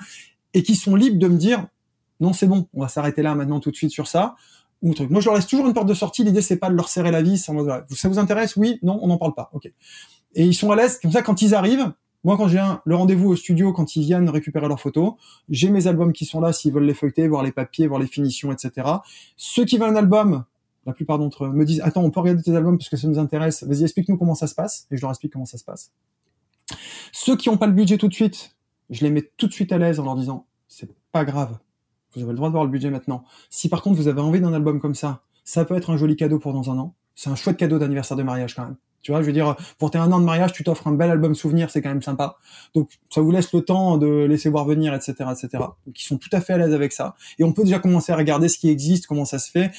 et 0.55 0.62
qu'ils 0.62 0.77
sont 0.77 0.97
libres 0.97 1.19
de 1.19 1.28
me 1.28 1.36
dire 1.36 1.66
non, 2.20 2.32
c'est 2.32 2.47
bon, 2.47 2.69
on 2.73 2.81
va 2.81 2.89
s'arrêter 2.89 3.23
là 3.23 3.35
maintenant 3.35 3.61
tout 3.61 3.70
de 3.70 3.77
suite 3.77 3.90
sur 3.90 4.06
ça. 4.06 4.35
Moi, 4.82 5.20
je 5.20 5.24
leur 5.24 5.35
laisse 5.35 5.47
toujours 5.47 5.66
une 5.66 5.73
porte 5.73 5.89
de 5.89 5.94
sortie. 5.94 6.24
L'idée, 6.24 6.43
c'est 6.43 6.59
pas 6.59 6.69
de 6.69 6.74
leur 6.74 6.89
serrer 6.89 7.11
la 7.11 7.23
vis. 7.23 7.39
Ça 7.39 7.52
vous 8.09 8.19
intéresse? 8.19 8.55
Oui, 8.56 8.78
non, 8.82 8.98
on 9.02 9.06
n'en 9.06 9.16
parle 9.16 9.35
pas. 9.35 9.48
Ok. 9.55 9.73
Et 10.35 10.44
ils 10.44 10.55
sont 10.55 10.70
à 10.70 10.77
l'aise. 10.77 10.98
Comme 11.01 11.11
ça, 11.11 11.23
quand 11.23 11.40
ils 11.40 11.55
arrivent, 11.55 11.93
moi, 12.24 12.36
quand 12.36 12.48
j'ai 12.48 12.64
le 12.84 12.96
rendez-vous 12.96 13.28
au 13.28 13.36
studio, 13.36 13.72
quand 13.72 13.96
ils 13.96 14.02
viennent 14.02 14.28
récupérer 14.28 14.66
leurs 14.68 14.80
photos, 14.80 15.14
j'ai 15.48 15.70
mes 15.70 15.86
albums 15.86 16.12
qui 16.12 16.24
sont 16.24 16.40
là 16.40 16.52
s'ils 16.52 16.72
veulent 16.72 16.84
les 16.84 16.94
feuilleter, 16.94 17.28
voir 17.28 17.42
les 17.42 17.52
papiers, 17.52 17.86
voir 17.86 18.01
les 18.01 18.06
finitions, 18.06 18.51
etc. 18.51 18.88
Ceux 19.36 19.64
qui 19.64 19.78
veulent 19.78 19.90
un 19.90 19.96
album, 19.96 20.44
la 20.86 20.92
plupart 20.92 21.18
d'entre 21.18 21.44
eux 21.44 21.52
me 21.52 21.64
disent, 21.64 21.80
attends, 21.82 22.02
on 22.02 22.10
peut 22.10 22.20
regarder 22.20 22.42
tes 22.42 22.56
albums 22.56 22.78
parce 22.78 22.88
que 22.88 22.96
ça 22.96 23.06
nous 23.06 23.18
intéresse. 23.18 23.62
Vas-y, 23.64 23.84
explique-nous 23.84 24.16
comment 24.16 24.34
ça 24.34 24.46
se 24.46 24.55
passe. 24.55 24.86
Et 24.90 24.96
je 24.96 25.02
leur 25.02 25.10
explique 25.10 25.32
comment 25.32 25.46
ça 25.46 25.59
se 25.59 25.64
passe. 25.64 25.92
Ceux 27.12 27.36
qui 27.36 27.48
n'ont 27.48 27.59
pas 27.59 27.66
le 27.66 27.72
budget 27.72 27.98
tout 27.98 28.09
de 28.09 28.14
suite, 28.14 28.56
je 28.90 29.02
les 29.02 29.10
mets 29.10 29.30
tout 29.36 29.46
de 29.46 29.52
suite 29.52 29.72
à 29.72 29.78
l'aise 29.78 30.01
en 30.01 30.05
leur 30.05 30.16
disant, 30.16 30.46
c'est 30.66 30.88
pas 31.12 31.24
grave 31.24 31.59
vous 32.16 32.22
avez 32.22 32.32
le 32.32 32.36
droit 32.36 32.48
de 32.48 32.52
voir 32.52 32.64
le 32.64 32.70
budget 32.70 32.90
maintenant. 32.90 33.24
Si 33.51 33.68
par 33.68 33.82
contre 33.82 33.96
vous 33.96 34.09
avez 34.09 34.20
envie 34.20 34.40
d'un 34.40 34.52
album 34.52 34.80
comme 34.80 34.94
ça, 34.94 35.22
ça 35.44 35.64
peut 35.64 35.76
être 35.76 35.90
un 35.90 35.96
joli 35.96 36.16
cadeau 36.16 36.38
pour 36.38 36.52
dans 36.52 36.70
un 36.70 36.78
an. 36.78 36.94
C'est 37.15 37.31
un 37.31 37.35
chouette 37.36 37.57
cadeau 37.57 37.78
d'anniversaire 37.78 38.16
de 38.16 38.23
mariage 38.23 38.55
quand 38.55 38.65
même. 38.65 38.77
Tu 39.05 39.12
vois, 39.12 39.20
je 39.20 39.27
veux 39.27 39.32
dire, 39.32 39.55
pour 39.78 39.91
tes 39.91 39.99
un 39.99 40.11
an 40.12 40.19
de 40.19 40.24
mariage, 40.24 40.55
tu 40.55 40.65
t'offres 40.65 40.86
un 40.86 40.93
bel 40.93 41.11
album 41.11 41.35
souvenir, 41.35 41.70
c'est 41.70 41.82
quand 41.82 41.91
même 41.91 42.01
sympa. 42.01 42.39
Donc, 42.74 42.91
ça 43.11 43.20
vous 43.20 43.31
laisse 43.31 43.53
le 43.53 43.61
temps 43.61 43.99
de 43.99 44.24
laisser 44.24 44.49
voir 44.49 44.65
venir, 44.65 44.95
etc., 44.95 45.12
etc. 45.31 45.49
Donc, 45.86 46.01
ils 46.01 46.05
sont 46.05 46.16
tout 46.16 46.31
à 46.32 46.41
fait 46.41 46.55
à 46.55 46.59
l'aise 46.59 46.73
avec 46.73 46.91
ça. 46.93 47.15
Et 47.39 47.45
on 47.45 47.53
peut 47.53 47.65
déjà 47.65 47.78
commencer 47.78 48.12
à 48.12 48.16
regarder 48.16 48.49
ce 48.49 48.57
qui 48.57 48.70
existe, 48.70 49.07
comment 49.07 49.27
ça 49.27 49.39
se 49.39 49.51
fait. 49.51 49.73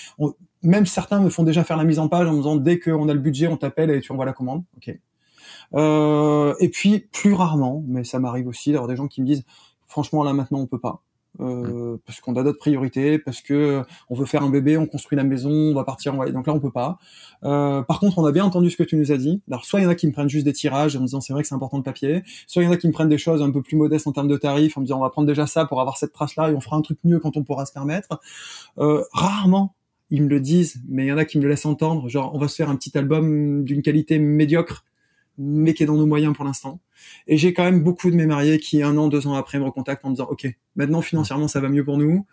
même 0.61 0.85
certains 0.85 1.19
me 1.19 1.29
font 1.29 1.41
déjà 1.41 1.63
faire 1.63 1.75
la 1.75 1.85
mise 1.85 1.97
en 1.97 2.07
page 2.07 2.27
en 2.27 2.33
me 2.33 2.37
disant, 2.37 2.55
dès 2.55 2.77
qu'on 2.77 3.09
a 3.09 3.13
le 3.15 3.19
budget, 3.19 3.47
on 3.47 3.57
t'appelle 3.57 3.89
et 3.89 3.99
tu 3.99 4.11
envoies 4.11 4.25
la 4.25 4.33
commande. 4.33 4.63
Ok. 4.77 4.95
Euh, 5.73 6.53
et 6.59 6.69
puis, 6.69 6.99
plus 7.11 7.33
rarement, 7.33 7.83
mais 7.87 8.03
ça 8.03 8.19
m'arrive 8.19 8.47
aussi 8.47 8.73
d'avoir 8.73 8.87
des 8.87 8.95
gens 8.95 9.07
qui 9.07 9.21
me 9.21 9.25
disent, 9.25 9.43
franchement, 9.87 10.23
là, 10.23 10.33
maintenant, 10.33 10.59
on 10.59 10.67
peut 10.67 10.79
pas. 10.79 11.01
Euh, 11.39 11.97
parce 12.05 12.21
qu'on 12.21 12.35
a 12.35 12.43
d'autres 12.43 12.59
priorités, 12.59 13.19
parce 13.19 13.41
que 13.41 13.53
euh, 13.53 13.83
on 14.09 14.15
veut 14.15 14.25
faire 14.25 14.43
un 14.43 14.49
bébé, 14.49 14.77
on 14.77 14.85
construit 14.85 15.17
la 15.17 15.23
maison, 15.23 15.49
on 15.51 15.73
va 15.73 15.83
partir, 15.83 16.13
en 16.13 16.25
donc 16.29 16.47
là 16.47 16.53
on 16.53 16.59
peut 16.59 16.71
pas. 16.71 16.97
Euh, 17.43 17.81
par 17.83 17.99
contre, 17.99 18.17
on 18.19 18.25
a 18.25 18.31
bien 18.31 18.45
entendu 18.45 18.69
ce 18.69 18.77
que 18.77 18.83
tu 18.83 18.95
nous 18.95 19.11
as 19.11 19.17
dit. 19.17 19.41
Alors 19.49 19.65
soit 19.65 19.79
il 19.79 19.83
y 19.83 19.85
en 19.85 19.89
a 19.89 19.95
qui 19.95 20.07
me 20.07 20.11
prennent 20.11 20.29
juste 20.29 20.45
des 20.45 20.53
tirages 20.53 20.95
en 20.95 21.01
me 21.01 21.05
disant 21.05 21.21
c'est 21.21 21.33
vrai 21.33 21.41
que 21.41 21.47
c'est 21.47 21.55
important 21.55 21.77
le 21.77 21.83
papier, 21.83 22.23
soit 22.47 22.63
il 22.63 22.65
y 22.65 22.69
en 22.69 22.71
a 22.71 22.77
qui 22.77 22.87
me 22.87 22.93
prennent 22.93 23.09
des 23.09 23.17
choses 23.17 23.41
un 23.41 23.51
peu 23.51 23.61
plus 23.61 23.75
modestes 23.75 24.07
en 24.07 24.11
termes 24.11 24.27
de 24.27 24.37
tarifs 24.37 24.77
en 24.77 24.81
me 24.81 24.85
disant 24.85 24.99
on 24.99 25.03
va 25.03 25.09
prendre 25.09 25.27
déjà 25.27 25.47
ça 25.47 25.65
pour 25.65 25.81
avoir 25.81 25.97
cette 25.97 26.13
trace 26.13 26.35
là 26.35 26.49
et 26.51 26.53
on 26.53 26.61
fera 26.61 26.77
un 26.77 26.81
truc 26.81 26.99
mieux 27.03 27.19
quand 27.19 27.37
on 27.37 27.43
pourra 27.43 27.65
se 27.65 27.73
permettre. 27.73 28.19
Euh, 28.77 29.03
rarement 29.11 29.75
ils 30.11 30.21
me 30.21 30.29
le 30.29 30.39
disent, 30.39 30.83
mais 30.87 31.05
il 31.05 31.07
y 31.07 31.11
en 31.11 31.17
a 31.17 31.25
qui 31.25 31.39
me 31.39 31.43
le 31.43 31.49
laissent 31.49 31.65
entendre, 31.65 32.07
genre 32.09 32.33
on 32.35 32.37
va 32.37 32.47
se 32.47 32.55
faire 32.55 32.69
un 32.69 32.75
petit 32.75 32.95
album 32.95 33.63
d'une 33.63 33.81
qualité 33.81 34.19
médiocre 34.19 34.85
mais 35.37 35.73
qui 35.73 35.83
est 35.83 35.85
dans 35.85 35.95
nos 35.97 36.05
moyens 36.05 36.35
pour 36.35 36.45
l'instant. 36.45 36.79
Et 37.27 37.37
j'ai 37.37 37.53
quand 37.53 37.63
même 37.63 37.83
beaucoup 37.83 38.09
de 38.09 38.15
mes 38.15 38.25
mariés 38.25 38.59
qui, 38.59 38.81
un 38.81 38.97
an, 38.97 39.07
deux 39.07 39.27
ans 39.27 39.33
après, 39.33 39.59
me 39.59 39.65
recontactent 39.65 40.05
en 40.05 40.09
me 40.09 40.15
disant, 40.15 40.27
OK, 40.29 40.47
maintenant, 40.75 41.01
financièrement, 41.01 41.47
ça 41.47 41.59
va 41.59 41.69
mieux 41.69 41.83
pour 41.83 41.97
nous. 41.97 42.25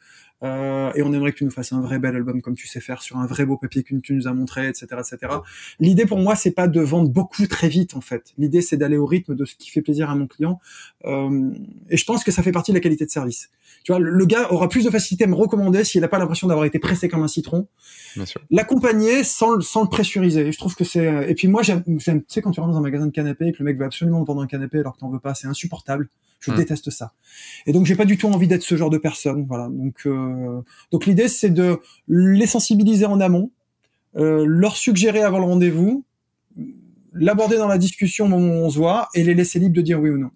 Euh, 0.43 0.93
et 0.95 1.03
on 1.03 1.13
aimerait 1.13 1.33
que 1.33 1.39
tu 1.39 1.45
nous 1.45 1.51
fasses 1.51 1.73
un 1.73 1.81
vrai 1.81 1.99
bel 1.99 2.17
album 2.17 2.43
comme 2.43 2.55
tu 2.55 2.67
sais 2.67 2.81
faire 2.81 3.03
sur 3.03 3.17
un 3.19 3.27
vrai 3.27 3.47
beau 3.47 3.57
papier 3.57 3.83
que 3.83 3.95
tu 3.97 4.15
nous 4.15 4.27
as 4.27 4.35
montré, 4.35 4.69
etc., 4.69 4.87
etc. 4.99 5.35
L'idée 5.79 6.07
pour 6.07 6.19
moi, 6.19 6.35
c'est 6.35 6.51
pas 6.51 6.69
de 6.69 6.81
vendre 6.81 7.09
beaucoup 7.09 7.47
très 7.47 7.69
vite 7.69 7.95
en 7.95 8.01
fait. 8.01 8.33
L'idée, 8.39 8.61
c'est 8.61 8.77
d'aller 8.77 8.97
au 8.97 9.07
rythme 9.07 9.35
de 9.35 9.45
ce 9.45 9.55
qui 9.55 9.71
fait 9.71 9.83
plaisir 9.83 10.11
à 10.11 10.15
mon 10.15 10.27
client. 10.27 10.61
Euh, 11.05 11.51
et 11.91 11.97
je 11.97 12.05
pense 12.05 12.25
que 12.25 12.31
ça 12.31 12.43
fait 12.43 12.53
partie 12.53 12.73
de 12.73 12.77
la 12.77 12.81
qualité 12.81 13.05
de 13.05 13.11
service. 13.11 13.51
Tu 13.85 13.93
vois, 13.93 13.99
le 13.99 14.27
gars 14.27 14.53
aura 14.53 14.69
plus 14.69 14.85
de 14.85 14.91
facilité 14.91 15.25
à 15.25 15.27
me 15.27 15.35
recommander 15.35 15.83
s'il 15.83 16.01
n'a 16.01 16.09
pas 16.09 16.19
l'impression 16.19 16.47
d'avoir 16.47 16.67
été 16.67 16.79
pressé 16.79 17.09
comme 17.09 17.23
un 17.23 17.29
citron. 17.29 17.67
L'accompagner 18.51 19.25
sans, 19.25 19.61
sans 19.61 19.83
le 19.83 19.89
pressuriser. 19.89 20.53
Je 20.53 20.59
trouve 20.59 20.75
que 20.75 20.85
c'est. 20.85 21.29
Et 21.29 21.35
puis 21.35 21.49
moi, 21.49 21.63
j'aime, 21.63 21.83
tu 21.85 22.25
sais, 22.29 22.43
quand 22.43 22.53
tu 22.53 22.61
rentres 22.61 22.73
dans 22.73 22.79
un 22.79 22.83
magasin 22.83 23.07
de 23.07 23.13
canapé 23.13 23.49
et 23.49 23.53
que 23.53 23.59
le 23.59 23.65
mec 23.65 23.79
veut 23.79 23.85
absolument 23.85 24.23
vendre 24.23 24.43
un 24.43 24.47
canapé 24.47 24.79
alors 24.79 24.95
que 24.95 25.01
t'en 25.01 25.11
veux 25.11 25.19
pas, 25.19 25.35
c'est 25.35 25.49
insupportable. 25.49 26.09
Je 26.41 26.51
hmm. 26.51 26.57
déteste 26.57 26.91
ça. 26.91 27.13
Et 27.67 27.73
donc 27.73 27.87
j'ai 27.87 27.95
pas 27.95 28.05
du 28.05 28.19
tout 28.19 28.27
envie 28.29 28.49
d'être 28.49 28.63
ce 28.63 28.77
genre 28.77 28.91
de 28.91 28.99
personne. 28.99 29.47
Voilà. 29.49 29.69
Donc 29.69 30.03
euh, 30.07 30.32
donc 30.91 31.07
l'idée 31.07 31.29
c'est 31.29 31.51
de 31.51 31.79
les 32.09 32.47
sensibiliser 32.47 33.07
en 33.07 33.21
amont, 33.21 33.51
euh, 34.17 34.45
leur 34.47 34.77
suggérer 34.77 35.23
avant 35.23 35.39
le 35.39 35.45
rendez-vous, 35.45 36.05
l'aborder 37.13 37.57
dans 37.57 37.69
la 37.69 37.79
discussion 37.79 38.27
au 38.27 38.29
moment 38.29 38.53
où 38.53 38.65
on 38.65 38.71
se 38.71 38.79
voit 38.79 39.09
et 39.15 39.25
les 39.25 39.35
laisser 39.35 39.59
libres 39.59 39.77
de 39.77 39.83
dire 39.83 40.01
oui 40.01 40.11
ou 40.11 40.19
non. 40.19 40.31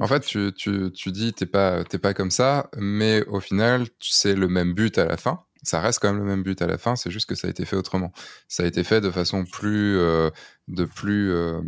En 0.00 0.06
fait, 0.06 0.20
tu, 0.20 0.52
tu, 0.54 0.92
tu 0.92 1.10
dis 1.10 1.32
t'es 1.32 1.46
pas 1.46 1.82
t'es 1.84 1.98
pas 1.98 2.14
comme 2.14 2.30
ça, 2.30 2.70
mais 2.76 3.24
au 3.26 3.40
final 3.40 3.86
c'est 4.00 4.34
le 4.34 4.48
même 4.48 4.74
but 4.74 4.98
à 4.98 5.06
la 5.06 5.16
fin. 5.16 5.40
Ça 5.64 5.80
reste 5.80 6.00
quand 6.00 6.12
même 6.12 6.22
le 6.22 6.28
même 6.28 6.42
but 6.42 6.60
à 6.60 6.66
la 6.66 6.76
fin, 6.76 6.96
c'est 6.96 7.10
juste 7.10 7.28
que 7.28 7.36
ça 7.36 7.46
a 7.46 7.50
été 7.50 7.64
fait 7.64 7.76
autrement. 7.76 8.12
Ça 8.48 8.64
a 8.64 8.66
été 8.66 8.82
fait 8.82 9.00
de 9.00 9.10
façon 9.10 9.44
plus, 9.44 9.96
euh, 9.96 10.28
de 10.66 10.84
plus, 10.84 11.30
euh, 11.30 11.60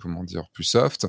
comment 0.00 0.24
dire, 0.24 0.48
plus 0.52 0.64
soft, 0.64 1.06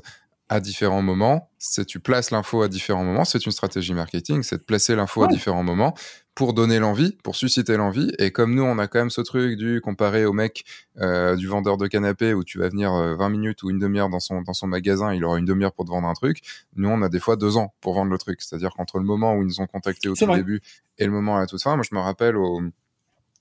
à 0.51 0.59
différents 0.59 1.01
moments. 1.01 1.49
C'est 1.59 1.85
tu 1.85 2.01
places 2.01 2.29
l'info 2.29 2.61
à 2.61 2.67
différents 2.67 3.05
moments. 3.05 3.23
C'est 3.23 3.45
une 3.45 3.53
stratégie 3.53 3.93
marketing, 3.93 4.43
c'est 4.43 4.57
de 4.57 4.63
placer 4.63 4.97
l'info 4.97 5.23
à 5.23 5.27
différents 5.27 5.63
moments 5.63 5.93
pour 6.35 6.53
donner 6.53 6.77
l'envie, 6.77 7.13
pour 7.23 7.37
susciter 7.37 7.77
l'envie. 7.77 8.11
Et 8.19 8.31
comme 8.31 8.53
nous, 8.53 8.63
on 8.63 8.77
a 8.77 8.87
quand 8.87 8.99
même 8.99 9.09
ce 9.09 9.21
truc 9.21 9.57
du 9.57 9.79
comparé 9.79 10.25
au 10.25 10.33
mec 10.33 10.65
euh, 10.99 11.37
du 11.37 11.47
vendeur 11.47 11.77
de 11.77 11.87
canapé 11.87 12.33
où 12.33 12.43
tu 12.43 12.59
vas 12.59 12.67
venir 12.67 12.91
20 12.91 13.25
euh, 13.25 13.29
minutes 13.29 13.63
ou 13.63 13.69
une 13.69 13.79
demi-heure 13.79 14.09
dans 14.09 14.19
son 14.19 14.41
dans 14.41 14.53
son 14.53 14.67
magasin, 14.67 15.13
il 15.13 15.23
aura 15.23 15.39
une 15.39 15.45
demi-heure 15.45 15.71
pour 15.71 15.85
te 15.85 15.89
vendre 15.89 16.09
un 16.09 16.13
truc. 16.13 16.41
Nous, 16.75 16.89
on 16.89 17.01
a 17.01 17.07
des 17.07 17.21
fois 17.21 17.37
deux 17.37 17.55
ans 17.55 17.73
pour 17.79 17.93
vendre 17.93 18.11
le 18.11 18.17
truc. 18.17 18.41
C'est-à-dire 18.41 18.71
qu'entre 18.75 18.99
le 18.99 19.05
moment 19.05 19.35
où 19.35 19.43
ils 19.43 19.47
nous 19.47 19.61
ont 19.61 19.67
contacté 19.67 20.09
au 20.09 20.15
tout 20.15 20.35
début 20.35 20.59
et 20.97 21.05
le 21.05 21.11
moment 21.11 21.37
à 21.37 21.39
la 21.39 21.47
toute 21.47 21.63
fin, 21.63 21.77
moi 21.77 21.85
je 21.89 21.95
me 21.95 22.01
rappelle 22.01 22.35
au 22.35 22.61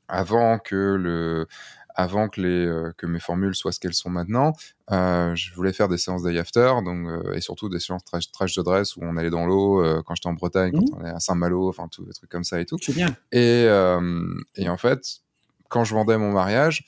avant 0.07 0.59
que 0.59 0.97
le 0.99 1.47
avant 2.01 2.28
que, 2.28 2.40
les, 2.40 2.66
euh, 2.66 2.93
que 2.97 3.06
mes 3.06 3.20
formules 3.20 3.55
soient 3.55 3.72
ce 3.72 3.81
qu'elles 3.81 3.94
sont 3.94 4.09
maintenant, 4.09 4.52
euh, 4.90 5.35
je 5.35 5.52
voulais 5.55 5.72
faire 5.72 5.89
des 5.89 5.98
séances 5.98 6.22
day 6.22 6.39
after, 6.39 6.72
donc, 6.85 7.06
euh, 7.06 7.35
et 7.35 7.40
surtout 7.40 7.68
des 7.68 7.78
séances 7.78 8.05
trash, 8.05 8.32
trash 8.32 8.55
de 8.55 8.62
dress 8.62 8.97
où 8.97 9.01
on 9.02 9.16
allait 9.16 9.31
dans 9.31 9.44
l'eau 9.47 9.85
quand 10.05 10.14
j'étais 10.14 10.28
en 10.28 10.32
Bretagne, 10.32 10.72
quand 10.72 10.81
mmh. 10.81 11.01
on 11.01 11.05
est 11.05 11.10
à 11.10 11.20
Saint-Malo, 11.20 11.68
enfin, 11.68 11.89
tout 11.89 12.05
des 12.05 12.12
trucs 12.12 12.31
comme 12.31 12.44
ça 12.44 12.60
et 12.60 12.64
tout. 12.64 12.78
C'est 12.81 12.94
bien. 12.94 13.14
Et, 13.32 13.64
et 14.56 14.68
en 14.68 14.77
fait, 14.77 15.20
quand 15.68 15.85
je 15.85 15.94
vendais 15.94 16.16
mon 16.16 16.32
mariage, 16.32 16.85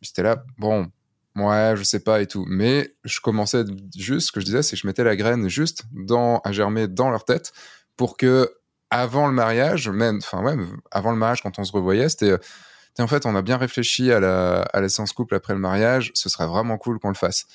j'étais 0.00 0.22
là, 0.22 0.44
bon, 0.58 0.88
ouais, 1.36 1.74
je 1.76 1.82
sais 1.82 2.00
pas 2.00 2.22
et 2.22 2.26
tout. 2.26 2.44
Mais 2.48 2.94
je 3.04 3.20
commençais 3.20 3.64
juste, 3.96 4.28
ce 4.28 4.32
que 4.32 4.40
je 4.40 4.46
disais, 4.46 4.62
c'est 4.62 4.76
que 4.76 4.82
je 4.82 4.86
mettais 4.86 5.04
la 5.04 5.16
graine 5.16 5.48
juste 5.48 5.84
dans, 5.92 6.38
à 6.44 6.52
germer 6.52 6.86
dans 6.86 7.10
leur 7.10 7.24
tête 7.24 7.52
pour 7.96 8.16
que 8.16 8.50
avant 8.90 9.26
le 9.26 9.32
mariage, 9.32 9.88
même, 9.88 10.18
enfin 10.18 10.42
ouais, 10.42 10.56
avant 10.92 11.10
le 11.10 11.16
mariage, 11.16 11.42
quand 11.42 11.58
on 11.58 11.64
se 11.64 11.72
revoyait, 11.72 12.08
c'était 12.08 12.36
en 13.02 13.06
fait, 13.06 13.26
on 13.26 13.34
a 13.34 13.42
bien 13.42 13.56
réfléchi 13.56 14.12
à 14.12 14.20
la, 14.20 14.62
à 14.72 14.80
la 14.80 14.88
séance 14.88 15.12
couple 15.12 15.34
après 15.34 15.52
le 15.52 15.60
mariage, 15.60 16.12
ce 16.14 16.28
serait 16.28 16.46
vraiment 16.46 16.78
cool 16.78 16.98
qu'on 16.98 17.08
le 17.08 17.14
fasse. 17.14 17.46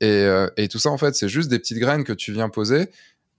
Et, 0.00 0.06
euh, 0.06 0.48
et 0.56 0.68
tout 0.68 0.78
ça, 0.78 0.90
en 0.90 0.98
fait, 0.98 1.14
c'est 1.14 1.28
juste 1.28 1.48
des 1.48 1.58
petites 1.58 1.78
graines 1.78 2.04
que 2.04 2.12
tu 2.12 2.32
viens 2.32 2.48
poser 2.48 2.88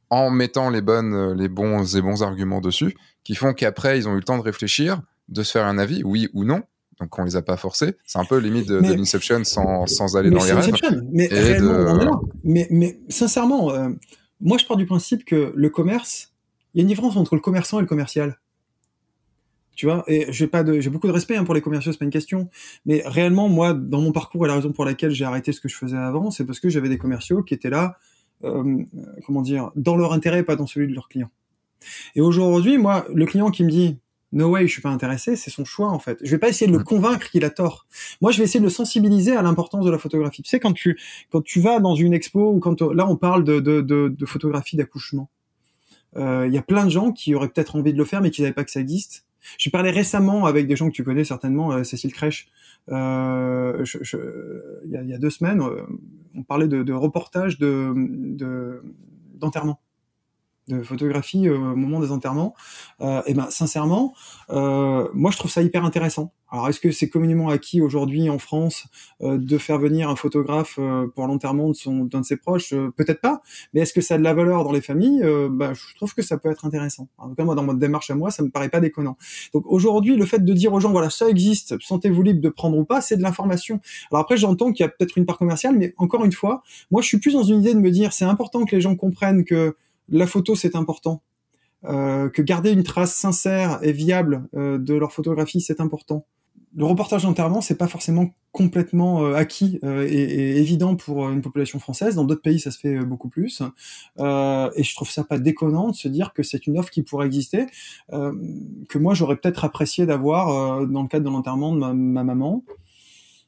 en 0.10 0.30
mettant 0.30 0.70
les 0.70 0.82
bonnes, 0.82 1.34
les 1.34 1.50
bons 1.50 1.96
et 1.96 2.02
bons 2.02 2.24
arguments 2.24 2.62
dessus, 2.62 2.96
qui 3.24 3.36
font 3.36 3.54
qu'après, 3.54 3.98
ils 3.98 4.08
ont 4.08 4.14
eu 4.14 4.18
le 4.18 4.24
temps 4.24 4.38
de 4.38 4.44
réfléchir, 4.44 5.02
de 5.28 5.44
se 5.44 5.52
faire 5.52 5.66
un 5.66 5.78
avis, 5.78 6.04
oui 6.04 6.30
ou 6.34 6.46
non, 6.46 6.64
donc 7.00 7.18
on 7.20 7.24
les 7.24 7.36
a 7.36 7.42
pas 7.42 7.58
forcés. 7.58 7.96
C'est 8.06 8.20
un 8.20 8.26
peu 8.26 8.38
limite 8.38 8.68
de, 8.68 8.78
l'inception 8.78 9.44
sans, 9.44 9.86
sans 9.88 10.16
aller 10.16 10.30
dans 10.30 10.44
les 10.44 10.54
rêves. 10.54 10.74
Mais, 11.12 11.30
mais, 12.44 12.68
mais 12.72 13.00
sincèrement, 13.10 13.72
euh, 13.72 13.90
moi 14.42 14.58
je 14.58 14.66
pars 14.66 14.78
du 14.78 14.86
principe 14.86 15.26
que 15.26 15.52
le 15.56 15.70
commerce, 15.70 16.34
il 16.74 16.78
y 16.78 16.82
a 16.82 16.84
une 16.84 16.88
différence 16.88 17.18
entre 17.18 17.36
le 17.36 17.42
commerçant 17.42 17.80
et 17.80 17.82
le 17.82 17.88
commercial. 17.88 18.40
Tu 19.78 19.86
vois, 19.86 20.04
et 20.08 20.26
j'ai 20.30 20.48
pas 20.48 20.64
de, 20.64 20.80
j'ai 20.80 20.90
beaucoup 20.90 21.06
de 21.06 21.12
respect 21.12 21.38
hein, 21.38 21.44
pour 21.44 21.54
les 21.54 21.62
commerciaux, 21.62 21.92
c'est 21.92 22.00
pas 22.00 22.06
une 22.06 22.12
question. 22.12 22.50
Mais 22.88 23.04
réellement, 23.06 23.48
moi, 23.48 23.74
dans 23.74 24.02
mon 24.02 24.12
parcours 24.12 24.44
et 24.44 24.48
la 24.48 24.56
raison 24.56 24.72
pour 24.72 24.86
laquelle 24.86 25.12
j'ai 25.12 25.24
arrêté 25.24 25.52
ce 25.52 25.62
que 25.62 25.70
je 25.70 25.76
faisais 25.76 25.96
avant, 25.96 26.32
c'est 26.32 26.46
parce 26.46 26.60
que 26.60 26.68
j'avais 26.68 26.90
des 26.90 26.98
commerciaux 26.98 27.44
qui 27.44 27.54
étaient 27.54 27.70
là, 27.70 28.00
euh, 28.44 28.84
comment 29.24 29.44
dire, 29.44 29.70
dans 29.76 29.96
leur 29.96 30.14
intérêt, 30.14 30.42
pas 30.42 30.56
dans 30.56 30.66
celui 30.66 30.88
de 30.88 30.96
leurs 30.96 31.08
clients. 31.08 31.30
Et 32.16 32.22
aujourd'hui, 32.22 32.80
moi, 32.80 33.06
le 33.14 33.28
client 33.28 33.52
qui 33.52 33.64
me 33.64 33.70
dit 33.70 34.00
No 34.32 34.50
way, 34.50 34.66
je 34.66 34.72
suis 34.74 34.82
pas 34.82 34.90
intéressé, 34.90 35.36
c'est 35.36 35.52
son 35.52 35.64
choix 35.64 35.90
en 35.90 36.00
fait. 36.00 36.18
Je 36.24 36.32
vais 36.32 36.40
pas 36.40 36.50
essayer 36.50 36.66
de 36.66 36.76
le 36.76 36.80
mm. 36.80 36.84
convaincre 36.84 37.30
qu'il 37.30 37.46
a 37.46 37.52
tort. 37.52 37.86
Moi, 38.20 38.32
je 38.32 38.40
vais 38.40 38.46
essayer 38.46 38.60
de 38.60 38.66
le 38.66 38.72
sensibiliser 38.72 39.36
à 39.36 39.44
l'importance 39.44 39.86
de 39.86 39.92
la 39.92 40.00
photographie. 40.00 40.42
Tu 40.42 40.50
sais, 40.50 40.60
quand 40.60 40.74
tu 40.74 41.00
quand 41.32 41.44
tu 41.44 41.62
vas 41.62 41.80
dans 41.80 41.94
une 41.94 42.16
expo 42.16 42.52
ou 42.52 42.60
quand 42.60 42.82
là 42.82 43.08
on 43.08 43.16
parle 43.16 43.44
de 43.44 43.60
de, 43.60 43.82
de, 43.82 44.08
de 44.10 44.26
photographie 44.26 44.76
d'accouchement, 44.76 45.30
euh, 46.16 46.48
il 46.48 46.54
y 46.54 46.58
a 46.58 46.64
plein 46.64 46.86
de 46.86 46.90
gens 46.90 47.12
qui 47.12 47.36
auraient 47.36 47.50
peut-être 47.50 47.76
envie 47.76 47.94
de 47.94 47.98
le 47.98 48.06
faire 48.06 48.22
mais 48.22 48.32
qui 48.32 48.42
savaient 48.42 48.54
pas 48.54 48.64
que 48.64 48.72
ça 48.72 48.80
existe. 48.80 49.28
J'ai 49.58 49.70
parlé 49.70 49.92
récemment 49.92 50.46
avec 50.46 50.68
des 50.68 50.76
gens 50.76 50.90
que 50.90 50.96
tu 50.96 51.04
connais 51.04 51.24
certainement, 51.24 51.72
euh, 51.72 51.84
Cécile 51.84 52.14
Crèche. 52.14 52.48
Euh, 52.90 53.84
il, 54.86 54.92
y 54.92 55.14
a, 55.14 55.18
deux 55.18 55.30
semaines, 55.30 55.62
euh, 55.62 55.82
on 56.36 56.44
parlait 56.44 56.68
de, 56.68 56.84
de 56.84 56.94
reportage 56.94 57.58
de 57.60 58.82
d'enterrement 59.36 59.80
de 60.68 60.82
photographie 60.84 61.50
au 61.50 61.76
moment 61.76 62.00
des 62.00 62.12
enterrements, 62.12 62.56
euh, 63.02 63.22
et 63.26 63.34
ben 63.34 63.48
sincèrement, 63.50 64.14
euh, 64.50 65.08
moi 65.14 65.32
je 65.32 65.38
trouve 65.38 65.52
ça 65.52 65.62
hyper 65.62 65.86
intéressant. 65.86 66.32
Alors 66.50 66.70
est-ce 66.70 66.80
que 66.80 66.92
c'est 66.92 67.10
communément 67.10 67.50
acquis 67.50 67.82
aujourd'hui 67.82 68.30
en 68.30 68.40
France 68.40 68.86
euh, 69.22 69.38
de 69.38 69.58
faire 69.58 69.80
venir 69.80 70.10
un 70.10 70.16
photographe 70.16 70.76
euh, 70.80 71.06
pour 71.14 71.28
l'enterrement 71.28 71.68
de 71.70 71.74
son 71.74 72.06
d'un 72.06 72.22
de 72.22 72.26
ses 72.26 72.38
proches? 72.38 72.72
Euh, 72.74 72.90
Peut-être 72.96 73.20
pas, 73.20 73.42
mais 73.74 73.82
est-ce 73.82 73.94
que 73.94 74.00
ça 74.00 74.16
a 74.16 74.18
de 74.18 74.24
la 74.24 74.34
valeur 74.34 74.64
dans 74.64 74.72
les 74.72 74.82
familles? 74.82 75.22
Ben, 75.52 75.74
Je 75.74 75.96
trouve 75.96 76.14
que 76.14 76.22
ça 76.22 76.38
peut 76.38 76.50
être 76.50 76.66
intéressant. 76.66 77.10
En 77.18 77.28
tout 77.30 77.36
cas 77.36 77.44
moi 77.44 77.54
dans 77.54 77.64
ma 77.64 77.74
démarche 77.74 78.10
à 78.10 78.16
moi, 78.16 78.32
ça 78.32 78.44
me 78.44 78.50
paraît 78.50 78.70
pas 78.70 78.80
déconnant. 78.80 79.18
Donc 79.54 79.66
aujourd'hui 79.68 80.16
le 80.16 80.26
fait 80.26 80.44
de 80.44 80.54
dire 80.54 80.74
aux 80.74 80.80
gens 80.80 80.92
voilà 80.92 81.10
ça 81.10 81.28
existe, 81.30 81.76
sentez-vous 81.82 82.24
libre 82.24 82.42
de 82.42 82.50
prendre 82.50 82.78
ou 82.78 82.86
pas, 82.86 83.02
c'est 83.02 83.18
de 83.18 83.22
l'information. 83.22 83.82
Alors 84.12 84.22
après 84.22 84.38
j'entends 84.38 84.72
qu'il 84.72 84.86
y 84.86 84.88
a 84.88 84.90
peut-être 84.90 85.18
une 85.18 85.26
part 85.26 85.38
commerciale, 85.38 85.76
mais 85.78 85.94
encore 85.98 86.24
une 86.24 86.32
fois, 86.32 86.64
moi 86.92 87.02
je 87.02 87.08
suis 87.08 87.18
plus 87.18 87.34
dans 87.34 87.44
une 87.44 87.60
idée 87.60 87.74
de 87.74 87.80
me 87.80 87.92
dire 87.92 88.14
c'est 88.14 88.26
important 88.26 88.64
que 88.64 88.76
les 88.76 88.82
gens 88.82 88.96
comprennent 88.96 89.44
que 89.44 89.76
la 90.10 90.28
photo 90.28 90.56
c'est 90.56 90.76
important, 90.76 91.22
euh, 91.86 92.30
que 92.30 92.42
garder 92.42 92.72
une 92.72 92.84
trace 92.84 93.14
sincère 93.14 93.80
et 93.84 93.92
viable 93.92 94.48
euh, 94.56 94.80
de 94.80 94.96
leur 94.96 95.12
photographie 95.12 95.62
c'est 95.62 95.80
important. 95.80 96.26
Le 96.76 96.86
reportage 96.86 97.24
d'enterrement 97.24 97.62
c'est 97.62 97.78
pas 97.78 97.88
forcément 97.88 98.32
complètement 98.52 99.24
euh, 99.24 99.36
acquis 99.36 99.80
et, 99.84 100.58
évident 100.58 100.96
pour 100.96 101.30
une 101.30 101.42
population 101.42 101.80
française. 101.80 102.16
Dans 102.16 102.24
d'autres 102.24 102.42
pays 102.42 102.60
ça 102.60 102.72
se 102.72 102.80
fait 102.80 102.98
beaucoup 103.00 103.30
plus. 103.30 103.62
et 104.20 104.84
je 104.84 104.96
trouve 104.96 105.10
ça 105.10 105.24
pas 105.24 105.38
déconnant 105.38 105.90
de 105.90 105.96
se 105.96 106.08
dire 106.08 106.34
que 106.34 106.42
c'est 106.42 106.66
une 106.66 106.80
offre 106.80 106.90
qui 106.90 107.04
pourrait 107.04 107.28
exister, 107.28 107.68
que 108.12 108.98
moi 108.98 109.14
j'aurais 109.14 109.38
peut-être 109.38 109.64
apprécié 109.64 110.06
d'avoir 110.06 110.88
dans 110.88 111.04
le 111.04 111.08
cadre 111.08 111.26
de 111.26 111.30
l'enterrement 111.30 111.74
de 111.74 111.80
ma 111.80 112.24
maman. 112.24 112.64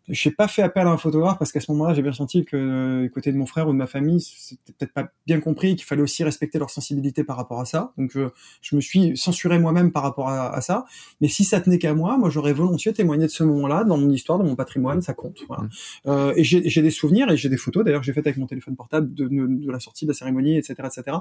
Je 0.09 0.29
n'ai 0.29 0.35
pas 0.35 0.47
fait 0.47 0.61
appel 0.61 0.87
à 0.87 0.89
un 0.89 0.97
photographe 0.97 1.37
parce 1.37 1.51
qu'à 1.51 1.59
ce 1.59 1.71
moment-là, 1.71 1.93
j'ai 1.93 2.01
bien 2.01 2.13
senti 2.13 2.43
que 2.43 2.57
euh, 2.57 3.09
côté 3.09 3.31
de 3.31 3.37
mon 3.37 3.45
frère 3.45 3.67
ou 3.67 3.71
de 3.71 3.77
ma 3.77 3.87
famille, 3.87 4.21
c'était 4.21 4.73
peut-être 4.73 4.93
pas 4.93 5.09
bien 5.27 5.39
compris 5.39 5.75
qu'il 5.75 5.85
fallait 5.85 6.01
aussi 6.01 6.23
respecter 6.23 6.57
leur 6.57 6.69
sensibilité 6.69 7.23
par 7.23 7.37
rapport 7.37 7.59
à 7.59 7.65
ça. 7.65 7.93
Donc 7.97 8.11
je, 8.13 8.29
je 8.61 8.75
me 8.75 8.81
suis 8.81 9.15
censuré 9.15 9.59
moi-même 9.59 9.91
par 9.91 10.03
rapport 10.03 10.29
à, 10.29 10.53
à, 10.53 10.61
ça. 10.61 10.85
Mais 11.21 11.27
si 11.27 11.43
ça 11.43 11.61
tenait 11.61 11.77
qu'à 11.77 11.93
moi, 11.93 12.17
moi 12.17 12.29
j'aurais 12.29 12.53
volontiers 12.53 12.93
témoigné 12.93 13.25
de 13.25 13.31
ce 13.31 13.43
moment-là 13.43 13.83
dans 13.83 13.97
mon 13.97 14.09
histoire, 14.09 14.39
dans 14.39 14.45
mon 14.45 14.55
patrimoine, 14.55 15.01
ça 15.01 15.13
compte. 15.13 15.39
Voilà. 15.47 15.63
Mmh. 15.63 15.69
Euh, 16.07 16.33
et 16.35 16.43
j'ai 16.43 16.81
des 16.81 16.91
souvenirs 16.91 17.29
et 17.29 17.37
j'ai 17.37 17.49
des 17.49 17.57
photos. 17.57 17.85
D'ailleurs, 17.85 18.03
j'ai 18.03 18.13
fait 18.13 18.21
avec 18.21 18.37
mon 18.37 18.47
téléphone 18.47 18.75
portable 18.75 19.13
de, 19.13 19.27
de, 19.27 19.71
la 19.71 19.79
sortie 19.79 20.05
de 20.05 20.11
la 20.11 20.15
cérémonie, 20.15 20.57
etc., 20.57 20.75
etc., 20.85 21.17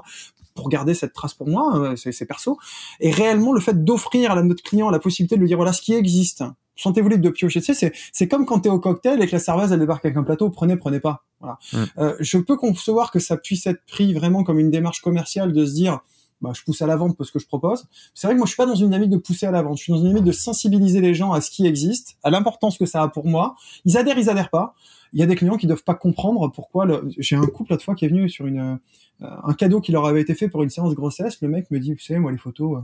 pour 0.55 0.69
garder 0.69 0.93
cette 0.93 1.13
trace 1.13 1.33
pour 1.33 1.47
moi. 1.47 1.91
Euh, 1.91 1.95
c'est 1.95 2.25
perso. 2.25 2.57
Et 2.99 3.11
réellement, 3.11 3.53
le 3.53 3.59
fait 3.59 3.83
d'offrir 3.83 4.31
à 4.31 4.41
notre 4.41 4.63
client 4.63 4.89
la 4.89 4.99
possibilité 4.99 5.35
de 5.35 5.41
lui 5.41 5.47
dire 5.47 5.57
voilà 5.57 5.73
ce 5.73 5.81
qui 5.81 5.93
existe 5.93 6.43
sentez-vous 6.81 7.09
libre 7.09 7.23
de 7.23 7.29
piocher. 7.29 7.61
Tu 7.61 7.73
sais, 7.73 7.93
c'est, 8.11 8.27
comme 8.27 8.45
quand 8.45 8.59
t'es 8.59 8.69
au 8.69 8.79
cocktail 8.79 9.21
et 9.21 9.27
que 9.27 9.33
la 9.33 9.39
serveuse 9.39 9.71
elle 9.71 9.79
débarque 9.79 10.05
avec 10.05 10.17
un 10.17 10.23
plateau, 10.23 10.49
prenez, 10.49 10.75
prenez 10.77 10.99
pas. 10.99 11.23
Voilà. 11.39 11.57
Mm. 11.73 11.77
Euh, 11.97 12.15
je 12.19 12.37
peux 12.37 12.57
concevoir 12.57 13.11
que 13.11 13.19
ça 13.19 13.37
puisse 13.37 13.67
être 13.67 13.81
pris 13.85 14.13
vraiment 14.13 14.43
comme 14.43 14.59
une 14.59 14.71
démarche 14.71 15.01
commerciale 15.01 15.53
de 15.53 15.65
se 15.65 15.73
dire, 15.73 15.99
bah, 16.41 16.51
je 16.53 16.63
pousse 16.63 16.81
à 16.81 16.87
la 16.87 16.95
vente 16.95 17.17
parce 17.17 17.31
que 17.31 17.39
je 17.39 17.47
propose. 17.47 17.87
C'est 18.13 18.27
vrai 18.27 18.33
que 18.33 18.37
moi, 18.37 18.45
je 18.45 18.51
suis 18.51 18.57
pas 18.57 18.65
dans 18.65 18.75
une 18.75 18.87
dynamique 18.87 19.09
de 19.09 19.17
pousser 19.17 19.45
à 19.45 19.51
la 19.51 19.61
vente. 19.61 19.77
Je 19.77 19.83
suis 19.83 19.91
dans 19.91 19.99
une 19.99 20.05
dynamique 20.05 20.25
de 20.25 20.31
sensibiliser 20.31 21.01
les 21.01 21.13
gens 21.13 21.33
à 21.33 21.41
ce 21.41 21.51
qui 21.51 21.65
existe, 21.65 22.17
à 22.23 22.29
l'importance 22.29 22.77
que 22.77 22.85
ça 22.85 23.03
a 23.03 23.07
pour 23.09 23.27
moi. 23.27 23.55
Ils 23.85 23.97
adhèrent, 23.97 24.17
ils 24.17 24.29
adhèrent 24.29 24.49
pas. 24.49 24.73
Il 25.11 25.19
y 25.19 25.23
a 25.23 25.25
des 25.25 25.35
clients 25.35 25.57
qui 25.57 25.67
doivent 25.67 25.83
pas 25.83 25.95
comprendre 25.95 26.49
pourquoi. 26.49 26.85
Le... 26.85 27.09
J'ai 27.17 27.35
un 27.35 27.45
couple 27.45 27.71
l'autre 27.71 27.83
fois 27.83 27.95
qui 27.95 28.05
est 28.05 28.09
venu 28.09 28.29
sur 28.29 28.47
une 28.47 28.79
euh, 29.21 29.27
un 29.43 29.53
cadeau 29.53 29.81
qui 29.81 29.91
leur 29.91 30.05
avait 30.05 30.21
été 30.21 30.33
fait 30.33 30.47
pour 30.47 30.63
une 30.63 30.69
séance 30.69 30.93
grossesse. 30.93 31.41
Le 31.41 31.49
mec 31.49 31.69
me 31.71 31.79
dit, 31.79 31.93
vous 31.93 31.99
savez, 31.99 32.19
moi, 32.19 32.31
les 32.31 32.37
photos, 32.37 32.77
euh, 32.77 32.81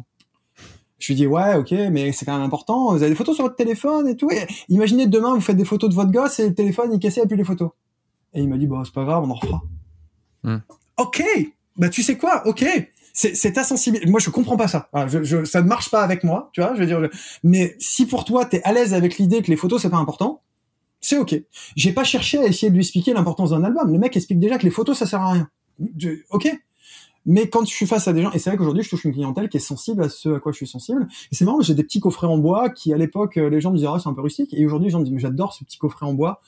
je 0.98 1.08
lui 1.08 1.16
dis 1.16 1.28
ouais, 1.28 1.56
ok, 1.56 1.72
mais 1.92 2.12
c'est 2.12 2.26
quand 2.26 2.34
même 2.34 2.46
important. 2.46 2.92
Vous 2.92 3.02
avez 3.02 3.10
des 3.10 3.16
photos 3.16 3.36
sur 3.36 3.44
votre 3.44 3.56
téléphone 3.56 4.08
et 4.08 4.16
tout. 4.16 4.30
Et 4.32 4.46
imaginez 4.70 5.08
demain 5.08 5.34
vous 5.34 5.42
faites 5.42 5.58
des 5.58 5.66
photos 5.66 5.90
de 5.90 5.96
votre 5.96 6.12
gosse 6.12 6.40
et 6.40 6.50
le 6.50 6.56
téléphone 6.56 6.92
il 6.92 6.96
est 6.96 7.00
cassé 7.00 7.22
et 7.22 7.28
plus 7.28 7.38
les 7.38 7.44
photos. 7.44 7.72
Et 8.34 8.42
il 8.42 8.50
m'a 8.50 8.58
dit 8.58 8.68
bon 8.68 8.84
c'est 8.84 8.94
pas 8.94 9.04
grave, 9.04 9.24
on 9.24 9.30
en 9.30 9.34
refera. 9.34 9.62
Hmm. 10.44 10.58
Ok, 10.98 11.24
bah 11.78 11.90
tu 11.90 12.04
sais 12.04 12.18
quoi, 12.18 12.48
ok. 12.48 12.66
C'est 13.18 13.54
ta 13.54 13.64
sensibilité. 13.64 14.12
Moi, 14.12 14.20
je 14.20 14.30
comprends 14.30 14.58
pas 14.58 14.68
ça. 14.68 14.90
je, 15.08 15.24
je, 15.24 15.46
ça 15.46 15.62
ne 15.62 15.68
marche 15.70 15.90
pas 15.90 16.02
avec 16.04 16.26
moi, 16.26 16.50
tu 16.52 16.60
vois. 16.60 16.76
Je 16.76 16.82
veux 16.82 16.86
dire, 16.86 17.00
mais 17.44 17.78
si 17.80 18.06
pour 18.08 18.26
toi, 18.26 18.44
t'es 18.44 18.62
à 18.64 18.74
l'aise 18.74 18.94
avec 18.94 19.18
l'idée 19.18 19.42
que 19.42 19.50
les 19.50 19.56
photos 19.56 19.82
c'est 19.82 19.90
pas 19.90 19.96
important, 19.98 20.42
c'est 21.00 21.18
ok. 21.18 21.34
J'ai 21.78 21.94
pas 21.94 22.04
cherché 22.04 22.40
à 22.40 22.46
essayer 22.46 22.70
de 22.70 22.76
lui 22.76 22.82
expliquer 22.82 23.14
l'importance 23.14 23.52
d'un 23.52 23.64
album. 23.64 23.92
Le 23.92 24.00
mec 24.00 24.18
explique 24.18 24.40
déjà 24.40 24.58
que 24.58 24.64
les 24.64 24.70
photos 24.70 24.98
ça 24.98 25.06
sert 25.06 25.22
à 25.22 25.32
rien. 25.32 25.50
ok. 26.32 26.60
Mais 27.26 27.50
quand 27.50 27.66
je 27.66 27.74
suis 27.74 27.88
face 27.88 28.08
à 28.08 28.14
des 28.14 28.22
gens, 28.22 28.32
et 28.32 28.40
c'est 28.40 28.50
vrai 28.50 28.58
qu'aujourd'hui 28.58 28.84
je 28.84 28.90
touche 28.90 29.04
une 29.04 29.14
clientèle 29.14 29.50
qui 29.50 29.58
est 29.58 29.62
sensible 29.62 30.04
à 30.04 30.10
ce 30.10 30.36
à 30.36 30.40
quoi 30.40 30.52
je 30.52 30.58
suis 30.58 30.68
sensible, 30.68 31.08
et 31.32 31.36
c'est 31.36 31.46
marrant, 31.46 31.62
j'ai 31.62 31.74
des 31.74 31.84
petits 31.84 32.00
coffrets 32.00 32.28
en 32.28 32.38
bois 32.38 32.70
qui 32.70 32.94
à 32.94 32.98
l'époque 32.98 33.38
euh, 33.38 33.50
les 33.50 33.62
gens 33.62 33.72
me 33.72 33.78
disaient 33.78 33.88
ah 33.90 33.98
c'est 34.02 34.10
un 34.10 34.14
peu 34.14 34.22
rustique, 34.22 34.54
et 34.54 34.66
aujourd'hui 34.66 34.88
les 34.88 34.92
gens 34.92 35.00
me 35.00 35.06
disent 35.06 35.14
mais 35.14 35.20
j'adore 35.20 35.54
ce 35.54 35.64
petit 35.64 35.78
coffret 35.78 36.06
en 36.06 36.14
bois, 36.14 36.42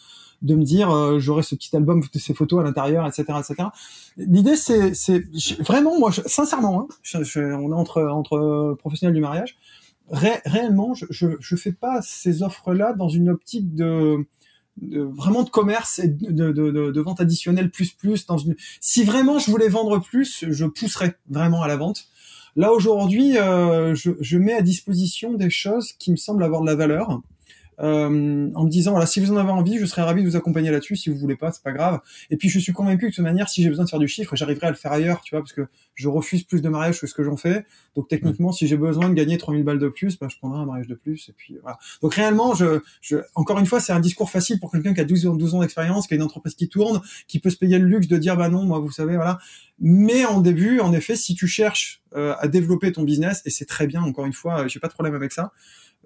de 0.44 0.56
me 0.56 0.64
dire 0.64 0.92
euh, 0.92 1.20
j'aurai 1.20 1.42
ce 1.42 1.56
petit 1.56 1.76
album 1.76 2.02
de 2.02 2.20
ces 2.20 2.34
photos 2.34 2.62
à 2.62 2.64
l'intérieur, 2.64 3.08
etc., 3.08 3.24
etc. 3.40 3.70
L'idée 4.18 4.56
c'est 4.56 4.94
c'est 4.94 5.24
vraiment 5.62 5.98
moi 5.98 6.12
sincèrement, 6.12 6.82
hein, 6.82 7.22
on 7.36 7.72
est 7.72 7.76
entre 7.76 8.04
entre 8.04 8.76
professionnels 8.78 9.16
du 9.16 9.22
mariage, 9.22 9.58
réellement 10.12 10.94
je, 10.94 11.06
je 11.10 11.28
je 11.40 11.56
fais 11.56 11.72
pas 11.72 12.02
ces 12.02 12.44
offres 12.44 12.74
là 12.74 12.94
dans 12.94 13.10
une 13.10 13.30
optique 13.30 13.74
de 13.74 14.26
vraiment 14.82 15.44
de 15.44 15.50
commerce 15.50 16.00
et 16.00 16.08
de, 16.08 16.52
de, 16.52 16.72
de, 16.72 16.92
de, 16.92 17.02
vente 17.02 17.20
additionnelle 17.20 17.72
plus 17.72 17.92
plus 17.92 18.26
dans 18.26 18.38
une 18.38 18.56
si 18.80 19.04
vraiment 19.04 19.40
je 19.40 19.50
voulais 19.50 19.70
vendre 19.70 20.00
plus 20.00 20.46
je 20.50 20.66
pousserais 20.66 21.16
vraiment 21.30 21.64
à 21.64 21.68
la 21.68 21.78
vente. 21.78 22.08
Là 22.56 22.72
aujourd'hui 22.72 23.38
euh, 23.38 23.96
je, 23.96 24.12
je, 24.20 24.38
mets 24.38 24.54
à 24.54 24.62
disposition 24.62 25.34
des 25.34 25.50
choses 25.50 25.94
qui 25.94 26.12
me 26.12 26.16
semblent 26.16 26.44
avoir 26.44 26.62
de 26.62 26.68
la 26.68 26.76
valeur 26.76 27.22
euh, 27.80 28.50
en 28.56 28.64
me 28.64 28.70
disant 28.70 28.92
voilà 28.92 29.06
si 29.06 29.20
vous 29.20 29.32
en 29.32 29.38
avez 29.38 29.52
envie 29.52 29.78
je 29.78 29.86
serais 29.86 30.02
ravi 30.02 30.24
de 30.24 30.30
vous 30.30 30.36
accompagner 30.36 30.72
là-dessus. 30.72 30.96
Si 30.96 31.10
vous 31.10 31.18
voulez 31.18 31.36
pas 31.36 31.52
c'est 31.52 31.64
pas 31.64 31.72
grave. 31.72 32.00
Et 32.30 32.38
puis 32.38 32.50
je 32.50 32.60
suis 32.60 32.74
convaincu 32.74 33.06
que 33.06 33.12
de 33.12 33.16
toute 33.16 33.24
manière 33.24 33.50
si 33.50 33.62
j'ai 33.62 33.70
besoin 33.70 33.86
de 33.86 33.90
faire 33.90 34.00
du 34.00 34.08
chiffre 34.08 34.36
j'arriverai 34.36 34.68
à 34.68 34.70
le 34.72 34.76
faire 34.76 34.92
ailleurs 34.92 35.22
tu 35.22 35.36
vois 35.36 35.42
parce 35.42 35.54
que 35.54 35.68
je 35.96 36.08
refuse 36.08 36.44
plus 36.44 36.62
de 36.62 36.70
mariages 36.70 37.00
que 37.00 37.08
ce 37.08 37.14
que 37.14 37.24
j'en 37.24 37.38
fais. 37.38 37.66
Donc 37.96 38.08
techniquement 38.08 38.52
si 38.52 38.68
j'ai 38.68 38.78
besoin 38.78 39.10
de 39.10 39.14
gagner 39.14 39.38
3000 39.38 39.64
balles 39.64 39.80
de 39.80 39.90
plus 39.90 40.18
bah, 40.18 40.28
je 40.30 40.38
prendrai 40.38 40.60
un 40.60 40.66
mariage 40.66 40.88
de 40.88 40.96
plus 40.96 41.30
et 41.30 41.34
puis 41.34 41.58
voilà. 41.62 41.78
Donc 42.02 42.16
réellement 42.16 42.56
je, 42.56 42.80
je 43.02 43.18
encore 43.36 43.60
une 43.60 43.68
fois 43.68 43.80
c'est 43.80 43.94
un 43.94 44.00
discours 44.00 44.30
facile 44.30 44.60
pour 44.60 44.72
quelqu'un 44.72 44.94
qui 44.94 45.02
a 45.02 45.06
12 45.06 45.28
ans 45.28 45.36
12 45.36 45.56
ans 45.56 45.62
d'expérience 45.62 46.08
qui 46.08 46.14
a 46.14 46.18
une 46.18 46.24
entreprise 46.24 46.56
qui 46.56 46.70
tourne 46.70 47.02
qui 47.28 47.40
peut 47.40 47.50
se 47.50 47.58
payer 47.58 47.78
le 47.78 47.86
luxe 47.86 48.08
de 48.08 48.18
dire 48.18 48.36
bah 48.36 48.50
non 48.50 48.64
moi 48.66 48.80
vous 48.80 48.92
savez 48.92 49.16
voilà. 49.16 49.38
Mais 49.80 50.26
en 50.26 50.42
début 50.42 50.80
en 50.80 50.94
effet 50.94 51.16
si 51.16 51.36
tu 51.36 51.48
cherches 51.48 52.02
euh, 52.16 52.34
à 52.40 52.48
développer 52.48 52.92
ton 52.92 53.04
business 53.04 53.44
et 53.46 53.52
c'est 53.52 53.66
très 53.66 53.86
bien 53.86 54.02
encore 54.02 54.26
une 54.26 54.34
fois 54.34 54.68
j'ai 54.68 54.80
pas 54.80 54.88
de 54.88 54.94
problème 54.94 55.14
avec 55.14 55.32
ça 55.32 55.52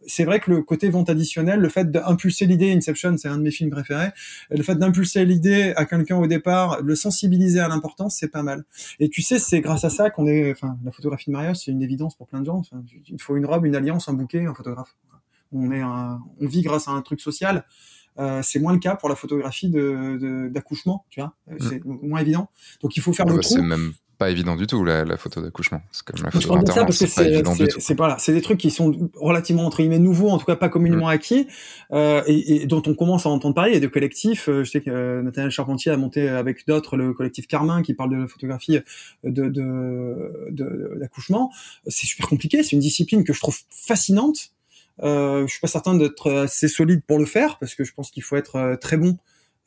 c'est 0.07 0.23
vrai 0.23 0.39
que 0.39 0.51
le 0.51 0.61
côté 0.61 0.89
vente 0.89 1.09
additionnelle, 1.09 1.59
le 1.59 1.69
fait 1.69 1.91
d'impulser 1.91 2.45
l'idée, 2.45 2.71
Inception, 2.71 3.17
c'est 3.17 3.27
un 3.27 3.37
de 3.37 3.43
mes 3.43 3.51
films 3.51 3.69
préférés, 3.69 4.09
le 4.49 4.63
fait 4.63 4.75
d'impulser 4.75 5.25
l'idée 5.25 5.73
à 5.75 5.85
quelqu'un 5.85 6.17
au 6.17 6.27
départ, 6.27 6.81
le 6.81 6.95
sensibiliser 6.95 7.59
à 7.59 7.67
l'importance, 7.67 8.17
c'est 8.19 8.29
pas 8.29 8.43
mal. 8.43 8.63
Et 8.99 9.09
tu 9.09 9.21
sais, 9.21 9.39
c'est 9.39 9.61
grâce 9.61 9.83
à 9.83 9.89
ça 9.89 10.09
qu'on 10.09 10.27
est, 10.27 10.51
enfin, 10.51 10.77
la 10.83 10.91
photographie 10.91 11.29
de 11.29 11.33
mariage, 11.33 11.57
c'est 11.57 11.71
une 11.71 11.81
évidence 11.81 12.15
pour 12.15 12.27
plein 12.27 12.39
de 12.41 12.45
gens. 12.45 12.61
il 13.07 13.21
faut 13.21 13.35
une 13.35 13.45
robe, 13.45 13.65
une 13.65 13.75
alliance, 13.75 14.09
un 14.09 14.13
bouquet, 14.13 14.45
un 14.45 14.53
photographe. 14.53 14.95
On 15.53 15.71
est, 15.71 15.81
un, 15.81 16.21
on 16.39 16.47
vit 16.47 16.61
grâce 16.61 16.87
à 16.87 16.91
un 16.91 17.01
truc 17.01 17.19
social. 17.19 17.65
Euh, 18.19 18.41
c'est 18.43 18.59
moins 18.59 18.73
le 18.73 18.79
cas 18.79 18.95
pour 18.95 19.09
la 19.09 19.15
photographie 19.15 19.69
de 19.69 20.49
d'accouchement, 20.51 21.05
tu 21.09 21.21
vois. 21.21 21.33
Mm. 21.47 21.57
C'est 21.59 21.85
moins 21.85 22.19
évident. 22.19 22.49
Donc 22.81 22.95
il 22.97 23.01
faut 23.01 23.13
faire 23.13 23.25
le 23.25 23.39
trou 23.39 23.57
pas 24.21 24.29
évident 24.29 24.55
du 24.55 24.67
tout 24.67 24.85
la, 24.85 25.17
photo 25.17 25.41
d'accouchement. 25.41 25.81
C'est 25.91 26.05
comme 26.05 26.23
la 26.23 26.29
photo 26.29 26.49
d'enterrement, 26.49 26.91
c'est 26.91 27.11
pas 27.11 27.27
évident 27.27 27.55
du 27.55 27.67
tout. 27.67 27.79
C'est 27.79 27.97
voilà, 27.97 28.17
des 28.27 28.41
trucs 28.41 28.59
qui 28.59 28.69
sont 28.69 29.09
relativement 29.15 29.65
entre 29.65 29.77
guillemets 29.77 29.97
nouveaux, 29.97 30.29
en 30.29 30.37
tout 30.37 30.45
cas 30.45 30.55
pas 30.55 30.69
communément 30.69 31.07
mm. 31.07 31.09
acquis, 31.09 31.47
euh, 31.91 32.21
et, 32.27 32.61
et, 32.61 32.65
dont 32.67 32.83
on 32.85 32.93
commence 32.93 33.25
à 33.25 33.29
entendre 33.29 33.55
parler. 33.55 33.71
Il 33.71 33.73
y 33.73 33.77
a 33.77 33.79
des 33.79 33.89
collectifs. 33.89 34.47
Euh, 34.47 34.63
je 34.63 34.69
sais 34.69 34.81
que 34.81 34.91
euh, 34.91 35.23
Nathaniel 35.23 35.49
Charpentier 35.49 35.91
a 35.91 35.97
monté 35.97 36.29
avec 36.29 36.67
d'autres 36.67 36.97
le 36.97 37.13
collectif 37.13 37.47
Carmin 37.47 37.81
qui 37.81 37.95
parle 37.95 38.11
de 38.11 38.17
la 38.17 38.27
photographie 38.27 38.77
de 39.23 39.47
d'accouchement. 40.99 41.51
C'est 41.87 42.05
super 42.05 42.27
compliqué. 42.27 42.61
C'est 42.61 42.73
une 42.73 42.79
discipline 42.79 43.23
que 43.23 43.33
je 43.33 43.39
trouve 43.39 43.57
fascinante. 43.71 44.51
Euh, 45.03 45.47
je 45.47 45.51
suis 45.51 45.61
pas 45.61 45.67
certain 45.67 45.95
d'être 45.95 46.31
assez 46.31 46.67
solide 46.67 47.01
pour 47.07 47.17
le 47.17 47.25
faire 47.25 47.57
parce 47.57 47.73
que 47.73 47.83
je 47.83 47.93
pense 47.93 48.11
qu'il 48.11 48.23
faut 48.23 48.35
être 48.35 48.57
euh, 48.57 48.75
très 48.75 48.97
bon, 48.97 49.17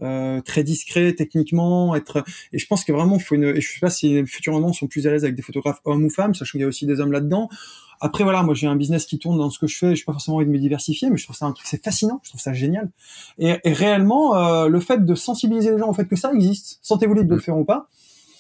euh, 0.03 0.41
très 0.41 0.65
discret 0.65 1.15
techniquement, 1.15 1.95
être. 1.95 2.25
Et 2.53 2.59
je 2.59 2.67
pense 2.67 2.85
que 2.85 2.93
vraiment, 2.93 3.19
faut 3.19 3.35
une. 3.35 3.45
Et 3.45 3.61
je 3.61 3.73
sais 3.73 3.81
pas 3.81 3.91
si 3.91 4.15
les 4.15 4.27
futurs 4.27 4.53
moments 4.53 4.73
sont 4.73 4.87
plus 4.87 5.07
à 5.07 5.11
l'aise 5.11 5.25
avec 5.25 5.37
des 5.37 5.43
photographes 5.43 5.81
hommes 5.85 6.05
ou 6.05 6.11
femmes, 6.11 6.35
sachant 6.35 6.53
qu'il 6.53 6.63
y 6.63 6.65
a 6.65 6.69
aussi 6.69 6.87
des 6.87 7.01
hommes 7.01 7.13
là-dedans. 7.13 7.49
Après 8.01 8.25
voilà, 8.25 8.43
moi 8.43 8.55
j'ai 8.55 8.67
un 8.67 8.77
business 8.77 9.07
qui 9.07 9.19
tourne 9.19 9.39
dans 9.39 9.51
ce 9.51 9.59
que 9.59 9.67
je 9.67 9.79
fais, 9.79 9.91
je 9.91 9.97
suis 9.97 10.05
pas 10.05 10.13
forcément 10.13 10.39
envie 10.39 10.47
de 10.47 10.51
me 10.51 10.59
diversifier, 10.59 11.11
mais 11.11 11.17
je 11.17 11.25
trouve 11.25 11.37
ça 11.37 11.47
un 11.47 11.53
truc, 11.53 11.67
c'est 11.67 11.83
fascinant, 11.83 12.21
je 12.23 12.31
trouve 12.31 12.41
ça 12.41 12.53
génial. 12.53 12.91
Et, 13.39 13.55
et 13.65 13.73
réellement, 13.73 14.37
euh, 14.37 14.69
le 14.69 14.81
fait 14.81 15.05
de 15.05 15.15
sensibiliser 15.15 15.71
les 15.71 15.79
gens 15.79 15.89
au 15.89 15.95
fait 15.95 16.07
que 16.07 16.17
ça 16.17 16.33
existe, 16.33 16.81
sentez-vous 16.83 17.15
libre 17.15 17.31
de 17.31 17.35
le 17.37 17.41
faire 17.41 17.57
ou 17.57 17.65
pas, 17.65 17.89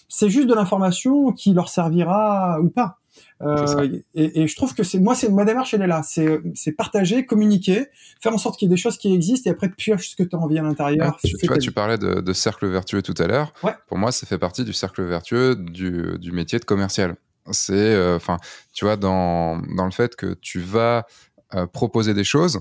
c'est 0.09 0.29
juste 0.29 0.49
de 0.49 0.55
l'information 0.55 1.33
qui 1.33 1.55
leur 1.55 1.69
servira 1.69 2.61
ou 2.61 2.69
pas. 2.69 2.99
Euh, 3.43 4.01
et, 4.15 4.43
et, 4.43 4.49
je 4.49 4.57
trouve 4.57 4.75
que 4.75 4.83
c'est 4.83 4.99
moi, 4.99 5.15
c'est 5.15 5.29
ma 5.29 5.45
démarche, 5.45 5.75
elle 5.75 5.83
est 5.83 5.87
là. 5.87 6.03
C'est 6.03 6.73
partager, 6.73 7.27
communiquer, 7.27 7.87
faire 8.21 8.33
en 8.33 8.39
sorte 8.39 8.59
qu'il 8.59 8.69
y 8.69 8.73
ait 8.73 8.75
des 8.75 8.81
choses 8.81 8.97
qui 8.97 9.13
existent 9.13 9.51
et 9.51 9.53
après 9.53 9.69
pioche 9.69 10.11
ce 10.11 10.17
que 10.17 10.23
tu 10.23 10.37
as 10.37 10.39
envie 10.39 10.59
à 10.59 10.63
l'intérieur. 10.63 11.19
tu, 11.23 11.47
vois, 11.47 11.59
tu 11.59 11.73
parlais 11.73 11.99
de, 11.99 12.21
de, 12.21 12.33
cercle 12.33 12.67
vertueux 12.69 13.03
tout 13.03 13.15
à 13.19 13.27
l'heure. 13.27 13.53
Ouais. 13.63 13.75
Pour 13.89 13.99
moi, 13.99 14.13
ça 14.13 14.27
fait 14.27 14.39
partie 14.39 14.65
du 14.65 14.73
cercle 14.73 15.03
vertueux 15.03 15.57
du, 15.57 16.19
du 16.19 16.33
métier 16.33 16.59
de 16.59 16.65
commercial. 16.65 17.17
C'est, 17.51 17.75
euh, 17.75 18.17
enfin, 18.17 18.39
tu 18.73 18.85
vois, 18.85 18.97
dans 18.97 19.59
dans 19.77 19.85
le 19.85 19.91
fait 19.91 20.17
que 20.17 20.35
tu 20.35 20.61
vas 20.61 21.07
euh, 21.55 21.67
proposer 21.67 22.15
des 22.15 22.25
choses, 22.25 22.61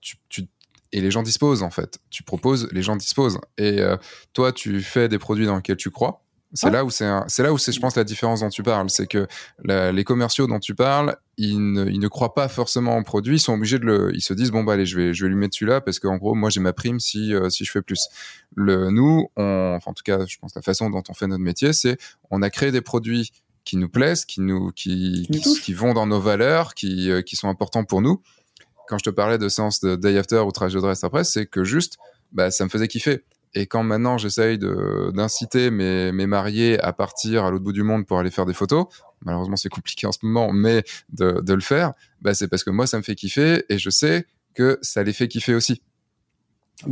tu, 0.00 0.16
tu 0.28 0.42
et 0.92 1.00
les 1.00 1.10
gens 1.10 1.22
disposent 1.22 1.62
en 1.62 1.70
fait. 1.70 1.98
Tu 2.08 2.22
proposes, 2.22 2.68
les 2.72 2.82
gens 2.82 2.96
disposent. 2.96 3.38
Et 3.58 3.80
toi, 4.32 4.52
tu 4.52 4.80
fais 4.80 5.08
des 5.08 5.18
produits 5.18 5.44
dans 5.44 5.56
lesquels 5.56 5.76
tu 5.76 5.90
crois. 5.90 6.22
C'est 6.56 6.70
là 6.70 6.84
où 6.84 6.90
c'est, 6.90 7.08
c'est 7.28 7.42
là 7.42 7.52
où 7.52 7.58
c'est, 7.58 7.70
je 7.70 7.78
pense, 7.78 7.94
la 7.96 8.04
différence 8.04 8.40
dont 8.40 8.48
tu 8.48 8.62
parles, 8.62 8.90
c'est 8.90 9.06
que 9.06 9.26
la, 9.62 9.92
les 9.92 10.04
commerciaux 10.04 10.46
dont 10.46 10.58
tu 10.58 10.74
parles, 10.74 11.16
ils 11.36 11.72
ne, 11.72 11.86
ils 11.86 12.00
ne 12.00 12.08
croient 12.08 12.34
pas 12.34 12.48
forcément 12.48 12.96
au 12.98 13.02
produit, 13.02 13.36
ils 13.36 13.40
sont 13.40 13.52
obligés 13.54 13.78
de 13.78 13.84
le, 13.84 14.10
ils 14.14 14.22
se 14.22 14.34
disent 14.34 14.50
bon 14.50 14.64
bah 14.64 14.72
allez, 14.72 14.86
je 14.86 14.96
vais, 14.96 15.14
je 15.14 15.24
vais 15.24 15.28
lui 15.28 15.36
mettre 15.36 15.54
celui-là 15.54 15.80
parce 15.80 15.98
qu'en 15.98 16.16
gros, 16.16 16.34
moi 16.34 16.50
j'ai 16.50 16.60
ma 16.60 16.72
prime 16.72 16.98
si, 16.98 17.34
euh, 17.34 17.50
si 17.50 17.64
je 17.64 17.70
fais 17.70 17.82
plus. 17.82 18.08
Le, 18.54 18.90
nous, 18.90 19.30
on, 19.36 19.74
enfin 19.76 19.90
en 19.90 19.94
tout 19.94 20.02
cas, 20.02 20.24
je 20.26 20.38
pense 20.38 20.54
la 20.54 20.62
façon 20.62 20.90
dont 20.90 21.02
on 21.08 21.14
fait 21.14 21.26
notre 21.26 21.44
métier, 21.44 21.72
c'est 21.72 21.98
on 22.30 22.42
a 22.42 22.50
créé 22.50 22.72
des 22.72 22.80
produits 22.80 23.30
qui 23.64 23.76
nous 23.76 23.88
plaisent, 23.88 24.24
qui 24.24 24.40
nous, 24.40 24.70
qui, 24.72 25.28
qui, 25.30 25.40
qui, 25.40 25.60
qui 25.60 25.74
vont 25.74 25.92
dans 25.92 26.06
nos 26.06 26.20
valeurs, 26.20 26.74
qui, 26.74 27.10
euh, 27.10 27.20
qui 27.20 27.36
sont 27.36 27.48
importants 27.48 27.84
pour 27.84 28.00
nous. 28.00 28.22
Quand 28.88 28.96
je 28.96 29.04
te 29.04 29.10
parlais 29.10 29.38
de 29.38 29.48
séance 29.48 29.80
de 29.80 29.96
day 29.96 30.16
after 30.16 30.38
ou 30.38 30.52
trajet 30.52 30.76
de 30.76 30.80
dress 30.80 31.02
après, 31.04 31.24
c'est 31.24 31.46
que 31.46 31.64
juste, 31.64 31.98
bah, 32.32 32.50
ça 32.50 32.64
me 32.64 32.70
faisait 32.70 32.88
kiffer. 32.88 33.24
Et 33.56 33.66
quand 33.66 33.82
maintenant 33.82 34.18
j'essaye 34.18 34.58
d'inciter 34.58 35.70
mes, 35.70 36.12
mes 36.12 36.26
mariés 36.26 36.78
à 36.80 36.92
partir 36.92 37.46
à 37.46 37.50
l'autre 37.50 37.64
bout 37.64 37.72
du 37.72 37.82
monde 37.82 38.06
pour 38.06 38.18
aller 38.18 38.30
faire 38.30 38.44
des 38.44 38.52
photos, 38.52 38.84
malheureusement 39.24 39.56
c'est 39.56 39.70
compliqué 39.70 40.06
en 40.06 40.12
ce 40.12 40.18
moment, 40.22 40.52
mais 40.52 40.84
de, 41.08 41.40
de 41.40 41.54
le 41.54 41.62
faire, 41.62 41.94
bah 42.20 42.34
c'est 42.34 42.48
parce 42.48 42.62
que 42.62 42.70
moi 42.70 42.86
ça 42.86 42.98
me 42.98 43.02
fait 43.02 43.14
kiffer 43.14 43.64
et 43.70 43.78
je 43.78 43.88
sais 43.88 44.26
que 44.52 44.78
ça 44.82 45.02
les 45.02 45.14
fait 45.14 45.26
kiffer 45.26 45.54
aussi. 45.54 45.80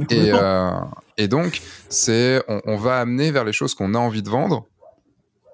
Et, 0.09 0.31
euh, 0.33 0.71
et, 1.19 1.29
donc, 1.29 1.61
c'est, 1.91 2.43
on, 2.49 2.63
on, 2.65 2.77
va 2.77 3.01
amener 3.01 3.31
vers 3.31 3.45
les 3.45 3.53
choses 3.53 3.75
qu'on 3.75 3.93
a 3.93 3.99
envie 3.99 4.23
de 4.23 4.31
vendre 4.31 4.67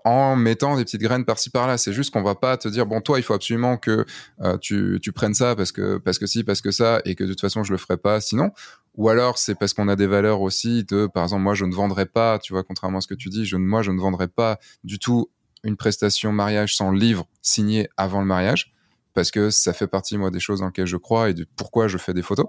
en 0.04 0.36
mettant 0.36 0.76
des 0.76 0.84
petites 0.84 1.00
graines 1.00 1.24
par-ci 1.24 1.50
par-là. 1.50 1.78
C'est 1.78 1.92
juste 1.92 2.12
qu'on 2.12 2.22
va 2.22 2.34
pas 2.34 2.56
te 2.56 2.68
dire 2.68 2.86
bon 2.86 3.00
toi 3.00 3.18
il 3.18 3.22
faut 3.22 3.34
absolument 3.34 3.76
que 3.76 4.04
euh, 4.40 4.56
tu, 4.58 5.00
prennes 5.14 5.34
ça 5.34 5.56
parce 5.56 5.72
que 5.72 5.98
parce 5.98 6.18
que 6.18 6.26
si 6.26 6.44
parce 6.44 6.60
que 6.60 6.70
ça 6.70 7.00
et 7.04 7.14
que 7.14 7.24
de 7.24 7.30
toute 7.30 7.40
façon 7.40 7.62
je 7.62 7.72
le 7.72 7.78
ferai 7.78 7.96
pas 7.96 8.20
sinon. 8.20 8.50
Ou 8.96 9.08
alors 9.08 9.38
c'est 9.38 9.54
parce 9.54 9.72
qu'on 9.72 9.88
a 9.88 9.96
des 9.96 10.06
valeurs 10.06 10.40
aussi 10.40 10.84
de 10.84 11.06
par 11.06 11.24
exemple 11.24 11.42
moi 11.42 11.54
je 11.54 11.64
ne 11.64 11.74
vendrai 11.74 12.06
pas 12.06 12.38
tu 12.38 12.52
vois 12.52 12.64
contrairement 12.64 12.98
à 12.98 13.00
ce 13.00 13.08
que 13.08 13.14
tu 13.14 13.28
dis 13.28 13.44
je 13.44 13.56
moi 13.56 13.82
je 13.82 13.90
ne 13.90 14.00
vendrai 14.00 14.28
pas 14.28 14.58
du 14.84 14.98
tout 14.98 15.30
une 15.62 15.76
prestation 15.76 16.32
mariage 16.32 16.76
sans 16.76 16.90
livre 16.90 17.26
signé 17.42 17.88
avant 17.96 18.20
le 18.20 18.26
mariage 18.26 18.74
parce 19.14 19.30
que 19.30 19.50
ça 19.50 19.72
fait 19.72 19.86
partie 19.86 20.18
moi 20.18 20.30
des 20.30 20.40
choses 20.40 20.60
dans 20.60 20.66
lesquelles 20.66 20.86
je 20.86 20.96
crois 20.96 21.30
et 21.30 21.34
de 21.34 21.46
pourquoi 21.56 21.88
je 21.88 21.98
fais 21.98 22.14
des 22.14 22.22
photos. 22.22 22.46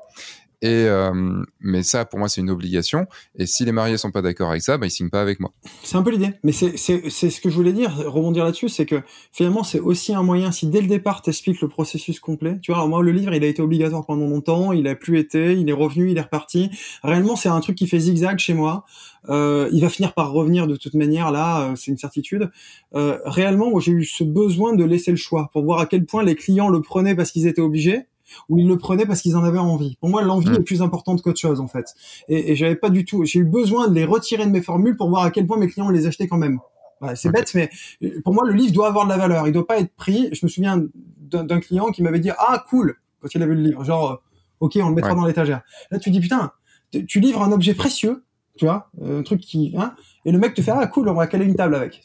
Et 0.62 0.86
euh, 0.88 1.44
mais 1.60 1.82
ça, 1.82 2.06
pour 2.06 2.20
moi, 2.20 2.30
c'est 2.30 2.42
une 2.42 2.52
obligation. 2.52 3.08
Et 3.36 3.46
si 3.48 3.66
les 3.66 3.72
mariés 3.72 3.98
sont 3.98 4.12
pas 4.12 4.22
d'accord 4.22 4.52
avec 4.52 4.62
ça, 4.62 4.78
bah, 4.78 4.86
ils 4.86 4.92
signent 4.92 5.10
pas 5.10 5.22
avec 5.22 5.40
moi. 5.40 5.52
C'est 5.84 5.98
un 5.98 6.04
peu 6.04 6.12
l'idée. 6.12 6.34
Mais 6.44 6.52
c'est 6.52 6.78
ce 6.78 7.42
que 7.42 7.50
je 7.50 7.56
voulais 7.56 7.74
dire, 7.74 7.96
rebondir 8.08 8.44
là-dessus, 8.44 8.70
c'est 8.70 8.86
que 8.86 9.02
finalement, 9.32 9.64
c'est 9.64 9.80
aussi 9.80 10.14
un 10.14 10.22
moyen. 10.22 10.52
Si 10.52 10.68
dès 10.68 10.82
le 10.82 10.88
départ, 10.88 11.24
t'expliques 11.24 11.62
le 11.62 11.68
processus 11.68 12.20
complet. 12.20 12.60
Tu 12.62 12.72
vois, 12.72 12.86
moi, 12.86 13.02
le 13.02 13.12
livre, 13.12 13.34
il 13.34 13.44
a 13.44 13.48
été 13.48 13.62
obligatoire 13.62 14.06
pendant 14.06 14.28
longtemps. 14.28 14.72
Il 14.72 14.88
a 14.88 14.96
plus 14.96 15.18
été. 15.18 15.54
Il 15.54 15.70
est 15.70 15.74
revenu. 15.74 16.12
Il 16.12 16.18
est 16.18 16.22
reparti. 16.22 16.70
Réellement, 17.04 17.36
c'est 17.36 17.50
un 17.50 17.60
truc 17.60 17.76
qui 17.76 17.88
fait 17.88 18.00
zigzag 18.00 18.38
chez 18.38 18.54
moi. 18.54 18.86
Euh, 19.30 19.70
il 19.72 19.82
va 19.82 19.90
finir 19.90 20.14
par 20.14 20.32
revenir 20.32 20.68
de 20.68 20.76
toute 20.76 20.94
manière. 20.94 21.32
Là, 21.32 21.62
euh, 21.62 21.76
c'est 21.76 21.92
une 21.92 21.98
certitude. 21.98 22.52
Euh, 22.96 23.18
réellement, 23.26 23.80
j'ai 23.80 23.92
eu 23.92 24.06
ce 24.06 24.24
besoin 24.24 24.76
de 24.76 24.84
laisser 24.84 25.12
le 25.12 25.18
choix 25.18 25.50
pour 25.54 25.64
voir 25.64 25.80
à 25.80 25.86
quel 25.86 26.06
point 26.06 26.24
les 26.24 26.36
clients 26.36 26.70
le 26.70 26.82
prenaient 26.82 27.16
parce 27.16 27.32
qu'ils 27.32 27.48
étaient 27.48 27.62
obligés 27.62 28.06
où 28.50 28.58
ils 28.58 28.68
le 28.68 28.78
prenaient 28.78 29.06
parce 29.06 29.22
qu'ils 29.22 29.36
en 29.36 29.44
avaient 29.44 29.60
envie. 29.60 29.98
Pour 29.98 30.10
moi, 30.10 30.22
l'envie 30.22 30.50
mmh. 30.50 30.56
est 30.56 30.64
plus 30.64 30.82
importante 30.82 31.22
qu'autre 31.22 31.40
chose 31.40 31.60
en 31.60 31.68
fait. 31.68 31.94
Et, 32.28 32.52
et 32.52 32.56
j'avais 32.56 32.76
pas 32.76 32.90
du 32.90 33.06
tout. 33.06 33.26
J'ai 33.26 33.40
eu 33.40 33.46
besoin 33.46 33.88
de 33.88 33.94
les 33.94 34.06
retirer 34.06 34.46
de 34.46 34.52
mes 34.52 34.62
formules 34.62 34.98
pour 34.98 35.10
voir 35.10 35.24
à 35.24 35.32
quel 35.32 35.48
point 35.48 35.58
mes 35.58 35.68
clients 35.68 35.90
les 35.90 36.08
achetaient 36.08 36.28
quand 36.28 36.38
même. 36.38 36.60
Ouais, 37.02 37.16
c'est 37.16 37.30
okay. 37.30 37.40
bête, 37.40 37.52
mais 37.56 37.70
euh, 38.04 38.22
pour 38.24 38.34
moi, 38.34 38.44
le 38.46 38.54
livre 38.54 38.74
doit 38.74 38.88
avoir 38.88 39.06
de 39.06 39.10
la 39.10 39.18
valeur. 39.18 39.48
Il 39.48 39.54
doit 39.54 39.66
pas 39.66 39.80
être 39.80 39.94
pris. 39.96 40.30
Je 40.34 40.46
me 40.46 40.50
souviens 40.50 40.84
d'un 41.32 41.60
client 41.60 41.92
qui 41.92 42.04
m'avait 42.04 42.20
dit 42.20 42.30
ah 42.38 42.64
cool 42.70 42.98
quand 43.22 43.34
il 43.34 43.42
a 43.42 43.46
vu 43.46 43.56
le 43.56 43.62
livre, 43.62 43.84
genre 43.84 44.12
euh, 44.12 44.16
ok 44.60 44.78
on 44.82 44.90
le 44.90 44.96
mettra 44.96 45.12
ouais. 45.12 45.20
dans 45.20 45.26
l'étagère. 45.26 45.62
Là 45.92 46.00
tu 46.00 46.10
dis 46.10 46.20
putain, 46.20 46.52
tu 47.08 47.20
livres 47.20 47.42
un 47.42 47.52
objet 47.52 47.74
précieux, 47.74 48.24
tu 48.58 48.66
vois, 48.66 48.90
euh, 49.02 49.20
un 49.20 49.24
truc 49.24 49.40
qui, 49.40 49.74
hein, 49.78 49.94
et 50.26 50.32
le 50.32 50.40
mec 50.40 50.54
te 50.54 50.62
fait 50.62 50.72
ah 50.72 50.86
cool 50.88 51.08
on 51.08 51.14
va 51.14 51.28
caler 51.28 51.46
une 51.46 51.56
table 51.56 51.76
avec. 51.76 52.04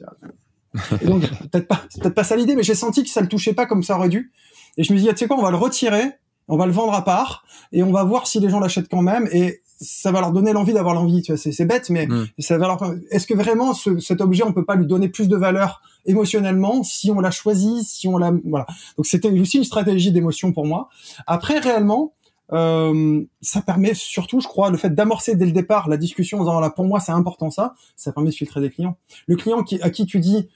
Et 1.00 1.06
donc 1.06 1.22
peut-être 1.50 1.66
pas, 1.66 1.82
peut-être 2.00 2.14
pas 2.14 2.24
ça 2.24 2.36
l'idée, 2.36 2.54
mais 2.54 2.62
j'ai 2.62 2.74
senti 2.74 3.02
que 3.02 3.08
ça 3.08 3.20
le 3.20 3.28
touchait 3.28 3.54
pas 3.54 3.66
comme 3.66 3.82
ça 3.82 3.96
aurait 3.96 4.10
dû. 4.10 4.32
Et 4.76 4.84
je 4.84 4.92
me 4.92 4.98
dis, 4.98 5.08
ah, 5.08 5.12
tu 5.12 5.18
sais 5.18 5.26
quoi, 5.26 5.38
on 5.38 5.42
va 5.42 5.50
le 5.50 5.56
retirer, 5.56 6.12
on 6.48 6.56
va 6.56 6.66
le 6.66 6.72
vendre 6.72 6.94
à 6.94 7.04
part, 7.04 7.44
et 7.72 7.82
on 7.82 7.92
va 7.92 8.04
voir 8.04 8.26
si 8.26 8.40
les 8.40 8.48
gens 8.48 8.60
l'achètent 8.60 8.88
quand 8.88 9.02
même, 9.02 9.28
et 9.32 9.62
ça 9.80 10.10
va 10.10 10.20
leur 10.20 10.32
donner 10.32 10.52
l'envie 10.52 10.72
d'avoir 10.72 10.94
l'envie. 10.94 11.22
Tu 11.22 11.32
vois, 11.32 11.38
c'est, 11.38 11.64
bête, 11.64 11.90
mais 11.90 12.06
mm. 12.06 12.26
ça 12.38 12.58
va 12.58 12.66
leur. 12.66 12.94
Est-ce 13.10 13.26
que 13.26 13.34
vraiment 13.34 13.74
ce, 13.74 13.98
cet 13.98 14.20
objet, 14.20 14.42
on 14.42 14.52
peut 14.52 14.64
pas 14.64 14.76
lui 14.76 14.86
donner 14.86 15.08
plus 15.08 15.28
de 15.28 15.36
valeur 15.36 15.82
émotionnellement 16.06 16.82
si 16.82 17.10
on 17.10 17.20
l'a 17.20 17.30
choisi, 17.30 17.84
si 17.84 18.08
on 18.08 18.16
l'a, 18.16 18.32
voilà. 18.44 18.66
Donc 18.96 19.06
c'était 19.06 19.30
aussi 19.38 19.58
une 19.58 19.64
stratégie 19.64 20.12
d'émotion 20.12 20.52
pour 20.52 20.66
moi. 20.66 20.88
Après, 21.26 21.58
réellement. 21.58 22.12
Euh, 22.52 23.24
ça 23.40 23.60
permet 23.60 23.92
surtout, 23.92 24.38
je 24.38 24.46
crois, 24.46 24.70
le 24.70 24.76
fait 24.76 24.94
d'amorcer 24.94 25.34
dès 25.34 25.46
le 25.46 25.50
départ 25.50 25.88
la 25.88 25.96
discussion 25.96 26.38
en 26.38 26.42
disant 26.42 26.60
là 26.60 26.70
pour 26.70 26.84
moi 26.84 27.00
c'est 27.00 27.10
important 27.10 27.50
ça, 27.50 27.74
ça 27.96 28.12
permet 28.12 28.30
de 28.30 28.34
filtrer 28.36 28.60
des 28.60 28.70
clients. 28.70 28.96
Le 29.26 29.34
client 29.34 29.64
qui, 29.64 29.82
à 29.82 29.90
qui 29.90 30.06
tu 30.06 30.20
dis 30.20 30.48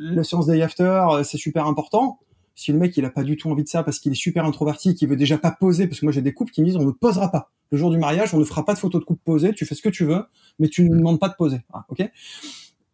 la 0.00 0.24
séance 0.24 0.46
day 0.46 0.60
after 0.60 1.20
c'est 1.22 1.36
super 1.36 1.68
important, 1.68 2.18
si 2.56 2.72
le 2.72 2.78
mec 2.78 2.96
il 2.96 3.04
a 3.04 3.10
pas 3.10 3.22
du 3.22 3.36
tout 3.36 3.48
envie 3.50 3.62
de 3.62 3.68
ça 3.68 3.84
parce 3.84 4.00
qu'il 4.00 4.10
est 4.10 4.16
super 4.16 4.44
introverti, 4.44 4.94
qu'il 4.94 5.08
veut 5.08 5.16
déjà 5.16 5.38
pas 5.38 5.52
poser, 5.52 5.86
parce 5.86 6.00
que 6.00 6.06
moi 6.06 6.12
j'ai 6.12 6.22
des 6.22 6.32
couples 6.32 6.50
qui 6.50 6.62
me 6.62 6.66
disent 6.66 6.76
on 6.76 6.84
ne 6.84 6.90
posera 6.90 7.30
pas 7.30 7.52
le 7.70 7.78
jour 7.78 7.90
du 7.90 7.98
mariage, 7.98 8.34
on 8.34 8.38
ne 8.38 8.44
fera 8.44 8.64
pas 8.64 8.74
de 8.74 8.78
photos 8.78 9.00
de 9.00 9.04
couple 9.04 9.20
posées, 9.24 9.52
tu 9.52 9.66
fais 9.66 9.74
ce 9.74 9.82
que 9.82 9.88
tu 9.88 10.04
veux, 10.04 10.24
mais 10.58 10.68
tu 10.68 10.82
ne 10.82 10.88
nous 10.88 10.96
demandes 10.96 11.20
pas 11.20 11.28
de 11.28 11.34
poser. 11.34 11.60
Ah, 11.72 11.84
ok 11.88 12.10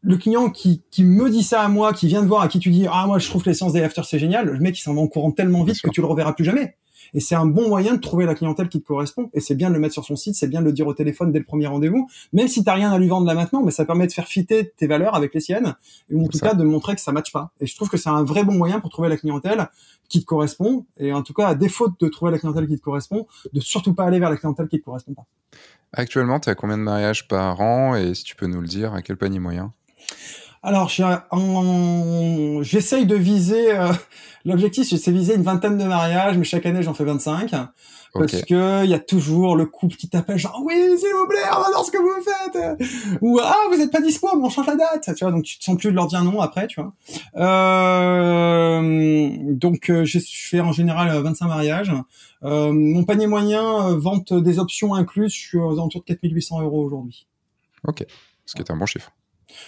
le 0.04 0.16
client 0.16 0.50
qui, 0.50 0.82
qui 0.90 1.04
me 1.04 1.30
dit 1.30 1.44
ça 1.44 1.62
à 1.62 1.68
moi, 1.68 1.92
qui 1.92 2.08
vient 2.08 2.22
de 2.22 2.26
voir, 2.26 2.42
à 2.42 2.48
qui 2.48 2.58
tu 2.58 2.70
dis 2.70 2.86
ah 2.90 3.06
moi 3.06 3.20
je 3.20 3.28
trouve 3.28 3.44
que 3.44 3.50
les 3.50 3.54
séances 3.54 3.72
day 3.72 3.84
after 3.84 4.02
c'est 4.04 4.18
génial, 4.18 4.46
le 4.46 4.58
mec 4.58 4.76
il 4.76 4.82
s'en 4.82 4.94
va 4.94 5.00
en 5.00 5.06
courant 5.06 5.30
tellement 5.30 5.62
vite 5.62 5.80
que 5.80 5.90
tu 5.90 6.00
le 6.00 6.08
reverras 6.08 6.32
plus 6.32 6.44
jamais. 6.44 6.76
Et 7.14 7.20
c'est 7.20 7.34
un 7.34 7.46
bon 7.46 7.68
moyen 7.68 7.94
de 7.94 8.00
trouver 8.00 8.26
la 8.26 8.34
clientèle 8.34 8.68
qui 8.68 8.80
te 8.80 8.86
correspond. 8.86 9.30
Et 9.34 9.40
c'est 9.40 9.54
bien 9.54 9.68
de 9.68 9.74
le 9.74 9.80
mettre 9.80 9.94
sur 9.94 10.04
son 10.04 10.16
site, 10.16 10.34
c'est 10.34 10.48
bien 10.48 10.60
de 10.60 10.66
le 10.66 10.72
dire 10.72 10.86
au 10.86 10.94
téléphone 10.94 11.32
dès 11.32 11.38
le 11.38 11.44
premier 11.44 11.66
rendez-vous, 11.66 12.08
même 12.32 12.48
si 12.48 12.64
t'as 12.64 12.74
rien 12.74 12.92
à 12.92 12.98
lui 12.98 13.08
vendre 13.08 13.26
là 13.26 13.34
maintenant, 13.34 13.62
mais 13.62 13.70
ça 13.70 13.84
permet 13.84 14.06
de 14.06 14.12
faire 14.12 14.26
fitter 14.26 14.72
tes 14.76 14.86
valeurs 14.86 15.14
avec 15.14 15.34
les 15.34 15.40
siennes, 15.40 15.74
ou 16.10 16.24
en 16.24 16.28
tout 16.28 16.38
ça. 16.38 16.48
cas 16.48 16.54
de 16.54 16.64
montrer 16.64 16.94
que 16.94 17.00
ça 17.00 17.12
matche 17.12 17.32
pas. 17.32 17.52
Et 17.60 17.66
je 17.66 17.74
trouve 17.76 17.88
que 17.88 17.96
c'est 17.96 18.10
un 18.10 18.22
vrai 18.22 18.44
bon 18.44 18.54
moyen 18.54 18.80
pour 18.80 18.90
trouver 18.90 19.08
la 19.08 19.16
clientèle 19.16 19.68
qui 20.08 20.20
te 20.20 20.24
correspond. 20.26 20.84
Et 20.98 21.12
en 21.12 21.22
tout 21.22 21.32
cas, 21.32 21.48
à 21.48 21.54
défaut 21.54 21.88
de 21.88 22.08
trouver 22.08 22.32
la 22.32 22.38
clientèle 22.38 22.66
qui 22.66 22.76
te 22.76 22.82
correspond, 22.82 23.26
de 23.52 23.60
surtout 23.60 23.94
pas 23.94 24.04
aller 24.04 24.18
vers 24.18 24.30
la 24.30 24.36
clientèle 24.36 24.68
qui 24.68 24.78
te 24.78 24.84
correspond 24.84 25.14
pas. 25.14 25.26
Actuellement, 25.92 26.40
tu 26.40 26.48
as 26.48 26.54
combien 26.54 26.78
de 26.78 26.82
mariages 26.82 27.28
par 27.28 27.60
an? 27.60 27.94
Et 27.94 28.14
si 28.14 28.24
tu 28.24 28.34
peux 28.36 28.46
nous 28.46 28.60
le 28.60 28.66
dire, 28.66 28.94
à 28.94 29.02
quel 29.02 29.16
panier 29.16 29.38
moyen? 29.38 29.72
Alors, 30.64 30.88
j'essaye 32.62 33.06
de 33.06 33.16
viser, 33.16 33.76
euh, 33.76 33.92
l'objectif, 34.44 34.86
c'est 34.86 35.10
viser 35.10 35.34
une 35.34 35.42
vingtaine 35.42 35.76
de 35.76 35.84
mariages, 35.84 36.38
mais 36.38 36.44
chaque 36.44 36.66
année, 36.66 36.82
j'en 36.82 36.94
fais 36.94 37.04
25. 37.04 37.50
Parce 38.12 38.34
okay. 38.34 38.42
que 38.42 38.84
il 38.84 38.90
y 38.90 38.94
a 38.94 38.98
toujours 38.98 39.56
le 39.56 39.64
couple 39.64 39.96
qui 39.96 40.06
t'appelle 40.06 40.36
genre 40.36 40.60
oui 40.66 40.74
s'il 40.98 41.14
vous 41.14 41.26
plaît 41.26 41.38
on 41.50 41.62
adore 41.62 41.86
ce 41.86 41.90
que 41.90 41.96
vous 41.96 42.22
faites 42.22 43.18
ou 43.22 43.40
ah 43.42 43.56
vous 43.70 43.80
êtes 43.80 43.90
pas 43.90 44.02
dispo 44.02 44.28
mais 44.36 44.44
on 44.44 44.50
change 44.50 44.66
la 44.66 44.76
date 44.76 45.14
tu 45.16 45.24
vois 45.24 45.32
donc 45.32 45.44
tu 45.44 45.58
te 45.58 45.64
sens 45.64 45.78
plus 45.78 45.90
de 45.90 45.94
leur 45.94 46.08
dire 46.08 46.22
non 46.22 46.42
après 46.42 46.66
tu 46.66 46.78
vois. 46.82 46.92
Euh, 47.36 48.82
donc 49.54 49.88
euh, 49.88 50.04
je 50.04 50.18
fais 50.22 50.60
en 50.60 50.72
général 50.72 51.10
25 51.22 51.46
mariages. 51.46 51.92
Euh, 52.42 52.70
mon 52.72 53.04
panier 53.04 53.26
moyen 53.26 53.96
vente 53.96 54.34
des 54.34 54.58
options 54.58 54.94
incluses 54.94 55.32
je 55.32 55.40
suis 55.40 55.58
aux 55.58 55.72
alentours 55.72 56.02
de 56.02 56.06
4800 56.06 56.60
euros 56.60 56.84
aujourd'hui. 56.84 57.26
Ok. 57.88 58.04
Ce 58.44 58.54
qui 58.54 58.60
est 58.60 58.70
un 58.70 58.76
bon 58.76 58.84
chiffre 58.84 59.10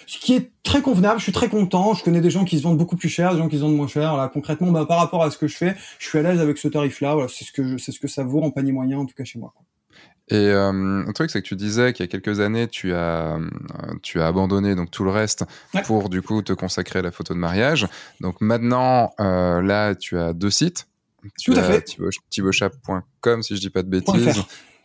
ce 0.07 0.19
qui 0.19 0.35
est 0.35 0.51
très 0.63 0.83
convenable, 0.83 1.19
je 1.19 1.25
suis 1.25 1.33
très 1.33 1.49
content. 1.49 1.95
Je 1.95 2.05
connais 2.05 2.21
des 2.21 2.31
gens 2.31 2.45
qui 2.45 2.59
se 2.59 2.63
vendent 2.63 2.79
beaucoup 2.79 2.97
plus 2.97 3.09
cher, 3.09 3.33
des 3.33 3.39
gens 3.39 3.49
qui 3.49 3.57
se 3.57 3.63
vendent 3.63 3.77
moins 3.77 3.89
cher. 3.89 4.17
Là, 4.17 4.29
concrètement, 4.33 4.71
bah, 4.71 4.87
par 4.87 4.99
rapport 4.99 5.23
à 5.23 5.31
ce 5.31 5.39
que 5.39 5.47
je 5.47 5.57
fais, 5.57 5.77
je 5.99 6.09
suis 6.09 6.19
à 6.19 6.23
l'aise 6.23 6.41
avec 6.41 6.59
ce 6.59 6.69
tarif-là. 6.69 7.15
Voilà, 7.15 7.29
c'est 7.29 7.45
ce 7.45 7.53
que 7.53 7.79
c'est 7.79 7.93
ce 7.93 8.01
que 8.01 8.09
ça 8.09 8.25
vaut 8.25 8.43
en 8.43 8.51
panier 8.51 8.73
moyen, 8.73 8.99
en 8.99 9.07
tout 9.07 9.15
cas 9.15 9.25
chez 9.25 9.39
moi. 9.39 9.55
Et 10.29 10.37
euh, 10.37 11.05
un 11.07 11.13
truc, 11.13 11.31
c'est 11.31 11.43
que 11.43 11.47
tu 11.47 11.55
disais 11.55 11.93
qu'il 11.93 12.05
y 12.05 12.09
a 12.09 12.11
quelques 12.11 12.41
années, 12.41 12.67
tu 12.67 12.95
as, 12.95 13.39
tu 14.03 14.21
as 14.21 14.27
abandonné 14.27 14.75
donc 14.75 14.91
tout 14.91 15.05
le 15.05 15.11
reste 15.11 15.45
ouais. 15.75 15.83
pour 15.83 16.09
du 16.09 16.23
coup 16.23 16.41
te 16.41 16.55
consacrer 16.55 17.01
à 17.01 17.03
la 17.03 17.11
photo 17.11 17.35
de 17.35 17.39
mariage. 17.39 17.87
Donc 18.21 18.41
maintenant, 18.41 19.13
euh, 19.21 19.61
là, 19.61 19.95
tu 19.95 20.19
as 20.19 20.33
deux 20.33 20.51
sites. 20.51 20.89
Tu 21.39 21.53
Tout 21.53 21.59
à 21.59 21.63
fait. 21.63 21.97
thibautchap.com 22.31 23.43
si 23.43 23.57
je 23.57 23.61
dis 23.61 23.71
pas 23.71 23.83
de 23.83 23.89
bêtises. 23.89 24.43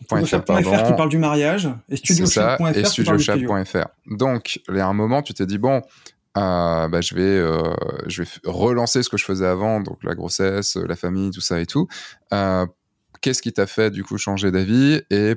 .fr, 0.07 0.41
pardon. 0.43 0.85
qui 0.85 0.93
parle 0.93 1.09
du 1.09 1.17
mariage 1.17 1.69
et. 1.89 1.97
Donc, 4.05 4.59
il 4.69 4.75
y 4.75 4.79
a 4.79 4.87
un 4.87 4.93
moment, 4.93 5.21
tu 5.21 5.33
t'es 5.33 5.45
dit 5.45 5.57
bon, 5.57 5.81
euh, 6.37 6.87
bah, 6.87 7.01
je 7.01 7.15
vais 7.15 7.21
euh, 7.21 7.73
je 8.07 8.23
vais 8.23 8.29
relancer 8.45 9.03
ce 9.03 9.09
que 9.09 9.17
je 9.17 9.25
faisais 9.25 9.47
avant, 9.47 9.79
donc 9.79 10.03
la 10.03 10.15
grossesse, 10.15 10.75
la 10.75 10.95
famille, 10.95 11.31
tout 11.31 11.41
ça 11.41 11.59
et 11.59 11.65
tout. 11.65 11.87
Euh, 12.33 12.65
Qu'est-ce 13.21 13.41
qui 13.41 13.51
t'a 13.51 13.67
fait 13.67 13.91
du 13.91 14.03
coup 14.03 14.17
changer 14.17 14.49
d'avis 14.49 15.01
et 15.09 15.35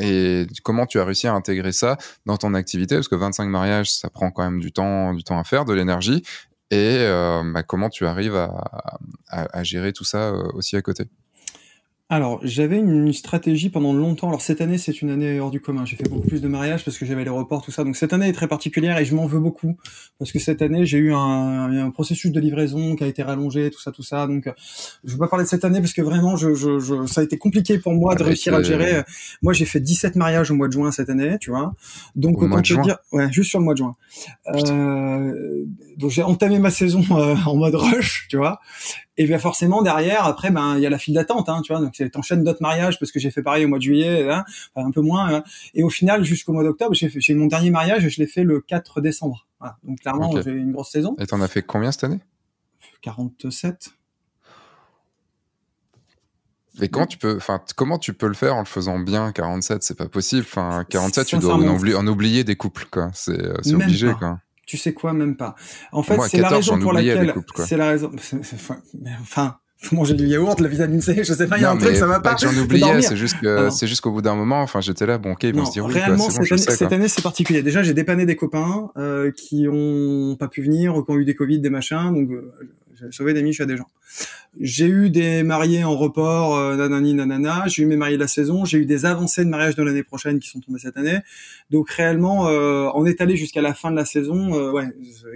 et 0.00 0.46
comment 0.62 0.86
tu 0.86 1.00
as 1.00 1.04
réussi 1.04 1.26
à 1.26 1.34
intégrer 1.34 1.72
ça 1.72 1.98
dans 2.24 2.36
ton 2.36 2.54
activité? 2.54 2.94
Parce 2.94 3.08
que 3.08 3.16
25 3.16 3.48
mariages, 3.48 3.90
ça 3.90 4.08
prend 4.08 4.30
quand 4.30 4.44
même 4.44 4.60
du 4.60 4.70
temps, 4.70 5.12
du 5.12 5.24
temps 5.24 5.38
à 5.38 5.44
faire, 5.44 5.64
de 5.64 5.74
l'énergie. 5.74 6.22
Et 6.70 6.98
euh, 7.00 7.42
bah, 7.52 7.62
comment 7.62 7.88
tu 7.88 8.06
arrives 8.06 8.36
à, 8.36 8.46
à, 9.28 9.58
à, 9.58 9.62
gérer 9.64 9.92
tout 9.92 10.04
ça 10.04 10.28
euh, 10.28 10.44
aussi 10.54 10.76
à 10.76 10.82
côté? 10.82 11.04
Alors, 12.10 12.40
j'avais 12.42 12.78
une 12.78 13.12
stratégie 13.12 13.68
pendant 13.68 13.92
longtemps. 13.92 14.28
Alors, 14.28 14.40
cette 14.40 14.62
année, 14.62 14.78
c'est 14.78 15.02
une 15.02 15.10
année 15.10 15.38
hors 15.40 15.50
du 15.50 15.60
commun. 15.60 15.84
J'ai 15.84 15.96
fait 15.96 16.08
beaucoup 16.08 16.26
plus 16.26 16.40
de 16.40 16.48
mariages 16.48 16.82
parce 16.82 16.96
que 16.96 17.04
j'avais 17.04 17.22
les 17.22 17.28
reports, 17.28 17.62
tout 17.62 17.70
ça. 17.70 17.84
Donc, 17.84 17.96
cette 17.96 18.14
année 18.14 18.28
est 18.28 18.32
très 18.32 18.48
particulière 18.48 18.96
et 18.96 19.04
je 19.04 19.14
m'en 19.14 19.26
veux 19.26 19.40
beaucoup 19.40 19.76
parce 20.18 20.32
que 20.32 20.38
cette 20.38 20.62
année, 20.62 20.86
j'ai 20.86 20.96
eu 20.96 21.12
un, 21.12 21.70
un, 21.70 21.90
processus 21.90 22.32
de 22.32 22.40
livraison 22.40 22.96
qui 22.96 23.04
a 23.04 23.06
été 23.06 23.22
rallongé, 23.22 23.70
tout 23.70 23.78
ça, 23.78 23.92
tout 23.92 24.02
ça. 24.02 24.26
Donc, 24.26 24.50
je 25.04 25.12
veux 25.12 25.18
pas 25.18 25.28
parler 25.28 25.44
de 25.44 25.50
cette 25.50 25.66
année 25.66 25.80
parce 25.80 25.92
que 25.92 26.00
vraiment, 26.00 26.36
je, 26.36 26.54
je, 26.54 26.78
je 26.78 27.04
ça 27.04 27.20
a 27.20 27.24
été 27.24 27.36
compliqué 27.36 27.76
pour 27.78 27.92
moi 27.92 28.14
de 28.14 28.22
réussir 28.22 28.54
à 28.54 28.62
gérer. 28.62 29.02
Moi, 29.42 29.52
j'ai 29.52 29.66
fait 29.66 29.80
17 29.80 30.16
mariages 30.16 30.50
au 30.50 30.54
mois 30.54 30.68
de 30.68 30.72
juin 30.72 30.90
cette 30.90 31.10
année, 31.10 31.36
tu 31.38 31.50
vois. 31.50 31.74
Donc, 32.16 32.40
autant 32.40 32.62
te 32.62 32.82
dire, 32.82 32.96
ouais, 33.12 33.30
juste 33.30 33.50
sur 33.50 33.58
le 33.58 33.66
mois 33.66 33.74
de 33.74 33.78
juin. 33.78 33.96
Euh, 34.54 35.64
donc, 35.98 36.10
j'ai 36.10 36.22
entamé 36.22 36.58
ma 36.58 36.70
saison 36.70 37.04
euh, 37.10 37.34
en 37.44 37.56
mode 37.56 37.74
rush, 37.74 38.28
tu 38.30 38.38
vois. 38.38 38.60
Et 39.20 39.26
bien 39.26 39.40
forcément 39.40 39.82
derrière, 39.82 40.24
après, 40.24 40.50
ben 40.52 40.76
il 40.76 40.82
y 40.82 40.86
a 40.86 40.90
la 40.90 40.98
file 40.98 41.14
d'attente, 41.14 41.48
hein, 41.48 41.60
tu 41.62 41.72
vois. 41.72 41.82
Donc 41.82 42.00
t'enchaînes 42.12 42.44
d'autres 42.44 42.62
mariages 42.62 43.00
parce 43.00 43.10
que 43.10 43.18
j'ai 43.18 43.32
fait 43.32 43.42
pareil 43.42 43.64
au 43.64 43.68
mois 43.68 43.78
de 43.78 43.82
juillet, 43.82 44.30
hein, 44.30 44.44
un 44.76 44.92
peu 44.92 45.00
moins. 45.00 45.34
Hein. 45.34 45.42
Et 45.74 45.82
au 45.82 45.90
final, 45.90 46.22
jusqu'au 46.22 46.52
mois 46.52 46.62
d'octobre, 46.62 46.94
j'ai 46.94 47.08
fait, 47.08 47.34
mon 47.34 47.46
dernier 47.46 47.70
mariage 47.70 48.06
et 48.06 48.10
je 48.10 48.20
l'ai 48.20 48.28
fait 48.28 48.44
le 48.44 48.60
4 48.60 49.00
décembre. 49.00 49.46
Voilà. 49.58 49.76
Donc 49.82 49.98
clairement, 50.00 50.30
j'ai 50.40 50.52
une 50.52 50.70
grosse 50.70 50.92
saison. 50.92 51.16
Et 51.18 51.26
t'en 51.26 51.40
as 51.40 51.48
fait 51.48 51.62
combien 51.62 51.90
cette 51.90 52.04
année? 52.04 52.20
47. 53.02 53.90
Et 56.80 56.88
comment 56.88 57.06
tu 57.06 57.18
peux, 57.18 57.36
enfin, 57.36 57.60
comment 57.74 57.98
tu 57.98 58.14
peux 58.14 58.28
le 58.28 58.34
faire 58.34 58.54
en 58.54 58.60
le 58.60 58.64
faisant 58.64 59.00
bien 59.00 59.32
47 59.32 59.82
C'est 59.82 59.98
pas 59.98 60.08
possible. 60.08 60.46
Enfin, 60.48 60.84
47, 60.88 61.26
tu 61.26 61.38
dois 61.38 61.54
en 61.54 62.06
oublier, 62.06 62.44
des 62.44 62.54
couples, 62.54 62.86
quoi. 62.88 63.10
C'est 63.14 63.74
obligé, 63.74 64.12
quoi 64.16 64.38
tu 64.68 64.76
sais 64.76 64.92
quoi, 64.92 65.14
même 65.14 65.34
pas. 65.34 65.56
En 65.92 66.02
fait, 66.02 66.20
c'est 66.28 66.40
la 66.40 66.50
raison 66.50 66.78
pour 66.78 66.92
laquelle, 66.92 67.34
c'est 67.66 67.76
la 67.76 67.88
raison, 67.88 68.12
enfin, 69.22 69.56
faut 69.80 69.96
manger 69.96 70.14
du 70.14 70.26
yaourt, 70.26 70.60
la 70.60 70.68
vitamine 70.68 71.00
C, 71.00 71.22
je 71.24 71.32
sais 71.32 71.46
pas, 71.46 71.56
il 71.56 71.62
y 71.62 71.64
a 71.64 71.70
un 71.70 71.76
truc, 71.78 71.96
ça 71.96 72.06
va 72.06 72.20
pas. 72.20 72.36
J'en 72.36 72.54
oubliais, 72.56 73.00
c'est 73.00 73.16
juste 73.16 73.40
que, 73.40 73.70
c'est 73.70 73.86
juste 73.86 74.02
qu'au 74.02 74.12
bout 74.12 74.22
d'un 74.22 74.34
moment, 74.34 74.60
enfin, 74.60 74.80
j'étais 74.80 75.06
là, 75.06 75.18
bon, 75.18 75.32
ok, 75.32 75.44
ils 75.44 75.54
vont 75.54 75.64
se 75.64 75.72
dire 75.72 75.86
oui, 75.86 75.94
Réellement, 75.94 76.28
cette, 76.28 76.52
année, 76.52 76.58
cette 76.58 76.92
année, 76.92 77.08
c'est 77.08 77.22
particulier. 77.22 77.62
Déjà, 77.62 77.82
j'ai 77.82 77.94
dépanné 77.94 78.26
des 78.26 78.36
copains, 78.36 78.90
euh, 78.98 79.32
qui 79.32 79.66
ont 79.68 80.36
pas 80.38 80.48
pu 80.48 80.62
venir, 80.62 80.96
ou 80.96 81.02
qui 81.02 81.10
ont 81.10 81.16
eu 81.16 81.24
des 81.24 81.34
Covid, 81.34 81.60
des 81.60 81.70
machins, 81.70 82.12
donc, 82.12 82.30
euh, 82.30 82.52
j'ai 83.00 83.12
sauvé 83.12 83.34
des 83.34 83.42
miches 83.42 83.60
à 83.60 83.66
des 83.66 83.76
gens. 83.76 83.88
J'ai 84.60 84.86
eu 84.86 85.10
des 85.10 85.42
mariés 85.42 85.84
en 85.84 85.96
report, 85.96 86.56
euh, 86.56 86.76
nanani 86.76 87.14
nanana. 87.14 87.64
J'ai 87.66 87.82
eu 87.82 87.86
mes 87.86 87.96
mariés 87.96 88.16
de 88.16 88.22
la 88.22 88.28
saison. 88.28 88.64
J'ai 88.64 88.78
eu 88.78 88.86
des 88.86 89.04
avancées 89.04 89.44
de 89.44 89.50
mariage 89.50 89.76
de 89.76 89.82
l'année 89.82 90.02
prochaine 90.02 90.38
qui 90.40 90.48
sont 90.48 90.60
tombées 90.60 90.78
cette 90.78 90.96
année. 90.96 91.20
Donc 91.70 91.90
réellement, 91.90 92.48
euh, 92.48 92.88
on 92.94 93.04
est 93.04 93.36
jusqu'à 93.36 93.62
la 93.62 93.74
fin 93.74 93.90
de 93.90 93.96
la 93.96 94.04
saison. 94.04 94.54
Euh, 94.54 94.72
ouais, 94.72 94.88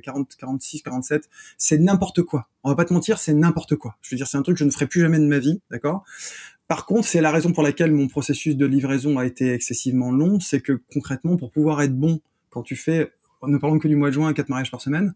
40, 0.02 0.36
46, 0.36 0.82
47. 0.82 1.28
C'est 1.58 1.78
n'importe 1.78 2.22
quoi. 2.22 2.48
On 2.64 2.70
va 2.70 2.74
pas 2.74 2.84
te 2.84 2.92
mentir, 2.92 3.18
c'est 3.18 3.34
n'importe 3.34 3.76
quoi. 3.76 3.96
Je 4.02 4.10
veux 4.10 4.16
dire, 4.16 4.26
c'est 4.26 4.38
un 4.38 4.42
truc 4.42 4.56
que 4.56 4.60
je 4.60 4.64
ne 4.64 4.70
ferai 4.70 4.86
plus 4.86 5.00
jamais 5.00 5.18
de 5.18 5.26
ma 5.26 5.38
vie, 5.38 5.60
d'accord? 5.70 6.04
Par 6.68 6.86
contre, 6.86 7.06
c'est 7.06 7.20
la 7.20 7.30
raison 7.30 7.52
pour 7.52 7.62
laquelle 7.62 7.92
mon 7.92 8.08
processus 8.08 8.56
de 8.56 8.64
livraison 8.64 9.18
a 9.18 9.26
été 9.26 9.52
excessivement 9.52 10.10
long, 10.10 10.40
c'est 10.40 10.60
que 10.60 10.80
concrètement, 10.92 11.36
pour 11.36 11.50
pouvoir 11.50 11.82
être 11.82 11.94
bon 11.94 12.20
quand 12.50 12.62
tu 12.62 12.76
fais, 12.76 13.12
ne 13.46 13.58
parlons 13.58 13.78
que 13.78 13.88
du 13.88 13.96
mois 13.96 14.08
de 14.08 14.14
juin, 14.14 14.32
quatre 14.32 14.48
mariages 14.48 14.70
par 14.70 14.80
semaine, 14.80 15.14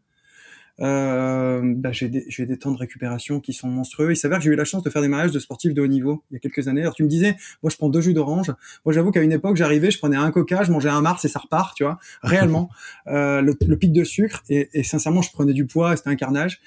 euh, 0.80 1.62
bah, 1.64 1.90
j'ai 1.92 2.08
des, 2.08 2.26
des, 2.38 2.58
temps 2.58 2.70
de 2.70 2.76
récupération 2.76 3.40
qui 3.40 3.52
sont 3.52 3.68
monstrueux. 3.68 4.12
Il 4.12 4.16
s'avère 4.16 4.38
que 4.38 4.44
j'ai 4.44 4.50
eu 4.50 4.56
la 4.56 4.64
chance 4.64 4.82
de 4.82 4.90
faire 4.90 5.02
des 5.02 5.08
mariages 5.08 5.30
de 5.30 5.38
sportifs 5.38 5.72
de 5.72 5.80
haut 5.80 5.86
niveau 5.86 6.22
il 6.30 6.34
y 6.34 6.36
a 6.36 6.40
quelques 6.40 6.68
années. 6.68 6.82
Alors 6.82 6.94
tu 6.94 7.02
me 7.02 7.08
disais, 7.08 7.36
moi 7.62 7.70
je 7.70 7.76
prends 7.76 7.88
deux 7.88 8.00
jus 8.00 8.12
d'orange. 8.12 8.52
Moi 8.84 8.92
j'avoue 8.92 9.10
qu'à 9.10 9.22
une 9.22 9.32
époque 9.32 9.56
j'arrivais, 9.56 9.90
je 9.90 9.98
prenais 9.98 10.16
un 10.16 10.30
coca, 10.30 10.64
je 10.64 10.72
mangeais 10.72 10.90
un 10.90 11.00
Mars 11.00 11.24
et 11.24 11.28
ça 11.28 11.38
repart, 11.38 11.74
tu 11.76 11.84
vois, 11.84 11.98
réellement. 12.22 12.68
euh, 13.06 13.40
le, 13.40 13.56
le, 13.66 13.76
pic 13.78 13.92
de 13.92 14.04
sucre 14.04 14.42
et, 14.48 14.68
et, 14.72 14.82
sincèrement 14.82 15.22
je 15.22 15.30
prenais 15.30 15.52
du 15.52 15.66
poids, 15.66 15.96
c'était 15.96 16.10
un 16.10 16.16
carnage. 16.16 16.60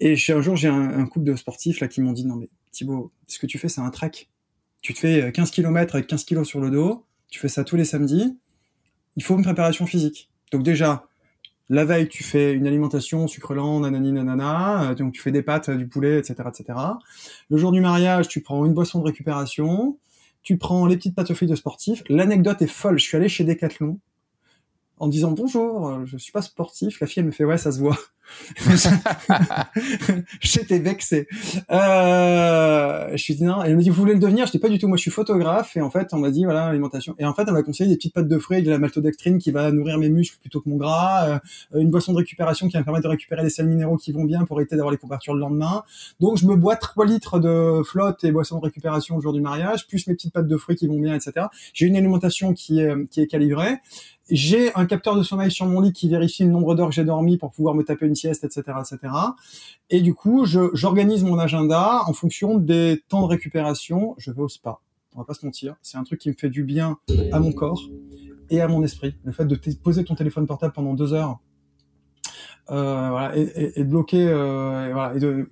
Et 0.00 0.16
un 0.28 0.40
jour 0.40 0.56
j'ai 0.56 0.68
un, 0.68 0.98
un, 0.98 1.06
couple 1.06 1.26
de 1.26 1.36
sportifs 1.36 1.80
là 1.80 1.88
qui 1.88 2.00
m'ont 2.00 2.12
dit 2.12 2.26
non 2.26 2.36
mais 2.36 2.48
Thibaut, 2.72 3.12
ce 3.26 3.38
que 3.38 3.46
tu 3.46 3.58
fais 3.58 3.68
c'est 3.68 3.80
un 3.80 3.90
trek. 3.90 4.12
Tu 4.80 4.92
te 4.92 4.98
fais 4.98 5.32
15 5.32 5.50
km 5.50 5.94
avec 5.94 6.06
15 6.08 6.24
kilos 6.24 6.46
sur 6.46 6.60
le 6.60 6.70
dos, 6.70 7.06
tu 7.30 7.40
fais 7.40 7.48
ça 7.48 7.64
tous 7.64 7.76
les 7.76 7.84
samedis. 7.84 8.38
Il 9.16 9.22
faut 9.22 9.36
une 9.36 9.44
préparation 9.44 9.86
physique. 9.86 10.30
Donc 10.50 10.62
déjà, 10.62 11.06
la 11.70 11.84
veille, 11.84 12.08
tu 12.08 12.22
fais 12.22 12.52
une 12.52 12.66
alimentation 12.66 13.26
sucre 13.26 13.54
lent, 13.54 13.80
nanani 13.80 14.12
nanana, 14.12 14.90
euh, 14.90 14.94
donc 14.94 15.12
tu 15.12 15.20
fais 15.20 15.30
des 15.30 15.42
pâtes, 15.42 15.70
du 15.70 15.88
poulet, 15.88 16.18
etc., 16.18 16.34
etc. 16.48 16.78
Le 17.50 17.56
jour 17.56 17.72
du 17.72 17.80
mariage, 17.80 18.28
tu 18.28 18.40
prends 18.42 18.64
une 18.66 18.74
boisson 18.74 19.00
de 19.00 19.04
récupération, 19.04 19.98
tu 20.42 20.58
prends 20.58 20.86
les 20.86 20.96
petites 20.96 21.14
pâtes 21.14 21.30
aux 21.30 21.34
fruits 21.34 21.48
de 21.48 21.54
sportif. 21.54 22.02
L'anecdote 22.08 22.60
est 22.60 22.66
folle. 22.66 22.98
Je 22.98 23.04
suis 23.04 23.16
allé 23.16 23.28
chez 23.28 23.44
Decathlon 23.44 23.98
en 24.98 25.08
disant 25.08 25.32
bonjour, 25.32 25.88
euh, 25.88 26.04
je 26.04 26.16
suis 26.18 26.32
pas 26.32 26.42
sportif. 26.42 27.00
La 27.00 27.06
fille 27.06 27.20
elle 27.20 27.26
me 27.26 27.32
fait 27.32 27.44
ouais, 27.44 27.58
ça 27.58 27.72
se 27.72 27.78
voit. 27.78 27.98
J'étais 30.40 30.78
vexé. 30.78 31.28
Euh, 31.70 33.10
je 33.12 33.16
suis 33.16 33.34
dit 33.34 33.44
non. 33.44 33.62
Elle 33.62 33.76
me 33.76 33.82
dit 33.82 33.90
vous 33.90 33.96
voulez 34.00 34.14
le 34.14 34.20
devenir? 34.20 34.46
Je 34.46 34.52
dis 34.52 34.58
pas 34.58 34.68
du 34.68 34.78
tout. 34.78 34.88
Moi 34.88 34.96
je 34.96 35.02
suis 35.02 35.10
photographe 35.10 35.76
et 35.76 35.80
en 35.80 35.90
fait 35.90 36.08
on 36.12 36.18
m'a 36.18 36.30
dit 36.30 36.44
voilà 36.44 36.66
alimentation. 36.66 37.14
Et 37.18 37.24
en 37.24 37.34
fait 37.34 37.44
elle 37.46 37.54
m'a 37.54 37.62
conseillé 37.62 37.88
des 37.88 37.96
petites 37.96 38.14
pâtes 38.14 38.28
de 38.28 38.38
fruits 38.38 38.56
avec 38.56 38.66
de 38.66 38.70
la 38.70 38.78
maltodextrine 38.78 39.38
qui 39.38 39.50
va 39.50 39.70
nourrir 39.72 39.98
mes 39.98 40.08
muscles 40.08 40.38
plutôt 40.40 40.60
que 40.60 40.68
mon 40.68 40.76
gras, 40.76 41.40
euh, 41.74 41.80
une 41.80 41.90
boisson 41.90 42.12
de 42.12 42.18
récupération 42.18 42.68
qui 42.68 42.74
va 42.74 42.80
me 42.80 42.84
permettre 42.84 43.04
de 43.04 43.10
récupérer 43.10 43.42
les 43.42 43.50
sels 43.50 43.66
minéraux 43.66 43.96
qui 43.96 44.12
vont 44.12 44.24
bien 44.24 44.44
pour 44.44 44.60
éviter 44.60 44.76
d'avoir 44.76 44.92
les 44.92 44.98
couvertures 44.98 45.34
le 45.34 45.40
lendemain. 45.40 45.84
Donc 46.20 46.38
je 46.38 46.46
me 46.46 46.56
bois 46.56 46.76
3 46.76 47.06
litres 47.06 47.38
de 47.38 47.82
flotte 47.84 48.24
et 48.24 48.32
boisson 48.32 48.58
de 48.58 48.64
récupération 48.64 49.16
le 49.16 49.22
jour 49.22 49.32
du 49.32 49.40
mariage, 49.40 49.86
plus 49.86 50.06
mes 50.06 50.14
petites 50.14 50.32
pâtes 50.32 50.48
de 50.48 50.56
fruits 50.56 50.76
qui 50.76 50.86
vont 50.86 50.98
bien, 50.98 51.14
etc. 51.14 51.46
J'ai 51.72 51.86
une 51.86 51.96
alimentation 51.96 52.52
qui 52.52 52.80
est 52.80 52.94
qui 53.10 53.20
est 53.20 53.26
calibrée. 53.26 53.78
J'ai 54.30 54.74
un 54.74 54.86
capteur 54.86 55.16
de 55.16 55.22
sommeil 55.22 55.50
sur 55.50 55.66
mon 55.66 55.82
lit 55.82 55.92
qui 55.92 56.08
vérifie 56.08 56.44
le 56.44 56.50
nombre 56.50 56.74
d'heures 56.74 56.88
que 56.88 56.94
j'ai 56.94 57.04
dormi 57.04 57.36
pour 57.36 57.50
pouvoir 57.50 57.74
me 57.74 57.82
taper 57.82 58.06
une 58.06 58.13
sieste, 58.14 58.44
etc., 58.44 58.78
etc. 58.80 59.12
Et 59.90 60.00
du 60.00 60.14
coup, 60.14 60.44
j'organise 60.44 61.24
mon 61.24 61.38
agenda 61.38 62.02
en 62.06 62.12
fonction 62.12 62.56
des 62.58 63.02
temps 63.08 63.22
de 63.22 63.26
récupération. 63.26 64.14
Je 64.18 64.30
vais 64.30 64.42
au 64.42 64.48
spa. 64.48 64.78
On 65.14 65.18
va 65.18 65.24
pas 65.24 65.34
se 65.34 65.44
mentir. 65.44 65.76
C'est 65.82 65.96
un 65.96 66.04
truc 66.04 66.20
qui 66.20 66.28
me 66.28 66.34
fait 66.34 66.48
du 66.48 66.64
bien 66.64 66.98
à 67.32 67.38
mon 67.38 67.52
corps 67.52 67.82
et 68.50 68.60
à 68.60 68.68
mon 68.68 68.82
esprit. 68.82 69.14
Le 69.24 69.32
fait 69.32 69.44
de 69.44 69.56
poser 69.82 70.04
ton 70.04 70.14
téléphone 70.14 70.46
portable 70.46 70.72
pendant 70.72 70.94
deux 70.94 71.12
heures, 71.12 71.38
euh, 72.70 73.08
voilà, 73.10 73.36
et, 73.36 73.82
de 73.82 73.88
bloquer, 73.88 74.26
euh, 74.26 74.90
voilà, 74.92 75.14
et 75.14 75.18
de, 75.18 75.48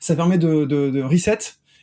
ça 0.00 0.16
permet 0.16 0.38
de, 0.38 0.64
de, 0.64 0.90
de 0.90 1.02
reset 1.02 1.38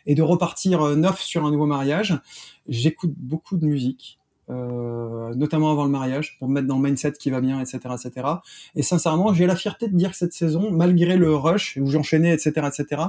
et 0.06 0.15
de 0.15 0.22
repartir 0.22 0.82
euh, 0.82 0.95
neuf 0.95 1.22
sur 1.22 1.45
un 1.45 1.52
nouveau 1.52 1.65
mariage. 1.65 2.19
J'écoute 2.68 3.14
beaucoup 3.18 3.57
de 3.57 3.65
musique. 3.65 4.19
Euh, 4.49 5.34
notamment 5.35 5.72
avant 5.72 5.85
le 5.85 5.91
mariage, 5.91 6.38
pour 6.38 6.49
me 6.49 6.55
mettre 6.55 6.68
dans 6.68 6.77
le 6.77 6.84
mindset 6.84 7.13
qui 7.13 7.30
va 7.30 7.39
bien, 7.41 7.61
etc., 7.61 7.80
etc. 7.93 8.27
Et 8.76 8.84
sincèrement, 8.84 9.34
j'ai 9.34 9.45
la 9.45 9.55
fierté 9.55 9.88
de 9.88 9.95
dire 9.95 10.11
que 10.11 10.18
cette 10.18 10.34
saison, 10.34 10.72
malgré 10.72 11.15
le 11.15 11.34
rush 11.35 11.77
où 11.80 11.88
j'enchaînais, 11.88 12.34
etc., 12.34 12.68
etc., 12.68 13.03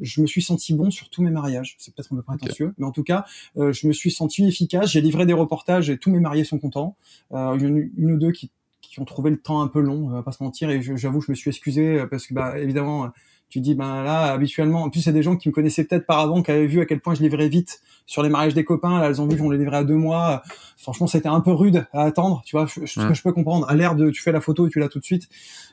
je 0.00 0.20
me 0.20 0.26
suis 0.26 0.42
senti 0.42 0.74
bon 0.74 0.90
sur 0.90 1.08
tous 1.10 1.22
mes 1.22 1.30
mariages. 1.30 1.76
C'est 1.78 1.94
peut-être 1.94 2.12
un 2.12 2.16
peu 2.16 2.22
prétentieux, 2.22 2.74
mais 2.78 2.86
en 2.86 2.90
tout 2.90 3.04
cas, 3.04 3.24
euh, 3.58 3.72
je 3.72 3.86
me 3.86 3.92
suis 3.92 4.10
senti 4.10 4.44
efficace. 4.46 4.90
J'ai 4.90 5.00
livré 5.00 5.26
des 5.26 5.34
reportages 5.34 5.90
et 5.90 5.98
tous 5.98 6.10
mes 6.10 6.20
mariés 6.20 6.44
sont 6.44 6.58
contents. 6.58 6.96
Euh, 7.32 7.56
il 7.60 7.62
y 7.62 7.70
en 7.70 7.76
a 7.76 7.80
une 7.96 8.12
ou 8.12 8.18
deux 8.18 8.32
qui, 8.32 8.50
qui 8.80 8.98
ont 8.98 9.04
trouvé 9.04 9.30
le 9.30 9.38
temps 9.38 9.60
un 9.62 9.68
peu 9.68 9.80
long, 9.80 10.06
on 10.06 10.10
va 10.10 10.22
pas 10.22 10.32
se 10.32 10.42
mentir, 10.42 10.70
et 10.70 10.80
j'avoue, 10.82 11.20
je 11.20 11.30
me 11.30 11.36
suis 11.36 11.50
excusé 11.50 12.04
parce 12.10 12.26
que, 12.26 12.34
bah, 12.34 12.58
évidemment, 12.58 13.12
tu 13.48 13.60
dis 13.60 13.74
ben 13.74 14.02
là 14.02 14.32
habituellement 14.32 14.82
en 14.82 14.90
plus 14.90 15.00
c'est 15.00 15.12
des 15.12 15.22
gens 15.22 15.36
qui 15.36 15.48
me 15.48 15.54
connaissaient 15.54 15.84
peut-être 15.84 16.06
par 16.06 16.18
avant 16.18 16.42
qui 16.42 16.50
avaient 16.50 16.66
vu 16.66 16.80
à 16.80 16.86
quel 16.86 17.00
point 17.00 17.14
je 17.14 17.22
livrais 17.22 17.48
vite 17.48 17.80
sur 18.06 18.22
les 18.22 18.28
mariages 18.28 18.54
des 18.54 18.64
copains. 18.64 19.00
Là 19.00 19.06
elles 19.08 19.22
ont 19.22 19.26
vu 19.26 19.38
qu'on 19.38 19.50
les 19.50 19.58
livrait 19.58 19.78
à 19.78 19.84
deux 19.84 19.96
mois. 19.96 20.42
Franchement 20.76 21.06
c'était 21.06 21.28
un 21.28 21.40
peu 21.40 21.52
rude 21.52 21.86
à 21.92 22.02
attendre 22.02 22.42
tu 22.44 22.56
vois. 22.56 22.66
Je, 22.66 22.84
je, 22.84 23.14
je 23.14 23.22
peux 23.22 23.32
comprendre. 23.32 23.68
À 23.68 23.74
l'air 23.74 23.94
de 23.94 24.10
tu 24.10 24.22
fais 24.22 24.32
la 24.32 24.40
photo 24.40 24.66
et 24.66 24.70
tu 24.70 24.80
l'as 24.80 24.88
tout 24.88 24.98
de 24.98 25.04
suite. 25.04 25.28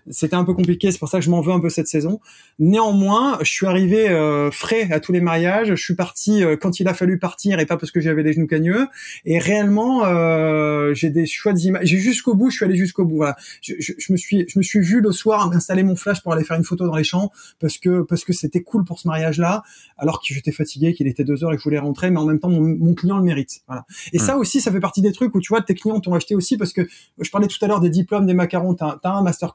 C'était 0.09 0.35
un 0.35 0.45
peu 0.45 0.53
compliqué 0.53 0.91
c'est 0.91 0.99
pour 0.99 1.09
ça 1.09 1.19
que 1.19 1.25
je 1.25 1.29
m'en 1.29 1.41
veux 1.41 1.51
un 1.51 1.59
peu 1.59 1.69
cette 1.69 1.87
saison. 1.87 2.21
Néanmoins 2.59 3.37
je 3.41 3.49
suis 3.49 3.65
arrivé 3.65 4.07
euh, 4.09 4.51
frais 4.51 4.89
à 4.91 5.01
tous 5.01 5.11
les 5.11 5.21
mariages. 5.21 5.69
Je 5.69 5.83
suis 5.83 5.95
parti 5.95 6.43
euh, 6.43 6.55
quand 6.55 6.79
il 6.79 6.87
a 6.87 6.93
fallu 6.93 7.19
partir 7.19 7.59
et 7.59 7.65
pas 7.65 7.75
parce 7.75 7.91
que 7.91 7.99
j'avais 7.99 8.23
les 8.23 8.31
genoux 8.31 8.47
cagneux. 8.47 8.87
Et 9.25 9.37
réellement 9.37 10.05
euh, 10.05 10.93
j'ai 10.93 11.09
des 11.09 11.25
choix 11.25 11.51
d'images 11.51 11.85
j'ai 11.85 11.97
jusqu'au 11.97 12.35
bout 12.35 12.49
je 12.51 12.55
suis 12.55 12.65
allé 12.65 12.77
jusqu'au 12.77 13.03
bout 13.03 13.17
voilà. 13.17 13.35
Je, 13.61 13.73
je, 13.79 13.91
je, 13.97 14.13
me 14.13 14.17
suis 14.17 14.45
je 14.47 14.59
me 14.59 14.63
suis 14.63 14.79
vu 14.79 15.01
le 15.01 15.11
soir 15.11 15.51
installer 15.51 15.83
mon 15.83 15.97
flash 15.97 16.21
pour 16.21 16.31
aller 16.31 16.45
faire 16.45 16.57
une 16.57 16.63
photo 16.63 16.87
dans 16.87 16.95
les 16.95 17.03
champs 17.03 17.31
parce 17.65 17.79
que 17.79 18.03
parce 18.03 18.23
que 18.23 18.31
c'était 18.31 18.61
cool 18.61 18.83
pour 18.83 18.99
ce 18.99 19.07
mariage 19.07 19.39
là 19.39 19.63
alors 19.97 20.21
que 20.21 20.27
j'étais 20.31 20.51
fatigué 20.51 20.93
qu'il 20.93 21.07
était 21.07 21.23
deux 21.23 21.43
heures 21.43 21.51
et 21.51 21.55
que 21.55 21.61
je 21.61 21.63
voulais 21.63 21.79
rentrer 21.79 22.11
mais 22.11 22.19
en 22.19 22.25
même 22.25 22.39
temps 22.39 22.51
mon, 22.51 22.61
mon 22.61 22.93
client 22.93 23.17
le 23.17 23.23
mérite 23.23 23.61
voilà 23.67 23.87
et 24.13 24.19
ça 24.19 24.37
aussi 24.37 24.61
ça 24.61 24.71
fait 24.71 24.79
partie 24.79 25.01
des 25.01 25.11
trucs 25.11 25.33
où 25.33 25.41
tu 25.41 25.49
vois 25.49 25.63
tes 25.63 25.73
clients 25.73 25.99
t'ont 25.99 26.13
acheté 26.13 26.35
aussi 26.35 26.57
parce 26.57 26.73
que 26.73 26.87
je 27.19 27.31
parlais 27.31 27.47
tout 27.47 27.57
à 27.65 27.67
l'heure 27.67 27.79
des 27.79 27.89
diplômes 27.89 28.27
des 28.27 28.35
macarons 28.35 28.75
t'as 28.75 28.99
as 29.03 29.09
un 29.09 29.23
master 29.23 29.53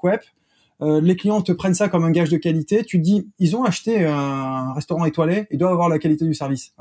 euh, 0.82 1.00
les 1.00 1.14
clients 1.14 1.42
te 1.42 1.52
prennent 1.52 1.74
ça 1.74 1.90
comme 1.90 2.04
un 2.04 2.10
gage 2.10 2.30
de 2.30 2.38
qualité. 2.38 2.84
Tu 2.84 2.96
te 2.96 3.02
dis, 3.02 3.28
ils 3.38 3.54
ont 3.54 3.64
acheté 3.64 4.06
un 4.06 4.72
restaurant 4.72 5.04
étoilé, 5.04 5.46
ils 5.50 5.58
doivent 5.58 5.72
avoir 5.72 5.90
la 5.90 5.98
qualité 5.98 6.24
du 6.24 6.32
service. 6.32 6.72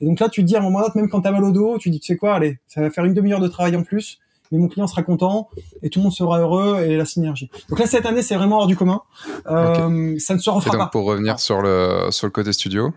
Et 0.00 0.06
donc 0.06 0.20
là, 0.20 0.30
tu 0.30 0.40
te 0.40 0.46
dis 0.46 0.56
à 0.56 0.60
un 0.60 0.62
moment 0.62 0.80
donné, 0.80 0.92
même 0.94 1.10
quand 1.10 1.20
t'as 1.20 1.32
mal 1.32 1.44
au 1.44 1.52
dos, 1.52 1.76
tu 1.76 1.90
te 1.90 1.92
dis, 1.92 2.00
tu 2.00 2.06
sais 2.06 2.16
quoi, 2.16 2.34
allez, 2.34 2.60
ça 2.66 2.80
va 2.80 2.88
faire 2.88 3.04
une 3.04 3.12
demi-heure 3.12 3.40
de 3.40 3.48
travail 3.48 3.76
en 3.76 3.82
plus 3.82 4.21
mais 4.52 4.58
mon 4.58 4.68
client 4.68 4.86
sera 4.86 5.02
content 5.02 5.48
et 5.82 5.90
tout 5.90 5.98
le 5.98 6.04
monde 6.04 6.12
sera 6.12 6.38
heureux 6.38 6.80
et 6.82 6.96
la 6.96 7.04
synergie. 7.04 7.50
Donc 7.68 7.80
là 7.80 7.86
cette 7.86 8.06
année 8.06 8.22
c'est 8.22 8.36
vraiment 8.36 8.58
hors 8.58 8.66
du 8.68 8.76
commun. 8.76 9.02
Euh, 9.48 10.16
Ça 10.18 10.34
ne 10.34 10.38
se 10.38 10.50
refera 10.50 10.68
et 10.68 10.72
donc, 10.72 10.80
pas. 10.80 10.86
Pour 10.86 11.04
revenir 11.04 11.40
sur 11.40 11.62
le 11.62 12.08
sur 12.10 12.26
le 12.26 12.30
côté 12.30 12.52
studio. 12.52 12.92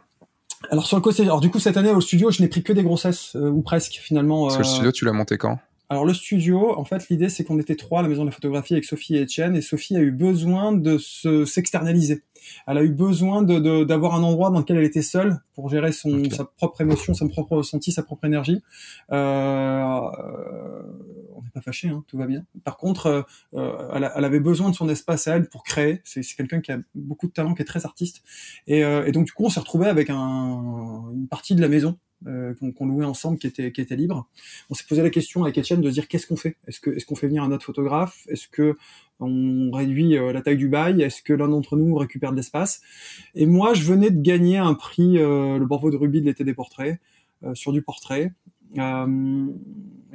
Alors 0.70 0.86
sur 0.86 0.98
le 0.98 1.02
côté, 1.02 1.24
alors 1.24 1.42
du 1.42 1.50
coup 1.50 1.60
cette 1.60 1.78
année 1.78 1.92
au 1.92 2.02
studio 2.02 2.30
je 2.30 2.42
n'ai 2.42 2.48
pris 2.48 2.62
que 2.62 2.74
des 2.74 2.84
grossesses 2.84 3.36
euh, 3.36 3.50
ou 3.50 3.62
presque 3.62 3.94
finalement. 4.04 4.44
Parce 4.44 4.58
que 4.58 4.62
le 4.62 4.68
studio 4.68 4.92
tu 4.92 5.06
l'as 5.06 5.14
monté 5.14 5.38
quand? 5.38 5.58
Alors 5.90 6.06
le 6.06 6.14
studio, 6.14 6.78
en 6.78 6.84
fait, 6.84 7.10
l'idée 7.10 7.30
c'est 7.30 7.44
qu'on 7.44 7.60
était 7.60 7.76
trois 7.76 8.00
à 8.00 8.04
la 8.04 8.10
maison 8.10 8.24
de 8.24 8.30
la 8.30 8.32
photographie 8.32 8.74
avec 8.74 8.86
Sophie 8.86 9.16
et 9.16 9.24
Etienne, 9.24 9.56
et 9.56 9.62
Sophie 9.62 9.96
a 9.96 10.00
eu 10.00 10.12
besoin 10.12 10.72
de 10.72 10.98
se 10.98 11.46
s'externaliser. 11.46 12.24
Elle 12.68 12.78
a 12.78 12.84
eu 12.84 12.90
besoin 12.90 13.44
de 13.44 13.84
d'avoir 13.84 14.16
un 14.16 14.24
endroit 14.24 14.50
dans 14.50 14.60
lequel 14.60 14.78
elle 14.78 14.84
était 14.84 15.02
seule 15.02 15.40
pour 15.54 15.70
gérer 15.70 15.92
son 15.92 16.30
sa 16.30 16.46
propre 16.46 16.82
émotion, 16.82 17.14
son 17.14 17.28
propre 17.28 17.58
ressenti, 17.58 17.92
sa 17.92 18.04
propre 18.04 18.26
énergie. 18.26 18.62
Euh, 19.12 20.00
on 21.36 21.42
n'est 21.42 21.50
pas 21.54 21.62
fâché, 21.62 21.90
hein, 21.90 22.04
tout 22.08 22.18
va 22.18 22.26
bien. 22.26 22.46
Par 22.64 22.78
contre, 22.78 23.26
euh, 23.54 23.90
elle, 23.94 24.12
elle, 24.16 24.26
avait 24.26 24.40
besoin 24.40 24.70
de 24.70 24.76
son 24.76 24.90
espace 24.90 25.28
à 25.28 25.36
elle 25.36 25.50
pour 25.50 25.64
créer. 25.64 26.02
C'est 26.04 26.22
quelqu'un 26.36 26.62
qui 26.62 26.72
a 26.72 26.80
beaucoup 26.96 27.28
de 27.28 27.32
talent, 27.32 27.54
qui 27.54 27.62
est 27.62 27.66
très 27.66 27.86
artiste, 27.86 28.24
et, 28.68 28.84
euh, 28.84 29.06
et 29.06 29.12
donc 29.12 29.26
du 29.26 29.32
coup 29.32 29.46
on 29.46 29.50
s'est 29.50 29.60
retrouvé 29.60 29.88
avec 29.88 30.10
un, 30.10 31.12
une 31.14 31.28
partie 31.28 31.56
de 31.56 31.62
la 31.62 31.68
maison 31.68 31.98
euh, 32.28 32.54
qu'on 32.76 32.88
louait 32.88 33.06
ensemble 33.06 33.38
qui 33.38 33.48
était 33.48 33.96
libre. 33.96 34.28
On 34.70 34.74
s'est 34.74 34.86
posé 34.88 35.04
la 35.04 35.10
question 35.10 35.44
avec 35.44 35.58
Etienne 35.58 35.82
de 35.82 35.90
dire 35.90 36.08
qu'est-ce 36.08 36.28
qu'on 36.28 36.36
fait? 36.36 36.58
Est-ce 36.68 37.06
qu'on 37.06 37.16
fait 37.16 37.28
venir 37.28 37.44
un 37.44 37.52
autre 37.52 37.66
photographe? 37.66 38.26
Est-ce 38.30 38.48
que 38.48 38.76
on 39.20 39.72
réduit 39.72 40.18
euh, 40.18 40.34
la 40.34 40.42
taille 40.42 40.58
du 40.58 40.68
bail? 40.68 41.02
Est-ce 41.02 41.22
que 41.22 41.34
l'un 41.34 41.48
d'entre 41.48 41.78
nous 41.78 41.96
récupère 41.96 42.32
de 42.32 42.38
l'espace? 42.38 42.82
Et 43.36 43.46
moi, 43.46 43.74
je 43.74 43.84
venais 43.84 44.10
de 44.10 44.22
gagner 44.22 44.58
un 44.58 44.74
prix, 44.74 45.18
euh, 45.20 45.58
le 45.58 45.66
Borvo 45.66 45.92
de 45.92 45.98
Ruby 45.98 46.22
de 46.22 46.26
l'été 46.26 46.44
des 46.44 46.54
portraits, 46.54 47.00
sur 47.54 47.72
du 47.72 47.84
portrait. 47.84 48.34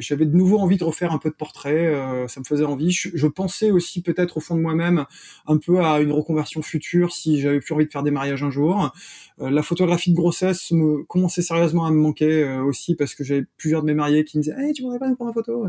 Euh, 0.00 0.02
j'avais 0.10 0.26
de 0.26 0.36
nouveau 0.36 0.58
envie 0.58 0.76
de 0.76 0.84
refaire 0.84 1.12
un 1.12 1.18
peu 1.18 1.30
de 1.30 1.34
portrait, 1.34 1.86
euh, 1.86 2.26
ça 2.28 2.40
me 2.40 2.44
faisait 2.44 2.64
envie. 2.64 2.90
Je, 2.90 3.10
je 3.14 3.26
pensais 3.26 3.70
aussi 3.70 4.02
peut-être 4.02 4.36
au 4.38 4.40
fond 4.40 4.56
de 4.56 4.60
moi-même 4.60 5.04
un 5.46 5.56
peu 5.58 5.80
à 5.80 6.00
une 6.00 6.12
reconversion 6.12 6.62
future 6.62 7.12
si 7.12 7.40
j'avais 7.40 7.60
plus 7.60 7.74
envie 7.74 7.86
de 7.86 7.90
faire 7.90 8.02
des 8.02 8.10
mariages 8.10 8.42
un 8.42 8.50
jour. 8.50 8.92
Euh, 9.40 9.50
la 9.50 9.62
photographie 9.62 10.10
de 10.10 10.16
grossesse 10.16 10.70
me 10.72 11.04
commençait 11.04 11.42
sérieusement 11.42 11.86
à 11.86 11.90
me 11.90 11.96
manquer 11.96 12.42
euh, 12.42 12.62
aussi 12.62 12.94
parce 12.94 13.14
que 13.14 13.24
j'avais 13.24 13.44
plusieurs 13.56 13.82
de 13.82 13.86
mes 13.86 13.94
mariés 13.94 14.24
qui 14.24 14.38
me 14.38 14.42
disaient 14.42 14.56
hey, 14.58 14.72
tu 14.72 14.82
voudrais 14.82 14.98
pas 14.98 15.08
nous 15.08 15.16
prendre 15.16 15.30
une 15.30 15.34
photo? 15.34 15.66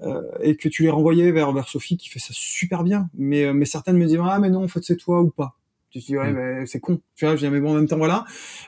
Euh, 0.00 0.22
et 0.42 0.56
que 0.56 0.68
tu 0.68 0.82
les 0.82 0.90
renvoyais 0.90 1.30
vers 1.30 1.52
vers 1.52 1.68
Sophie 1.68 1.96
qui 1.96 2.08
fait 2.08 2.18
ça 2.18 2.32
super 2.32 2.82
bien. 2.82 3.08
Mais 3.14 3.52
mais 3.52 3.64
certaines 3.64 3.96
me 3.96 4.06
disaient 4.06 4.18
ah 4.22 4.38
mais 4.38 4.50
non 4.50 4.64
en 4.64 4.68
fait 4.68 4.82
c'est 4.82 4.96
toi 4.96 5.20
ou 5.20 5.30
pas. 5.30 5.56
Je 5.94 6.00
dis 6.00 6.16
ouais, 6.18 6.32
mais 6.32 6.66
c'est 6.66 6.80
con. 6.80 7.00
Tu 7.14 7.24
vois, 7.24 7.36
je 7.36 7.46
dis 7.46 7.50
mais 7.52 7.60
bon 7.60 7.70
en 7.70 7.74
même 7.74 7.86
temps 7.86 7.98
voilà. 7.98 8.24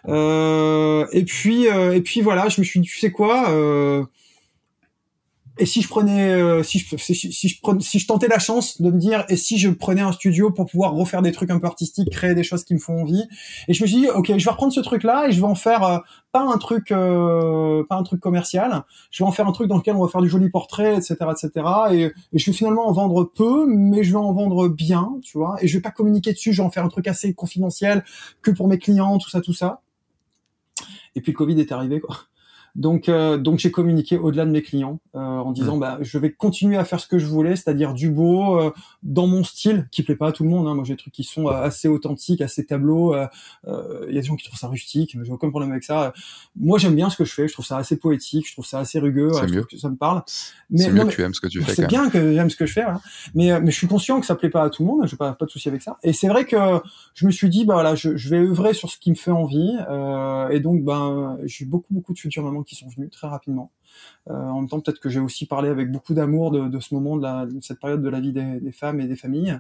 Euh, 0.07 1.07
et 1.13 1.25
puis 1.25 1.69
euh, 1.69 1.93
et 1.93 2.01
puis 2.01 2.21
voilà, 2.21 2.49
je 2.49 2.61
me 2.61 2.65
suis 2.65 2.79
dit 2.79 2.87
tu 2.87 2.99
sais 2.99 3.11
quoi. 3.11 3.51
Et 5.59 5.65
si 5.65 5.81
je 5.81 5.89
prenais, 5.89 6.31
euh, 6.33 6.63
si 6.63 6.79
je, 6.79 6.97
si, 6.97 7.61
prenais, 7.63 7.81
si 7.81 7.99
je 7.99 8.07
tentais 8.07 8.29
la 8.29 8.39
chance 8.39 8.81
de 8.81 8.91
me 8.91 8.99
dire, 8.99 9.25
et 9.31 9.37
si 9.37 9.59
je 9.59 9.71
prenais 9.71 10.03
un 10.03 10.13
studio 10.13 10.51
pour 10.51 10.67
pouvoir 10.67 10.93
refaire 10.93 11.23
des 11.23 11.33
trucs 11.33 11.51
un 11.51 11.59
peu 11.59 11.67
artistiques, 11.67 12.11
créer 12.11 12.35
des 12.35 12.43
choses 12.43 12.65
qui 12.65 12.75
me 12.75 12.79
font 12.79 13.01
envie. 13.01 13.25
Et 13.67 13.73
je 13.73 13.83
me 13.83 13.89
suis 13.89 14.01
dit, 14.01 14.09
ok, 14.09 14.37
je 14.37 14.45
vais 14.45 14.51
reprendre 14.51 14.73
ce 14.73 14.81
truc-là 14.81 15.29
et 15.29 15.33
je 15.33 15.41
vais 15.41 15.47
en 15.47 15.55
faire 15.55 15.83
euh, 15.83 15.99
pas 16.33 16.43
un 16.43 16.59
truc, 16.59 16.93
euh, 16.93 17.85
pas 17.89 17.97
un 17.97 18.03
truc 18.03 18.21
commercial. 18.21 18.85
Je 19.11 19.25
vais 19.25 19.29
en 19.29 19.33
faire 19.33 19.47
un 19.47 19.53
truc 19.53 19.69
dans 19.69 19.79
lequel 19.79 19.97
on 19.97 20.05
va 20.05 20.09
faire 20.09 20.21
du 20.21 20.29
joli 20.29 20.51
portrait, 20.51 20.97
etc., 20.97 21.17
etc. 21.31 21.67
Et, 21.93 22.03
et, 22.03 22.39
je 22.39 22.51
vais 22.51 22.57
finalement 22.57 22.87
en 22.87 22.93
vendre 22.93 23.25
peu, 23.25 23.67
mais 23.67 24.05
je 24.05 24.11
vais 24.13 24.19
en 24.19 24.33
vendre 24.35 24.69
bien, 24.69 25.15
tu 25.23 25.39
vois. 25.39 25.57
Et 25.63 25.69
je 25.69 25.79
vais 25.79 25.83
pas 25.83 25.91
communiquer 25.91 26.33
dessus. 26.33 26.53
Je 26.53 26.61
vais 26.61 26.67
en 26.67 26.71
faire 26.71 26.85
un 26.85 26.89
truc 26.89 27.09
assez 27.09 27.33
confidentiel 27.33 28.05
que 28.43 28.51
pour 28.51 28.69
mes 28.69 28.79
clients, 28.79 29.17
tout 29.17 29.31
ça, 29.31 29.41
tout 29.41 29.55
ça. 29.55 29.81
Et 31.15 31.23
puis 31.23 31.33
le 31.33 31.37
Covid 31.37 31.59
est 31.59 31.73
arrivé, 31.73 31.99
quoi. 31.99 32.19
Donc, 32.77 33.09
euh, 33.09 33.39
donc 33.39 33.59
j'ai 33.59 33.71
communiqué 33.71 34.19
au-delà 34.19 34.45
de 34.45 34.51
mes 34.51 34.61
clients 34.61 35.01
euh, 35.15 35.19
en 35.19 35.51
disant, 35.53 35.77
mmh. 35.77 35.81
bah, 35.81 35.99
je 36.03 36.19
vais 36.19 36.31
continuer 36.31 36.77
à 36.77 36.85
faire 36.85 37.01
ce 37.01 37.07
que 37.07 37.19
je 37.19 37.25
voulais, 37.25 37.57
c'est-à-dire 37.57 37.95
du 37.95 38.11
beau 38.11 38.61
euh, 38.61 38.71
dans 39.03 39.27
mon 39.27 39.45
style, 39.45 39.89
qui 39.91 40.03
plaît 40.03 40.15
pas 40.15 40.29
à 40.29 40.33
tout 40.33 40.45
le 40.45 40.51
monde. 40.51 40.69
Hein. 40.69 40.75
Moi, 40.75 40.85
j'ai 40.85 40.93
des 40.93 40.99
trucs 40.99 41.15
qui 41.15 41.25
sont 41.25 41.47
euh, 41.47 41.53
assez 41.53 41.89
authentiques, 41.89 42.43
assez 42.43 42.67
tableaux. 42.67 43.15
Euh, 43.15 43.27
il 44.09 44.15
y 44.15 44.19
a 44.19 44.21
des 44.21 44.27
gens 44.27 44.37
qui 44.37 44.45
trouvent 44.45 44.59
ça 44.59 44.69
rustique, 44.69 45.17
j'ai 45.23 45.33
aucun 45.33 45.49
problème 45.49 45.71
avec 45.71 45.85
ça. 45.85 46.13
Moi, 46.55 46.79
j'aime 46.79 46.95
bien 46.95 47.09
ce 47.09 47.17
que 47.17 47.25
je 47.25 47.33
fais. 47.33 47.49
Je 47.49 47.55
trouve 47.55 47.65
ça 47.65 47.79
assez 47.79 47.97
poétique, 47.97 48.47
je 48.47 48.53
trouve 48.53 48.67
ça 48.67 48.79
assez 48.79 48.99
rugueux. 48.99 49.31
mieux. 49.51 49.65
ça 49.79 49.89
me 49.89 49.97
parle. 49.97 50.23
Mais 50.69 50.81
c'est 50.81 50.93
mieux 50.93 51.05
que 51.07 51.15
tu 51.15 51.23
aimes 51.23 51.33
ce 51.33 51.41
que 51.41 51.47
tu 51.47 51.63
fais. 51.63 51.75
C'est 51.75 51.87
bien 51.87 52.11
que 52.11 52.35
j'aime 52.35 52.51
ce 52.51 52.57
que 52.57 52.67
je 52.67 52.75
fais, 52.75 52.83
voilà. 52.83 53.01
mais 53.35 53.59
mais 53.61 53.71
je 53.71 53.77
suis 53.77 53.87
conscient 53.87 54.21
que 54.21 54.27
ça 54.27 54.35
plaît 54.35 54.51
pas 54.51 54.65
à 54.65 54.71
tout 54.71 54.83
le 54.83 54.89
monde. 54.89 55.07
Je 55.07 55.17
pas 55.17 55.33
pas 55.33 55.47
de 55.47 55.51
souci 55.51 55.69
avec 55.69 55.81
ça. 55.81 55.97
Et 56.03 56.13
c'est 56.13 56.29
vrai 56.29 56.45
que 56.45 56.57
je 57.15 57.25
me 57.25 57.31
suis 57.31 57.49
dit, 57.49 57.65
bah 57.65 57.75
voilà, 57.75 57.95
je, 57.95 58.17
je 58.17 58.29
vais 58.29 58.39
œuvrer 58.39 58.75
sur 58.75 58.91
ce 58.91 58.99
qui 58.99 59.09
me 59.11 59.17
fait 59.17 59.31
envie. 59.31 59.77
et 60.51 60.61
donc, 60.61 60.85
ben, 60.85 61.39
j'ai 61.45 61.65
beaucoup 61.65 61.95
beaucoup 61.95 62.13
de 62.13 62.19
futures 62.19 62.43
mamans 62.43 62.66
qui 62.67 62.75
sont 62.75 62.89
venues 62.89 63.09
très 63.09 63.29
rapidement. 63.29 63.71
Euh, 64.29 64.35
en 64.35 64.61
même 64.61 64.69
temps, 64.69 64.81
peut-être 64.81 65.01
que 65.01 65.09
j'ai 65.09 65.21
aussi 65.21 65.47
parlé 65.47 65.69
avec 65.69 65.91
beaucoup 65.91 66.13
d'amour 66.13 66.51
de, 66.51 66.69
de, 66.69 66.81
ce 66.81 66.95
moment, 66.95 67.17
de, 67.17 67.23
la, 67.23 67.47
de, 67.47 67.61
cette 67.61 67.81
période 67.81 68.03
de 68.03 68.09
la 68.09 68.21
vie 68.21 68.33
des, 68.33 68.61
des 68.61 68.73
femmes 68.73 69.01
et 69.01 69.07
des 69.07 69.17
familles. 69.17 69.59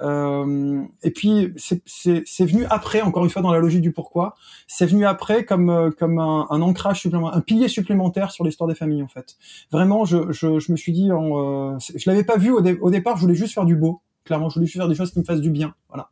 Euh, 0.00 0.82
et 1.02 1.10
puis, 1.10 1.52
c'est 1.56 2.46
venu 2.46 2.64
après, 2.70 3.02
encore 3.02 3.24
une 3.24 3.30
fois, 3.30 3.42
dans 3.42 3.52
la 3.52 3.58
logique 3.58 3.82
du 3.82 3.92
pourquoi, 3.92 4.36
c'est 4.66 4.86
venu 4.86 5.04
après 5.04 5.44
comme, 5.44 5.70
euh, 5.70 5.90
comme 5.90 6.18
un, 6.18 6.46
ancrage 6.48 7.00
supplémentaire, 7.00 7.36
un 7.36 7.42
pilier 7.42 7.68
supplémentaire 7.68 8.30
sur 8.30 8.44
l'histoire 8.44 8.68
des 8.68 8.74
familles, 8.74 9.02
en 9.02 9.08
fait. 9.08 9.36
Vraiment, 9.70 10.04
je, 10.04 10.32
je, 10.32 10.58
je 10.58 10.72
me 10.72 10.76
suis 10.76 10.92
dit, 10.92 11.12
en, 11.12 11.74
euh, 11.74 11.78
je 11.94 12.08
l'avais 12.08 12.24
pas 12.24 12.36
vu 12.36 12.50
au, 12.50 12.62
au 12.62 12.90
départ, 12.90 13.16
je 13.16 13.22
voulais 13.22 13.34
juste 13.34 13.54
faire 13.54 13.66
du 13.66 13.76
beau 13.76 14.00
clairement 14.24 14.48
je 14.48 14.54
voulais 14.54 14.66
faire 14.66 14.88
des 14.88 14.94
choses 14.94 15.12
qui 15.12 15.18
me 15.18 15.24
fassent 15.24 15.40
du 15.40 15.50
bien 15.50 15.74
voilà 15.88 16.10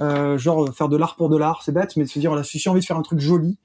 euh, 0.00 0.38
genre 0.38 0.74
faire 0.74 0.88
de 0.88 0.96
l'art 0.96 1.16
pour 1.16 1.28
de 1.28 1.36
l'art 1.36 1.62
c'est 1.64 1.72
bête 1.72 1.96
mais 1.96 2.06
se 2.06 2.18
dire 2.18 2.30
voilà 2.30 2.44
si 2.44 2.58
j'ai 2.58 2.70
envie 2.70 2.80
de 2.80 2.84
faire 2.84 2.96
un 2.96 3.02
truc 3.02 3.20
joli. 3.20 3.58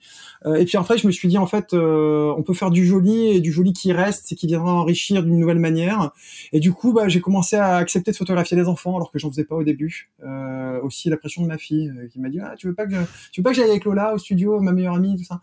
Euh, 0.45 0.55
et 0.55 0.65
puis 0.65 0.77
après 0.77 0.97
je 0.97 1.05
me 1.05 1.11
suis 1.11 1.27
dit 1.27 1.38
en 1.38 1.45
fait 1.45 1.73
euh, 1.73 2.34
on 2.38 2.43
peut 2.43 2.53
faire 2.53 2.72
du 2.72 2.85
joli 2.85 3.27
et 3.27 3.41
du 3.41 3.51
joli 3.51 3.73
qui 3.73 3.93
reste 3.93 4.31
et 4.31 4.35
qui 4.35 4.47
viendra 4.47 4.73
enrichir 4.73 5.23
d'une 5.23 5.38
nouvelle 5.38 5.59
manière. 5.59 6.11
Et 6.51 6.59
du 6.59 6.73
coup 6.73 6.93
bah, 6.93 7.07
j'ai 7.07 7.22
commencé 7.22 7.55
à 7.55 7.76
accepter 7.76 8.11
de 8.11 8.18
photographier 8.18 8.57
des 8.57 8.68
enfants 8.68 8.95
alors 8.95 9.11
que 9.11 9.19
j'en 9.19 9.30
faisais 9.30 9.43
pas 9.43 9.55
au 9.55 9.63
début. 9.63 10.09
Euh, 10.23 10.81
aussi 10.81 11.09
la 11.09 11.18
pression 11.18 11.43
de 11.43 11.47
ma 11.47 11.57
fille 11.57 11.89
euh, 11.89 12.07
qui 12.07 12.19
m'a 12.19 12.30
dit 12.30 12.39
ah 12.39 12.55
tu 12.57 12.68
veux 12.68 12.73
pas 12.73 12.85
que 12.85 12.95
tu 13.31 13.41
veux 13.41 13.43
pas 13.43 13.51
que 13.51 13.55
j'aille 13.55 13.69
avec 13.69 13.85
Lola 13.85 14.13
au 14.13 14.18
studio 14.18 14.59
ma 14.61 14.72
meilleure 14.72 14.95
amie 14.95 15.15
tout 15.18 15.23
ça. 15.23 15.41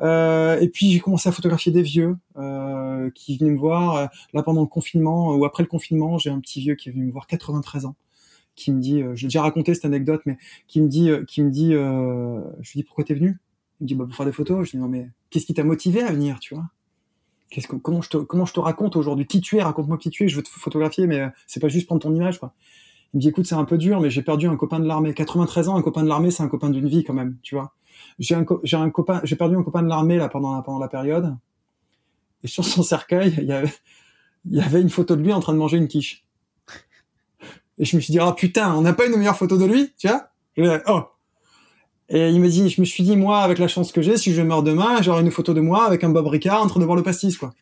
Euh, 0.00 0.58
et 0.60 0.68
puis 0.68 0.90
j'ai 0.90 1.00
commencé 1.00 1.28
à 1.28 1.32
photographier 1.32 1.72
des 1.72 1.82
vieux 1.82 2.16
qui 3.14 3.36
venaient 3.36 3.50
me 3.50 3.58
voir 3.58 4.08
là 4.32 4.42
pendant 4.42 4.62
le 4.62 4.66
confinement 4.66 5.34
ou 5.34 5.44
après 5.44 5.62
le 5.62 5.68
confinement 5.68 6.16
j'ai 6.16 6.30
un 6.30 6.40
petit 6.40 6.60
vieux 6.60 6.74
qui 6.74 6.88
est 6.88 6.92
venu 6.92 7.04
me 7.04 7.12
voir 7.12 7.26
93 7.26 7.84
ans 7.84 7.96
qui 8.60 8.72
me 8.72 8.80
dit, 8.80 9.02
euh, 9.02 9.14
j'ai 9.14 9.26
déjà 9.26 9.42
raconté 9.42 9.74
cette 9.74 9.84
anecdote, 9.84 10.22
mais 10.26 10.38
qui 10.68 10.80
me 10.80 10.88
dit, 10.88 11.10
euh, 11.10 11.24
qui 11.24 11.42
me 11.42 11.50
dit, 11.50 11.74
euh, 11.74 12.40
je 12.60 12.72
lui 12.72 12.80
dis 12.80 12.82
pourquoi 12.84 13.04
t'es 13.04 13.14
venu? 13.14 13.38
Il 13.80 13.84
me 13.84 13.88
dit 13.88 13.94
bah 13.94 14.04
pour 14.04 14.14
faire 14.14 14.26
des 14.26 14.32
photos. 14.32 14.66
Je 14.66 14.72
dis 14.72 14.76
non 14.76 14.88
mais 14.88 15.08
qu'est-ce 15.30 15.46
qui 15.46 15.54
t'a 15.54 15.64
motivé 15.64 16.02
à 16.02 16.12
venir, 16.12 16.38
tu 16.38 16.54
vois? 16.54 16.66
Comment 17.82 18.02
je 18.02 18.10
te, 18.10 18.16
comment 18.18 18.44
je 18.44 18.52
te 18.52 18.60
raconte 18.60 18.94
aujourd'hui? 18.94 19.26
Qui 19.26 19.40
tu 19.40 19.56
es? 19.56 19.62
Raconte-moi 19.62 19.98
qui 19.98 20.10
tu 20.10 20.24
es. 20.24 20.28
Je 20.28 20.36
veux 20.36 20.42
te 20.42 20.48
photographier, 20.48 21.06
mais 21.06 21.28
c'est 21.46 21.58
pas 21.58 21.68
juste 21.68 21.86
prendre 21.86 22.00
ton 22.00 22.14
image. 22.14 22.38
Il 23.12 23.16
me 23.16 23.20
dit 23.20 23.28
écoute 23.28 23.46
c'est 23.46 23.56
un 23.56 23.64
peu 23.64 23.76
dur, 23.78 24.00
mais 24.00 24.10
j'ai 24.10 24.22
perdu 24.22 24.46
un 24.46 24.56
copain 24.56 24.78
de 24.78 24.86
l'armée. 24.86 25.14
93 25.14 25.68
ans, 25.68 25.76
un 25.76 25.82
copain 25.82 26.04
de 26.04 26.08
l'armée, 26.08 26.30
c'est 26.30 26.42
un 26.42 26.48
copain 26.48 26.70
d'une 26.70 26.88
vie 26.88 27.02
quand 27.02 27.14
même, 27.14 27.38
tu 27.42 27.56
vois. 27.56 27.74
J'ai 28.18 28.36
perdu 28.36 29.56
un 29.56 29.62
copain 29.62 29.82
de 29.82 29.88
l'armée 29.88 30.16
là 30.16 30.28
pendant 30.28 30.54
la, 30.54 30.62
pendant 30.62 30.78
la 30.78 30.88
période. 30.88 31.36
Et 32.44 32.48
sur 32.48 32.64
son 32.64 32.82
cercueil, 32.82 33.34
il 33.38 34.54
y 34.54 34.60
avait 34.60 34.80
une 34.80 34.90
photo 34.90 35.16
de 35.16 35.22
lui 35.22 35.32
en 35.32 35.40
train 35.40 35.52
de 35.52 35.58
manger 35.58 35.78
une 35.78 35.88
quiche. 35.88 36.24
Et 37.80 37.86
je 37.86 37.96
me 37.96 38.00
suis 38.02 38.12
dit, 38.12 38.20
oh 38.20 38.32
putain, 38.34 38.74
on 38.74 38.82
n'a 38.82 38.92
pas 38.92 39.06
une 39.06 39.16
meilleure 39.16 39.38
photo 39.38 39.56
de 39.56 39.64
lui, 39.64 39.92
tu 39.96 40.06
vois 40.06 40.28
Oh 40.86 41.00
Et 42.10 42.28
il 42.28 42.38
me 42.38 42.48
dit, 42.48 42.68
je 42.68 42.78
me 42.78 42.84
suis 42.84 43.02
dit, 43.02 43.16
moi, 43.16 43.38
avec 43.40 43.58
la 43.58 43.68
chance 43.68 43.90
que 43.90 44.02
j'ai, 44.02 44.18
si 44.18 44.34
je 44.34 44.42
meurs 44.42 44.62
demain, 44.62 45.00
j'aurai 45.00 45.22
une 45.22 45.30
photo 45.30 45.54
de 45.54 45.62
moi 45.62 45.86
avec 45.86 46.04
un 46.04 46.10
Bob 46.10 46.26
Ricard 46.26 46.62
en 46.62 46.66
train 46.66 46.78
de 46.78 46.84
voir 46.84 46.94
le 46.94 47.02
pastis, 47.02 47.38
quoi. 47.38 47.54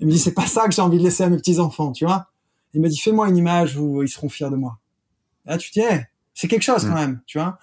Il 0.00 0.08
me 0.08 0.12
dit, 0.12 0.18
c'est 0.18 0.34
pas 0.34 0.46
ça 0.46 0.66
que 0.66 0.74
j'ai 0.74 0.82
envie 0.82 0.98
de 0.98 1.04
laisser 1.04 1.22
à 1.22 1.28
mes 1.28 1.36
petits-enfants, 1.36 1.92
tu 1.92 2.04
vois 2.04 2.26
Il 2.74 2.80
m'a 2.80 2.88
dit, 2.88 2.98
fais-moi 2.98 3.28
une 3.28 3.36
image 3.36 3.78
où 3.78 4.02
ils 4.02 4.08
seront 4.08 4.28
fiers 4.28 4.50
de 4.50 4.56
moi. 4.56 4.78
Là, 5.44 5.58
tu 5.58 5.70
te 5.70 5.78
dis, 5.78 5.86
c'est 6.34 6.48
quelque 6.48 6.62
chose 6.62 6.84
quand 6.84 6.92
mm. 6.92 6.94
même, 6.94 7.20
tu 7.26 7.38
vois. 7.38 7.58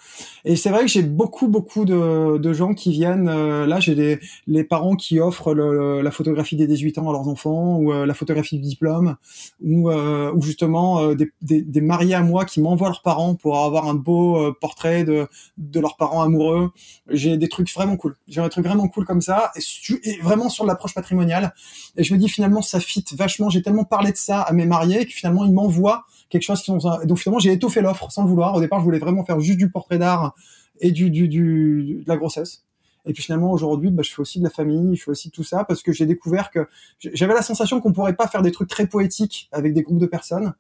Et 0.45 0.55
c'est 0.55 0.69
vrai 0.69 0.81
que 0.81 0.87
j'ai 0.87 1.01
beaucoup 1.01 1.47
beaucoup 1.47 1.85
de, 1.85 2.37
de 2.37 2.53
gens 2.53 2.73
qui 2.73 2.91
viennent. 2.91 3.27
Euh, 3.27 3.65
là, 3.65 3.79
j'ai 3.79 3.95
les, 3.95 4.19
les 4.45 4.63
parents 4.63 4.95
qui 4.95 5.19
offrent 5.19 5.53
le, 5.53 6.01
la 6.01 6.11
photographie 6.11 6.55
des 6.55 6.67
18 6.67 6.99
ans 6.99 7.09
à 7.09 7.11
leurs 7.11 7.27
enfants 7.27 7.77
ou 7.77 7.91
euh, 7.91 8.05
la 8.05 8.13
photographie 8.13 8.59
du 8.59 8.67
diplôme 8.67 9.15
ou, 9.63 9.89
euh, 9.89 10.31
ou 10.33 10.41
justement 10.43 11.13
des, 11.15 11.31
des, 11.41 11.61
des, 11.63 11.81
mariés 11.81 12.13
à 12.13 12.21
moi 12.21 12.45
qui 12.45 12.61
m'envoient 12.61 12.89
leurs 12.89 13.01
parents 13.01 13.33
pour 13.33 13.57
avoir 13.57 13.87
un 13.87 13.95
beau 13.95 14.53
portrait 14.61 15.03
de 15.03 15.27
de 15.57 15.79
leurs 15.79 15.97
parents 15.97 16.21
amoureux. 16.21 16.71
J'ai 17.09 17.37
des 17.37 17.49
trucs 17.49 17.73
vraiment 17.73 17.97
cool. 17.97 18.15
J'ai 18.27 18.41
des 18.41 18.49
trucs 18.49 18.65
vraiment 18.65 18.87
cool 18.87 19.05
comme 19.05 19.21
ça 19.21 19.51
et, 19.55 20.09
et 20.09 20.21
vraiment 20.21 20.49
sur 20.49 20.65
l'approche 20.65 20.93
patrimoniale. 20.93 21.53
Et 21.97 22.03
je 22.03 22.13
me 22.13 22.19
dis 22.19 22.29
finalement 22.29 22.61
ça 22.61 22.79
fit 22.79 23.03
vachement. 23.13 23.49
J'ai 23.49 23.63
tellement 23.63 23.83
parlé 23.83 24.11
de 24.11 24.17
ça 24.17 24.41
à 24.41 24.53
mes 24.53 24.65
mariés 24.65 25.05
que 25.05 25.11
finalement 25.11 25.43
ils 25.45 25.53
m'envoient 25.53 26.05
quelque 26.30 26.43
chose 26.43 26.60
qui 26.60 26.65
sont 26.65 26.80
donc 27.06 27.19
finalement 27.19 27.39
j'ai 27.39 27.51
étoffé 27.51 27.81
l'offre 27.81 28.11
sans 28.11 28.23
le 28.23 28.30
vouloir. 28.30 28.56
Au 28.56 28.61
départ 28.61 28.80
je 28.80 28.85
voulais 28.85 28.99
vraiment 28.99 29.23
faire 29.23 29.39
juste 29.39 29.57
du 29.57 29.69
portrait 29.69 29.97
d'art 29.97 30.35
et 30.80 30.91
du, 30.91 31.10
du, 31.10 31.27
du, 31.27 32.01
de 32.03 32.07
la 32.07 32.18
grossesse. 32.18 32.65
Et 33.06 33.14
puis 33.14 33.23
finalement 33.23 33.51
aujourd'hui 33.51 33.91
bah, 33.91 34.03
je 34.03 34.14
fais 34.14 34.22
aussi 34.22 34.39
de 34.39 34.43
la 34.43 34.49
famille 34.49 34.95
je 34.95 35.03
fais 35.03 35.11
aussi 35.11 35.31
tout 35.31 35.43
ça 35.43 35.64
parce 35.64 35.81
que 35.81 35.91
j'ai 35.91 36.06
découvert 36.06 36.51
que 36.51 36.68
j'avais 36.99 37.34
la 37.34 37.41
sensation 37.41 37.81
qu'on 37.81 37.93
pourrait 37.93 38.15
pas 38.15 38.27
faire 38.27 38.41
des 38.41 38.51
trucs 38.51 38.69
très 38.69 38.88
poétiques 38.88 39.49
avec 39.51 39.73
des 39.73 39.81
groupes 39.81 39.99
de 39.99 40.06
personnes. 40.06 40.53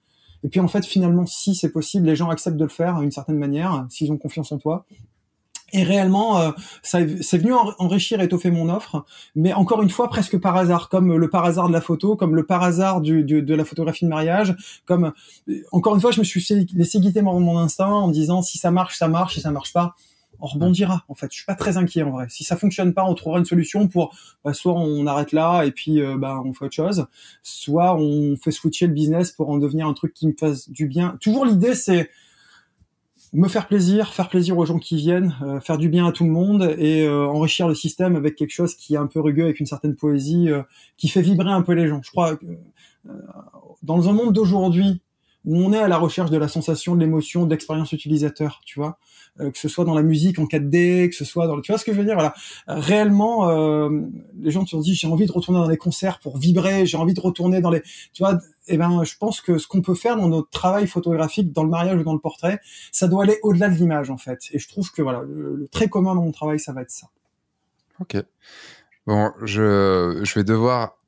Et 0.43 0.47
puis 0.47 0.59
en 0.59 0.67
fait, 0.67 0.85
finalement, 0.85 1.25
si 1.25 1.55
c'est 1.55 1.69
possible, 1.69 2.07
les 2.07 2.15
gens 2.15 2.29
acceptent 2.29 2.57
de 2.57 2.63
le 2.63 2.69
faire 2.69 2.99
d'une 2.99 3.11
certaine 3.11 3.37
manière, 3.37 3.85
s'ils 3.89 4.11
ont 4.11 4.17
confiance 4.17 4.51
en 4.51 4.57
toi. 4.57 4.85
Et 5.73 5.83
réellement, 5.83 6.39
euh, 6.39 6.51
c'est 6.81 7.37
venu 7.37 7.53
enrichir, 7.53 8.21
étoffer 8.21 8.51
mon 8.51 8.69
offre, 8.69 9.05
mais 9.35 9.53
encore 9.53 9.81
une 9.81 9.89
fois 9.89 10.09
presque 10.09 10.39
par 10.39 10.55
hasard, 10.55 10.89
comme 10.89 11.15
le 11.15 11.29
par 11.29 11.45
hasard 11.45 11.67
de 11.67 11.73
la 11.73 11.81
photo, 11.81 12.15
comme 12.15 12.35
le 12.35 12.45
par 12.45 12.63
hasard 12.63 13.01
du, 13.01 13.23
de 13.23 13.55
la 13.55 13.65
photographie 13.65 14.05
de 14.05 14.09
mariage, 14.09 14.55
comme 14.85 15.13
encore 15.71 15.95
une 15.95 16.01
fois, 16.01 16.11
je 16.11 16.19
me 16.19 16.25
suis 16.25 16.45
laissé 16.73 16.99
guider 16.99 17.21
mon, 17.21 17.39
mon 17.39 17.57
instinct 17.57 17.91
en 17.91 18.07
disant 18.09 18.41
si 18.41 18.57
ça 18.57 18.71
marche, 18.71 18.97
ça 18.97 19.07
marche, 19.07 19.35
si 19.35 19.41
ça 19.41 19.51
marche 19.51 19.73
pas, 19.73 19.95
on 20.41 20.47
rebondira. 20.47 21.03
En 21.09 21.15
fait, 21.15 21.27
je 21.31 21.37
suis 21.37 21.45
pas 21.45 21.55
très 21.55 21.77
inquiet 21.77 22.03
en 22.03 22.11
vrai. 22.11 22.27
Si 22.29 22.43
ça 22.43 22.55
fonctionne 22.55 22.93
pas, 22.93 23.03
on 23.03 23.13
trouvera 23.13 23.39
une 23.39 23.45
solution 23.45 23.87
pour 23.87 24.15
bah, 24.43 24.53
soit 24.53 24.73
on 24.73 25.05
arrête 25.07 25.31
là 25.31 25.63
et 25.63 25.71
puis 25.71 26.01
euh, 26.01 26.17
bah, 26.17 26.41
on 26.43 26.53
fait 26.53 26.65
autre 26.65 26.75
chose, 26.75 27.07
soit 27.43 27.95
on 27.95 28.35
fait 28.37 28.51
switcher 28.51 28.87
le 28.87 28.93
business 28.93 29.31
pour 29.31 29.49
en 29.49 29.57
devenir 29.57 29.87
un 29.87 29.93
truc 29.93 30.13
qui 30.13 30.27
me 30.27 30.33
fasse 30.37 30.69
du 30.69 30.87
bien. 30.87 31.17
Toujours 31.21 31.45
l'idée 31.45 31.75
c'est 31.75 32.09
me 33.33 33.47
faire 33.47 33.67
plaisir, 33.67 34.13
faire 34.13 34.29
plaisir 34.29 34.57
aux 34.57 34.65
gens 34.65 34.79
qui 34.79 34.95
viennent, 34.95 35.35
euh, 35.43 35.59
faire 35.59 35.77
du 35.77 35.89
bien 35.89 36.07
à 36.07 36.11
tout 36.11 36.23
le 36.23 36.31
monde 36.31 36.75
et 36.77 37.05
euh, 37.05 37.27
enrichir 37.27 37.67
le 37.67 37.75
système 37.75 38.15
avec 38.15 38.35
quelque 38.35 38.51
chose 38.51 38.75
qui 38.75 38.95
est 38.95 38.97
un 38.97 39.07
peu 39.07 39.19
rugueux, 39.19 39.43
avec 39.43 39.59
une 39.59 39.65
certaine 39.65 39.95
poésie, 39.95 40.49
qui 40.97 41.07
fait 41.09 41.21
vibrer 41.21 41.51
un 41.51 41.61
peu 41.61 41.73
les 41.73 41.87
gens. 41.87 42.01
Je 42.03 42.11
crois 42.11 42.35
que 42.35 42.45
dans 43.83 44.09
un 44.09 44.13
monde 44.13 44.33
d'aujourd'hui 44.33 45.01
où 45.45 45.55
on 45.57 45.71
est 45.73 45.79
à 45.79 45.87
la 45.87 45.97
recherche 45.97 46.31
de 46.31 46.37
la 46.37 46.47
sensation, 46.47 46.95
de 46.95 46.99
l'émotion, 46.99 47.45
de 47.45 47.51
l'expérience 47.51 47.91
utilisateur, 47.91 48.61
tu 48.65 48.79
vois, 48.79 48.87
euh, 48.87 48.93
que 49.37 49.57
ce 49.57 49.67
soit 49.67 49.85
dans 49.85 49.93
la 49.93 50.01
musique 50.01 50.39
en 50.39 50.45
4D, 50.45 51.09
que 51.09 51.15
ce 51.15 51.25
soit 51.25 51.47
dans 51.47 51.55
le... 51.55 51.61
Tu 51.61 51.71
vois 51.71 51.79
ce 51.79 51.85
que 51.85 51.93
je 51.93 51.97
veux 51.97 52.05
dire 52.05 52.15
Voilà. 52.15 52.33
Réellement, 52.67 53.49
euh, 53.49 53.89
les 54.39 54.51
gens 54.51 54.65
te 54.65 54.75
dit 54.75 54.95
j'ai 54.95 55.07
envie 55.07 55.25
de 55.25 55.31
retourner 55.31 55.59
dans 55.59 55.69
les 55.69 55.77
concerts 55.77 56.19
pour 56.19 56.37
vibrer, 56.37 56.85
j'ai 56.85 56.97
envie 56.97 57.13
de 57.13 57.21
retourner 57.21 57.61
dans 57.61 57.69
les... 57.69 57.81
Tu 58.13 58.23
vois 58.23 58.39
Eh 58.67 58.77
ben, 58.77 59.03
je 59.03 59.15
pense 59.17 59.41
que 59.41 59.57
ce 59.57 59.67
qu'on 59.67 59.81
peut 59.81 59.95
faire 59.95 60.17
dans 60.17 60.27
notre 60.27 60.49
travail 60.49 60.87
photographique, 60.87 61.51
dans 61.53 61.63
le 61.63 61.69
mariage 61.69 61.99
ou 61.99 62.03
dans 62.03 62.13
le 62.13 62.19
portrait, 62.19 62.59
ça 62.91 63.07
doit 63.07 63.23
aller 63.23 63.39
au-delà 63.43 63.69
de 63.69 63.75
l'image, 63.75 64.09
en 64.09 64.17
fait. 64.17 64.39
Et 64.51 64.59
je 64.59 64.67
trouve 64.67 64.91
que 64.91 65.01
voilà, 65.01 65.23
le, 65.23 65.67
très 65.71 65.87
commun 65.87 66.15
dans 66.15 66.23
mon 66.23 66.31
travail, 66.31 66.59
ça 66.59 66.73
va 66.73 66.81
être 66.81 66.91
ça. 66.91 67.07
Ok. 67.99 68.17
Bon, 69.07 69.31
je, 69.43 70.21
je 70.23 70.33
vais 70.35 70.43
devoir 70.43 70.98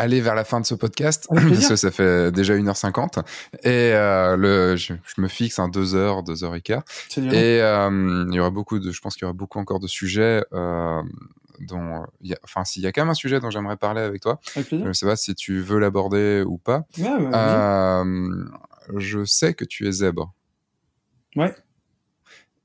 aller 0.00 0.20
vers 0.20 0.34
la 0.34 0.44
fin 0.44 0.60
de 0.60 0.66
ce 0.66 0.74
podcast 0.74 1.28
parce 1.28 1.68
que 1.68 1.76
ça 1.76 1.90
fait 1.90 2.32
déjà 2.32 2.56
1h50 2.56 3.22
et 3.62 3.68
euh, 3.68 4.36
le 4.36 4.76
je, 4.76 4.94
me 5.18 5.28
fixe 5.28 5.58
un 5.58 5.68
2 5.68 5.94
heures 5.94 6.22
2 6.22 6.44
heures 6.44 6.54
et 6.54 6.60
quart. 6.60 6.82
Et 7.16 7.60
euh, 7.60 8.24
il 8.28 8.34
y 8.34 8.40
aura 8.40 8.50
beaucoup 8.50 8.78
de 8.78 8.90
je 8.90 9.00
pense 9.00 9.14
qu'il 9.14 9.22
y 9.22 9.26
aura 9.26 9.34
beaucoup 9.34 9.58
encore 9.58 9.80
de 9.80 9.86
sujets 9.86 10.42
euh, 10.52 11.02
dont 11.60 12.06
y 12.22 12.32
a, 12.32 12.38
enfin 12.44 12.64
s'il 12.64 12.82
y 12.82 12.86
a 12.86 12.92
quand 12.92 13.02
même 13.02 13.10
un 13.10 13.14
sujet 13.14 13.40
dont 13.40 13.50
j'aimerais 13.50 13.76
parler 13.76 14.00
avec 14.00 14.22
toi 14.22 14.40
je 14.56 14.76
ne 14.76 14.92
sais 14.92 15.06
pas 15.06 15.16
si 15.16 15.34
tu 15.34 15.60
veux 15.60 15.78
l'aborder 15.78 16.42
ou 16.46 16.58
pas. 16.58 16.84
Euh, 16.98 18.44
je 18.96 19.24
sais 19.24 19.54
que 19.54 19.64
tu 19.64 19.86
es 19.86 19.92
zèbre. 19.92 20.32
Ouais 21.36 21.54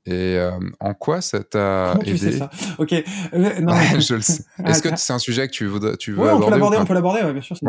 et 0.06 0.38
euh, 0.38 0.52
en 0.80 0.94
quoi 0.94 1.20
ça 1.20 1.42
t'a 1.42 1.94
aidé 2.02 2.12
tu 2.12 2.18
sais 2.18 2.32
ça? 2.32 2.50
Ok. 2.78 2.92
Non, 3.32 3.74
je 3.98 4.14
le 4.14 4.20
sais. 4.20 4.44
Est-ce 4.64 4.82
que 4.82 4.96
c'est 4.96 5.12
un 5.12 5.18
sujet 5.18 5.46
que 5.48 5.52
tu 5.52 5.66
veux, 5.66 5.96
tu 5.96 6.12
veux 6.12 6.20
ouais, 6.20 6.28
aborder 6.28 6.44
On 6.44 6.48
peut 6.48 6.54
l'aborder, 6.54 6.76
on 6.78 6.84
peut 6.84 6.94
l'aborder, 6.94 7.22
ouais, 7.22 7.32
bien 7.32 7.42
sûr. 7.42 7.56
Ça. 7.56 7.66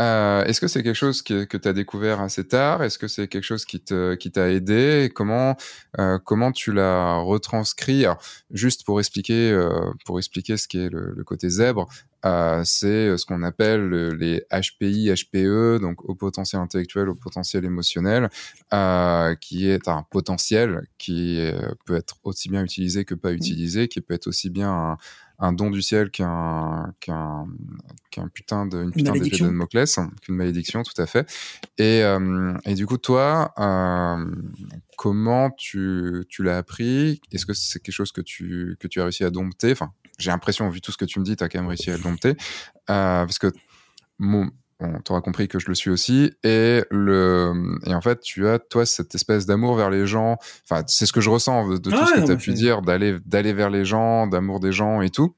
Euh, 0.00 0.44
Est-ce 0.44 0.60
que 0.60 0.66
c'est 0.66 0.82
quelque 0.82 0.96
chose 0.96 1.22
que, 1.22 1.44
que 1.44 1.56
tu 1.56 1.68
as 1.68 1.72
découvert 1.72 2.20
assez 2.20 2.46
tard? 2.46 2.82
Est-ce 2.82 2.98
que 2.98 3.06
c'est 3.06 3.28
quelque 3.28 3.44
chose 3.44 3.64
qui 3.64 3.80
te 3.80 4.14
qui 4.14 4.32
t'a 4.32 4.50
aidé? 4.50 5.10
Comment 5.14 5.56
euh, 6.00 6.18
comment 6.24 6.50
tu 6.50 6.72
l'as 6.72 7.18
retranscrit? 7.18 8.04
Juste 8.50 8.84
pour 8.84 8.98
expliquer 8.98 9.52
euh, 9.52 9.92
pour 10.04 10.18
expliquer 10.18 10.56
ce 10.56 10.66
qu'est 10.66 10.88
le, 10.88 11.12
le, 11.14 11.24
côté 11.24 11.48
zèbre, 11.48 11.88
euh, 12.24 12.62
c'est 12.64 13.16
ce 13.16 13.26
qu'on 13.26 13.42
appelle 13.42 13.90
les 14.18 14.44
HPI, 14.50 15.12
HPE, 15.12 15.80
donc 15.80 16.04
au 16.04 16.14
potentiel 16.14 16.60
intellectuel, 16.60 17.08
au 17.08 17.14
potentiel 17.14 17.64
émotionnel, 17.64 18.28
euh, 18.72 19.34
qui 19.36 19.68
est 19.68 19.88
un 19.88 20.04
potentiel 20.10 20.86
qui 20.98 21.40
peut 21.84 21.96
être 21.96 22.16
aussi 22.24 22.48
bien 22.48 22.62
utilisé 22.62 23.04
que 23.04 23.14
pas 23.14 23.32
utilisé, 23.32 23.88
qui 23.88 24.00
peut 24.00 24.14
être 24.14 24.26
aussi 24.26 24.50
bien 24.50 24.70
un, 24.70 24.96
un 25.38 25.52
don 25.52 25.70
du 25.70 25.82
ciel 25.82 26.10
qu'un 26.10 26.92
qu'un 27.00 27.46
qu'un 28.10 28.28
putain 28.28 28.66
de 28.66 28.82
une 28.84 28.92
putain 28.92 29.12
d'épée 29.12 29.36
de 29.36 29.44
Damoclès, 29.44 29.98
qu'une 30.22 30.36
malédiction, 30.36 30.82
tout 30.82 31.00
à 31.00 31.06
fait. 31.06 31.28
Et 31.78 32.02
euh, 32.02 32.54
et 32.64 32.74
du 32.74 32.86
coup, 32.86 32.98
toi, 32.98 33.52
euh, 33.58 34.24
comment 34.96 35.50
tu 35.50 36.24
tu 36.28 36.42
l'as 36.42 36.58
appris? 36.58 37.20
Est-ce 37.32 37.46
que 37.46 37.52
c'est 37.52 37.80
quelque 37.80 37.94
chose 37.94 38.12
que 38.12 38.20
tu 38.20 38.76
que 38.78 38.86
tu 38.86 39.00
as 39.00 39.04
réussi 39.04 39.24
à 39.24 39.30
dompter? 39.30 39.72
Enfin, 39.72 39.92
j'ai 40.18 40.30
l'impression, 40.30 40.68
vu 40.68 40.80
tout 40.80 40.92
ce 40.92 40.96
que 40.96 41.04
tu 41.04 41.18
me 41.18 41.24
dis, 41.24 41.36
tu 41.36 41.44
as 41.44 41.48
quand 41.48 41.58
même 41.58 41.68
réussi 41.68 41.90
à 41.90 41.96
le 41.96 42.02
dompter, 42.02 42.30
euh, 42.90 43.24
parce 43.24 43.38
que 43.38 43.52
mon 44.18 44.50
Bon, 44.80 44.98
t'auras 45.04 45.20
compris 45.20 45.46
que 45.46 45.58
je 45.58 45.68
le 45.68 45.74
suis 45.74 45.90
aussi. 45.90 46.32
Et 46.42 46.82
le 46.90 47.78
et 47.86 47.94
en 47.94 48.00
fait, 48.00 48.20
tu 48.20 48.48
as 48.48 48.58
toi 48.58 48.84
cette 48.84 49.14
espèce 49.14 49.46
d'amour 49.46 49.76
vers 49.76 49.88
les 49.88 50.06
gens. 50.06 50.36
Enfin, 50.68 50.82
c'est 50.88 51.06
ce 51.06 51.12
que 51.12 51.20
je 51.20 51.30
ressens 51.30 51.68
de, 51.68 51.76
tout 51.76 51.90
ce 51.90 52.20
que 52.20 52.26
tu 52.26 52.32
as 52.32 52.36
pu 52.36 52.52
dire, 52.54 52.82
d'aller 52.82 53.16
d'aller 53.24 53.52
vers 53.52 53.70
les 53.70 53.84
gens, 53.84 54.26
d'amour 54.26 54.58
des 54.60 54.72
gens 54.72 55.00
et 55.00 55.10
tout. 55.10 55.36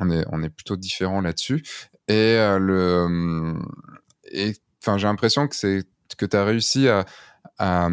On 0.00 0.10
est 0.10 0.24
on 0.32 0.42
est 0.42 0.48
plutôt 0.48 0.76
différents 0.76 1.20
là-dessus. 1.20 1.62
Et 2.08 2.36
euh, 2.38 2.58
le 2.58 3.54
et 4.32 4.54
enfin, 4.82 4.96
j'ai 4.96 5.06
l'impression 5.06 5.46
que 5.46 5.56
c'est 5.56 5.84
que 6.16 6.24
tu 6.24 6.36
as 6.36 6.44
réussi 6.44 6.88
à 6.88 7.04
à, 7.58 7.88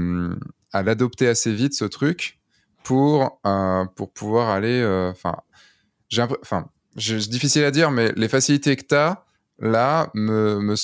à 0.72 0.84
l'adopter 0.84 1.28
assez 1.28 1.54
vite 1.54 1.74
ce 1.74 1.86
truc 1.86 2.40
pour 2.84 3.42
euh, 3.46 3.86
pour 3.96 4.14
pouvoir 4.14 4.50
aller. 4.50 4.82
Euh, 4.82 5.12
enfin, 5.12 5.36
j'ai 6.12 6.22
enfin, 6.42 6.68
c'est 6.98 7.30
difficile 7.30 7.64
à 7.64 7.72
dire, 7.72 7.90
mais 7.90 8.12
les 8.16 8.28
facilités 8.28 8.76
que 8.76 8.86
tu 8.86 8.96
as 8.96 9.24
là 9.60 10.12
me, 10.14 10.60
me, 10.60 10.76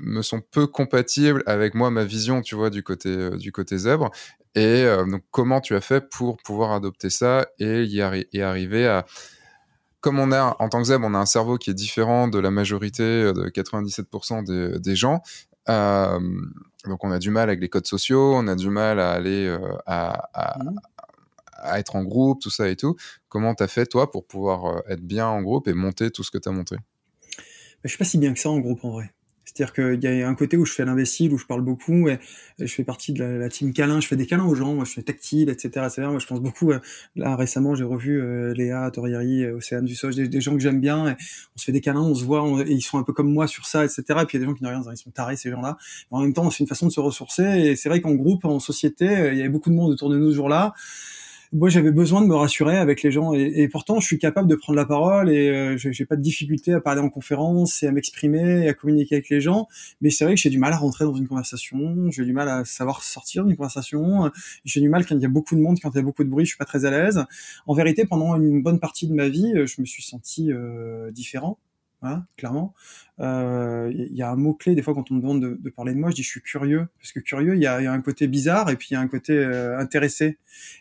me, 0.00 0.22
sont 0.22 0.40
peu 0.40 0.66
compatibles 0.66 1.42
avec 1.46 1.74
moi, 1.74 1.90
ma 1.90 2.04
vision, 2.04 2.42
tu 2.42 2.54
vois, 2.54 2.70
du 2.70 2.82
côté, 2.82 3.08
euh, 3.08 3.36
du 3.36 3.52
côté 3.52 3.78
zèbre. 3.78 4.10
Et 4.54 4.84
euh, 4.84 5.04
donc, 5.04 5.22
comment 5.30 5.60
tu 5.60 5.74
as 5.74 5.80
fait 5.80 6.08
pour 6.08 6.36
pouvoir 6.38 6.72
adopter 6.72 7.10
ça 7.10 7.46
et 7.58 7.84
y 7.84 8.00
et 8.32 8.42
arriver 8.42 8.86
à. 8.86 9.06
Comme 10.00 10.20
on 10.20 10.30
a, 10.30 10.56
en 10.60 10.68
tant 10.68 10.78
que 10.78 10.84
zèbre, 10.84 11.06
on 11.06 11.14
a 11.14 11.18
un 11.18 11.26
cerveau 11.26 11.56
qui 11.56 11.70
est 11.70 11.74
différent 11.74 12.28
de 12.28 12.38
la 12.38 12.50
majorité, 12.50 13.02
euh, 13.02 13.32
de 13.32 13.48
97% 13.48 14.44
des, 14.44 14.78
des 14.78 14.94
gens. 14.94 15.22
Euh, 15.68 16.20
donc, 16.84 17.02
on 17.02 17.10
a 17.10 17.18
du 17.18 17.30
mal 17.30 17.48
avec 17.48 17.60
les 17.60 17.68
codes 17.68 17.86
sociaux, 17.86 18.34
on 18.36 18.46
a 18.46 18.54
du 18.54 18.68
mal 18.70 19.00
à 19.00 19.12
aller 19.12 19.56
à, 19.86 20.28
à, 20.32 20.62
mmh. 20.62 20.76
À, 21.58 21.78
être 21.78 21.96
en 21.96 22.04
groupe, 22.04 22.40
tout 22.40 22.50
ça 22.50 22.68
et 22.68 22.76
tout. 22.76 22.96
Comment 23.28 23.54
tu 23.54 23.62
as 23.62 23.68
fait, 23.68 23.86
toi, 23.86 24.10
pour 24.10 24.26
pouvoir 24.26 24.82
être 24.88 25.02
bien 25.02 25.26
en 25.26 25.42
groupe 25.42 25.68
et 25.68 25.74
monter 25.74 26.10
tout 26.10 26.22
ce 26.22 26.30
que 26.30 26.38
tu 26.38 26.48
as 26.48 26.52
monté 26.52 26.76
je 27.86 27.90
suis 27.90 27.98
pas 27.98 28.04
si 28.04 28.18
bien 28.18 28.32
que 28.32 28.38
ça 28.38 28.50
en 28.50 28.58
groupe 28.58 28.84
en 28.84 28.90
vrai. 28.90 29.12
C'est-à-dire 29.44 29.72
qu'il 29.72 30.18
y 30.18 30.22
a 30.22 30.28
un 30.28 30.34
côté 30.34 30.58
où 30.58 30.66
je 30.66 30.72
fais 30.72 30.84
l'imbécile, 30.84 31.32
où 31.32 31.38
je 31.38 31.46
parle 31.46 31.62
beaucoup, 31.62 32.08
et 32.08 32.18
je 32.58 32.66
fais 32.66 32.84
partie 32.84 33.12
de 33.12 33.24
la, 33.24 33.48
team 33.48 33.72
câlin, 33.72 34.00
je 34.00 34.06
fais 34.06 34.16
des 34.16 34.26
câlins 34.26 34.44
aux 34.44 34.54
gens, 34.54 34.74
moi 34.74 34.84
je 34.84 34.92
fais 34.92 35.02
tactile, 35.02 35.48
etc. 35.48 35.68
etc. 35.86 36.02
Moi 36.08 36.18
je 36.18 36.26
pense 36.26 36.40
beaucoup, 36.40 36.72
euh, 36.72 36.80
là 37.14 37.36
récemment 37.36 37.74
j'ai 37.74 37.84
revu 37.84 38.20
euh, 38.20 38.52
Léa, 38.52 38.90
Torieri, 38.90 39.44
euh, 39.44 39.56
Océane 39.56 39.86
Dussoche, 39.86 40.16
des, 40.16 40.28
des 40.28 40.40
gens 40.42 40.52
que 40.52 40.58
j'aime 40.58 40.80
bien, 40.80 41.08
et 41.08 41.12
on 41.54 41.58
se 41.58 41.64
fait 41.64 41.72
des 41.72 41.80
câlins, 41.80 42.02
on 42.02 42.14
se 42.14 42.24
voit, 42.24 42.44
ils 42.66 42.82
sont 42.82 42.98
un 42.98 43.02
peu 43.02 43.14
comme 43.14 43.32
moi 43.32 43.46
sur 43.46 43.64
ça, 43.64 43.84
etc. 43.84 44.02
Et 44.08 44.26
puis 44.26 44.36
il 44.36 44.40
y 44.40 44.44
a 44.44 44.46
des 44.46 44.46
gens 44.46 44.54
qui 44.54 44.64
n'ont 44.64 44.70
rien, 44.70 44.82
ils 44.92 44.96
sont 44.98 45.10
tarés 45.10 45.36
ces 45.36 45.50
gens-là. 45.50 45.78
En 46.10 46.20
même 46.20 46.34
temps, 46.34 46.50
c'est 46.50 46.64
une 46.64 46.68
façon 46.68 46.88
de 46.88 46.92
se 46.92 47.00
ressourcer, 47.00 47.44
et 47.44 47.76
c'est 47.76 47.88
vrai 47.88 48.02
qu'en 48.02 48.14
groupe, 48.14 48.44
en 48.44 48.58
société, 48.58 49.06
il 49.06 49.38
y 49.38 49.40
avait 49.40 49.48
beaucoup 49.48 49.70
de 49.70 49.76
monde 49.76 49.92
autour 49.92 50.10
de 50.10 50.18
nous 50.18 50.32
ce 50.32 50.36
jour-là 50.36 50.74
moi 51.52 51.68
j'avais 51.68 51.90
besoin 51.90 52.22
de 52.22 52.26
me 52.26 52.34
rassurer 52.34 52.76
avec 52.76 53.02
les 53.02 53.10
gens. 53.10 53.32
Et, 53.32 53.68
pourtant 53.68 54.00
je 54.00 54.06
suis 54.06 54.18
capable 54.18 54.48
de 54.48 54.54
prendre 54.54 54.76
la 54.76 54.86
parole 54.86 55.30
et 55.30 55.48
euh, 55.48 55.76
j'ai 55.76 56.04
pas 56.06 56.16
de 56.16 56.22
difficulté 56.22 56.72
à 56.72 56.80
parler 56.80 57.00
en 57.00 57.08
conférence 57.08 57.82
et 57.82 57.86
à 57.86 57.92
m'exprimer 57.92 58.64
et 58.64 58.68
à 58.68 58.74
communiquer 58.74 59.16
avec 59.16 59.28
les 59.28 59.40
gens. 59.40 59.68
Mais 60.00 60.10
c'est 60.10 60.24
vrai 60.24 60.34
que 60.34 60.40
j'ai 60.40 60.50
du 60.50 60.58
mal 60.58 60.72
à 60.72 60.76
rentrer 60.76 61.04
dans 61.04 61.14
une 61.14 61.28
conversation. 61.28 62.10
J'ai 62.10 62.24
du 62.24 62.32
mal 62.32 62.48
à 62.48 62.64
savoir 62.64 63.02
sortir 63.02 63.44
d'une 63.44 63.56
conversation. 63.56 64.30
J'ai 64.64 64.80
du 64.80 64.88
mal 64.88 65.06
quand 65.06 65.14
il 65.14 65.22
y 65.22 65.26
a 65.26 65.28
beaucoup 65.28 65.54
de 65.54 65.60
monde 65.60 65.78
quand 65.80 65.90
il 65.90 65.96
y 65.96 66.00
a 66.00 66.02
beaucoup 66.02 66.24
de 66.24 66.28
bruit 66.28 66.44
je 66.44 66.50
suis 66.50 66.58
pas 66.58 66.64
très 66.64 66.84
à 66.84 66.90
l'aise. 66.90 67.24
En 67.66 67.74
vérité 67.74 68.04
pendant 68.06 68.36
une 68.36 68.62
bonne 68.62 68.80
partie 68.80 69.06
de 69.06 69.14
ma 69.14 69.28
vie 69.28 69.52
je 69.66 69.80
me 69.80 69.86
suis 69.86 70.02
senti 70.02 70.52
euh, 70.52 71.10
différent 71.10 71.58
Hein, 72.02 72.26
clairement. 72.36 72.74
Il 73.18 73.24
euh, 73.24 73.90
y 73.92 74.22
a 74.22 74.30
un 74.30 74.36
mot-clé, 74.36 74.74
des 74.74 74.82
fois, 74.82 74.94
quand 74.94 75.10
on 75.10 75.14
me 75.14 75.20
demande 75.20 75.40
de, 75.40 75.70
parler 75.70 75.94
de 75.94 75.98
moi, 75.98 76.10
je 76.10 76.16
dis 76.16 76.22
je 76.22 76.28
suis 76.28 76.42
curieux. 76.42 76.88
Parce 77.00 77.12
que 77.12 77.20
curieux, 77.20 77.56
il 77.56 77.62
y 77.62 77.66
a, 77.66 77.76
un 77.90 78.00
côté 78.00 78.26
bizarre 78.28 78.70
et 78.70 78.76
puis 78.76 78.88
il 78.90 78.94
y 78.94 78.96
a 78.96 79.00
un 79.00 79.08
côté 79.08 79.32
euh, 79.32 79.78
intéressé. 79.78 80.38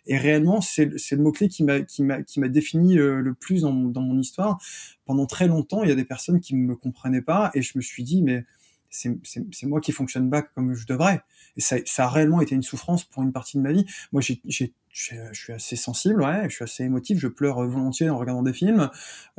Et 0.07 0.17
réellement, 0.17 0.61
c'est 0.61 0.85
le 0.85 1.17
mot-clé 1.17 1.47
qui 1.47 1.63
m'a 1.63 2.47
défini 2.49 2.97
euh, 2.99 3.21
le 3.21 3.33
plus 3.33 3.61
dans, 3.61 3.73
dans 3.73 4.01
mon 4.01 4.19
histoire. 4.19 4.59
Pendant 5.05 5.25
très 5.25 5.47
longtemps, 5.47 5.83
il 5.83 5.89
y 5.89 5.93
a 5.93 5.95
des 5.95 6.05
personnes 6.05 6.39
qui 6.39 6.55
ne 6.55 6.65
me 6.65 6.75
comprenaient 6.75 7.21
pas 7.21 7.51
et 7.53 7.61
je 7.61 7.77
me 7.77 7.81
suis 7.81 8.03
dit, 8.03 8.21
mais 8.21 8.45
c'est 8.89 9.65
moi 9.65 9.81
qui 9.81 9.91
fonctionne 9.91 10.29
pas 10.29 10.41
comme 10.41 10.73
je 10.73 10.85
devrais. 10.85 11.21
Et 11.57 11.61
ça, 11.61 11.77
ça, 11.85 12.05
a 12.05 12.09
réellement 12.09 12.41
été 12.41 12.55
une 12.55 12.63
souffrance 12.63 13.03
pour 13.03 13.23
une 13.23 13.31
partie 13.31 13.57
de 13.57 13.61
ma 13.61 13.71
vie. 13.71 13.85
Moi, 14.11 14.21
j'ai 14.21 14.73
je 14.95 15.33
suis 15.33 15.53
assez 15.53 15.75
sensible, 15.75 16.21
ouais, 16.21 16.43
je 16.49 16.55
suis 16.55 16.63
assez 16.63 16.83
émotif, 16.83 17.19
je 17.19 17.27
pleure 17.27 17.67
volontiers 17.67 18.09
en 18.09 18.17
regardant 18.17 18.43
des 18.43 18.53
films. 18.53 18.89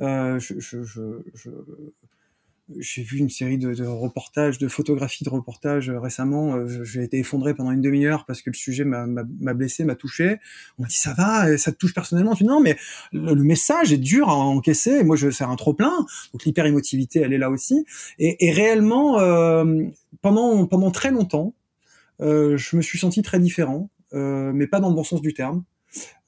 Euh, 0.01 0.39
je, 0.39 0.61
je, 0.61 0.83
j'ai 2.79 3.03
vu 3.03 3.19
une 3.19 3.29
série 3.29 3.59
de, 3.59 3.75
de, 3.75 3.85
reportages, 3.85 4.59
de 4.59 4.69
photographies 4.69 5.25
de 5.25 5.31
reportages 5.31 5.89
euh, 5.89 6.01
récemment. 6.01 6.57
Euh, 6.57 6.85
j'ai 6.85 7.03
été 7.03 7.19
effondré 7.19 7.55
pendant 7.55 7.71
une 7.71 7.81
demi-heure 7.81 8.25
parce 8.27 8.43
que 8.43 8.51
le 8.51 8.55
sujet 8.55 8.85
m'a 8.85 9.25
blessé, 9.55 9.85
m'a 9.85 9.95
touché. 9.95 10.39
On 10.79 10.83
m'a 10.83 10.89
dit 10.89 10.97
ça 10.97 11.15
va, 11.15 11.57
ça 11.59 11.73
te 11.73 11.77
touche 11.77 11.95
personnellement? 11.95 12.35
Je 12.35 12.39
dis 12.39 12.45
non, 12.45 12.61
mais 12.61 12.77
le, 13.13 13.35
message 13.37 13.93
est 13.93 13.99
dur 13.99 14.29
à 14.29 14.35
encaisser. 14.35 15.05
Moi, 15.05 15.17
je 15.17 15.31
sers 15.31 15.49
un 15.49 15.57
trop 15.57 15.75
plein, 15.75 16.07
donc 16.33 16.45
l'hyper 16.45 16.67
émotivité, 16.67 17.21
elle 17.21 17.33
est 17.33 17.39
là 17.39 17.51
aussi. 17.51 17.87
Et, 18.19 18.47
et 18.47 18.51
réellement, 18.51 19.21
euh, 19.21 19.85
pendant 20.21 20.67
pendant 20.67 20.91
très 20.91 21.11
longtemps, 21.11 21.55
je 22.21 22.77
me 22.77 22.83
suis 22.83 22.99
senti 22.99 23.23
très 23.23 23.39
différent, 23.39 23.91
mais 24.13 24.67
pas 24.67 24.81
dans 24.81 24.89
le 24.89 24.95
bon 24.95 25.05
sens 25.05 25.21
du 25.21 25.35
terme. 25.35 25.65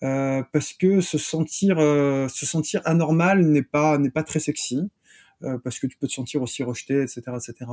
parce 0.01 0.73
que 0.73 1.01
se 1.01 1.19
sentir 1.19 1.79
se 1.79 2.47
sentir 2.47 2.83
anormal 2.85 3.45
n'est 3.45 3.63
pas 3.63 3.99
n'est 3.99 4.11
pas 4.11 4.23
très 4.23 4.41
sexy 4.41 4.91
parce 5.63 5.79
que 5.79 5.87
tu 5.87 5.97
peux 5.97 6.09
te 6.09 6.13
sentir 6.13 6.43
aussi 6.43 6.63
rejeté 6.63 7.03
etc 7.03 7.23
etc 7.37 7.71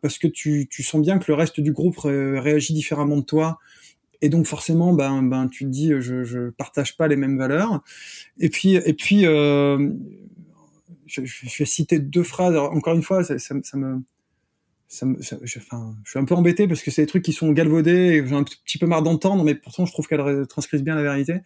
parce 0.00 0.18
que 0.18 0.26
tu, 0.26 0.66
tu 0.70 0.82
sens 0.82 1.02
bien 1.02 1.18
que 1.18 1.30
le 1.30 1.34
reste 1.34 1.60
du 1.60 1.72
groupe 1.72 1.98
réagit 1.98 2.72
différemment 2.72 3.18
de 3.18 3.24
toi 3.24 3.58
et 4.22 4.28
donc 4.28 4.46
forcément 4.46 4.92
ben 4.92 5.22
ben 5.22 5.48
tu 5.48 5.64
te 5.64 5.70
dis 5.70 5.92
je 6.00 6.24
je 6.24 6.50
partage 6.50 6.96
pas 6.96 7.08
les 7.08 7.16
mêmes 7.16 7.38
valeurs 7.38 7.82
et 8.38 8.48
puis 8.48 8.74
et 8.74 8.94
puis 8.94 9.26
euh, 9.26 9.90
je, 11.06 11.22
je, 11.24 11.58
vais 11.58 11.64
citer 11.64 11.98
deux 11.98 12.22
phrases 12.22 12.56
encore 12.56 12.94
une 12.94 13.02
fois 13.02 13.24
ça, 13.24 13.38
ça, 13.38 13.54
ça 13.62 13.76
me 13.76 14.02
ça 14.92 15.06
me, 15.06 15.16
je, 15.22 15.58
enfin, 15.58 15.94
je 16.04 16.10
suis 16.10 16.18
un 16.18 16.24
peu 16.24 16.34
embêté 16.34 16.66
parce 16.66 16.82
que 16.82 16.90
c'est 16.90 17.02
des 17.02 17.06
trucs 17.06 17.24
qui 17.24 17.32
sont 17.32 17.52
galvaudés 17.52 17.90
et 17.90 18.26
j'ai 18.26 18.34
un 18.34 18.42
petit 18.42 18.76
peu 18.76 18.86
marre 18.86 19.02
d'entendre, 19.02 19.44
mais 19.44 19.54
pourtant 19.54 19.86
je 19.86 19.92
trouve 19.92 20.08
qu'elles 20.08 20.46
transcrivent 20.48 20.82
bien 20.82 20.96
la 20.96 21.02
vérité. 21.02 21.40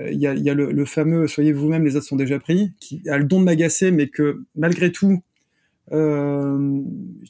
Euh, 0.00 0.10
il 0.10 0.18
y, 0.18 0.26
a, 0.26 0.34
y 0.34 0.50
a 0.50 0.54
le, 0.54 0.72
le 0.72 0.84
fameux 0.84 1.28
"Soyez 1.28 1.52
vous-même, 1.52 1.84
les 1.84 1.94
autres 1.94 2.06
sont 2.06 2.16
déjà 2.16 2.40
pris", 2.40 2.72
qui 2.80 3.00
a 3.08 3.18
le 3.18 3.24
don 3.24 3.38
de 3.38 3.44
m'agacer, 3.44 3.92
mais 3.92 4.08
que 4.08 4.42
malgré 4.56 4.90
tout, 4.90 5.22
euh, 5.92 6.80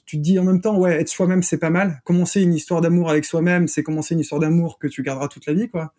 tu 0.06 0.16
te 0.16 0.22
dis 0.22 0.38
en 0.38 0.44
même 0.44 0.60
temps, 0.62 0.78
ouais, 0.78 1.00
être 1.00 1.08
soi-même, 1.08 1.42
c'est 1.42 1.58
pas 1.58 1.70
mal. 1.70 2.00
Commencer 2.04 2.40
une 2.40 2.54
histoire 2.54 2.80
d'amour 2.80 3.10
avec 3.10 3.24
soi-même, 3.24 3.68
c'est 3.68 3.82
commencer 3.82 4.14
une 4.14 4.20
histoire 4.20 4.40
d'amour 4.40 4.78
que 4.78 4.86
tu 4.86 5.02
garderas 5.02 5.28
toute 5.28 5.46
la 5.46 5.52
vie, 5.52 5.68
quoi. 5.68 5.92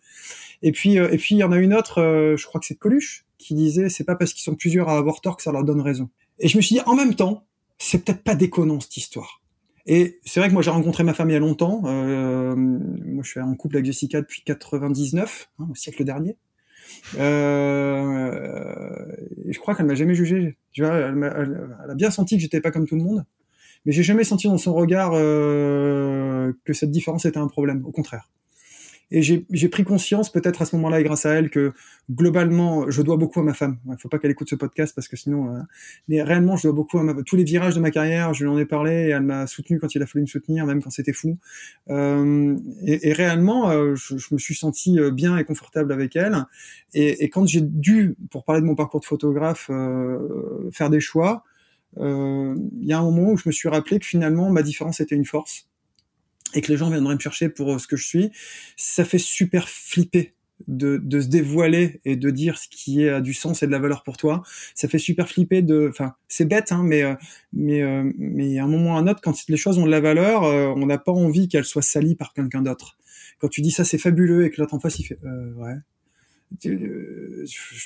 Et 0.62 0.72
puis, 0.72 0.98
euh, 0.98 1.10
et 1.12 1.18
puis, 1.18 1.34
il 1.34 1.38
y 1.38 1.44
en 1.44 1.52
a 1.52 1.58
une 1.58 1.74
autre, 1.74 2.00
euh, 2.00 2.36
je 2.36 2.46
crois 2.46 2.60
que 2.60 2.66
c'est 2.66 2.76
Coluche, 2.76 3.24
qui 3.38 3.54
disait, 3.54 3.88
c'est 3.88 4.04
pas 4.04 4.16
parce 4.16 4.32
qu'ils 4.32 4.44
sont 4.44 4.54
plusieurs 4.54 4.88
à 4.88 4.96
avoir 4.96 5.20
tort 5.20 5.36
que 5.36 5.42
ça 5.42 5.52
leur 5.52 5.64
donne 5.64 5.80
raison. 5.80 6.08
Et 6.38 6.48
je 6.48 6.56
me 6.56 6.62
suis 6.62 6.76
dit, 6.76 6.82
en 6.86 6.94
même 6.94 7.14
temps, 7.14 7.44
c'est 7.78 8.04
peut-être 8.04 8.22
pas 8.22 8.34
déconnant 8.34 8.80
cette 8.80 8.96
histoire. 8.96 9.42
Et 9.86 10.18
c'est 10.24 10.40
vrai 10.40 10.48
que 10.48 10.54
moi 10.54 10.62
j'ai 10.62 10.70
rencontré 10.70 11.04
ma 11.04 11.12
femme 11.12 11.30
il 11.30 11.34
y 11.34 11.36
a 11.36 11.40
longtemps. 11.40 11.82
Euh, 11.84 12.54
moi 12.56 13.22
je 13.22 13.28
suis 13.28 13.40
en 13.40 13.54
couple 13.54 13.76
avec 13.76 13.86
Jessica 13.86 14.20
depuis 14.20 14.42
99, 14.42 15.50
hein, 15.58 15.68
au 15.70 15.74
siècle 15.74 16.04
dernier. 16.04 16.36
Euh, 17.18 19.06
je 19.46 19.58
crois 19.58 19.74
qu'elle 19.74 19.86
m'a 19.86 19.94
jamais 19.94 20.14
jugé. 20.14 20.56
Tu 20.72 20.82
vois, 20.82 20.94
elle, 20.94 21.14
elle, 21.36 21.90
a 21.90 21.94
bien 21.94 22.10
senti 22.10 22.36
que 22.36 22.42
j'étais 22.42 22.60
pas 22.60 22.70
comme 22.70 22.86
tout 22.86 22.96
le 22.96 23.02
monde, 23.02 23.24
mais 23.84 23.92
j'ai 23.92 24.02
jamais 24.02 24.24
senti 24.24 24.46
dans 24.46 24.58
son 24.58 24.72
regard 24.72 25.12
euh, 25.14 26.52
que 26.64 26.72
cette 26.72 26.90
différence 26.90 27.26
était 27.26 27.38
un 27.38 27.48
problème. 27.48 27.84
Au 27.84 27.90
contraire. 27.90 28.30
Et 29.10 29.22
j'ai 29.22 29.68
pris 29.68 29.84
conscience, 29.84 30.30
peut-être 30.32 30.62
à 30.62 30.64
ce 30.64 30.74
moment-là 30.76 31.00
et 31.00 31.04
grâce 31.04 31.26
à 31.26 31.32
elle, 31.34 31.50
que 31.50 31.72
globalement, 32.10 32.90
je 32.90 33.02
dois 33.02 33.16
beaucoup 33.16 33.40
à 33.40 33.42
ma 33.42 33.54
femme. 33.54 33.78
Il 33.86 33.96
faut 33.98 34.08
pas 34.08 34.18
qu'elle 34.18 34.30
écoute 34.30 34.48
ce 34.48 34.54
podcast 34.54 34.94
parce 34.94 35.08
que 35.08 35.16
sinon, 35.16 35.54
euh... 35.54 35.60
mais 36.08 36.22
réellement, 36.22 36.56
je 36.56 36.64
dois 36.64 36.72
beaucoup 36.72 36.98
à 36.98 37.02
ma 37.02 37.14
tous 37.22 37.36
les 37.36 37.44
virages 37.44 37.74
de 37.74 37.80
ma 37.80 37.90
carrière. 37.90 38.34
Je 38.34 38.44
lui 38.44 38.50
en 38.50 38.58
ai 38.58 38.64
parlé 38.64 38.92
et 38.92 39.08
elle 39.10 39.22
m'a 39.22 39.46
soutenu 39.46 39.78
quand 39.78 39.94
il 39.94 40.02
a 40.02 40.06
fallu 40.06 40.22
me 40.22 40.26
soutenir, 40.26 40.66
même 40.66 40.82
quand 40.82 40.90
c'était 40.90 41.12
fou. 41.12 41.38
Euh, 41.90 42.56
et, 42.84 43.08
et, 43.08 43.12
réellement, 43.12 43.70
euh, 43.70 43.94
je, 43.94 44.16
je, 44.16 44.34
me 44.34 44.38
suis 44.38 44.54
senti 44.54 44.98
euh, 44.98 45.10
bien 45.10 45.36
et 45.38 45.44
confortable 45.44 45.92
avec 45.92 46.16
elle. 46.16 46.46
Et, 46.92 47.24
et 47.24 47.28
quand 47.28 47.46
j'ai 47.46 47.60
dû, 47.60 48.16
pour 48.30 48.44
parler 48.44 48.62
de 48.62 48.66
mon 48.66 48.74
parcours 48.74 49.00
de 49.00 49.06
photographe, 49.06 49.68
euh, 49.70 50.70
faire 50.72 50.90
des 50.90 51.00
choix, 51.00 51.44
il 51.96 52.56
y 52.82 52.92
a 52.92 52.98
un 52.98 53.02
moment 53.02 53.30
où 53.30 53.36
je 53.36 53.44
me 53.46 53.52
suis 53.52 53.68
rappelé 53.68 54.00
que 54.00 54.06
finalement, 54.06 54.50
ma 54.50 54.62
différence 54.62 54.98
était 54.98 55.14
une 55.14 55.24
force 55.24 55.68
et 56.54 56.60
que 56.60 56.70
les 56.70 56.78
gens 56.78 56.90
viendraient 56.90 57.14
me 57.14 57.20
chercher 57.20 57.48
pour 57.48 57.72
euh, 57.72 57.78
ce 57.78 57.86
que 57.86 57.96
je 57.96 58.06
suis, 58.06 58.30
ça 58.76 59.04
fait 59.04 59.18
super 59.18 59.68
flipper 59.68 60.34
de, 60.68 60.98
de, 61.02 61.20
se 61.20 61.26
dévoiler 61.26 62.00
et 62.04 62.16
de 62.16 62.30
dire 62.30 62.58
ce 62.58 62.68
qui 62.68 63.06
a 63.08 63.20
du 63.20 63.34
sens 63.34 63.62
et 63.62 63.66
de 63.66 63.72
la 63.72 63.80
valeur 63.80 64.04
pour 64.04 64.16
toi. 64.16 64.42
Ça 64.74 64.88
fait 64.88 64.98
super 64.98 65.28
flipper 65.28 65.62
de, 65.62 65.88
enfin, 65.90 66.14
c'est 66.28 66.44
bête, 66.44 66.70
hein, 66.70 66.82
mais 66.84 67.02
euh, 67.02 67.14
mais 67.52 67.82
euh, 67.82 68.10
mais 68.16 68.58
à 68.58 68.64
un 68.64 68.68
moment 68.68 68.94
ou 68.94 68.96
à 68.96 69.00
un 69.00 69.08
autre, 69.08 69.20
quand 69.20 69.34
les 69.48 69.56
choses 69.56 69.78
ont 69.78 69.86
de 69.86 69.90
la 69.90 70.00
valeur, 70.00 70.42
on 70.42 70.86
n'a 70.86 70.98
pas 70.98 71.12
envie 71.12 71.48
qu'elles 71.48 71.64
soient 71.64 71.82
salies 71.82 72.14
par 72.14 72.32
quelqu'un 72.32 72.62
d'autre. 72.62 72.96
Quand 73.38 73.48
tu 73.48 73.60
dis 73.60 73.70
ça, 73.70 73.84
c'est 73.84 73.98
fabuleux 73.98 74.46
et 74.46 74.50
que 74.50 74.60
l'autre 74.60 74.74
en 74.74 74.80
face 74.80 74.98
il 74.98 75.04
fait, 75.04 75.18
euh, 75.24 75.52
ouais, 75.54 75.74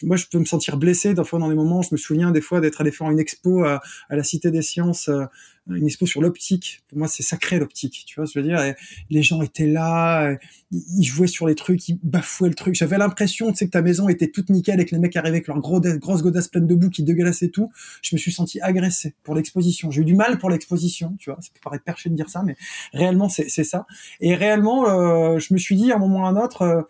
moi 0.02 0.16
je 0.16 0.26
peux 0.30 0.38
me 0.38 0.44
sentir 0.44 0.76
blessé 0.76 1.14
des 1.14 1.24
fois 1.24 1.38
dans 1.38 1.48
des 1.48 1.54
moments. 1.54 1.82
Je 1.82 1.88
me 1.92 1.96
souviens 1.96 2.30
des 2.30 2.40
fois 2.40 2.60
d'être 2.60 2.80
allé 2.80 2.90
faire 2.90 3.10
une 3.10 3.20
expo 3.20 3.64
à, 3.64 3.80
à 4.08 4.16
la 4.16 4.22
Cité 4.22 4.50
des 4.50 4.62
Sciences 4.62 5.08
euh, 5.08 5.24
une 5.70 5.86
expo 5.86 6.06
sur 6.06 6.22
l'optique. 6.22 6.80
Pour 6.88 6.98
moi 6.98 7.08
c'est 7.08 7.22
sacré 7.22 7.58
l'optique 7.58 8.04
tu 8.06 8.16
vois 8.16 8.24
je 8.24 8.38
veux 8.38 8.44
dire. 8.44 8.74
Les 9.10 9.22
gens 9.22 9.42
étaient 9.42 9.66
là 9.66 10.36
ils 10.70 11.04
jouaient 11.04 11.26
sur 11.26 11.46
les 11.46 11.54
trucs 11.54 11.88
ils 11.88 11.98
bafouaient 12.02 12.48
le 12.48 12.54
truc. 12.54 12.74
J'avais 12.74 12.98
l'impression 12.98 13.50
tu 13.50 13.58
sais 13.58 13.66
que 13.66 13.72
ta 13.72 13.82
maison 13.82 14.08
était 14.08 14.28
toute 14.28 14.50
nickel 14.50 14.80
et 14.80 14.86
que 14.86 14.94
les 14.94 15.00
mecs 15.00 15.16
arrivaient 15.16 15.36
avec 15.36 15.48
leurs 15.48 15.58
gros 15.58 15.80
grosses 15.80 16.22
godasses 16.22 16.48
pleines 16.48 16.66
de 16.66 16.74
boue 16.74 16.90
qui 16.90 17.02
dégueulassaient 17.02 17.48
tout. 17.48 17.70
Je 18.02 18.14
me 18.14 18.18
suis 18.18 18.32
senti 18.32 18.60
agressé 18.60 19.14
pour 19.22 19.34
l'exposition. 19.34 19.90
J'ai 19.90 20.02
eu 20.02 20.04
du 20.04 20.14
mal 20.14 20.38
pour 20.38 20.50
l'exposition 20.50 21.16
tu 21.18 21.30
vois. 21.30 21.40
Ça 21.42 21.50
peut 21.52 21.60
paraître 21.62 21.84
perché 21.84 22.08
de 22.08 22.14
dire 22.14 22.28
ça 22.28 22.42
mais 22.42 22.56
réellement 22.92 23.28
c'est 23.28 23.48
ça. 23.48 23.86
Et 24.20 24.34
réellement 24.34 24.88
euh, 24.88 25.38
je 25.38 25.52
me 25.52 25.58
suis 25.58 25.76
dit 25.76 25.92
à 25.92 25.96
un 25.96 25.98
moment 25.98 26.20
ou 26.20 26.24
à 26.24 26.28
un 26.28 26.36
autre 26.36 26.62
euh, 26.62 26.82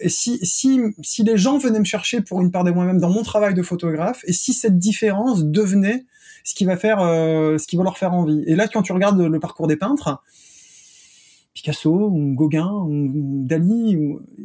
et 0.00 0.08
si, 0.08 0.38
si, 0.44 0.80
si 1.02 1.24
les 1.24 1.36
gens 1.36 1.58
venaient 1.58 1.80
me 1.80 1.84
chercher 1.84 2.20
pour 2.20 2.40
une 2.40 2.50
part 2.50 2.64
de 2.64 2.70
moi-même 2.70 2.98
dans 2.98 3.10
mon 3.10 3.22
travail 3.22 3.54
de 3.54 3.62
photographe, 3.62 4.22
et 4.26 4.32
si 4.32 4.52
cette 4.52 4.78
différence 4.78 5.44
devenait 5.44 6.04
ce 6.44 6.54
qui 6.54 6.64
va 6.64 6.76
faire, 6.76 7.00
euh, 7.00 7.58
ce 7.58 7.66
qui 7.66 7.76
va 7.76 7.82
leur 7.82 7.98
faire 7.98 8.12
envie. 8.12 8.44
Et 8.46 8.54
là, 8.54 8.68
quand 8.68 8.82
tu 8.82 8.92
regardes 8.92 9.20
le 9.20 9.40
parcours 9.40 9.66
des 9.66 9.76
peintres, 9.76 10.22
Picasso 11.54 12.10
ou 12.12 12.34
Gauguin 12.34 12.70
ou 12.88 13.10
Dali, 13.44 13.96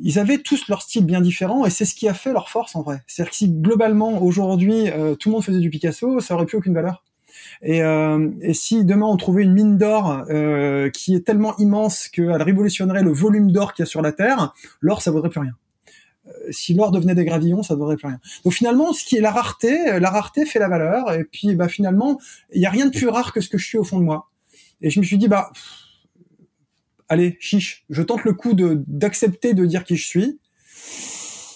ils 0.01 0.19
avaient 0.19 0.37
tous 0.37 0.67
leur 0.67 0.83
style 0.83 1.05
bien 1.05 1.21
différent 1.21 1.65
et 1.65 1.71
c'est 1.71 1.85
ce 1.85 1.95
qui 1.95 2.07
a 2.07 2.13
fait 2.13 2.31
leur 2.31 2.49
force 2.49 2.75
en 2.75 2.83
vrai. 2.83 3.01
C'est-à-dire 3.07 3.31
que 3.31 3.35
si 3.35 3.49
globalement 3.49 4.21
aujourd'hui 4.21 4.89
euh, 4.89 5.15
tout 5.15 5.29
le 5.29 5.33
monde 5.33 5.43
faisait 5.43 5.59
du 5.59 5.71
Picasso, 5.71 6.19
ça 6.19 6.35
aurait 6.35 6.45
plus 6.45 6.57
aucune 6.57 6.75
valeur. 6.75 7.03
Et, 7.61 7.83
euh, 7.83 8.29
et, 8.41 8.53
si 8.53 8.85
demain 8.85 9.05
on 9.05 9.17
trouvait 9.17 9.43
une 9.43 9.53
mine 9.53 9.77
d'or 9.77 10.23
euh, 10.29 10.89
qui 10.89 11.15
est 11.15 11.25
tellement 11.25 11.57
immense 11.57 12.07
qu'elle 12.07 12.41
révolutionnerait 12.41 13.03
le 13.03 13.11
volume 13.11 13.51
d'or 13.51 13.73
qu'il 13.73 13.83
y 13.83 13.87
a 13.87 13.89
sur 13.89 14.01
la 14.01 14.11
Terre, 14.11 14.53
l'or 14.81 15.01
ça 15.01 15.11
vaudrait 15.11 15.29
plus 15.29 15.41
rien. 15.41 15.55
Euh, 16.27 16.31
si 16.51 16.73
l'or 16.73 16.91
devenait 16.91 17.15
des 17.15 17.25
gravillons, 17.25 17.63
ça 17.63 17.73
ne 17.73 17.79
vaudrait 17.79 17.97
plus 17.97 18.07
rien. 18.07 18.19
Donc 18.43 18.53
finalement, 18.53 18.93
ce 18.93 19.03
qui 19.03 19.17
est 19.17 19.21
la 19.21 19.31
rareté, 19.31 19.99
la 19.99 20.09
rareté 20.09 20.45
fait 20.45 20.59
la 20.59 20.69
valeur. 20.69 21.11
Et 21.13 21.23
puis 21.25 21.55
bah 21.55 21.67
finalement, 21.67 22.19
il 22.53 22.61
y 22.61 22.65
a 22.65 22.69
rien 22.69 22.85
de 22.85 22.91
plus 22.91 23.07
rare 23.07 23.33
que 23.33 23.41
ce 23.41 23.49
que 23.49 23.57
je 23.57 23.65
suis 23.65 23.77
au 23.77 23.83
fond 23.83 23.99
de 23.99 24.05
moi. 24.05 24.29
Et 24.81 24.89
je 24.89 24.99
me 24.99 25.05
suis 25.05 25.17
dit 25.17 25.27
bah 25.27 25.51
allez 27.09 27.37
chiche, 27.39 27.85
je 27.89 28.01
tente 28.01 28.23
le 28.23 28.33
coup 28.33 28.53
de 28.53 28.83
d'accepter 28.87 29.53
de 29.53 29.65
dire 29.65 29.83
qui 29.83 29.97
je 29.97 30.05
suis 30.05 30.39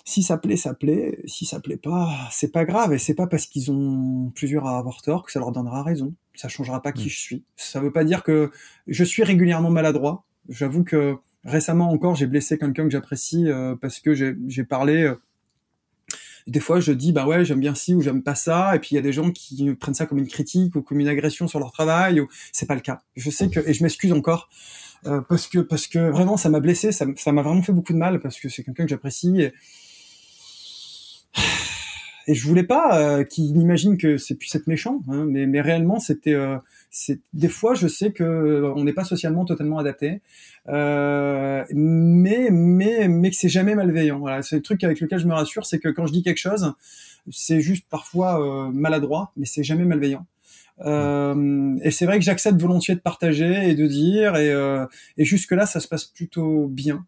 si 0.06 0.22
ça 0.22 0.38
plaît, 0.38 0.58
ça 0.58 0.74
plaît. 0.74 1.22
Si 1.26 1.46
ça 1.46 1.60
plaît 1.60 1.78
pas, 1.78 2.10
c'est 2.32 2.52
pas 2.52 2.66
grave. 2.66 2.94
Et 2.94 2.98
c'est 2.98 3.14
pas 3.14 3.28
parce 3.28 3.46
qu'ils 3.46 3.72
ont 3.72 4.32
plusieurs 4.36 4.68
à 4.68 4.78
avoir 4.78 5.02
tort 5.02 5.24
que 5.24 5.32
ça 5.32 5.40
leur 5.40 5.52
donnera 5.52 5.84
raison. 5.84 6.14
Ça 6.36 6.50
changera 6.50 6.82
pas 6.82 6.92
qui 6.92 7.06
mm. 7.06 7.10
je 7.10 7.20
suis. 7.20 7.44
Ça 7.56 7.80
veut 7.80 7.92
pas 7.92 8.04
dire 8.04 8.24
que 8.24 8.52
je 8.88 9.04
suis 9.04 9.24
régulièrement 9.24 9.70
maladroit. 9.70 10.26
J'avoue 10.50 10.84
que 10.84 11.16
récemment 11.46 11.90
encore, 11.90 12.16
j'ai 12.16 12.28
blessé 12.28 12.58
quelqu'un 12.58 12.84
que 12.84 12.90
j'apprécie 12.90 13.48
euh, 13.48 13.76
parce 13.76 14.00
que 14.00 14.14
j'ai 14.14 14.64
parlé. 14.64 15.04
Euh, 15.04 15.16
des 16.48 16.60
fois, 16.60 16.82
je 16.82 16.92
dis 16.92 17.14
bah 17.14 17.26
ouais, 17.26 17.46
j'aime 17.46 17.62
bien 17.62 17.74
ci 17.74 17.94
ou 17.94 18.02
j'aime 18.02 18.22
pas 18.22 18.36
ça, 18.36 18.76
et 18.76 18.80
puis 18.80 18.90
il 18.92 18.96
y 18.96 18.98
a 18.98 19.02
des 19.02 19.14
gens 19.14 19.32
qui 19.32 19.74
prennent 19.76 19.94
ça 19.94 20.06
comme 20.06 20.18
une 20.18 20.28
critique 20.28 20.76
ou 20.76 20.82
comme 20.82 21.00
une 21.00 21.08
agression 21.08 21.48
sur 21.48 21.60
leur 21.60 21.72
travail. 21.72 22.20
Ou 22.20 22.28
c'est 22.52 22.66
pas 22.66 22.76
le 22.76 22.82
cas. 22.82 23.02
Je 23.16 23.30
sais 23.30 23.50
que 23.50 23.62
et 23.66 23.74
je 23.74 23.82
m'excuse 23.82 24.12
encore. 24.12 24.50
Euh, 25.06 25.22
parce 25.22 25.48
que 25.48 25.60
parce 25.60 25.88
que 25.88 26.10
vraiment 26.10 26.36
ça 26.36 26.50
m'a 26.50 26.60
blessé, 26.60 26.92
ça 26.92 27.06
m'a 27.06 27.42
vraiment 27.42 27.62
fait 27.62 27.74
beaucoup 27.74 27.94
de 27.94 27.98
mal 27.98 28.20
parce 28.20 28.40
que 28.40 28.50
c'est 28.50 28.64
quelqu'un 28.64 28.84
que 28.84 28.90
j'apprécie 28.90 29.42
et, 29.42 29.54
et 32.28 32.34
je 32.36 32.48
voulais 32.48 32.64
pas 32.64 33.00
euh, 33.00 33.24
qu'il 33.24 33.58
imagine 33.58 33.98
que 33.98 34.18
c'est 34.18 34.36
puisse 34.36 34.56
être 34.56 34.68
méchant, 34.68 35.02
hein, 35.10 35.26
mais, 35.28 35.46
mais 35.46 35.62
réellement 35.62 36.00
c'était, 36.00 36.34
euh, 36.34 36.58
c'est 36.90 37.20
des 37.34 37.50
fois 37.50 37.74
je 37.74 37.88
sais 37.88 38.12
que 38.12 38.24
euh, 38.24 38.74
on 38.76 38.84
n'est 38.84 38.94
pas 38.94 39.04
socialement 39.04 39.46
totalement 39.46 39.78
adapté, 39.78 40.22
euh, 40.70 41.64
mais 41.74 42.50
mais 42.52 43.08
mais 43.08 43.30
que 43.30 43.36
c'est 43.36 43.50
jamais 43.50 43.76
malveillant. 43.76 44.20
Voilà, 44.20 44.42
c'est 44.42 44.56
le 44.56 44.62
truc 44.62 44.84
avec 44.84 45.00
lequel 45.02 45.20
je 45.20 45.28
me 45.28 45.34
rassure, 45.34 45.66
c'est 45.66 45.80
que 45.80 45.90
quand 45.90 46.06
je 46.06 46.14
dis 46.14 46.24
quelque 46.24 46.38
chose, 46.38 46.74
c'est 47.32 47.62
juste 47.62 47.86
parfois 47.90 48.42
euh, 48.42 48.72
maladroit, 48.72 49.32
mais 49.38 49.46
c'est 49.46 49.64
jamais 49.64 49.86
malveillant. 49.86 50.26
Euh, 50.86 51.78
et 51.84 51.92
c'est 51.92 52.06
vrai 52.06 52.18
que 52.18 52.26
j'accepte 52.26 52.60
volontiers 52.60 52.96
de 52.96 53.00
partager 53.00 53.70
et 53.70 53.76
de 53.76 53.86
dire, 53.86 54.36
et, 54.38 54.52
et 55.18 55.26
jusque 55.26 55.52
là 55.52 55.66
ça 55.66 55.80
se 55.80 55.88
passe 55.88 56.06
plutôt 56.06 56.68
bien. 56.68 57.06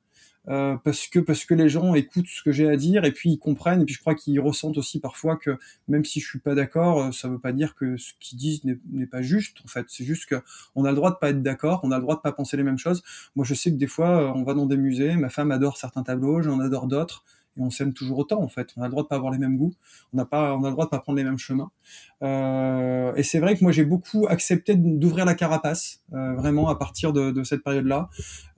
Euh, 0.48 0.78
parce 0.84 1.08
que 1.08 1.20
parce 1.20 1.44
que 1.44 1.56
les 1.56 1.70
gens 1.70 1.96
écoutent 1.96 2.28
ce 2.28 2.44
que 2.44 2.52
j'ai 2.52 2.70
à 2.70 2.78
dire 2.78 3.04
et 3.04 3.12
puis 3.12 3.32
ils 3.32 3.40
comprennent 3.40 3.82
et 3.82 3.86
puis 3.86 3.96
je 3.96 4.00
crois 4.00 4.14
qu'ils 4.14 4.40
ressentent 4.40 4.78
aussi 4.78 5.00
parfois 5.00 5.38
que 5.38 5.58
même 5.88 6.06
si 6.06 6.20
je 6.20 6.28
suis 6.28 6.40
pas 6.40 6.54
d'accord, 6.54 7.02
euh, 7.02 7.12
ça 7.12 7.28
veut 7.28 7.40
pas 7.40 7.52
dire 7.52 7.74
que 7.74 7.98
ce 7.98 8.14
qu'ils 8.20 8.38
disent 8.38 8.62
n'est 8.64 9.08
pas 9.08 9.22
juste. 9.24 9.58
En 9.66 9.68
fait, 9.68 9.86
c'est 9.90 10.06
juste 10.06 10.28
que 10.28 10.36
on 10.76 10.86
a 10.86 10.90
le 10.90 10.96
droit 10.96 11.12
de 11.12 11.18
pas 11.18 11.32
être 11.32 11.42
d'accord, 11.42 11.82
on 11.84 11.92
a 11.92 11.98
le 11.98 12.02
droit 12.04 12.16
de 12.16 12.22
pas 12.22 12.32
penser 12.32 12.58
les 12.58 12.64
mêmes 12.64 12.78
choses. 12.78 13.02
Moi, 13.36 13.46
je 13.46 13.54
sais 13.54 13.72
que 13.72 13.78
des 13.78 13.88
fois, 13.88 14.22
euh, 14.22 14.34
on 14.36 14.44
va 14.44 14.54
dans 14.54 14.66
des 14.68 14.78
musées, 14.78 15.16
ma 15.16 15.30
femme 15.30 15.52
adore 15.52 15.78
certains 15.78 16.04
tableaux, 16.04 16.42
j'en 16.42 16.60
adore 16.60 16.88
d'autres. 16.88 17.24
Et 17.58 17.62
on 17.62 17.70
s'aime 17.70 17.94
toujours 17.94 18.20
autant 18.20 18.42
en 18.42 18.48
fait. 18.48 18.70
On 18.78 18.82
a 18.82 18.86
le 18.86 18.92
droit 18.92 19.04
de 19.04 19.08
pas 19.08 19.16
avoir 19.16 19.32
les 19.32 19.38
mêmes 19.38 19.58
goûts, 19.58 19.74
on 20.14 20.18
n'a 20.18 20.26
pas, 20.26 20.56
on 20.56 20.64
a 20.64 20.68
le 20.68 20.74
droit 20.74 20.86
de 20.86 20.90
pas 20.90 21.00
prendre 21.00 21.18
les 21.18 21.24
mêmes 21.24 21.38
chemins. 21.38 21.72
Euh, 22.24 23.14
et 23.16 23.24
c'est 23.24 23.40
vrai 23.40 23.56
que 23.56 23.64
moi 23.64 23.72
j'ai 23.72 23.86
beaucoup 23.86 24.26
accepté 24.28 24.76
d'ouvrir 24.76 25.26
la 25.26 25.36
carapace, 25.36 26.02
euh, 26.14 26.34
vraiment 26.34 26.70
à 26.70 26.76
partir 26.76 27.14
de, 27.14 27.32
de 27.32 27.44
cette 27.44 27.64
période-là, 27.64 28.10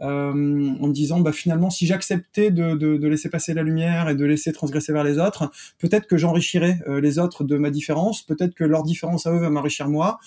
euh, 0.02 0.32
en 0.80 0.88
me 0.88 0.94
disant 0.94 1.20
bah 1.20 1.32
finalement 1.32 1.70
si 1.70 1.86
j'acceptais 1.86 2.52
de, 2.52 2.76
de, 2.76 2.98
de, 2.98 3.08
laisser 3.08 3.30
passer 3.30 3.54
la 3.54 3.64
lumière 3.64 4.10
et 4.10 4.16
de 4.16 4.26
laisser 4.26 4.54
transgresser 4.54 4.94
vers 4.94 5.04
les 5.04 5.18
autres, 5.20 5.52
peut-être 5.80 6.08
que 6.08 6.18
j'enrichirais 6.18 6.80
les 6.88 7.20
autres 7.20 7.44
de 7.44 7.58
ma 7.58 7.70
différence, 7.70 8.22
peut-être 8.22 8.54
que 8.54 8.64
leur 8.64 8.84
différence 8.84 9.26
à 9.26 9.32
eux 9.32 9.40
va 9.40 9.50
m'enrichir 9.50 9.90
moi. 9.90 10.20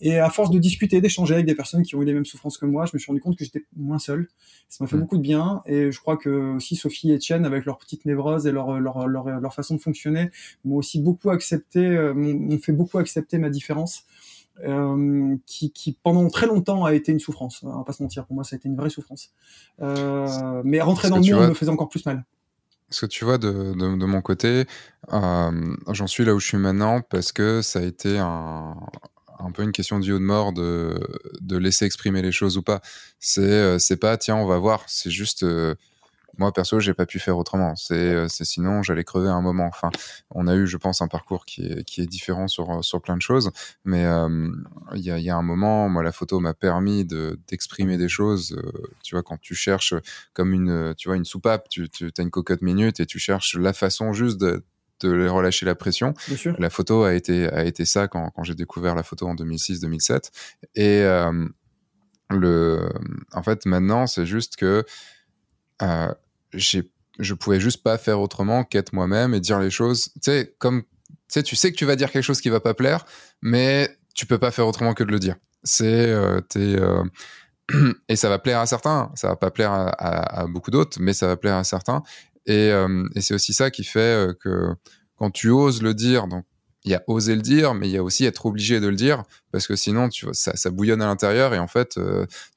Et 0.00 0.18
à 0.18 0.30
force 0.30 0.50
de 0.50 0.58
discuter, 0.58 1.00
d'échanger 1.00 1.34
avec 1.34 1.46
des 1.46 1.54
personnes 1.54 1.82
qui 1.82 1.96
ont 1.96 2.02
eu 2.02 2.04
les 2.04 2.12
mêmes 2.14 2.24
souffrances 2.24 2.56
que 2.56 2.66
moi, 2.66 2.86
je 2.86 2.92
me 2.94 2.98
suis 2.98 3.10
rendu 3.10 3.20
compte 3.20 3.36
que 3.36 3.44
j'étais 3.44 3.64
moins 3.76 3.98
seul. 3.98 4.28
Ça 4.68 4.84
m'a 4.84 4.88
fait 4.88 4.96
mmh. 4.96 5.00
beaucoup 5.00 5.16
de 5.16 5.22
bien 5.22 5.62
et 5.66 5.90
je 5.90 6.00
crois 6.00 6.16
que 6.16 6.54
aussi 6.56 6.76
Sophie 6.76 7.10
et 7.10 7.16
Etienne 7.16 7.44
avec 7.44 7.64
leur 7.64 7.78
petite 7.78 8.04
névrose 8.04 8.17
et 8.46 8.52
leur 8.52 8.80
leur, 8.80 9.06
leur, 9.08 9.40
leur 9.40 9.54
façon 9.54 9.74
de 9.74 9.80
fonctionner 9.80 10.30
m'ont 10.64 10.76
aussi 10.76 11.00
beaucoup 11.00 11.30
accepté, 11.30 11.86
euh, 11.86 12.14
m'ont 12.14 12.58
fait 12.58 12.72
beaucoup 12.72 12.98
accepter 12.98 13.38
ma 13.38 13.50
différence. 13.50 14.04
Euh, 14.66 15.36
qui, 15.46 15.70
qui, 15.70 15.96
pendant 16.02 16.28
très 16.28 16.46
longtemps 16.46 16.84
a 16.84 16.92
été 16.92 17.12
une 17.12 17.20
souffrance. 17.20 17.62
On 17.62 17.78
va 17.78 17.84
pas 17.84 17.92
se 17.92 18.02
mentir, 18.02 18.26
pour 18.26 18.34
moi 18.34 18.42
ça 18.42 18.56
a 18.56 18.58
été 18.58 18.68
une 18.68 18.76
vraie 18.76 18.90
souffrance. 18.90 19.30
Euh, 19.80 20.62
mais 20.64 20.80
rentrer 20.80 21.10
dans 21.10 21.18
le 21.18 21.32
monde 21.32 21.50
me 21.50 21.54
faisait 21.54 21.70
encore 21.70 21.88
plus 21.88 22.04
mal. 22.06 22.24
Ce 22.90 23.02
que 23.02 23.06
tu 23.06 23.24
vois 23.24 23.38
de, 23.38 23.74
de, 23.74 23.96
de 23.96 24.06
mon 24.06 24.20
côté, 24.20 24.64
euh, 25.12 25.74
j'en 25.92 26.06
suis 26.06 26.24
là 26.24 26.34
où 26.34 26.40
je 26.40 26.46
suis 26.48 26.56
maintenant 26.56 27.02
parce 27.02 27.30
que 27.30 27.62
ça 27.62 27.78
a 27.78 27.82
été 27.82 28.18
un, 28.18 28.74
un 29.38 29.52
peu 29.52 29.62
une 29.62 29.72
question 29.72 29.98
ou 29.98 30.00
de 30.00 30.18
mort 30.18 30.52
de, 30.52 30.98
de 31.40 31.56
laisser 31.56 31.84
exprimer 31.84 32.22
les 32.22 32.32
choses 32.32 32.56
ou 32.58 32.62
pas. 32.62 32.80
C'est 33.20 33.78
c'est 33.78 33.98
pas 33.98 34.16
tiens 34.16 34.36
on 34.36 34.46
va 34.46 34.58
voir, 34.58 34.82
c'est 34.88 35.10
juste 35.10 35.46
moi 36.38 36.52
perso 36.52 36.80
j'ai 36.80 36.94
pas 36.94 37.06
pu 37.06 37.18
faire 37.18 37.36
autrement. 37.36 37.76
C'est 37.76 37.94
euh, 37.94 38.26
sinon 38.28 38.82
j'allais 38.82 39.04
crever 39.04 39.28
à 39.28 39.32
un 39.32 39.42
moment. 39.42 39.66
Enfin 39.66 39.90
on 40.30 40.46
a 40.46 40.54
eu 40.54 40.66
je 40.66 40.76
pense 40.76 41.02
un 41.02 41.08
parcours 41.08 41.44
qui 41.44 41.66
est 41.66 41.84
qui 41.84 42.00
est 42.00 42.06
différent 42.06 42.48
sur 42.48 42.84
sur 42.84 43.02
plein 43.02 43.16
de 43.16 43.22
choses. 43.22 43.50
Mais 43.84 44.04
euh, 44.04 44.48
il 44.94 45.02
y 45.02 45.10
a 45.10 45.18
il 45.18 45.24
y 45.24 45.30
a 45.30 45.36
un 45.36 45.42
moment 45.42 45.88
moi 45.88 46.02
la 46.02 46.12
photo 46.12 46.40
m'a 46.40 46.54
permis 46.54 47.04
de 47.04 47.38
d'exprimer 47.48 47.98
des 47.98 48.08
choses 48.08 48.52
euh, 48.52 48.72
tu 49.02 49.14
vois 49.14 49.22
quand 49.22 49.38
tu 49.40 49.54
cherches 49.54 49.94
comme 50.32 50.52
une 50.52 50.94
tu 50.96 51.08
vois 51.08 51.16
une 51.16 51.24
soupape 51.24 51.68
tu 51.68 51.88
tu 51.90 52.10
as 52.16 52.22
une 52.22 52.30
cocotte 52.30 52.62
minute 52.62 53.00
et 53.00 53.06
tu 53.06 53.18
cherches 53.18 53.56
la 53.56 53.72
façon 53.72 54.12
juste 54.12 54.40
de 54.40 54.64
de 55.00 55.10
les 55.12 55.28
relâcher 55.28 55.66
la 55.66 55.74
pression. 55.74 56.14
La 56.58 56.70
photo 56.70 57.04
a 57.04 57.14
été 57.14 57.48
a 57.48 57.64
été 57.64 57.84
ça 57.84 58.08
quand, 58.08 58.30
quand 58.30 58.42
j'ai 58.42 58.54
découvert 58.54 58.94
la 58.94 59.02
photo 59.02 59.26
en 59.26 59.34
2006-2007 59.34 60.30
et 60.74 61.02
euh, 61.02 61.46
le 62.30 62.88
en 63.32 63.42
fait 63.42 63.64
maintenant 63.66 64.06
c'est 64.06 64.26
juste 64.26 64.56
que 64.56 64.84
euh, 65.82 66.12
je 66.52 67.34
pouvais 67.34 67.60
juste 67.60 67.82
pas 67.82 67.98
faire 67.98 68.20
autrement 68.20 68.64
qu'être 68.64 68.92
moi-même 68.92 69.34
et 69.34 69.40
dire 69.40 69.58
les 69.58 69.70
choses. 69.70 70.10
Tu 70.14 70.20
sais, 70.22 70.54
comme 70.58 70.82
tu 70.82 71.34
sais, 71.34 71.42
tu 71.42 71.56
sais 71.56 71.70
que 71.70 71.76
tu 71.76 71.84
vas 71.84 71.96
dire 71.96 72.10
quelque 72.10 72.22
chose 72.22 72.40
qui 72.40 72.48
va 72.48 72.60
pas 72.60 72.74
plaire, 72.74 73.04
mais 73.42 73.98
tu 74.14 74.24
peux 74.26 74.38
pas 74.38 74.50
faire 74.50 74.66
autrement 74.66 74.94
que 74.94 75.04
de 75.04 75.10
le 75.10 75.18
dire. 75.18 75.36
C'est 75.62 75.84
euh, 76.10 76.40
euh 76.56 77.04
et 78.08 78.16
ça 78.16 78.30
va 78.30 78.38
plaire 78.38 78.60
à 78.60 78.66
certains, 78.66 79.12
ça 79.14 79.28
va 79.28 79.36
pas 79.36 79.50
plaire 79.50 79.72
à, 79.72 79.88
à, 79.88 80.40
à 80.40 80.46
beaucoup 80.46 80.70
d'autres, 80.70 80.98
mais 81.02 81.12
ça 81.12 81.26
va 81.26 81.36
plaire 81.36 81.56
à 81.56 81.64
certains. 81.64 82.02
Et, 82.46 82.70
euh, 82.72 83.06
et 83.14 83.20
c'est 83.20 83.34
aussi 83.34 83.52
ça 83.52 83.70
qui 83.70 83.84
fait 83.84 84.00
euh, 84.00 84.32
que 84.42 84.70
quand 85.16 85.30
tu 85.30 85.50
oses 85.50 85.82
le 85.82 85.92
dire, 85.92 86.28
donc 86.28 86.46
il 86.84 86.92
y 86.92 86.94
a 86.94 87.02
oser 87.08 87.34
le 87.34 87.42
dire, 87.42 87.74
mais 87.74 87.88
il 87.88 87.92
y 87.92 87.98
a 87.98 88.02
aussi 88.02 88.24
être 88.24 88.46
obligé 88.46 88.80
de 88.80 88.88
le 88.88 88.96
dire 88.96 89.24
parce 89.52 89.66
que 89.66 89.76
sinon 89.76 90.08
tu 90.08 90.24
vois, 90.24 90.32
ça, 90.32 90.56
ça 90.56 90.70
bouillonne 90.70 91.02
à 91.02 91.06
l'intérieur 91.06 91.52
et 91.52 91.58
en 91.58 91.66
fait 91.66 92.00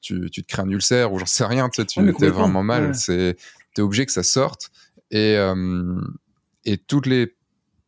tu, 0.00 0.30
tu 0.30 0.42
te 0.42 0.48
crées 0.48 0.62
un 0.62 0.70
ulcère 0.70 1.12
ou 1.12 1.18
j'en 1.18 1.26
sais 1.26 1.44
rien, 1.44 1.68
tu 1.68 1.82
sais, 1.82 1.86
tu 1.86 2.00
es 2.00 2.30
vraiment 2.30 2.62
mal. 2.62 2.94
C'est 2.94 3.36
t'es 3.74 3.82
obligé 3.82 4.06
que 4.06 4.12
ça 4.12 4.22
sorte. 4.22 4.70
Et, 5.10 5.36
euh, 5.36 6.00
et 6.64 6.78
toutes 6.78 7.06
les 7.06 7.34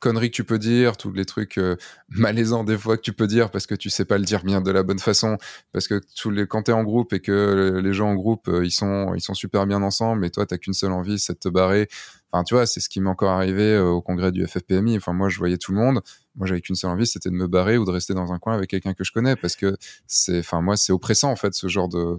conneries 0.05 0.31
que 0.31 0.37
tu 0.37 0.45
peux 0.45 0.59
dire, 0.59 0.99
tous 0.99 1.13
les 1.13 1.25
trucs 1.25 1.57
euh, 1.57 1.77
malaisants 2.11 2.63
des 2.63 2.77
fois 2.77 2.99
que 2.99 3.03
tu 3.03 3.15
peux 3.15 3.27
dire 3.27 3.51
parce 3.51 3.67
que 3.67 3.75
tu 3.75 3.89
sais 3.89 4.05
pas 4.05 4.19
le 4.19 4.25
dire 4.25 4.45
bien 4.45 4.61
de 4.61 4.71
la 4.71 4.83
bonne 4.83 4.99
façon, 4.99 5.39
parce 5.73 5.89
que 5.89 5.99
tous 6.15 6.31
les 6.31 6.47
quand 6.47 6.65
t'es 6.65 6.73
en 6.73 6.85
groupe 6.85 7.15
et 7.15 7.21
que 7.21 7.81
les 7.83 7.95
gens 7.95 8.11
en 8.11 8.15
groupe 8.15 8.49
euh, 8.49 8.67
ils 8.67 8.71
sont 8.71 9.15
ils 9.15 9.23
sont 9.23 9.33
super 9.33 9.67
bien 9.67 9.83
ensemble, 9.83 10.27
et 10.27 10.31
toi 10.31 10.45
t'as 10.45 10.59
qu'une 10.59 10.75
seule 10.75 10.93
envie, 10.93 11.19
c'est 11.19 11.33
de 11.33 11.39
te 11.39 11.49
barrer. 11.49 11.89
Enfin 12.31 12.45
tu 12.45 12.55
vois, 12.55 12.67
c'est 12.67 12.81
ce 12.81 12.91
qui 12.91 13.01
m'est 13.01 13.09
encore 13.09 13.31
arrivé 13.31 13.63
euh, 13.63 13.87
au 13.87 14.03
congrès 14.03 14.31
du 14.31 14.47
FFPMI. 14.47 14.99
Enfin 14.99 15.15
moi 15.15 15.31
je 15.31 15.39
voyais 15.39 15.57
tout 15.57 15.73
le 15.73 15.79
monde, 15.79 16.03
moi 16.37 16.47
j'avais 16.47 16.61
qu'une 16.61 16.77
seule 16.77 16.91
envie, 16.91 17.07
c'était 17.07 17.31
de 17.31 17.35
me 17.35 17.47
barrer 17.47 17.79
ou 17.79 17.87
de 17.87 17.91
rester 17.91 18.13
dans 18.13 18.31
un 18.31 18.39
coin 18.39 18.53
avec 18.53 18.69
quelqu'un 18.69 18.93
que 18.93 19.05
je 19.05 19.13
connais 19.13 19.37
parce 19.37 19.57
que 19.57 19.75
c'est, 20.07 20.41
enfin 20.41 20.61
moi 20.61 20.77
c'est 20.77 20.93
oppressant 20.93 21.31
en 21.31 21.37
fait 21.37 21.55
ce 21.55 21.67
genre 21.69 21.89
de. 21.89 22.17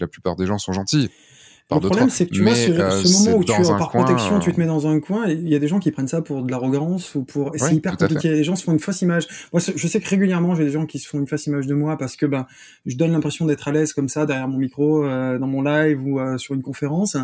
La 0.00 0.06
plupart 0.06 0.36
des 0.36 0.46
gens 0.46 0.58
sont 0.58 0.74
gentils. 0.74 1.10
Le 1.70 1.80
problème, 1.80 2.10
c'est 2.10 2.26
que 2.26 2.32
tu 2.32 2.42
vois, 2.42 2.54
ce, 2.54 2.70
euh, 2.70 3.24
moment 3.24 3.38
où 3.38 3.44
tu 3.44 3.52
es 3.52 3.62
par 3.62 3.90
protection, 3.90 4.40
tu 4.40 4.52
te 4.52 4.58
mets 4.58 4.66
dans 4.66 4.88
un 4.88 4.98
coin, 4.98 5.28
il 5.28 5.48
y 5.48 5.54
a 5.54 5.58
des 5.58 5.68
gens 5.68 5.78
qui 5.78 5.90
prennent 5.92 6.08
ça 6.08 6.20
pour 6.20 6.42
de 6.42 6.50
l'arrogance 6.50 7.14
ou 7.14 7.22
pour. 7.22 7.52
c'est 7.56 7.74
hyper 7.74 7.96
compliqué. 7.96 8.30
Les 8.30 8.44
gens 8.44 8.56
se 8.56 8.64
font 8.64 8.72
une 8.72 8.80
fausse 8.80 9.02
image. 9.02 9.28
Moi, 9.52 9.62
je 9.74 9.86
sais 9.86 10.00
que 10.00 10.08
régulièrement, 10.08 10.54
j'ai 10.54 10.64
des 10.64 10.70
gens 10.70 10.86
qui 10.86 10.98
se 10.98 11.08
font 11.08 11.18
une 11.18 11.26
fausse 11.26 11.46
image 11.46 11.66
de 11.66 11.74
moi 11.74 11.96
parce 11.96 12.16
que 12.16 12.26
ben, 12.26 12.46
je 12.86 12.96
donne 12.96 13.12
l'impression 13.12 13.46
d'être 13.46 13.68
à 13.68 13.72
l'aise 13.72 13.92
comme 13.92 14.08
ça 14.08 14.26
derrière 14.26 14.48
mon 14.48 14.58
micro, 14.58 15.04
euh, 15.04 15.38
dans 15.38 15.46
mon 15.46 15.62
live 15.62 16.04
ou 16.04 16.18
euh, 16.18 16.38
sur 16.38 16.54
une 16.54 16.62
conférence. 16.62 17.16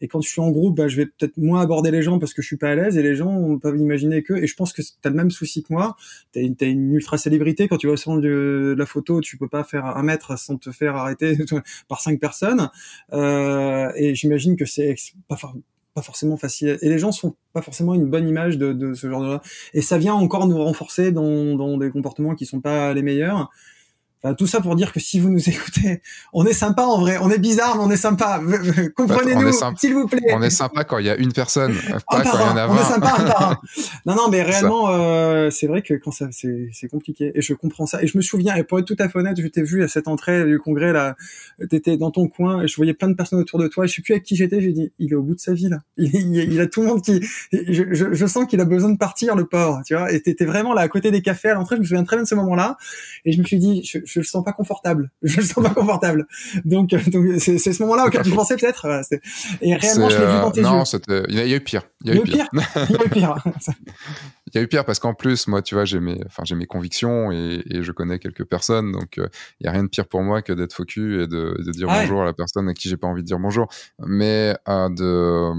Et 0.00 0.08
quand 0.08 0.20
je 0.20 0.28
suis 0.28 0.40
en 0.40 0.50
groupe, 0.50 0.76
ben, 0.76 0.88
je 0.88 0.96
vais 0.96 1.06
peut-être 1.06 1.36
moins 1.36 1.60
aborder 1.60 1.90
les 1.90 2.02
gens 2.02 2.18
parce 2.18 2.32
que 2.32 2.42
je 2.42 2.46
suis 2.46 2.56
pas 2.56 2.70
à 2.70 2.74
l'aise 2.74 2.96
et 2.96 3.02
les 3.02 3.16
gens 3.16 3.58
peuvent 3.58 3.78
imaginer 3.78 4.22
que. 4.22 4.34
Et 4.34 4.46
je 4.46 4.54
pense 4.54 4.72
que 4.72 4.82
tu 4.82 4.88
as 5.04 5.10
le 5.10 5.16
même 5.16 5.30
souci 5.30 5.62
que 5.62 5.72
moi. 5.72 5.96
Tu 6.32 6.40
as, 6.40 6.66
une 6.66 6.94
ultra 6.94 7.18
célébrité. 7.18 7.68
Quand 7.68 7.76
tu 7.76 7.86
vas 7.86 7.94
au 7.94 7.96
salon 7.96 8.18
de, 8.18 8.74
la 8.76 8.86
photo, 8.86 9.20
tu 9.20 9.36
peux 9.36 9.48
pas 9.48 9.64
faire 9.64 9.84
un 9.84 10.02
mètre 10.02 10.38
sans 10.38 10.56
te 10.56 10.70
faire 10.70 10.96
arrêter 10.96 11.36
par 11.88 12.00
cinq 12.00 12.18
personnes. 12.18 12.70
Et 13.96 14.14
j'imagine 14.14 14.56
que 14.56 14.64
c'est 14.64 14.96
pas, 15.28 15.36
pas 15.94 16.02
forcément 16.02 16.36
facile. 16.36 16.78
Et 16.82 16.88
les 16.88 16.98
gens 16.98 17.12
sont 17.12 17.34
pas 17.52 17.62
forcément 17.62 17.94
une 17.94 18.06
bonne 18.06 18.28
image 18.28 18.58
de, 18.58 18.94
ce 18.94 19.08
genre 19.08 19.22
de. 19.22 19.38
Et 19.74 19.82
ça 19.82 19.98
vient 19.98 20.14
encore 20.14 20.46
nous 20.46 20.58
renforcer 20.58 21.12
dans, 21.12 21.54
dans 21.56 21.76
des 21.76 21.90
comportements 21.90 22.34
qui 22.34 22.46
sont 22.46 22.60
pas 22.60 22.94
les 22.94 23.02
meilleurs 23.02 23.50
tout 24.36 24.46
ça 24.46 24.60
pour 24.60 24.76
dire 24.76 24.92
que 24.92 25.00
si 25.00 25.18
vous 25.18 25.30
nous 25.30 25.48
écoutez, 25.48 26.02
on 26.32 26.44
est 26.44 26.52
sympa 26.52 26.82
en 26.82 27.00
vrai, 27.00 27.18
on 27.20 27.30
est 27.30 27.38
bizarre 27.38 27.76
mais 27.76 27.82
on 27.82 27.90
est 27.90 27.96
sympa. 27.96 28.40
Comprenez-nous, 28.96 29.52
s'il 29.76 29.94
vous 29.94 30.06
plaît. 30.06 30.20
On 30.32 30.42
est 30.42 30.50
sympa 30.50 30.84
quand 30.84 30.98
il 30.98 31.06
y 31.06 31.10
a 31.10 31.16
une 31.16 31.32
personne, 31.32 31.74
pas 32.08 32.22
quand 32.22 32.38
il 32.38 32.46
y 32.46 32.50
en 32.50 32.56
a 32.56 32.66
20. 32.66 32.74
On 32.74 32.76
est 32.76 32.84
sympa 32.84 33.14
un 33.18 33.24
par 33.24 33.50
un. 33.50 33.60
Non, 34.06 34.14
non, 34.14 34.28
mais 34.30 34.42
réellement, 34.42 34.90
euh, 34.90 35.50
c'est 35.50 35.66
vrai 35.66 35.82
que 35.82 35.94
quand 35.94 36.10
ça, 36.10 36.28
c'est 36.30 36.88
compliqué. 36.90 37.32
Et 37.34 37.42
je 37.42 37.54
comprends 37.54 37.86
ça. 37.86 38.02
Et 38.02 38.06
je 38.06 38.16
me 38.16 38.22
souviens, 38.22 38.54
et 38.56 38.64
pour 38.64 38.78
être 38.78 38.86
tout 38.86 38.96
à 38.98 39.08
fait 39.08 39.18
honnête, 39.18 39.40
je 39.40 39.46
t'ai 39.46 39.62
vu 39.62 39.82
à 39.82 39.88
cette 39.88 40.08
entrée 40.08 40.44
du 40.44 40.58
congrès 40.58 40.92
là, 40.92 41.16
t'étais 41.68 41.96
dans 41.96 42.10
ton 42.10 42.28
coin 42.28 42.62
et 42.62 42.68
je 42.68 42.76
voyais 42.76 42.94
plein 42.94 43.08
de 43.08 43.14
personnes 43.14 43.40
autour 43.40 43.58
de 43.58 43.68
toi. 43.68 43.84
Et 43.84 43.88
je 43.88 43.94
sais 43.94 44.02
plus 44.02 44.14
avec 44.14 44.24
qui 44.24 44.36
j'étais. 44.36 44.60
J'ai 44.60 44.72
dit, 44.72 44.92
il 44.98 45.12
est 45.12 45.16
au 45.16 45.22
bout 45.22 45.34
de 45.34 45.40
sa 45.40 45.52
vie 45.52 45.68
là. 45.68 45.78
Il, 45.96 46.34
il, 46.34 46.60
a 46.60 46.66
tout 46.66 46.80
le 46.82 46.88
monde 46.88 47.02
qui. 47.02 47.20
Je, 47.52 47.84
je, 47.92 48.12
je 48.12 48.26
sens 48.26 48.46
qu'il 48.46 48.60
a 48.60 48.64
besoin 48.64 48.90
de 48.90 48.98
partir, 48.98 49.36
le 49.36 49.44
pauvre. 49.46 49.80
Tu 49.86 49.94
vois. 49.94 50.12
Et 50.12 50.20
t'étais 50.20 50.44
vraiment 50.44 50.72
là 50.74 50.82
à 50.82 50.88
côté 50.88 51.10
des 51.10 51.22
cafés 51.22 51.50
à 51.50 51.54
l'entrée. 51.54 51.76
Je 51.76 51.80
me 51.80 51.86
souviens 51.86 52.04
très 52.04 52.16
bien 52.16 52.24
de 52.24 52.28
ce 52.28 52.34
moment-là. 52.34 52.76
Et 53.24 53.32
je 53.32 53.38
me 53.38 53.44
suis 53.44 53.58
dit, 53.58 53.82
je, 53.84 54.09
je 54.10 54.20
le 54.20 54.24
sens 54.24 54.44
pas 54.44 54.52
confortable. 54.52 55.10
Je 55.22 55.38
le 55.38 55.42
sens 55.42 55.62
pas 55.62 55.74
confortable. 55.74 56.26
Donc, 56.64 56.92
euh, 56.92 57.00
donc 57.06 57.40
c'est 57.40 57.58
ce 57.58 57.82
moment-là 57.82 58.06
auquel 58.06 58.22
tu 58.22 58.30
pensais 58.30 58.56
peut-être. 58.56 58.86
Et 59.60 59.74
réellement, 59.74 60.08
je 60.08 60.18
l'ai 60.18 60.26
vu 60.26 60.32
dans 60.32 60.50
tes 60.50 60.62
non, 60.62 60.82
yeux. 60.82 61.24
Il 61.28 61.34
y 61.36 61.40
a 61.40 61.56
eu 61.56 61.60
pire. 61.60 61.82
Il 62.04 62.14
y 62.14 62.16
a 62.16 62.20
eu 62.20 62.22
pire. 62.22 62.46
Il 62.52 62.96
y 62.96 62.96
a 62.96 63.04
eu 63.04 63.08
pire. 63.08 63.34
Il 64.52 64.56
y 64.56 64.58
a 64.58 64.62
eu 64.62 64.68
pire 64.68 64.84
parce 64.84 64.98
qu'en 64.98 65.14
plus, 65.14 65.46
moi, 65.46 65.62
tu 65.62 65.74
vois, 65.74 65.84
j'ai 65.84 66.00
mes, 66.00 66.20
enfin, 66.26 66.42
j'ai 66.44 66.56
mes 66.56 66.66
convictions 66.66 67.30
et, 67.30 67.62
et, 67.66 67.82
je 67.82 67.92
connais 67.92 68.18
quelques 68.18 68.44
personnes, 68.44 68.90
donc 68.92 69.18
euh, 69.18 69.28
il 69.60 69.66
y 69.66 69.68
a 69.68 69.72
rien 69.72 69.84
de 69.84 69.88
pire 69.88 70.06
pour 70.06 70.22
moi 70.22 70.42
que 70.42 70.52
d'être 70.52 70.72
focus 70.72 71.24
et 71.24 71.26
de, 71.28 71.56
de 71.58 71.70
dire 71.70 71.88
ah 71.88 72.00
bonjour 72.00 72.22
à 72.22 72.24
la 72.24 72.32
personne 72.32 72.68
à 72.68 72.74
qui 72.74 72.88
j'ai 72.88 72.96
pas 72.96 73.06
envie 73.06 73.22
de 73.22 73.26
dire 73.26 73.38
bonjour. 73.38 73.68
Mais 74.00 74.56
euh, 74.68 74.88
de 74.88 75.52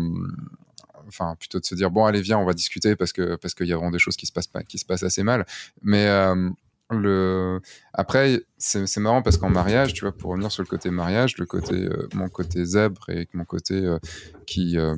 enfin 1.07 1.35
plutôt 1.37 1.59
de 1.59 1.65
se 1.65 1.75
dire 1.75 1.91
bon 1.91 2.05
allez 2.05 2.21
viens 2.21 2.37
on 2.37 2.45
va 2.45 2.53
discuter 2.53 2.95
parce 2.95 3.11
que 3.11 3.35
parce 3.35 3.53
qu'il 3.53 3.67
y 3.67 3.73
a 3.73 3.75
vraiment 3.75 3.91
des 3.91 3.99
choses 3.99 4.15
qui 4.15 4.25
se 4.25 4.31
passent 4.31 4.47
pas 4.47 4.63
qui 4.63 4.77
se 4.77 4.85
passent 4.85 5.03
assez 5.03 5.23
mal 5.23 5.45
mais 5.81 6.07
euh, 6.07 6.49
le 6.91 7.61
après 7.93 8.41
c'est 8.57 8.97
marrant 8.97 9.21
parce 9.21 9.37
qu'en 9.37 9.49
mariage 9.49 9.93
tu 9.93 10.01
vois 10.01 10.11
pour 10.11 10.31
revenir 10.31 10.51
sur 10.51 10.63
le 10.63 10.67
côté 10.67 10.89
mariage 10.91 11.37
le 11.37 11.45
côté 11.45 11.75
euh, 11.75 12.07
mon 12.13 12.29
côté 12.29 12.65
zèbre 12.65 13.09
et 13.09 13.27
mon 13.33 13.45
côté 13.45 13.75
euh, 13.75 13.99
qui 14.45 14.77
euh, 14.77 14.95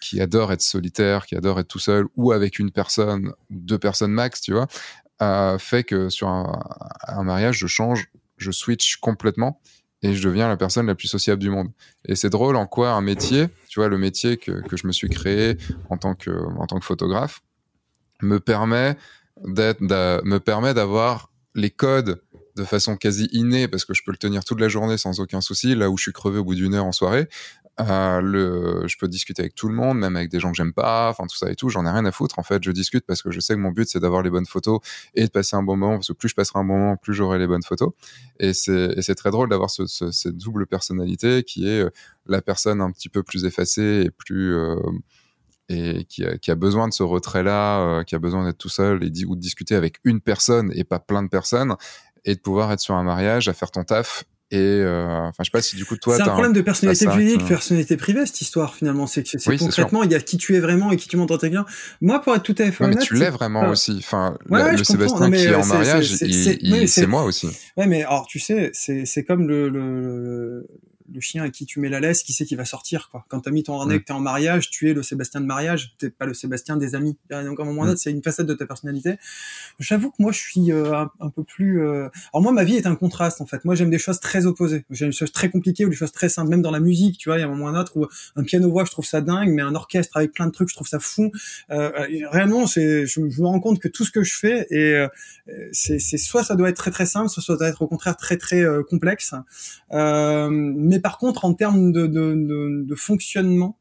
qui 0.00 0.20
adore 0.20 0.52
être 0.52 0.62
solitaire 0.62 1.26
qui 1.26 1.36
adore 1.36 1.60
être 1.60 1.68
tout 1.68 1.78
seul 1.78 2.06
ou 2.16 2.32
avec 2.32 2.58
une 2.58 2.70
personne 2.70 3.32
deux 3.50 3.78
personnes 3.78 4.12
max 4.12 4.40
tu 4.40 4.52
vois 4.52 4.66
fait 5.58 5.84
que 5.84 6.08
sur 6.08 6.28
un, 6.28 6.58
un, 7.06 7.24
mariage 7.24 7.58
je 7.58 7.66
change 7.66 8.10
je 8.38 8.50
switch 8.50 8.96
complètement 8.96 9.60
et 10.02 10.14
je 10.14 10.26
deviens 10.26 10.48
la 10.48 10.56
personne 10.56 10.86
la 10.86 10.94
plus 10.94 11.08
sociable 11.08 11.42
du 11.42 11.50
monde. 11.50 11.68
Et 12.06 12.14
c'est 12.14 12.30
drôle 12.30 12.56
en 12.56 12.66
quoi 12.66 12.92
un 12.92 13.00
métier 13.00 13.48
tu 13.68 13.80
vois 13.80 13.88
le 13.88 13.98
métier 13.98 14.36
que, 14.36 14.52
que 14.66 14.76
je 14.76 14.86
me 14.86 14.92
suis 14.92 15.08
créé 15.08 15.56
en 15.90 15.96
tant 15.96 16.14
que 16.14 16.30
en 16.30 16.66
tant 16.66 16.78
que 16.78 16.84
photographe 16.84 17.42
me 18.22 18.40
permet 18.40 18.96
me 19.44 20.38
permet 20.38 20.74
d'avoir 20.74 21.30
les 21.54 21.70
codes 21.70 22.22
de 22.56 22.64
façon 22.64 22.96
quasi 22.96 23.28
innée 23.32 23.68
parce 23.68 23.84
que 23.84 23.94
je 23.94 24.02
peux 24.04 24.10
le 24.10 24.18
tenir 24.18 24.44
toute 24.44 24.60
la 24.60 24.68
journée 24.68 24.98
sans 24.98 25.20
aucun 25.20 25.40
souci. 25.40 25.74
Là 25.74 25.90
où 25.90 25.96
je 25.96 26.02
suis 26.04 26.12
crevé 26.12 26.38
au 26.38 26.44
bout 26.44 26.54
d'une 26.54 26.74
heure 26.74 26.84
en 26.84 26.92
soirée, 26.92 27.28
euh, 27.80 28.20
le, 28.20 28.86
je 28.86 28.98
peux 28.98 29.08
discuter 29.08 29.42
avec 29.42 29.54
tout 29.54 29.68
le 29.68 29.74
monde, 29.74 29.98
même 29.98 30.16
avec 30.16 30.30
des 30.30 30.40
gens 30.40 30.50
que 30.50 30.56
j'aime 30.56 30.72
pas, 30.72 31.08
enfin 31.08 31.26
tout 31.26 31.36
ça 31.36 31.50
et 31.50 31.56
tout. 31.56 31.68
J'en 31.68 31.86
ai 31.86 31.90
rien 31.90 32.04
à 32.04 32.12
foutre 32.12 32.38
en 32.38 32.42
fait. 32.42 32.62
Je 32.62 32.70
discute 32.70 33.06
parce 33.06 33.22
que 33.22 33.30
je 33.30 33.40
sais 33.40 33.54
que 33.54 33.58
mon 33.58 33.70
but 33.70 33.88
c'est 33.88 34.00
d'avoir 34.00 34.22
les 34.22 34.30
bonnes 34.30 34.46
photos 34.46 34.80
et 35.14 35.24
de 35.24 35.30
passer 35.30 35.56
un 35.56 35.62
bon 35.62 35.76
moment 35.76 35.96
parce 35.96 36.08
que 36.08 36.12
plus 36.12 36.28
je 36.28 36.34
passerai 36.34 36.58
un 36.58 36.64
bon 36.64 36.78
moment, 36.78 36.96
plus 36.96 37.14
j'aurai 37.14 37.38
les 37.38 37.46
bonnes 37.46 37.62
photos. 37.62 37.92
Et 38.38 38.52
c'est, 38.52 39.14
très 39.14 39.30
drôle 39.30 39.48
d'avoir 39.48 39.70
ce, 39.70 39.86
ce, 39.86 40.10
cette 40.10 40.36
double 40.36 40.66
personnalité 40.66 41.42
qui 41.42 41.66
est 41.66 41.80
euh, 41.80 41.90
la 42.26 42.42
personne 42.42 42.80
un 42.80 42.90
petit 42.90 43.08
peu 43.08 43.22
plus 43.22 43.44
effacée 43.44 44.04
et 44.06 44.10
plus 44.10 44.54
euh, 44.54 44.76
et 45.70 46.04
qui 46.04 46.24
a, 46.24 46.36
qui 46.36 46.50
a 46.50 46.56
besoin 46.56 46.88
de 46.88 46.92
ce 46.92 47.02
retrait-là, 47.02 48.02
qui 48.04 48.14
a 48.14 48.18
besoin 48.18 48.44
d'être 48.44 48.58
tout 48.58 48.68
seul 48.68 49.04
et 49.04 49.24
ou 49.24 49.36
de 49.36 49.40
discuter 49.40 49.74
avec 49.74 49.96
une 50.04 50.20
personne 50.20 50.72
et 50.74 50.84
pas 50.84 50.98
plein 50.98 51.22
de 51.22 51.28
personnes, 51.28 51.76
et 52.24 52.34
de 52.34 52.40
pouvoir 52.40 52.72
être 52.72 52.80
sur 52.80 52.96
un 52.96 53.04
mariage, 53.04 53.48
à 53.48 53.52
faire 53.52 53.70
ton 53.70 53.84
taf 53.84 54.24
et 54.52 54.58
euh, 54.58 55.06
enfin, 55.28 55.44
je 55.44 55.44
sais 55.44 55.50
pas 55.52 55.62
si 55.62 55.76
du 55.76 55.84
coup 55.84 55.96
toi. 55.96 56.16
C'est 56.16 56.22
un 56.22 56.30
problème 56.30 56.52
de 56.52 56.60
personnalité 56.60 57.06
publique, 57.06 57.46
personnalité 57.46 57.96
privée 57.96 58.26
cette 58.26 58.40
histoire 58.40 58.74
finalement. 58.74 59.06
C'est 59.06 59.24
c'est 59.24 59.56
concrètement 59.56 60.02
il 60.02 60.10
y 60.10 60.14
a 60.16 60.20
qui 60.20 60.38
tu 60.38 60.56
es 60.56 60.60
vraiment 60.60 60.90
et 60.90 60.96
qui 60.96 61.06
tu 61.06 61.16
montres 61.16 61.38
tes 61.38 61.50
clients. 61.50 61.66
Moi, 62.00 62.20
pour 62.20 62.34
être 62.34 62.42
tout 62.42 62.56
à 62.58 62.70
fait 62.72 62.82
honnête, 62.82 62.98
mais 62.98 63.04
tu 63.04 63.14
l'es 63.14 63.30
vraiment 63.30 63.68
aussi. 63.68 63.94
Enfin, 63.98 64.36
le 64.46 64.82
Sébastien 64.82 65.30
qui 65.30 65.44
est 65.44 65.54
en 65.54 65.64
mariage, 65.66 66.16
c'est 66.86 67.06
moi 67.06 67.22
aussi. 67.22 67.46
Ouais, 67.76 67.86
mais 67.86 68.02
alors 68.02 68.26
tu 68.26 68.40
sais, 68.40 68.70
c'est 68.72 69.04
c'est 69.04 69.22
comme 69.22 69.46
le, 69.46 69.68
le 69.68 70.00
le 70.00 70.66
chien 71.18 71.42
à 71.42 71.50
qui 71.50 71.66
tu 71.66 71.80
mets 71.80 71.88
la 71.88 71.98
laisse, 71.98 72.22
qui 72.22 72.32
sait 72.32 72.44
qui 72.44 72.54
va 72.54 72.64
sortir, 72.64 73.08
quoi. 73.10 73.24
Quand 73.28 73.40
t'as 73.40 73.50
mis 73.50 73.62
ton 73.64 73.80
harnais, 73.80 73.98
que 73.98 74.04
t'es 74.04 74.12
en 74.12 74.20
mariage, 74.20 74.70
tu 74.70 74.88
es 74.88 74.94
le 74.94 75.02
Sébastien 75.02 75.40
de 75.40 75.46
mariage, 75.46 75.94
t'es 75.98 76.10
pas 76.10 76.26
le 76.26 76.34
Sébastien 76.34 76.76
des 76.76 76.94
amis. 76.94 77.16
Donc, 77.30 77.58
à 77.58 77.62
un 77.62 77.66
moment 77.66 77.84
donné, 77.84 77.96
c'est 77.96 78.10
une 78.10 78.22
facette 78.22 78.46
de 78.46 78.54
ta 78.54 78.66
personnalité. 78.66 79.18
J'avoue 79.78 80.10
que 80.10 80.16
moi, 80.20 80.30
je 80.30 80.38
suis 80.38 80.70
euh, 80.70 81.04
un, 81.18 81.30
peu 81.30 81.42
plus, 81.42 81.82
euh... 81.82 82.08
alors 82.32 82.42
moi, 82.42 82.52
ma 82.52 82.64
vie 82.64 82.76
est 82.76 82.86
un 82.86 82.94
contraste, 82.94 83.40
en 83.40 83.46
fait. 83.46 83.64
Moi, 83.64 83.74
j'aime 83.74 83.90
des 83.90 83.98
choses 83.98 84.20
très 84.20 84.46
opposées. 84.46 84.84
J'aime 84.90 85.10
des 85.10 85.16
choses 85.16 85.32
très 85.32 85.50
compliquées 85.50 85.84
ou 85.84 85.88
des 85.88 85.96
choses 85.96 86.12
très 86.12 86.28
simples, 86.28 86.50
même 86.50 86.62
dans 86.62 86.70
la 86.70 86.80
musique, 86.80 87.18
tu 87.18 87.28
vois, 87.28 87.38
il 87.38 87.40
y 87.40 87.44
a 87.44 87.46
un 87.46 87.54
moment 87.54 87.70
autre 87.78 87.96
où 87.96 88.06
un 88.36 88.42
piano-voix, 88.42 88.84
je 88.84 88.90
trouve 88.90 89.04
ça 89.04 89.20
dingue, 89.20 89.50
mais 89.50 89.62
un 89.62 89.74
orchestre 89.74 90.16
avec 90.16 90.32
plein 90.32 90.46
de 90.46 90.52
trucs, 90.52 90.68
je 90.68 90.74
trouve 90.74 90.88
ça 90.88 90.98
fou. 90.98 91.30
Euh, 91.70 91.90
réellement, 92.30 92.66
c'est, 92.66 93.06
je, 93.06 93.20
me 93.20 93.46
rends 93.46 93.60
compte 93.60 93.78
que 93.78 93.88
tout 93.88 94.04
ce 94.04 94.10
que 94.10 94.22
je 94.22 94.36
fais 94.36 94.66
et 94.70 94.94
euh, 94.94 95.08
c'est, 95.72 95.98
soit 95.98 96.44
ça 96.44 96.56
doit 96.56 96.68
être 96.68 96.76
très 96.76 96.90
très 96.90 97.06
simple, 97.06 97.28
soit 97.28 97.42
ça 97.42 97.56
doit 97.56 97.68
être 97.68 97.82
au 97.82 97.86
contraire 97.86 98.16
très 98.16 98.36
très 98.36 98.62
euh, 98.62 98.82
complexe. 98.82 99.34
mais 99.90 100.99
par 101.00 101.18
contre, 101.18 101.44
en 101.44 101.54
termes 101.54 101.92
de, 101.92 102.06
de, 102.06 102.84
de 102.86 102.94
fonctionnement, 102.94 103.79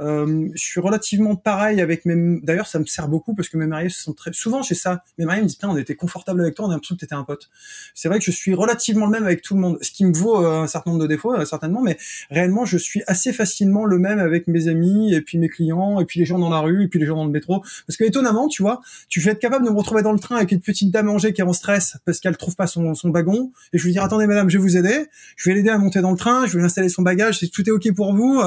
euh, 0.00 0.48
je 0.54 0.62
suis 0.62 0.80
relativement 0.80 1.36
pareil 1.36 1.80
avec 1.80 2.04
mes. 2.04 2.40
D'ailleurs, 2.42 2.66
ça 2.66 2.78
me 2.78 2.84
sert 2.84 3.08
beaucoup 3.08 3.34
parce 3.34 3.48
que 3.48 3.56
mes 3.56 3.66
mariés 3.66 3.90
sont 3.90 4.12
très. 4.12 4.32
Souvent, 4.32 4.62
j'ai 4.62 4.74
ça. 4.74 5.04
Mes 5.18 5.24
mariés 5.24 5.42
me 5.42 5.46
disent 5.46 5.58
on 5.62 5.76
était 5.76 5.94
confortable 5.94 6.40
avec 6.40 6.54
toi, 6.54 6.66
on 6.66 6.70
a 6.70 6.72
l'impression 6.72 6.96
que 6.96 7.00
t'étais 7.00 7.14
un 7.14 7.22
pote. 7.22 7.48
C'est 7.94 8.08
vrai 8.08 8.18
que 8.18 8.24
je 8.24 8.32
suis 8.32 8.54
relativement 8.54 9.06
le 9.06 9.12
même 9.12 9.24
avec 9.24 9.42
tout 9.42 9.54
le 9.54 9.60
monde, 9.60 9.78
ce 9.82 9.92
qui 9.92 10.04
me 10.04 10.12
vaut 10.12 10.44
euh, 10.44 10.62
un 10.62 10.66
certain 10.66 10.90
nombre 10.90 11.02
de 11.02 11.08
défauts, 11.08 11.34
euh, 11.34 11.44
certainement, 11.44 11.80
mais 11.80 11.96
réellement, 12.30 12.64
je 12.64 12.76
suis 12.76 13.02
assez 13.06 13.32
facilement 13.32 13.84
le 13.84 13.98
même 13.98 14.18
avec 14.18 14.48
mes 14.48 14.68
amis 14.68 15.14
et 15.14 15.20
puis 15.20 15.38
mes 15.38 15.48
clients 15.48 16.00
et 16.00 16.04
puis 16.04 16.18
les 16.18 16.26
gens 16.26 16.38
dans 16.38 16.50
la 16.50 16.58
rue 16.58 16.84
et 16.84 16.88
puis 16.88 16.98
les 16.98 17.06
gens 17.06 17.16
dans 17.16 17.24
le 17.24 17.30
métro. 17.30 17.62
Parce 17.86 17.96
que 17.96 18.04
étonnamment, 18.04 18.48
tu 18.48 18.62
vois, 18.62 18.80
tu 19.08 19.20
vas 19.20 19.30
être 19.32 19.38
capable 19.38 19.64
de 19.64 19.70
me 19.70 19.76
retrouver 19.76 20.02
dans 20.02 20.12
le 20.12 20.18
train 20.18 20.36
avec 20.36 20.50
une 20.50 20.60
petite 20.60 20.90
dame 20.90 21.08
âgée 21.08 21.32
qui 21.32 21.40
est 21.40 21.44
en 21.44 21.52
stress 21.52 21.98
parce 22.04 22.18
qu'elle 22.18 22.36
trouve 22.36 22.56
pas 22.56 22.66
son, 22.66 22.94
son 22.94 23.10
wagon 23.10 23.52
et 23.72 23.78
je 23.78 23.84
lui 23.84 23.92
dire 23.92 24.02
attendez 24.02 24.26
madame, 24.26 24.50
je 24.50 24.58
vais 24.58 24.62
vous 24.62 24.76
aider, 24.76 25.06
je 25.36 25.48
vais 25.48 25.54
l'aider 25.54 25.70
à 25.70 25.78
monter 25.78 26.00
dans 26.00 26.10
le 26.10 26.16
train, 26.16 26.46
je 26.46 26.52
vais 26.52 26.58
lui 26.58 26.66
installer 26.66 26.88
son 26.88 27.02
bagage, 27.02 27.38
tout 27.52 27.68
est 27.68 27.72
ok 27.72 27.94
pour 27.94 28.14
vous 28.14 28.42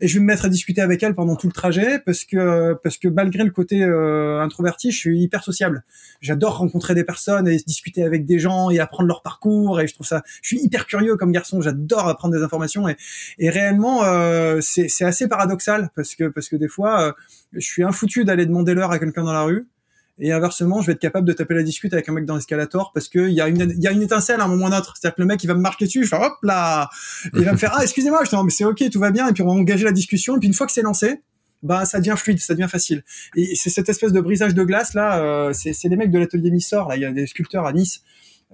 et 0.00 0.08
je 0.08 0.14
vais 0.14 0.20
me 0.20 0.26
mettre 0.26 0.44
à 0.44 0.48
discuter 0.48 0.80
avec 0.80 0.91
avec 0.92 1.02
elle 1.02 1.14
pendant 1.14 1.36
tout 1.36 1.46
le 1.46 1.52
trajet 1.52 1.98
parce 1.98 2.24
que 2.24 2.74
parce 2.84 2.98
que 2.98 3.08
malgré 3.08 3.44
le 3.44 3.50
côté 3.50 3.82
euh, 3.82 4.40
introverti, 4.42 4.92
je 4.92 4.98
suis 4.98 5.20
hyper 5.22 5.42
sociable. 5.42 5.84
J'adore 6.20 6.58
rencontrer 6.58 6.94
des 6.94 7.04
personnes 7.04 7.48
et 7.48 7.56
discuter 7.56 8.04
avec 8.04 8.26
des 8.26 8.38
gens 8.38 8.70
et 8.70 8.78
apprendre 8.78 9.08
leur 9.08 9.22
parcours 9.22 9.80
et 9.80 9.86
je 9.86 9.94
trouve 9.94 10.06
ça. 10.06 10.22
Je 10.42 10.48
suis 10.48 10.60
hyper 10.62 10.86
curieux 10.86 11.16
comme 11.16 11.32
garçon. 11.32 11.62
J'adore 11.62 12.08
apprendre 12.08 12.34
des 12.34 12.42
informations 12.42 12.86
et 12.88 13.50
réellement 13.50 14.04
euh, 14.04 14.60
c'est 14.60 15.04
assez 15.04 15.28
paradoxal 15.28 15.90
parce 15.96 16.14
que 16.14 16.28
parce 16.28 16.48
que 16.48 16.56
des 16.56 16.68
fois 16.68 17.02
euh, 17.02 17.12
je 17.54 17.66
suis 17.66 17.82
infoutu 17.82 18.24
d'aller 18.24 18.44
demander 18.44 18.74
l'heure 18.74 18.92
à 18.92 18.98
quelqu'un 18.98 19.24
dans 19.24 19.32
la 19.32 19.42
rue 19.42 19.66
et 20.24 20.30
inversement, 20.30 20.80
je 20.80 20.86
vais 20.86 20.92
être 20.92 21.00
capable 21.00 21.26
de 21.26 21.32
taper 21.32 21.54
la 21.54 21.64
discute 21.64 21.92
avec 21.92 22.08
un 22.08 22.12
mec 22.12 22.24
dans 22.24 22.36
l'escalator 22.36 22.92
parce 22.94 23.08
que 23.08 23.28
il 23.28 23.34
y 23.34 23.40
a 23.40 23.48
une 23.48 23.74
y 23.76 23.88
a 23.88 23.90
une 23.90 24.02
étincelle 24.02 24.40
à 24.40 24.44
un 24.44 24.46
moment 24.46 24.66
ou 24.66 24.68
un 24.68 24.78
autre. 24.78 24.94
C'est-à-dire 24.96 25.16
que 25.16 25.20
le 25.20 25.26
mec 25.26 25.42
il 25.42 25.48
va 25.48 25.54
me 25.54 25.60
marquer 25.60 25.86
dessus, 25.86 26.04
je 26.04 26.08
fais 26.10 26.16
hop 26.16 26.34
là, 26.44 26.88
il 27.34 27.44
va 27.44 27.50
me 27.50 27.56
faire 27.56 27.72
ah 27.76 27.82
excusez-moi, 27.82 28.22
je 28.24 28.30
dis 28.30 28.36
mais 28.36 28.50
c'est 28.50 28.64
ok, 28.64 28.88
tout 28.88 29.00
va 29.00 29.10
bien. 29.10 29.28
Et 29.28 29.32
puis 29.32 29.42
on 29.42 29.46
va 29.46 29.52
engager 29.52 29.84
la 29.84 29.90
discussion. 29.90 30.36
Et 30.36 30.38
puis 30.38 30.46
une 30.46 30.54
fois 30.54 30.66
que 30.66 30.72
c'est 30.72 30.82
lancé, 30.82 31.22
bah 31.64 31.84
ça 31.86 31.98
devient 31.98 32.14
fluide, 32.16 32.38
ça 32.38 32.54
devient 32.54 32.68
facile. 32.70 33.02
Et 33.34 33.56
c'est 33.56 33.68
cette 33.68 33.88
espèce 33.88 34.12
de 34.12 34.20
brisage 34.20 34.54
de 34.54 34.62
glace 34.62 34.94
là, 34.94 35.18
euh, 35.18 35.52
c'est 35.52 35.88
les 35.88 35.96
mecs 35.96 36.12
de 36.12 36.20
l'atelier 36.20 36.52
Missor 36.52 36.88
là, 36.88 36.94
il 36.94 37.02
y 37.02 37.04
a 37.04 37.10
des 37.10 37.26
sculpteurs 37.26 37.66
à 37.66 37.72
Nice 37.72 38.02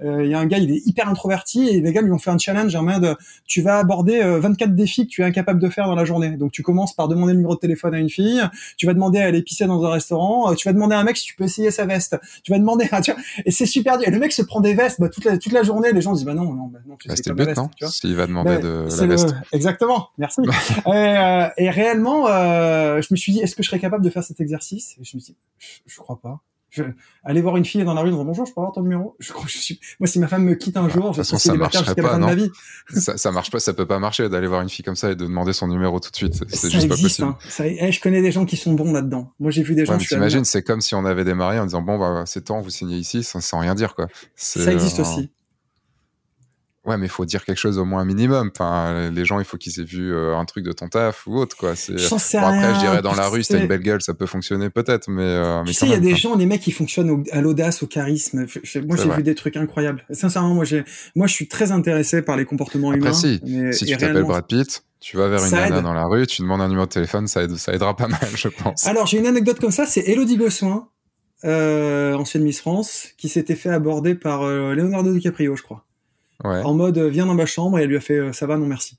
il 0.03 0.29
y 0.29 0.35
a 0.35 0.39
un 0.39 0.47
gars, 0.47 0.59
il 0.59 0.71
est 0.71 0.87
hyper 0.87 1.09
introverti 1.09 1.69
et 1.69 1.81
les 1.81 1.93
gars 1.93 2.03
lui 2.03 2.13
ont 2.13 2.19
fait 2.19 2.31
un 2.31 2.39
challenge 2.39 2.75
en 2.75 2.83
mode 2.83 3.17
tu 3.47 3.63
vas 3.63 3.79
aborder 3.79 4.21
24 4.21 4.71
euh, 4.71 4.73
défis 4.75 5.07
que 5.07 5.11
tu 5.11 5.23
es 5.23 5.25
incapable 5.25 5.61
de 5.61 5.69
faire 5.69 5.87
dans 5.87 5.95
la 5.95 6.05
journée. 6.05 6.31
Donc 6.37 6.53
tu 6.53 6.63
commences 6.63 6.95
par 6.95 7.09
demander 7.09 7.33
le 7.33 7.39
numéro 7.39 7.55
de 7.55 7.61
téléphone 7.61 7.95
à 7.95 7.99
une 7.99 8.11
fille, 8.11 8.43
tu 8.77 8.87
vas 8.87 8.95
demander 8.95 9.21
à 9.21 9.27
aller 9.27 9.43
pisser 9.43 9.67
dans 9.67 9.83
un 9.85 9.91
restaurant, 9.91 10.51
euh, 10.51 10.55
tu 10.55 10.69
vas 10.69 10.73
demander 10.73 10.95
à 10.95 11.01
un 11.01 11.05
mec 11.05 11.17
si 11.17 11.25
tu 11.25 11.35
peux 11.35 11.45
essayer 11.45 11.71
sa 11.71 11.87
veste, 11.87 12.19
tu 12.43 12.53
vas 12.53 12.59
demander 12.59 12.89
à, 12.91 13.01
tu 13.03 13.13
vois, 13.13 13.21
et 13.45 13.51
c'est 13.51 13.67
super 13.67 13.99
dur. 13.99 14.09
Et 14.09 14.11
le 14.11 14.19
mec 14.19 14.33
se 14.33 14.43
prend 14.43 14.61
des 14.61 14.75
vestes 14.75 15.01
bah, 15.01 15.09
toute 15.09 15.25
la 15.25 15.39
toute 15.39 15.53
la 15.53 15.63
journée, 15.63 15.93
les 15.93 16.01
gens 16.01 16.13
disent 16.13 16.25
bah 16.25 16.35
non 16.35 16.53
non 16.55 16.67
bah, 16.67 16.81
non. 16.87 16.97
Bah, 17.07 17.15
C'était 17.17 17.31
le 17.31 17.37
but 17.37 17.57
non 17.57 17.71
S'il 17.89 18.15
va 18.15 18.27
demander 18.27 18.57
bah, 18.57 18.61
de 18.61 18.87
la 19.01 19.07
veste. 19.07 19.35
Exactement, 19.53 20.09
merci. 20.19 20.41
et, 20.43 20.89
euh, 20.89 21.49
et, 21.57 21.71
réellement, 21.71 22.27
je 22.27 23.07
me 23.11 23.17
suis 23.17 23.33
dit 23.33 23.41
est-ce 23.41 23.57
que 23.57 23.63
je 23.63 23.69
serais 23.69 23.81
capable 23.81 24.05
de 24.05 24.11
faire 24.11 24.25
cet 24.25 24.41
exercice? 24.41 24.97
Et 25.01 25.05
je 25.05 25.17
me 25.17 25.21
suis 25.21 25.33
dit 25.33 25.37
je, 25.59 25.79
je 25.87 25.97
crois 25.99 26.21
pas. 26.21 26.41
Je, 26.79 26.85
aller 27.25 27.41
voir 27.41 27.57
une 27.57 27.65
fille 27.65 27.85
dans 27.85 27.95
la 27.95 28.01
rue, 28.01 28.11
dire 28.11 28.25
bonjour, 28.25 28.47
je 28.47 28.53
peux 28.53 28.61
avoir 28.61 28.73
ton 28.73 28.83
numéro? 28.83 29.17
Je 29.19 29.33
crois, 29.33 29.47
je 29.47 29.59
suis, 29.59 29.81
moi, 30.01 30.07
si 30.07 30.19
ma 30.19 30.29
femme 30.29 30.45
me 30.45 30.55
quitte 30.55 30.77
un 30.77 30.89
jour, 30.89 31.13
je 31.13 31.23
serai 31.23 31.39
célibataire 31.39 31.85
jusqu'à 31.85 32.03
la 32.03 32.09
fin 32.11 32.19
de 32.19 32.25
ma 32.25 32.35
vie. 32.35 32.51
ça, 32.95 33.17
ça 33.17 33.33
marche 33.33 33.51
pas, 33.51 33.61
ça 33.61 33.73
peut 33.75 33.87
pas 33.87 33.99
marcher 33.99 34.29
d'aller 34.29 34.47
voir 34.47 34.63
une 34.63 34.69
fille 34.69 34.85
comme 34.85 34.97
ça 34.97 35.11
et 35.11 35.17
de 35.17 35.25
demander 35.25 35.53
son 35.53 35.69
numéro 35.69 36.01
tout 36.01 36.11
de 36.11 36.17
suite. 36.17 36.43
C'est 36.49 36.71
juste 36.71 36.89
pas 36.89 36.97
possible. 36.97 37.29
Hein. 37.29 37.39
Ça, 37.49 37.67
eh, 37.67 37.93
je 37.93 38.01
connais 38.01 38.23
des 38.23 38.33
gens 38.33 38.45
qui 38.45 38.57
sont 38.57 38.73
bons 38.73 38.93
là-dedans. 38.93 39.33
Moi, 39.41 39.51
j'ai 39.51 39.63
vu 39.63 39.75
des 39.75 39.85
gens. 39.85 39.97
Ouais, 39.97 40.05
T'imagines, 40.05 40.45
c'est 40.45 40.63
comme 40.63 40.81
si 40.81 40.95
on 40.95 41.05
avait 41.05 41.25
démarré 41.25 41.59
en 41.59 41.65
disant 41.65 41.83
bon, 41.83 41.99
bah, 41.99 42.25
c'est 42.27 42.45
temps, 42.45 42.61
vous 42.61 42.71
signez 42.71 42.97
ici, 42.97 43.23
sans, 43.23 43.41
sans 43.41 43.59
rien 43.59 43.75
dire, 43.75 43.95
quoi. 43.95 44.09
Ça 44.37 44.73
existe 44.73 45.01
euh, 45.01 45.03
aussi. 45.03 45.31
Ouais, 46.89 46.97
mais 46.97 47.05
il 47.05 47.11
faut 47.11 47.27
dire 47.27 47.45
quelque 47.45 47.59
chose 47.59 47.77
au 47.77 47.85
moins 47.85 48.01
un 48.01 48.07
minimum. 48.07 48.51
Enfin, 48.51 49.11
les 49.11 49.27
gens, 49.27 49.39
il 49.41 49.45
faut 49.45 49.59
qu'ils 49.59 49.79
aient 49.79 49.85
vu 49.85 50.11
euh, 50.11 50.35
un 50.35 50.47
truc 50.47 50.65
de 50.65 50.73
ton 50.73 50.89
taf 50.89 51.27
ou 51.27 51.37
autre, 51.37 51.55
quoi. 51.55 51.77
C'est. 51.77 51.97
Bon, 51.97 52.17
après, 52.17 52.75
je 52.75 52.79
dirais 52.81 53.03
dans 53.03 53.15
la 53.15 53.29
rue, 53.29 53.43
si 53.43 53.53
t'as 53.53 53.61
une 53.61 53.67
belle 53.67 53.83
gueule, 53.83 54.01
ça 54.01 54.15
peut 54.15 54.25
fonctionner 54.25 54.71
peut-être, 54.71 55.11
mais. 55.11 55.23
Euh, 55.23 55.63
tu 55.65 55.75
sais, 55.75 55.85
il 55.85 55.93
y 55.93 55.95
a 55.95 56.01
des 56.01 56.17
gens, 56.17 56.35
les 56.35 56.47
mecs, 56.47 56.63
qui 56.63 56.73
fonctionnent 56.73 57.25
à 57.31 57.43
l'audace, 57.43 57.83
au 57.83 57.87
charisme. 57.87 58.47
moi, 58.87 58.97
j'ai 58.97 59.11
vu 59.11 59.23
des 59.23 59.35
trucs 59.35 59.59
incroyables. 59.59 60.03
Sincèrement, 60.11 60.55
moi, 60.55 60.65
j'ai, 60.65 60.83
moi, 61.15 61.27
je 61.27 61.35
suis 61.35 61.47
très 61.47 61.73
intéressé 61.73 62.23
par 62.23 62.39
les 62.39 62.47
comportements 62.47 62.89
après, 62.89 63.01
humains. 63.01 63.13
Si, 63.13 63.39
si 63.73 63.85
tu 63.85 63.97
t'appelles 63.99 64.23
Brad 64.23 64.47
Pitt, 64.47 64.83
tu 64.99 65.19
vas 65.19 65.29
vers 65.29 65.45
une 65.45 65.51
nana 65.51 65.83
dans 65.83 65.93
la 65.93 66.07
rue, 66.07 66.27
tu 66.27 66.41
demandes 66.41 66.63
un 66.63 66.69
numéro 66.69 66.87
de 66.87 66.91
téléphone, 66.91 67.29
ça, 67.29 67.43
aide, 67.43 67.55
ça 67.57 67.75
aidera 67.75 67.95
pas 67.95 68.09
mal, 68.09 68.21
je 68.35 68.49
pense. 68.49 68.87
Alors, 68.87 69.07
j'ai 69.07 69.19
une 69.19 69.27
anecdote 69.27 69.61
comme 69.61 69.73
ça, 69.73 69.85
c'est 69.85 70.09
Elodie 70.09 70.39
Gossuin, 70.39 70.89
euh, 71.45 72.15
ancienne 72.15 72.45
Miss 72.45 72.61
France, 72.61 73.09
qui 73.19 73.29
s'était 73.29 73.57
fait 73.57 73.71
aborder 73.71 74.15
par 74.15 74.43
euh, 74.43 74.75
Leonardo 74.75 75.13
DiCaprio, 75.13 75.55
je 75.55 75.63
crois 75.63 75.85
en 76.45 76.75
mode 76.75 76.99
viens 76.99 77.27
dans 77.27 77.35
ma 77.35 77.47
chambre 77.47 77.79
et 77.79 77.83
elle 77.83 77.89
lui 77.89 77.97
a 77.97 78.01
fait 78.01 78.19
euh, 78.19 78.33
ça 78.33 78.47
va 78.47 78.57
non 78.57 78.67
merci. 78.67 78.99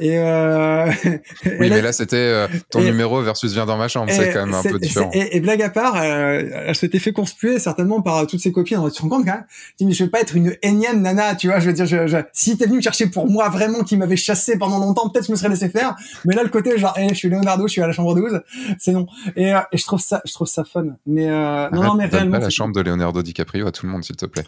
Et 0.00 0.18
euh... 0.18 0.90
oui, 1.04 1.70
mais 1.70 1.80
là 1.82 1.92
c'était 1.92 2.16
euh, 2.16 2.48
ton 2.70 2.80
numéro 2.80 3.20
versus 3.22 3.52
viens 3.52 3.66
dans 3.66 3.76
ma 3.76 3.88
chambre, 3.88 4.10
c'est 4.10 4.32
quand 4.32 4.46
même 4.46 4.54
un 4.54 4.62
peu 4.62 4.78
différent. 4.78 5.10
Et, 5.12 5.40
blague 5.40 5.62
à 5.62 5.70
part, 5.70 5.96
euh, 5.96 6.42
elle 6.66 6.74
s'était 6.74 6.98
fait 6.98 7.12
conspuer 7.12 7.58
certainement 7.58 8.02
par 8.02 8.26
toutes 8.26 8.40
ses 8.40 8.52
copines. 8.52 8.80
Tu 8.86 8.98
te 8.98 9.02
rends 9.02 9.08
compte 9.08 9.24
quand 9.26 9.32
même? 9.32 9.44
Je 9.48 9.76
dis 9.78 9.86
mais 9.86 9.92
je 9.92 10.04
veux 10.04 10.10
pas 10.10 10.20
être 10.20 10.36
une 10.36 10.56
énième 10.62 11.02
nana, 11.02 11.34
tu 11.34 11.48
vois. 11.48 11.58
Je 11.60 11.66
veux 11.66 11.72
dire, 11.72 11.86
je, 11.86 12.06
je, 12.06 12.16
si 12.32 12.56
t'es 12.56 12.66
venu 12.66 12.76
me 12.76 12.82
chercher 12.82 13.06
pour 13.06 13.28
moi 13.28 13.48
vraiment, 13.48 13.82
qui 13.82 13.96
m'avait 13.96 14.16
chassé 14.16 14.58
pendant 14.58 14.78
longtemps, 14.78 15.08
peut-être 15.08 15.26
je 15.26 15.32
me 15.32 15.36
serais 15.36 15.48
laissé 15.48 15.68
faire. 15.68 15.96
Mais 16.24 16.34
là 16.34 16.42
le 16.42 16.48
côté 16.48 16.78
genre, 16.78 16.96
hey, 16.96 17.08
je 17.10 17.14
suis 17.14 17.28
Leonardo, 17.28 17.66
je 17.66 17.72
suis 17.72 17.82
à 17.82 17.86
la 17.86 17.92
chambre 17.92 18.14
12, 18.14 18.40
c'est 18.78 18.92
non. 18.92 19.06
Et, 19.36 19.54
euh, 19.54 19.60
et, 19.72 19.78
je 19.78 19.84
trouve 19.84 20.00
ça, 20.00 20.20
je 20.24 20.32
trouve 20.32 20.46
ça 20.46 20.64
fun. 20.64 20.86
Mais 21.06 21.28
euh, 21.28 21.68
non, 21.70 21.82
non, 21.82 21.94
mais 21.94 22.06
réellement. 22.06 22.38
Pas 22.38 22.44
la 22.44 22.50
chambre 22.50 22.74
de 22.74 22.80
Leonardo 22.80 23.22
DiCaprio 23.22 23.66
à 23.66 23.72
tout 23.72 23.86
le 23.86 23.92
monde, 23.92 24.04
s'il 24.04 24.16
te 24.16 24.26
plaît. 24.26 24.44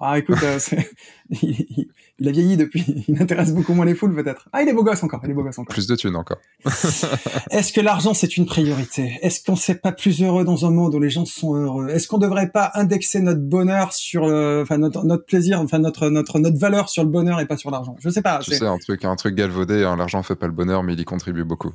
Ah 0.00 0.18
écoute, 0.18 0.38
il 1.30 2.28
a 2.28 2.30
vieilli 2.30 2.56
depuis. 2.56 3.04
Il 3.08 3.20
intéresse 3.20 3.52
beaucoup 3.52 3.74
moins 3.74 3.84
les 3.84 3.94
foules, 3.94 4.14
peut-être. 4.14 4.48
Ah, 4.58 4.62
il 4.62 4.68
est 4.68 4.72
beau 4.72 4.82
gosse 4.82 5.04
encore. 5.04 5.20
Il 5.22 5.30
est 5.30 5.34
beau 5.34 5.44
gosse 5.44 5.56
encore. 5.60 5.72
Plus 5.72 5.86
de 5.86 5.94
thunes 5.94 6.16
encore. 6.16 6.38
Est-ce 7.52 7.72
que 7.72 7.80
l'argent 7.80 8.12
c'est 8.12 8.36
une 8.36 8.44
priorité? 8.44 9.16
Est-ce 9.22 9.44
qu'on 9.44 9.52
ne 9.52 9.56
serait 9.56 9.76
pas 9.78 9.92
plus 9.92 10.20
heureux 10.20 10.44
dans 10.44 10.66
un 10.66 10.72
monde 10.72 10.96
où 10.96 10.98
les 10.98 11.10
gens 11.10 11.24
sont 11.24 11.54
heureux? 11.54 11.90
Est-ce 11.90 12.08
qu'on 12.08 12.18
devrait 12.18 12.50
pas 12.50 12.72
indexer 12.74 13.20
notre 13.20 13.40
bonheur 13.40 13.92
sur, 13.92 14.26
le... 14.26 14.62
enfin 14.62 14.78
notre, 14.78 15.04
notre 15.04 15.24
plaisir, 15.24 15.60
enfin 15.60 15.78
notre 15.78 16.08
notre 16.08 16.40
notre 16.40 16.58
valeur 16.58 16.88
sur 16.88 17.04
le 17.04 17.08
bonheur 17.08 17.38
et 17.38 17.46
pas 17.46 17.56
sur 17.56 17.70
l'argent? 17.70 17.94
Je 18.00 18.10
sais 18.10 18.20
pas. 18.20 18.40
Je 18.40 18.50
sais 18.50 18.66
un 18.66 18.78
truc 18.78 19.04
un 19.04 19.14
truc 19.14 19.36
galvaudé. 19.36 19.84
Hein, 19.84 19.94
l'argent 19.94 20.24
fait 20.24 20.34
pas 20.34 20.46
le 20.46 20.52
bonheur, 20.52 20.82
mais 20.82 20.94
il 20.94 21.00
y 21.00 21.04
contribue 21.04 21.44
beaucoup. 21.44 21.72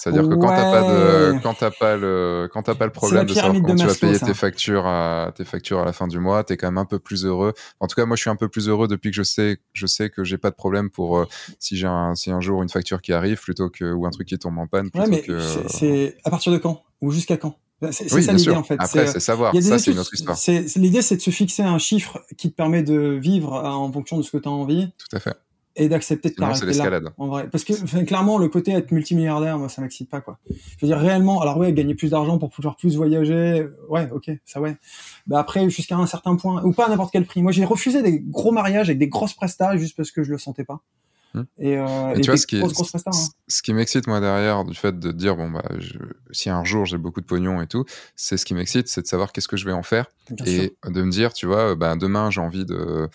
C'est-à-dire 0.00 0.28
que 0.28 0.34
quand 0.34 0.48
t'as 0.48 0.72
pas 0.72 0.82
de, 0.82 1.38
quand 1.42 1.54
t'as 1.54 1.70
pas 1.70 1.96
le, 1.96 2.48
quand 2.52 2.62
t'as 2.62 2.74
pas 2.74 2.86
le 2.86 2.92
problème 2.92 3.26
de 3.26 3.34
savoir 3.34 3.52
comment 3.52 3.74
tu 3.74 3.86
vas 3.86 3.94
payer 3.94 4.18
tes 4.18 4.32
factures 4.32 4.86
à, 4.86 5.30
tes 5.34 5.44
factures 5.44 5.80
à 5.80 5.84
la 5.84 5.92
fin 5.92 6.08
du 6.08 6.18
mois, 6.18 6.42
t'es 6.42 6.56
quand 6.56 6.68
même 6.68 6.78
un 6.78 6.86
peu 6.86 6.98
plus 6.98 7.26
heureux. 7.26 7.52
En 7.80 7.86
tout 7.86 7.96
cas, 7.96 8.06
moi, 8.06 8.16
je 8.16 8.22
suis 8.22 8.30
un 8.30 8.36
peu 8.36 8.48
plus 8.48 8.68
heureux 8.68 8.88
depuis 8.88 9.10
que 9.10 9.16
je 9.16 9.22
sais, 9.22 9.58
je 9.74 9.86
sais 9.86 10.08
que 10.08 10.24
j'ai 10.24 10.38
pas 10.38 10.50
de 10.50 10.54
problème 10.54 10.88
pour 10.88 11.18
euh, 11.18 11.26
si 11.58 11.76
j'ai 11.76 11.86
un, 11.86 12.14
si 12.14 12.30
un 12.30 12.40
jour 12.40 12.62
une 12.62 12.70
facture 12.70 13.02
qui 13.02 13.12
arrive 13.12 13.40
plutôt 13.40 13.68
que 13.68 13.92
ou 13.92 14.06
un 14.06 14.10
truc 14.10 14.28
qui 14.28 14.38
tombe 14.38 14.58
en 14.58 14.66
panne. 14.66 14.88
Ouais, 14.94 15.06
mais 15.06 15.22
c'est 15.68 16.16
à 16.24 16.30
partir 16.30 16.50
de 16.50 16.58
quand 16.58 16.82
ou 17.02 17.10
jusqu'à 17.10 17.36
quand? 17.36 17.56
C'est 17.92 18.08
ça 18.08 18.32
l'idée 18.32 18.50
en 18.50 18.62
fait. 18.62 18.76
Après, 18.78 19.06
c'est 19.06 19.20
savoir. 19.20 19.54
Ça, 19.60 19.78
c'est 19.78 19.92
une 19.92 19.98
autre 19.98 20.14
histoire. 20.14 20.38
L'idée, 20.76 21.02
c'est 21.02 21.16
de 21.16 21.22
se 21.22 21.30
fixer 21.30 21.62
un 21.62 21.78
chiffre 21.78 22.24
qui 22.38 22.50
te 22.50 22.56
permet 22.56 22.82
de 22.82 23.18
vivre 23.20 23.52
en 23.52 23.92
fonction 23.92 24.16
de 24.16 24.22
ce 24.22 24.30
que 24.30 24.38
tu 24.38 24.48
as 24.48 24.52
envie. 24.52 24.92
Tout 24.96 25.16
à 25.16 25.20
fait 25.20 25.36
et 25.76 25.88
d'accepter 25.88 26.30
de 26.30 26.34
t'arrêter 26.34 26.66
là. 26.72 27.00
En 27.16 27.28
vrai, 27.28 27.48
parce 27.48 27.64
que 27.64 27.72
enfin, 27.82 28.04
clairement 28.04 28.38
le 28.38 28.48
côté 28.48 28.72
être 28.72 28.90
multimilliardaire, 28.90 29.58
moi 29.58 29.68
ça 29.68 29.80
m'excite 29.82 30.10
pas 30.10 30.20
quoi. 30.20 30.38
Je 30.50 30.54
veux 30.82 30.88
dire 30.88 30.98
réellement, 30.98 31.40
alors 31.40 31.56
ouais, 31.58 31.72
gagner 31.72 31.94
plus 31.94 32.10
d'argent 32.10 32.38
pour 32.38 32.50
pouvoir 32.50 32.76
plus 32.76 32.96
voyager, 32.96 33.66
ouais, 33.88 34.08
ok, 34.10 34.30
ça 34.44 34.60
ouais. 34.60 34.76
Bah 35.26 35.38
après 35.38 35.68
jusqu'à 35.70 35.96
un 35.96 36.06
certain 36.06 36.36
point 36.36 36.62
ou 36.64 36.72
pas 36.72 36.86
à 36.86 36.88
n'importe 36.88 37.12
quel 37.12 37.24
prix. 37.24 37.42
Moi 37.42 37.52
j'ai 37.52 37.64
refusé 37.64 38.02
des 38.02 38.18
gros 38.20 38.52
mariages 38.52 38.88
avec 38.88 38.98
des 38.98 39.08
grosses 39.08 39.34
prestats 39.34 39.76
juste 39.76 39.96
parce 39.96 40.10
que 40.10 40.22
je 40.22 40.32
le 40.32 40.38
sentais 40.38 40.64
pas. 40.64 40.80
Hmm. 41.32 41.42
Et, 41.58 41.76
euh, 41.76 42.14
Et 42.14 42.18
et 42.18 42.20
tu 42.22 42.30
vois, 42.30 42.36
ce 42.36 42.44
qui, 42.44 42.58
grosses, 42.58 42.72
grosses 42.72 42.90
prestats, 42.90 43.10
hein. 43.14 43.28
ce 43.46 43.62
qui 43.62 43.72
m'excite, 43.72 44.08
moi, 44.08 44.18
derrière, 44.18 44.64
du 44.64 44.74
fait 44.74 44.98
de 44.98 45.12
dire, 45.12 45.36
bon, 45.36 45.48
bah, 45.48 45.62
je- 45.78 45.96
si 46.32 46.50
un 46.50 46.64
jour 46.64 46.86
j'ai 46.86 46.98
beaucoup 46.98 47.20
de 47.20 47.26
pognon 47.26 47.62
et 47.62 47.68
tout, 47.68 47.84
c'est 48.16 48.36
ce 48.36 48.44
qui 48.44 48.52
m'excite, 48.52 48.88
c'est 48.88 49.02
de 49.02 49.06
savoir 49.06 49.30
qu'est-ce 49.30 49.46
que 49.46 49.56
je 49.56 49.64
vais 49.64 49.70
en 49.70 49.84
faire 49.84 50.06
Bien 50.28 50.44
sûr. 50.44 50.62
et 50.64 50.76
de 50.90 51.02
me 51.04 51.10
dire, 51.12 51.32
tu 51.32 51.46
vois, 51.46 51.76
bah, 51.76 51.94
demain, 51.94 52.30
j'ai 52.32 52.40
envie 52.40 52.64
de, 52.64 53.08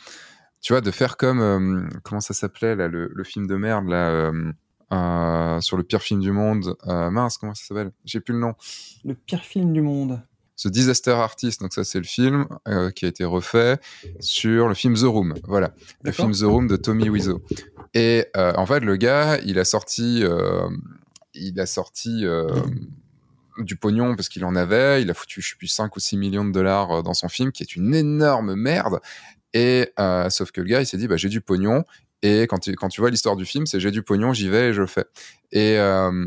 tu 0.65 0.73
vois, 0.73 0.81
de 0.81 0.89
faire 0.89 1.15
comme, 1.15 1.41
euh, 1.41 1.87
comment 2.01 2.21
ça 2.21 2.33
s'appelait, 2.33 2.75
là, 2.75 2.87
le, 2.87 3.11
le 3.13 3.23
film 3.23 3.45
de 3.45 3.55
merde, 3.55 3.87
là, 3.87 4.09
euh, 4.09 4.51
euh, 4.91 5.61
sur 5.61 5.77
le 5.77 5.83
pire 5.83 6.01
film 6.01 6.21
du 6.21 6.31
monde. 6.31 6.75
Mince, 6.85 7.37
comment 7.37 7.53
ça 7.53 7.65
s'appelle 7.67 7.91
J'ai 8.03 8.19
plus 8.19 8.33
le 8.33 8.39
nom. 8.39 8.55
Le 9.03 9.13
pire 9.13 9.43
film 9.43 9.73
du 9.73 9.83
monde. 9.83 10.23
The 10.57 10.69
Disaster 10.69 11.11
Artist, 11.11 11.61
donc 11.61 11.71
ça 11.71 11.83
c'est 11.83 11.99
le 11.99 12.05
film 12.05 12.47
euh, 12.67 12.89
qui 12.89 13.05
a 13.05 13.09
été 13.09 13.25
refait 13.25 13.77
sur 14.19 14.67
le 14.67 14.73
film 14.73 14.95
The 14.95 15.03
Room, 15.03 15.35
voilà, 15.43 15.75
le 16.01 16.11
film 16.11 16.31
The 16.31 16.43
Room 16.43 16.67
de 16.67 16.77
Tommy 16.77 17.09
Wiseau. 17.09 17.43
Et 17.93 18.25
euh, 18.35 18.53
en 18.55 18.65
fait, 18.65 18.79
le 18.79 18.95
gars, 18.95 19.37
il 19.45 19.59
a 19.59 19.65
sorti, 19.65 20.23
euh, 20.23 20.67
il 21.35 21.59
a 21.59 21.67
sorti 21.67 22.25
du 23.59 23.75
pognon 23.75 24.15
parce 24.15 24.29
qu'il 24.29 24.45
en 24.45 24.55
avait, 24.55 25.01
il 25.01 25.11
a 25.11 25.13
foutu, 25.13 25.41
je 25.41 25.49
sais 25.49 25.55
plus, 25.57 25.67
5 25.67 25.95
ou 25.95 25.99
6 25.99 26.17
millions 26.17 26.45
de 26.45 26.51
dollars 26.51 27.03
dans 27.03 27.13
son 27.13 27.27
film, 27.27 27.51
qui 27.51 27.61
est 27.61 27.75
une 27.75 27.93
énorme 27.93 28.55
merde. 28.55 28.99
Et 29.56 29.94
euh, 29.99 30.30
sauf 30.30 30.52
que 30.52 30.60
le 30.60 30.68
gars, 30.68 30.82
il 30.82 30.86
s'est 30.86 30.98
dit, 30.98 31.07
bah 31.07 31.15
j'ai 31.15 31.30
du 31.30 31.41
pognon. 31.41 31.86
Et 32.22 32.41
quand 32.41 32.60
tu, 32.60 32.76
quand 32.76 32.90
tu 32.90 32.99
vois 33.02 33.10
l'histoire 33.10 33.38
du 33.38 33.45
film, 33.45 33.65
c'est 33.65 33.80
j'ai 33.80 33.90
du 33.90 34.03
pognon, 34.03 34.34
j'y 34.34 34.49
vais 34.49 34.69
et 34.69 34.73
je 34.73 34.86
fais. 34.86 35.06
Et, 35.52 35.80
euh, 35.80 36.26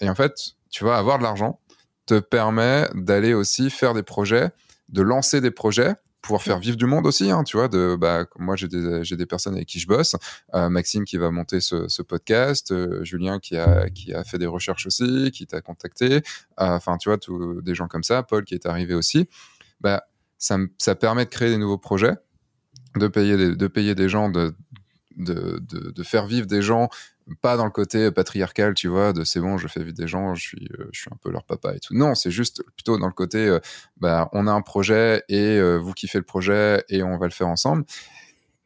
et 0.00 0.10
en 0.10 0.14
fait, 0.14 0.34
tu 0.70 0.82
vois, 0.82 0.98
avoir 0.98 1.18
de 1.18 1.22
l'argent 1.22 1.60
te 2.06 2.18
permet 2.18 2.88
d'aller 2.94 3.32
aussi 3.32 3.70
faire 3.70 3.94
des 3.94 4.02
projets, 4.02 4.50
de 4.88 5.02
lancer 5.02 5.40
des 5.40 5.52
projets, 5.52 5.94
pouvoir 6.20 6.42
faire 6.42 6.58
vivre 6.58 6.76
du 6.76 6.86
monde 6.86 7.06
aussi. 7.06 7.30
Hein, 7.30 7.44
tu 7.44 7.56
vois, 7.56 7.68
de, 7.68 7.96
bah, 7.96 8.24
moi 8.38 8.56
j'ai 8.56 8.66
des, 8.66 9.04
j'ai 9.04 9.16
des 9.16 9.26
personnes 9.26 9.54
avec 9.54 9.68
qui 9.68 9.78
je 9.78 9.86
bosse, 9.86 10.16
euh, 10.54 10.68
Maxime 10.68 11.04
qui 11.04 11.16
va 11.16 11.30
monter 11.30 11.60
ce, 11.60 12.02
podcast, 12.02 12.74
Julien 13.04 13.38
qui 13.38 13.56
a, 13.56 13.88
qui 13.88 14.12
a 14.12 14.24
fait 14.24 14.38
des 14.38 14.46
recherches 14.46 14.86
aussi, 14.86 15.30
qui 15.30 15.46
t'a 15.46 15.60
contacté, 15.60 16.22
enfin 16.56 16.96
tu 16.96 17.08
vois, 17.08 17.18
des 17.62 17.74
gens 17.76 17.86
comme 17.86 18.02
ça, 18.02 18.24
Paul 18.24 18.44
qui 18.44 18.54
est 18.54 18.66
arrivé 18.66 18.94
aussi. 18.94 19.28
Bah, 19.80 20.02
ça, 20.38 20.58
ça 20.78 20.96
permet 20.96 21.24
de 21.24 21.30
créer 21.30 21.50
des 21.50 21.58
nouveaux 21.58 21.78
projets, 21.78 22.14
de 22.96 23.08
payer 23.08 23.36
des, 23.36 23.56
de 23.56 23.66
payer 23.66 23.94
des 23.94 24.08
gens, 24.08 24.28
de, 24.28 24.54
de, 25.16 25.60
de, 25.68 25.90
de 25.90 26.02
faire 26.02 26.26
vivre 26.26 26.46
des 26.46 26.62
gens 26.62 26.88
pas 27.40 27.56
dans 27.56 27.64
le 27.64 27.70
côté 27.70 28.10
patriarcal, 28.10 28.74
tu 28.74 28.88
vois, 28.88 29.12
de 29.12 29.24
c'est 29.24 29.40
bon, 29.40 29.56
je 29.56 29.66
fais 29.66 29.82
vivre 29.82 29.96
des 29.96 30.06
gens, 30.06 30.34
je 30.34 30.42
suis, 30.42 30.68
euh, 30.78 30.88
je 30.92 31.00
suis 31.00 31.10
un 31.12 31.16
peu 31.16 31.30
leur 31.30 31.44
papa 31.44 31.74
et 31.74 31.80
tout. 31.80 31.94
Non, 31.94 32.14
c'est 32.14 32.30
juste 32.30 32.62
plutôt 32.76 32.98
dans 32.98 33.06
le 33.06 33.12
côté, 33.12 33.46
euh, 33.46 33.60
bah, 33.96 34.28
on 34.32 34.46
a 34.46 34.52
un 34.52 34.60
projet 34.60 35.22
et 35.28 35.58
euh, 35.58 35.76
vous 35.78 35.92
kiffez 35.92 36.18
le 36.18 36.24
projet 36.24 36.84
et 36.88 37.02
on 37.02 37.16
va 37.16 37.26
le 37.26 37.32
faire 37.32 37.48
ensemble. 37.48 37.84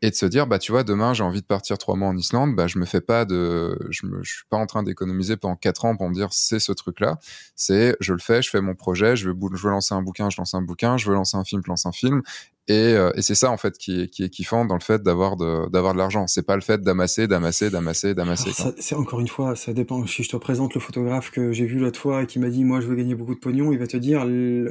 Et 0.01 0.11
de 0.11 0.15
se 0.15 0.27
dire, 0.27 0.47
bah, 0.47 0.61
tu 0.61 0.71
vois, 0.71 0.85
demain, 0.85 1.13
j'ai 1.13 1.25
envie 1.25 1.41
de 1.41 1.47
partir 1.47 1.77
trois 1.77 1.97
mois 1.97 2.07
en 2.09 2.17
Islande, 2.17 2.55
bah, 2.55 2.69
je 2.69 2.79
me 2.79 2.85
fais 2.85 3.01
pas 3.01 3.25
de, 3.25 3.77
je 3.91 4.07
me, 4.07 4.23
je 4.23 4.33
suis 4.33 4.45
pas 4.49 4.57
en 4.57 4.67
train 4.67 4.85
d'économiser 4.85 5.37
pendant 5.37 5.57
quatre 5.57 5.85
ans 5.85 5.97
pour 5.97 6.09
me 6.09 6.15
dire, 6.15 6.29
c'est 6.31 6.61
ce 6.61 6.71
truc-là. 6.71 7.19
C'est, 7.57 7.97
je 7.99 8.13
le 8.13 8.21
fais, 8.21 8.41
je 8.41 8.49
fais 8.49 8.61
mon 8.61 8.77
projet, 8.77 9.17
je 9.17 9.29
veux, 9.29 9.35
je 9.55 9.63
veux 9.65 9.71
lancer 9.71 9.95
un 9.95 10.03
bouquin, 10.03 10.31
je 10.31 10.37
lance 10.39 10.55
un 10.55 10.63
bouquin, 10.63 10.97
je 10.99 11.09
veux 11.09 11.15
lancer 11.15 11.37
un 11.37 11.43
film, 11.43 11.63
je 11.65 11.69
lance 11.71 11.85
un 11.85 11.91
film. 11.91 12.23
Et, 12.69 12.75
euh, 12.95 13.11
et 13.17 13.23
c'est 13.23 13.35
ça, 13.35 13.51
en 13.51 13.57
fait, 13.57 13.77
qui 13.79 14.09
qui 14.11 14.23
est 14.23 14.29
kiffant 14.29 14.67
dans 14.67 14.75
le 14.75 14.81
fait 14.83 15.03
d'avoir 15.03 15.37
de, 15.37 15.69
d'avoir 15.71 15.95
de 15.95 15.99
l'argent. 15.99 16.27
C'est 16.29 16.43
pas 16.43 16.55
le 16.55 16.61
fait 16.61 16.81
d'amasser, 16.81 17.27
d'amasser, 17.27 17.71
d'amasser, 17.71 18.15
d'amasser. 18.15 18.51
C'est 18.79 18.95
encore 18.95 19.19
une 19.21 19.27
fois, 19.29 19.57
ça 19.57 19.73
dépend. 19.73 20.07
Si 20.07 20.23
je 20.23 20.29
te 20.29 20.37
présente 20.37 20.75
le 20.75 20.81
photographe 20.81 21.31
que 21.33 21.51
j'ai 21.53 21.65
vu 21.67 21.79
l'autre 21.79 21.99
fois 21.99 22.23
et 22.23 22.27
qui 22.27 22.39
m'a 22.39 22.51
dit, 22.51 22.65
moi, 22.65 22.81
je 22.81 22.87
veux 22.87 22.95
gagner 22.95 23.15
beaucoup 23.17 23.35
de 23.35 23.41
pognon, 23.41 23.73
il 23.73 23.79
va 23.79 23.87
te 23.89 23.97
dire, 23.97 24.25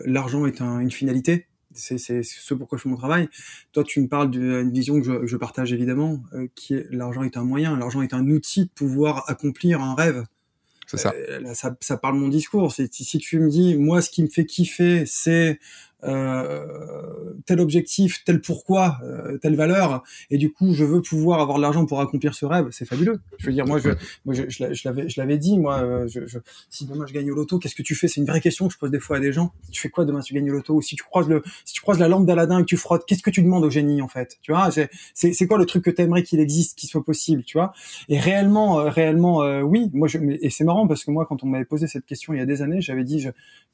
l'argent 0.06 0.46
est 0.46 0.62
un- 0.62 0.80
une 0.80 0.92
finalité. 0.92 1.48
C'est 1.78 1.98
c'est 1.98 2.24
ce 2.24 2.54
pourquoi 2.54 2.78
je 2.78 2.84
fais 2.84 2.90
mon 2.90 2.98
travail. 2.98 3.30
Toi, 3.72 3.84
tu 3.84 4.02
me 4.02 4.08
parles 4.08 4.32
d'une 4.32 4.72
vision 4.72 5.00
que 5.00 5.06
je, 5.06 5.14
que 5.14 5.28
je 5.28 5.38
partage 5.38 5.72
évidemment, 5.74 6.24
euh, 6.34 6.48
qui 6.56 6.74
est 6.74 6.88
l'argent 6.92 7.24
est 7.24 7.38
un 7.38 7.44
moyen, 7.44 7.78
l'argent 7.78 8.02
est 8.02 8.14
un 8.14 8.28
outil 8.28 8.66
de 8.66 8.70
pouvoir 8.70 9.24
accomplir 9.30 9.82
un 9.82 9.96
rêve. 9.96 10.24
C'est 10.88 10.98
ça. 10.98 11.14
Euh, 11.16 11.40
là, 11.42 11.54
ça, 11.54 11.76
ça 11.82 11.98
parle 11.98 12.16
mon 12.16 12.30
discours. 12.30 12.72
Si 12.74 13.18
tu 13.20 13.40
me 13.40 13.50
dis, 13.50 13.76
moi, 13.76 14.02
ce 14.02 14.10
qui 14.10 14.24
me 14.24 14.30
fait 14.30 14.46
kiffer, 14.46 15.06
c'est 15.06 15.60
euh, 16.04 17.34
tel 17.46 17.60
objectif, 17.60 18.24
tel 18.26 18.42
pourquoi, 18.42 18.98
euh, 19.04 19.38
telle 19.40 19.56
valeur, 19.56 20.04
et 20.30 20.38
du 20.38 20.52
coup, 20.52 20.74
je 20.74 20.84
veux 20.84 21.02
pouvoir 21.02 21.40
avoir 21.40 21.58
de 21.58 21.64
l'argent 21.64 21.86
pour 21.86 22.00
accomplir 22.02 22.34
ce 22.34 22.46
rêve. 22.46 22.68
C'est 22.72 22.86
fabuleux. 22.86 23.20
Je 23.38 23.48
veux 23.48 23.54
dire, 23.54 23.66
moi, 23.66 23.80
je, 23.80 23.90
moi, 24.26 24.34
je, 24.36 24.44
je 24.50 24.64
l'a- 24.64 24.74
je 24.74 25.20
l'avais, 25.20 25.38
dit, 25.38 25.58
moi, 25.58 25.80
euh, 25.80 26.08
je, 26.08 26.26
je- 26.28 26.40
si 26.70 26.86
demain 26.86 27.06
je 27.08 27.14
gagne 27.14 27.32
au 27.32 27.36
loto, 27.36 27.60
qu'est-ce 27.60 27.76
que 27.76 27.82
tu 27.84 27.96
fais? 27.96 28.08
C'est 28.08 28.22
une 28.22 28.28
vraie 28.28 28.42
question 28.42 28.68
que 28.68 28.74
je 28.74 28.78
pose 28.80 28.92
des 28.92 29.00
fois 29.00 29.18
à 29.18 29.20
des 29.20 29.32
gens. 29.34 29.54
Tu 29.72 29.82
fais 29.82 29.90
quoi 29.90 30.06
demain 30.06 30.22
si 30.22 30.30
tu 30.30 30.34
gagnes 30.36 30.50
au 30.52 30.56
loto? 30.56 30.76
Ou 30.76 30.82
si 30.82 30.96
tu 30.96 31.04
croises 31.04 31.28
le, 31.28 31.42
si 31.66 31.74
tu 31.74 31.82
croises 31.82 32.00
la 32.00 32.08
lampe 32.08 32.26
d'Aladin 32.26 32.60
et 32.60 32.62
que 32.62 32.68
tu 32.68 32.78
frottes, 32.78 33.06
qu'est-ce 33.08 33.24
que 33.24 33.30
tu 33.30 33.42
demandes 33.42 33.64
au 33.66 33.70
génie 33.70 34.02
en 34.02 34.08
fait? 34.08 34.38
Tu 34.42 34.52
vois, 34.52 34.70
c'est, 34.72 35.48
quoi 35.48 35.58
le 35.58 35.66
truc 35.66 35.84
que 35.84 35.90
t'aimerais 35.92 36.24
qu'il 36.24 36.40
existe, 36.40 36.78
qu'il 36.78 36.90
soit 36.90 37.04
possible, 37.04 37.44
tu 37.44 37.58
vois? 37.58 37.74
Et 38.10 38.20
réellement, 38.20 38.80
euh, 38.80 38.90
réellement, 38.90 39.44
euh, 39.44 39.62
oui. 39.62 39.90
Moi, 39.94 40.08
je, 40.08 40.18
mais- 40.18 40.38
et 40.42 40.50
c'est 40.50 40.64
marrant 40.64 40.88
parce 40.88 41.04
que 41.04 41.12
moi, 41.12 41.26
quand 41.28 41.44
on 41.44 41.48
m'avait 41.48 41.66
posé 41.66 41.88
cette 41.88 42.06
question 42.06 42.34
il 42.34 42.38
y 42.40 42.42
a 42.42 42.46
des 42.46 42.62
années, 42.62 42.82
j'avais 42.82 43.04
dit, 43.04 43.26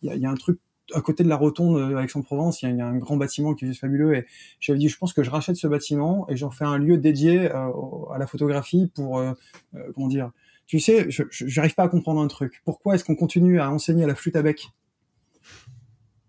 il 0.02 0.16
y 0.16 0.26
a 0.26 0.30
un 0.30 0.36
truc 0.36 0.60
à 0.94 1.02
côté 1.02 1.24
de 1.24 1.30
la 1.30 1.36
rotonde 1.38 1.78
euh, 1.78 2.02
Aix-en-Provence, 2.02 2.62
il 2.62 2.66
y, 2.66 2.68
a- 2.70 2.72
il 2.72 2.78
y 2.78 2.82
a 2.82 2.88
un 2.88 2.98
grand 2.98 3.18
bâtiment 3.18 3.54
qui 3.54 3.66
est 3.66 3.74
fabuleux 3.74 4.16
et 4.16 4.26
j'avais 4.60 4.80
dit, 4.80 4.90
je 4.90 4.98
pense 4.98 5.14
que 5.14 5.24
je 5.24 5.30
rachète 5.30 5.56
ce 5.56 5.68
bâtiment 5.68 6.28
et 6.30 6.36
j'en 6.36 6.52
fais 6.52 6.66
un 6.66 6.78
lieu 6.78 6.98
dédié 6.98 7.52
euh, 7.52 7.70
à 8.14 8.18
la 8.18 8.28
photographie 8.28 8.92
pour, 8.94 9.20
euh, 9.20 9.34
euh, 9.76 9.92
comment 9.96 10.08
dire, 10.08 10.32
tu 10.68 10.80
sais, 10.80 11.10
je 11.10 11.24
j'arrive 11.32 11.76
pas 11.76 11.84
à 11.84 11.90
comprendre 11.90 12.22
un 12.22 12.28
truc. 12.28 12.62
Pourquoi 12.66 12.96
est-ce 12.96 13.04
qu'on 13.04 13.16
continue 13.16 13.60
à 13.60 13.70
enseigner 13.72 14.06
la 14.06 14.16
flûte 14.16 14.36
à 14.36 14.42
bec 14.42 14.70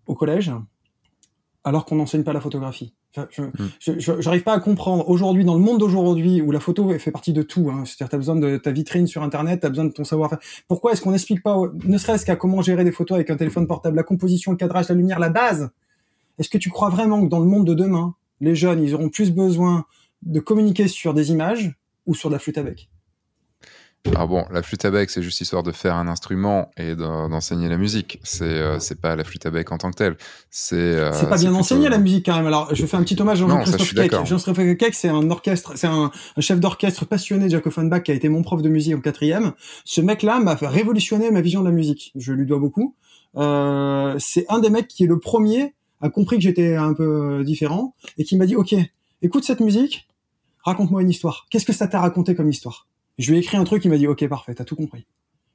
au 0.07 0.15
collège? 0.15 0.53
Alors 1.65 1.85
qu'on 1.87 1.97
n'enseigne 1.97 2.23
pas 2.25 2.33
la 2.33 2.41
photographie 2.41 2.95
Enfin, 3.17 3.29
je, 3.81 3.99
je- 3.99 4.21
j'arrive 4.21 4.43
pas 4.43 4.55
à 4.55 4.61
comprendre 4.61 5.09
aujourd'hui 5.09 5.45
dans 5.45 5.55
le 5.55 5.61
monde 5.61 5.79
d'aujourd'hui 5.79 6.43
où 6.43 6.51
la 6.51 6.59
photo 6.61 6.91
fait 6.99 7.13
partie 7.13 7.33
de 7.33 7.43
tout. 7.43 7.71
Hein, 7.71 7.85
C'est-à-dire 7.85 8.09
t'as 8.11 8.17
besoin 8.17 8.35
de 8.37 8.57
ta 8.57 8.73
vitrine 8.73 9.07
sur 9.07 9.23
internet, 9.23 9.61
t'as 9.61 9.69
besoin 9.69 9.85
de 9.85 9.93
ton 9.93 10.03
savoir-faire. 10.03 10.41
Pourquoi 10.67 10.93
est-ce 10.93 11.01
qu'on 11.01 11.13
n'explique 11.13 11.43
pas, 11.43 11.57
ne 11.85 11.97
serait-ce 11.97 12.27
qu'à 12.27 12.35
comment 12.35 12.61
gérer 12.61 12.83
des 12.83 12.91
photos 12.93 13.15
avec 13.15 13.31
un 13.31 13.37
téléphone 13.37 13.67
portable, 13.69 13.97
la 13.97 14.03
composition, 14.03 14.51
le 14.51 14.57
cadrage, 14.57 14.89
la 14.89 14.97
lumière, 14.97 15.21
la 15.21 15.29
base? 15.31 15.71
Est-ce 16.39 16.51
que 16.51 16.59
tu 16.59 16.71
crois 16.71 16.89
vraiment 16.91 17.23
que 17.25 17.29
dans 17.29 17.39
le 17.39 17.47
monde 17.47 17.67
de 17.67 17.75
demain, 17.75 18.15
les 18.41 18.57
jeunes, 18.57 18.83
ils 18.83 18.93
auront 18.95 19.09
plus 19.09 19.31
besoin 19.33 19.85
de 20.23 20.41
communiquer 20.41 20.89
sur 20.89 21.15
des 21.15 21.31
images 21.31 21.73
ou 22.07 22.15
sur 22.17 22.31
de 22.31 22.35
la 22.35 22.41
flûte 22.41 22.59
à 22.59 22.65
bec 22.65 22.89
Alors 24.07 24.29
bon, 24.29 24.45
la 24.53 24.63
flûte 24.63 24.85
à 24.85 24.91
bec, 24.91 25.09
c'est 25.11 25.23
juste 25.23 25.41
histoire 25.41 25.63
de 25.63 25.73
faire 25.73 25.95
un 25.97 26.07
instrument 26.09 26.71
et 26.77 26.95
d'en- 26.95 27.29
d'enseigner 27.31 27.69
la 27.69 27.79
musique. 27.79 28.21
C'est 28.23 28.45
euh, 28.45 28.79
c'est 28.79 29.01
pas 29.01 29.17
la 29.17 29.25
flûte 29.25 29.47
à 29.47 29.51
bec 29.51 29.73
en 29.73 29.79
tant 29.79 29.91
que 29.91 29.97
telle. 29.97 30.17
C'est 30.51 30.77
euh, 30.77 31.11
pas 31.11 31.37
bien 31.37 31.49
plutôt- 31.49 31.57
enseigné 31.57 31.89
la 31.89 31.99
musique 31.99 32.27
quand 32.27 32.37
même. 32.37 32.47
Alors 32.47 32.73
je 32.75 32.85
fais 32.85 32.97
un 32.99 33.03
petit 33.03 33.21
hommage 33.21 33.41
à 33.43 33.47
Jean-Christophe 33.49 33.89
Keck. 34.03 34.11
Jean-Christophe 34.27 34.77
Keck, 34.79 34.95
c'est 34.95 35.09
un 35.09 35.31
orchestre, 35.31 35.73
c'est 35.77 35.87
un, 35.87 36.11
un 36.37 36.41
chef 36.41 36.61
d'orchestre 36.61 37.07
passionné 37.07 37.47
de 37.47 37.51
Jacob 37.51 37.69
Offenbach 37.69 38.03
qui 38.03 38.13
a 38.13 38.15
été 38.15 38.29
mon 38.29 38.43
prof 38.43 38.61
de 38.61 38.69
musique 38.69 38.95
en 38.95 39.01
quatrième. 39.01 39.53
Ce 39.87 40.01
mec-là 40.03 40.39
m'a 40.39 40.57
fait 40.57 40.69
révolutionner 40.69 41.31
ma 41.31 41.41
vision 41.41 41.63
de 41.63 41.69
la 41.69 41.75
musique. 41.75 42.13
Je 42.15 42.33
lui 42.35 42.45
dois 42.47 42.59
beaucoup. 42.59 42.95
Euh, 43.37 44.15
c'est 44.19 44.45
un 44.51 44.59
des 44.61 44.71
mecs 44.71 44.87
qui 44.87 45.05
est 45.05 45.09
le 45.09 45.19
premier 45.19 45.75
a 46.03 46.11
compris 46.11 46.37
que 46.37 46.43
j'étais 46.43 46.77
un 46.77 46.93
peu 46.93 47.43
différent 47.43 47.95
et 48.19 48.25
qui 48.25 48.37
m'a 48.37 48.45
dit 48.45 48.55
OK, 48.55 48.75
écoute 49.23 49.45
cette 49.45 49.61
musique, 49.61 50.07
raconte-moi 50.63 51.01
une 51.01 51.09
histoire. 51.11 51.47
Qu'est-ce 51.51 51.65
que 51.65 51.73
ça 51.73 51.89
t'a 51.89 52.01
raconté 52.01 52.35
comme 52.35 52.51
histoire? 52.51 52.87
Je 53.19 53.31
lui 53.31 53.39
ai 53.39 53.41
écrit 53.41 53.57
un 53.57 53.65
truc, 53.65 53.85
il 53.85 53.91
m'a 53.91 53.99
dit 53.99 54.07
OK, 54.07 54.27
parfait, 54.29 54.55
t'as 54.55 54.65
tout 54.65 54.77
compris. 54.77 55.07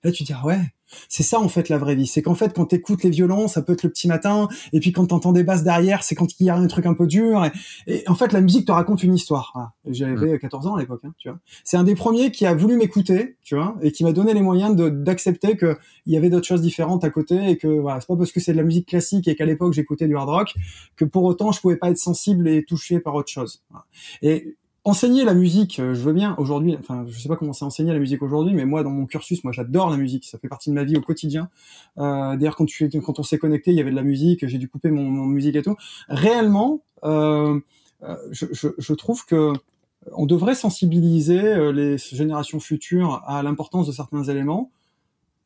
Là, 0.04 0.12
tu 0.14 0.24
te 0.24 0.28
dis, 0.28 0.34
ah 0.34 0.46
ouais, 0.46 0.62
c'est 1.10 1.24
ça 1.24 1.42
en 1.42 1.50
fait 1.50 1.68
la 1.68 1.78
vraie 1.78 1.96
vie. 1.96 2.08
C'est 2.08 2.22
qu'en 2.22 2.34
fait, 2.34 2.54
quand 2.54 2.68
t'écoutes 2.68 3.04
les 3.04 3.10
violons, 3.10 3.50
ça 3.50 3.62
peut 3.62 3.74
être 3.74 3.84
le 3.84 3.90
petit 3.90 4.08
matin, 4.08 4.48
et 4.72 4.80
puis 4.80 4.94
quand 4.94 5.08
t'entends 5.08 5.34
des 5.34 5.44
basses 5.44 5.64
derrière, 5.64 6.04
c'est 6.04 6.16
quand 6.16 6.40
il 6.40 6.46
y 6.46 6.50
a 6.50 6.56
un 6.56 6.68
truc 6.68 6.86
un 6.86 6.94
peu 6.94 7.06
dur. 7.06 7.44
Et, 7.44 7.52
et 7.88 8.10
en 8.10 8.16
fait, 8.16 8.32
la 8.32 8.40
musique 8.40 8.66
te 8.66 8.72
raconte 8.72 9.04
une 9.04 9.14
histoire. 9.14 9.74
J'avais 9.86 10.40
14 10.40 10.68
ans 10.68 10.76
à 10.76 10.80
l'époque, 10.80 11.02
hein, 11.04 11.14
tu 11.18 11.28
vois. 11.28 11.40
C'est 11.66 11.76
un 11.76 11.84
des 11.84 11.96
premiers 11.96 12.32
qui 12.32 12.46
a 12.46 12.54
voulu 12.54 12.78
m'écouter, 12.78 13.36
tu 13.44 13.56
vois, 13.56 13.76
et 13.82 13.92
qui 13.92 14.06
m'a 14.06 14.14
donné 14.14 14.34
les 14.34 14.42
moyens 14.42 14.74
d'accepter 14.74 15.58
qu'il 15.58 15.76
y 16.06 16.16
avait 16.16 16.30
d'autres 16.30 16.48
choses 16.48 16.62
différentes 16.62 17.04
à 17.04 17.10
côté, 17.10 17.50
et 17.50 17.58
que 17.58 17.68
voilà, 17.68 18.00
c'est 18.00 18.08
pas 18.08 18.16
parce 18.16 18.32
que 18.32 18.40
c'est 18.40 18.54
de 18.54 18.58
la 18.58 18.64
musique 18.64 18.88
classique 18.88 19.28
et 19.28 19.36
qu'à 19.36 19.46
l'époque 19.46 19.74
j'écoutais 19.74 20.08
du 20.08 20.16
hard 20.16 20.30
rock 20.30 20.56
que 20.96 21.04
pour 21.04 21.26
autant 21.26 21.52
je 21.52 21.60
pouvais 21.60 21.76
pas 21.76 21.90
être 21.90 21.98
sensible 21.98 22.48
et 22.48 22.64
touché 22.64 23.02
par 23.02 23.16
autre 23.16 23.30
chose. 23.30 23.64
Voilà. 23.70 23.86
Et 24.22 24.56
enseigner 24.84 25.24
la 25.24 25.34
musique, 25.34 25.80
euh, 25.80 25.94
je 25.94 26.02
veux 26.02 26.14
bien 26.14 26.36
aujourd'hui. 26.38 26.76
Enfin, 26.80 27.06
je 27.08 27.20
sais 27.20 27.30
pas 27.30 27.36
comment 27.36 27.54
c'est 27.54 27.66
enseigner 27.66 27.94
la 27.94 28.00
musique 28.00 28.22
aujourd'hui, 28.22 28.54
mais 28.54 28.66
moi, 28.66 28.84
dans 28.84 28.90
mon 28.90 29.06
cursus, 29.06 29.44
moi, 29.44 29.52
j'adore 29.52 29.90
la 29.90 29.98
musique. 29.98 30.26
Ça 30.26 30.38
fait 30.38 30.48
partie 30.48 30.70
de 30.70 30.76
ma 30.76 30.84
vie 30.84 30.98
au 30.98 31.02
quotidien. 31.02 31.50
Euh, 31.98 32.36
D'ailleurs, 32.38 32.56
quand 32.56 32.66
tu 32.66 32.90
quand 32.90 33.20
on 33.20 33.24
s'est 33.24 33.38
connecté, 33.38 33.72
il 33.72 33.78
y 33.78 33.82
avait 33.82 33.92
de 33.92 33.96
la 33.96 34.04
musique. 34.04 34.48
J'ai 34.48 34.58
dû 34.58 34.70
couper 34.70 34.92
mon, 34.92 35.10
musique 35.26 35.56
et 35.56 35.62
tout. 35.62 35.76
Réellement, 36.08 36.82
euh, 37.04 37.60
je, 38.32 38.46
je, 38.52 38.70
je 38.78 38.94
trouve 38.94 39.26
que 39.26 39.54
on 40.14 40.26
devrait 40.26 40.56
sensibiliser 40.56 41.72
les 41.74 41.98
générations 41.98 42.60
futures 42.60 43.22
à 43.28 43.44
l'importance 43.44 43.86
de 43.86 43.92
certains 43.92 44.24
éléments 44.24 44.72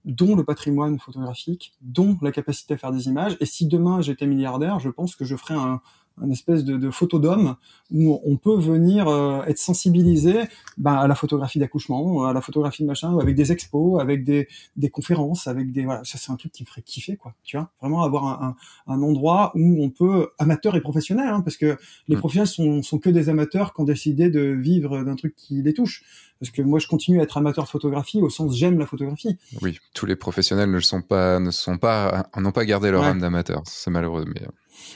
dont 0.05 0.35
le 0.35 0.43
patrimoine 0.43 0.99
photographique, 0.99 1.73
dont 1.81 2.17
la 2.21 2.31
capacité 2.31 2.73
à 2.73 2.77
faire 2.77 2.91
des 2.91 3.07
images. 3.07 3.37
Et 3.39 3.45
si 3.45 3.67
demain 3.67 4.01
j'étais 4.01 4.27
milliardaire, 4.27 4.79
je 4.79 4.89
pense 4.89 5.15
que 5.15 5.25
je 5.25 5.35
ferais 5.35 5.55
un, 5.55 5.81
un 6.21 6.29
espèce 6.29 6.63
de, 6.63 6.77
de 6.77 6.89
photodome 6.91 7.55
où 7.91 8.19
on 8.23 8.37
peut 8.37 8.57
venir 8.57 9.07
euh, 9.07 9.41
être 9.43 9.57
sensibilisé 9.57 10.41
bah, 10.77 10.99
à 10.99 11.07
la 11.07 11.15
photographie 11.15 11.59
d'accouchement, 11.59 12.25
à 12.25 12.33
la 12.33 12.41
photographie 12.41 12.83
de 12.83 12.87
machin, 12.87 13.17
avec 13.19 13.35
des 13.35 13.51
expos, 13.51 13.99
avec 14.01 14.23
des, 14.23 14.47
des 14.75 14.89
conférences, 14.89 15.47
avec 15.47 15.71
des 15.71 15.85
voilà, 15.85 16.03
ça 16.03 16.17
c'est 16.17 16.31
un 16.31 16.35
truc 16.35 16.51
qui 16.51 16.63
me 16.63 16.67
ferait 16.67 16.81
kiffer 16.81 17.17
quoi, 17.17 17.33
tu 17.43 17.57
vois, 17.57 17.69
vraiment 17.81 18.03
avoir 18.03 18.25
un, 18.25 18.55
un, 18.87 18.93
un 18.93 19.01
endroit 19.01 19.51
où 19.55 19.83
on 19.83 19.89
peut 19.89 20.29
amateur 20.37 20.75
et 20.75 20.81
professionnel, 20.81 21.27
hein, 21.27 21.41
parce 21.41 21.57
que 21.57 21.77
les 22.07 22.15
mmh. 22.15 22.19
professionnels 22.19 22.47
sont, 22.47 22.83
sont 22.83 22.99
que 22.99 23.09
des 23.09 23.29
amateurs 23.29 23.73
qui 23.73 23.81
ont 23.81 23.85
décidé 23.85 24.29
de 24.29 24.41
vivre 24.41 25.03
d'un 25.03 25.15
truc 25.15 25.35
qui 25.35 25.61
les 25.61 25.73
touche. 25.73 26.03
Parce 26.39 26.51
que 26.51 26.61
moi, 26.61 26.79
je 26.79 26.87
continue 26.87 27.21
à 27.21 27.23
être 27.23 27.37
amateur 27.37 27.63
de 27.63 27.69
photographie 27.69 28.21
au 28.21 28.29
sens 28.29 28.57
j'aime 28.57 28.77
la 28.77 28.85
photographie. 28.85 29.37
Oui, 29.61 29.79
tous 29.93 30.05
les 30.05 30.17
professionnels 30.17 30.69
ne 30.69 30.79
sont 30.81 31.01
pas, 31.01 31.39
ne 31.39 31.51
sont 31.51 31.77
pas, 31.77 32.27
n'ont 32.37 32.51
pas 32.51 32.65
gardé 32.65 32.91
leur 32.91 33.03
âme 33.03 33.21
d'amateur. 33.21 33.61
C'est 33.65 33.91
malheureux, 33.91 34.25
mais. 34.27 34.41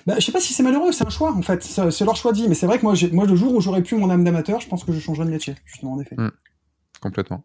Bah, 0.05 0.15
je 0.17 0.25
sais 0.25 0.31
pas 0.31 0.39
si 0.39 0.53
c'est 0.53 0.63
malheureux, 0.63 0.91
c'est 0.91 1.05
un 1.05 1.09
choix 1.09 1.33
en 1.33 1.41
fait, 1.41 1.63
c'est 1.63 2.05
leur 2.05 2.15
choix 2.15 2.31
de 2.31 2.37
vie. 2.37 2.47
Mais 2.47 2.55
c'est 2.55 2.65
vrai 2.65 2.77
que 2.79 2.83
moi, 2.83 2.93
moi, 3.11 3.25
le 3.25 3.35
jour 3.35 3.53
où 3.53 3.61
j'aurais 3.61 3.83
pu 3.83 3.95
mon 3.95 4.09
âme 4.09 4.23
d'amateur, 4.23 4.61
je 4.61 4.67
pense 4.67 4.83
que 4.83 4.91
je 4.91 4.99
changerais 4.99 5.25
de 5.25 5.31
métier, 5.31 5.55
justement, 5.65 5.93
en 5.93 5.99
effet. 5.99 6.15
Mmh. 6.17 6.31
Complètement. 7.01 7.43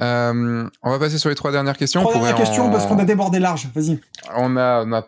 Euh, 0.00 0.68
on 0.82 0.90
va 0.90 0.98
passer 0.98 1.18
sur 1.18 1.28
les 1.28 1.34
trois 1.34 1.52
dernières 1.52 1.76
questions. 1.76 2.00
Trois 2.00 2.14
dernières 2.14 2.36
questions 2.36 2.70
parce 2.70 2.86
qu'on 2.86 2.98
a 2.98 3.04
débordé 3.04 3.38
large. 3.38 3.68
Vas-y. 3.74 4.00
On 4.36 4.56
a, 4.56 4.84
on 4.84 4.92
a 4.92 5.06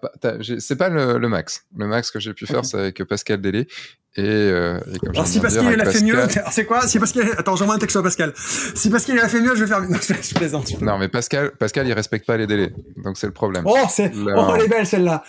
c'est 0.59 0.77
pas 0.77 0.89
le, 0.89 1.19
le, 1.19 1.29
max. 1.29 1.67
Le 1.77 1.87
max 1.87 2.11
que 2.11 2.21
j'ai 2.21 2.35
pu 2.35 2.47
faire, 2.47 2.65
c'est 2.65 2.79
avec 2.79 3.03
Pascal 3.05 3.41
Délé. 3.41 3.69
Et, 4.15 4.23
euh, 4.25 4.79
et 4.93 4.99
comme 4.99 5.11
Alors 5.15 5.27
si 5.27 5.41
Pascal 5.41 5.73
il 5.73 5.81
a 5.81 5.91
fait 5.91 6.03
mieux, 6.03 6.19
c'est 6.51 6.67
quoi? 6.67 6.87
Si 6.87 6.99
Pascal, 6.99 7.31
attends, 7.39 7.57
j'envoie 7.57 7.77
un 7.77 7.79
texte 7.79 7.97
à 7.97 8.03
Pascal. 8.03 8.35
Si 8.37 8.91
Pascal 8.91 9.17
il 9.17 9.23
a 9.23 9.29
fait 9.29 9.41
mieux, 9.41 9.55
je 9.55 9.65
vais 9.65 9.67
faire. 9.67 9.81
Non, 9.81 9.97
je, 10.01 10.35
plaisante. 10.35 10.81
Non, 10.83 10.99
mais 10.99 11.09
Pascal, 11.09 11.53
Pascal, 11.59 11.87
il 11.89 11.95
respecte 11.95 12.27
pas 12.27 12.37
les 12.37 12.47
délais, 12.47 12.75
donc 13.03 13.17
c'est 13.17 13.27
le 13.27 13.33
problème. 13.33 13.65
Oh, 13.67 13.79
c'est, 13.89 14.13
oh, 14.15 14.53
elle 14.55 14.63
est 14.65 14.69
belle 14.69 14.87
celle-là. 14.87 15.25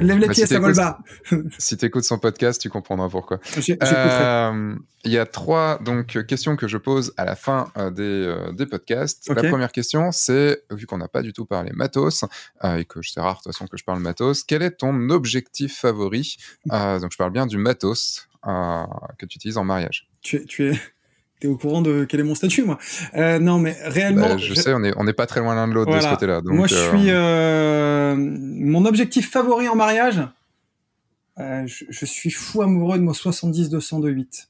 Lève 0.00 0.18
les 0.18 0.26
bah, 0.26 0.32
pieds, 0.34 0.44
ça 0.44 0.58
vole 0.58 0.74
bas. 0.74 0.98
si 1.58 1.78
t'écoutes 1.78 2.04
son 2.04 2.18
podcast, 2.18 2.60
tu 2.60 2.68
comprendras 2.68 3.08
pourquoi. 3.08 3.40
Euh, 3.82 4.74
il 5.04 5.12
y 5.12 5.18
a 5.18 5.24
trois 5.24 5.78
donc 5.78 6.26
questions 6.26 6.56
que 6.56 6.68
je 6.68 6.76
pose 6.76 7.14
à 7.16 7.24
la 7.24 7.36
fin 7.36 7.70
euh, 7.78 7.90
des, 7.90 8.02
euh, 8.02 8.52
des 8.52 8.66
podcasts. 8.66 9.28
La 9.34 9.48
première 9.48 9.72
question, 9.72 10.10
c'est 10.12 10.64
vu 10.70 10.86
qu'on 10.86 10.98
n'a 10.98 11.08
pas 11.08 11.22
du 11.22 11.32
tout 11.32 11.46
parlé 11.46 11.70
matos 11.72 12.24
et 12.62 12.84
que 12.84 13.00
c'est 13.02 13.20
rare 13.20 13.38
de 13.38 13.42
toute 13.44 13.52
façon 13.52 13.66
que 13.66 13.76
je 13.76 13.84
parle 13.84 14.00
matos, 14.00 14.44
quel 14.44 14.62
est 14.62 14.72
ton 14.72 15.08
objectif 15.08 15.80
favori? 15.80 16.36
Donc 16.66 17.12
je 17.12 17.16
parle 17.16 17.32
bien 17.32 17.46
du 17.46 17.56
matos 17.56 17.85
euh, 18.46 18.84
que 19.18 19.26
tu 19.26 19.36
utilises 19.36 19.58
en 19.58 19.64
mariage. 19.64 20.08
Tu, 20.22 20.44
tu 20.46 20.70
es, 20.70 20.80
es 21.42 21.46
au 21.46 21.56
courant 21.56 21.82
de 21.82 22.06
quel 22.08 22.20
est 22.20 22.24
mon 22.24 22.34
statut, 22.34 22.62
moi? 22.62 22.78
Euh, 23.14 23.38
Non, 23.38 23.58
mais 23.58 23.76
réellement. 23.84 24.28
Bah, 24.28 24.36
je, 24.38 24.54
sais, 24.54 24.72
on 24.72 24.84
est, 24.84 24.92
on 24.96 25.04
n'est 25.04 25.12
pas 25.12 25.26
très 25.26 25.40
loin 25.40 25.54
l'un 25.54 25.66
de 25.68 25.72
l'autre 25.72 25.94
de 25.94 26.00
ce 26.00 26.08
côté-là. 26.08 26.40
moi, 26.44 26.66
je 26.66 26.76
euh, 26.76 28.14
suis. 28.14 28.64
mon 28.64 28.84
objectif 28.84 29.30
favori 29.30 29.68
en 29.68 29.74
mariage, 29.74 30.22
je, 31.36 32.06
suis 32.06 32.30
fou 32.30 32.62
amoureux 32.62 32.98
de 32.98 33.02
mon 33.02 33.12
70-200 33.12 34.02
de 34.02 34.10
8. 34.10 34.48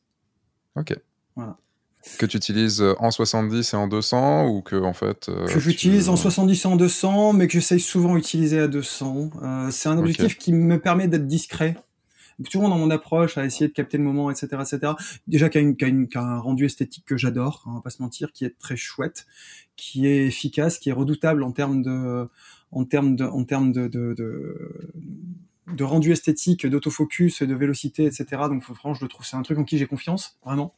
Ok. 0.76 0.96
Voilà. 1.34 1.56
Que 2.18 2.26
tu 2.26 2.36
utilises 2.36 2.84
en 2.98 3.10
70 3.10 3.72
et 3.72 3.76
en 3.76 3.88
200 3.88 4.46
ou 4.46 4.60
que 4.60 4.76
en 4.76 4.92
fait 4.92 5.28
que 5.48 5.58
j'utilise 5.58 6.08
en 6.08 6.14
70 6.14 6.64
et 6.64 6.68
en 6.68 6.76
200 6.76 7.32
mais 7.32 7.48
que 7.48 7.54
j'essaye 7.54 7.80
souvent 7.80 8.14
d'utiliser 8.14 8.60
à 8.60 8.68
200 8.68 9.30
c'est 9.72 9.88
un 9.88 9.98
objectif 9.98 10.38
qui 10.38 10.52
me 10.52 10.78
permet 10.78 11.08
d'être 11.08 11.26
discret 11.26 11.74
toujours 12.44 12.68
dans 12.68 12.78
mon 12.78 12.90
approche 12.90 13.38
à 13.38 13.44
essayer 13.44 13.68
de 13.68 13.72
capter 13.72 13.98
le 13.98 14.04
moment, 14.04 14.30
etc., 14.30 14.48
etc. 14.60 14.92
Déjà 15.26 15.48
qu'il 15.48 15.76
y, 15.78 16.16
a 16.16 16.20
un 16.20 16.38
rendu 16.38 16.66
esthétique 16.66 17.04
que 17.06 17.16
j'adore, 17.16 17.62
hein, 17.66 17.70
on 17.70 17.74
va 17.76 17.80
pas 17.80 17.90
se 17.90 18.02
mentir, 18.02 18.32
qui 18.32 18.44
est 18.44 18.58
très 18.58 18.76
chouette, 18.76 19.26
qui 19.76 20.06
est 20.06 20.26
efficace, 20.26 20.78
qui 20.78 20.90
est 20.90 20.92
redoutable 20.92 21.42
en 21.42 21.52
termes 21.52 21.82
de, 21.82 22.28
en 22.72 22.84
termes 22.84 23.16
de, 23.16 23.24
en 23.24 23.44
termes 23.44 23.72
de, 23.72 23.88
de, 23.88 25.84
rendu 25.84 26.12
esthétique, 26.12 26.66
d'autofocus, 26.66 27.42
de 27.42 27.54
vélocité, 27.54 28.04
etc. 28.04 28.26
Donc 28.48 28.62
franchement, 28.62 28.94
je 28.94 29.04
le 29.04 29.08
trouve, 29.08 29.26
c'est 29.26 29.36
un 29.36 29.42
truc 29.42 29.58
en 29.58 29.64
qui 29.64 29.78
j'ai 29.78 29.86
confiance, 29.86 30.38
vraiment. 30.44 30.74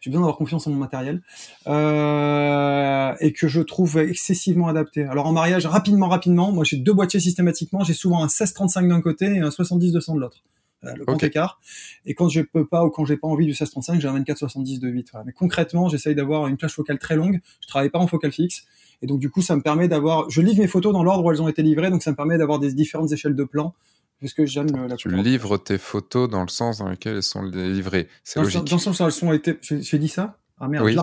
J'ai 0.00 0.10
besoin 0.10 0.22
d'avoir 0.22 0.36
confiance 0.36 0.66
en 0.66 0.70
mon 0.70 0.78
matériel 0.78 1.22
euh, 1.68 3.14
et 3.20 3.32
que 3.32 3.46
je 3.46 3.60
trouve 3.60 3.98
excessivement 3.98 4.66
adapté. 4.66 5.04
Alors 5.04 5.26
en 5.26 5.32
mariage, 5.32 5.66
rapidement, 5.66 6.08
rapidement, 6.08 6.50
moi 6.50 6.64
j'ai 6.64 6.76
deux 6.76 6.92
boîtiers 6.92 7.20
systématiquement. 7.20 7.84
J'ai 7.84 7.94
souvent 7.94 8.22
un 8.22 8.26
16-35 8.26 8.88
d'un 8.88 9.00
côté 9.00 9.26
et 9.26 9.40
un 9.40 9.48
70-200 9.48 10.16
de 10.16 10.20
l'autre. 10.20 10.42
Euh, 10.84 10.94
le 10.96 11.04
grand 11.04 11.22
écart. 11.22 11.60
Et 12.06 12.14
quand 12.14 12.30
je 12.30 12.40
peux 12.40 12.66
pas 12.66 12.84
ou 12.84 12.90
quand 12.90 13.04
j'ai 13.04 13.18
pas 13.18 13.28
envie 13.28 13.44
du 13.44 13.50
1635, 13.50 14.00
j'ai 14.00 14.08
un 14.08 14.18
24-70 14.18 14.78
de 14.80 14.88
8. 14.88 15.12
Mais 15.26 15.32
concrètement, 15.32 15.88
j'essaye 15.88 16.14
d'avoir 16.14 16.46
une 16.46 16.56
plage 16.56 16.72
focale 16.72 16.98
très 16.98 17.16
longue. 17.16 17.40
Je 17.60 17.68
travaille 17.68 17.90
pas 17.90 17.98
en 17.98 18.06
focale 18.06 18.32
fixe. 18.32 18.64
Et 19.02 19.06
donc, 19.06 19.20
du 19.20 19.30
coup, 19.30 19.42
ça 19.42 19.56
me 19.56 19.62
permet 19.62 19.88
d'avoir, 19.88 20.30
je 20.30 20.40
livre 20.40 20.60
mes 20.60 20.66
photos 20.66 20.92
dans 20.92 21.02
l'ordre 21.02 21.24
où 21.24 21.30
elles 21.30 21.42
ont 21.42 21.48
été 21.48 21.62
livrées. 21.62 21.90
Donc, 21.90 22.02
ça 22.02 22.10
me 22.10 22.16
permet 22.16 22.38
d'avoir 22.38 22.58
des 22.58 22.72
différentes 22.72 23.12
échelles 23.12 23.36
de 23.36 23.44
plan. 23.44 23.74
Parce 24.20 24.34
que 24.34 24.44
j'aime 24.44 24.68
la 24.86 24.96
Tu 24.96 25.08
livres 25.10 25.56
tes 25.56 25.78
photos 25.78 26.28
dans 26.28 26.42
le 26.42 26.48
sens 26.48 26.78
dans 26.78 26.88
lequel 26.88 27.16
elles 27.16 27.22
sont 27.22 27.42
livrées. 27.42 28.08
C'est 28.22 28.40
logique. 28.40 28.64
Dans 28.64 28.76
le 28.76 28.80
sens 28.80 29.00
où 29.00 29.04
elles 29.04 29.12
sont 29.12 29.32
été, 29.32 29.58
j'ai 29.62 29.98
dit 29.98 30.08
ça? 30.08 30.39
Ah 30.60 30.68
merde, 30.68 30.84
oui. 30.84 30.96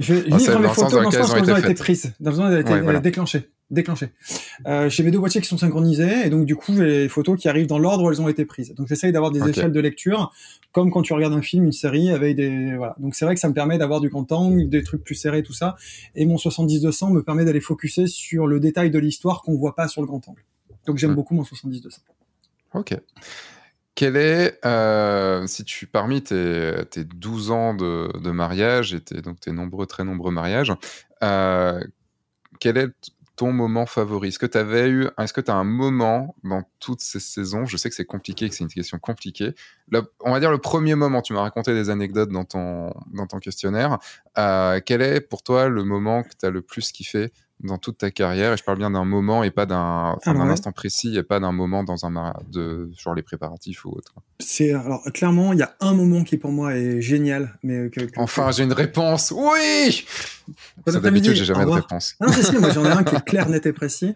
je, 0.00 0.14
je 0.14 0.14
livre 0.14 0.58
mes 0.58 0.68
photos 0.68 0.92
dans 0.92 1.02
le 1.02 1.10
sens 1.10 1.32
où 1.32 1.36
elles 1.36 1.52
ont 1.52 1.56
été 1.56 1.74
prises, 1.74 2.12
dans 2.20 2.30
le 2.30 2.36
sens 2.36 2.50
où 2.50 2.52
elles 2.52 2.84
ont 2.84 2.90
été 2.90 3.00
déclenchées 3.00 3.48
déclenché. 3.70 4.08
Euh, 4.66 4.88
j'ai 4.88 5.02
mes 5.02 5.10
deux 5.10 5.18
boîtiers 5.18 5.40
qui 5.40 5.46
sont 5.46 5.58
synchronisés 5.58 6.26
et 6.26 6.30
donc 6.30 6.44
du 6.44 6.56
coup 6.56 6.74
j'ai 6.76 7.02
les 7.02 7.08
photos 7.08 7.38
qui 7.40 7.48
arrivent 7.48 7.68
dans 7.68 7.78
l'ordre 7.78 8.04
où 8.04 8.10
elles 8.10 8.20
ont 8.20 8.28
été 8.28 8.44
prises. 8.44 8.74
Donc 8.74 8.88
j'essaye 8.88 9.12
d'avoir 9.12 9.30
des 9.30 9.48
échelles 9.48 9.72
de 9.72 9.80
lecture 9.80 10.32
comme 10.72 10.90
quand 10.90 11.02
tu 11.02 11.12
regardes 11.12 11.34
un 11.34 11.42
film, 11.42 11.64
une 11.64 11.72
série 11.72 12.10
avec 12.10 12.36
des 12.36 12.76
voilà. 12.76 12.96
Donc 12.98 13.14
c'est 13.14 13.24
vrai 13.24 13.34
que 13.34 13.40
ça 13.40 13.48
me 13.48 13.54
permet 13.54 13.78
d'avoir 13.78 14.00
du 14.00 14.08
grand 14.08 14.30
angle, 14.32 14.68
des 14.68 14.82
trucs 14.82 15.04
plus 15.04 15.14
serrés, 15.14 15.42
tout 15.42 15.52
ça. 15.52 15.76
Et 16.14 16.26
mon 16.26 16.36
70-200 16.36 17.12
me 17.12 17.22
permet 17.22 17.44
d'aller 17.44 17.60
focuser 17.60 18.06
sur 18.06 18.46
le 18.46 18.60
détail 18.60 18.90
de 18.90 18.98
l'histoire 18.98 19.42
qu'on 19.42 19.56
voit 19.56 19.76
pas 19.76 19.88
sur 19.88 20.00
le 20.00 20.06
grand 20.06 20.26
angle. 20.28 20.44
Donc 20.86 20.98
j'aime 20.98 21.14
beaucoup 21.14 21.34
mon 21.34 21.42
70-200. 21.42 21.98
Ok. 22.74 22.96
Quel 23.94 24.16
est, 24.16 24.64
euh, 24.64 25.46
si 25.46 25.64
tu, 25.64 25.86
parmi 25.86 26.22
tes, 26.22 26.72
tes 26.90 27.04
12 27.04 27.50
ans 27.50 27.74
de, 27.74 28.30
mariage 28.30 28.94
et 28.94 29.00
tes, 29.00 29.20
donc 29.20 29.40
tes 29.40 29.52
nombreux, 29.52 29.86
très 29.86 30.04
nombreux 30.04 30.30
mariages, 30.30 30.72
euh, 31.22 31.82
quel 32.60 32.78
est 32.78 33.12
ton 33.36 33.52
moment 33.52 33.86
favori? 33.86 34.28
Est-ce 34.28 34.38
que 34.38 34.46
tu 34.46 34.58
avais 34.58 34.88
eu, 34.88 35.08
est-ce 35.18 35.32
que 35.32 35.40
tu 35.40 35.50
as 35.50 35.54
un 35.54 35.64
moment 35.64 36.36
dans 36.44 36.62
toutes 36.78 37.00
ces 37.00 37.20
saisons? 37.20 37.66
Je 37.66 37.76
sais 37.76 37.88
que 37.88 37.94
c'est 37.94 38.04
compliqué, 38.04 38.48
que 38.48 38.54
c'est 38.54 38.64
une 38.64 38.70
question 38.70 38.98
compliquée. 38.98 39.54
on 40.20 40.30
va 40.30 40.40
dire 40.40 40.50
le 40.50 40.58
premier 40.58 40.94
moment, 40.94 41.22
tu 41.22 41.32
m'as 41.32 41.40
raconté 41.40 41.74
des 41.74 41.90
anecdotes 41.90 42.30
dans 42.30 42.44
ton, 42.44 42.92
dans 43.12 43.26
ton 43.26 43.38
questionnaire. 43.38 43.98
Euh, 44.38 44.80
quel 44.84 45.02
est 45.02 45.20
pour 45.20 45.42
toi 45.42 45.68
le 45.68 45.84
moment 45.84 46.22
que 46.22 46.34
tu 46.38 46.46
as 46.46 46.50
le 46.50 46.62
plus 46.62 46.92
kiffé 46.92 47.32
dans 47.62 47.78
toute 47.78 47.98
ta 47.98 48.10
carrière, 48.10 48.52
et 48.52 48.56
je 48.56 48.64
parle 48.64 48.78
bien 48.78 48.90
d'un 48.90 49.04
moment 49.04 49.44
et 49.44 49.50
pas 49.50 49.66
d'un 49.66 50.16
ah 50.24 50.30
instant 50.30 50.72
précis, 50.72 51.16
et 51.16 51.22
pas 51.22 51.40
d'un 51.40 51.52
moment 51.52 51.84
dans 51.84 52.06
un 52.06 52.34
de 52.50 52.90
genre 52.96 53.14
les 53.14 53.22
préparatifs 53.22 53.84
ou 53.84 53.90
autre. 53.90 54.14
C'est 54.38 54.72
alors 54.72 55.02
clairement, 55.12 55.52
il 55.52 55.58
y 55.58 55.62
a 55.62 55.74
un 55.80 55.94
moment 55.94 56.24
qui 56.24 56.36
pour 56.36 56.52
moi 56.52 56.74
est 56.74 57.00
génial, 57.00 57.58
mais 57.62 57.90
enfin 58.16 58.50
j'ai 58.50 58.64
une 58.64 58.72
réponse. 58.72 59.32
Oui. 59.36 60.06
D'habitude 60.86 61.34
j'ai 61.34 61.44
jamais 61.44 61.64
de 61.64 61.70
réponse. 61.70 62.16
Non, 62.20 62.28
c'est 62.32 62.58
moi 62.58 62.70
j'en 62.70 62.84
ai 62.84 62.90
un 62.90 63.04
qui 63.04 63.14
est 63.14 63.24
clair, 63.24 63.48
net 63.48 63.66
et 63.66 63.72
précis. 63.72 64.14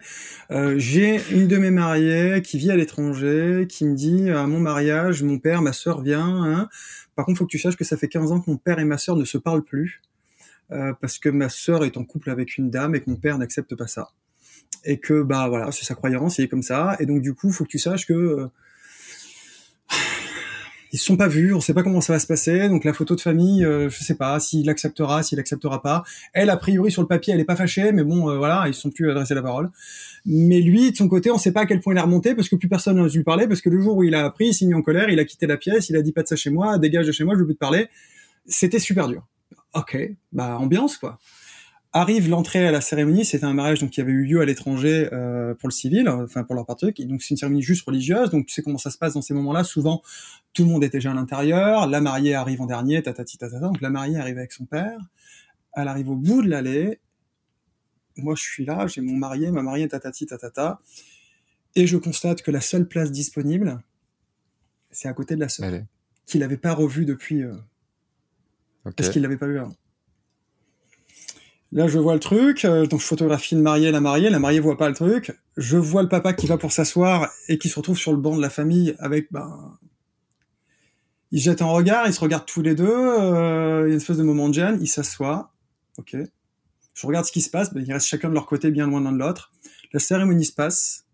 Euh, 0.51 0.75
j'ai 0.77 1.21
une 1.31 1.47
de 1.47 1.57
mes 1.57 1.71
mariées 1.71 2.41
qui 2.41 2.57
vit 2.57 2.71
à 2.71 2.75
l'étranger, 2.75 3.67
qui 3.69 3.85
me 3.85 3.95
dit 3.95 4.29
à 4.31 4.47
mon 4.47 4.59
mariage, 4.59 5.23
mon 5.23 5.37
père, 5.39 5.61
ma 5.61 5.73
sœur 5.73 6.01
vient. 6.01 6.43
Hein. 6.43 6.67
Par 7.15 7.25
contre, 7.25 7.39
faut 7.39 7.45
que 7.45 7.51
tu 7.51 7.59
saches 7.59 7.77
que 7.77 7.85
ça 7.85 7.95
fait 7.95 8.09
15 8.09 8.31
ans 8.31 8.41
que 8.41 8.49
mon 8.49 8.57
père 8.57 8.79
et 8.79 8.85
ma 8.85 8.97
sœur 8.97 9.15
ne 9.15 9.23
se 9.25 9.37
parlent 9.37 9.63
plus. 9.63 10.01
Euh, 10.71 10.93
parce 10.99 11.19
que 11.19 11.29
ma 11.29 11.49
sœur 11.49 11.85
est 11.85 11.97
en 11.97 12.03
couple 12.03 12.29
avec 12.29 12.57
une 12.57 12.69
dame 12.69 12.95
et 12.95 13.01
que 13.01 13.09
mon 13.09 13.17
père 13.17 13.37
n'accepte 13.37 13.75
pas 13.75 13.87
ça. 13.87 14.09
Et 14.83 14.99
que 14.99 15.21
bah 15.21 15.47
voilà, 15.47 15.71
c'est 15.71 15.85
sa 15.85 15.95
croyance, 15.95 16.37
il 16.37 16.45
est 16.45 16.47
comme 16.47 16.63
ça. 16.63 16.95
Et 16.99 17.05
donc 17.05 17.21
du 17.21 17.33
coup, 17.33 17.51
faut 17.51 17.65
que 17.65 17.69
tu 17.69 17.79
saches 17.79 18.05
que 18.07 18.13
euh, 18.13 18.47
ils 20.95 20.97
se 20.97 21.03
sont 21.03 21.17
pas 21.17 21.27
vus, 21.27 21.53
on 21.53 21.59
sait 21.59 21.73
pas 21.73 21.83
comment 21.83 21.99
ça 21.99 22.13
va 22.13 22.19
se 22.19 22.27
passer. 22.27 22.69
Donc 22.69 22.85
la 22.85 22.93
photo 22.93 23.15
de 23.15 23.21
famille, 23.21 23.65
euh, 23.65 23.89
je 23.89 24.01
sais 24.01 24.15
pas 24.15 24.39
s'il 24.39 24.69
acceptera, 24.69 25.23
s'il 25.23 25.39
acceptera 25.39 25.81
pas. 25.81 26.03
Elle 26.31 26.49
a 26.49 26.55
priori 26.55 26.89
sur 26.89 27.01
le 27.01 27.07
papier, 27.09 27.33
elle 27.33 27.39
est 27.41 27.45
pas 27.45 27.57
fâchée, 27.57 27.91
mais 27.91 28.05
bon 28.05 28.29
euh, 28.29 28.37
voilà, 28.37 28.63
ils 28.67 28.73
sont 28.73 28.89
plus 28.91 29.11
adressés 29.11 29.35
la 29.35 29.41
parole. 29.41 29.69
Mais 30.25 30.61
lui 30.61 30.91
de 30.91 30.95
son 30.95 31.09
côté, 31.09 31.31
on 31.31 31.37
sait 31.37 31.51
pas 31.51 31.61
à 31.61 31.65
quel 31.65 31.81
point 31.81 31.93
il 31.93 31.97
a 31.97 32.03
remonté 32.03 32.33
parce 32.33 32.47
que 32.47 32.55
plus 32.55 32.69
personne 32.69 32.95
n'a 32.95 33.07
lui 33.07 33.23
parler 33.23 33.45
parce 33.45 33.59
que 33.59 33.69
le 33.69 33.81
jour 33.81 33.97
où 33.97 34.03
il 34.03 34.15
a 34.15 34.23
appris, 34.23 34.47
il 34.47 34.53
s'est 34.53 34.65
mis 34.65 34.73
en 34.73 34.81
colère, 34.81 35.09
il 35.09 35.19
a 35.19 35.25
quitté 35.25 35.47
la 35.47 35.57
pièce, 35.57 35.89
il 35.89 35.97
a 35.97 36.01
dit 36.01 36.13
pas 36.13 36.23
de 36.23 36.27
ça 36.27 36.37
chez 36.37 36.49
moi, 36.49 36.77
dégage 36.77 37.07
de 37.07 37.11
chez 37.11 37.25
moi, 37.25 37.33
je 37.35 37.39
veux 37.39 37.45
plus 37.45 37.55
te 37.55 37.59
parler. 37.59 37.89
C'était 38.47 38.79
super 38.79 39.09
dur 39.09 39.27
ok, 39.75 39.97
bah 40.31 40.57
ambiance 40.57 40.97
quoi. 40.97 41.19
Arrive 41.97 42.27
l'entrée 42.27 42.67
à 42.67 42.71
la 42.71 42.81
cérémonie, 42.81 43.23
c'était 43.23 43.45
un 43.45 43.53
mariage 43.53 43.79
donc 43.79 43.91
qui 43.91 44.01
avait 44.01 44.11
eu 44.11 44.25
lieu 44.25 44.41
à 44.41 44.45
l'étranger 44.45 45.07
euh, 45.13 45.53
pour 45.55 45.69
le 45.69 45.73
civil, 45.73 46.09
enfin 46.09 46.43
pour 46.43 46.53
leur 46.53 46.65
partie, 46.65 46.91
donc 47.05 47.21
c'est 47.21 47.29
une 47.29 47.37
cérémonie 47.37 47.61
juste 47.61 47.85
religieuse, 47.85 48.31
donc 48.31 48.47
tu 48.47 48.53
sais 48.53 48.61
comment 48.61 48.77
ça 48.77 48.91
se 48.91 48.97
passe 48.97 49.13
dans 49.13 49.21
ces 49.21 49.33
moments-là. 49.33 49.63
Souvent, 49.63 50.01
tout 50.51 50.63
le 50.65 50.69
monde 50.69 50.83
est 50.83 50.89
déjà 50.89 51.11
à 51.11 51.13
l'intérieur, 51.13 51.87
la 51.87 52.01
mariée 52.01 52.33
arrive 52.33 52.61
en 52.61 52.65
dernier, 52.65 53.01
tatati 53.01 53.37
tatata. 53.37 53.67
Donc 53.67 53.79
la 53.79 53.89
mariée 53.89 54.17
arrive 54.17 54.37
avec 54.37 54.51
son 54.51 54.65
père, 54.65 54.99
elle 55.73 55.87
arrive 55.87 56.09
au 56.09 56.17
bout 56.17 56.41
de 56.41 56.49
l'allée. 56.49 56.99
Moi, 58.17 58.35
je 58.35 58.43
suis 58.43 58.65
là, 58.65 58.87
j'ai 58.87 58.99
mon 58.99 59.15
marié, 59.15 59.51
ma 59.51 59.61
mariée, 59.61 59.87
tatati 59.87 60.25
tatata, 60.25 60.81
et 61.75 61.87
je 61.87 61.95
constate 61.95 62.41
que 62.41 62.51
la 62.51 62.61
seule 62.61 62.89
place 62.89 63.09
disponible, 63.09 63.81
c'est 64.91 65.07
à 65.07 65.13
côté 65.13 65.35
de 65.35 65.39
la 65.39 65.47
sœur, 65.47 65.71
qu'il 66.25 66.41
n'avait 66.41 66.57
pas 66.57 66.73
revue 66.73 67.05
depuis. 67.05 67.43
Euh, 67.43 67.53
parce 68.95 69.09
qu'il 69.09 69.21
l'avait 69.21 69.37
pas 69.37 69.47
vu 69.47 69.59
avant? 69.59 69.75
Là, 71.71 71.87
je 71.87 71.99
vois 71.99 72.13
le 72.13 72.19
truc, 72.19 72.63
euh, 72.63 72.85
donc 72.85 73.01
je 73.01 73.05
photographie 73.05 73.55
le 73.55 73.61
marié, 73.61 73.91
la 73.91 73.99
mariée, 73.99 74.29
la 74.29 74.39
mariée 74.39 74.59
voit 74.59 74.77
pas 74.77 74.87
le 74.87 74.95
truc. 74.95 75.33
Je 75.57 75.77
vois 75.77 76.03
le 76.03 76.07
papa 76.07 76.31
qui 76.33 76.47
va 76.47 76.57
pour 76.57 76.71
s'asseoir 76.71 77.29
et 77.49 77.57
qui 77.57 77.67
se 77.67 77.75
retrouve 77.75 77.97
sur 77.97 78.13
le 78.13 78.17
banc 78.17 78.37
de 78.37 78.41
la 78.41 78.49
famille 78.49 78.95
avec, 78.99 79.31
ben, 79.31 79.77
ils 81.31 81.41
jettent 81.41 81.61
un 81.61 81.67
regard, 81.67 82.07
ils 82.07 82.13
se 82.13 82.21
regardent 82.21 82.45
tous 82.45 82.61
les 82.61 82.75
deux, 82.75 82.87
euh, 82.87 83.83
il 83.85 83.87
y 83.87 83.91
a 83.91 83.93
une 83.93 83.97
espèce 83.97 84.17
de 84.17 84.23
moment 84.23 84.47
de 84.47 84.53
gêne, 84.53 84.77
ils 84.79 84.87
s'assoient, 84.87 85.51
ok. 85.97 86.15
Je 86.93 87.07
regarde 87.07 87.25
ce 87.25 87.31
qui 87.33 87.41
se 87.41 87.49
passe, 87.49 87.73
ben, 87.73 87.83
ils 87.85 87.91
restent 87.91 88.07
chacun 88.07 88.29
de 88.29 88.33
leur 88.33 88.45
côté 88.45 88.71
bien 88.71 88.87
loin 88.87 89.01
l'un 89.01 89.11
de 89.11 89.17
l'autre. 89.17 89.51
La 89.91 89.99
cérémonie 89.99 90.45
se 90.45 90.53
passe, 90.53 91.05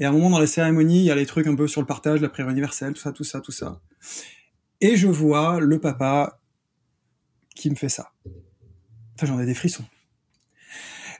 et 0.00 0.04
à 0.04 0.08
un 0.08 0.12
moment 0.12 0.30
dans 0.30 0.40
la 0.40 0.48
cérémonie, 0.48 0.98
il 0.98 1.04
y 1.04 1.10
a 1.10 1.14
les 1.14 1.26
trucs 1.26 1.46
un 1.46 1.54
peu 1.54 1.68
sur 1.68 1.80
le 1.80 1.86
partage, 1.86 2.20
la 2.20 2.28
prière 2.28 2.50
universelle, 2.50 2.92
tout 2.92 3.00
ça, 3.00 3.12
tout 3.12 3.24
ça, 3.24 3.40
tout 3.40 3.52
ça. 3.52 3.80
Et 4.80 4.96
je 4.96 5.06
vois 5.06 5.60
le 5.60 5.78
papa 5.78 6.40
qui 7.56 7.70
me 7.70 7.74
fait 7.74 7.88
ça. 7.88 8.12
Enfin, 9.16 9.26
j'en 9.26 9.40
ai 9.40 9.46
des 9.46 9.54
frissons. 9.54 9.84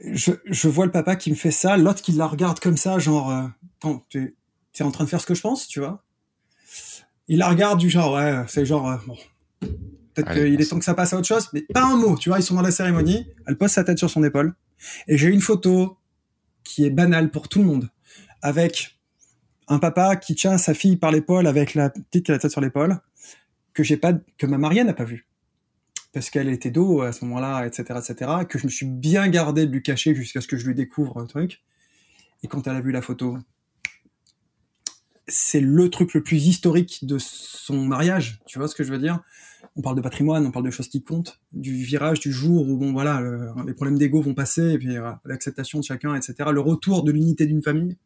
Je, 0.05 0.33
je, 0.45 0.69
vois 0.69 0.85
le 0.85 0.93
papa 0.93 1.17
qui 1.17 1.31
me 1.31 1.35
fait 1.35 1.51
ça, 1.51 1.77
l'autre 1.77 2.03
qui 2.03 2.13
la 2.13 2.27
regarde 2.27 2.61
comme 2.61 2.77
ça, 2.77 2.99
genre, 2.99 3.31
euh, 3.31 3.95
tu 4.11 4.37
es 4.79 4.83
en 4.83 4.91
train 4.91 5.05
de 5.05 5.09
faire 5.09 5.23
ce 5.23 5.27
que 5.27 5.35
je 5.35 5.41
pense, 5.41 5.67
tu 5.67 5.81
vois 5.81 6.05
Il 7.29 7.39
la 7.39 7.49
regarde 7.49 7.81
du 7.81 7.89
genre, 7.89 8.15
ouais, 8.15 8.45
c'est 8.47 8.67
genre, 8.67 8.91
euh, 8.91 8.97
bon, 9.07 9.17
peut-être 10.13 10.35
qu'il 10.35 10.61
est 10.61 10.69
temps 10.69 10.79
que 10.79 10.85
ça 10.85 10.93
passe 10.93 11.15
à 11.15 11.17
autre 11.17 11.27
chose, 11.27 11.49
mais 11.55 11.63
pas 11.63 11.85
un 11.85 11.97
mot, 11.97 12.19
tu 12.19 12.29
vois, 12.29 12.39
ils 12.39 12.43
sont 12.43 12.55
dans 12.55 12.63
la 12.63 12.71
cérémonie, 12.71 13.27
elle 13.47 13.57
pose 13.57 13.71
sa 13.71 13.85
tête 13.85 13.97
sur 13.97 14.11
son 14.11 14.23
épaule, 14.23 14.55
et 15.09 15.17
j'ai 15.17 15.29
une 15.29 15.41
photo 15.41 15.99
qui 16.63 16.85
est 16.85 16.91
banale 16.91 17.31
pour 17.31 17.49
tout 17.49 17.61
le 17.61 17.65
monde, 17.65 17.89
avec 18.43 18.99
un 19.69 19.79
papa 19.79 20.17
qui 20.17 20.35
tient 20.35 20.59
sa 20.59 20.75
fille 20.75 20.97
par 20.97 21.11
l'épaule 21.11 21.47
avec 21.47 21.75
la 21.75 21.89
petite 21.89 22.27
qui 22.27 22.31
a 22.31 22.35
la 22.35 22.39
tête 22.39 22.51
sur 22.51 22.61
l'épaule, 22.61 23.01
que 23.73 23.83
j'ai 23.83 23.97
pas, 23.97 24.13
que 24.37 24.47
ma 24.47 24.59
mariée 24.59 24.85
n'a 24.85 24.93
pas 24.93 25.05
vu 25.05 25.27
parce 26.17 26.31
qu'elle 26.31 26.49
était 26.49 26.71
d'eau 26.71 27.03
à 27.03 27.13
ce 27.13 27.27
moment-là, 27.27 27.67
etc., 27.67 27.83
etc., 27.99 28.31
que 28.49 28.59
je 28.59 28.65
me 28.65 28.71
suis 28.71 28.87
bien 28.87 29.29
gardé 29.29 29.67
de 29.67 29.71
lui 29.71 29.83
cacher 29.83 30.15
jusqu'à 30.15 30.41
ce 30.41 30.47
que 30.47 30.57
je 30.57 30.67
lui 30.67 30.75
découvre 30.75 31.19
un 31.19 31.27
truc. 31.27 31.63
Et 32.43 32.49
quand 32.49 32.67
elle 32.67 32.75
a 32.75 32.81
vu 32.81 32.91
la 32.91 33.03
photo, 33.03 33.37
c'est 35.29 35.61
le 35.61 35.91
truc 35.91 36.15
le 36.15 36.23
plus 36.23 36.47
historique 36.47 37.05
de 37.05 37.19
son 37.19 37.85
mariage. 37.85 38.41
Tu 38.47 38.59
vois 38.59 38.67
ce 38.67 38.75
que 38.75 38.83
je 38.83 38.91
veux 38.91 38.99
dire? 38.99 39.21
On 39.77 39.83
parle 39.83 39.97
de 39.97 40.01
patrimoine, 40.01 40.47
on 40.47 40.51
parle 40.51 40.65
de 40.65 40.71
choses 40.71 40.89
qui 40.89 41.03
comptent, 41.03 41.39
du 41.53 41.75
virage 41.75 42.21
du 42.21 42.33
jour 42.33 42.67
où 42.67 42.79
bon 42.79 42.95
voilà, 42.95 43.23
les 43.67 43.75
problèmes 43.75 43.99
d'ego 43.99 44.23
vont 44.23 44.33
passer 44.33 44.71
et 44.71 44.79
puis 44.79 44.97
l'acceptation 45.27 45.81
de 45.81 45.85
chacun, 45.85 46.15
etc. 46.15 46.49
Le 46.51 46.61
retour 46.61 47.05
de 47.05 47.13
l'unité 47.13 47.45
d'une 47.45 47.61
famille 47.61 47.99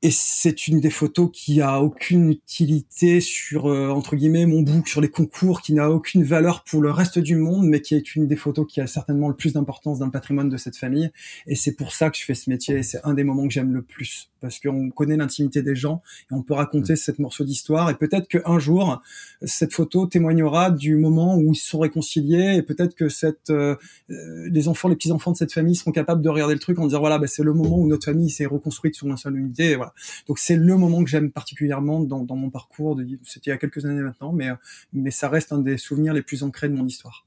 et 0.00 0.12
c'est 0.12 0.68
une 0.68 0.80
des 0.80 0.90
photos 0.90 1.28
qui 1.32 1.60
a 1.60 1.82
aucune 1.82 2.30
utilité 2.30 3.20
sur 3.20 3.66
euh, 3.66 3.88
entre 3.88 4.14
guillemets 4.14 4.46
mon 4.46 4.62
book 4.62 4.86
sur 4.86 5.00
les 5.00 5.08
concours 5.08 5.60
qui 5.60 5.72
n'a 5.72 5.90
aucune 5.90 6.22
valeur 6.22 6.62
pour 6.62 6.80
le 6.80 6.92
reste 6.92 7.18
du 7.18 7.34
monde 7.34 7.66
mais 7.66 7.80
qui 7.80 7.96
est 7.96 8.14
une 8.14 8.28
des 8.28 8.36
photos 8.36 8.64
qui 8.68 8.80
a 8.80 8.86
certainement 8.86 9.28
le 9.28 9.34
plus 9.34 9.54
d'importance 9.54 9.98
dans 9.98 10.06
le 10.06 10.12
patrimoine 10.12 10.48
de 10.48 10.56
cette 10.56 10.76
famille. 10.76 11.10
Et 11.48 11.56
c'est 11.56 11.72
pour 11.72 11.92
ça 11.92 12.10
que 12.10 12.16
je 12.16 12.24
fais 12.24 12.34
ce 12.34 12.48
métier 12.48 12.76
et 12.76 12.82
c'est 12.84 13.00
un 13.02 13.12
des 13.12 13.24
moments 13.24 13.48
que 13.48 13.52
j'aime 13.52 13.72
le 13.72 13.82
plus. 13.82 14.30
Parce 14.40 14.60
qu'on 14.60 14.90
connaît 14.90 15.16
l'intimité 15.16 15.62
des 15.62 15.74
gens 15.74 16.00
et 16.30 16.34
on 16.34 16.42
peut 16.42 16.54
raconter 16.54 16.92
mm. 16.92 16.96
cette 16.96 17.18
morceau 17.18 17.42
d'histoire. 17.42 17.90
Et 17.90 17.94
peut-être 17.96 18.28
qu'un 18.28 18.60
jour 18.60 19.02
cette 19.42 19.72
photo 19.72 20.06
témoignera 20.06 20.70
du 20.70 20.94
moment 20.94 21.36
où 21.36 21.54
ils 21.54 21.56
se 21.56 21.70
sont 21.70 21.80
réconciliés 21.80 22.54
et 22.56 22.62
peut-être 22.62 22.94
que 22.94 23.08
cette 23.08 23.50
euh, 23.50 23.74
euh, 24.10 24.48
les 24.48 24.68
enfants 24.68 24.88
les 24.88 24.94
petits 24.94 25.10
enfants 25.10 25.32
de 25.32 25.36
cette 25.36 25.52
famille 25.52 25.74
seront 25.74 25.90
capables 25.90 26.22
de 26.22 26.28
regarder 26.28 26.54
le 26.54 26.60
truc 26.60 26.78
en 26.78 26.84
disant 26.84 27.00
voilà 27.00 27.18
bah, 27.18 27.26
c'est 27.26 27.42
le 27.42 27.52
moment 27.52 27.78
où 27.78 27.88
notre 27.88 28.04
famille 28.04 28.30
s'est 28.30 28.46
reconstruite 28.46 28.94
sur 28.94 29.08
une 29.08 29.16
seule 29.16 29.36
unité 29.36 29.72
et 29.72 29.76
voilà 29.76 29.87
donc 30.26 30.38
c'est 30.38 30.56
le 30.56 30.76
moment 30.76 31.02
que 31.02 31.10
j'aime 31.10 31.30
particulièrement 31.30 32.00
dans, 32.00 32.24
mon 32.36 32.50
parcours. 32.50 33.00
C'était 33.24 33.50
il 33.50 33.50
y 33.50 33.52
a 33.52 33.58
quelques 33.58 33.84
années 33.84 34.02
maintenant, 34.02 34.32
mais, 34.32 34.50
mais 34.92 35.10
ça 35.10 35.28
reste 35.28 35.52
un 35.52 35.58
des 35.58 35.78
souvenirs 35.78 36.12
les 36.12 36.22
plus 36.22 36.42
ancrés 36.42 36.68
de 36.68 36.74
mon 36.74 36.86
histoire. 36.86 37.26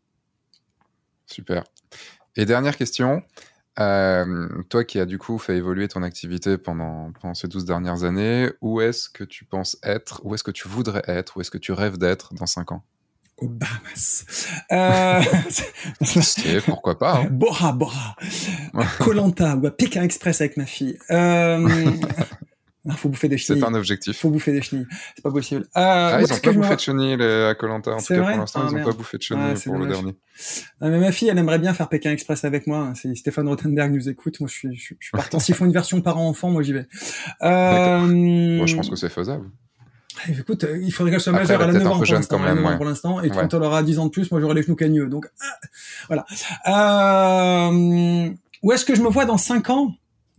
Super. 1.25 1.63
Et 2.35 2.45
dernière 2.45 2.77
question. 2.77 3.23
Euh, 3.79 4.49
toi 4.69 4.83
qui 4.83 4.99
as 4.99 5.05
du 5.05 5.17
coup 5.17 5.37
fait 5.37 5.55
évoluer 5.55 5.87
ton 5.87 6.03
activité 6.03 6.57
pendant, 6.57 7.11
pendant 7.19 7.33
ces 7.33 7.47
12 7.47 7.65
dernières 7.65 8.03
années, 8.03 8.49
où 8.61 8.81
est-ce 8.81 9.09
que 9.09 9.23
tu 9.23 9.45
penses 9.45 9.77
être, 9.81 10.21
où 10.25 10.35
est-ce 10.35 10.43
que 10.43 10.51
tu 10.51 10.67
voudrais 10.67 11.03
être, 11.07 11.37
où 11.37 11.41
est-ce 11.41 11.51
que 11.51 11.57
tu 11.57 11.71
rêves 11.71 11.97
d'être 11.97 12.33
dans 12.33 12.45
5 12.45 12.73
ans? 12.73 12.83
Au 13.37 13.47
Bahamas. 13.47 14.25
Euh... 14.71 15.21
pourquoi 16.65 16.99
pas 16.99 17.21
hein. 17.21 17.27
Bora 17.31 17.71
Bora. 17.71 18.15
Colanta 18.99 19.55
ou 19.55 19.65
à 19.65 19.71
Pékin 19.71 20.03
Express 20.03 20.41
avec 20.41 20.57
ma 20.57 20.65
fille. 20.65 20.99
Euh... 21.09 21.67
Il 22.83 22.93
faut 22.93 23.09
bouffer 23.09 23.27
des 23.29 23.37
chenilles. 23.37 23.61
C'est 23.61 23.67
un 23.67 23.73
objectif. 23.75 24.17
Faut 24.17 24.29
bouffer 24.31 24.51
des 24.53 24.61
chenilles. 24.61 24.87
C'est 25.15 25.21
pas 25.21 25.29
possible. 25.29 25.61
Euh, 25.61 25.67
ah, 25.75 26.17
ils 26.19 26.33
ont 26.33 26.37
pas 26.37 26.51
bouffé 26.51 26.75
de 26.75 26.79
chenilles 26.79 27.21
à 27.21 27.53
Colanta. 27.53 27.91
En 27.91 27.97
tout 27.97 28.07
cas, 28.07 28.21
pour 28.21 28.39
l'instant, 28.39 28.67
ils 28.67 28.75
ont 28.75 28.79
ah, 28.81 28.85
pas 28.85 28.93
bouffé 28.93 29.17
de 29.17 29.23
chenilles 29.23 29.61
pour 29.63 29.77
le 29.77 29.87
dernier. 29.87 30.15
Ah, 30.81 30.89
mais 30.89 30.99
ma 30.99 31.11
fille, 31.11 31.29
elle 31.29 31.37
aimerait 31.37 31.59
bien 31.59 31.73
faire 31.75 31.89
Pékin 31.89 32.11
Express 32.11 32.43
avec 32.43 32.65
moi. 32.65 32.93
Si 32.95 33.15
Stéphane 33.15 33.47
Rothenberg 33.47 33.93
nous 33.93 34.09
écoute, 34.09 34.39
moi, 34.39 34.49
je 34.49 34.53
suis, 34.53 34.75
je, 34.75 34.81
suis 34.81 35.11
partant. 35.11 35.39
S'ils 35.39 35.53
font 35.53 35.65
une 35.65 35.73
version 35.73 36.01
parent-enfant, 36.01 36.49
moi, 36.49 36.63
j'y 36.63 36.73
vais. 36.73 36.87
Euh... 37.43 37.99
Moi, 37.99 38.65
je 38.65 38.75
pense 38.75 38.89
que 38.89 38.95
c'est 38.95 39.09
faisable. 39.09 39.45
Eh, 40.27 40.39
écoute, 40.39 40.63
euh, 40.63 40.77
il 40.81 40.91
faudrait 40.91 41.11
qu'elle 41.11 41.21
soit 41.21 41.33
majeure. 41.33 41.61
Elle 41.61 41.69
a 41.69 41.73
9 41.73 41.87
ans 41.87 41.99
pour 41.99 42.05
l'instant. 42.05 42.41
Ouais. 42.41 42.75
Pour 42.77 42.85
l'instant. 42.85 43.21
Et 43.21 43.29
quand 43.29 43.53
elle 43.53 43.63
aura 43.63 43.83
10 43.83 43.99
ans 43.99 44.05
de 44.05 44.11
plus, 44.11 44.31
moi, 44.31 44.41
j'aurai 44.41 44.55
les 44.55 44.63
genoux 44.63 44.75
cagneux. 44.75 45.07
Donc, 45.07 45.27
voilà. 46.07 46.25
Euh... 46.67 48.29
Où 48.63 48.71
est-ce 48.71 48.85
que 48.85 48.95
je 48.95 49.01
me 49.01 49.09
vois 49.09 49.25
dans 49.25 49.37
5 49.37 49.69
ans? 49.69 49.93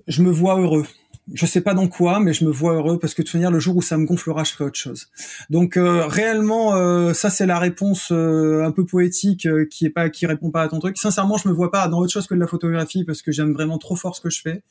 Je 0.08 0.22
me 0.22 0.30
vois 0.30 0.58
heureux 0.58 0.86
je 1.34 1.46
sais 1.46 1.60
pas 1.60 1.74
dans 1.74 1.88
quoi, 1.88 2.20
mais 2.20 2.32
je 2.32 2.44
me 2.44 2.50
vois 2.50 2.74
heureux 2.74 2.98
parce 2.98 3.14
que 3.14 3.22
de 3.22 3.28
toute 3.28 3.40
le 3.40 3.60
jour 3.60 3.76
où 3.76 3.82
ça 3.82 3.96
me 3.96 4.06
gonflera, 4.06 4.44
je 4.44 4.52
ferai 4.52 4.64
autre 4.64 4.78
chose. 4.78 5.08
Donc 5.50 5.76
euh, 5.76 6.06
réellement, 6.06 6.74
euh, 6.74 7.12
ça 7.12 7.30
c'est 7.30 7.46
la 7.46 7.58
réponse 7.58 8.08
euh, 8.12 8.64
un 8.64 8.70
peu 8.70 8.84
poétique 8.84 9.48
qui 9.70 9.86
est 9.86 9.90
pas 9.90 10.10
qui 10.10 10.26
répond 10.26 10.50
pas 10.50 10.62
à 10.62 10.68
ton 10.68 10.78
truc. 10.78 10.98
Sincèrement, 10.98 11.36
je 11.36 11.48
me 11.48 11.54
vois 11.54 11.70
pas 11.70 11.88
dans 11.88 11.98
autre 11.98 12.12
chose 12.12 12.26
que 12.26 12.34
de 12.34 12.40
la 12.40 12.46
photographie 12.46 13.04
parce 13.04 13.22
que 13.22 13.32
j'aime 13.32 13.52
vraiment 13.52 13.78
trop 13.78 13.96
fort 13.96 14.16
ce 14.16 14.20
que 14.20 14.30
je 14.30 14.40
fais. 14.40 14.62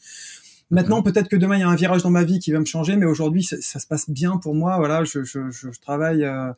Maintenant, 0.71 0.99
mhm. 0.99 1.03
peut-être 1.03 1.27
que 1.27 1.35
demain 1.35 1.57
il 1.57 1.59
y 1.59 1.63
a 1.63 1.69
un 1.69 1.75
virage 1.75 2.01
dans 2.01 2.09
ma 2.09 2.23
vie 2.23 2.39
qui 2.39 2.51
va 2.51 2.59
me 2.59 2.65
changer, 2.65 2.95
mais 2.95 3.05
aujourd'hui 3.05 3.43
ça, 3.43 3.79
se 3.79 3.87
passe 3.87 4.09
bien 4.09 4.37
pour 4.37 4.55
moi. 4.55 4.77
Voilà, 4.77 5.03
je, 5.03 5.23
je, 5.23 5.51
je, 5.51 5.69
travaille, 5.81 6.23
euh, 6.23 6.53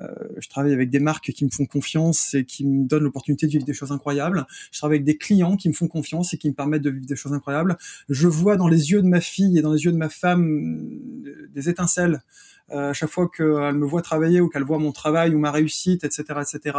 euh, 0.00 0.06
je 0.38 0.48
travaille 0.48 0.72
avec 0.72 0.88
des 0.88 1.00
marques 1.00 1.30
qui 1.32 1.44
me 1.44 1.50
font 1.50 1.66
confiance 1.66 2.34
et 2.34 2.44
qui 2.44 2.64
me 2.66 2.88
donnent 2.88 3.04
l'opportunité 3.04 3.46
de 3.46 3.52
vivre 3.52 3.64
des 3.64 3.74
choses 3.74 3.92
incroyables. 3.92 4.46
Je 4.72 4.78
travaille 4.78 4.96
avec 4.96 5.04
des 5.04 5.18
clients 5.18 5.56
qui 5.56 5.68
me 5.68 5.74
font 5.74 5.86
confiance 5.86 6.32
et 6.32 6.38
qui 6.38 6.48
me 6.48 6.54
permettent 6.54 6.82
de 6.82 6.90
vivre 6.90 7.06
des 7.06 7.16
choses 7.16 7.34
incroyables. 7.34 7.76
Je 8.08 8.26
vois 8.26 8.56
dans 8.56 8.68
les 8.68 8.90
yeux 8.90 9.02
de 9.02 9.08
ma 9.08 9.20
fille 9.20 9.58
et 9.58 9.62
dans 9.62 9.72
les 9.72 9.84
yeux 9.84 9.92
de 9.92 9.98
ma 9.98 10.08
femme 10.08 10.88
des 11.54 11.68
étincelles 11.68 12.14
euh, 12.14 12.18
à 12.70 12.92
chaque 12.92 13.10
fois 13.10 13.28
qu'elle 13.28 13.74
me 13.74 13.86
voit 13.86 14.02
travailler 14.02 14.40
ou 14.40 14.48
qu'elle 14.48 14.64
voit 14.64 14.78
mon 14.78 14.92
travail 14.92 15.34
ou 15.34 15.38
ma 15.38 15.50
réussite, 15.50 16.04
etc., 16.04 16.24
etc. 16.40 16.78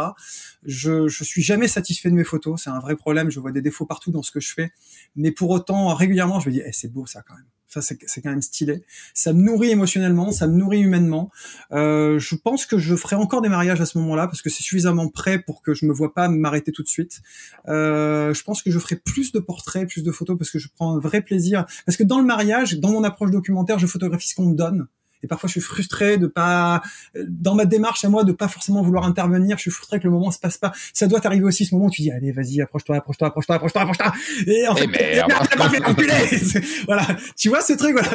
Je 0.64 1.08
je 1.08 1.24
suis 1.24 1.42
jamais 1.42 1.68
satisfait 1.68 2.10
de 2.10 2.14
mes 2.14 2.24
photos, 2.24 2.62
c'est 2.62 2.70
un 2.70 2.80
vrai 2.80 2.96
problème. 2.96 3.30
Je 3.30 3.40
vois 3.40 3.52
des 3.52 3.62
défauts 3.62 3.86
partout 3.86 4.10
dans 4.10 4.22
ce 4.22 4.30
que 4.30 4.40
je 4.40 4.52
fais, 4.52 4.70
mais 5.16 5.32
pour 5.32 5.50
autant 5.50 5.94
régulièrement, 5.94 6.40
je 6.40 6.48
me 6.48 6.54
dis, 6.54 6.62
eh, 6.64 6.72
c'est 6.72 6.92
beau 6.92 7.06
ça 7.06 7.22
quand 7.22 7.34
même. 7.34 7.46
Ça, 7.70 7.80
c'est, 7.82 7.98
c'est 8.06 8.20
quand 8.20 8.30
même 8.30 8.42
stylé. 8.42 8.82
Ça 9.14 9.32
me 9.32 9.42
nourrit 9.42 9.70
émotionnellement, 9.70 10.32
ça 10.32 10.48
me 10.48 10.56
nourrit 10.56 10.80
humainement. 10.80 11.30
Euh, 11.70 12.18
je 12.18 12.34
pense 12.34 12.66
que 12.66 12.78
je 12.78 12.96
ferai 12.96 13.14
encore 13.14 13.42
des 13.42 13.48
mariages 13.48 13.80
à 13.80 13.86
ce 13.86 13.96
moment-là 13.98 14.26
parce 14.26 14.42
que 14.42 14.50
c'est 14.50 14.64
suffisamment 14.64 15.08
prêt 15.08 15.38
pour 15.38 15.62
que 15.62 15.72
je 15.72 15.86
me 15.86 15.92
vois 15.92 16.12
pas 16.12 16.28
m'arrêter 16.28 16.72
tout 16.72 16.82
de 16.82 16.88
suite. 16.88 17.20
Euh, 17.68 18.34
je 18.34 18.42
pense 18.42 18.62
que 18.64 18.72
je 18.72 18.78
ferai 18.80 18.96
plus 18.96 19.30
de 19.30 19.38
portraits, 19.38 19.88
plus 19.88 20.02
de 20.02 20.10
photos 20.10 20.36
parce 20.36 20.50
que 20.50 20.58
je 20.58 20.66
prends 20.74 20.96
un 20.96 20.98
vrai 20.98 21.22
plaisir. 21.22 21.64
Parce 21.86 21.96
que 21.96 22.02
dans 22.02 22.18
le 22.18 22.26
mariage, 22.26 22.80
dans 22.80 22.90
mon 22.90 23.04
approche 23.04 23.30
documentaire, 23.30 23.78
je 23.78 23.86
photographie 23.86 24.28
ce 24.28 24.34
qu'on 24.34 24.46
me 24.46 24.56
donne 24.56 24.88
et 25.22 25.26
parfois 25.26 25.48
je 25.48 25.52
suis 25.52 25.60
frustré 25.60 26.18
de 26.18 26.26
pas 26.26 26.82
dans 27.28 27.54
ma 27.54 27.64
démarche 27.64 28.04
à 28.04 28.08
moi 28.08 28.24
de 28.24 28.32
pas 28.32 28.48
forcément 28.48 28.82
vouloir 28.82 29.04
intervenir. 29.04 29.56
Je 29.56 29.62
suis 29.62 29.70
frustré 29.70 29.98
que 29.98 30.04
le 30.04 30.10
moment 30.10 30.30
se 30.30 30.38
passe 30.38 30.58
pas. 30.58 30.72
Ça 30.92 31.06
doit 31.06 31.24
arriver 31.26 31.44
aussi 31.44 31.64
ce 31.64 31.74
moment 31.74 31.86
où 31.86 31.90
tu 31.90 32.02
dis 32.02 32.10
allez 32.10 32.32
vas-y 32.32 32.60
approche-toi 32.60 32.96
approche-toi 32.96 33.28
approche-toi 33.28 33.56
approche-toi 33.56 33.82
approche-toi. 33.82 34.12
Et 34.46 34.68
en 34.68 34.76
fait 34.76 34.86
merde, 34.86 35.32
voilà. 36.86 37.06
Tu 37.36 37.48
vois 37.48 37.62
ce 37.62 37.72
truc 37.74 37.92
voilà. 37.92 38.10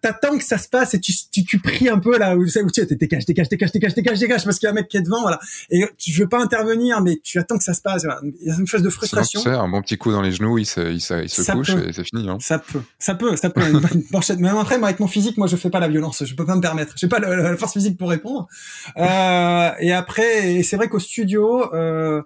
T'attends 0.00 0.38
que 0.38 0.44
ça 0.44 0.58
se 0.58 0.68
passe 0.68 0.94
et 0.94 1.00
tu 1.00 1.12
tu, 1.32 1.44
tu 1.44 1.58
pries 1.58 1.88
un 1.88 1.98
peu 1.98 2.18
là 2.18 2.36
où 2.36 2.44
tu 2.44 2.50
sais 2.50 2.86
t'es 2.86 2.94
dégage 2.94 3.24
dégage 3.26 3.48
dégage 3.48 3.72
dégage 3.72 3.94
dégage 3.94 4.18
dégage 4.18 4.44
parce 4.44 4.58
qu'il 4.58 4.66
y 4.66 4.68
a 4.68 4.72
un 4.72 4.74
mec 4.74 4.88
qui 4.88 4.96
est 4.96 5.02
devant 5.02 5.22
voilà. 5.22 5.38
Et 5.70 5.84
tu 5.98 6.12
veux 6.12 6.28
pas 6.28 6.42
intervenir 6.42 7.00
mais 7.00 7.20
tu 7.22 7.38
attends 7.38 7.58
que 7.58 7.64
ça 7.64 7.74
se 7.74 7.82
passe 7.82 8.04
voilà. 8.04 8.20
il 8.22 8.48
y 8.48 8.50
a 8.50 8.56
une 8.56 8.66
phase 8.66 8.82
de 8.82 8.90
frustration. 8.90 9.40
C'est 9.40 9.50
un 9.50 9.68
bon 9.68 9.82
petit 9.82 9.96
coup 9.96 10.12
dans 10.12 10.22
les 10.22 10.32
genoux 10.32 10.58
il 10.58 10.66
se 10.66 10.80
il 10.92 11.00
se, 11.00 11.22
il 11.22 11.28
se 11.28 11.42
couche 11.52 11.70
et 11.70 11.92
c'est 11.92 12.04
fini 12.04 12.28
hein. 12.28 12.38
ça 12.40 12.58
peut. 12.58 12.80
Ça 12.98 13.14
peut. 13.14 13.36
Ça 13.36 13.50
peut. 13.50 13.62
Une, 13.62 13.80
une 14.30 14.40
même 14.40 14.56
après 14.56 14.78
moi 14.78 14.88
avec 14.88 15.00
mon 15.00 15.08
physique 15.08 15.36
moi 15.36 15.46
je 15.46 15.56
fais 15.56 15.70
pas 15.70 15.80
la 15.80 15.88
violence. 15.96 16.24
Je 16.24 16.34
peux 16.34 16.46
pas 16.46 16.56
me 16.56 16.60
permettre. 16.60 16.94
J'ai 16.96 17.08
pas 17.08 17.18
la, 17.18 17.56
force 17.56 17.72
physique 17.72 17.98
pour 17.98 18.10
répondre. 18.10 18.48
Euh, 18.96 19.70
et 19.80 19.92
après, 19.92 20.62
c'est 20.62 20.76
vrai 20.76 20.88
qu'au 20.88 20.98
studio, 20.98 21.72
euh, 21.74 22.22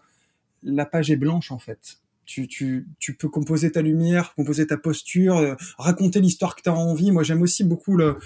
la 0.62 0.86
page 0.86 1.10
est 1.10 1.16
blanche 1.16 1.50
en 1.52 1.58
fait. 1.58 1.98
Tu, 2.26 2.86
peux 3.18 3.28
composer 3.28 3.72
ta 3.72 3.82
lumière, 3.82 4.34
composer 4.36 4.66
ta 4.66 4.76
posture, 4.76 5.38
euh, 5.38 5.56
raconter 5.78 6.20
l'histoire 6.20 6.54
que 6.54 6.62
tu 6.62 6.68
as 6.68 6.74
envie. 6.74 7.10
Moi, 7.10 7.24
j'aime 7.24 7.42
aussi 7.42 7.64
beaucoup 7.64 7.96
le, 7.96 8.18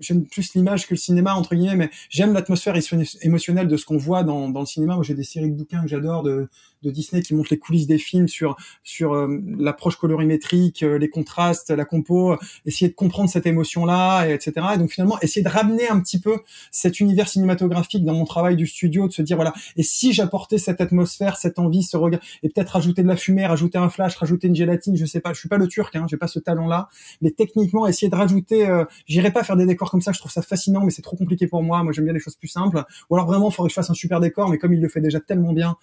j'aime 0.00 0.26
plus 0.26 0.52
l'image 0.54 0.86
que 0.86 0.92
le 0.92 0.98
cinéma 0.98 1.34
entre 1.34 1.54
guillemets, 1.54 1.76
mais 1.76 1.90
j'aime 2.10 2.34
l'atmosphère 2.34 2.74
émotionnelle 3.22 3.68
de 3.68 3.76
ce 3.78 3.86
qu'on 3.86 3.96
voit 3.96 4.22
dans, 4.22 4.50
dans 4.50 4.60
le 4.60 4.66
cinéma. 4.66 4.96
Moi, 4.96 5.04
j'ai 5.04 5.14
des 5.14 5.24
séries 5.24 5.50
de 5.50 5.56
bouquins 5.56 5.82
que 5.82 5.88
j'adore 5.88 6.22
de 6.22 6.48
de 6.82 6.90
Disney 6.90 7.22
qui 7.22 7.34
montrent 7.34 7.50
les 7.50 7.58
coulisses 7.58 7.86
des 7.86 7.98
films 7.98 8.28
sur 8.28 8.56
sur 8.82 9.14
euh, 9.14 9.40
l'approche 9.58 9.96
colorimétrique, 9.96 10.82
euh, 10.82 10.98
les 10.98 11.08
contrastes, 11.08 11.70
la 11.70 11.84
compo, 11.84 12.36
essayer 12.66 12.88
de 12.88 12.94
comprendre 12.94 13.28
cette 13.28 13.46
émotion-là, 13.46 14.26
et 14.26 14.34
etc. 14.34 14.52
Et 14.74 14.78
donc 14.78 14.90
finalement, 14.90 15.18
essayer 15.20 15.42
de 15.42 15.48
ramener 15.48 15.88
un 15.88 16.00
petit 16.00 16.20
peu 16.20 16.38
cet 16.70 17.00
univers 17.00 17.28
cinématographique 17.28 18.04
dans 18.04 18.14
mon 18.14 18.24
travail 18.24 18.56
du 18.56 18.66
studio, 18.66 19.08
de 19.08 19.12
se 19.12 19.22
dire 19.22 19.36
voilà, 19.36 19.52
et 19.76 19.82
si 19.82 20.12
j'apportais 20.12 20.58
cette 20.58 20.80
atmosphère, 20.80 21.36
cette 21.36 21.58
envie, 21.58 21.82
ce 21.82 21.96
regard, 21.96 22.20
et 22.42 22.48
peut-être 22.48 22.70
rajouter 22.70 23.02
de 23.02 23.08
la 23.08 23.16
fumée, 23.16 23.46
rajouter 23.46 23.78
un 23.78 23.88
flash, 23.88 24.16
rajouter 24.16 24.48
une 24.48 24.56
gélatine, 24.56 24.96
je 24.96 25.04
sais 25.04 25.20
pas, 25.20 25.32
je 25.32 25.38
suis 25.38 25.48
pas 25.48 25.58
le 25.58 25.68
turc, 25.68 25.94
hein, 25.96 26.06
j'ai 26.08 26.16
pas 26.16 26.28
ce 26.28 26.38
talent-là, 26.38 26.88
mais 27.20 27.30
techniquement, 27.30 27.86
essayer 27.86 28.10
de 28.10 28.16
rajouter, 28.16 28.68
euh, 28.68 28.84
j'irai 29.06 29.32
pas 29.32 29.44
faire 29.44 29.56
des 29.56 29.66
décors 29.66 29.90
comme 29.90 30.00
ça, 30.00 30.12
je 30.12 30.18
trouve 30.18 30.32
ça 30.32 30.42
fascinant, 30.42 30.84
mais 30.84 30.90
c'est 30.90 31.02
trop 31.02 31.16
compliqué 31.16 31.46
pour 31.46 31.62
moi. 31.62 31.82
Moi, 31.82 31.92
j'aime 31.92 32.04
bien 32.04 32.14
les 32.14 32.20
choses 32.20 32.36
plus 32.36 32.48
simples. 32.48 32.84
Ou 33.10 33.14
alors 33.14 33.26
vraiment, 33.26 33.50
il 33.50 33.54
faudrait 33.54 33.68
que 33.68 33.72
je 33.72 33.74
fasse 33.74 33.90
un 33.90 33.94
super 33.94 34.20
décor, 34.20 34.48
mais 34.48 34.58
comme 34.58 34.72
il 34.72 34.80
le 34.80 34.88
fait 34.88 35.00
déjà 35.00 35.20
tellement 35.20 35.52
bien, 35.52 35.76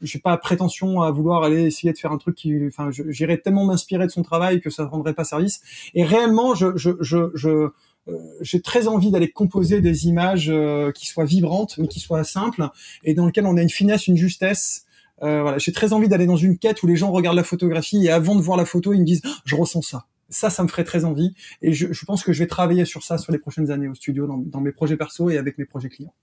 j'ai 0.00 0.18
pas 0.18 0.36
prétention 0.36 1.02
à 1.02 1.10
vouloir 1.10 1.42
aller 1.42 1.64
essayer 1.64 1.92
de 1.92 1.98
faire 1.98 2.12
un 2.12 2.18
truc 2.18 2.36
qui, 2.36 2.54
enfin, 2.66 2.90
j'irais 2.90 3.38
tellement 3.38 3.64
m'inspirer 3.64 4.06
de 4.06 4.10
son 4.10 4.22
travail 4.22 4.60
que 4.60 4.70
ça 4.70 4.84
rendrait 4.86 5.14
pas 5.14 5.24
service. 5.24 5.62
Et 5.94 6.04
réellement, 6.04 6.54
je, 6.54 6.76
je, 6.76 6.90
je, 7.00 7.30
je 7.34 7.70
euh, 8.08 8.18
j'ai 8.40 8.60
très 8.60 8.88
envie 8.88 9.10
d'aller 9.10 9.30
composer 9.30 9.80
des 9.80 10.06
images 10.06 10.48
euh, 10.48 10.92
qui 10.92 11.06
soient 11.06 11.24
vibrantes, 11.24 11.78
mais 11.78 11.88
qui 11.88 12.00
soient 12.00 12.24
simples, 12.24 12.68
et 13.02 13.14
dans 13.14 13.26
lesquelles 13.26 13.46
on 13.46 13.56
a 13.56 13.62
une 13.62 13.70
finesse, 13.70 14.06
une 14.06 14.16
justesse. 14.16 14.84
Euh, 15.22 15.40
voilà, 15.40 15.58
j'ai 15.58 15.72
très 15.72 15.92
envie 15.92 16.08
d'aller 16.08 16.26
dans 16.26 16.36
une 16.36 16.58
quête 16.58 16.82
où 16.82 16.86
les 16.86 16.96
gens 16.96 17.10
regardent 17.10 17.36
la 17.38 17.44
photographie 17.44 18.04
et 18.04 18.10
avant 18.10 18.34
de 18.34 18.42
voir 18.42 18.58
la 18.58 18.66
photo, 18.66 18.92
ils 18.92 19.00
me 19.00 19.06
disent 19.06 19.22
oh, 19.24 19.30
je 19.46 19.54
ressens 19.54 19.82
ça. 19.82 20.06
Ça, 20.28 20.50
ça 20.50 20.62
me 20.62 20.68
ferait 20.68 20.84
très 20.84 21.04
envie, 21.04 21.34
et 21.62 21.72
je, 21.72 21.92
je, 21.92 22.04
pense 22.04 22.22
que 22.22 22.32
je 22.32 22.40
vais 22.40 22.48
travailler 22.48 22.84
sur 22.84 23.02
ça 23.02 23.16
sur 23.16 23.32
les 23.32 23.38
prochaines 23.38 23.70
années 23.70 23.88
au 23.88 23.94
studio, 23.94 24.26
dans, 24.26 24.38
dans 24.38 24.60
mes 24.60 24.72
projets 24.72 24.96
perso 24.96 25.30
et 25.30 25.38
avec 25.38 25.56
mes 25.56 25.64
projets 25.64 25.88
clients. 25.88 26.14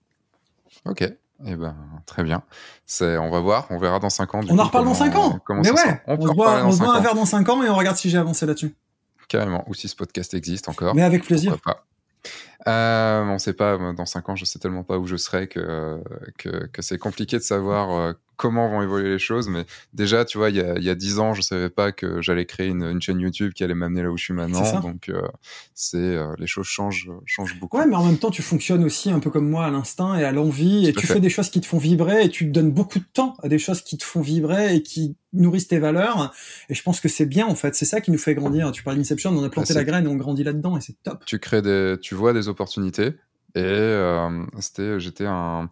Ok, 0.86 1.10
eh 1.46 1.56
ben, 1.56 1.76
très 2.06 2.24
bien. 2.24 2.44
C'est, 2.86 3.18
on 3.18 3.30
va 3.30 3.40
voir, 3.40 3.68
on 3.70 3.78
verra 3.78 4.00
dans 4.00 4.10
5 4.10 4.36
ans. 4.36 4.42
on 4.50 4.60
en 4.60 4.64
reparle 4.64 4.86
dans 4.86 4.94
5 4.94 5.16
ans. 5.16 5.40
mais 5.50 5.72
ouais, 5.72 6.02
on, 6.08 6.28
se 6.28 6.34
voit, 6.34 6.96
un 6.96 7.02
verre 7.02 7.16
dans 7.16 7.26
5 7.26 7.48
ans 7.50 7.64
et 7.64 7.70
on 7.70 7.76
regarde 7.76 7.98
si 7.98 8.10
j'ai 8.10 8.18
avancé 8.18 8.46
là-dessus. 8.46 8.76
Carrément, 9.28 9.64
ou 9.68 9.74
si 9.74 9.88
ce 9.88 9.96
podcast 9.96 10.34
existe 10.34 10.70
encore. 10.70 10.96
Mais 10.96 11.04
avec 11.04 11.26
plaisir. 11.26 11.58
Euh, 12.68 13.24
on 13.24 13.40
sait 13.40 13.54
pas, 13.54 13.78
dans 13.94 14.06
5 14.06 14.30
ans, 14.30 14.36
je 14.36 14.46
sais 14.46 14.60
tellement 14.60 14.84
pas 14.84 14.98
où 14.98 15.06
je 15.06 15.18
serai 15.18 15.48
que, 15.48 16.02
que, 16.38 16.68
que 16.68 16.82
c'est 16.82 16.98
compliqué 16.98 17.38
de 17.38 17.44
savoir 17.44 17.92
euh, 17.92 18.14
comment 18.38 18.68
vont 18.70 18.82
évoluer 18.82 19.12
les 19.12 19.20
choses. 19.20 19.48
Mais 19.48 19.66
déjà, 19.94 20.26
tu 20.26 20.38
vois, 20.38 20.50
il 20.50 20.58
y 20.58 20.62
a, 20.62 20.76
il 20.78 20.84
y 20.84 20.90
a 20.90 20.96
10 20.96 21.20
ans, 21.20 21.34
je 21.34 21.42
savais 21.42 21.70
pas 21.70 21.92
que 21.92 22.22
j'allais 22.22 22.46
créer 22.46 22.68
une, 22.68 22.84
une, 22.84 23.02
chaîne 23.02 23.20
YouTube 23.20 23.54
qui 23.54 23.64
allait 23.64 23.74
m'amener 23.74 24.04
là 24.04 24.12
où 24.12 24.18
je 24.18 24.24
suis 24.24 24.34
maintenant. 24.34 24.80
Donc, 24.80 25.10
euh, 25.10 25.22
c'est 25.74 25.98
euh, 25.98 26.34
les 26.38 26.48
choses 26.48 26.68
changent, 26.68 27.10
changent 27.26 27.60
beaucoup. 27.60 27.78
Ouais, 27.78 27.86
mais 27.86 27.96
en 27.96 28.06
même 28.06 28.18
temps, 28.18 28.32
tu 28.32 28.42
fonctionnes 28.42 28.84
aussi 28.84 29.12
un 29.12 29.20
peu 29.20 29.30
comme 29.30 29.50
moi 29.50 29.66
à 29.66 29.72
l'instinct 29.72 30.18
et 30.18 30.24
à 30.24 30.32
l'envie, 30.32 30.88
et 30.88 30.94
tu 30.94 31.08
fais 31.08 31.20
des 31.20 31.30
choses 31.30 31.50
qui 31.50 31.62
te 31.62 31.66
font 31.66 31.78
vibrer, 31.78 32.26
et 32.26 32.30
tu 32.30 32.46
te 32.46 32.52
donnes 32.52 32.72
beaucoup 32.72 33.00
de 33.00 33.06
temps 33.12 33.36
à 33.44 33.48
des 33.48 33.60
choses 33.60 33.82
qui 33.82 33.98
te 33.98 34.04
font 34.04 34.22
vibrer 34.22 34.76
et 34.76 34.84
qui 34.84 35.16
nourrissent 35.34 35.68
tes 35.68 35.80
valeurs. 35.80 36.34
Et 36.70 36.76
je 36.76 36.84
pense 36.84 37.00
que 37.00 37.10
c'est 37.10 37.26
bien 37.26 37.48
en 37.48 37.56
fait. 37.56 37.76
C'est 37.76 37.86
ça 37.86 38.02
qui 38.02 38.12
nous 38.12 38.20
fait 38.20 38.36
grandir. 38.36 38.72
Tu 38.72 38.84
parles 38.84 38.98
d'Inception, 38.98 39.32
on 39.32 39.44
a 39.44 39.50
planté 39.50 39.74
la 39.74 39.84
graine 39.84 40.08
on 40.08 40.16
grandit 40.16 40.44
là-dedans, 40.44 40.78
et 40.78 40.82
c'est 40.82 41.02
top. 41.02 41.24
Tu 41.26 41.40
crées 41.40 41.62
des, 41.62 41.96
tu 42.02 42.14
vois 42.14 42.34
des 42.34 42.48
opportunités. 42.54 43.16
Et 43.56 43.62
euh, 43.62 44.46
c'était, 44.60 45.00
j'étais 45.00 45.28
un 45.28 45.70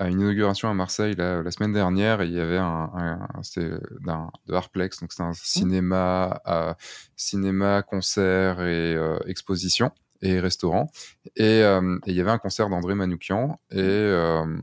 à 0.00 0.08
une 0.08 0.20
inauguration 0.20 0.68
à 0.70 0.74
Marseille 0.74 1.14
la, 1.14 1.42
la 1.42 1.50
semaine 1.50 1.72
dernière 1.72 2.22
et 2.22 2.26
il 2.26 2.32
y 2.32 2.40
avait 2.40 2.56
un, 2.56 2.90
un, 2.94 3.42
c'était 3.42 3.68
de 3.68 4.54
Harplex 4.54 4.98
donc 5.00 5.12
c'était 5.12 5.24
un 5.24 5.32
mmh. 5.32 5.34
cinéma 5.34 6.76
cinéma 7.16 7.82
concert 7.82 8.62
et 8.62 8.96
euh, 8.96 9.18
exposition 9.26 9.92
et 10.22 10.40
restaurant 10.40 10.90
et, 11.36 11.62
euh, 11.62 11.98
et, 12.06 12.12
il 12.12 12.16
y 12.16 12.20
avait 12.20 12.30
un 12.30 12.38
concert 12.38 12.70
d'André 12.70 12.94
Manoukian 12.94 13.60
et 13.70 13.78
euh, 13.78 14.58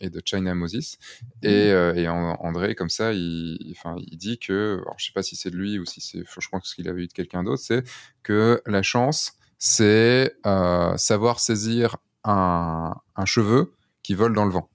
et 0.00 0.10
de 0.10 0.22
China 0.24 0.54
Moses 0.54 0.96
et, 1.42 1.48
mmh. 1.48 1.74
euh, 1.74 1.94
et 1.94 2.08
André 2.08 2.74
comme 2.74 2.88
ça 2.88 3.12
il 3.12 3.74
enfin 3.76 3.94
il 3.98 4.16
dit 4.16 4.38
que 4.38 4.80
alors, 4.80 4.94
je 4.96 5.04
sais 5.04 5.12
pas 5.12 5.22
si 5.22 5.36
c'est 5.36 5.50
de 5.50 5.56
lui 5.56 5.78
ou 5.78 5.84
si 5.84 6.00
c'est 6.00 6.24
je 6.26 6.46
crois 6.48 6.60
qu'il 6.60 6.88
avait 6.88 7.02
eu 7.02 7.08
de 7.08 7.12
quelqu'un 7.12 7.44
d'autre 7.44 7.62
c'est 7.62 7.84
que 8.22 8.62
la 8.64 8.82
chance 8.82 9.37
c'est 9.58 10.34
euh, 10.46 10.96
savoir 10.96 11.40
saisir 11.40 11.96
un, 12.24 12.94
un 13.16 13.24
cheveu 13.24 13.72
qui 14.02 14.14
vole 14.14 14.34
dans 14.34 14.44
le 14.44 14.52
vent 14.52 14.68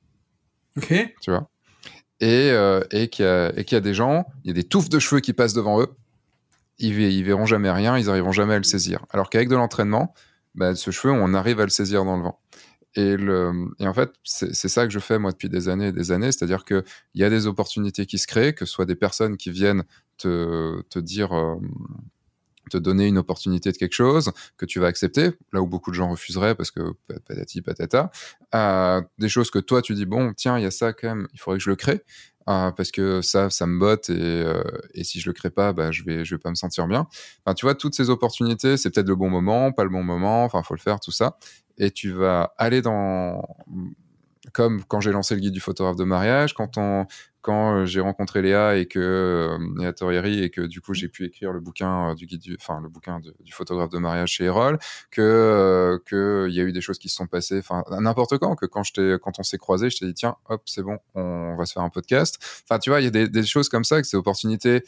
Ok. 0.77 0.93
Tu 1.21 1.31
vois? 1.31 1.49
Et, 2.19 2.51
euh, 2.51 2.83
et 2.91 3.09
qu'il 3.09 3.25
y, 3.25 3.65
qu 3.65 3.75
y, 3.75 3.77
a 3.77 3.81
des 3.81 3.93
gens, 3.93 4.25
il 4.43 4.47
y 4.47 4.51
a 4.51 4.53
des 4.53 4.63
touffes 4.63 4.89
de 4.89 4.99
cheveux 4.99 5.21
qui 5.21 5.33
passent 5.33 5.53
devant 5.53 5.81
eux. 5.81 5.89
Ils, 6.79 6.99
ils 6.99 7.23
verront 7.23 7.45
jamais 7.45 7.69
rien, 7.69 7.97
ils 7.97 8.09
arriveront 8.09 8.31
jamais 8.31 8.55
à 8.55 8.57
le 8.57 8.63
saisir. 8.63 9.05
Alors 9.09 9.29
qu'avec 9.29 9.49
de 9.49 9.55
l'entraînement, 9.55 10.13
bah, 10.55 10.75
ce 10.75 10.91
cheveu, 10.91 11.13
on 11.13 11.33
arrive 11.33 11.59
à 11.59 11.63
le 11.63 11.69
saisir 11.69 12.05
dans 12.05 12.17
le 12.17 12.23
vent. 12.23 12.39
Et, 12.95 13.17
le, 13.17 13.71
et 13.79 13.87
en 13.87 13.93
fait, 13.93 14.11
c'est 14.23 14.53
ça 14.53 14.85
que 14.85 14.93
je 14.93 14.99
fais 14.99 15.17
moi 15.17 15.31
depuis 15.31 15.49
des 15.49 15.67
années 15.67 15.87
et 15.87 15.91
des 15.91 16.11
années, 16.11 16.31
c'est-à-dire 16.31 16.63
qu'il 16.63 16.83
y 17.15 17.23
a 17.23 17.29
des 17.29 17.47
opportunités 17.47 18.05
qui 18.05 18.19
se 18.19 18.27
créent, 18.27 18.53
que 18.53 18.65
ce 18.65 18.71
soit 18.71 18.85
des 18.85 18.95
personnes 18.95 19.35
qui 19.35 19.49
viennent 19.49 19.83
te, 20.17 20.81
te 20.83 20.99
dire, 20.99 21.35
euh, 21.35 21.55
te 22.69 22.77
donner 22.77 23.07
une 23.07 23.17
opportunité 23.17 23.71
de 23.71 23.77
quelque 23.77 23.93
chose 23.93 24.31
que 24.57 24.65
tu 24.65 24.79
vas 24.79 24.87
accepter, 24.87 25.31
là 25.51 25.61
où 25.61 25.67
beaucoup 25.67 25.91
de 25.91 25.95
gens 25.95 26.09
refuseraient 26.09 26.55
parce 26.55 26.71
que 26.71 26.81
patati 27.07 27.61
patata, 27.61 28.11
euh, 28.55 29.01
des 29.17 29.29
choses 29.29 29.51
que 29.51 29.59
toi 29.59 29.81
tu 29.81 29.93
dis 29.93 30.05
bon 30.05 30.33
tiens 30.33 30.57
il 30.57 30.63
y 30.63 30.67
a 30.67 30.71
ça 30.71 30.93
quand 30.93 31.07
même, 31.09 31.27
il 31.33 31.39
faudrait 31.39 31.57
que 31.59 31.63
je 31.63 31.69
le 31.69 31.75
crée 31.75 32.03
euh, 32.49 32.71
parce 32.71 32.91
que 32.91 33.21
ça 33.21 33.49
ça 33.49 33.65
me 33.67 33.79
botte 33.79 34.09
et, 34.09 34.13
euh, 34.17 34.63
et 34.93 35.03
si 35.03 35.19
je 35.19 35.29
le 35.29 35.33
crée 35.33 35.49
pas 35.49 35.73
bah 35.73 35.91
je 35.91 36.03
vais 36.03 36.25
je 36.25 36.35
vais 36.35 36.39
pas 36.39 36.49
me 36.49 36.55
sentir 36.55 36.87
bien. 36.87 37.07
Enfin 37.45 37.53
tu 37.53 37.65
vois 37.65 37.75
toutes 37.75 37.95
ces 37.95 38.09
opportunités 38.09 38.77
c'est 38.77 38.89
peut-être 38.89 39.07
le 39.07 39.15
bon 39.15 39.29
moment, 39.29 39.71
pas 39.71 39.83
le 39.83 39.89
bon 39.89 40.03
moment, 40.03 40.43
enfin 40.45 40.61
faut 40.63 40.75
le 40.75 40.79
faire 40.79 40.99
tout 40.99 41.11
ça 41.11 41.37
et 41.77 41.91
tu 41.91 42.11
vas 42.11 42.53
aller 42.57 42.81
dans 42.81 43.41
comme 44.53 44.83
quand 44.85 45.01
j'ai 45.01 45.11
lancé 45.11 45.35
le 45.35 45.41
guide 45.41 45.53
du 45.53 45.59
photographe 45.59 45.95
de 45.95 46.03
mariage, 46.03 46.53
quand 46.53 46.77
euh, 47.49 47.85
j'ai 47.85 47.99
rencontré 47.99 48.41
Léa 48.41 48.77
et 48.77 48.85
que 48.85 48.99
euh, 48.99 49.57
Léa 49.77 49.93
Torrieri 49.93 50.43
et 50.43 50.49
que 50.49 50.61
du 50.61 50.79
coup 50.79 50.93
j'ai 50.93 51.09
pu 51.09 51.25
écrire 51.25 51.51
le 51.51 51.59
bouquin 51.59 52.11
euh, 52.11 52.15
du 52.15 52.25
guide 52.25 52.41
du, 52.41 52.57
enfin 52.59 52.79
le 52.81 52.87
bouquin 52.87 53.19
du 53.19 53.51
photographe 53.51 53.89
de 53.89 53.97
mariage 53.97 54.29
chez 54.29 54.45
Erol, 54.45 54.79
que 55.11 55.99
y 56.49 56.59
a 56.59 56.63
eu 56.63 56.71
des 56.71 56.81
choses 56.81 56.99
qui 56.99 57.09
se 57.09 57.15
sont 57.15 57.27
passées, 57.27 57.59
enfin 57.59 57.83
n'importe 57.99 58.37
quand, 58.37 58.55
que 58.55 58.65
quand 58.65 59.39
on 59.39 59.43
s'est 59.43 59.57
croisé, 59.57 59.89
je 59.89 59.97
t'ai 59.97 60.05
dit 60.05 60.13
tiens 60.13 60.35
hop 60.47 60.61
c'est 60.65 60.83
bon, 60.83 60.99
on 61.15 61.55
va 61.57 61.65
se 61.65 61.73
faire 61.73 61.83
un 61.83 61.89
podcast. 61.89 62.37
Enfin 62.63 62.79
tu 62.79 62.89
vois 62.89 63.01
il 63.01 63.05
y 63.05 63.07
a 63.07 63.27
des, 63.27 63.43
choses 63.43 63.69
comme 63.69 63.83
ça, 63.83 64.01
que 64.01 64.07
ces 64.07 64.17
opportunités 64.17 64.83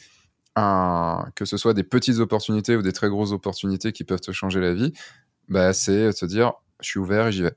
un, 0.54 1.26
que 1.34 1.44
ce 1.44 1.56
soit 1.58 1.74
des 1.74 1.84
petites 1.84 2.18
opportunités 2.18 2.76
ou 2.76 2.82
des 2.82 2.92
très 2.92 3.10
grosses 3.10 3.32
opportunités 3.32 3.92
qui 3.92 4.04
peuvent 4.04 4.20
te 4.20 4.32
changer 4.32 4.60
la 4.60 4.72
vie, 4.72 4.92
bah, 5.48 5.72
c'est 5.74 6.12
se 6.12 6.24
dire, 6.24 6.54
je 6.80 6.88
suis 6.88 6.98
ouvert 7.00 7.26
et 7.28 7.32
j'y 7.32 7.42
vais. 7.42 7.56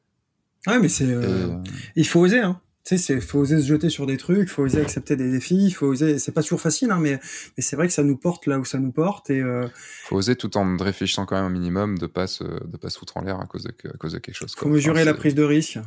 Ouais, 0.67 0.79
mais 0.79 0.89
c'est, 0.89 1.05
euh, 1.05 1.55
il 1.95 2.07
faut 2.07 2.19
oser, 2.19 2.39
hein. 2.39 2.61
Tu 2.85 2.97
sais, 2.97 3.03
c'est, 3.03 3.21
faut 3.21 3.39
oser 3.39 3.59
se 3.59 3.67
jeter 3.67 3.89
sur 3.89 4.05
des 4.05 4.17
trucs, 4.17 4.49
faut 4.49 4.63
oser 4.63 4.81
accepter 4.81 5.15
des 5.15 5.29
défis, 5.29 5.65
il 5.65 5.71
faut 5.71 5.87
oser. 5.87 6.17
C'est 6.17 6.31
pas 6.31 6.41
toujours 6.41 6.61
facile, 6.61 6.91
hein, 6.91 6.99
mais, 6.99 7.19
mais 7.57 7.61
c'est 7.61 7.75
vrai 7.75 7.87
que 7.87 7.93
ça 7.93 8.03
nous 8.03 8.15
porte 8.17 8.47
là 8.47 8.57
où 8.57 8.65
ça 8.65 8.79
nous 8.79 8.91
porte 8.91 9.29
et. 9.29 9.41
Euh... 9.41 9.67
Faut 10.05 10.15
oser 10.15 10.35
tout 10.35 10.57
en 10.57 10.77
réfléchissant 10.77 11.25
quand 11.25 11.35
même 11.35 11.45
un 11.45 11.49
minimum 11.49 11.97
de 11.97 12.07
pas 12.07 12.25
se, 12.25 12.43
de 12.43 12.77
pas 12.77 12.89
se 12.89 12.97
foutre 12.97 13.17
en 13.17 13.21
l'air 13.21 13.39
à 13.39 13.45
cause 13.45 13.63
de, 13.63 13.73
à 13.87 13.97
cause 13.97 14.13
de 14.13 14.19
quelque 14.19 14.35
chose. 14.35 14.55
Faut 14.55 14.69
mesurer 14.69 15.03
la 15.03 15.13
prise 15.13 15.35
de 15.35 15.43
risque 15.43 15.77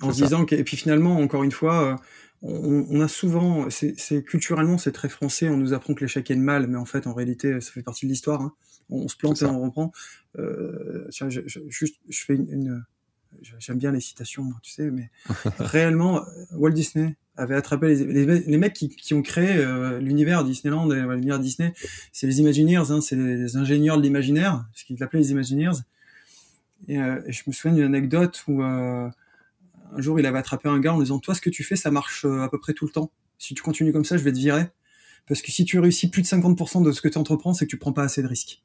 en 0.00 0.12
se 0.12 0.22
disant 0.22 0.44
que, 0.44 0.54
et 0.54 0.64
puis 0.64 0.76
finalement, 0.76 1.18
encore 1.18 1.44
une 1.44 1.52
fois. 1.52 1.92
Euh, 1.92 1.96
on, 2.44 2.86
on, 2.90 3.00
a 3.00 3.06
souvent, 3.06 3.68
c'est 3.70 4.24
culturellement 4.24 4.76
c'est 4.76 4.90
très 4.90 5.08
français, 5.08 5.48
on 5.48 5.56
nous 5.56 5.74
apprend 5.74 5.94
que 5.94 6.00
l'échec 6.00 6.28
est 6.28 6.34
le 6.34 6.40
mal, 6.40 6.66
mais 6.66 6.76
en 6.76 6.84
fait 6.84 7.06
en 7.06 7.14
réalité 7.14 7.60
ça 7.60 7.70
fait 7.70 7.84
partie 7.84 8.06
de 8.06 8.10
l'histoire. 8.10 8.40
Hein. 8.40 8.52
On, 8.90 9.02
on, 9.02 9.08
se 9.08 9.16
plante 9.16 9.40
et 9.42 9.44
on 9.44 9.62
reprend. 9.62 9.92
Euh, 10.40 11.06
tiens, 11.12 11.30
je, 11.30 11.42
je, 11.46 11.60
juste, 11.68 12.00
je 12.08 12.24
fais 12.24 12.34
une, 12.34 12.48
une 12.50 12.84
j'aime 13.40 13.78
bien 13.78 13.92
les 13.92 14.00
citations, 14.00 14.48
tu 14.62 14.72
sais, 14.72 14.90
mais 14.90 15.10
réellement, 15.58 16.22
Walt 16.52 16.70
Disney 16.70 17.16
avait 17.36 17.54
attrapé 17.54 17.94
les, 17.94 18.26
les, 18.26 18.40
les 18.40 18.58
mecs 18.58 18.74
qui, 18.74 18.88
qui, 18.88 19.14
ont 19.14 19.22
créé 19.22 19.56
euh, 19.56 19.98
l'univers 19.98 20.44
Disneyland 20.44 20.90
et 20.92 21.00
l'univers 21.00 21.38
Disney, 21.38 21.72
c'est 22.12 22.26
les 22.26 22.40
Imagineers, 22.40 22.90
hein, 22.90 23.00
c'est 23.00 23.16
les, 23.16 23.56
ingénieurs 23.56 23.96
de 23.96 24.02
l'imaginaire, 24.02 24.64
ce 24.74 24.84
qu'ils 24.84 25.02
appelaient 25.02 25.20
les 25.20 25.30
Imagineers. 25.30 25.80
Et, 26.88 26.98
euh, 26.98 27.20
et, 27.26 27.32
je 27.32 27.42
me 27.46 27.52
souviens 27.52 27.74
d'une 27.76 27.84
anecdote 27.84 28.42
où 28.48 28.62
euh, 28.62 29.08
un 29.94 30.00
jour 30.00 30.18
il 30.18 30.26
avait 30.26 30.38
attrapé 30.38 30.68
un 30.68 30.80
gars 30.80 30.94
en 30.94 31.00
disant 31.00 31.18
toi 31.18 31.34
ce 31.34 31.40
que 31.40 31.50
tu 31.50 31.62
fais 31.62 31.76
ça 31.76 31.90
marche 31.90 32.24
euh, 32.24 32.42
à 32.42 32.48
peu 32.48 32.58
près 32.58 32.72
tout 32.72 32.86
le 32.86 32.92
temps. 32.92 33.10
Si 33.38 33.54
tu 33.54 33.62
continues 33.62 33.92
comme 33.92 34.04
ça, 34.04 34.16
je 34.16 34.24
vais 34.24 34.32
te 34.32 34.38
virer. 34.38 34.66
Parce 35.26 35.42
que 35.42 35.52
si 35.52 35.64
tu 35.64 35.78
réussis 35.78 36.10
plus 36.10 36.22
de 36.22 36.26
50% 36.26 36.84
de 36.84 36.92
ce 36.92 37.00
que 37.00 37.08
tu 37.08 37.18
entreprends, 37.18 37.54
c'est 37.54 37.64
que 37.64 37.70
tu 37.70 37.78
prends 37.78 37.92
pas 37.92 38.02
assez 38.02 38.22
de 38.22 38.26
risques. 38.26 38.62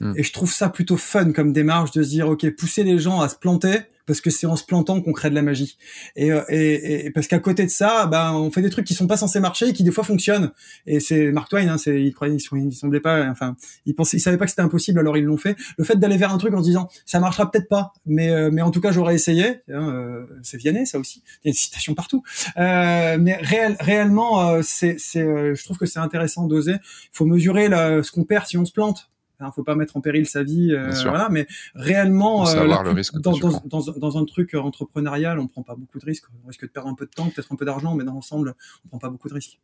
Mm. 0.00 0.12
Et 0.16 0.22
je 0.22 0.32
trouve 0.32 0.52
ça 0.52 0.68
plutôt 0.68 0.96
fun 0.96 1.32
comme 1.32 1.52
démarche 1.52 1.92
de 1.92 2.02
se 2.02 2.08
dire, 2.08 2.28
ok, 2.28 2.48
pousser 2.56 2.84
les 2.84 2.98
gens 2.98 3.20
à 3.20 3.28
se 3.28 3.36
planter 3.36 3.80
parce 4.06 4.20
que 4.20 4.30
c'est 4.30 4.46
en 4.46 4.56
se 4.56 4.64
plantant 4.64 5.00
qu'on 5.00 5.12
crée 5.12 5.30
de 5.30 5.34
la 5.34 5.42
magie. 5.42 5.76
Et, 6.16 6.32
euh, 6.32 6.42
et, 6.48 7.06
et 7.06 7.10
parce 7.10 7.26
qu'à 7.26 7.38
côté 7.38 7.64
de 7.64 7.70
ça, 7.70 8.06
ben 8.06 8.32
on 8.32 8.50
fait 8.50 8.62
des 8.62 8.70
trucs 8.70 8.86
qui 8.86 8.94
sont 8.94 9.06
pas 9.06 9.16
censés 9.16 9.40
marcher 9.40 9.68
et 9.68 9.72
qui 9.72 9.82
des 9.82 9.90
fois 9.90 10.04
fonctionnent. 10.04 10.52
Et 10.86 11.00
c'est 11.00 11.32
Mark 11.32 11.48
Twain, 11.48 11.68
hein, 11.68 11.78
c'est 11.78 12.02
il 12.02 12.12
croyait, 12.12 12.36
il, 12.36 12.72
semblait 12.72 13.00
pas, 13.00 13.26
enfin, 13.28 13.56
il 13.86 13.94
pensait, 13.94 14.16
il 14.16 14.20
savait 14.20 14.36
pas 14.36 14.44
que 14.44 14.50
c'était 14.50 14.62
impossible, 14.62 14.98
alors 14.98 15.16
ils 15.16 15.24
l'ont 15.24 15.36
fait. 15.36 15.56
Le 15.78 15.84
fait 15.84 15.96
d'aller 15.96 16.16
vers 16.16 16.32
un 16.32 16.38
truc 16.38 16.54
en 16.54 16.58
se 16.58 16.64
disant, 16.64 16.88
ça 17.06 17.20
marchera 17.20 17.50
peut-être 17.50 17.68
pas, 17.68 17.92
mais 18.06 18.30
euh, 18.30 18.50
mais 18.52 18.62
en 18.62 18.70
tout 18.70 18.80
cas 18.80 18.92
j'aurais 18.92 19.14
essayé. 19.14 19.62
Hein, 19.72 19.88
euh, 19.90 20.26
c'est 20.42 20.58
Vianney, 20.58 20.86
ça 20.86 20.98
aussi. 20.98 21.22
Il 21.44 21.48
y 21.48 21.50
a 21.50 21.52
des 21.52 21.58
citations 21.58 21.94
partout. 21.94 22.22
mais 22.56 23.36
réel, 23.40 23.76
réellement, 23.80 24.62
c'est, 24.62 24.98
je 24.98 25.64
trouve 25.64 25.78
que 25.78 25.86
c'est 25.86 25.98
intéressant 25.98 26.46
d'oser. 26.46 26.72
Il 26.72 27.10
faut 27.12 27.26
mesurer 27.26 27.68
la, 27.68 28.02
ce 28.02 28.12
qu'on 28.12 28.24
perd 28.24 28.46
si 28.46 28.58
on 28.58 28.64
se 28.64 28.72
plante 28.72 29.08
ne 29.40 29.50
faut 29.50 29.64
pas 29.64 29.74
mettre 29.74 29.96
en 29.96 30.00
péril 30.00 30.26
sa 30.26 30.42
vie, 30.42 30.72
euh, 30.72 30.90
voilà. 31.02 31.28
Mais 31.28 31.46
réellement, 31.74 32.48
euh, 32.48 32.64
le 32.64 33.20
dans, 33.20 33.36
dans, 33.36 33.62
dans, 33.64 33.92
dans, 33.92 34.18
un 34.18 34.24
truc 34.24 34.54
entrepreneurial, 34.54 35.38
on 35.38 35.48
prend 35.48 35.62
pas 35.62 35.74
beaucoup 35.74 35.98
de 35.98 36.04
risques. 36.04 36.26
On 36.44 36.48
risque 36.48 36.62
de 36.62 36.70
perdre 36.70 36.88
un 36.88 36.94
peu 36.94 37.06
de 37.06 37.10
temps, 37.10 37.28
peut-être 37.28 37.52
un 37.52 37.56
peu 37.56 37.64
d'argent, 37.64 37.94
mais 37.94 38.04
dans 38.04 38.14
l'ensemble, 38.14 38.54
on 38.84 38.88
prend 38.88 38.98
pas 38.98 39.10
beaucoup 39.10 39.28
de 39.28 39.34
risques. 39.34 39.58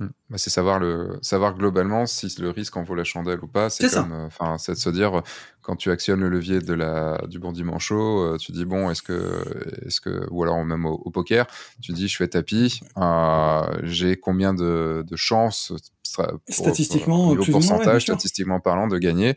Hmm. 0.00 0.08
Bah, 0.30 0.38
c'est 0.38 0.50
savoir 0.50 0.78
le 0.78 1.18
savoir 1.22 1.56
globalement 1.56 2.06
si 2.06 2.32
le 2.38 2.50
risque 2.50 2.76
en 2.76 2.84
vaut 2.84 2.94
la 2.94 3.02
chandelle 3.02 3.40
ou 3.42 3.48
pas. 3.48 3.68
C'est 3.68 3.92
comme, 3.92 4.12
enfin, 4.12 4.56
c'est 4.56 4.72
de 4.72 4.78
se 4.78 4.90
dire 4.90 5.22
quand 5.60 5.74
tu 5.74 5.90
actionnes 5.90 6.20
le 6.20 6.28
levier 6.28 6.60
de 6.60 6.72
la 6.72 7.20
du 7.26 7.40
bon 7.40 7.52
manchot, 7.64 8.22
euh, 8.22 8.36
tu 8.38 8.52
dis 8.52 8.64
bon, 8.64 8.90
est-ce 8.90 9.02
que 9.02 9.42
est-ce 9.84 10.00
que 10.00 10.28
ou 10.30 10.44
alors 10.44 10.64
même 10.64 10.86
au, 10.86 11.10
poker, 11.10 11.46
tu 11.82 11.92
dis 11.92 12.06
je 12.06 12.16
fais 12.16 12.28
tapis, 12.28 12.80
euh, 12.96 13.62
j'ai 13.82 14.16
combien 14.16 14.54
de, 14.54 15.04
de 15.04 15.16
chances 15.16 15.72
statistiquement 16.48 17.30
au 17.30 17.44
pourcentage 17.44 18.02
statistiquement 18.02 18.60
parlant 18.60 18.86
de 18.86 18.98
gagner 18.98 19.30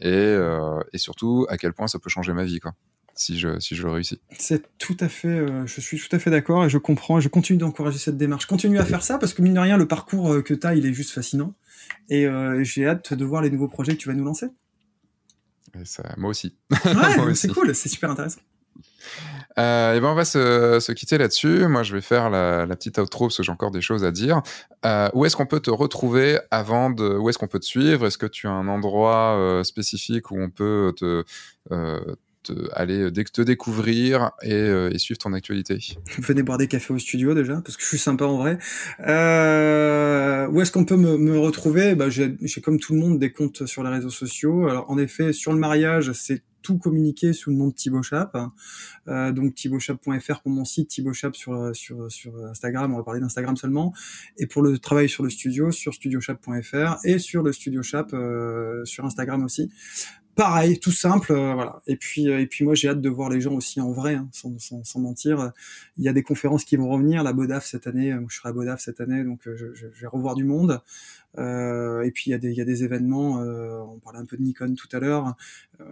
et 0.00 0.08
euh, 0.08 0.80
et 0.92 0.98
surtout 0.98 1.46
à 1.48 1.56
quel 1.56 1.72
point 1.72 1.86
ça 1.86 1.98
peut 1.98 2.10
changer 2.10 2.32
ma 2.32 2.44
vie 2.44 2.58
quoi 2.58 2.72
si 3.18 3.38
je, 3.38 3.58
si 3.58 3.74
je 3.74 3.82
le 3.82 3.90
réussis. 3.90 4.20
C'est 4.38 4.78
tout 4.78 4.96
à 5.00 5.08
fait, 5.08 5.28
euh, 5.28 5.66
je 5.66 5.80
suis 5.80 5.98
tout 5.98 6.14
à 6.14 6.18
fait 6.18 6.30
d'accord 6.30 6.64
et 6.64 6.70
je 6.70 6.78
comprends 6.78 7.18
et 7.18 7.20
je 7.20 7.28
continue 7.28 7.58
d'encourager 7.58 7.98
cette 7.98 8.16
démarche. 8.16 8.46
Continue 8.46 8.78
à 8.78 8.84
faire 8.84 9.02
ça 9.02 9.18
parce 9.18 9.34
que 9.34 9.42
mine 9.42 9.54
de 9.54 9.60
rien, 9.60 9.76
le 9.76 9.88
parcours 9.88 10.32
euh, 10.32 10.42
que 10.42 10.54
tu 10.54 10.66
as, 10.66 10.74
il 10.74 10.86
est 10.86 10.92
juste 10.92 11.10
fascinant 11.10 11.54
et 12.08 12.26
euh, 12.26 12.62
j'ai 12.62 12.86
hâte 12.86 13.12
de 13.14 13.24
voir 13.24 13.42
les 13.42 13.50
nouveaux 13.50 13.68
projets 13.68 13.92
que 13.92 13.98
tu 13.98 14.08
vas 14.08 14.14
nous 14.14 14.24
lancer. 14.24 14.46
ça, 15.84 16.14
moi 16.16 16.30
aussi. 16.30 16.56
Ouais, 16.84 17.34
c'est 17.34 17.48
cool, 17.48 17.74
c'est 17.74 17.88
super 17.88 18.10
intéressant. 18.10 18.40
Euh, 19.58 19.94
et 19.94 20.00
ben 20.00 20.08
on 20.08 20.14
va 20.14 20.24
se, 20.24 20.78
se 20.80 20.92
quitter 20.92 21.18
là-dessus. 21.18 21.66
Moi, 21.66 21.82
je 21.82 21.92
vais 21.92 22.00
faire 22.00 22.30
la, 22.30 22.64
la, 22.64 22.76
petite 22.76 22.98
outro 22.98 23.26
parce 23.26 23.38
que 23.38 23.42
j'ai 23.42 23.50
encore 23.50 23.72
des 23.72 23.80
choses 23.80 24.04
à 24.04 24.12
dire. 24.12 24.42
Euh, 24.86 25.08
où 25.14 25.24
est-ce 25.24 25.34
qu'on 25.34 25.46
peut 25.46 25.60
te 25.60 25.70
retrouver 25.70 26.38
avant 26.50 26.90
de 26.90 27.16
Où 27.16 27.28
est-ce 27.28 27.38
qu'on 27.38 27.48
peut 27.48 27.58
te 27.58 27.64
suivre? 27.64 28.06
Est-ce 28.06 28.18
que 28.18 28.26
tu 28.26 28.46
as 28.46 28.52
un 28.52 28.68
endroit 28.68 29.36
euh, 29.36 29.64
spécifique 29.64 30.30
où 30.30 30.40
on 30.40 30.50
peut 30.50 30.94
te, 30.96 31.24
aller 32.72 33.00
euh, 33.00 33.10
te 33.10 33.42
découvrir 33.42 34.30
euh, 34.44 34.90
et, 34.90 34.98
suivre 34.98 35.18
ton 35.18 35.32
actualité. 35.32 35.78
Venez 36.18 36.42
boire 36.42 36.58
des 36.58 36.68
cafés 36.68 36.92
au 36.92 36.98
studio 36.98 37.34
déjà, 37.34 37.60
parce 37.60 37.76
que 37.76 37.82
je 37.82 37.88
suis 37.88 37.98
sympa 37.98 38.24
en 38.24 38.38
vrai. 38.38 38.58
Euh, 39.06 40.48
où 40.48 40.60
est-ce 40.60 40.72
qu'on 40.72 40.84
peut 40.84 40.96
me, 40.96 41.38
retrouver? 41.38 41.94
Bah, 41.94 42.08
J'ai 42.10 42.36
comme 42.62 42.78
tout 42.78 42.94
le 42.94 43.00
monde 43.00 43.18
des 43.18 43.32
comptes 43.32 43.66
sur 43.66 43.82
les 43.82 43.90
réseaux 43.90 44.10
sociaux. 44.10 44.68
Alors 44.68 44.90
en 44.90 44.98
effet, 44.98 45.32
sur 45.32 45.52
le 45.52 45.58
mariage, 45.58 46.12
c'est 46.12 46.42
tout 46.60 46.76
communiqué 46.76 47.32
sous 47.32 47.50
le 47.50 47.56
nom 47.56 47.68
de 47.68 47.72
Thibaut 47.72 48.02
Chap. 48.02 48.36
Euh, 49.06 49.32
donc 49.32 49.54
thibautchap.fr 49.54 50.40
pour 50.42 50.50
mon 50.50 50.64
site, 50.64 50.88
Thibaut 50.88 51.12
Chap 51.12 51.34
sur, 51.34 51.70
sur, 51.74 52.10
sur 52.10 52.44
Instagram, 52.46 52.92
on 52.92 52.96
va 52.98 53.04
parler 53.04 53.20
d'Instagram 53.20 53.56
seulement. 53.56 53.94
Et 54.38 54.46
pour 54.46 54.62
le 54.62 54.78
travail 54.78 55.08
sur 55.08 55.22
le 55.22 55.30
studio, 55.30 55.70
sur 55.70 55.94
studiochap.fr 55.94 56.96
et 57.04 57.18
sur 57.18 57.42
le 57.42 57.52
studio 57.52 57.82
Chap 57.82 58.14
sur 58.84 59.04
Instagram 59.04 59.44
aussi 59.44 59.70
pareil, 60.38 60.78
tout 60.78 60.92
simple, 60.92 61.32
euh, 61.32 61.52
voilà. 61.52 61.82
Et 61.88 61.96
puis, 61.96 62.28
euh, 62.28 62.40
et 62.40 62.46
puis 62.46 62.64
moi, 62.64 62.76
j'ai 62.76 62.88
hâte 62.88 63.00
de 63.00 63.08
voir 63.08 63.28
les 63.28 63.40
gens 63.40 63.54
aussi 63.54 63.80
en 63.80 63.90
vrai, 63.90 64.14
hein, 64.14 64.28
sans, 64.30 64.56
sans, 64.60 64.84
sans, 64.84 65.00
mentir. 65.00 65.50
Il 65.96 66.04
y 66.04 66.08
a 66.08 66.12
des 66.12 66.22
conférences 66.22 66.64
qui 66.64 66.76
vont 66.76 66.88
revenir, 66.88 67.24
la 67.24 67.32
Bodaf 67.32 67.66
cette 67.66 67.88
année. 67.88 68.14
je 68.28 68.36
serai 68.36 68.50
à 68.50 68.52
Bodaf 68.52 68.80
cette 68.80 69.00
année, 69.00 69.24
donc 69.24 69.40
je, 69.44 69.74
je, 69.74 69.86
vais 69.88 70.06
revoir 70.06 70.36
du 70.36 70.44
monde. 70.44 70.80
Euh, 71.38 72.02
et 72.02 72.12
puis 72.12 72.24
il 72.26 72.30
y 72.30 72.34
a 72.34 72.38
des, 72.38 72.50
il 72.52 72.56
y 72.56 72.60
a 72.60 72.64
des 72.64 72.84
événements. 72.84 73.40
on 73.40 73.98
parlait 73.98 74.20
un 74.20 74.26
peu 74.26 74.36
de 74.36 74.42
Nikon 74.42 74.76
tout 74.76 74.88
à 74.92 75.00
l'heure. 75.00 75.34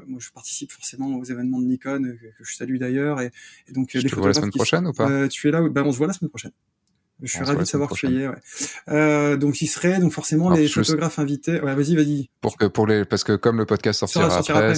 moi, 0.07 0.21
je 0.21 0.31
participe 0.31 0.71
forcément 0.71 1.09
aux 1.17 1.25
événements 1.25 1.59
de 1.59 1.67
Nikon 1.67 2.03
que, 2.39 2.45
je 2.45 2.55
salue 2.55 2.77
d'ailleurs. 2.79 3.21
Et, 3.21 3.33
et, 3.67 3.73
donc, 3.73 3.91
je 3.93 4.01
te 4.01 4.15
vois 4.15 4.29
la 4.29 4.35
semaine 4.35 4.53
prochaine 4.53 4.87
ou 4.87 4.93
pas? 4.93 5.27
Tu 5.29 5.49
es 5.49 5.51
là 5.51 5.69
Ben, 5.69 5.83
on 5.83 5.91
se 5.91 5.99
voit 5.99 6.07
la 6.07 6.13
semaine 6.13 6.31
prochaine. 6.31 6.53
Je 7.23 7.31
suis 7.33 7.45
ravi 7.45 7.61
de 7.61 7.65
savoir 7.65 7.89
que 7.89 7.95
tu 7.95 8.09
y 8.09 8.23
es. 8.23 8.29
Ouais. 8.29 8.35
Euh, 8.89 9.37
donc 9.37 9.63
il 9.63 9.67
serait 9.69 9.99
donc 10.01 10.13
forcément 10.13 10.51
les 10.51 10.69
photographes 10.69 11.19
invités. 11.19 11.61
Ouais, 11.61 11.75
vas-y, 11.75 11.97
vas-y. 11.97 12.29
Pour 12.43 12.59
que 12.59 12.67
pour 12.67 12.87
les 12.87 13.07
parce 13.07 13.25
que 13.25 13.37
comme 13.37 13.57
le 13.57 13.65
podcast 13.65 14.01
sortira, 14.01 14.37
après, 14.37 14.75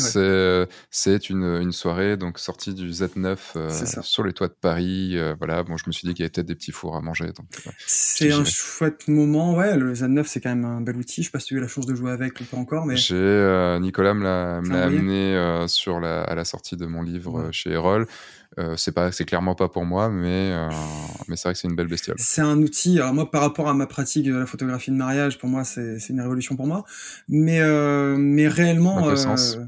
c'est 0.90 1.30
une 1.30 1.58
une 1.60 1.72
soirée 1.72 2.16
donc 2.16 2.38
sortie 2.38 2.74
du 2.74 2.90
Z9 2.90 3.36
euh, 3.56 3.70
sur 4.02 4.22
les 4.22 4.32
toits 4.32 4.48
de 4.48 4.56
Paris. 4.60 5.16
Euh, 5.16 5.34
voilà, 5.38 5.64
bon, 5.64 5.76
je 5.76 5.84
me 5.88 5.92
suis 5.92 6.06
dit 6.06 6.14
qu'il 6.14 6.22
y 6.22 6.24
avait 6.24 6.30
peut-être 6.30 6.46
des 6.46 6.54
petits 6.54 6.70
fours 6.70 6.96
à 6.96 7.00
manger. 7.00 7.26
Donc 7.26 7.48
c'est 7.86 8.32
un 8.32 8.44
chouette 8.44 9.08
moment. 9.08 9.54
Ouais, 9.56 9.76
le 9.76 9.94
Z9 9.94 10.24
c'est 10.26 10.40
quand 10.40 10.50
même 10.50 10.64
un 10.64 10.80
bel 10.80 10.96
outil. 10.96 11.22
Je 11.22 11.26
sais 11.26 11.32
pas 11.32 11.40
si 11.40 11.48
tu 11.48 11.54
as 11.54 11.58
eu 11.58 11.60
la 11.60 11.68
chance 11.68 11.86
de 11.86 11.94
jouer 11.96 12.12
avec 12.12 12.40
ou 12.40 12.44
pas 12.44 12.56
encore, 12.56 12.86
mais 12.86 12.96
j'ai 12.96 13.78
Nicolas 13.80 14.14
me 14.14 14.22
l'a 14.22 14.56
amené 14.84 15.64
sur 15.66 15.98
la 15.98 16.22
à 16.22 16.34
la 16.36 16.44
sortie 16.44 16.76
de 16.76 16.86
mon 16.86 17.02
livre 17.02 17.48
chez 17.50 17.70
Erol. 17.70 18.06
Euh, 18.58 18.74
c'est 18.76 18.92
pas, 18.92 19.12
c'est 19.12 19.24
clairement 19.24 19.54
pas 19.54 19.68
pour 19.68 19.84
moi, 19.84 20.08
mais 20.08 20.50
euh, 20.52 20.68
mais 21.28 21.36
c'est 21.36 21.44
vrai 21.44 21.54
que 21.54 21.60
c'est 21.60 21.68
une 21.68 21.76
belle 21.76 21.86
bestiole. 21.86 22.16
C'est 22.18 22.40
un 22.40 22.58
outil. 22.58 22.98
Alors 22.98 23.14
moi, 23.14 23.30
par 23.30 23.40
rapport 23.42 23.68
à 23.68 23.74
ma 23.74 23.86
pratique 23.86 24.26
de 24.26 24.34
la 24.34 24.46
photographie 24.46 24.90
de 24.90 24.96
mariage, 24.96 25.38
pour 25.38 25.48
moi, 25.48 25.62
c'est 25.62 25.98
une 26.08 26.20
révolution 26.20 26.56
pour 26.56 26.66
moi. 26.66 26.84
Mais 27.28 27.60
euh, 27.60 28.16
mais 28.18 28.48
réellement, 28.48 29.10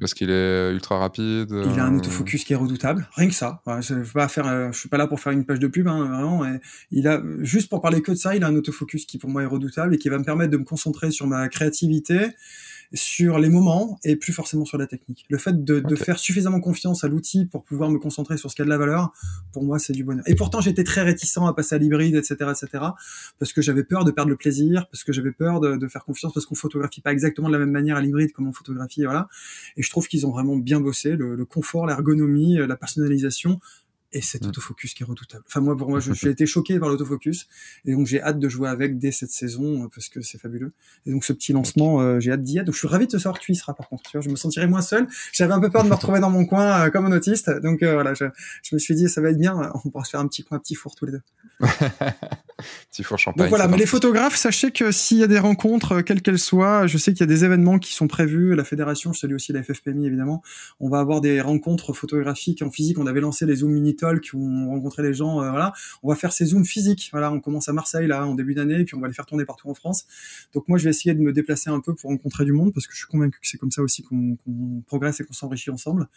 parce 0.01 0.15
qu'il 0.15 0.31
est 0.31 0.73
ultra 0.73 0.99
rapide. 0.99 1.51
Il 1.73 1.79
a 1.79 1.85
un 1.85 1.97
autofocus 1.97 2.45
qui 2.45 2.53
est 2.53 2.57
redoutable. 2.57 3.09
Rien 3.15 3.29
que 3.29 3.35
ça. 3.35 3.63
je 3.81 3.95
vais 3.95 4.05
pas 4.13 4.29
faire, 4.29 4.73
je 4.73 4.79
suis 4.79 4.89
pas 4.89 4.99
là 4.99 5.07
pour 5.07 5.21
faire 5.21 5.33
une 5.33 5.45
page 5.45 5.61
de 5.61 5.69
pub, 5.69 5.87
hein, 5.87 6.07
vraiment. 6.07 6.45
il 6.91 7.07
a 7.07 7.23
juste 7.41 7.69
pour 7.69 7.81
parler 7.81 8.03
que 8.03 8.11
de 8.11 8.17
ça, 8.17 8.35
il 8.35 8.43
a 8.43 8.49
un 8.49 8.57
autofocus 8.57 9.07
qui 9.07 9.19
pour 9.19 9.31
moi 9.31 9.43
est 9.43 9.47
redoutable 9.47 9.95
et 9.95 9.99
qui 9.99 10.09
va 10.09 10.19
me 10.19 10.25
permettre 10.25 10.51
de 10.51 10.57
me 10.57 10.65
concentrer 10.65 11.13
sur 11.13 11.27
ma 11.27 11.49
créativité 11.49 12.31
sur 12.93 13.39
les 13.39 13.49
moments 13.49 13.99
et 14.05 14.17
plus 14.17 14.33
forcément 14.33 14.65
sur 14.65 14.79
la 14.79 14.87
technique. 14.87 15.27
Le 15.29 15.39
fait 15.39 15.65
de, 15.65 15.81
de 15.81 15.95
faire 15.97 16.19
suffisamment 16.19 16.61
confiance 16.61 17.05
à 17.05 17.09
l'outil 17.09 17.47
pour 17.47 17.65
pouvoir 17.65 17.91
me 17.91 17.99
concentrer 17.99 18.37
sur 18.37 18.51
ce 18.51 18.57
qui 18.57 18.63
a 18.63 18.65
de 18.65 18.71
la 18.71 18.79
valeur, 18.79 19.13
pour 19.53 19.63
moi, 19.63 19.79
c'est 19.79 19.93
du 19.93 20.05
bonheur. 20.05 20.25
Et 20.27 20.35
pourtant, 20.35 20.61
j'étais 20.61 20.85
très 20.85 21.03
réticent 21.03 21.39
à 21.39 21.53
passer 21.53 21.77
à 21.77 21.79
l'hybride, 21.79 22.17
etc., 22.17 22.35
etc., 22.41 22.85
parce 23.39 23.53
que 23.53 23.63
j'avais 23.63 23.85
peur 23.85 24.05
de 24.05 24.11
perdre 24.11 24.31
le 24.31 24.37
plaisir, 24.37 24.89
parce 24.91 25.05
que 25.05 25.13
j'avais 25.13 25.33
peur 25.33 25.61
de, 25.61 25.77
de, 25.77 25.89
faire 25.89 26.05
confiance, 26.05 26.33
parce 26.33 26.47
qu'on 26.47 26.55
photographie 26.55 27.01
pas 27.01 27.13
exactement 27.13 27.49
de 27.49 27.53
la 27.53 27.59
même 27.59 27.71
manière 27.71 27.97
à 27.97 28.01
l'hybride 28.01 28.33
comme 28.33 28.49
on 28.49 28.53
photographie, 28.53 29.05
voilà. 29.05 29.29
Et 29.77 29.83
je 29.83 29.91
trouve 29.91 30.09
qu'ils 30.09 30.27
ont 30.27 30.31
vraiment 30.31 30.57
bien 30.57 30.81
bossé 30.81 31.17
le, 31.17 31.37
le 31.37 31.45
confort, 31.45 31.87
l'ergonomie, 31.87 32.57
la 32.57 32.77
personnalisation 32.77 33.61
et 34.13 34.21
cet 34.21 34.45
mm. 34.45 34.49
autofocus 34.49 34.95
qui 34.95 35.03
est 35.03 35.07
redoutable. 35.07 35.45
Enfin 35.47 35.61
moi 35.61 35.77
pour 35.77 35.89
moi 35.89 36.01
j'ai 36.13 36.31
été 36.31 36.47
choqué 36.47 36.79
par 36.79 36.89
l'autofocus 36.89 37.49
et 37.85 37.93
donc 37.93 38.07
j'ai 38.07 38.21
hâte 38.21 38.39
de 38.39 38.49
jouer 38.49 38.69
avec 38.69 38.99
dès 38.99 39.13
cette 39.13 39.31
saison 39.31 39.85
euh, 39.85 39.89
parce 39.95 40.09
que 40.09 40.21
c'est 40.21 40.39
fabuleux. 40.39 40.73
Et 41.07 41.13
donc 41.13 41.25
ce 41.25 41.33
petit 41.33 41.53
lancement 41.53 42.01
euh, 42.01 42.21
j'ai 42.21 42.33
hâte 42.33 42.43
d'y 42.43 42.59
être. 42.59 42.67
Donc 42.67 42.75
je 42.75 42.81
suis 42.81 42.89
ravi 42.89 43.07
de 43.07 43.13
te 43.13 43.17
savoir 43.19 43.39
que 43.39 43.45
tu 43.45 43.53
y 43.53 43.57
seras 43.57 43.75
par 43.75 43.89
contre. 43.89 44.11
Tu 44.11 44.17
vois, 44.17 44.21
je 44.23 44.31
me 44.31 44.37
sentirais 44.37 44.67
moins 44.67 44.83
seul. 44.83 45.07
J'avais 45.33 45.53
un 45.53 45.61
peu 45.61 45.71
peur 45.71 45.85
de 45.85 45.89
me 45.89 45.95
retrouver 46.01 46.21
dans 46.21 46.31
mon 46.31 46.45
coin 46.45 46.87
euh, 46.87 46.91
comme 46.91 47.07
un 47.07 47.13
autiste. 47.13 47.51
Donc 47.63 47.83
voilà, 47.83 48.15
je, 48.15 48.25
je, 48.63 48.75
me 48.75 48.79
suis 48.79 48.95
dit 48.95 49.09
ça 49.09 49.21
va 49.21 49.31
être 49.31 49.39
bien. 49.39 49.71
On 49.85 49.91
pourra 49.91 50.05
se 50.05 50.11
faire 50.11 50.21
un 50.21 50.29
petit 50.29 50.43
coin, 50.43 50.59
un 50.59 50.61
petit 50.61 50.75
four 50.75 50.95
tous 50.95 51.07
les 51.07 51.13
deux. 51.13 51.23
petit 52.91 53.03
four 53.03 53.19
champagne. 53.19 53.45
Donc 53.45 53.49
voilà, 53.51 53.69
mais 53.69 53.77
les 53.77 53.87
photographes, 53.87 54.37
sachez 54.37 54.71
que 54.71 54.93
s'il 54.93 55.19
y 55.19 55.23
a 55.23 55.27
des 55.27 55.39
rencontres, 55.39 56.01
quelles 56.03 56.23
qu'elles 56.23 56.39
soient, 56.39 56.87
je 56.87 56.99
sais 56.99 57.13
qu'il 57.13 57.21
y 57.21 57.25
a 57.25 57.27
des 57.27 57.45
événements 57.45 57.79
qui 57.79 57.95
sont 57.95 58.09
prévus. 58.09 58.55
La 58.55 58.65
fédération, 58.65 59.13
je 59.13 59.21
salue 59.21 59.35
aussi 59.35 59.53
la 59.53 59.63
FFPMI 59.63 60.07
évidemment. 60.07 60.43
On 60.81 60.89
va 60.89 61.01
avoir 61.01 61.21
des 61.21 61.41
rencontres 61.41 61.93
photographiques 61.93 62.63
en 62.63 62.71
physique. 62.71 62.99
On 62.99 63.07
avait 63.07 63.21
lancé 63.21 63.47
les 63.47 63.57
Zoom 63.57 63.73
Qui 64.21 64.37
ont 64.37 64.69
rencontré 64.71 65.03
les 65.03 65.15
gens. 65.15 65.43
Euh, 65.43 65.51
voilà, 65.51 65.73
on 66.03 66.09
va 66.09 66.15
faire 66.15 66.33
ces 66.33 66.47
zooms 66.47 66.65
physiques. 66.65 67.09
Voilà, 67.13 67.31
on 67.33 67.41
commence 67.41 67.69
à 67.69 67.73
Marseille 67.73 68.07
là 68.07 68.27
en 68.27 68.35
début 68.35 68.55
d'année, 68.55 68.81
et 68.81 68.85
puis 68.85 68.95
on 68.95 69.01
va 69.01 69.09
les 69.09 69.15
faire 69.15 69.27
tourner 69.27 69.45
partout 69.45 69.69
en 69.69 69.75
France. 69.75 70.07
Donc 70.55 70.69
moi, 70.69 70.79
je 70.79 70.85
vais 70.85 70.91
essayer 70.91 71.15
de 71.15 71.21
me 71.21 71.33
déplacer 71.33 71.71
un 71.71 71.81
peu 71.81 71.95
pour 71.95 72.11
rencontrer 72.11 72.45
du 72.45 72.53
monde 72.53 72.73
parce 72.73 72.87
que 72.87 72.93
je 72.93 72.99
suis 72.99 73.07
convaincu 73.07 73.41
que 73.41 73.47
c'est 73.47 73.59
comme 73.59 73.71
ça 73.71 73.83
aussi 73.83 74.03
qu'on 74.03 74.37
progresse 74.87 75.21
et 75.21 75.25
qu'on 75.25 75.33
s'enrichit 75.33 75.71
ensemble. 75.71 76.09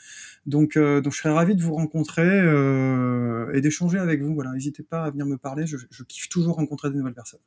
Donc, 0.46 0.78
euh, 0.78 1.02
donc 1.02 1.14
je 1.14 1.20
serais 1.20 1.34
ravi 1.34 1.56
de 1.56 1.62
vous 1.62 1.74
rencontrer 1.74 2.24
euh, 2.24 3.54
et 3.54 3.62
d'échanger 3.62 4.00
avec 4.00 4.22
vous. 4.22 4.34
Voilà, 4.34 4.52
n'hésitez 4.52 4.84
pas 4.84 5.04
à 5.04 5.12
venir 5.12 5.26
me 5.26 5.38
parler. 5.38 5.66
Je, 5.68 5.78
kiffe 6.08 6.30
toujours 6.30 6.56
rencontrer 6.56 6.90
des 6.90 6.98
nouvelles 6.98 7.14
personnes. 7.14 7.40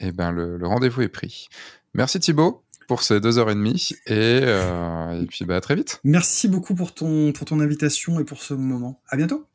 Eh 0.00 0.12
ben, 0.12 0.32
le, 0.32 0.56
le 0.56 0.66
rendez-vous 0.66 1.02
est 1.02 1.08
pris. 1.08 1.48
Merci 1.94 2.20
Thibaut 2.20 2.62
pour 2.88 3.02
ces 3.02 3.20
deux 3.20 3.38
heures 3.38 3.50
et 3.50 3.54
demie 3.54 3.90
et, 4.06 4.40
euh, 4.42 5.22
et 5.22 5.26
puis 5.26 5.44
bah, 5.44 5.56
à 5.56 5.60
très 5.60 5.74
vite. 5.74 6.00
Merci 6.04 6.48
beaucoup 6.48 6.74
pour 6.74 6.94
ton, 6.94 7.32
pour 7.32 7.46
ton 7.46 7.60
invitation 7.60 8.20
et 8.20 8.24
pour 8.24 8.42
ce 8.42 8.54
moment. 8.54 9.00
À 9.08 9.16
bientôt. 9.16 9.46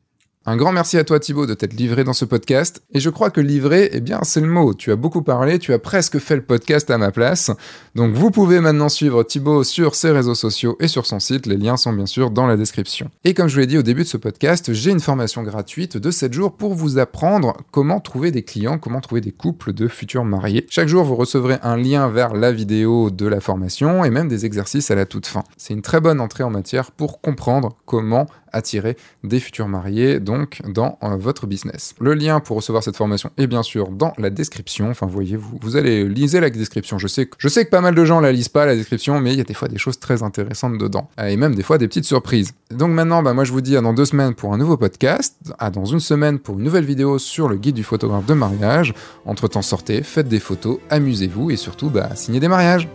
Un 0.50 0.56
grand 0.56 0.72
merci 0.72 0.96
à 0.96 1.04
toi 1.04 1.20
Thibaut 1.20 1.44
de 1.44 1.52
t'être 1.52 1.74
livré 1.74 2.04
dans 2.04 2.14
ce 2.14 2.24
podcast. 2.24 2.82
Et 2.94 3.00
je 3.00 3.10
crois 3.10 3.28
que 3.28 3.42
livré, 3.42 3.90
eh 3.92 4.00
bien 4.00 4.20
c'est 4.22 4.40
le 4.40 4.46
mot. 4.46 4.72
Tu 4.72 4.90
as 4.90 4.96
beaucoup 4.96 5.20
parlé, 5.20 5.58
tu 5.58 5.74
as 5.74 5.78
presque 5.78 6.18
fait 6.18 6.36
le 6.36 6.42
podcast 6.42 6.90
à 6.90 6.96
ma 6.96 7.10
place. 7.10 7.50
Donc 7.94 8.14
vous 8.14 8.30
pouvez 8.30 8.58
maintenant 8.60 8.88
suivre 8.88 9.22
Thibaut 9.24 9.62
sur 9.62 9.94
ses 9.94 10.10
réseaux 10.10 10.34
sociaux 10.34 10.78
et 10.80 10.88
sur 10.88 11.04
son 11.04 11.20
site. 11.20 11.44
Les 11.44 11.58
liens 11.58 11.76
sont 11.76 11.92
bien 11.92 12.06
sûr 12.06 12.30
dans 12.30 12.46
la 12.46 12.56
description. 12.56 13.10
Et 13.24 13.34
comme 13.34 13.48
je 13.48 13.56
vous 13.56 13.60
l'ai 13.60 13.66
dit 13.66 13.76
au 13.76 13.82
début 13.82 14.04
de 14.04 14.08
ce 14.08 14.16
podcast, 14.16 14.72
j'ai 14.72 14.90
une 14.90 15.00
formation 15.00 15.42
gratuite 15.42 15.98
de 15.98 16.10
7 16.10 16.32
jours 16.32 16.56
pour 16.56 16.72
vous 16.72 16.96
apprendre 16.96 17.58
comment 17.70 18.00
trouver 18.00 18.30
des 18.30 18.42
clients, 18.42 18.78
comment 18.78 19.02
trouver 19.02 19.20
des 19.20 19.32
couples 19.32 19.74
de 19.74 19.86
futurs 19.86 20.24
mariés. 20.24 20.66
Chaque 20.70 20.88
jour, 20.88 21.04
vous 21.04 21.16
recevrez 21.16 21.58
un 21.62 21.76
lien 21.76 22.08
vers 22.08 22.32
la 22.32 22.52
vidéo 22.52 23.10
de 23.10 23.26
la 23.26 23.42
formation 23.42 24.02
et 24.02 24.08
même 24.08 24.28
des 24.28 24.46
exercices 24.46 24.90
à 24.90 24.94
la 24.94 25.04
toute 25.04 25.26
fin. 25.26 25.44
C'est 25.58 25.74
une 25.74 25.82
très 25.82 26.00
bonne 26.00 26.22
entrée 26.22 26.42
en 26.42 26.48
matière 26.48 26.90
pour 26.90 27.20
comprendre 27.20 27.76
comment 27.84 28.26
attirer 28.52 28.96
des 29.24 29.40
futurs 29.40 29.68
mariés 29.68 30.20
donc 30.20 30.60
dans 30.68 30.98
euh, 31.02 31.16
votre 31.16 31.46
business. 31.46 31.94
Le 32.00 32.14
lien 32.14 32.40
pour 32.40 32.56
recevoir 32.56 32.82
cette 32.82 32.96
formation 32.96 33.30
est 33.36 33.46
bien 33.46 33.62
sûr 33.62 33.88
dans 33.90 34.12
la 34.18 34.30
description. 34.30 34.90
Enfin, 34.90 35.06
voyez, 35.06 35.36
vous, 35.36 35.58
vous 35.60 35.76
allez 35.76 36.08
liser 36.08 36.40
la 36.40 36.50
description. 36.50 36.98
Je 36.98 37.06
sais, 37.06 37.26
que, 37.26 37.36
je 37.38 37.48
sais 37.48 37.64
que 37.64 37.70
pas 37.70 37.80
mal 37.80 37.94
de 37.94 38.04
gens 38.04 38.20
la 38.20 38.32
lisent 38.32 38.48
pas 38.48 38.66
la 38.66 38.76
description, 38.76 39.20
mais 39.20 39.32
il 39.32 39.38
y 39.38 39.40
a 39.40 39.44
des 39.44 39.54
fois 39.54 39.68
des 39.68 39.78
choses 39.78 39.98
très 39.98 40.22
intéressantes 40.22 40.78
dedans 40.78 41.08
et 41.22 41.36
même 41.36 41.54
des 41.54 41.62
fois 41.62 41.78
des 41.78 41.88
petites 41.88 42.04
surprises. 42.04 42.52
Donc 42.70 42.90
maintenant, 42.90 43.22
bah, 43.22 43.34
moi 43.34 43.44
je 43.44 43.52
vous 43.52 43.60
dis 43.60 43.76
à 43.76 43.80
dans 43.80 43.94
deux 43.94 44.04
semaines 44.04 44.34
pour 44.34 44.52
un 44.52 44.58
nouveau 44.58 44.76
podcast, 44.76 45.36
à 45.58 45.70
dans 45.70 45.84
une 45.84 46.00
semaine 46.00 46.38
pour 46.38 46.58
une 46.58 46.64
nouvelle 46.64 46.84
vidéo 46.84 47.18
sur 47.18 47.48
le 47.48 47.56
guide 47.56 47.74
du 47.74 47.84
photographe 47.84 48.26
de 48.26 48.34
mariage. 48.34 48.94
Entre 49.24 49.48
temps, 49.48 49.62
sortez, 49.62 50.02
faites 50.02 50.28
des 50.28 50.40
photos, 50.40 50.78
amusez-vous 50.90 51.50
et 51.50 51.56
surtout, 51.56 51.90
bah, 51.90 52.10
signez 52.14 52.40
des 52.40 52.48
mariages. 52.48 52.88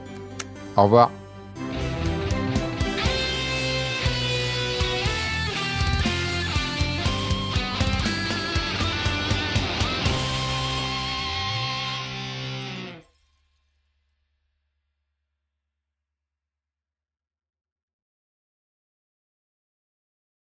Au 0.75 0.83
revoir. 0.83 1.22